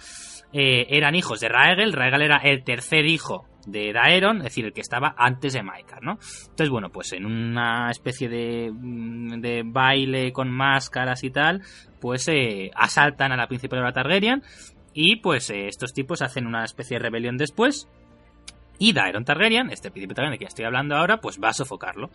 Eh, 0.51 0.85
eran 0.89 1.15
hijos 1.15 1.39
de 1.39 1.47
Raegal, 1.47 1.93
Raegal 1.93 2.23
era 2.23 2.37
el 2.37 2.65
tercer 2.65 3.05
hijo 3.05 3.47
de 3.65 3.93
Daeron, 3.93 4.37
es 4.37 4.43
decir, 4.45 4.65
el 4.65 4.73
que 4.73 4.81
estaba 4.81 5.13
antes 5.17 5.53
de 5.53 5.63
Maekar, 5.63 6.03
¿no? 6.03 6.13
Entonces, 6.13 6.69
bueno, 6.69 6.89
pues 6.89 7.13
en 7.13 7.25
una 7.25 7.89
especie 7.91 8.29
de, 8.29 8.71
mm, 8.71 9.41
de 9.41 9.63
baile 9.65 10.31
con 10.31 10.49
máscaras 10.49 11.23
y 11.23 11.29
tal, 11.29 11.61
pues 11.99 12.27
eh, 12.27 12.71
asaltan 12.75 13.31
a 13.31 13.37
la 13.37 13.47
príncipe 13.47 13.75
de 13.75 13.81
la 13.83 13.93
Targaryen 13.93 14.43
y 14.93 15.17
pues 15.17 15.49
eh, 15.49 15.67
estos 15.67 15.93
tipos 15.93 16.21
hacen 16.21 16.47
una 16.47 16.65
especie 16.65 16.97
de 16.97 17.03
rebelión 17.03 17.37
después 17.37 17.87
y 18.77 18.93
Daeron 18.93 19.25
Targaryen, 19.25 19.69
este 19.69 19.91
príncipe 19.91 20.15
Targaryen 20.15 20.33
de 20.33 20.39
que 20.39 20.45
estoy 20.45 20.65
hablando 20.65 20.95
ahora, 20.95 21.21
pues 21.21 21.39
va 21.41 21.49
a 21.49 21.53
sofocarlo. 21.53 22.09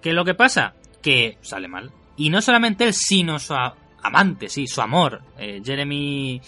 ¿Qué 0.00 0.10
es 0.10 0.14
lo 0.14 0.24
que 0.24 0.34
pasa? 0.34 0.74
Que 1.02 1.38
sale 1.40 1.66
mal. 1.66 1.90
Y 2.16 2.30
no 2.30 2.40
solamente 2.40 2.84
él, 2.84 2.94
sino 2.94 3.38
su 3.40 3.54
amante, 4.02 4.48
sí, 4.48 4.66
su 4.66 4.80
amor, 4.80 5.22
eh, 5.38 5.60
Jeremy... 5.64 6.40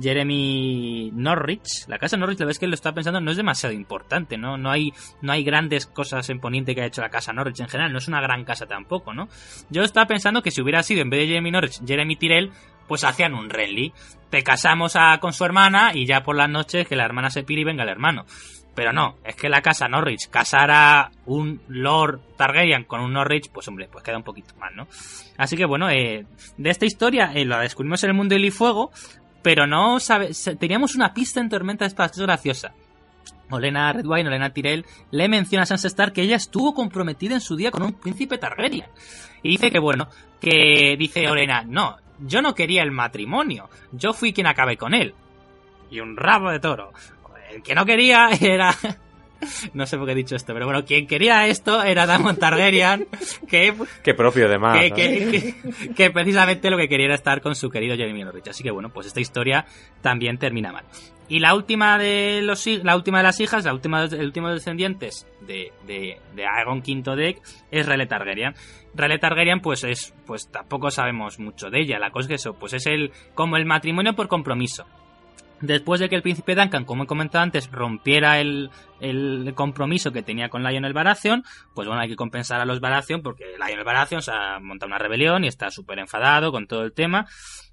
Jeremy 0.00 1.10
Norwich, 1.14 1.86
la 1.88 1.98
casa 1.98 2.16
Norwich, 2.16 2.38
la 2.40 2.46
vez 2.46 2.58
que 2.58 2.66
lo 2.66 2.74
está 2.74 2.92
pensando, 2.92 3.20
no 3.20 3.30
es 3.30 3.36
demasiado 3.36 3.74
importante, 3.74 4.36
¿no? 4.38 4.56
No 4.56 4.70
hay, 4.70 4.92
no 5.20 5.32
hay 5.32 5.44
grandes 5.44 5.86
cosas 5.86 6.28
en 6.30 6.40
Poniente 6.40 6.74
que 6.74 6.82
ha 6.82 6.86
hecho 6.86 7.00
la 7.02 7.10
casa 7.10 7.32
Norwich 7.32 7.60
en 7.60 7.68
general, 7.68 7.92
no 7.92 7.98
es 7.98 8.08
una 8.08 8.20
gran 8.20 8.44
casa 8.44 8.66
tampoco, 8.66 9.12
¿no? 9.14 9.28
Yo 9.70 9.82
estaba 9.82 10.06
pensando 10.06 10.42
que 10.42 10.50
si 10.50 10.60
hubiera 10.62 10.82
sido 10.82 11.02
en 11.02 11.10
vez 11.10 11.20
de 11.20 11.26
Jeremy 11.28 11.50
Norwich, 11.50 11.80
Jeremy 11.86 12.16
Tyrell, 12.16 12.50
pues 12.88 13.04
hacían 13.04 13.34
un 13.34 13.48
Renly. 13.48 13.92
Te 14.30 14.42
casamos 14.42 14.96
a- 14.96 15.18
con 15.20 15.32
su 15.32 15.44
hermana 15.44 15.92
y 15.94 16.06
ya 16.06 16.22
por 16.22 16.36
las 16.36 16.48
noches 16.50 16.86
que 16.86 16.96
la 16.96 17.04
hermana 17.04 17.30
se 17.30 17.42
pire 17.44 17.60
y 17.62 17.64
venga 17.64 17.84
el 17.84 17.88
hermano. 17.88 18.24
Pero 18.74 18.92
no, 18.94 19.16
es 19.24 19.36
que 19.36 19.50
la 19.50 19.60
casa 19.60 19.86
Norwich 19.86 20.30
casar 20.30 20.70
a 20.70 21.10
un 21.26 21.60
Lord 21.68 22.20
Targaryen 22.38 22.84
con 22.84 23.00
un 23.02 23.12
Norwich, 23.12 23.50
pues 23.52 23.68
hombre, 23.68 23.86
pues 23.92 24.02
queda 24.02 24.16
un 24.16 24.22
poquito 24.22 24.54
mal, 24.56 24.74
¿no? 24.74 24.88
Así 25.36 25.56
que 25.58 25.66
bueno, 25.66 25.90
eh, 25.90 26.24
de 26.56 26.70
esta 26.70 26.86
historia 26.86 27.32
eh, 27.34 27.44
la 27.44 27.60
descubrimos 27.60 28.02
en 28.02 28.10
el 28.10 28.16
mundo 28.16 28.34
del 28.34 28.50
fuego, 28.50 28.90
pero 29.42 29.66
no 29.66 30.00
sabe, 30.00 30.30
teníamos 30.58 30.94
una 30.94 31.12
pista 31.12 31.40
en 31.40 31.48
Tormenta 31.48 31.86
Espadas, 31.86 32.12
es 32.12 32.22
graciosa. 32.22 32.72
Olena 33.50 33.92
Redwine, 33.92 34.28
Olena 34.28 34.50
Tyrell, 34.50 34.86
le 35.10 35.28
menciona 35.28 35.64
a 35.64 35.66
Sansa 35.66 35.88
Stark 35.88 36.14
que 36.14 36.22
ella 36.22 36.36
estuvo 36.36 36.74
comprometida 36.74 37.34
en 37.34 37.40
su 37.40 37.54
día 37.54 37.70
con 37.70 37.82
un 37.82 37.92
príncipe 37.92 38.38
Targaryen. 38.38 38.86
Y 39.42 39.50
dice 39.50 39.70
que 39.70 39.78
bueno, 39.78 40.08
que 40.40 40.96
dice 40.98 41.28
Olena, 41.28 41.62
no, 41.62 41.98
yo 42.20 42.40
no 42.40 42.54
quería 42.54 42.82
el 42.82 42.92
matrimonio, 42.92 43.68
yo 43.92 44.12
fui 44.12 44.32
quien 44.32 44.46
acabé 44.46 44.76
con 44.76 44.94
él. 44.94 45.14
Y 45.90 46.00
un 46.00 46.16
rabo 46.16 46.50
de 46.50 46.60
toro. 46.60 46.92
el 47.50 47.62
que 47.62 47.74
no 47.74 47.84
quería 47.84 48.30
era 48.40 48.74
no 49.74 49.86
sé 49.86 49.96
por 49.96 50.06
qué 50.06 50.12
he 50.12 50.16
dicho 50.16 50.36
esto, 50.36 50.52
pero 50.54 50.66
bueno, 50.66 50.84
quien 50.84 51.06
quería 51.06 51.46
esto 51.46 51.82
era 51.82 52.06
Damon 52.06 52.36
Targaryen, 52.36 53.06
que, 53.48 53.74
Qué 54.02 54.14
propio, 54.14 54.46
además. 54.46 54.78
que, 54.78 54.90
que- 54.92 55.54
que- 55.84 55.94
que 55.94 56.10
precisamente 56.10 56.70
lo 56.70 56.76
que 56.78 56.88
quería 56.88 57.06
era 57.06 57.14
estar 57.14 57.40
con 57.40 57.54
su 57.54 57.70
querido 57.70 57.96
Jeremy 57.96 58.24
Norwich. 58.24 58.48
Así 58.48 58.62
que 58.62 58.70
bueno, 58.70 58.90
pues 58.90 59.06
esta 59.06 59.20
historia 59.20 59.66
también 60.00 60.38
termina 60.38 60.72
mal. 60.72 60.84
Y 61.28 61.38
la 61.38 61.54
última 61.54 61.96
de 61.98 62.40
los 62.42 62.66
la 62.66 62.94
última 62.96 63.18
de 63.18 63.24
las 63.24 63.40
hijas, 63.40 63.64
la 63.64 63.72
última 63.72 64.04
el 64.04 64.24
último 64.26 64.48
de 64.48 64.54
los 64.54 64.62
descendientes 64.62 65.26
de, 65.40 65.72
de, 65.86 66.18
de 66.34 66.46
Aegon 66.46 66.78
V 66.86 67.16
Deck 67.16 67.40
es 67.70 67.86
Rhaele 67.86 68.06
Targaryen. 68.06 68.54
Rhaele 68.94 69.18
Targaryen 69.18 69.60
pues 69.60 69.84
es 69.84 70.12
pues 70.26 70.48
tampoco 70.50 70.90
sabemos 70.90 71.38
mucho 71.38 71.70
de 71.70 71.80
ella. 71.80 71.98
La 71.98 72.10
cosa 72.10 72.24
es 72.24 72.28
que 72.28 72.34
eso, 72.34 72.54
pues 72.54 72.74
es 72.74 72.86
el 72.86 73.12
como 73.34 73.56
el 73.56 73.64
matrimonio 73.64 74.14
por 74.14 74.28
compromiso. 74.28 74.84
Después 75.62 76.00
de 76.00 76.08
que 76.08 76.16
el 76.16 76.22
príncipe 76.22 76.56
Duncan, 76.56 76.84
como 76.84 77.04
he 77.04 77.06
comentado 77.06 77.44
antes, 77.44 77.70
rompiera 77.70 78.40
el, 78.40 78.70
el 79.00 79.52
compromiso 79.54 80.10
que 80.10 80.22
tenía 80.22 80.48
con 80.48 80.64
Lionel 80.64 80.92
Baratheon, 80.92 81.44
pues 81.72 81.86
bueno, 81.86 82.02
hay 82.02 82.08
que 82.08 82.16
compensar 82.16 82.60
a 82.60 82.64
los 82.64 82.80
Baratheon 82.80 83.22
porque 83.22 83.44
Lionel 83.64 83.84
Baratheon 83.84 84.22
se 84.22 84.32
ha 84.32 84.58
montado 84.58 84.88
una 84.88 84.98
rebelión 84.98 85.44
y 85.44 85.48
está 85.48 85.70
súper 85.70 86.00
enfadado 86.00 86.50
con 86.50 86.66
todo 86.66 86.82
el 86.82 86.92
tema. 86.92 87.26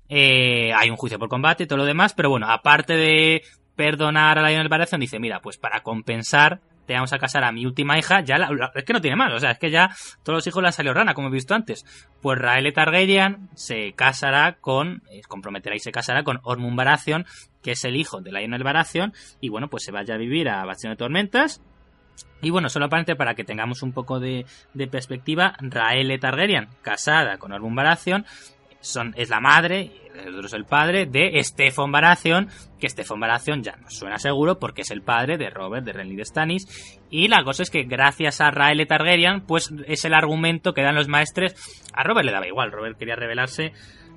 Eh, 0.08 0.72
hay 0.72 0.92
un 0.92 0.98
juicio 0.98 1.18
por 1.18 1.30
combate 1.30 1.64
y 1.64 1.68
todo 1.68 1.80
lo 1.80 1.86
demás, 1.86 2.14
pero 2.14 2.30
bueno, 2.30 2.48
aparte 2.48 2.94
de 2.94 3.42
perdonar 3.76 4.38
a 4.38 4.48
Lionel 4.48 4.70
Baratheon, 4.70 5.02
dice, 5.02 5.20
mira, 5.20 5.42
pues 5.42 5.58
para 5.58 5.82
compensar 5.82 6.62
te 6.90 6.96
vamos 6.96 7.14
a 7.14 7.20
casar 7.20 7.44
a 7.44 7.52
mi 7.52 7.68
última 7.68 8.00
hija, 8.00 8.22
ya 8.22 8.40
la- 8.40 8.50
la- 8.50 8.72
es 8.74 8.84
que 8.84 8.94
no 8.94 9.00
tiene 9.00 9.16
más, 9.16 9.32
o 9.32 9.40
sea, 9.40 9.52
es 9.52 9.60
que 9.60 9.70
ya 9.70 9.92
todos 10.24 10.38
los 10.38 10.48
hijos 10.48 10.60
le 10.64 10.70
han 10.70 10.74
salido 10.74 10.96
rana, 10.96 11.14
como 11.14 11.28
he 11.28 11.32
visto 11.32 11.54
antes. 11.54 11.86
Pues 12.20 12.40
Raele 12.40 12.72
Targaryen 12.72 13.48
se 13.54 13.94
casará 13.94 14.54
con, 14.60 15.04
eh, 15.12 15.22
comprometerá 15.28 15.76
y 15.76 15.80
se 15.80 15.92
casará 15.92 16.24
con 16.24 16.40
Ormund 16.42 16.76
Baratheon, 16.76 17.28
que 17.62 17.74
es 17.74 17.86
el 17.86 17.96
hijo 17.96 18.22
de 18.22 18.32
Lionel 18.32 18.64
Baratheon, 18.64 19.14
y 19.40 19.50
bueno, 19.50 19.68
pues 19.70 19.84
se 19.84 19.92
vaya 19.92 20.16
a 20.16 20.18
vivir 20.18 20.50
a 20.50 20.66
Bastión 20.66 20.94
de 20.94 20.98
Tormentas. 20.98 21.62
Y 22.42 22.50
bueno, 22.50 22.70
solamente 22.70 23.16
para 23.16 23.36
que 23.36 23.44
tengamos 23.44 23.84
un 23.84 23.94
poco 23.94 24.20
de, 24.20 24.48
de 24.74 24.88
perspectiva, 24.88 25.54
Raele 25.60 26.18
Targaryen, 26.18 26.70
casada 26.82 27.38
con 27.38 27.52
Ormund 27.52 27.76
Baratheon, 27.78 28.26
es 28.82 29.30
la 29.30 29.40
madre, 29.40 29.82
y 29.82 30.02
el 30.20 30.36
otro 30.36 30.48
es 30.48 30.54
el 30.54 30.66
padre, 30.66 31.06
de 31.06 31.42
Stefan 31.44 31.92
Baratheon, 31.92 32.50
que 32.80 32.90
Stefan 32.90 33.20
Baratheon 33.20 33.64
ya 33.64 33.76
nos 33.78 33.94
suena 33.94 34.18
seguro 34.18 34.60
porque 34.60 34.82
es 34.82 34.92
el 34.92 35.02
padre 35.02 35.38
de 35.38 35.50
Robert 35.50 35.86
de 35.86 35.94
Renly 35.94 36.16
de 36.16 36.26
Stannis. 36.26 37.00
Y 37.10 37.28
la 37.28 37.44
cosa 37.44 37.64
es 37.64 37.70
que 37.70 37.84
gracias 37.84 38.42
a 38.42 38.52
Raele 38.52 38.86
Targaryen, 38.86 39.42
pues 39.42 39.74
es 39.88 40.06
el 40.06 40.14
argumento 40.14 40.74
que 40.74 40.82
dan 40.82 40.96
los 40.96 41.08
maestres. 41.08 41.56
A 41.94 42.04
Robert 42.04 42.26
le 42.26 42.32
daba 42.32 42.48
igual, 42.48 42.72
Robert 42.72 42.98
quería 42.98 43.16
rebelarse 43.16 43.74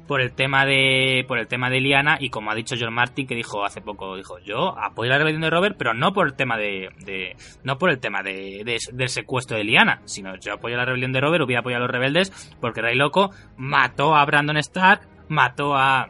por 0.06 0.20
el 0.20 0.32
tema 0.32 0.66
de 0.66 1.24
por 1.28 1.38
el 1.38 1.46
tema 1.46 1.70
de 1.70 1.80
Liana 1.80 2.16
y 2.20 2.28
como 2.30 2.50
ha 2.50 2.54
dicho 2.54 2.74
John 2.78 2.92
Martin 2.92 3.26
que 3.26 3.34
dijo 3.34 3.64
hace 3.64 3.80
poco 3.80 4.16
dijo 4.16 4.38
yo 4.40 4.76
apoyo 4.78 5.10
la 5.10 5.18
rebelión 5.18 5.42
de 5.42 5.50
Robert 5.50 5.76
pero 5.78 5.94
no 5.94 6.12
por 6.12 6.26
el 6.26 6.34
tema 6.34 6.56
de, 6.56 7.36
no 7.64 7.78
por 7.78 7.90
el 7.90 7.98
tema 8.00 8.22
de, 8.22 8.62
de- 8.64 8.78
del 8.92 9.08
secuestro 9.08 9.56
de 9.56 9.64
Liana 9.64 10.02
sino 10.04 10.36
yo 10.36 10.54
apoyo 10.54 10.76
la 10.76 10.84
rebelión 10.84 11.12
de 11.12 11.20
Robert 11.20 11.44
hubiera 11.44 11.60
apoyado 11.60 11.84
a 11.84 11.86
los 11.86 11.92
rebeldes 11.94 12.30
porque 12.60 12.82
Rey 12.82 12.96
Loco 12.96 13.30
mató 13.56 14.14
a 14.16 14.24
Brandon 14.24 14.56
Stark 14.58 15.02
mató 15.28 15.76
a 15.76 16.08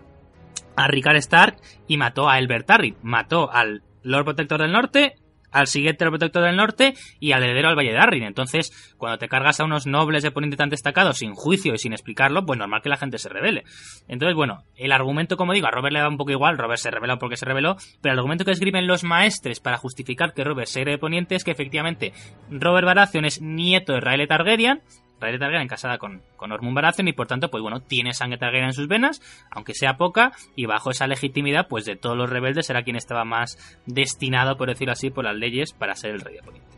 a 0.75 0.89
Rickard 0.89 1.17
Stark 1.17 1.57
y 1.87 1.97
mató 1.99 2.29
a 2.31 2.39
Elbert 2.39 2.67
Tarry 2.67 2.97
mató 3.03 3.51
al 3.53 3.83
Lord 4.03 4.25
Protector 4.25 4.61
del 4.63 4.73
Norte 4.73 5.15
al 5.53 5.67
siguiente 5.67 6.05
Lord 6.05 6.13
Protector 6.19 6.45
del 6.45 6.57
Norte 6.57 6.95
y 7.21 7.33
al 7.33 7.43
heredero 7.43 7.69
al 7.69 7.77
Valle 7.77 7.93
de 7.93 7.99
Arryn. 7.99 8.25
Entonces, 8.25 8.95
cuando 8.99 9.19
te 9.19 9.29
cargas 9.29 9.61
a 9.61 9.65
unos 9.65 9.87
nobles 9.87 10.23
de 10.23 10.31
poniente 10.31 10.57
tan 10.57 10.71
destacados 10.71 11.19
sin 11.19 11.35
juicio 11.35 11.75
y 11.75 11.79
sin 11.79 11.93
explicarlo, 11.93 12.45
pues 12.45 12.59
normal 12.59 12.83
que 12.83 12.89
la 12.89 12.97
gente 12.97 13.19
se 13.19 13.29
revele. 13.29 13.65
Entonces, 14.09 14.35
bueno, 14.35 14.65
el 14.77 14.93
argumento, 14.93 15.37
como 15.37 15.53
digo, 15.53 15.67
a 15.67 15.71
Robert 15.71 15.93
le 15.93 16.01
da 16.01 16.09
un 16.09 16.17
poco 16.17 16.33
igual, 16.33 16.59
Robert 16.59 16.81
se 16.81 16.91
reveló 16.91 17.19
porque 17.19 17.37
se 17.37 17.47
reveló, 17.47 17.77
pero 18.01 18.13
el 18.13 18.19
argumento 18.19 18.45
que 18.45 18.51
escriben 18.51 18.87
los 18.87 19.05
maestres 19.05 19.61
para 19.61 19.79
justificar 19.79 20.35
que 20.35 20.45
Robert 20.45 20.69
se 20.69 20.83
de 20.85 20.99
poniente 20.99 21.35
es 21.35 21.45
que 21.45 21.53
efectivamente 21.53 22.13
Robert 22.51 22.87
Baratheon 22.87 23.25
es 23.25 23.41
nieto 23.41 23.93
de 23.93 24.01
Raele 24.01 24.27
Targaryen, 24.27 24.81
Raele 25.23 25.39
Targaryen 25.39 25.69
casada 25.69 25.99
con, 25.99 26.23
con 26.37 26.53
Ormund 26.53 26.75
Baratheon 26.75 27.09
y 27.09 27.13
por 27.13 27.27
tanto, 27.27 27.51
pues 27.51 27.63
bueno, 27.63 27.81
tiene 27.81 28.13
sangre 28.13 28.39
Targaryen 28.39 28.67
en 28.67 28.73
sus 28.75 28.89
venas, 28.89 29.23
aunque 29.51 29.75
sea 29.75 29.97
poca, 29.97 30.33
y 30.57 30.67
bajo 30.67 30.91
esa 30.91 31.07
legitimidad, 31.07 31.69
pues 31.69 31.85
de 31.85 31.97
todos 31.97 32.17
los 32.17 32.29
rebeldes 32.29 32.69
era 32.69 32.83
quien 32.83 32.97
estaba 32.97 33.25
más 33.25 33.81
destinado, 33.87 34.57
por 34.57 34.69
decirlo 34.69 34.93
así, 34.93 35.11
por 35.11 35.25
las 35.25 35.37
leyes 35.37 35.73
para 35.73 35.95
ser 35.95 36.11
el 36.11 36.21
rey 36.21 36.37
de 36.37 36.43
Poniente. 36.43 36.72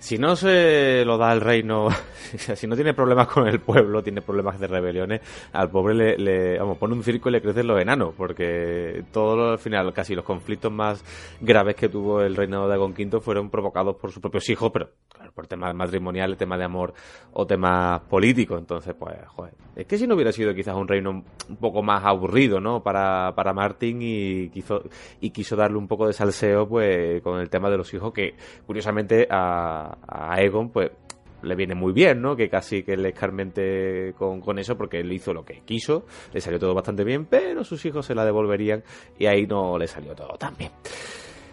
Si 0.00 0.16
no 0.16 0.34
se 0.34 1.04
lo 1.04 1.18
da 1.18 1.30
el 1.34 1.42
reino, 1.42 1.88
si 2.54 2.66
no 2.66 2.74
tiene 2.74 2.94
problemas 2.94 3.28
con 3.28 3.46
el 3.46 3.60
pueblo, 3.60 4.02
tiene 4.02 4.22
problemas 4.22 4.58
de 4.58 4.66
rebeliones, 4.66 5.20
al 5.52 5.70
pobre 5.70 5.94
le, 5.94 6.16
le- 6.16 6.58
vamos, 6.58 6.78
pone 6.78 6.94
un 6.94 7.02
circo 7.04 7.28
y 7.28 7.32
le 7.32 7.42
crecen 7.42 7.66
los 7.66 7.78
enanos, 7.78 8.14
porque 8.16 9.04
todo 9.12 9.52
al 9.52 9.58
final, 9.58 9.92
casi 9.92 10.14
los 10.14 10.24
conflictos 10.24 10.72
más 10.72 11.04
graves 11.42 11.76
que 11.76 11.90
tuvo 11.90 12.22
el 12.22 12.34
reinado 12.34 12.66
de 12.66 12.74
Agon 12.74 12.92
V 12.98 13.20
fueron 13.20 13.50
provocados 13.50 13.96
por 13.96 14.10
sus 14.10 14.22
propios 14.22 14.48
hijos, 14.48 14.70
pero 14.72 14.88
claro, 15.12 15.32
por 15.32 15.46
temas 15.46 15.74
matrimoniales, 15.74 16.38
temas 16.38 16.58
de 16.58 16.64
amor 16.64 16.94
o 17.34 17.46
temas 17.46 18.00
políticos. 18.08 18.58
Entonces, 18.58 18.94
pues, 18.98 19.16
joder, 19.28 19.52
es 19.76 19.86
que 19.86 19.98
si 19.98 20.06
no 20.06 20.14
hubiera 20.14 20.32
sido 20.32 20.54
quizás 20.54 20.76
un 20.76 20.88
reino 20.88 21.10
un 21.10 21.56
poco 21.56 21.82
más 21.82 22.02
aburrido, 22.06 22.58
¿no? 22.58 22.82
Para, 22.82 23.34
para 23.36 23.52
Martin 23.52 23.98
y 24.00 24.48
quiso, 24.48 24.82
y 25.20 25.28
quiso 25.30 25.56
darle 25.56 25.76
un 25.76 25.86
poco 25.88 26.06
de 26.06 26.14
salseo, 26.14 26.66
pues, 26.66 27.20
con 27.20 27.38
el 27.38 27.50
tema 27.50 27.68
de 27.68 27.76
los 27.76 27.92
hijos 27.92 28.14
que, 28.14 28.34
curiosamente, 28.66 29.26
a, 29.30 29.88
a 30.06 30.34
Aegon, 30.34 30.70
pues, 30.70 30.90
le 31.42 31.54
viene 31.54 31.74
muy 31.74 31.92
bien, 31.92 32.20
¿no? 32.20 32.36
Que 32.36 32.48
casi 32.48 32.82
que 32.82 32.96
le 32.96 33.10
escarmente 33.10 34.14
con, 34.18 34.40
con 34.40 34.58
eso 34.58 34.76
porque 34.76 35.00
él 35.00 35.12
hizo 35.12 35.32
lo 35.32 35.44
que 35.44 35.60
quiso, 35.64 36.04
le 36.32 36.40
salió 36.40 36.58
todo 36.58 36.74
bastante 36.74 37.04
bien, 37.04 37.26
pero 37.26 37.64
sus 37.64 37.84
hijos 37.86 38.06
se 38.06 38.14
la 38.14 38.24
devolverían 38.24 38.82
y 39.18 39.26
ahí 39.26 39.46
no 39.46 39.78
le 39.78 39.86
salió 39.86 40.14
todo 40.14 40.36
tan 40.36 40.56
bien. 40.56 40.70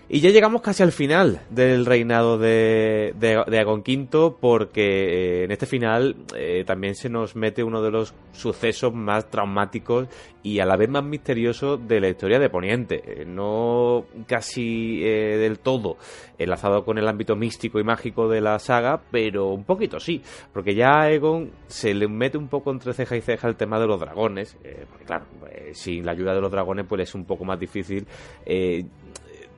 Y 0.10 0.22
ya 0.22 0.30
llegamos 0.30 0.62
casi 0.62 0.84
al 0.84 0.94
final 0.94 1.42
del 1.50 1.86
reinado 1.86 2.38
de, 2.38 3.14
de, 3.20 3.44
de 3.46 3.66
V 3.66 4.36
porque 4.40 5.42
eh, 5.42 5.44
en 5.44 5.52
este 5.52 5.66
final 5.66 6.16
eh, 6.34 6.64
también 6.66 6.96
se 6.96 7.10
nos 7.10 7.36
mete 7.36 7.62
uno 7.62 7.82
de 7.82 7.92
los 7.92 8.14
sucesos 8.32 8.94
más 8.94 9.30
traumáticos 9.30 10.08
y 10.44 10.60
a 10.60 10.66
la 10.66 10.78
vez 10.78 10.88
más 10.88 11.04
misteriosos 11.04 11.86
de 11.90 12.00
la 12.00 12.08
historia 12.08 12.40
de 12.40 12.50
Poniente. 12.50 13.04
Eh, 13.06 13.26
no 13.26 14.06
casi 14.28 15.02
del 15.02 15.60
todo 15.60 15.98
enlazado 16.38 16.86
con 16.86 16.98
el 16.98 17.08
ámbito 17.10 17.36
místico 17.36 17.78
y 17.78 17.84
mágico 17.84 18.30
de 18.30 18.40
la 18.40 18.60
saga, 18.60 19.02
pero 19.12 19.50
un 19.50 19.66
poquito 19.66 20.00
sí, 20.00 20.22
porque 20.54 20.74
ya 20.74 20.92
a 20.92 21.02
Aegon 21.02 21.52
se 21.68 21.94
le 21.94 22.08
mete 22.08 22.38
un 22.38 22.48
poco 22.48 22.72
entre 22.72 22.94
ceja 22.94 23.18
y 23.18 23.22
ceja 23.22 23.50
el 23.50 23.58
tema 23.58 23.78
de 23.78 23.88
los 23.88 24.00
dragones, 24.00 24.56
porque 24.90 25.06
claro, 25.06 25.26
sin 25.74 26.06
la 26.06 26.14
ayuda 26.14 26.34
de 26.34 26.40
los 26.40 26.52
dragones 26.52 26.86
pues 26.88 27.02
es 27.02 27.16
un 27.16 27.26
poco 27.26 27.44
más 27.44 27.60
difícil 27.60 28.06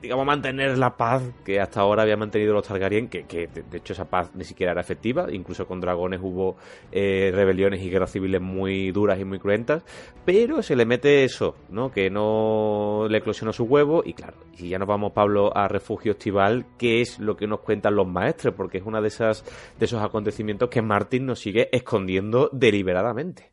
digamos, 0.00 0.24
mantener 0.24 0.78
la 0.78 0.96
paz 0.96 1.22
que 1.44 1.60
hasta 1.60 1.80
ahora 1.80 2.02
había 2.02 2.16
mantenido 2.16 2.54
los 2.54 2.66
Targaryen, 2.66 3.08
que, 3.08 3.24
de, 3.24 3.76
hecho 3.76 3.92
esa 3.92 4.08
paz 4.08 4.30
ni 4.34 4.44
siquiera 4.44 4.72
era 4.72 4.80
efectiva, 4.80 5.26
incluso 5.30 5.66
con 5.66 5.80
dragones 5.80 6.20
hubo 6.22 6.56
eh, 6.90 7.30
rebeliones 7.34 7.82
y 7.82 7.90
guerras 7.90 8.12
civiles 8.12 8.40
muy 8.40 8.92
duras 8.92 9.20
y 9.20 9.24
muy 9.24 9.38
cruentas, 9.38 9.84
pero 10.24 10.62
se 10.62 10.76
le 10.76 10.86
mete 10.86 11.24
eso, 11.24 11.56
¿no? 11.68 11.90
Que 11.90 12.10
no 12.10 13.06
le 13.08 13.18
eclosionó 13.18 13.52
su 13.52 13.64
huevo 13.64 14.02
y 14.04 14.14
claro, 14.14 14.38
y 14.56 14.68
ya 14.68 14.78
nos 14.78 14.88
vamos, 14.88 15.12
Pablo, 15.12 15.54
a 15.56 15.68
Refugio 15.68 16.12
Estival, 16.12 16.66
que 16.78 17.00
es 17.00 17.18
lo 17.18 17.36
que 17.36 17.46
nos 17.46 17.60
cuentan 17.60 17.94
los 17.94 18.08
maestres, 18.08 18.54
porque 18.54 18.78
es 18.78 18.84
uno 18.86 19.02
de, 19.02 19.10
de 19.10 19.84
esos 19.84 20.02
acontecimientos 20.02 20.70
que 20.70 20.82
Martin 20.82 21.26
nos 21.26 21.40
sigue 21.40 21.68
escondiendo 21.72 22.48
deliberadamente. 22.52 23.50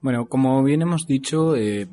Bueno, 0.00 0.26
como 0.26 0.62
bien 0.64 0.82
hemos 0.82 1.06
dicho, 1.06 1.54
eh, 1.54 1.86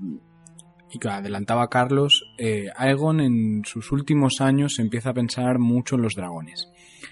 y 0.91 0.99
que 0.99 1.09
adelantaba 1.09 1.69
Carlos, 1.69 2.31
eh, 2.37 2.69
Aegon 2.75 3.19
en 3.19 3.63
sus 3.65 3.91
últimos 3.91 4.41
años 4.41 4.79
empieza 4.79 5.11
a 5.11 5.13
pensar 5.13 5.59
mucho 5.59 5.95
en 5.95 6.01
los 6.01 6.15
dragones. 6.15 6.69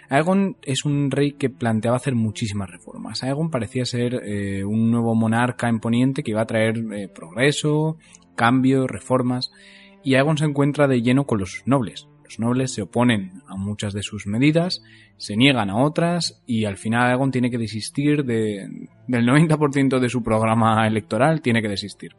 Aegon 0.09 0.57
es 0.63 0.85
un 0.85 1.11
rey 1.11 1.33
que 1.33 1.49
planteaba 1.49 1.97
hacer 1.97 2.15
muchísimas 2.15 2.69
reformas. 2.69 3.23
Aegon 3.23 3.49
parecía 3.49 3.85
ser 3.85 4.15
eh, 4.15 4.63
un 4.63 4.91
nuevo 4.91 5.15
monarca 5.15 5.69
en 5.69 5.79
Poniente 5.79 6.23
que 6.23 6.31
iba 6.31 6.41
a 6.41 6.47
traer 6.47 6.77
eh, 6.93 7.07
progreso, 7.07 7.97
cambios, 8.35 8.89
reformas, 8.89 9.51
y 10.03 10.15
Aegon 10.15 10.37
se 10.37 10.45
encuentra 10.45 10.87
de 10.87 11.01
lleno 11.01 11.25
con 11.25 11.39
los 11.39 11.63
nobles. 11.65 12.07
Los 12.23 12.39
nobles 12.39 12.73
se 12.73 12.81
oponen 12.81 13.41
a 13.47 13.55
muchas 13.55 13.93
de 13.93 14.03
sus 14.03 14.27
medidas, 14.27 14.81
se 15.17 15.37
niegan 15.37 15.69
a 15.69 15.77
otras 15.77 16.43
y 16.45 16.65
al 16.65 16.77
final 16.77 17.09
Aegon 17.09 17.31
tiene 17.31 17.49
que 17.49 17.57
desistir 17.57 18.25
de, 18.25 18.67
del 19.07 19.25
90% 19.25 19.99
de 19.99 20.09
su 20.09 20.23
programa 20.23 20.85
electoral, 20.87 21.41
tiene 21.41 21.61
que 21.61 21.69
desistir. 21.69 22.15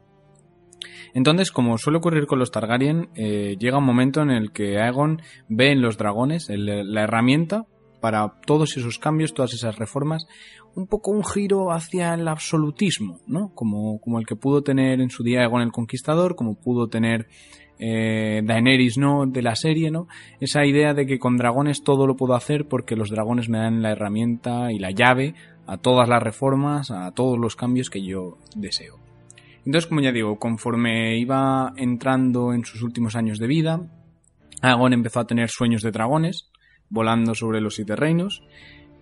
Entonces, 1.15 1.51
como 1.51 1.78
suele 1.78 1.99
ocurrir 1.99 2.27
con 2.27 2.39
los 2.39 2.51
Targaryen, 2.51 3.11
eh, 3.15 3.57
llega 3.59 3.78
un 3.78 3.85
momento 3.85 4.23
en 4.23 4.31
el 4.31 4.53
que 4.53 4.78
Aegon 4.78 5.23
ve 5.49 5.73
en 5.73 5.83
los 5.83 5.97
dragones 5.97 6.49
la 6.49 7.03
herramienta 7.03 7.67
para 8.01 8.35
todos 8.47 8.77
esos 8.77 8.99
cambios, 8.99 9.35
todas 9.35 9.55
esas 9.55 9.77
reformas, 9.77 10.27
un 10.75 10.87
poco 10.87 11.11
un 11.11 11.25
giro 11.25 11.73
hacia 11.73 12.15
el 12.15 12.28
absolutismo, 12.28 13.19
¿no? 13.27 13.53
Como, 13.55 14.01
como 14.01 14.19
el 14.19 14.27
que 14.27 14.37
pudo 14.37 14.62
tener 14.62 15.01
en 15.01 15.11
su 15.11 15.23
día 15.23 15.41
Aegon 15.41 15.62
el 15.62 15.73
Conquistador, 15.73 16.37
como 16.37 16.55
pudo 16.55 16.89
tener 16.89 17.27
eh, 17.78 18.43
Daenerys, 18.45 18.99
¿no? 18.99 19.27
De 19.27 19.43
la 19.43 19.57
serie, 19.57 19.91
¿no? 19.91 20.07
Esa 20.41 20.65
idea 20.65 20.95
de 20.95 21.07
que 21.07 21.19
con 21.19 21.37
dragones 21.37 21.83
todo 21.83 22.07
lo 22.07 22.17
puedo 22.17 22.35
hacer 22.35 22.67
porque 22.67 22.97
los 22.97 23.11
dragones 23.11 23.49
me 23.49 23.59
dan 23.59 23.83
la 23.83 23.93
herramienta 23.93 24.73
y 24.73 24.78
la 24.78 24.91
llave 24.91 25.35
a 25.67 25.77
todas 25.77 26.09
las 26.09 26.23
reformas, 26.23 26.91
a 26.91 27.11
todos 27.12 27.39
los 27.39 27.57
cambios 27.57 27.91
que 27.91 28.03
yo 28.03 28.39
deseo. 28.57 29.08
Entonces, 29.69 29.87
como 29.87 30.01
ya 30.01 30.13
digo, 30.13 30.39
conforme 30.39 31.19
iba 31.19 31.75
entrando 31.77 32.55
en 32.55 32.65
sus 32.65 32.81
últimos 32.81 33.17
años 33.17 33.39
de 33.39 33.47
vida, 33.47 33.79
Aegon 34.63 34.95
empezó 34.95 35.21
a 35.21 35.27
tener 35.27 35.51
sueños 35.51 35.83
de 35.83 35.91
dragones, 35.91 36.49
volando 36.89 37.35
sobre 37.35 37.61
los 37.61 37.75
siete 37.75 37.95
reinos. 37.95 38.43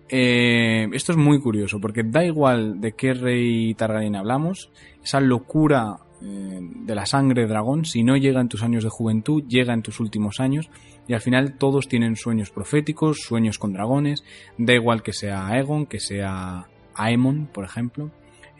Eh, 0.09 0.89
esto 0.91 1.13
es 1.13 1.17
muy 1.17 1.39
curioso, 1.39 1.79
porque 1.79 2.03
da 2.03 2.25
igual 2.25 2.81
de 2.81 2.91
qué 2.97 3.13
rey 3.13 3.75
Targaryen 3.75 4.17
hablamos, 4.17 4.69
esa 5.01 5.21
locura 5.21 5.99
eh, 6.21 6.59
de 6.61 6.95
la 6.95 7.05
sangre 7.05 7.43
de 7.43 7.47
dragón, 7.47 7.85
si 7.85 8.03
no 8.03 8.17
llega 8.17 8.41
en 8.41 8.49
tus 8.49 8.61
años 8.61 8.83
de 8.83 8.89
juventud, 8.89 9.45
llega 9.47 9.73
en 9.73 9.83
tus 9.83 10.01
últimos 10.01 10.41
años, 10.41 10.69
y 11.07 11.13
al 11.13 11.21
final 11.21 11.57
todos 11.57 11.87
tienen 11.87 12.17
sueños 12.17 12.49
proféticos, 12.49 13.19
sueños 13.21 13.57
con 13.57 13.71
dragones, 13.71 14.25
da 14.57 14.73
igual 14.73 15.01
que 15.01 15.13
sea 15.13 15.47
Aegon, 15.47 15.85
que 15.85 16.01
sea 16.01 16.67
Aemon, 16.93 17.47
por 17.53 17.63
ejemplo. 17.63 18.11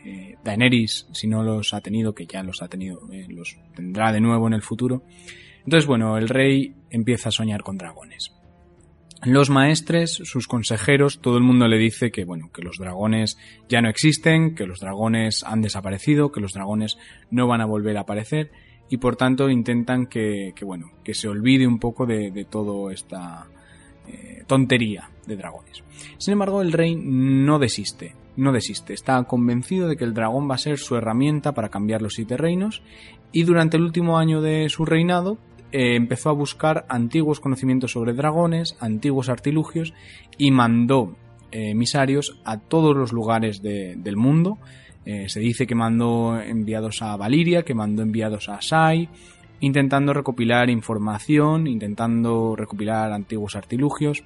Eh, 0.08 0.38
Daenerys, 0.42 1.06
si 1.12 1.28
no 1.28 1.44
los 1.44 1.74
ha 1.74 1.82
tenido, 1.82 2.16
que 2.16 2.26
ya 2.26 2.42
los 2.42 2.62
ha 2.62 2.70
tenido, 2.70 3.02
eh, 3.12 3.26
los 3.28 3.58
tendrá 3.76 4.14
de 4.14 4.22
nuevo 4.22 4.48
en 4.48 4.54
el 4.54 4.62
futuro. 4.62 5.04
Entonces, 5.66 5.86
bueno, 5.86 6.18
el 6.18 6.30
rey 6.30 6.74
empieza 6.90 7.28
a 7.28 7.34
soñar 7.34 7.62
con 7.62 7.78
dragones. 7.78 8.34
Los 9.24 9.50
maestres, 9.50 10.14
sus 10.24 10.48
consejeros, 10.48 11.20
todo 11.20 11.36
el 11.36 11.44
mundo 11.44 11.68
le 11.68 11.78
dice 11.78 12.10
que, 12.10 12.24
bueno, 12.24 12.52
que 12.54 12.62
los 12.62 12.78
dragones 12.78 13.38
ya 13.68 13.82
no 13.82 13.90
existen, 13.90 14.56
que 14.56 14.66
los 14.66 14.80
dragones 14.80 15.44
han 15.44 15.62
desaparecido, 15.62 16.32
que 16.32 16.40
los 16.40 16.54
dragones 16.54 16.98
no 17.30 17.46
van 17.48 17.60
a 17.60 17.66
volver 17.66 17.98
a 17.98 18.02
aparecer, 18.02 18.52
y 18.90 18.98
por 18.98 19.18
tanto 19.18 19.50
intentan 19.50 20.06
que, 20.06 20.54
bueno, 20.62 20.92
que 21.04 21.14
se 21.14 21.28
olvide 21.28 21.68
un 21.68 21.80
poco 21.80 22.06
de, 22.06 22.32
de 22.32 22.46
toda 22.46 22.94
esta 22.94 23.46
eh, 24.08 24.44
tontería 24.48 25.10
de 25.26 25.36
dragones. 25.36 25.84
Sin 26.18 26.32
embargo, 26.32 26.62
el 26.62 26.72
rey 26.72 26.96
no 26.96 27.60
desiste, 27.60 28.16
no 28.38 28.54
desiste, 28.54 28.94
está 28.94 29.22
convencido 29.24 29.88
de 29.88 29.98
que 29.98 30.06
el 30.06 30.14
dragón 30.14 30.50
va 30.50 30.56
a 30.56 30.60
ser 30.60 30.78
su 30.78 30.96
herramienta 30.96 31.54
para 31.54 31.70
cambiar 31.70 32.02
los 32.02 32.14
siete 32.14 32.38
reinos, 32.38 32.82
y 33.32 33.44
durante 33.44 33.76
el 33.78 33.84
último 33.84 34.18
año 34.18 34.42
de 34.42 34.70
su 34.70 34.86
reinado, 34.86 35.38
eh, 35.74 35.96
empezó 35.96 36.30
a 36.30 36.34
buscar 36.34 36.86
antiguos 36.88 37.42
conocimientos 37.42 37.92
sobre 37.92 38.14
dragones, 38.14 38.78
antiguos 38.80 39.28
artilugios 39.28 39.94
y 40.38 40.52
mandó 40.52 41.18
eh, 41.52 41.72
emisarios 41.72 42.40
a 42.46 42.58
todos 42.58 42.96
los 42.96 43.12
lugares 43.12 43.62
de- 43.62 43.96
del 43.98 44.16
mundo. 44.16 44.58
Eh, 45.06 45.28
se 45.30 45.40
dice 45.42 45.68
que 45.68 45.76
mandó 45.76 46.40
enviados 46.40 47.02
a 47.02 47.16
Valiria, 47.18 47.64
que 47.64 47.74
mandó 47.74 48.02
enviados 48.02 48.48
a 48.50 48.62
Sai, 48.62 49.10
intentando 49.60 50.14
recopilar 50.14 50.70
información, 50.70 51.68
intentando 51.68 52.56
recopilar 52.56 53.12
antiguos 53.12 53.56
artilugios, 53.56 54.24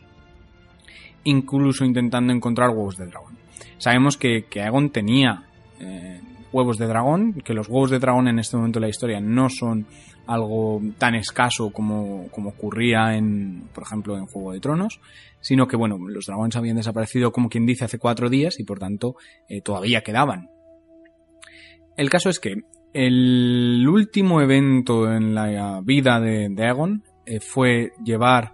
incluso 1.24 1.86
intentando 1.86 2.34
encontrar 2.34 2.70
huevos 2.70 2.98
de 2.98 3.06
dragón. 3.08 3.41
Sabemos 3.78 4.18
que, 4.18 4.46
que 4.50 4.62
Aegon 4.62 4.90
tenía 4.92 5.44
eh, 5.80 6.22
huevos 6.52 6.78
de 6.78 6.88
dragón, 6.88 7.34
que 7.34 7.54
los 7.54 7.68
huevos 7.68 7.92
de 7.92 8.00
dragón 8.00 8.28
en 8.28 8.40
este 8.40 8.58
momento 8.58 8.80
de 8.80 8.86
la 8.86 8.90
historia 8.90 9.20
no 9.20 9.50
son 9.50 9.86
algo 10.28 10.82
tan 10.98 11.16
escaso 11.16 11.72
como, 11.72 12.28
como 12.30 12.50
ocurría 12.52 13.16
en, 13.16 13.64
por 13.74 13.84
ejemplo, 13.84 14.18
en 14.18 14.28
Juego 14.28 14.54
de 14.54 14.60
Tronos, 14.60 15.00
sino 15.40 15.68
que, 15.68 15.76
bueno, 15.76 15.98
los 15.98 16.28
dragones 16.28 16.56
habían 16.56 16.78
desaparecido, 16.78 17.32
como 17.32 17.50
quien 17.50 17.66
dice, 17.66 17.86
hace 17.86 18.00
cuatro 18.00 18.30
días 18.30 18.60
y 18.60 18.64
por 18.64 18.80
tanto 18.80 19.16
eh, 19.50 19.62
todavía 19.62 20.02
quedaban. 20.02 20.50
El 21.98 22.10
caso 22.10 22.30
es 22.30 22.40
que 22.40 22.56
el 22.94 23.86
último 23.88 24.42
evento 24.42 25.12
en 25.12 25.34
la 25.34 25.82
vida 25.84 26.20
de, 26.20 26.50
de 26.50 26.66
Aegon 26.66 27.04
eh, 27.26 27.40
fue 27.40 27.92
llevar 28.04 28.54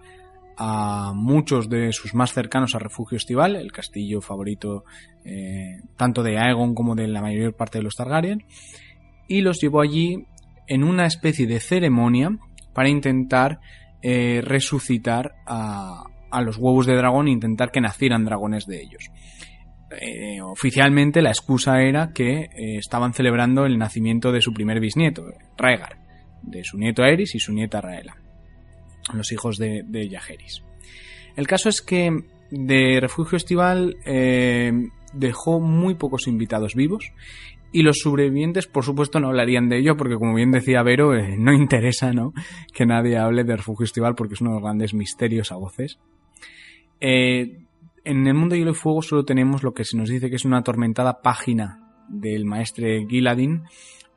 a 0.58 1.14
muchos 1.14 1.70
de 1.70 1.94
sus 1.94 2.16
más 2.16 2.34
cercanos 2.34 2.74
a 2.74 2.80
Refugio 2.80 3.18
Estival, 3.18 3.56
el 3.56 3.72
castillo 3.72 4.22
favorito 4.22 4.84
eh, 5.24 5.82
tanto 5.96 6.24
de 6.24 6.40
Aegon 6.40 6.74
como 6.74 6.96
de 6.96 7.08
la 7.08 7.22
mayor 7.22 7.56
parte 7.56 7.78
de 7.78 7.84
los 7.84 7.96
Targaryen, 7.96 8.44
y 9.28 9.42
los 9.42 9.60
llevó 9.62 9.82
allí 9.82 10.26
en 10.68 10.84
una 10.84 11.06
especie 11.06 11.46
de 11.46 11.60
ceremonia 11.60 12.32
para 12.74 12.90
intentar 12.90 13.60
eh, 14.02 14.42
resucitar 14.44 15.36
a, 15.46 16.04
los 16.42 16.58
huevos 16.58 16.86
de 16.86 16.96
dragón 16.96 17.28
e 17.28 17.32
intentar 17.32 17.72
que 17.72 17.82
nacieran 17.82 18.26
dragones 18.26 18.66
de 18.66 18.82
ellos. 18.82 19.12
Eh, 19.92 20.42
oficialmente 20.42 21.22
la 21.22 21.30
excusa 21.30 21.82
era 21.82 22.12
que 22.14 22.50
estaban 22.78 23.14
celebrando 23.14 23.66
el 23.66 23.78
nacimiento 23.78 24.32
de 24.32 24.42
su 24.42 24.54
primer 24.54 24.80
bisnieto, 24.80 25.26
Rhaegar, 25.56 25.98
de 26.42 26.64
su 26.64 26.78
nieto 26.78 27.04
Aerys 27.04 27.36
y 27.36 27.40
su 27.40 27.54
nieta 27.54 27.82
Raela, 27.82 28.18
los 29.14 29.32
hijos 29.32 29.58
de, 29.58 29.84
de 29.86 30.10
Jaehaerys. 30.10 30.64
El 31.36 31.48
caso 31.48 31.70
es 31.70 31.82
que 31.82 32.24
de 32.50 33.00
Refugio 33.00 33.38
Estival 33.38 33.98
eh, 34.06 34.72
dejó 35.14 35.60
muy 35.60 35.96
pocos 35.96 36.28
invitados 36.28 36.76
vivos 36.76 37.12
y 37.72 37.84
los 37.84 38.00
sobrevivientes, 38.00 38.66
por 38.66 38.84
supuesto, 38.84 39.20
no 39.20 39.28
hablarían 39.28 39.68
de 39.68 39.78
ello 39.78 39.98
porque, 39.98 40.16
como 40.16 40.34
bien 40.34 40.52
decía 40.52 40.84
Vero, 40.84 41.16
eh, 41.16 41.36
no 41.38 41.54
interesa 41.54 42.14
¿no? 42.14 42.34
que 42.74 42.86
nadie 42.86 43.18
hable 43.18 43.44
de 43.44 43.58
Refugio 43.58 43.84
Estival 43.84 44.16
porque 44.16 44.36
es 44.36 44.42
uno 44.42 44.52
de 44.52 44.56
los 44.56 44.64
grandes 44.64 44.94
misterios 44.94 45.52
a 45.52 45.58
voces. 45.58 46.00
Eh, 47.02 47.60
en 48.04 48.26
el 48.26 48.34
mundo 48.34 48.54
de 48.54 48.60
hielo 48.60 48.72
y 48.72 48.76
fuego 48.76 49.02
solo 49.02 49.26
tenemos 49.26 49.64
lo 49.64 49.74
que 49.74 49.84
se 49.84 49.98
nos 49.98 50.10
dice 50.10 50.30
que 50.30 50.38
es 50.38 50.46
una 50.46 50.60
atormentada 50.60 51.22
página 51.22 52.06
del 52.08 52.46
maestre 52.46 53.06
Giladin 53.08 53.64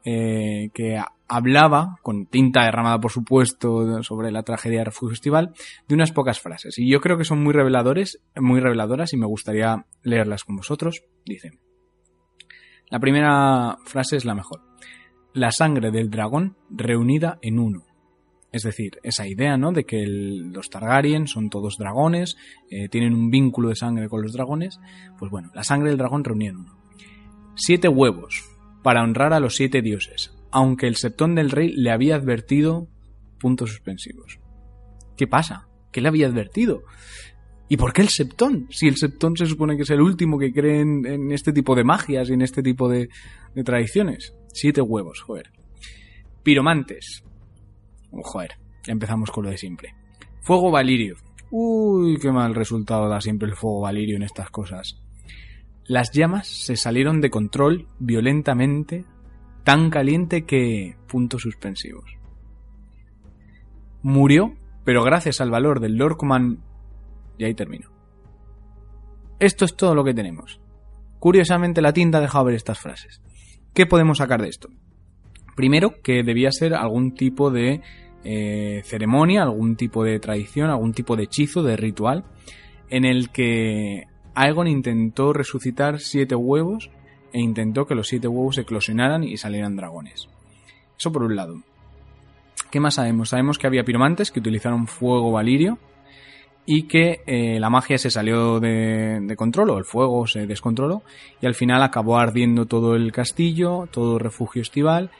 que 0.02 0.98
hablaba, 1.30 1.96
con 2.02 2.26
tinta 2.26 2.64
derramada 2.64 3.00
por 3.00 3.12
supuesto, 3.12 4.02
sobre 4.02 4.32
la 4.32 4.42
tragedia 4.42 4.80
de 4.80 4.86
Refugio 4.86 5.14
Estival, 5.14 5.54
de 5.86 5.94
unas 5.94 6.10
pocas 6.10 6.40
frases. 6.40 6.76
Y 6.76 6.90
yo 6.90 7.00
creo 7.00 7.16
que 7.16 7.24
son 7.24 7.42
muy 7.42 7.54
reveladores, 7.54 8.20
muy 8.34 8.60
reveladoras 8.60 9.12
y 9.12 9.16
me 9.16 9.26
gustaría 9.26 9.86
leerlas 10.02 10.42
con 10.42 10.56
vosotros. 10.56 11.04
Dice. 11.24 11.52
La 12.88 12.98
primera 12.98 13.78
frase 13.84 14.16
es 14.16 14.24
la 14.24 14.34
mejor. 14.34 14.62
La 15.32 15.52
sangre 15.52 15.92
del 15.92 16.10
dragón 16.10 16.56
reunida 16.68 17.38
en 17.42 17.60
uno. 17.60 17.84
Es 18.50 18.64
decir, 18.64 18.98
esa 19.04 19.28
idea, 19.28 19.56
¿no? 19.56 19.70
De 19.70 19.84
que 19.84 20.04
los 20.08 20.68
Targaryen 20.68 21.28
son 21.28 21.48
todos 21.48 21.78
dragones, 21.78 22.36
eh, 22.68 22.88
tienen 22.88 23.14
un 23.14 23.30
vínculo 23.30 23.68
de 23.68 23.76
sangre 23.76 24.08
con 24.08 24.22
los 24.22 24.32
dragones. 24.32 24.80
Pues 25.16 25.30
bueno, 25.30 25.52
la 25.54 25.62
sangre 25.62 25.90
del 25.90 25.98
dragón 25.98 26.24
reunida 26.24 26.50
en 26.50 26.56
uno. 26.56 26.76
Siete 27.54 27.86
huevos, 27.86 28.44
para 28.82 29.04
honrar 29.04 29.32
a 29.32 29.38
los 29.38 29.54
siete 29.54 29.80
dioses, 29.82 30.36
aunque 30.52 30.86
el 30.86 30.96
septón 30.96 31.34
del 31.34 31.50
rey 31.50 31.72
le 31.72 31.90
había 31.90 32.16
advertido 32.16 32.88
puntos 33.38 33.70
suspensivos. 33.70 34.40
¿Qué 35.16 35.26
pasa? 35.26 35.68
¿Qué 35.92 36.00
le 36.00 36.08
había 36.08 36.26
advertido? 36.26 36.82
¿Y 37.68 37.76
por 37.76 37.92
qué 37.92 38.02
el 38.02 38.08
septón? 38.08 38.66
Si 38.70 38.88
el 38.88 38.96
septón 38.96 39.36
se 39.36 39.46
supone 39.46 39.76
que 39.76 39.82
es 39.82 39.90
el 39.90 40.00
último 40.00 40.38
que 40.38 40.52
cree 40.52 40.80
en, 40.80 41.30
este 41.30 41.52
tipo 41.52 41.74
de 41.76 41.84
magias 41.84 42.28
y 42.28 42.32
en 42.32 42.42
este 42.42 42.62
tipo 42.62 42.88
de, 42.88 43.08
de 43.54 43.64
tradiciones. 43.64 44.34
Siete 44.52 44.80
huevos, 44.80 45.20
joder. 45.20 45.52
Piromantes. 46.42 47.22
Oh, 48.10 48.22
joder, 48.24 48.58
ya 48.84 48.92
empezamos 48.92 49.30
con 49.30 49.44
lo 49.44 49.50
de 49.50 49.58
siempre. 49.58 49.94
Fuego 50.42 50.70
Valirio. 50.70 51.16
Uy, 51.50 52.18
qué 52.18 52.32
mal 52.32 52.54
resultado 52.54 53.08
da 53.08 53.20
siempre 53.20 53.48
el 53.48 53.56
fuego 53.56 53.82
Valirio 53.82 54.16
en 54.16 54.22
estas 54.22 54.50
cosas. 54.50 55.00
Las 55.84 56.12
llamas 56.12 56.46
se 56.46 56.76
salieron 56.76 57.20
de 57.20 57.30
control 57.30 57.88
violentamente, 57.98 59.04
tan 59.64 59.90
caliente 59.90 60.44
que... 60.44 60.96
puntos 61.06 61.42
suspensivos. 61.42 62.18
Murió, 64.02 64.54
pero 64.84 65.02
gracias 65.02 65.40
al 65.40 65.50
valor 65.50 65.80
del 65.80 65.96
Lord 65.96 66.16
Command... 66.16 66.58
Y 67.38 67.44
ahí 67.44 67.54
termino. 67.54 67.90
Esto 69.38 69.64
es 69.64 69.74
todo 69.74 69.94
lo 69.94 70.04
que 70.04 70.14
tenemos. 70.14 70.60
Curiosamente 71.18 71.82
la 71.82 71.92
tinta 71.92 72.18
ha 72.18 72.20
dejado 72.20 72.46
ver 72.46 72.54
estas 72.54 72.78
frases. 72.78 73.22
¿Qué 73.72 73.86
podemos 73.86 74.18
sacar 74.18 74.42
de 74.42 74.48
esto? 74.48 74.68
Primero, 75.56 76.00
que 76.02 76.22
debía 76.22 76.50
ser 76.52 76.74
algún 76.74 77.14
tipo 77.14 77.50
de 77.50 77.82
eh, 78.24 78.82
ceremonia, 78.84 79.42
algún 79.42 79.76
tipo 79.76 80.04
de 80.04 80.18
tradición, 80.18 80.70
algún 80.70 80.92
tipo 80.92 81.16
de 81.16 81.24
hechizo, 81.24 81.62
de 81.62 81.76
ritual, 81.76 82.24
en 82.88 83.04
el 83.04 83.30
que 83.30 84.04
Aegon 84.34 84.66
intentó 84.66 85.32
resucitar 85.32 86.00
siete 86.00 86.34
huevos 86.34 86.90
e 87.32 87.40
intentó 87.40 87.86
que 87.86 87.94
los 87.94 88.08
siete 88.08 88.28
huevos 88.28 88.58
eclosionaran 88.58 89.24
y 89.24 89.36
salieran 89.36 89.76
dragones. 89.76 90.28
Eso 90.98 91.12
por 91.12 91.22
un 91.22 91.36
lado. 91.36 91.62
¿Qué 92.70 92.80
más 92.80 92.94
sabemos? 92.94 93.30
Sabemos 93.30 93.58
que 93.58 93.66
había 93.66 93.84
piromantes 93.84 94.30
que 94.30 94.40
utilizaron 94.40 94.86
fuego 94.86 95.32
valirio 95.32 95.78
y 96.66 96.84
que 96.84 97.22
eh, 97.26 97.58
la 97.58 97.70
magia 97.70 97.98
se 97.98 98.10
salió 98.10 98.60
de, 98.60 99.34
control 99.36 99.70
o 99.70 99.78
el 99.78 99.84
fuego 99.84 100.26
se 100.26 100.46
descontroló 100.46 101.02
y 101.40 101.46
al 101.46 101.54
final 101.54 101.82
acabó 101.82 102.18
ardiendo 102.18 102.66
todo 102.66 102.94
el 102.94 103.10
castillo, 103.12 103.88
todo 103.90 104.14
el 104.14 104.20
refugio 104.20 104.62
estival 104.62 105.10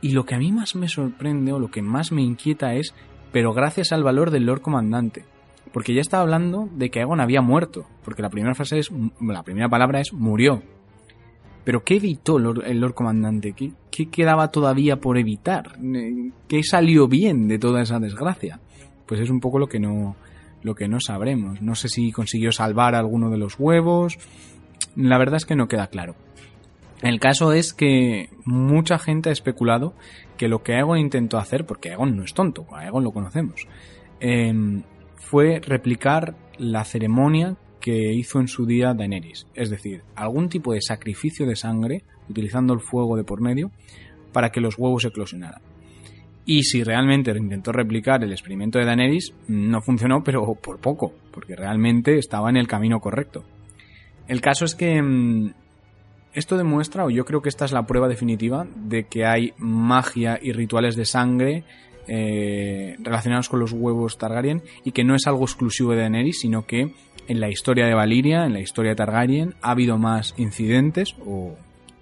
y 0.00 0.10
lo 0.10 0.26
que 0.26 0.34
a 0.34 0.38
mí 0.38 0.52
más 0.52 0.74
me 0.74 0.88
sorprende 0.88 1.52
o 1.52 1.58
lo 1.58 1.70
que 1.70 1.80
más 1.80 2.12
me 2.12 2.22
inquieta 2.22 2.74
es, 2.74 2.94
pero 3.32 3.52
gracias 3.52 3.92
al 3.92 4.04
valor 4.04 4.30
del 4.30 4.44
Lord 4.44 4.60
Comandante. 4.60 5.24
Porque 5.72 5.94
ya 5.94 6.00
estaba 6.00 6.22
hablando 6.22 6.68
de 6.72 6.90
que 6.90 7.00
Aegon 7.00 7.20
había 7.20 7.42
muerto. 7.42 7.86
Porque 8.04 8.22
la 8.22 8.30
primera 8.30 8.54
frase 8.54 8.78
es, 8.78 8.90
la 9.20 9.42
primera 9.42 9.68
palabra 9.68 10.00
es 10.00 10.12
murió. 10.12 10.62
Pero 11.68 11.84
¿qué 11.84 11.96
evitó 11.96 12.38
el 12.38 12.80
Lord 12.80 12.94
Comandante? 12.94 13.52
¿Qué, 13.52 13.72
¿Qué, 13.90 14.08
quedaba 14.08 14.50
todavía 14.50 14.96
por 14.96 15.18
evitar? 15.18 15.78
¿Qué 16.48 16.62
salió 16.62 17.08
bien 17.08 17.46
de 17.46 17.58
toda 17.58 17.82
esa 17.82 17.98
desgracia? 17.98 18.58
Pues 19.04 19.20
es 19.20 19.28
un 19.28 19.38
poco 19.38 19.58
lo 19.58 19.66
que 19.66 19.78
no, 19.78 20.16
lo 20.62 20.74
que 20.74 20.88
no 20.88 20.98
sabremos. 20.98 21.60
No 21.60 21.74
sé 21.74 21.90
si 21.90 22.10
consiguió 22.10 22.52
salvar 22.52 22.94
alguno 22.94 23.28
de 23.28 23.36
los 23.36 23.56
huevos. 23.58 24.16
La 24.96 25.18
verdad 25.18 25.36
es 25.36 25.44
que 25.44 25.56
no 25.56 25.68
queda 25.68 25.88
claro. 25.88 26.14
El 27.02 27.20
caso 27.20 27.52
es 27.52 27.74
que 27.74 28.30
mucha 28.46 28.98
gente 28.98 29.28
ha 29.28 29.32
especulado 29.32 29.92
que 30.38 30.48
lo 30.48 30.62
que 30.62 30.72
Aegon 30.72 30.96
intentó 30.96 31.36
hacer, 31.36 31.66
porque 31.66 31.90
Aegon 31.90 32.16
no 32.16 32.24
es 32.24 32.32
tonto, 32.32 32.64
a 32.72 32.78
Aegon 32.78 33.04
lo 33.04 33.12
conocemos, 33.12 33.68
em, 34.20 34.84
fue 35.16 35.60
replicar 35.60 36.34
la 36.56 36.86
ceremonia 36.86 37.58
que 37.80 38.12
hizo 38.12 38.40
en 38.40 38.48
su 38.48 38.66
día 38.66 38.94
Daenerys, 38.94 39.46
es 39.54 39.70
decir, 39.70 40.02
algún 40.14 40.48
tipo 40.48 40.72
de 40.72 40.80
sacrificio 40.80 41.46
de 41.46 41.56
sangre 41.56 42.02
utilizando 42.28 42.74
el 42.74 42.80
fuego 42.80 43.16
de 43.16 43.24
por 43.24 43.40
medio 43.40 43.70
para 44.32 44.50
que 44.50 44.60
los 44.60 44.78
huevos 44.78 45.04
eclosionaran. 45.04 45.62
Y 46.44 46.62
si 46.62 46.82
realmente 46.82 47.30
intentó 47.36 47.72
replicar 47.72 48.24
el 48.24 48.32
experimento 48.32 48.78
de 48.78 48.86
Daenerys, 48.86 49.34
no 49.48 49.82
funcionó, 49.82 50.24
pero 50.24 50.54
por 50.54 50.78
poco, 50.78 51.12
porque 51.30 51.54
realmente 51.54 52.18
estaba 52.18 52.48
en 52.48 52.56
el 52.56 52.66
camino 52.66 53.00
correcto. 53.00 53.44
El 54.28 54.40
caso 54.40 54.64
es 54.64 54.74
que 54.74 55.02
mm, 55.02 55.52
esto 56.32 56.56
demuestra, 56.56 57.04
o 57.04 57.10
yo 57.10 57.24
creo 57.24 57.42
que 57.42 57.48
esta 57.50 57.66
es 57.66 57.72
la 57.72 57.86
prueba 57.86 58.08
definitiva, 58.08 58.66
de 58.76 59.04
que 59.04 59.26
hay 59.26 59.52
magia 59.58 60.38
y 60.40 60.52
rituales 60.52 60.96
de 60.96 61.04
sangre 61.04 61.64
eh, 62.06 62.96
relacionados 63.00 63.50
con 63.50 63.60
los 63.60 63.72
huevos 63.72 64.16
Targaryen 64.16 64.62
y 64.84 64.92
que 64.92 65.04
no 65.04 65.14
es 65.14 65.26
algo 65.26 65.44
exclusivo 65.44 65.92
de 65.92 65.98
Daenerys, 65.98 66.40
sino 66.40 66.64
que 66.64 66.94
en 67.28 67.40
la 67.40 67.50
historia 67.50 67.86
de 67.86 67.94
Valiria, 67.94 68.46
en 68.46 68.54
la 68.54 68.60
historia 68.60 68.92
de 68.92 68.96
Targaryen, 68.96 69.54
ha 69.60 69.70
habido 69.72 69.98
más 69.98 70.34
incidentes 70.38 71.14
o, 71.24 71.54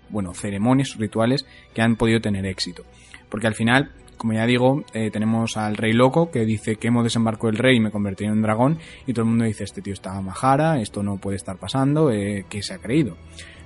bueno, 0.08 0.32
ceremonias, 0.32 0.96
rituales 0.96 1.44
que 1.74 1.82
han 1.82 1.96
podido 1.96 2.20
tener 2.20 2.46
éxito. 2.46 2.84
Porque 3.28 3.48
al 3.48 3.54
final, 3.54 3.90
como 4.16 4.32
ya 4.34 4.46
digo, 4.46 4.84
eh, 4.94 5.10
tenemos 5.10 5.56
al 5.56 5.76
rey 5.76 5.92
loco 5.92 6.30
que 6.30 6.46
dice 6.46 6.76
que 6.76 6.88
hemos 6.88 7.04
desembarcado 7.04 7.48
el 7.48 7.58
rey 7.58 7.76
y 7.76 7.80
me 7.80 7.90
convertí 7.90 8.24
en 8.24 8.32
un 8.32 8.42
dragón 8.42 8.78
y 9.06 9.12
todo 9.12 9.24
el 9.24 9.30
mundo 9.30 9.44
dice, 9.44 9.64
este 9.64 9.82
tío 9.82 9.92
está 9.92 10.18
majara, 10.20 10.80
esto 10.80 11.02
no 11.02 11.18
puede 11.18 11.36
estar 11.36 11.58
pasando, 11.58 12.12
eh, 12.12 12.46
¿qué 12.48 12.62
se 12.62 12.74
ha 12.74 12.78
creído? 12.78 13.16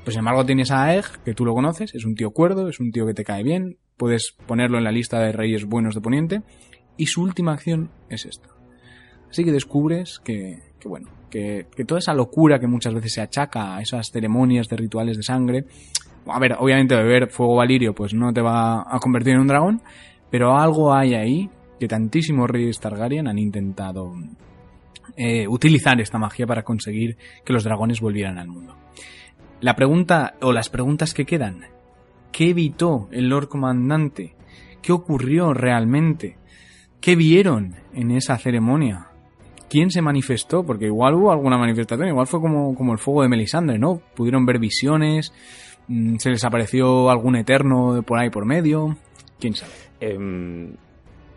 Pues 0.02 0.14
sin 0.14 0.20
embargo 0.20 0.46
tienes 0.46 0.70
a 0.70 0.84
Aeg, 0.84 1.04
que 1.24 1.34
tú 1.34 1.44
lo 1.44 1.52
conoces, 1.52 1.94
es 1.94 2.06
un 2.06 2.14
tío 2.14 2.30
cuerdo, 2.30 2.68
es 2.68 2.80
un 2.80 2.90
tío 2.90 3.06
que 3.06 3.12
te 3.12 3.22
cae 3.22 3.42
bien, 3.42 3.76
puedes 3.98 4.34
ponerlo 4.46 4.78
en 4.78 4.84
la 4.84 4.92
lista 4.92 5.20
de 5.20 5.32
reyes 5.32 5.66
buenos 5.66 5.94
de 5.94 6.00
Poniente, 6.00 6.42
y 6.96 7.06
su 7.06 7.22
última 7.22 7.52
acción 7.52 7.90
es 8.08 8.24
esta. 8.24 8.48
Así 9.28 9.44
que 9.44 9.52
descubres 9.52 10.18
que, 10.24 10.58
que 10.80 10.88
bueno, 10.88 11.08
que, 11.30 11.66
toda 11.86 11.98
esa 11.98 12.14
locura 12.14 12.58
que 12.58 12.66
muchas 12.66 12.92
veces 12.92 13.14
se 13.14 13.20
achaca 13.20 13.76
a 13.76 13.80
esas 13.80 14.10
ceremonias 14.10 14.68
de 14.68 14.76
rituales 14.76 15.16
de 15.16 15.22
sangre, 15.22 15.64
a 16.26 16.38
ver, 16.38 16.56
obviamente 16.58 16.94
beber 16.94 17.30
fuego 17.30 17.56
valirio 17.56 17.94
pues 17.94 18.12
no 18.12 18.32
te 18.32 18.42
va 18.42 18.82
a 18.82 18.98
convertir 19.00 19.34
en 19.34 19.40
un 19.40 19.46
dragón, 19.46 19.82
pero 20.30 20.56
algo 20.56 20.92
hay 20.92 21.14
ahí 21.14 21.50
que 21.78 21.88
tantísimos 21.88 22.50
reyes 22.50 22.78
Targaryen 22.78 23.26
han 23.26 23.38
intentado 23.38 24.12
eh, 25.16 25.48
utilizar 25.48 26.00
esta 26.00 26.18
magia 26.18 26.46
para 26.46 26.62
conseguir 26.62 27.16
que 27.44 27.52
los 27.52 27.64
dragones 27.64 28.00
volvieran 28.00 28.38
al 28.38 28.48
mundo. 28.48 28.76
La 29.60 29.76
pregunta, 29.76 30.34
o 30.40 30.52
las 30.52 30.68
preguntas 30.68 31.14
que 31.14 31.26
quedan, 31.26 31.66
¿qué 32.32 32.50
evitó 32.50 33.08
el 33.12 33.28
Lord 33.28 33.48
Comandante? 33.48 34.34
¿Qué 34.82 34.92
ocurrió 34.92 35.52
realmente? 35.52 36.38
¿Qué 37.00 37.16
vieron 37.16 37.76
en 37.92 38.10
esa 38.10 38.38
ceremonia? 38.38 39.09
¿Quién 39.70 39.90
se 39.92 40.02
manifestó? 40.02 40.64
Porque 40.66 40.86
igual 40.86 41.14
hubo 41.14 41.30
alguna 41.30 41.56
manifestación, 41.56 42.08
igual 42.08 42.26
fue 42.26 42.40
como, 42.40 42.74
como 42.74 42.92
el 42.92 42.98
fuego 42.98 43.22
de 43.22 43.28
Melisandre, 43.28 43.78
¿no? 43.78 44.02
Pudieron 44.16 44.44
ver 44.44 44.58
visiones, 44.58 45.32
mm, 45.86 46.16
se 46.16 46.30
les 46.30 46.44
apareció 46.44 47.08
algún 47.08 47.36
eterno 47.36 48.02
por 48.02 48.18
ahí 48.18 48.30
por 48.30 48.44
medio, 48.44 48.96
quién 49.38 49.54
sabe. 49.54 49.72
Em, 50.00 50.72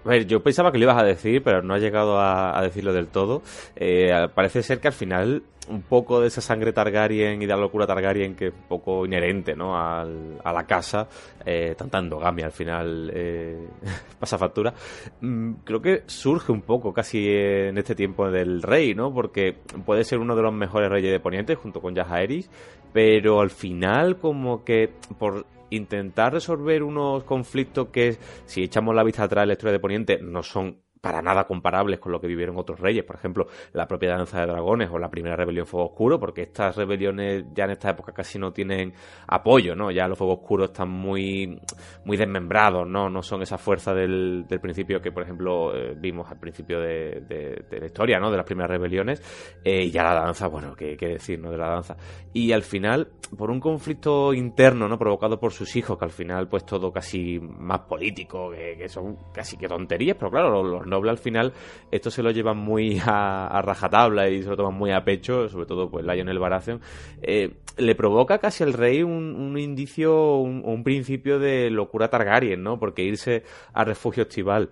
a 0.06 0.10
ver, 0.10 0.28
yo 0.28 0.44
pensaba 0.44 0.72
que 0.72 0.78
lo 0.78 0.86
ibas 0.86 1.02
a 1.02 1.06
decir, 1.06 1.44
pero 1.44 1.62
no 1.62 1.74
ha 1.74 1.80
llegado 1.80 2.20
a, 2.20 2.62
decirlo 2.62 2.94
del 2.94 3.08
todo. 3.08 3.42
Eh, 3.76 4.12
parece 4.34 4.64
ser 4.64 4.80
que 4.80 4.88
al 4.88 4.94
final 4.94 5.44
un 5.70 5.82
poco 5.82 6.20
de 6.20 6.28
esa 6.28 6.42
sangre 6.42 6.74
Targaryen 6.74 7.42
y 7.42 7.46
de 7.46 7.54
la 7.54 7.60
locura 7.60 7.88
Targaryen 7.88 8.36
que 8.36 8.48
es 8.48 8.54
un 8.54 8.68
poco 8.68 9.06
inherente 9.06 9.56
¿no? 9.56 9.78
Al, 9.78 10.40
a 10.44 10.52
la 10.52 10.66
casa, 10.66 11.08
eh, 11.46 11.76
tanta 11.78 12.00
endogamia 12.00 12.46
al 12.46 12.52
final 12.52 13.12
eh, 13.14 13.68
pasa 14.20 14.38
factura, 14.38 14.74
mm, 15.22 15.54
creo 15.64 15.82
que 15.82 16.04
surge 16.06 16.52
un 16.52 16.62
poco 16.62 16.94
casi 16.94 17.28
en 17.30 17.78
este 17.78 17.96
tiempo 17.96 18.30
del 18.30 18.62
rey, 18.62 18.94
¿no? 18.94 19.14
porque 19.14 19.56
puede 19.86 20.04
ser 20.04 20.20
uno 20.20 20.36
de 20.36 20.42
los 20.42 20.54
mejores 20.54 20.90
reyes 20.90 21.12
de 21.12 21.20
Poniente 21.20 21.56
junto 21.56 21.82
con 21.82 21.96
Jaehaerys, 21.96 22.50
pero 22.92 23.42
al 23.42 23.50
final 23.50 24.18
como 24.18 24.64
que 24.64 24.92
por 25.18 25.46
intentar 25.76 26.34
resolver 26.34 26.84
unos 26.84 27.24
conflictos 27.24 27.90
que, 27.90 28.18
si 28.46 28.64
echamos 28.64 28.96
la 28.96 29.04
vista 29.04 29.24
atrás 29.24 29.44
de 29.44 29.48
la 29.48 29.54
historia 29.54 29.74
de 29.74 29.80
Poniente, 29.80 30.20
no 30.22 30.44
son 30.44 30.78
para 31.04 31.22
nada 31.22 31.44
comparables 31.44 32.00
con 32.00 32.14
lo 32.14 32.22
que 32.22 32.28
vivieron 32.28 32.58
otros 32.58 32.80
reyes, 32.80 33.04
por 33.04 33.18
ejemplo, 33.18 33.48
la 33.74 33.86
propia 33.86 34.12
danza 34.12 34.40
de 34.40 34.48
dragones 34.48 34.90
o 34.90 34.98
la 34.98 35.10
primera 35.10 35.36
rebelión 35.36 35.68
Fuego 35.68 35.88
Oscuro, 35.88 36.18
porque 36.18 36.44
estas 36.44 36.78
rebeliones 36.78 37.44
ya 37.54 37.66
en 37.66 37.72
esta 37.72 37.90
época 37.90 38.14
casi 38.14 38.40
no 38.40 38.54
tienen 38.54 38.94
apoyo, 39.28 39.76
¿no? 39.76 39.92
Ya 39.92 40.08
los 40.08 40.18
Fuegos 40.18 40.40
Oscuros 40.40 40.70
están 40.70 40.90
muy, 40.90 41.60
muy 42.06 42.16
desmembrados, 42.16 42.88
¿no? 42.88 43.10
No 43.10 43.22
son 43.22 43.42
esa 43.42 43.58
fuerza 43.58 43.94
del, 43.94 44.46
del 44.48 44.62
principio 44.62 45.02
que, 45.02 45.12
por 45.12 45.24
ejemplo, 45.24 45.76
eh, 45.76 45.94
vimos 45.94 46.32
al 46.32 46.40
principio 46.40 46.80
de, 46.80 47.20
de, 47.28 47.80
la 47.82 47.86
historia, 47.86 48.18
¿no? 48.18 48.32
De 48.32 48.38
las 48.38 48.46
primeras 48.46 48.72
rebeliones, 48.72 49.22
eh, 49.62 49.84
y 49.84 49.92
ya 49.92 50.04
la 50.04 50.14
danza, 50.14 50.48
bueno, 50.48 50.74
qué, 50.74 50.96
decir, 50.96 51.38
¿no? 51.38 51.52
De 51.52 51.58
la 51.58 51.68
danza. 51.68 51.98
Y 52.32 52.54
al 52.54 52.64
final, 52.64 53.10
por 53.38 53.52
un 53.52 53.60
conflicto 53.60 54.34
interno, 54.34 54.88
¿no? 54.88 54.98
Provocado 54.98 55.38
por 55.38 55.52
sus 55.52 55.76
hijos, 55.76 55.98
que 55.98 56.06
al 56.06 56.12
final, 56.12 56.48
pues 56.48 56.66
todo 56.66 56.94
casi 56.94 57.42
más 57.42 57.82
político, 57.82 58.52
que, 58.52 58.78
que 58.78 58.88
son 58.88 59.18
casi 59.34 59.58
que 59.58 59.68
tonterías, 59.68 60.16
pero 60.18 60.32
claro, 60.32 60.64
los, 60.64 60.88
los 60.93 60.93
al 60.98 61.18
final 61.18 61.54
esto 61.92 62.12
se 62.12 62.24
lo 62.24 62.32
llevan 62.32 62.58
muy 62.58 63.00
a, 63.06 63.48
a, 63.48 63.62
rajatabla 63.62 64.30
y 64.30 64.44
se 64.44 64.50
lo 64.50 64.58
toman 64.58 64.74
muy 64.74 64.92
a 64.92 65.04
pecho, 65.04 65.50
sobre 65.50 65.66
todo 65.66 65.90
pues 65.90 66.06
Lionel 66.06 66.40
Baratheon, 66.40 66.82
eh, 67.22 67.54
le 67.78 67.96
provoca 67.96 68.38
casi 68.38 68.64
al 68.64 68.74
rey 68.74 69.04
un, 69.04 69.36
un 69.36 69.58
indicio, 69.58 70.38
un, 70.38 70.62
un, 70.66 70.84
principio 70.84 71.40
de 71.40 71.70
locura 71.70 72.10
Targaryen, 72.10 72.62
¿no? 72.62 72.80
Porque 72.80 73.04
irse 73.04 73.44
a 73.74 73.84
refugio 73.84 74.24
estival 74.24 74.70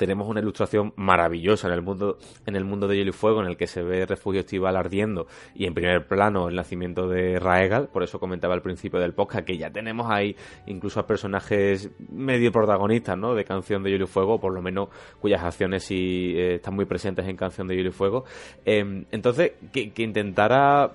tenemos 0.00 0.26
una 0.28 0.40
ilustración 0.40 0.94
maravillosa 0.96 1.68
en 1.68 1.74
el 1.74 1.82
mundo 1.82 2.16
en 2.46 2.56
el 2.56 2.64
mundo 2.64 2.88
de 2.88 2.96
Hielo 2.96 3.10
y 3.10 3.12
Fuego 3.12 3.42
en 3.42 3.48
el 3.48 3.58
que 3.58 3.66
se 3.66 3.82
ve 3.82 4.06
Refugio 4.06 4.40
Estival 4.40 4.74
ardiendo 4.74 5.26
y 5.54 5.66
en 5.66 5.74
primer 5.74 6.06
plano 6.06 6.48
el 6.48 6.56
nacimiento 6.56 7.06
de 7.06 7.38
Raegal, 7.38 7.88
por 7.88 8.02
eso 8.02 8.18
comentaba 8.18 8.54
al 8.54 8.62
principio 8.62 8.98
del 8.98 9.12
podcast 9.12 9.44
que 9.44 9.58
ya 9.58 9.70
tenemos 9.70 10.10
ahí 10.10 10.34
incluso 10.64 11.00
a 11.00 11.06
personajes 11.06 11.90
medio 12.08 12.50
protagonistas, 12.50 13.18
¿no? 13.18 13.34
de 13.34 13.44
Canción 13.44 13.82
de 13.82 13.90
Hielo 13.90 14.04
y 14.04 14.08
Fuego, 14.08 14.40
por 14.40 14.54
lo 14.54 14.62
menos 14.62 14.88
cuyas 15.20 15.42
acciones 15.42 15.84
sí 15.84 16.32
eh, 16.34 16.54
están 16.54 16.74
muy 16.74 16.86
presentes 16.86 17.28
en 17.28 17.36
Canción 17.36 17.68
de 17.68 17.76
Hielo 17.76 17.90
y 17.90 17.92
Fuego. 17.92 18.24
Eh, 18.64 19.04
entonces, 19.10 19.52
que, 19.70 19.92
intentara 19.98 20.92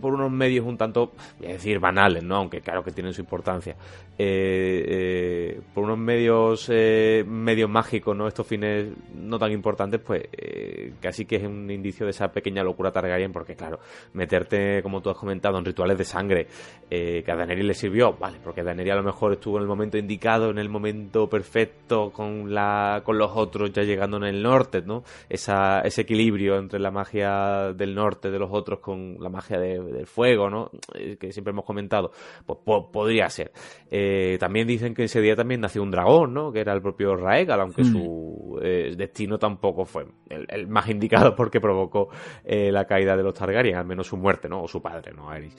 por 0.00 0.14
unos 0.14 0.30
medios 0.30 0.66
un 0.66 0.76
tanto, 0.76 1.12
voy 1.38 1.48
a 1.48 1.52
decir, 1.52 1.78
banales, 1.78 2.22
¿no? 2.22 2.36
Aunque 2.36 2.60
claro 2.60 2.82
que 2.82 2.90
tienen 2.90 3.12
su 3.12 3.20
importancia. 3.20 3.76
Eh, 4.16 4.84
eh, 4.86 5.60
por 5.74 5.84
unos 5.84 5.98
medios 5.98 6.68
eh, 6.72 7.24
medios 7.26 7.68
mágicos, 7.68 8.16
¿no? 8.16 8.28
Estos 8.28 8.46
fines 8.46 8.88
no 9.14 9.38
tan 9.38 9.50
importantes, 9.50 10.00
pues 10.00 10.22
eh, 10.32 10.92
casi 11.00 11.24
que 11.24 11.36
es 11.36 11.44
un 11.44 11.70
indicio 11.70 12.06
de 12.06 12.10
esa 12.10 12.28
pequeña 12.28 12.62
locura 12.62 12.92
Targaryen, 12.92 13.32
porque 13.32 13.56
claro, 13.56 13.80
meterte, 14.12 14.82
como 14.82 15.02
tú 15.02 15.10
has 15.10 15.16
comentado, 15.16 15.58
en 15.58 15.64
rituales 15.64 15.98
de 15.98 16.04
sangre, 16.04 16.46
que 16.88 17.24
a 17.26 17.34
Daenerys 17.34 17.64
le 17.64 17.74
sirvió, 17.74 18.12
vale, 18.12 18.38
porque 18.42 18.62
Daenerys 18.62 18.92
a 18.92 18.96
lo 18.96 19.02
mejor 19.02 19.32
estuvo 19.32 19.56
en 19.56 19.62
el 19.62 19.68
momento 19.68 19.98
indicado, 19.98 20.50
en 20.50 20.58
el 20.58 20.68
momento 20.68 21.28
perfecto, 21.28 22.12
con 22.12 22.54
la 22.54 23.02
con 23.04 23.18
los 23.18 23.32
otros 23.34 23.72
ya 23.72 23.82
llegando 23.82 24.16
en 24.18 24.24
el 24.24 24.42
norte, 24.42 24.82
¿no? 24.82 25.02
Esa, 25.28 25.80
ese 25.80 26.02
equilibrio 26.02 26.56
entre 26.58 26.78
la 26.78 26.90
magia 26.90 27.72
del 27.72 27.94
norte 27.94 28.30
de 28.30 28.38
los 28.38 28.50
otros 28.52 28.78
con 28.78 29.16
la 29.20 29.28
magia 29.28 29.58
de 29.58 29.73
del 29.80 30.06
fuego, 30.06 30.50
¿no? 30.50 30.70
Eh, 30.94 31.16
que 31.18 31.32
siempre 31.32 31.52
hemos 31.52 31.64
comentado, 31.64 32.12
pues 32.46 32.58
po 32.64 32.90
podría 32.90 33.28
ser. 33.28 33.52
Eh, 33.90 34.36
también 34.38 34.66
dicen 34.66 34.94
que 34.94 35.04
ese 35.04 35.20
día 35.20 35.36
también 35.36 35.60
nació 35.60 35.82
un 35.82 35.90
dragón, 35.90 36.34
¿no? 36.34 36.52
Que 36.52 36.60
era 36.60 36.72
el 36.72 36.82
propio 36.82 37.16
Raegal, 37.16 37.60
aunque 37.60 37.82
mm. 37.82 37.92
su 37.92 38.60
eh, 38.62 38.94
destino 38.96 39.38
tampoco 39.38 39.84
fue 39.84 40.06
el, 40.28 40.46
el, 40.48 40.66
más 40.66 40.88
indicado 40.88 41.34
porque 41.36 41.60
provocó 41.60 42.08
eh, 42.44 42.70
la 42.72 42.86
caída 42.86 43.16
de 43.16 43.22
los 43.22 43.34
Targaryen, 43.34 43.76
al 43.76 43.86
menos 43.86 44.06
su 44.06 44.16
muerte, 44.16 44.48
¿no? 44.48 44.62
O 44.62 44.68
su 44.68 44.80
padre, 44.82 45.12
¿no? 45.12 45.30
Aerys. 45.30 45.56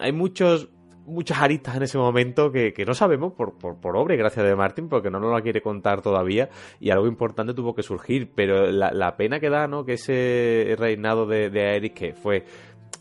Hay 0.00 0.12
muchos 0.12 0.68
muchas 1.08 1.40
aristas 1.40 1.76
en 1.76 1.82
ese 1.82 1.98
momento 1.98 2.52
que, 2.52 2.72
que 2.72 2.84
no 2.84 2.94
sabemos 2.94 3.32
por, 3.32 3.58
por, 3.58 3.80
por, 3.80 3.96
obra 3.96 4.14
y 4.14 4.18
gracia 4.18 4.42
de 4.42 4.54
Martin, 4.54 4.88
porque 4.88 5.10
no 5.10 5.18
nos 5.18 5.32
la 5.32 5.42
quiere 5.42 5.60
contar 5.60 6.02
todavía 6.02 6.48
y 6.78 6.90
algo 6.90 7.06
importante 7.06 7.54
tuvo 7.54 7.74
que 7.74 7.82
surgir, 7.82 8.30
pero 8.34 8.70
la, 8.70 8.92
la 8.92 9.16
pena 9.16 9.40
que 9.40 9.50
da, 9.50 9.66
¿no? 9.66 9.84
Que 9.84 9.94
ese 9.94 10.76
reinado 10.78 11.26
de, 11.26 11.50
de 11.50 11.62
Aerys 11.62 11.92
que 11.92 12.12
fue 12.12 12.44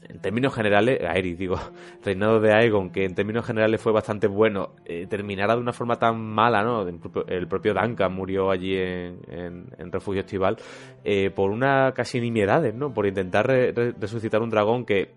en 0.09 0.19
términos 0.19 0.53
generales, 0.53 0.99
Aerys 1.01 1.37
digo, 1.37 1.55
reinado 2.03 2.39
de 2.39 2.53
Aegon, 2.53 2.89
que 2.91 3.05
en 3.05 3.15
términos 3.15 3.45
generales 3.45 3.81
fue 3.81 3.91
bastante 3.91 4.27
bueno, 4.27 4.71
eh, 4.85 5.07
terminara 5.07 5.55
de 5.55 5.61
una 5.61 5.73
forma 5.73 5.97
tan 5.97 6.19
mala, 6.19 6.63
¿no? 6.63 6.87
El 7.27 7.47
propio, 7.47 7.73
Duncan 7.73 8.13
murió 8.13 8.51
allí 8.51 8.75
en, 8.75 9.19
en, 9.29 9.91
Refugio 9.91 10.21
Estival 10.21 10.57
eh, 11.03 11.29
por 11.29 11.51
una 11.51 11.91
casi 11.93 12.19
nimiedades, 12.19 12.73
¿no? 12.73 12.93
Por 12.93 13.05
intentar 13.07 13.47
re, 13.47 13.71
re, 13.71 13.93
resucitar 13.99 14.41
un 14.41 14.49
dragón 14.49 14.85
que 14.85 15.13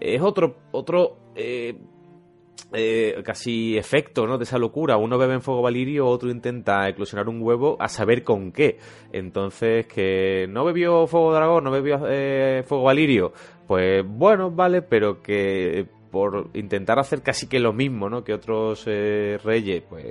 es 0.00 0.20
otro, 0.22 0.56
otro 0.72 1.16
eh, 1.34 1.76
eh, 2.72 3.22
casi 3.24 3.78
efecto 3.78 4.26
¿no? 4.26 4.36
de 4.36 4.44
esa 4.44 4.58
locura. 4.58 4.96
Uno 4.96 5.16
bebe 5.16 5.34
en 5.34 5.40
fuego 5.40 5.62
valirio, 5.62 6.06
otro 6.06 6.30
intenta 6.30 6.86
eclosionar 6.88 7.28
un 7.28 7.40
huevo 7.40 7.76
a 7.80 7.88
saber 7.88 8.22
con 8.22 8.52
qué. 8.52 8.78
Entonces, 9.12 9.86
que 9.86 10.46
no 10.50 10.64
bebió 10.64 11.06
fuego 11.06 11.32
dragón, 11.32 11.64
no 11.64 11.70
bebió 11.70 12.00
eh, 12.08 12.62
fuego 12.66 12.84
valirio, 12.84 13.32
pues 13.68 14.04
bueno, 14.04 14.50
vale, 14.50 14.82
pero 14.82 15.22
que 15.22 15.86
por 16.10 16.48
intentar 16.54 16.98
hacer 16.98 17.22
casi 17.22 17.46
que 17.48 17.60
lo 17.60 17.72
mismo, 17.72 18.08
¿no? 18.10 18.24
Que 18.24 18.32
otros 18.34 18.82
eh, 18.88 19.38
reyes, 19.44 19.82
pues 19.88 20.06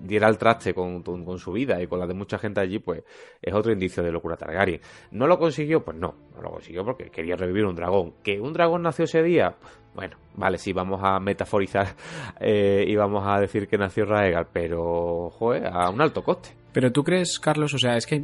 diera 0.00 0.28
el 0.28 0.38
traste 0.38 0.72
con, 0.72 1.02
con- 1.02 1.24
con 1.24 1.38
su 1.38 1.50
vida 1.52 1.82
y 1.82 1.88
con 1.88 1.98
la 1.98 2.06
de 2.06 2.14
mucha 2.14 2.38
gente 2.38 2.60
allí, 2.60 2.78
pues 2.78 3.02
es 3.42 3.52
otro 3.52 3.72
indicio 3.72 4.02
de 4.02 4.12
locura 4.12 4.36
Targaryen. 4.36 4.80
¿No 5.10 5.26
lo 5.26 5.38
consiguió? 5.38 5.84
Pues 5.84 5.96
no, 5.96 6.14
no 6.36 6.40
lo 6.42 6.50
consiguió 6.52 6.84
porque 6.84 7.10
quería 7.10 7.34
revivir 7.34 7.64
un 7.66 7.74
dragón. 7.74 8.14
¿Que 8.22 8.40
un 8.40 8.52
dragón 8.52 8.82
nació 8.82 9.04
ese 9.06 9.22
día? 9.24 9.56
Bueno, 9.96 10.16
vale, 10.36 10.58
sí, 10.58 10.72
vamos 10.72 11.00
a 11.02 11.18
metaforizar 11.18 11.88
eh, 12.40 12.84
y 12.86 12.94
vamos 12.94 13.24
a 13.26 13.40
decir 13.40 13.66
que 13.66 13.76
nació 13.76 14.04
Raegar, 14.04 14.48
pero, 14.52 15.30
joder, 15.30 15.66
a 15.66 15.90
un 15.90 16.00
alto 16.00 16.22
coste. 16.22 16.50
Pero 16.72 16.92
tú 16.92 17.02
crees, 17.02 17.40
Carlos, 17.40 17.74
o 17.74 17.78
sea, 17.78 17.96
es 17.96 18.06
que 18.06 18.22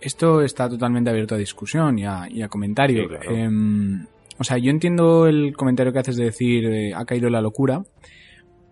esto 0.00 0.42
está 0.42 0.68
totalmente 0.68 1.10
abierto 1.10 1.34
a 1.34 1.38
discusión 1.38 1.98
y 1.98 2.04
a, 2.04 2.28
y 2.28 2.42
a 2.42 2.48
comentario. 2.48 3.02
Sí, 3.02 3.08
claro. 3.08 3.30
Em, 3.30 4.06
o 4.38 4.44
sea, 4.44 4.58
yo 4.58 4.70
entiendo 4.70 5.26
el 5.26 5.54
comentario 5.56 5.92
que 5.92 5.98
haces 5.98 6.16
de 6.16 6.24
decir 6.24 6.64
eh, 6.64 6.94
ha 6.94 7.04
caído 7.04 7.28
la 7.28 7.42
locura, 7.42 7.84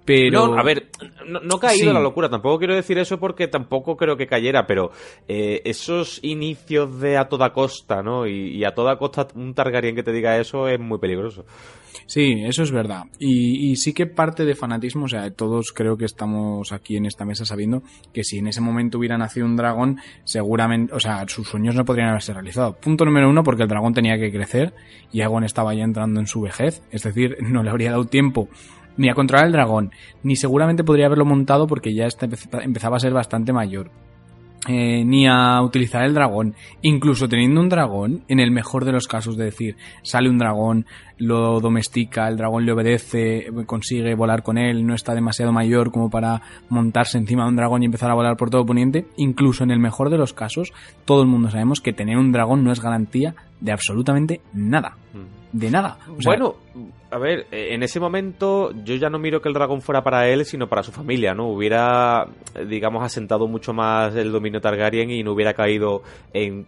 pero... 0.09 0.47
No, 0.49 0.59
a 0.59 0.63
ver, 0.63 0.89
no, 1.27 1.41
no 1.41 1.57
ha 1.57 1.61
caído 1.61 1.89
Sí. 1.91 1.93
la 1.95 2.01
locura, 2.01 2.29
tampoco 2.31 2.59
quiero 2.59 2.75
decir 2.75 2.99
eso 2.99 3.19
porque 3.21 3.47
tampoco 3.47 3.97
creo 3.97 4.17
que 4.17 4.27
cayera, 4.27 4.67
pero 4.67 4.91
eh, 5.29 5.61
esos 5.65 6.19
inicios 6.23 6.99
de 7.01 7.17
a 7.19 7.29
toda 7.29 7.53
costa, 7.53 8.03
¿no? 8.03 8.27
Y, 8.27 8.57
y 8.57 8.65
a 8.65 8.73
toda 8.75 8.97
costa 8.99 9.29
un 9.35 9.53
Targaryen 9.55 9.95
que 9.95 10.03
te 10.03 10.13
diga 10.13 10.39
eso 10.39 10.67
es 10.67 10.81
muy 10.81 10.99
peligroso. 10.99 11.45
Sí, 12.07 12.43
eso 12.47 12.63
es 12.63 12.71
verdad. 12.73 13.03
Y, 13.19 13.71
y 13.71 13.77
sí 13.77 13.93
que 13.93 14.07
parte 14.07 14.47
de 14.47 14.55
fanatismo, 14.55 15.05
o 15.05 15.09
sea, 15.09 15.31
todos 15.31 15.73
creo 15.75 15.99
que 15.99 16.07
estamos 16.07 16.73
aquí 16.73 16.97
en 16.97 17.05
esta 17.05 17.27
mesa 17.27 17.45
sabiendo 17.45 17.83
que 18.15 18.25
si 18.25 18.39
en 18.39 18.47
ese 18.47 18.63
momento 18.63 18.97
hubiera 18.97 19.19
nacido 19.19 19.45
un 19.45 19.57
dragón, 19.57 19.99
seguramente, 20.25 20.95
o 20.95 21.01
sea, 21.01 21.25
sus 21.29 21.49
sueños 21.49 21.75
no 21.75 21.85
podrían 21.85 22.09
haberse 22.09 22.33
realizado. 22.33 22.77
Punto 22.81 23.05
número 23.05 23.29
uno, 23.29 23.43
porque 23.43 23.65
el 23.65 23.69
dragón 23.69 23.93
tenía 23.93 24.17
que 24.19 24.33
crecer 24.33 24.73
y 25.13 25.21
Aegon 25.21 25.45
estaba 25.45 25.75
ya 25.75 25.85
entrando 25.85 26.19
en 26.21 26.27
su 26.27 26.41
vejez, 26.41 26.83
es 26.91 27.03
decir, 27.03 27.37
no 27.43 27.63
le 27.63 27.69
habría 27.71 27.91
dado 27.91 28.05
tiempo 28.07 28.49
ni 28.99 29.09
a 29.09 29.15
controlar 29.15 29.47
el 29.47 29.53
dragón, 29.53 29.93
ni 30.23 30.37
seguramente 30.37 30.85
podría 30.85 31.07
haberlo 31.07 31.25
montado 31.25 31.67
porque 31.67 31.95
ya 31.95 32.07
empez- 32.07 32.63
empezaba 32.63 32.99
a 32.99 33.01
ser 33.01 33.15
bastante 33.15 33.53
mayor. 33.55 33.91
Eh, 34.69 35.05
ni 35.05 35.27
a 35.27 35.63
utilizar 35.63 36.05
el 36.05 36.13
dragón, 36.15 36.55
incluso 36.83 37.29
teniendo 37.29 37.61
un 37.61 37.69
dragón, 37.69 38.25
en 38.29 38.41
el 38.41 38.51
mejor 38.51 38.85
de 38.85 38.93
los 38.93 39.07
casos 39.07 39.37
de 39.37 39.45
decir, 39.45 39.77
sale 40.03 40.29
un 40.29 40.37
dragón, 40.37 40.85
lo 41.19 41.61
domestica, 41.61 42.29
el 42.29 42.37
dragón 42.37 42.65
le 42.65 42.73
obedece, 42.73 43.49
consigue 43.67 44.15
volar 44.15 44.43
con 44.43 44.57
él, 44.57 44.87
no 44.87 44.95
está 44.95 45.15
demasiado 45.15 45.53
mayor 45.53 45.91
como 45.91 46.11
para 46.11 46.41
montarse 46.69 47.19
encima 47.19 47.43
de 47.45 47.51
un 47.51 47.57
dragón 47.57 47.83
y 47.83 47.87
empezar 47.87 48.11
a 48.11 48.15
volar 48.15 48.37
por 48.37 48.51
todo 48.51 48.65
Poniente, 48.65 49.07
incluso 49.17 49.65
en 49.65 49.71
el 49.71 49.79
mejor 49.79 50.11
de 50.11 50.19
los 50.19 50.33
casos, 50.33 50.73
todo 51.05 51.23
el 51.23 51.29
mundo 51.29 51.51
sabemos 51.51 51.81
que 51.81 51.93
tener 51.93 52.17
un 52.19 52.33
dragón 52.33 52.65
no 52.65 52.73
es 52.73 52.81
garantía 52.81 53.35
de 53.61 53.73
absolutamente 53.73 54.41
nada, 54.53 54.97
de 55.53 55.71
nada. 55.71 55.99
O 56.17 56.23
sea, 56.23 56.33
bueno, 56.33 56.55
a 57.11 57.19
ver, 57.19 57.47
en 57.51 57.83
ese 57.83 57.99
momento 57.99 58.73
yo 58.85 58.95
ya 58.95 59.11
no 59.11 59.19
miro 59.19 59.41
que 59.41 59.49
el 59.49 59.55
dragón 59.55 59.83
fuera 59.83 60.03
para 60.03 60.29
él, 60.29 60.45
sino 60.45 60.69
para 60.69 60.83
su 60.83 60.93
familia, 60.93 61.35
¿no? 61.35 61.49
Hubiera, 61.49 62.27
digamos, 62.69 63.03
asentado 63.03 63.49
mucho 63.49 63.73
más 63.73 64.15
el 64.15 64.31
dominio 64.31 64.61
Targaryen 64.61 65.11
y 65.11 65.23
no 65.23 65.33
hubiera 65.33 65.55
caído 65.55 66.03
en 66.33 66.67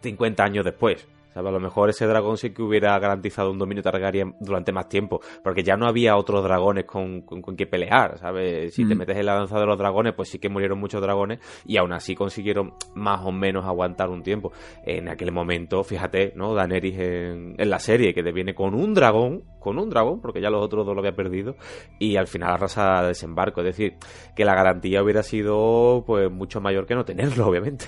50 0.00 0.42
años 0.42 0.64
después. 0.64 1.06
A 1.36 1.42
lo 1.42 1.60
mejor 1.60 1.90
ese 1.90 2.06
dragón 2.06 2.36
sí 2.36 2.50
que 2.50 2.62
hubiera 2.62 2.98
garantizado 2.98 3.50
un 3.50 3.58
dominio 3.58 3.82
Targaryen 3.82 4.34
durante 4.40 4.72
más 4.72 4.88
tiempo, 4.88 5.20
porque 5.44 5.62
ya 5.62 5.76
no 5.76 5.86
había 5.86 6.16
otros 6.16 6.42
dragones 6.42 6.84
con, 6.84 7.22
con, 7.22 7.42
con 7.42 7.56
que 7.56 7.66
pelear, 7.66 8.18
¿sabes? 8.18 8.74
Si 8.74 8.86
te 8.86 8.94
Mm. 8.94 8.98
metes 8.98 9.16
en 9.16 9.26
la 9.26 9.34
danza 9.34 9.58
de 9.60 9.66
los 9.66 9.78
dragones, 9.78 10.14
pues 10.14 10.28
sí 10.28 10.38
que 10.38 10.48
murieron 10.48 10.78
muchos 10.78 11.00
dragones 11.00 11.40
y 11.64 11.76
aún 11.76 11.92
así 11.92 12.14
consiguieron 12.14 12.74
más 12.94 13.20
o 13.24 13.32
menos 13.32 13.64
aguantar 13.66 14.08
un 14.08 14.22
tiempo. 14.22 14.52
En 14.84 15.08
aquel 15.08 15.32
momento, 15.32 15.82
fíjate, 15.84 16.32
¿no? 16.36 16.54
Daenerys 16.54 16.98
en, 16.98 17.54
en 17.58 17.70
la 17.70 17.78
serie, 17.78 18.14
que 18.14 18.22
te 18.22 18.32
viene 18.32 18.54
con 18.54 18.74
un 18.74 18.94
dragón, 18.94 19.44
con 19.60 19.78
un 19.78 19.90
dragón, 19.90 20.20
porque 20.20 20.40
ya 20.40 20.48
los 20.50 20.64
otros 20.64 20.86
dos 20.86 20.94
lo 20.94 21.00
había 21.00 21.14
perdido, 21.16 21.56
y 21.98 22.16
al 22.16 22.26
final 22.28 22.52
arrasa 22.52 23.02
desembarco. 23.02 23.60
Es 23.60 23.66
decir, 23.66 23.94
que 24.34 24.44
la 24.44 24.54
garantía 24.54 25.02
hubiera 25.02 25.22
sido 25.22 26.04
pues 26.06 26.30
mucho 26.30 26.60
mayor 26.60 26.86
que 26.86 26.94
no 26.94 27.04
tenerlo, 27.04 27.46
obviamente. 27.48 27.86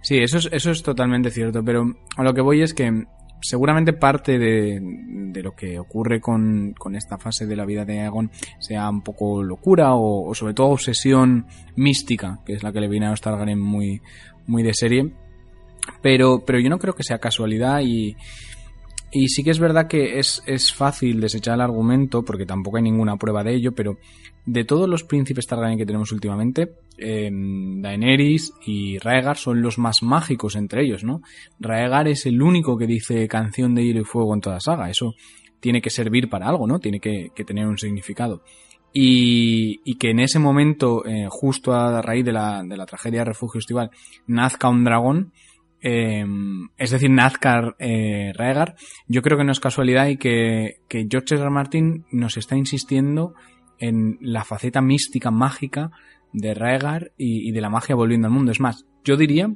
Sí, 0.00 0.18
eso 0.18 0.38
es, 0.38 0.48
eso 0.52 0.70
es 0.70 0.82
totalmente 0.82 1.30
cierto, 1.30 1.62
pero 1.64 1.84
a 2.16 2.22
lo 2.22 2.32
que 2.32 2.40
voy 2.40 2.62
es 2.62 2.72
que 2.72 3.04
seguramente 3.40 3.92
parte 3.92 4.38
de, 4.38 4.80
de 4.80 5.42
lo 5.42 5.54
que 5.54 5.78
ocurre 5.78 6.20
con, 6.20 6.74
con 6.78 6.96
esta 6.96 7.18
fase 7.18 7.46
de 7.46 7.56
la 7.56 7.64
vida 7.64 7.84
de 7.84 8.00
Aegon 8.00 8.30
sea 8.58 8.88
un 8.88 9.02
poco 9.02 9.42
locura 9.42 9.94
o, 9.94 10.28
o 10.28 10.34
sobre 10.34 10.54
todo 10.54 10.68
obsesión 10.68 11.46
mística, 11.76 12.40
que 12.44 12.54
es 12.54 12.62
la 12.62 12.72
que 12.72 12.80
le 12.80 12.88
viene 12.88 13.06
a 13.06 13.10
los 13.10 13.20
Targaryen 13.20 13.60
muy, 13.60 14.00
muy 14.46 14.62
de 14.62 14.74
serie. 14.74 15.12
Pero, 16.02 16.44
pero 16.44 16.58
yo 16.58 16.68
no 16.68 16.78
creo 16.78 16.94
que 16.94 17.02
sea 17.02 17.18
casualidad 17.18 17.80
y, 17.80 18.16
y 19.10 19.28
sí 19.28 19.42
que 19.42 19.50
es 19.50 19.58
verdad 19.58 19.88
que 19.88 20.18
es, 20.18 20.42
es 20.46 20.72
fácil 20.72 21.20
desechar 21.20 21.54
el 21.54 21.62
argumento, 21.62 22.24
porque 22.24 22.44
tampoco 22.44 22.76
hay 22.76 22.82
ninguna 22.82 23.16
prueba 23.16 23.42
de 23.42 23.54
ello, 23.54 23.72
pero 23.72 23.98
de 24.44 24.64
todos 24.64 24.88
los 24.88 25.04
príncipes 25.04 25.46
Targaryen 25.46 25.78
que 25.78 25.86
tenemos 25.86 26.12
últimamente, 26.12 26.74
eh, 26.98 27.30
Daenerys 27.32 28.52
y 28.66 28.98
Raegar 28.98 29.36
son 29.36 29.62
los 29.62 29.78
más 29.78 30.02
mágicos 30.02 30.56
entre 30.56 30.84
ellos, 30.84 31.04
¿no? 31.04 31.22
Raegar 31.58 32.08
es 32.08 32.26
el 32.26 32.42
único 32.42 32.76
que 32.76 32.86
dice 32.86 33.26
canción 33.28 33.74
de 33.74 33.84
hielo 33.84 34.00
y 34.00 34.04
fuego 34.04 34.34
en 34.34 34.40
toda 34.40 34.56
la 34.56 34.60
saga, 34.60 34.90
eso 34.90 35.14
tiene 35.60 35.80
que 35.80 35.90
servir 35.90 36.28
para 36.28 36.48
algo, 36.48 36.66
¿no? 36.66 36.78
Tiene 36.78 37.00
que, 37.00 37.30
tener 37.46 37.66
un 37.66 37.78
significado. 37.78 38.42
Y, 38.92 39.96
que 39.96 40.10
en 40.10 40.20
ese 40.20 40.38
momento, 40.38 41.04
eh, 41.06 41.26
justo 41.28 41.72
a 41.72 42.00
raíz 42.02 42.24
de 42.24 42.32
la, 42.32 42.86
tragedia 42.86 43.24
Refugio 43.24 43.58
Estival, 43.58 43.90
nazca 44.26 44.68
un 44.68 44.84
dragón, 44.84 45.32
eh, 45.80 46.24
es 46.76 46.90
decir, 46.90 47.10
Nazca 47.10 47.76
eh, 47.78 48.32
Raegar, 48.34 48.74
yo 49.06 49.22
creo 49.22 49.38
que 49.38 49.44
no 49.44 49.52
es 49.52 49.60
casualidad 49.60 50.08
y 50.08 50.16
que, 50.16 50.80
que 50.88 51.06
George. 51.08 51.36
R. 51.36 51.50
Martin 51.50 52.04
nos 52.10 52.36
está 52.36 52.56
insistiendo 52.56 53.34
en 53.78 54.18
la 54.20 54.44
faceta 54.44 54.80
mística, 54.80 55.30
mágica 55.30 55.92
de 56.32 56.54
Raegar 56.54 57.12
y, 57.16 57.48
y 57.48 57.52
de 57.52 57.60
la 57.60 57.70
magia 57.70 57.94
volviendo 57.94 58.26
al 58.26 58.32
mundo. 58.32 58.52
Es 58.52 58.60
más, 58.60 58.86
yo 59.04 59.16
diría 59.16 59.50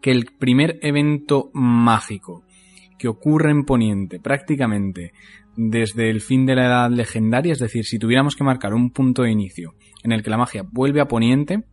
que 0.00 0.10
el 0.10 0.26
primer 0.38 0.78
evento 0.82 1.50
mágico 1.52 2.44
que 2.98 3.08
ocurre 3.08 3.50
en 3.50 3.64
Poniente 3.64 4.18
prácticamente 4.20 5.12
desde 5.56 6.10
el 6.10 6.20
fin 6.20 6.46
de 6.46 6.54
la 6.54 6.66
edad 6.66 6.90
legendaria, 6.90 7.52
es 7.52 7.58
decir, 7.58 7.84
si 7.84 7.98
tuviéramos 7.98 8.36
que 8.36 8.44
marcar 8.44 8.74
un 8.74 8.90
punto 8.90 9.22
de 9.22 9.32
inicio 9.32 9.74
en 10.04 10.12
el 10.12 10.22
que 10.22 10.30
la 10.30 10.36
magia 10.36 10.64
vuelve 10.70 11.00
a 11.00 11.08
Poniente, 11.08 11.64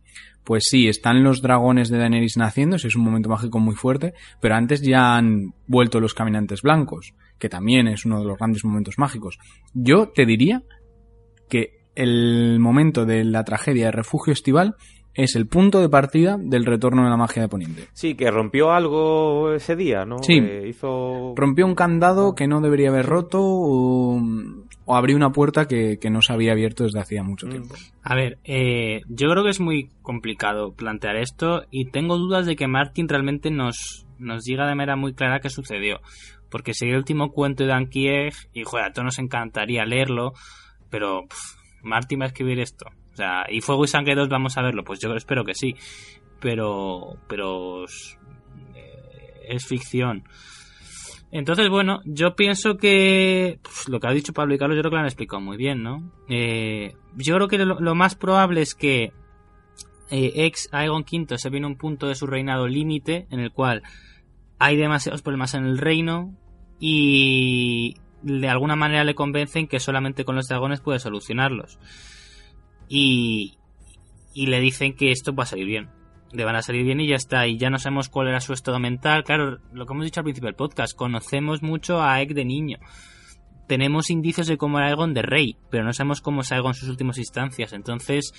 pues 0.42 0.64
sí, 0.68 0.88
están 0.88 1.22
los 1.22 1.42
dragones 1.42 1.88
de 1.88 1.98
Daenerys 1.98 2.36
naciendo, 2.36 2.76
es 2.76 2.96
un 2.96 3.04
momento 3.04 3.28
mágico 3.28 3.58
muy 3.58 3.74
fuerte, 3.74 4.14
pero 4.40 4.54
antes 4.54 4.82
ya 4.82 5.16
han 5.16 5.54
vuelto 5.66 6.00
los 6.00 6.14
caminantes 6.14 6.62
blancos, 6.62 7.14
que 7.38 7.48
también 7.48 7.88
es 7.88 8.04
uno 8.04 8.20
de 8.20 8.26
los 8.26 8.38
grandes 8.38 8.64
momentos 8.64 8.98
mágicos. 8.98 9.38
Yo 9.74 10.08
te 10.08 10.24
diría 10.24 10.62
que 11.48 11.75
el 11.96 12.58
momento 12.60 13.04
de 13.04 13.24
la 13.24 13.44
tragedia 13.44 13.86
de 13.86 13.92
refugio 13.92 14.32
estival 14.32 14.76
es 15.16 15.34
el 15.34 15.46
punto 15.46 15.80
de 15.80 15.88
partida 15.88 16.36
del 16.38 16.66
retorno 16.66 17.04
de 17.04 17.10
la 17.10 17.16
magia 17.16 17.42
de 17.42 17.48
Poniente. 17.48 17.88
Sí, 17.94 18.14
que 18.14 18.30
rompió 18.30 18.70
algo 18.72 19.54
ese 19.54 19.74
día, 19.74 20.04
¿no? 20.04 20.18
Sí. 20.18 20.38
Hizo... 20.66 21.32
Rompió 21.34 21.64
un 21.64 21.74
candado 21.74 22.34
que 22.34 22.46
no 22.46 22.60
debería 22.60 22.90
haber 22.90 23.06
roto 23.06 23.38
o, 23.40 24.20
o 24.84 24.94
abrió 24.94 25.16
una 25.16 25.32
puerta 25.32 25.66
que, 25.66 25.98
que 25.98 26.10
no 26.10 26.20
se 26.20 26.34
había 26.34 26.52
abierto 26.52 26.84
desde 26.84 27.00
hacía 27.00 27.22
mucho 27.22 27.48
tiempo. 27.48 27.74
A 28.02 28.14
ver, 28.14 28.38
eh, 28.44 29.00
yo 29.08 29.28
creo 29.30 29.42
que 29.42 29.50
es 29.50 29.60
muy 29.60 29.88
complicado 30.02 30.72
plantear 30.72 31.16
esto 31.16 31.62
y 31.70 31.86
tengo 31.90 32.18
dudas 32.18 32.44
de 32.44 32.56
que 32.56 32.68
Martin 32.68 33.08
realmente 33.08 33.50
nos, 33.50 34.06
nos 34.18 34.44
diga 34.44 34.66
de 34.66 34.74
manera 34.74 34.96
muy 34.96 35.14
clara 35.14 35.40
qué 35.40 35.48
sucedió. 35.48 36.00
Porque 36.50 36.74
sería 36.74 36.92
el 36.92 36.98
último 36.98 37.32
cuento 37.32 37.64
de 37.64 37.72
Ankieg 37.72 38.34
y, 38.52 38.64
joder, 38.64 38.84
a 38.84 38.92
todos 38.92 39.06
nos 39.06 39.18
encantaría 39.18 39.84
leerlo, 39.84 40.32
pero 40.90 41.22
pff, 41.26 41.55
Martin 41.86 42.20
va 42.20 42.24
a 42.24 42.28
escribir 42.28 42.58
esto. 42.60 42.86
O 43.12 43.16
sea, 43.16 43.46
y 43.48 43.60
Fuego 43.60 43.84
y 43.84 43.88
Sangre 43.88 44.14
2 44.14 44.28
vamos 44.28 44.58
a 44.58 44.62
verlo, 44.62 44.84
pues 44.84 45.00
yo 45.00 45.14
espero 45.14 45.44
que 45.44 45.54
sí. 45.54 45.74
Pero, 46.40 47.16
pero 47.28 47.84
es, 47.84 48.18
eh, 48.74 49.58
ficción. 49.58 50.24
Entonces, 51.32 51.68
bueno, 51.68 52.00
yo 52.04 52.36
pienso 52.36 52.76
que 52.76 53.58
pues, 53.62 53.88
lo 53.88 54.00
que 54.00 54.06
ha 54.06 54.12
dicho 54.12 54.32
Pablo 54.32 54.54
y 54.54 54.58
Carlos, 54.58 54.76
yo 54.76 54.82
creo 54.82 54.90
que 54.90 54.96
lo 54.96 55.00
han 55.00 55.06
explicado 55.06 55.40
muy 55.40 55.56
bien, 55.56 55.82
¿no? 55.82 56.12
Eh, 56.28 56.94
yo 57.16 57.34
creo 57.36 57.48
que 57.48 57.58
lo, 57.58 57.94
más 57.94 58.14
probable 58.14 58.60
es 58.60 58.74
que 58.74 59.12
eh, 60.10 60.32
ex 60.34 60.68
Aegon 60.72 61.04
V 61.10 61.38
se 61.38 61.50
viene 61.50 61.66
un 61.66 61.76
punto 61.76 62.06
de 62.06 62.14
su 62.14 62.26
reinado 62.26 62.68
límite 62.68 63.26
en 63.30 63.40
el 63.40 63.50
cual 63.50 63.82
hay 64.58 64.76
demasiados 64.76 65.22
problemas 65.22 65.54
en 65.54 65.64
el 65.64 65.78
reino 65.78 66.36
y 66.78 67.96
de 68.26 68.48
alguna 68.48 68.74
manera 68.74 69.04
le 69.04 69.14
convencen 69.14 69.68
que 69.68 69.78
solamente 69.78 70.24
con 70.24 70.34
los 70.34 70.48
dragones 70.48 70.80
puede 70.80 70.98
solucionarlos. 70.98 71.78
Y, 72.88 73.58
y 74.34 74.46
le 74.46 74.60
dicen 74.60 74.96
que 74.96 75.12
esto 75.12 75.32
va 75.32 75.44
a 75.44 75.46
salir 75.46 75.66
bien. 75.66 75.90
Le 76.32 76.44
van 76.44 76.56
a 76.56 76.62
salir 76.62 76.82
bien 76.82 77.00
y 77.00 77.06
ya 77.06 77.14
está. 77.14 77.46
Y 77.46 77.56
ya 77.56 77.70
no 77.70 77.78
sabemos 77.78 78.08
cuál 78.08 78.28
era 78.28 78.40
su 78.40 78.52
estado 78.52 78.80
mental. 78.80 79.22
Claro, 79.22 79.58
lo 79.72 79.86
que 79.86 79.92
hemos 79.92 80.04
dicho 80.04 80.20
al 80.20 80.24
principio 80.24 80.48
del 80.48 80.56
podcast, 80.56 80.96
conocemos 80.96 81.62
mucho 81.62 82.02
a 82.02 82.20
Egg 82.20 82.34
de 82.34 82.44
niño. 82.44 82.78
Tenemos 83.68 84.10
indicios 84.10 84.48
de 84.48 84.56
cómo 84.56 84.78
era 84.78 84.88
Aegon 84.88 85.14
de 85.14 85.22
rey, 85.22 85.56
pero 85.70 85.84
no 85.84 85.92
sabemos 85.92 86.20
cómo 86.20 86.40
es 86.40 86.50
Aegon 86.50 86.70
en 86.70 86.74
sus 86.74 86.88
últimas 86.88 87.18
instancias. 87.18 87.72
Entonces, 87.72 88.32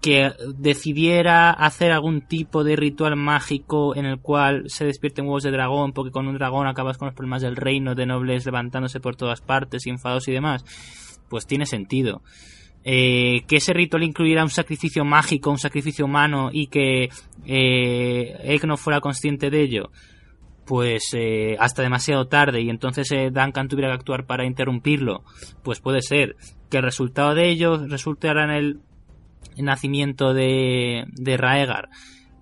que 0.00 0.32
decidiera 0.56 1.50
hacer 1.50 1.90
algún 1.90 2.20
tipo 2.20 2.62
de 2.62 2.76
ritual 2.76 3.16
mágico 3.16 3.96
en 3.96 4.06
el 4.06 4.20
cual 4.20 4.64
se 4.68 4.84
despierten 4.84 5.24
huevos 5.24 5.42
de 5.42 5.50
dragón, 5.50 5.92
porque 5.92 6.12
con 6.12 6.28
un 6.28 6.36
dragón 6.36 6.66
acabas 6.66 6.98
con 6.98 7.06
los 7.06 7.14
problemas 7.14 7.42
del 7.42 7.56
reino, 7.56 7.94
de 7.94 8.06
nobles 8.06 8.46
levantándose 8.46 9.00
por 9.00 9.16
todas 9.16 9.40
partes, 9.40 9.86
enfadados 9.86 10.28
y 10.28 10.32
demás, 10.32 10.64
pues 11.28 11.46
tiene 11.46 11.66
sentido. 11.66 12.22
Eh, 12.84 13.42
que 13.48 13.56
ese 13.56 13.72
ritual 13.72 14.04
incluyera 14.04 14.44
un 14.44 14.50
sacrificio 14.50 15.04
mágico, 15.04 15.50
un 15.50 15.58
sacrificio 15.58 16.04
humano 16.04 16.50
y 16.52 16.68
que 16.68 17.10
eh, 17.44 18.36
Egg 18.44 18.66
no 18.66 18.76
fuera 18.76 19.00
consciente 19.00 19.50
de 19.50 19.62
ello, 19.62 19.90
pues 20.68 21.14
eh, 21.14 21.56
hasta 21.58 21.82
demasiado 21.82 22.28
tarde 22.28 22.60
y 22.60 22.68
entonces 22.68 23.10
eh, 23.10 23.30
Duncan 23.32 23.68
tuviera 23.68 23.88
que 23.88 23.94
actuar 23.94 24.26
para 24.26 24.44
interrumpirlo, 24.44 25.24
pues 25.64 25.80
puede 25.80 26.02
ser 26.02 26.36
que 26.70 26.76
el 26.76 26.82
resultado 26.82 27.34
de 27.34 27.48
ello 27.48 27.86
resultara 27.86 28.44
en 28.44 28.50
el 28.50 28.80
nacimiento 29.64 30.34
de, 30.34 31.04
de 31.12 31.36
Raegar, 31.36 31.88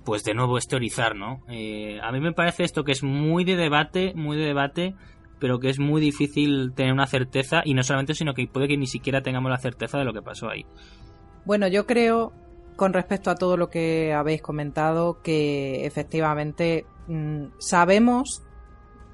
pues 0.05 0.25
de 0.25 0.35
nuevo 0.35 0.59
es 0.59 0.69
teorizar, 0.69 1.17
¿no? 1.17 1.43
Eh, 1.49 1.99
a 2.03 2.13
mí 2.13 2.21
me 2.21 2.33
parece 2.33 2.65
esto 2.65 2.85
que 2.85 2.93
es 2.93 3.03
muy 3.03 3.45
de 3.45 3.57
debate, 3.57 4.13
muy 4.15 4.37
de 4.37 4.45
debate, 4.45 4.95
pero 5.39 5.59
que 5.59 5.69
es 5.69 5.79
muy 5.79 6.01
difícil 6.01 6.73
tener 6.75 6.93
una 6.93 7.07
certeza, 7.07 7.63
y 7.65 7.75
no 7.75 7.83
solamente, 7.83 8.15
sino 8.15 8.33
que 8.33 8.47
puede 8.47 8.69
que 8.69 8.77
ni 8.77 8.87
siquiera 8.87 9.23
tengamos 9.23 9.51
la 9.51 9.59
certeza 9.59 9.99
de 9.99 10.05
lo 10.05 10.13
que 10.13 10.23
pasó 10.23 10.49
ahí. 10.49 10.65
Bueno, 11.45 11.69
yo 11.69 11.87
creo, 11.87 12.33
con 12.77 12.93
respecto 12.93 13.31
a 13.31 13.35
todo 13.35 13.57
lo 13.57 13.69
que 13.69 14.13
habéis 14.13 14.43
comentado, 14.43 15.21
que 15.23 15.87
efectivamente 15.87 16.87
mm, 17.09 17.47
sabemos, 17.59 18.43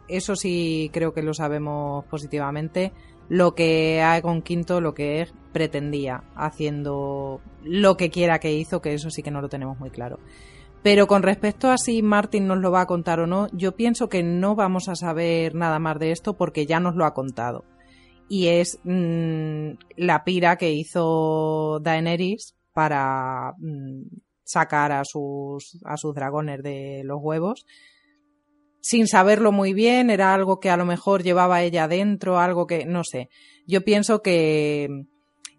eso 0.08 0.36
sí 0.36 0.90
creo 0.92 1.12
que 1.12 1.22
lo 1.22 1.34
sabemos 1.34 2.04
positivamente, 2.06 2.92
lo 3.32 3.54
que 3.54 4.02
Aegon 4.02 4.44
V, 4.46 4.82
lo 4.82 4.92
que 4.92 5.26
pretendía, 5.54 6.22
haciendo 6.36 7.40
lo 7.64 7.96
que 7.96 8.10
quiera 8.10 8.38
que 8.40 8.52
hizo, 8.52 8.82
que 8.82 8.92
eso 8.92 9.08
sí 9.08 9.22
que 9.22 9.30
no 9.30 9.40
lo 9.40 9.48
tenemos 9.48 9.78
muy 9.78 9.88
claro. 9.88 10.18
Pero 10.82 11.06
con 11.06 11.22
respecto 11.22 11.70
a 11.70 11.78
si 11.78 12.02
Martin 12.02 12.46
nos 12.46 12.58
lo 12.58 12.70
va 12.70 12.82
a 12.82 12.86
contar 12.86 13.20
o 13.20 13.26
no, 13.26 13.48
yo 13.52 13.74
pienso 13.74 14.10
que 14.10 14.22
no 14.22 14.54
vamos 14.54 14.90
a 14.90 14.96
saber 14.96 15.54
nada 15.54 15.78
más 15.78 15.98
de 15.98 16.10
esto 16.10 16.36
porque 16.36 16.66
ya 16.66 16.78
nos 16.78 16.94
lo 16.94 17.06
ha 17.06 17.14
contado. 17.14 17.64
Y 18.28 18.48
es 18.48 18.78
mmm, 18.84 19.78
la 19.96 20.24
pira 20.24 20.58
que 20.58 20.74
hizo 20.74 21.80
Daenerys 21.80 22.54
para 22.74 23.54
mmm, 23.56 24.02
sacar 24.44 24.92
a 24.92 25.06
sus, 25.06 25.78
a 25.86 25.96
sus 25.96 26.14
dragones 26.14 26.62
de 26.62 27.00
los 27.04 27.18
huevos. 27.22 27.64
Sin 28.82 29.06
saberlo 29.06 29.52
muy 29.52 29.74
bien, 29.74 30.10
era 30.10 30.34
algo 30.34 30.58
que 30.58 30.68
a 30.68 30.76
lo 30.76 30.84
mejor 30.84 31.22
llevaba 31.22 31.62
ella 31.62 31.86
dentro, 31.86 32.40
algo 32.40 32.66
que, 32.66 32.84
no 32.84 33.04
sé. 33.04 33.28
Yo 33.64 33.84
pienso 33.84 34.22
que 34.22 35.04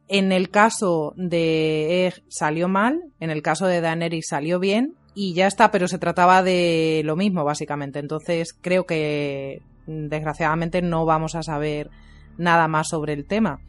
en 0.09 0.31
el 0.33 0.49
caso 0.49 1.13
de 1.15 2.05
Egg 2.05 2.21
salió 2.27 2.67
mal, 2.67 3.01
en 3.21 3.29
el 3.29 3.41
caso 3.41 3.65
de 3.65 3.79
Daenerys 3.79 4.27
salió 4.27 4.59
bien, 4.59 4.95
y 5.15 5.33
ya 5.33 5.47
está, 5.47 5.71
pero 5.71 5.87
se 5.87 5.99
trataba 5.99 6.43
de 6.43 7.01
lo 7.05 7.15
mismo, 7.15 7.45
básicamente. 7.45 7.99
Entonces 7.99 8.53
creo 8.53 8.85
que 8.85 9.61
desgraciadamente 9.87 10.81
no 10.81 11.05
vamos 11.05 11.35
a 11.35 11.43
saber 11.43 11.89
nada 12.37 12.67
más 12.67 12.89
sobre 12.89 13.13
el 13.13 13.25
tema. 13.25 13.61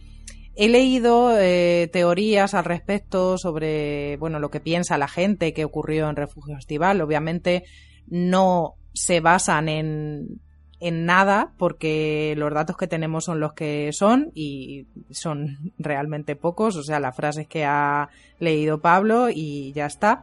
He 0.57 0.68
leído 0.68 1.39
eh, 1.39 1.89
teorías 1.92 2.55
al 2.55 2.65
respecto 2.65 3.39
sobre 3.39 4.16
bueno 4.18 4.39
lo 4.41 4.50
que 4.50 4.60
piensa 4.60 4.99
la 4.99 5.08
gente 5.08 5.52
que 5.52 5.65
ocurrió 5.65 6.08
en 6.08 6.16
Refugio 6.16 6.57
Estival. 6.57 7.00
Obviamente 7.00 7.65
no 8.07 8.74
se 8.94 9.20
basan 9.20 9.68
en, 9.68 10.40
en 10.81 11.06
nada 11.06 11.52
porque 11.56 12.34
los 12.36 12.52
datos 12.52 12.76
que 12.76 12.86
tenemos 12.86 13.24
son 13.24 13.40
los 13.40 13.55
que 13.55 13.90
son 13.92 14.31
y 14.34 14.86
son 15.10 15.73
realmente 15.78 16.36
pocos. 16.36 16.76
O 16.76 16.82
sea, 16.82 17.00
las 17.00 17.16
frases 17.16 17.47
que 17.47 17.64
ha 17.64 18.08
leído 18.39 18.81
Pablo 18.81 19.28
y 19.31 19.73
ya 19.73 19.86
está. 19.86 20.23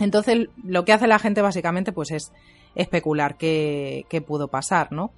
Entonces, 0.00 0.48
lo 0.64 0.84
que 0.84 0.92
hace 0.92 1.06
la 1.06 1.18
gente 1.18 1.42
básicamente 1.42 1.92
pues 1.92 2.10
es 2.10 2.32
especular 2.74 3.36
qué, 3.36 4.24
pudo 4.26 4.48
pasar, 4.48 4.92
¿no? 4.92 5.12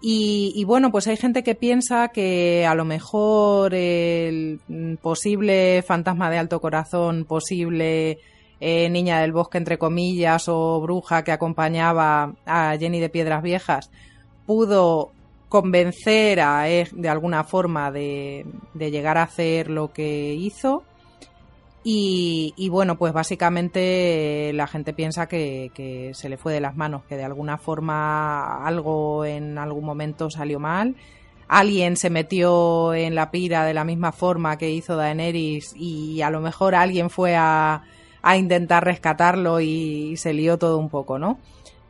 Y, 0.00 0.52
y, 0.54 0.62
bueno, 0.62 0.92
pues 0.92 1.08
hay 1.08 1.16
gente 1.16 1.42
que 1.42 1.56
piensa 1.56 2.08
que 2.08 2.64
a 2.66 2.76
lo 2.76 2.84
mejor 2.84 3.74
el 3.74 4.60
posible 5.02 5.82
fantasma 5.82 6.30
de 6.30 6.38
alto 6.38 6.60
corazón, 6.60 7.24
posible 7.24 8.18
eh, 8.60 8.88
niña 8.88 9.20
del 9.20 9.32
bosque, 9.32 9.58
entre 9.58 9.78
comillas, 9.78 10.48
o 10.48 10.80
bruja 10.80 11.24
que 11.24 11.32
acompañaba 11.32 12.34
a 12.46 12.76
Jenny 12.78 13.00
de 13.00 13.08
Piedras 13.08 13.42
Viejas, 13.42 13.90
pudo 14.46 15.12
convencer 15.48 16.40
a 16.40 16.68
Egg 16.68 16.90
de 16.92 17.08
alguna 17.08 17.44
forma 17.44 17.90
de, 17.90 18.46
de 18.74 18.90
llegar 18.90 19.16
a 19.18 19.22
hacer 19.22 19.70
lo 19.70 19.92
que 19.92 20.34
hizo 20.34 20.84
y, 21.90 22.68
bueno, 22.70 22.98
pues 22.98 23.14
básicamente 23.14 24.52
la 24.52 24.66
gente 24.66 24.92
piensa 24.92 25.26
que, 25.26 25.70
que, 25.74 26.12
se 26.12 26.28
le 26.28 26.36
fue 26.36 26.52
de 26.52 26.60
las 26.60 26.76
manos, 26.76 27.04
que 27.08 27.16
de 27.16 27.24
alguna 27.24 27.56
forma 27.56 28.66
algo 28.66 29.24
en 29.24 29.56
algún 29.56 29.86
momento 29.86 30.28
salió 30.28 30.60
mal. 30.60 30.96
Alguien 31.46 31.96
se 31.96 32.10
metió 32.10 32.92
en 32.92 33.14
la 33.14 33.30
pira 33.30 33.64
de 33.64 33.72
la 33.72 33.84
misma 33.84 34.12
forma 34.12 34.58
que 34.58 34.70
hizo 34.70 34.96
Daenerys 34.96 35.72
y 35.74 36.20
a 36.20 36.28
lo 36.28 36.40
mejor 36.40 36.74
alguien 36.74 37.08
fue 37.08 37.36
a, 37.36 37.84
a 38.22 38.36
intentar 38.36 38.84
rescatarlo 38.84 39.60
y, 39.60 40.16
se 40.16 40.32
lió 40.32 40.58
todo 40.58 40.78
un 40.78 40.88
poco, 40.88 41.18
¿no? 41.18 41.38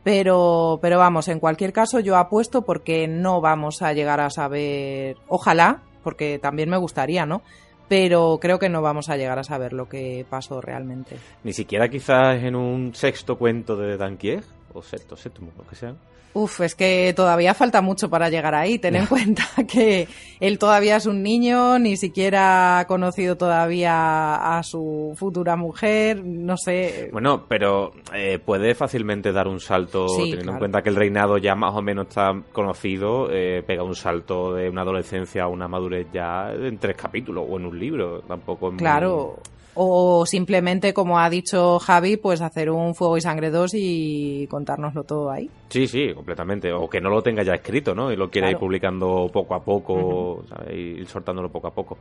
Pero, 0.03 0.79
pero 0.81 0.97
vamos, 0.97 1.27
en 1.27 1.39
cualquier 1.39 1.73
caso 1.73 1.99
yo 1.99 2.17
apuesto 2.17 2.63
porque 2.63 3.07
no 3.07 3.41
vamos 3.41 3.81
a 3.81 3.93
llegar 3.93 4.19
a 4.19 4.29
saber, 4.29 5.17
ojalá, 5.27 5.81
porque 6.03 6.39
también 6.39 6.69
me 6.69 6.77
gustaría, 6.77 7.25
¿no? 7.25 7.41
pero 7.89 8.37
creo 8.39 8.59
que 8.59 8.69
no 8.69 8.81
vamos 8.81 9.09
a 9.09 9.17
llegar 9.17 9.39
a 9.39 9.43
saber 9.43 9.73
lo 9.73 9.89
que 9.89 10.25
pasó 10.29 10.61
realmente. 10.61 11.17
Ni 11.43 11.51
siquiera 11.51 11.89
quizás 11.89 12.41
en 12.41 12.55
un 12.55 12.93
sexto 12.93 13.37
cuento 13.37 13.75
de 13.75 13.97
Danquier, 13.97 14.43
o 14.73 14.81
sexto, 14.81 15.17
séptimo, 15.17 15.51
lo 15.57 15.65
que 15.65 15.75
sea. 15.75 15.95
Uf, 16.33 16.61
es 16.61 16.75
que 16.75 17.13
todavía 17.15 17.53
falta 17.53 17.81
mucho 17.81 18.09
para 18.09 18.29
llegar 18.29 18.53
ahí. 18.53 18.77
Ten 18.77 18.95
en 18.95 19.07
cuenta 19.07 19.43
que 19.67 20.07
él 20.39 20.59
todavía 20.59 20.97
es 20.97 21.05
un 21.05 21.23
niño, 21.23 21.79
ni 21.79 21.97
siquiera 21.97 22.79
ha 22.79 22.85
conocido 22.85 23.35
todavía 23.35 24.57
a 24.57 24.63
su 24.63 25.13
futura 25.15 25.55
mujer, 25.55 26.23
no 26.23 26.55
sé. 26.55 27.09
Bueno, 27.11 27.45
pero 27.47 27.93
eh, 28.13 28.39
puede 28.39 28.75
fácilmente 28.75 29.31
dar 29.31 29.47
un 29.47 29.59
salto, 29.59 30.07
sí, 30.07 30.21
teniendo 30.21 30.43
claro. 30.43 30.53
en 30.53 30.59
cuenta 30.59 30.81
que 30.83 30.89
el 30.89 30.95
reinado 30.95 31.37
ya 31.37 31.55
más 31.55 31.73
o 31.75 31.81
menos 31.81 32.07
está 32.07 32.31
conocido, 32.51 33.29
eh, 33.31 33.63
pega 33.65 33.83
un 33.83 33.95
salto 33.95 34.53
de 34.53 34.69
una 34.69 34.81
adolescencia 34.81 35.43
a 35.43 35.47
una 35.47 35.67
madurez 35.67 36.07
ya 36.13 36.51
en 36.51 36.77
tres 36.77 36.95
capítulos 36.95 37.45
o 37.49 37.57
en 37.57 37.65
un 37.65 37.79
libro, 37.79 38.21
tampoco. 38.21 38.71
Claro. 38.77 39.39
Muy 39.43 39.58
o 39.81 40.25
simplemente, 40.25 40.93
como 40.93 41.19
ha 41.19 41.29
dicho 41.29 41.79
Javi, 41.79 42.17
pues 42.17 42.41
hacer 42.41 42.69
un 42.69 42.93
Fuego 42.95 43.15
y 43.15 43.21
Sangre 43.21 43.49
2 43.49 43.71
y 43.75 44.47
contárnoslo 44.47 45.05
todo 45.05 45.31
ahí. 45.31 45.49
Sí, 45.69 45.87
sí, 45.87 46.13
completamente. 46.13 46.73
O 46.73 46.89
que 46.89 46.99
no 46.99 47.09
lo 47.09 47.23
tenga 47.23 47.43
ya 47.43 47.53
escrito, 47.53 47.95
¿no? 47.95 48.11
Y 48.11 48.17
lo 48.17 48.29
quiera 48.29 48.47
claro. 48.47 48.57
ir 48.57 48.59
publicando 48.59 49.29
poco 49.31 49.55
a 49.55 49.63
poco, 49.63 49.93
uh 49.93 50.41
-huh. 50.41 50.49
¿sabes? 50.49 50.75
ir 50.75 51.07
soltándolo 51.07 51.49
poco 51.49 51.67
a 51.67 51.71
poco. 51.71 51.97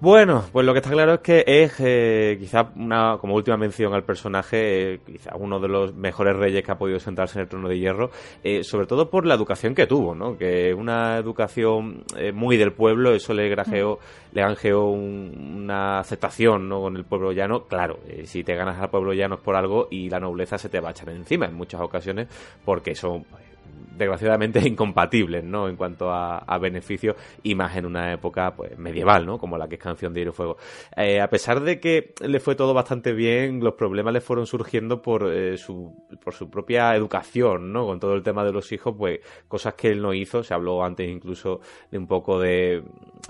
Bueno, 0.00 0.44
pues 0.50 0.64
lo 0.64 0.72
que 0.72 0.78
está 0.78 0.90
claro 0.90 1.12
es 1.12 1.20
que 1.20 1.44
es 1.46 1.74
eh, 1.78 2.38
quizá 2.40 2.70
una, 2.74 3.18
como 3.20 3.34
última 3.34 3.58
mención 3.58 3.92
al 3.92 4.02
personaje, 4.02 4.94
eh, 4.94 5.00
quizá 5.04 5.36
uno 5.36 5.60
de 5.60 5.68
los 5.68 5.94
mejores 5.94 6.34
reyes 6.36 6.64
que 6.64 6.72
ha 6.72 6.78
podido 6.78 6.98
sentarse 6.98 7.38
en 7.38 7.42
el 7.42 7.48
trono 7.48 7.68
de 7.68 7.78
hierro, 7.78 8.10
eh, 8.42 8.64
sobre 8.64 8.86
todo 8.86 9.10
por 9.10 9.26
la 9.26 9.34
educación 9.34 9.74
que 9.74 9.86
tuvo, 9.86 10.14
¿no? 10.14 10.38
Que 10.38 10.72
una 10.72 11.18
educación 11.18 12.04
eh, 12.16 12.32
muy 12.32 12.56
del 12.56 12.72
pueblo, 12.72 13.12
eso 13.12 13.34
le 13.34 13.50
grajeó, 13.50 13.96
mm. 13.96 14.34
le 14.36 14.40
granjeó 14.40 14.86
un, 14.86 15.58
una 15.64 15.98
aceptación, 15.98 16.66
¿no? 16.66 16.80
Con 16.80 16.96
el 16.96 17.04
pueblo 17.04 17.32
llano, 17.32 17.64
claro, 17.64 17.98
eh, 18.08 18.22
si 18.24 18.42
te 18.42 18.54
ganas 18.54 18.80
al 18.80 18.88
pueblo 18.88 19.12
llano 19.12 19.34
es 19.34 19.42
por 19.42 19.54
algo 19.54 19.88
y 19.90 20.08
la 20.08 20.18
nobleza 20.18 20.56
se 20.56 20.70
te 20.70 20.80
va 20.80 20.88
a 20.88 20.92
echar 20.92 21.10
encima 21.10 21.44
en 21.44 21.52
muchas 21.52 21.82
ocasiones 21.82 22.26
porque 22.64 22.94
son 22.94 23.26
desgraciadamente 23.96 24.60
incompatibles, 24.66 25.44
¿no? 25.44 25.68
En 25.68 25.76
cuanto 25.76 26.10
a, 26.10 26.38
a 26.38 26.58
beneficios 26.58 27.16
y 27.42 27.54
más 27.54 27.76
en 27.76 27.86
una 27.86 28.12
época 28.12 28.54
pues 28.54 28.76
medieval, 28.78 29.26
¿no? 29.26 29.38
Como 29.38 29.58
la 29.58 29.68
que 29.68 29.76
es 29.76 29.80
Canción 29.80 30.12
de 30.12 30.20
Hielo 30.20 30.32
y 30.32 30.34
Fuego. 30.34 30.56
Eh, 30.96 31.20
a 31.20 31.28
pesar 31.28 31.60
de 31.60 31.80
que 31.80 32.14
le 32.20 32.40
fue 32.40 32.54
todo 32.54 32.74
bastante 32.74 33.12
bien, 33.12 33.60
los 33.60 33.74
problemas 33.74 34.12
le 34.12 34.20
fueron 34.20 34.46
surgiendo 34.46 35.02
por, 35.02 35.30
eh, 35.32 35.56
su, 35.56 35.94
por 36.22 36.34
su 36.34 36.50
propia 36.50 36.94
educación, 36.94 37.72
¿no? 37.72 37.86
Con 37.86 38.00
todo 38.00 38.14
el 38.14 38.22
tema 38.22 38.44
de 38.44 38.52
los 38.52 38.72
hijos, 38.72 38.94
pues 38.96 39.20
cosas 39.48 39.74
que 39.74 39.88
él 39.88 40.00
no 40.00 40.14
hizo. 40.14 40.42
Se 40.42 40.54
habló 40.54 40.84
antes 40.84 41.08
incluso 41.08 41.60
de 41.90 41.98
un 41.98 42.06
poco 42.06 42.40
de, 42.40 42.82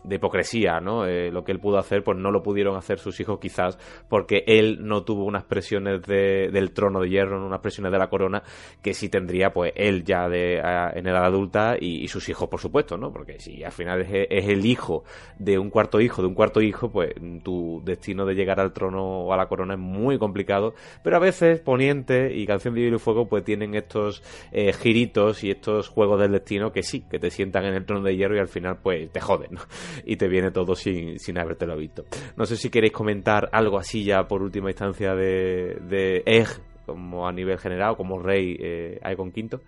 de 0.04 0.16
hipocresía, 0.16 0.80
¿no? 0.80 1.06
Eh, 1.06 1.30
lo 1.30 1.44
que 1.44 1.52
él 1.52 1.60
pudo 1.60 1.78
hacer, 1.78 2.02
pues 2.02 2.18
no 2.18 2.30
lo 2.30 2.42
pudieron 2.42 2.76
hacer 2.76 2.98
sus 2.98 3.18
hijos 3.20 3.38
quizás 3.40 3.78
porque 4.08 4.44
él 4.46 4.78
no 4.80 5.04
tuvo 5.04 5.24
unas 5.24 5.44
presiones 5.44 6.02
de, 6.02 6.50
del 6.52 6.72
trono 6.72 7.00
de 7.00 7.08
hierro, 7.08 7.44
unas 7.44 7.60
presiones 7.60 7.92
de 7.92 7.98
la 7.98 8.08
corona 8.08 8.42
que 8.82 8.94
sí 8.94 9.08
tendría, 9.08 9.52
pues 9.52 9.72
él 9.76 10.04
ya 10.04 10.28
de 10.28 10.58
en 10.58 11.06
edad 11.06 11.24
adulta 11.24 11.76
y, 11.78 12.08
sus 12.08 12.28
hijos, 12.28 12.48
por 12.48 12.60
supuesto, 12.60 12.96
¿no? 12.96 13.12
Porque 13.12 13.38
si 13.38 13.62
al 13.62 13.72
final 13.72 14.00
es, 14.00 14.26
es, 14.28 14.48
el 14.48 14.66
hijo 14.66 15.04
de 15.38 15.58
un 15.58 15.70
cuarto 15.70 16.00
hijo 16.00 16.22
de 16.22 16.28
un 16.28 16.34
cuarto 16.34 16.60
hijo, 16.60 16.90
pues 16.90 17.14
tu 17.44 17.80
destino 17.84 18.26
de 18.26 18.34
llegar 18.34 18.58
al 18.58 18.72
trono 18.72 19.20
o 19.20 19.32
a 19.32 19.36
la 19.36 19.46
corona 19.46 19.74
es 19.74 19.80
muy 19.80 20.18
complicado. 20.18 20.74
Pero 21.02 21.16
a 21.16 21.20
veces 21.20 21.60
Poniente 21.60 22.34
y 22.34 22.46
Canción 22.46 22.74
de 22.74 22.82
Hielo 22.82 22.96
y 22.96 22.98
Fuego 22.98 23.28
pues 23.28 23.44
tienen 23.44 23.74
estos 23.74 24.22
eh, 24.52 24.72
giritos 24.72 25.44
y 25.44 25.50
estos 25.50 25.88
juegos 25.88 26.20
del 26.20 26.32
destino 26.32 26.72
que 26.72 26.82
sí, 26.82 27.04
que 27.08 27.18
te 27.18 27.30
sientan 27.30 27.64
en 27.64 27.74
el 27.74 27.84
trono 27.84 28.02
de 28.04 28.16
hierro 28.16 28.36
y 28.36 28.40
al 28.40 28.48
final 28.48 28.78
pues 28.82 29.10
te 29.12 29.20
joden, 29.20 29.52
¿no? 29.52 29.60
Y 30.04 30.16
te 30.16 30.28
viene 30.28 30.50
todo 30.50 30.74
sin, 30.74 31.18
sin 31.18 31.38
habértelo 31.38 31.76
visto. 31.76 32.04
No 32.36 32.46
sé 32.46 32.56
si 32.56 32.70
queréis 32.70 32.92
comentar 32.92 33.48
algo 33.52 33.78
así 33.78 34.04
ya 34.04 34.26
por 34.26 34.42
última 34.42 34.70
instancia 34.70 35.14
de, 35.14 35.78
de 35.88 36.22
Egg, 36.26 36.48
como 36.86 37.26
a 37.26 37.32
nivel 37.32 37.58
general, 37.58 37.96
como 37.96 38.20
rey 38.20 38.56
eh, 38.58 38.98
Aegon 39.02 39.28
V. 39.28 39.58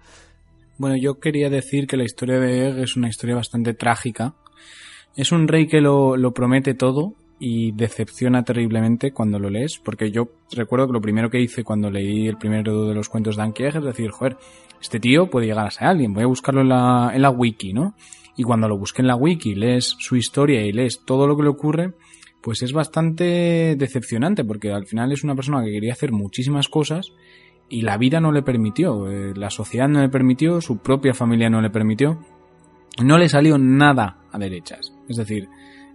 Bueno, 0.79 0.97
yo 0.97 1.21
quería 1.21 1.51
decir 1.51 1.87
que 1.87 1.97
la 1.97 2.05
historia 2.05 2.39
de 2.39 2.69
Egg 2.69 2.79
es 2.79 2.97
una 2.97 3.09
historia 3.09 3.37
bastante 3.37 3.75
trágica. 3.75 4.35
Es 5.15 5.31
un 5.31 5.47
rey 5.47 5.67
que 5.67 5.81
lo, 5.81 6.17
lo 6.17 6.33
promete 6.33 6.75
todo 6.75 7.15
y 7.45 7.73
decepciona 7.73 8.45
terriblemente 8.45 9.11
cuando 9.11 9.39
lo 9.41 9.51
lees, 9.51 9.81
porque 9.85 10.13
yo 10.13 10.29
recuerdo 10.53 10.87
que 10.87 10.93
lo 10.93 11.01
primero 11.01 11.29
que 11.29 11.41
hice 11.41 11.65
cuando 11.65 11.91
leí 11.91 12.29
el 12.29 12.37
primero 12.37 12.87
de 12.87 12.95
los 12.95 13.09
cuentos 13.09 13.37
de 13.37 13.43
Anki 13.43 13.65
Egg 13.65 13.79
es 13.79 13.85
decir, 13.85 14.11
joder, 14.11 14.37
este 14.81 15.01
tío 15.01 15.29
puede 15.29 15.47
llegar 15.47 15.67
a 15.67 15.71
ser 15.71 15.89
alguien, 15.89 16.15
voy 16.15 16.23
a 16.23 16.29
buscarlo 16.29 16.61
en 16.61 16.69
la, 16.69 17.11
en 17.13 17.21
la 17.21 17.31
wiki, 17.31 17.73
¿no? 17.73 17.95
Y 18.37 18.45
cuando 18.45 18.69
lo 18.69 18.79
busqué 18.79 19.03
en 19.03 19.09
la 19.09 19.17
wiki, 19.17 19.55
lees 19.55 19.97
su 19.99 20.17
historia 20.17 20.65
y 20.65 20.73
lees 20.73 21.05
todo 21.05 21.27
lo 21.27 21.37
que 21.37 21.43
le 21.43 21.51
ocurre, 21.51 21.93
pues 22.43 22.63
es 22.63 22.73
bastante 22.73 23.77
decepcionante, 23.77 24.45
porque 24.45 24.73
al 24.73 24.87
final 24.87 25.13
es 25.13 25.23
una 25.23 25.35
persona 25.35 25.63
que 25.65 25.71
quería 25.71 25.93
hacer 25.93 26.13
muchísimas 26.13 26.69
cosas 26.69 27.13
y 27.69 27.83
la 27.83 27.97
vida 27.97 28.21
no 28.21 28.33
le 28.33 28.43
permitió, 28.43 29.09
eh, 29.11 29.33
la 29.35 29.49
sociedad 29.49 29.89
no 29.89 30.01
le 30.01 30.09
permitió, 30.09 30.61
su 30.61 30.79
propia 30.79 31.15
familia 31.15 31.49
no 31.49 31.61
le 31.63 31.71
permitió, 31.71 32.19
no 33.03 33.17
le 33.17 33.29
salió 33.29 33.59
nada 33.59 34.19
a 34.31 34.39
derechas. 34.39 34.93
Es 35.09 35.17
decir, 35.17 35.49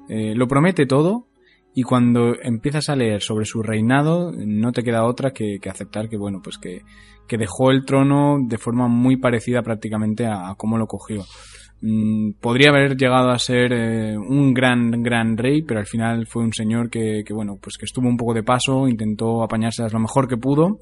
eh, 0.09 0.33
lo 0.35 0.47
promete 0.47 0.85
todo 0.85 1.27
y 1.75 1.83
cuando 1.83 2.33
empiezas 2.41 2.89
a 2.89 2.95
leer 2.95 3.21
sobre 3.21 3.45
su 3.45 3.61
reinado 3.61 4.31
no 4.31 4.71
te 4.71 4.83
queda 4.83 5.05
otra 5.05 5.31
que, 5.31 5.59
aceptar 5.69 6.09
que 6.09 6.17
bueno 6.17 6.41
pues 6.41 6.57
que, 6.57 6.81
que, 7.27 7.37
dejó 7.37 7.69
el 7.69 7.85
trono 7.85 8.37
de 8.41 8.57
forma 8.57 8.87
muy 8.87 9.17
parecida 9.17 9.61
prácticamente 9.61 10.25
a, 10.25 10.49
a 10.49 10.55
cómo 10.55 10.77
lo 10.77 10.87
cogió. 10.87 11.25
Mm, 11.81 12.31
podría 12.41 12.69
haber 12.69 12.97
llegado 12.97 13.29
a 13.29 13.37
ser 13.37 13.71
eh, 13.71 14.17
un 14.17 14.51
gran 14.51 15.03
gran 15.03 15.37
rey 15.37 15.61
pero 15.61 15.79
al 15.79 15.85
final 15.85 16.25
fue 16.25 16.43
un 16.43 16.51
señor 16.51 16.89
que, 16.89 17.21
que 17.23 17.33
bueno 17.35 17.59
pues 17.61 17.77
que 17.77 17.85
estuvo 17.85 18.07
un 18.09 18.17
poco 18.17 18.33
de 18.33 18.41
paso 18.41 18.87
intentó 18.87 19.43
apañarse 19.43 19.87
lo 19.87 19.99
mejor 19.99 20.27
que 20.27 20.37
pudo 20.37 20.79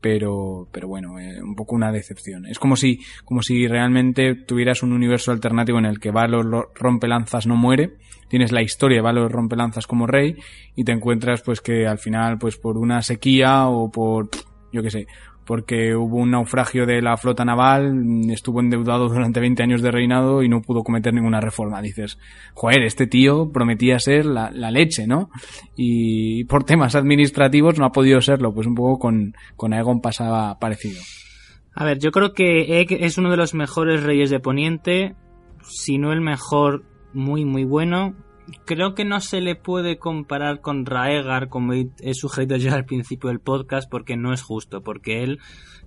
pero, 0.00 0.68
pero 0.70 0.88
bueno, 0.88 1.18
eh, 1.18 1.42
un 1.42 1.54
poco 1.54 1.74
una 1.74 1.90
decepción. 1.90 2.46
Es 2.46 2.58
como 2.58 2.76
si, 2.76 3.00
como 3.24 3.42
si 3.42 3.66
realmente 3.66 4.34
tuvieras 4.34 4.82
un 4.82 4.92
universo 4.92 5.32
alternativo 5.32 5.78
en 5.78 5.86
el 5.86 5.98
que 5.98 6.10
Valor 6.10 6.70
Rompelanzas 6.74 7.46
no 7.46 7.56
muere, 7.56 7.96
tienes 8.28 8.52
la 8.52 8.62
historia 8.62 8.98
de 8.98 9.02
Valor 9.02 9.32
Rompelanzas 9.32 9.86
como 9.86 10.06
rey 10.06 10.36
y 10.76 10.84
te 10.84 10.92
encuentras 10.92 11.42
pues 11.42 11.60
que 11.60 11.86
al 11.86 11.98
final 11.98 12.38
pues 12.38 12.56
por 12.56 12.78
una 12.78 13.02
sequía 13.02 13.66
o 13.66 13.90
por, 13.90 14.28
yo 14.72 14.82
qué 14.82 14.90
sé, 14.90 15.06
porque 15.48 15.96
hubo 15.96 16.18
un 16.18 16.32
naufragio 16.32 16.84
de 16.84 17.00
la 17.00 17.16
flota 17.16 17.42
naval, 17.42 17.94
estuvo 18.30 18.60
endeudado 18.60 19.08
durante 19.08 19.40
20 19.40 19.62
años 19.62 19.80
de 19.80 19.90
reinado 19.90 20.42
y 20.42 20.48
no 20.50 20.60
pudo 20.60 20.82
cometer 20.82 21.14
ninguna 21.14 21.40
reforma. 21.40 21.80
Dices, 21.80 22.18
joder, 22.52 22.82
este 22.82 23.06
tío 23.06 23.50
prometía 23.50 23.98
ser 23.98 24.26
la, 24.26 24.50
leche, 24.50 25.06
¿no? 25.06 25.30
Y 25.74 26.44
por 26.44 26.64
temas 26.64 26.94
administrativos 26.94 27.78
no 27.78 27.86
ha 27.86 27.92
podido 27.92 28.20
serlo, 28.20 28.52
pues 28.52 28.66
un 28.66 28.74
poco 28.74 28.98
con, 28.98 29.32
con 29.56 29.72
Aegon 29.72 30.02
pasaba 30.02 30.58
parecido. 30.58 31.00
A 31.72 31.86
ver, 31.86 31.98
yo 31.98 32.10
creo 32.10 32.34
que 32.34 32.82
Egg 32.82 32.92
es 33.02 33.16
uno 33.16 33.30
de 33.30 33.38
los 33.38 33.54
mejores 33.54 34.02
reyes 34.02 34.28
de 34.28 34.40
Poniente, 34.40 35.16
si 35.62 35.96
no 35.96 36.12
el 36.12 36.20
mejor, 36.20 36.84
muy 37.14 37.46
muy 37.46 37.64
bueno 37.64 38.14
creo 38.64 38.94
que 38.94 39.04
no 39.04 39.20
se 39.20 39.40
le 39.40 39.54
puede 39.54 39.98
comparar 39.98 40.60
con 40.60 40.86
Raegar, 40.86 41.48
como 41.48 41.72
he 41.74 42.14
sugerido 42.14 42.56
ya 42.56 42.74
al 42.74 42.84
principio 42.84 43.28
del 43.28 43.40
podcast, 43.40 43.90
porque 43.90 44.16
no 44.16 44.32
es 44.32 44.42
justo, 44.42 44.82
porque 44.82 45.22
él 45.22 45.38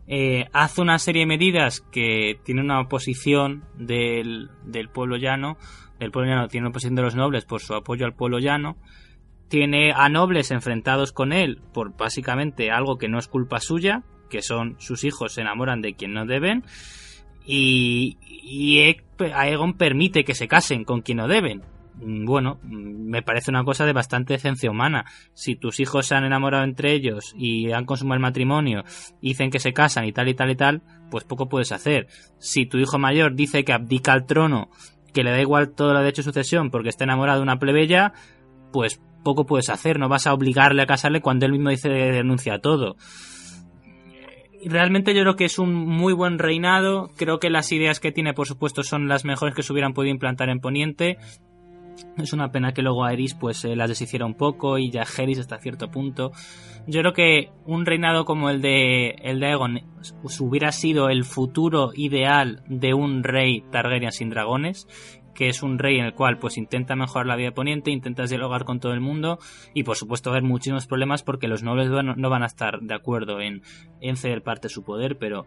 eh, 0.07 0.47
hace 0.53 0.81
una 0.81 0.99
serie 0.99 1.21
de 1.21 1.27
medidas 1.27 1.81
que 1.91 2.39
tiene 2.43 2.61
una 2.61 2.81
oposición 2.81 3.63
del, 3.77 4.49
del 4.65 4.89
pueblo 4.89 5.17
llano, 5.17 5.57
del 5.99 6.11
pueblo 6.11 6.31
llano 6.31 6.47
tiene 6.47 6.65
una 6.65 6.71
oposición 6.71 6.95
de 6.95 7.03
los 7.03 7.15
nobles 7.15 7.45
por 7.45 7.61
su 7.61 7.73
apoyo 7.73 8.05
al 8.05 8.13
pueblo 8.13 8.39
llano, 8.39 8.77
tiene 9.47 9.91
a 9.91 10.09
nobles 10.09 10.51
enfrentados 10.51 11.11
con 11.11 11.33
él 11.33 11.61
por 11.73 11.95
básicamente 11.97 12.71
algo 12.71 12.97
que 12.97 13.09
no 13.09 13.19
es 13.19 13.27
culpa 13.27 13.59
suya, 13.59 14.03
que 14.29 14.41
son 14.41 14.75
sus 14.79 15.03
hijos 15.03 15.33
se 15.33 15.41
enamoran 15.41 15.81
de 15.81 15.93
quien 15.93 16.13
no 16.13 16.25
deben, 16.25 16.63
y, 17.45 18.17
y 18.21 18.95
Aegon 19.33 19.73
permite 19.73 20.23
que 20.23 20.35
se 20.35 20.47
casen 20.47 20.83
con 20.83 21.01
quien 21.01 21.17
no 21.17 21.27
deben 21.27 21.63
bueno, 22.01 22.59
mm, 22.63 23.09
me 23.09 23.21
parece 23.21 23.51
una 23.51 23.63
cosa 23.63 23.85
de 23.85 23.93
bastante 23.93 24.33
esencia 24.33 24.71
humana. 24.71 25.05
Si 25.33 25.55
tus 25.55 25.79
hijos 25.79 26.07
se 26.07 26.15
han 26.15 26.23
enamorado 26.23 26.63
entre 26.63 26.93
ellos 26.93 27.33
y 27.37 27.71
han 27.71 27.85
consumado 27.85 28.15
el 28.15 28.21
matrimonio, 28.21 28.83
dicen 29.21 29.51
que 29.51 29.59
se 29.59 29.73
casan 29.73 30.05
y 30.05 30.11
tal 30.11 30.27
y 30.27 30.33
tal 30.33 30.49
y 30.49 30.55
tal, 30.55 30.81
pues 31.09 31.23
poco 31.23 31.47
puedes 31.49 31.71
hacer. 31.71 32.07
Si 32.39 32.65
tu 32.65 32.77
hijo 32.77 32.97
mayor 32.97 33.35
dice 33.35 33.63
que 33.63 33.73
abdica 33.73 34.13
al 34.13 34.25
trono, 34.25 34.69
que 35.13 35.23
le 35.23 35.31
da 35.31 35.41
igual 35.41 35.73
todo 35.73 35.93
lo 35.93 36.01
de 36.01 36.09
hecho 36.09 36.23
sucesión 36.23 36.71
porque 36.71 36.89
está 36.89 37.03
enamorado 37.03 37.39
de 37.39 37.43
una 37.43 37.59
plebeya, 37.59 38.13
pues 38.71 39.01
poco 39.23 39.45
puedes 39.45 39.69
hacer. 39.69 39.99
No 39.99 40.09
vas 40.09 40.27
a 40.27 40.33
obligarle 40.33 40.81
a 40.81 40.87
casarle 40.87 41.21
cuando 41.21 41.45
él 41.45 41.51
mismo 41.51 41.69
dice 41.69 41.89
denuncia 41.89 42.59
todo 42.59 42.95
realmente 44.65 45.13
yo 45.13 45.21
creo 45.21 45.35
que 45.35 45.45
es 45.45 45.59
un 45.59 45.73
muy 45.73 46.13
buen 46.13 46.39
reinado. 46.39 47.11
Creo 47.17 47.39
que 47.39 47.49
las 47.49 47.71
ideas 47.71 47.99
que 47.99 48.11
tiene, 48.11 48.33
por 48.33 48.47
supuesto, 48.47 48.83
son 48.83 49.07
las 49.07 49.25
mejores 49.25 49.55
que 49.55 49.63
se 49.63 49.71
hubieran 49.71 49.93
podido 49.93 50.11
implantar 50.11 50.49
en 50.49 50.59
Poniente. 50.59 51.17
Es 52.17 52.33
una 52.33 52.51
pena 52.51 52.73
que 52.73 52.81
luego 52.81 53.05
Aerys 53.05 53.35
pues 53.35 53.63
eh, 53.65 53.75
las 53.75 53.89
deshiciera 53.89 54.25
un 54.25 54.35
poco 54.35 54.77
y 54.77 54.91
ya 54.91 55.05
Geris 55.05 55.39
hasta 55.39 55.59
cierto 55.59 55.89
punto. 55.89 56.31
Yo 56.87 57.01
creo 57.01 57.13
que 57.13 57.49
un 57.65 57.85
reinado 57.85 58.25
como 58.25 58.49
el 58.49 58.61
de 58.61 59.15
el 59.21 59.39
de 59.39 59.47
Aegon 59.47 59.79
pues, 60.21 60.41
hubiera 60.41 60.71
sido 60.71 61.09
el 61.09 61.23
futuro 61.23 61.91
ideal 61.95 62.63
de 62.67 62.93
un 62.93 63.23
rey 63.23 63.63
Targaryen 63.71 64.11
sin 64.11 64.29
dragones, 64.29 64.87
que 65.35 65.47
es 65.47 65.63
un 65.63 65.79
rey 65.79 65.99
en 65.99 66.05
el 66.05 66.13
cual 66.13 66.37
pues 66.37 66.57
intenta 66.57 66.95
mejorar 66.95 67.27
la 67.27 67.35
vida 67.35 67.49
de 67.49 67.55
Poniente, 67.55 67.91
intenta 67.91 68.25
dialogar 68.25 68.65
con 68.65 68.79
todo 68.79 68.93
el 68.93 69.01
mundo 69.01 69.39
y 69.73 69.83
por 69.83 69.95
supuesto 69.95 70.29
haber 70.29 70.43
muchísimos 70.43 70.87
problemas 70.87 71.23
porque 71.23 71.47
los 71.47 71.63
nobles 71.63 71.89
no 71.89 72.29
van 72.29 72.43
a 72.43 72.47
estar 72.47 72.79
de 72.81 72.95
acuerdo 72.95 73.41
en, 73.41 73.61
en 74.01 74.17
ceder 74.17 74.43
parte 74.43 74.67
de 74.67 74.73
su 74.73 74.83
poder, 74.83 75.17
pero 75.17 75.45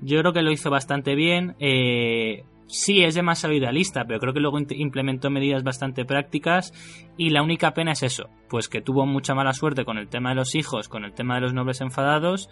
yo 0.00 0.18
creo 0.20 0.32
que 0.32 0.42
lo 0.42 0.50
hizo 0.50 0.70
bastante 0.70 1.14
bien. 1.14 1.54
Eh, 1.58 2.44
sí 2.66 3.02
es 3.02 3.14
demasiado 3.14 3.54
idealista, 3.54 4.04
pero 4.06 4.20
creo 4.20 4.32
que 4.32 4.40
luego 4.40 4.58
implementó 4.58 5.30
medidas 5.30 5.62
bastante 5.62 6.04
prácticas 6.04 6.72
y 7.16 7.30
la 7.30 7.42
única 7.42 7.74
pena 7.74 7.92
es 7.92 8.02
eso, 8.02 8.28
pues 8.48 8.68
que 8.68 8.80
tuvo 8.80 9.06
mucha 9.06 9.34
mala 9.34 9.52
suerte 9.52 9.84
con 9.84 9.98
el 9.98 10.08
tema 10.08 10.30
de 10.30 10.36
los 10.36 10.54
hijos, 10.54 10.88
con 10.88 11.04
el 11.04 11.12
tema 11.12 11.36
de 11.36 11.42
los 11.42 11.54
nobles 11.54 11.80
enfadados 11.80 12.48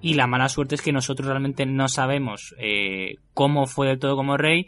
y 0.00 0.14
la 0.14 0.26
mala 0.26 0.48
suerte 0.48 0.74
es 0.74 0.82
que 0.82 0.92
nosotros 0.92 1.28
realmente 1.28 1.64
no 1.64 1.88
sabemos 1.88 2.54
eh, 2.58 3.16
cómo 3.34 3.66
fue 3.66 3.86
del 3.86 3.98
todo 3.98 4.16
como 4.16 4.36
rey 4.36 4.66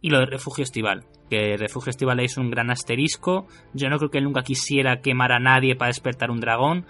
y 0.00 0.10
lo 0.10 0.18
de 0.18 0.26
refugio 0.26 0.64
estival, 0.64 1.06
que 1.30 1.56
refugio 1.56 1.88
estival 1.88 2.20
es 2.20 2.36
un 2.36 2.50
gran 2.50 2.70
asterisco, 2.70 3.46
yo 3.72 3.88
no 3.88 3.96
creo 3.96 4.10
que 4.10 4.18
él 4.18 4.24
nunca 4.24 4.42
quisiera 4.42 5.00
quemar 5.00 5.32
a 5.32 5.38
nadie 5.38 5.76
para 5.76 5.88
despertar 5.88 6.30
un 6.30 6.40
dragón, 6.40 6.84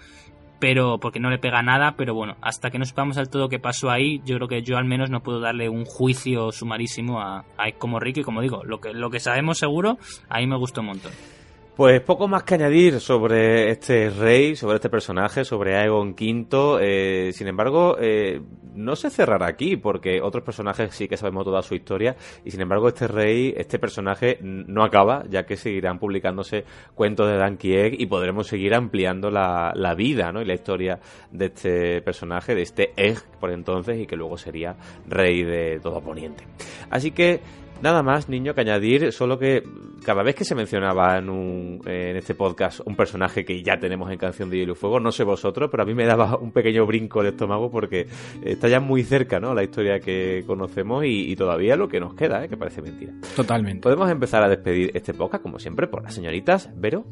pero 0.65 0.97
porque 0.97 1.19
no 1.19 1.29
le 1.29 1.37
pega 1.37 1.61
nada, 1.61 1.93
pero 1.95 2.15
bueno, 2.15 2.37
hasta 2.41 2.71
que 2.71 2.79
no 2.79 2.85
sepamos 2.85 3.19
al 3.19 3.29
todo 3.29 3.49
qué 3.49 3.59
pasó 3.59 3.91
ahí, 3.91 4.23
yo 4.25 4.37
creo 4.37 4.47
que 4.47 4.63
yo 4.63 4.77
al 4.77 4.85
menos 4.85 5.11
no 5.11 5.21
puedo 5.21 5.39
darle 5.39 5.69
un 5.69 5.85
juicio 5.85 6.51
sumarísimo 6.51 7.21
a, 7.21 7.45
a 7.55 7.71
como 7.77 7.99
Ricky, 7.99 8.23
como 8.23 8.41
digo, 8.41 8.63
lo 8.63 8.81
que, 8.81 8.91
lo 8.91 9.11
que 9.11 9.19
sabemos 9.19 9.59
seguro, 9.59 9.99
ahí 10.27 10.47
me 10.47 10.57
gustó 10.57 10.81
un 10.81 10.87
montón. 10.87 11.11
Pues 11.75 11.99
poco 11.99 12.29
más 12.29 12.43
que 12.43 12.55
añadir 12.55 13.01
sobre 13.01 13.69
este 13.69 14.09
rey, 14.09 14.55
sobre 14.55 14.75
este 14.75 14.89
personaje, 14.89 15.43
sobre 15.43 15.75
Aegon 15.75 16.11
V. 16.11 16.77
Eh, 16.79 17.33
sin 17.33 17.49
embargo, 17.49 17.97
eh, 17.99 18.41
no 18.75 18.95
se 18.95 19.09
cerrará 19.09 19.47
aquí, 19.47 19.75
porque 19.75 20.21
otros 20.21 20.41
personajes 20.41 20.95
sí 20.95 21.09
que 21.09 21.17
sabemos 21.17 21.43
toda 21.43 21.61
su 21.61 21.75
historia, 21.75 22.15
y 22.45 22.51
sin 22.51 22.61
embargo 22.61 22.87
este 22.87 23.09
rey, 23.09 23.53
este 23.57 23.77
personaje 23.77 24.37
no 24.41 24.85
acaba, 24.85 25.25
ya 25.29 25.45
que 25.45 25.57
seguirán 25.57 25.99
publicándose 25.99 26.63
cuentos 26.93 27.27
de 27.27 27.35
Dan 27.35 27.57
Egg 27.61 27.99
y 27.99 28.05
podremos 28.05 28.47
seguir 28.47 28.73
ampliando 28.73 29.29
la, 29.29 29.73
la 29.75 29.95
vida 29.95 30.31
¿no? 30.31 30.41
y 30.41 30.45
la 30.45 30.53
historia 30.53 31.01
de 31.29 31.47
este 31.47 32.01
personaje, 32.01 32.55
de 32.55 32.61
este 32.61 32.93
Egg 32.95 33.21
por 33.37 33.51
entonces, 33.51 33.99
y 33.99 34.07
que 34.07 34.15
luego 34.15 34.37
sería 34.37 34.77
rey 35.09 35.43
de 35.43 35.81
todo 35.83 35.99
Poniente. 35.99 36.45
Así 36.89 37.11
que 37.11 37.41
Nada 37.81 38.01
más, 38.03 38.29
niño, 38.29 38.53
que 38.53 38.61
añadir, 38.61 39.11
solo 39.11 39.37
que 39.37 39.63
cada 40.03 40.23
vez 40.23 40.35
que 40.35 40.45
se 40.45 40.55
mencionaba 40.55 41.17
en, 41.17 41.29
un, 41.29 41.81
en 41.85 42.15
este 42.15 42.33
podcast 42.33 42.79
un 42.85 42.95
personaje 42.95 43.43
que 43.43 43.61
ya 43.61 43.77
tenemos 43.77 44.09
en 44.11 44.17
Canción 44.17 44.49
de 44.49 44.57
Hielo 44.57 44.73
y 44.73 44.75
Fuego, 44.75 44.99
no 44.99 45.11
sé 45.11 45.23
vosotros, 45.23 45.69
pero 45.69 45.83
a 45.83 45.85
mí 45.85 45.93
me 45.93 46.05
daba 46.05 46.37
un 46.37 46.51
pequeño 46.51 46.85
brinco 46.85 47.21
de 47.21 47.29
estómago 47.29 47.69
porque 47.69 48.07
está 48.43 48.67
ya 48.67 48.79
muy 48.79 49.03
cerca, 49.03 49.39
¿no? 49.39 49.53
La 49.53 49.63
historia 49.63 49.99
que 49.99 50.43
conocemos 50.47 51.03
y, 51.05 51.35
todavía 51.35 51.75
lo 51.75 51.89
que 51.89 51.99
nos 51.99 52.15
queda, 52.15 52.45
¿eh? 52.45 52.49
Que 52.49 52.55
parece 52.55 52.81
mentira. 52.81 53.11
Totalmente. 53.35 53.81
Podemos 53.81 54.09
empezar 54.09 54.41
a 54.43 54.49
despedir 54.49 54.91
este 54.93 55.13
podcast, 55.13 55.43
como 55.43 55.59
siempre, 55.59 55.87
por 55.87 56.01
las 56.01 56.13
señoritas. 56.13 56.69
Vero. 56.75 57.05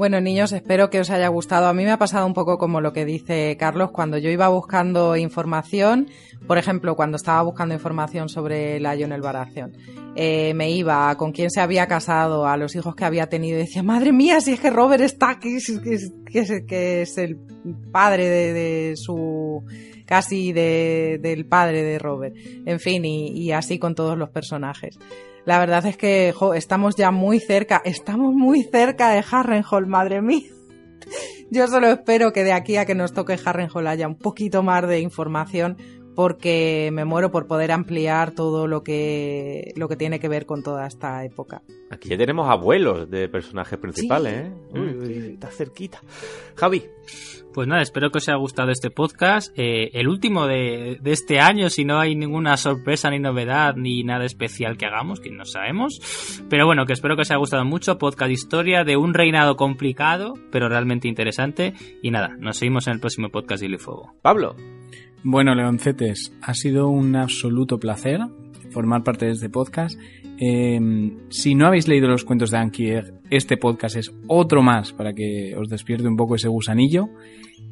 Bueno, 0.00 0.18
niños, 0.22 0.52
espero 0.52 0.88
que 0.88 0.98
os 0.98 1.10
haya 1.10 1.28
gustado. 1.28 1.66
A 1.66 1.74
mí 1.74 1.84
me 1.84 1.90
ha 1.90 1.98
pasado 1.98 2.24
un 2.24 2.32
poco 2.32 2.56
como 2.56 2.80
lo 2.80 2.94
que 2.94 3.04
dice 3.04 3.58
Carlos 3.58 3.90
cuando 3.90 4.16
yo 4.16 4.30
iba 4.30 4.48
buscando 4.48 5.14
información. 5.14 6.08
Por 6.46 6.56
ejemplo, 6.56 6.96
cuando 6.96 7.18
estaba 7.18 7.42
buscando 7.42 7.74
información 7.74 8.30
sobre 8.30 8.80
la 8.80 8.94
Lionel 8.94 9.20
Baratheon, 9.20 9.76
eh, 10.16 10.54
me 10.54 10.70
iba 10.70 11.14
con 11.18 11.32
quién 11.32 11.50
se 11.50 11.60
había 11.60 11.86
casado, 11.86 12.46
a 12.46 12.56
los 12.56 12.74
hijos 12.76 12.94
que 12.94 13.04
había 13.04 13.26
tenido 13.26 13.58
y 13.58 13.60
decía, 13.60 13.82
madre 13.82 14.10
mía, 14.10 14.40
si 14.40 14.54
es 14.54 14.60
que 14.60 14.70
Robert 14.70 15.02
está 15.02 15.32
aquí, 15.32 15.58
que 15.82 15.92
es, 15.92 16.10
que 16.66 17.02
es, 17.02 17.18
el 17.18 17.36
padre 17.92 18.54
de, 18.54 18.94
su 18.96 19.62
casi 20.06 20.54
de, 20.54 21.18
del 21.20 21.44
padre 21.44 21.82
de 21.82 21.98
Robert. 21.98 22.34
En 22.64 22.80
fin, 22.80 23.04
y 23.04 23.52
así 23.52 23.78
con 23.78 23.94
todos 23.94 24.16
los 24.16 24.30
personajes. 24.30 24.98
La 25.44 25.58
verdad 25.58 25.84
es 25.86 25.96
que 25.96 26.34
estamos 26.54 26.96
ya 26.96 27.10
muy 27.10 27.40
cerca, 27.40 27.80
estamos 27.84 28.34
muy 28.34 28.62
cerca 28.62 29.10
de 29.10 29.24
Harrenhal, 29.30 29.86
madre 29.86 30.20
mía. 30.20 30.50
Yo 31.50 31.66
solo 31.66 31.88
espero 31.88 32.32
que 32.32 32.44
de 32.44 32.52
aquí 32.52 32.76
a 32.76 32.86
que 32.86 32.94
nos 32.94 33.12
toque 33.12 33.38
Harrenhal 33.44 33.86
haya 33.86 34.06
un 34.06 34.16
poquito 34.16 34.62
más 34.62 34.86
de 34.86 35.00
información 35.00 35.76
porque 36.20 36.90
me 36.92 37.06
muero 37.06 37.30
por 37.30 37.46
poder 37.46 37.72
ampliar 37.72 38.32
todo 38.32 38.66
lo 38.66 38.82
que 38.82 39.72
lo 39.74 39.88
que 39.88 39.96
tiene 39.96 40.20
que 40.20 40.28
ver 40.28 40.44
con 40.44 40.62
toda 40.62 40.86
esta 40.86 41.24
época. 41.24 41.62
Aquí 41.90 42.10
ya 42.10 42.18
tenemos 42.18 42.46
abuelos 42.50 43.08
de 43.10 43.26
personajes 43.30 43.78
principales, 43.78 44.48
Sí. 44.48 44.78
¿eh? 44.78 44.78
Uy, 44.78 44.98
uy, 44.98 45.32
está 45.32 45.50
cerquita. 45.50 46.02
Javi, 46.56 46.82
Pues 47.54 47.66
nada, 47.66 47.80
espero 47.82 48.10
que 48.10 48.18
os 48.18 48.28
haya 48.28 48.36
gustado 48.36 48.70
este 48.70 48.90
podcast. 48.90 49.50
Eh, 49.58 49.90
el 49.94 50.08
último 50.08 50.46
de, 50.46 50.98
de 51.00 51.10
este 51.10 51.40
año, 51.40 51.68
si 51.70 51.84
no 51.86 51.98
hay 51.98 52.14
ninguna 52.14 52.56
sorpresa 52.58 53.08
ni 53.10 53.18
novedad 53.18 53.74
ni 53.76 54.04
nada 54.04 54.24
especial 54.26 54.76
que 54.76 54.84
hagamos, 54.86 55.20
que 55.20 55.30
no 55.30 55.44
sabemos. 55.46 56.00
Pero 56.50 56.66
bueno, 56.66 56.84
que 56.84 56.92
espero 56.92 57.16
que 57.16 57.22
os 57.22 57.30
haya 57.30 57.38
gustado 57.38 57.64
mucho. 57.64 57.96
Podcast 57.98 58.30
historia 58.30 58.84
de 58.84 58.96
un 58.98 59.14
reinado 59.14 59.56
complicado, 59.56 60.34
pero 60.52 60.68
realmente 60.68 61.08
interesante. 61.08 61.72
Y 62.02 62.10
nada, 62.12 62.36
nos 62.38 62.58
seguimos 62.58 62.86
en 62.86 62.92
el 62.92 63.00
próximo 63.00 63.30
podcast 63.30 63.60
de 63.62 63.66
Hilo 63.66 63.76
y 63.76 63.80
Fuego. 63.80 64.12
Pablo. 64.22 64.54
Bueno, 65.22 65.54
Leoncetes, 65.54 66.32
ha 66.40 66.54
sido 66.54 66.88
un 66.88 67.14
absoluto 67.14 67.78
placer 67.78 68.20
formar 68.70 69.02
parte 69.02 69.26
de 69.26 69.32
este 69.32 69.50
podcast. 69.50 69.98
Eh, 70.38 70.80
si 71.28 71.54
no 71.54 71.66
habéis 71.66 71.88
leído 71.88 72.08
los 72.08 72.24
cuentos 72.24 72.50
de 72.50 72.58
Anki 72.58 72.90
Egg, 72.90 73.12
este 73.28 73.56
podcast 73.56 73.96
es 73.96 74.12
otro 74.26 74.62
más 74.62 74.92
para 74.92 75.12
que 75.12 75.54
os 75.56 75.68
despierte 75.68 76.08
un 76.08 76.16
poco 76.16 76.36
ese 76.36 76.48
gusanillo. 76.48 77.10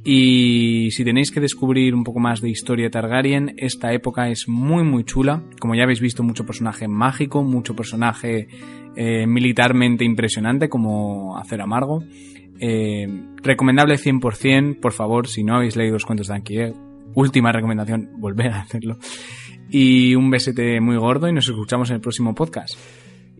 Y 0.04 0.90
si 0.92 1.04
tenéis 1.04 1.30
que 1.30 1.40
descubrir 1.40 1.94
un 1.94 2.04
poco 2.04 2.20
más 2.20 2.40
de 2.40 2.50
historia 2.50 2.90
Targaryen, 2.90 3.54
esta 3.56 3.92
época 3.92 4.28
es 4.28 4.48
muy 4.48 4.84
muy 4.84 5.04
chula. 5.04 5.42
Como 5.58 5.74
ya 5.74 5.84
habéis 5.84 6.00
visto, 6.00 6.22
mucho 6.22 6.46
personaje 6.46 6.86
mágico, 6.86 7.42
mucho 7.42 7.74
personaje 7.74 8.48
eh, 8.96 9.26
militarmente 9.26 10.04
impresionante 10.04 10.68
como 10.68 11.36
Acero 11.38 11.64
Amargo. 11.64 12.04
Eh, 12.60 13.06
recomendable 13.42 13.94
100%, 13.96 14.80
por 14.80 14.92
favor, 14.92 15.28
si 15.28 15.44
no 15.44 15.56
habéis 15.56 15.76
leído 15.76 15.94
los 15.94 16.04
cuentos 16.04 16.28
de 16.28 16.34
Anki 16.34 16.58
Egg, 16.58 16.74
última 17.14 17.52
recomendación, 17.52 18.10
volver 18.18 18.52
a 18.52 18.60
hacerlo. 18.60 18.98
Y 19.70 20.14
un 20.14 20.30
besete 20.30 20.80
muy 20.80 20.96
gordo 20.96 21.28
y 21.28 21.32
nos 21.32 21.48
escuchamos 21.48 21.90
en 21.90 21.96
el 21.96 22.00
próximo 22.00 22.34
podcast. 22.34 22.78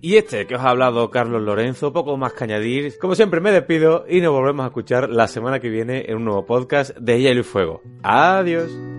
Y 0.01 0.17
este 0.17 0.47
que 0.47 0.55
os 0.55 0.61
ha 0.61 0.71
hablado 0.71 1.11
Carlos 1.11 1.43
Lorenzo, 1.43 1.93
poco 1.93 2.17
más 2.17 2.33
que 2.33 2.45
añadir. 2.45 2.99
Como 3.01 3.15
siempre 3.15 3.41
me 3.41 3.51
despido 3.51 4.05
y 4.09 4.21
nos 4.21 4.33
volvemos 4.33 4.65
a 4.65 4.69
escuchar 4.69 5.11
la 5.11 5.27
semana 5.27 5.59
que 5.59 5.71
viene 5.71 6.05
en 6.07 6.17
un 6.17 6.25
nuevo 6.25 6.47
podcast 6.47 6.97
de 6.97 7.21
Hielo 7.21 7.41
y 7.41 7.45
Fuego. 7.45 7.83
Adiós. 8.03 8.98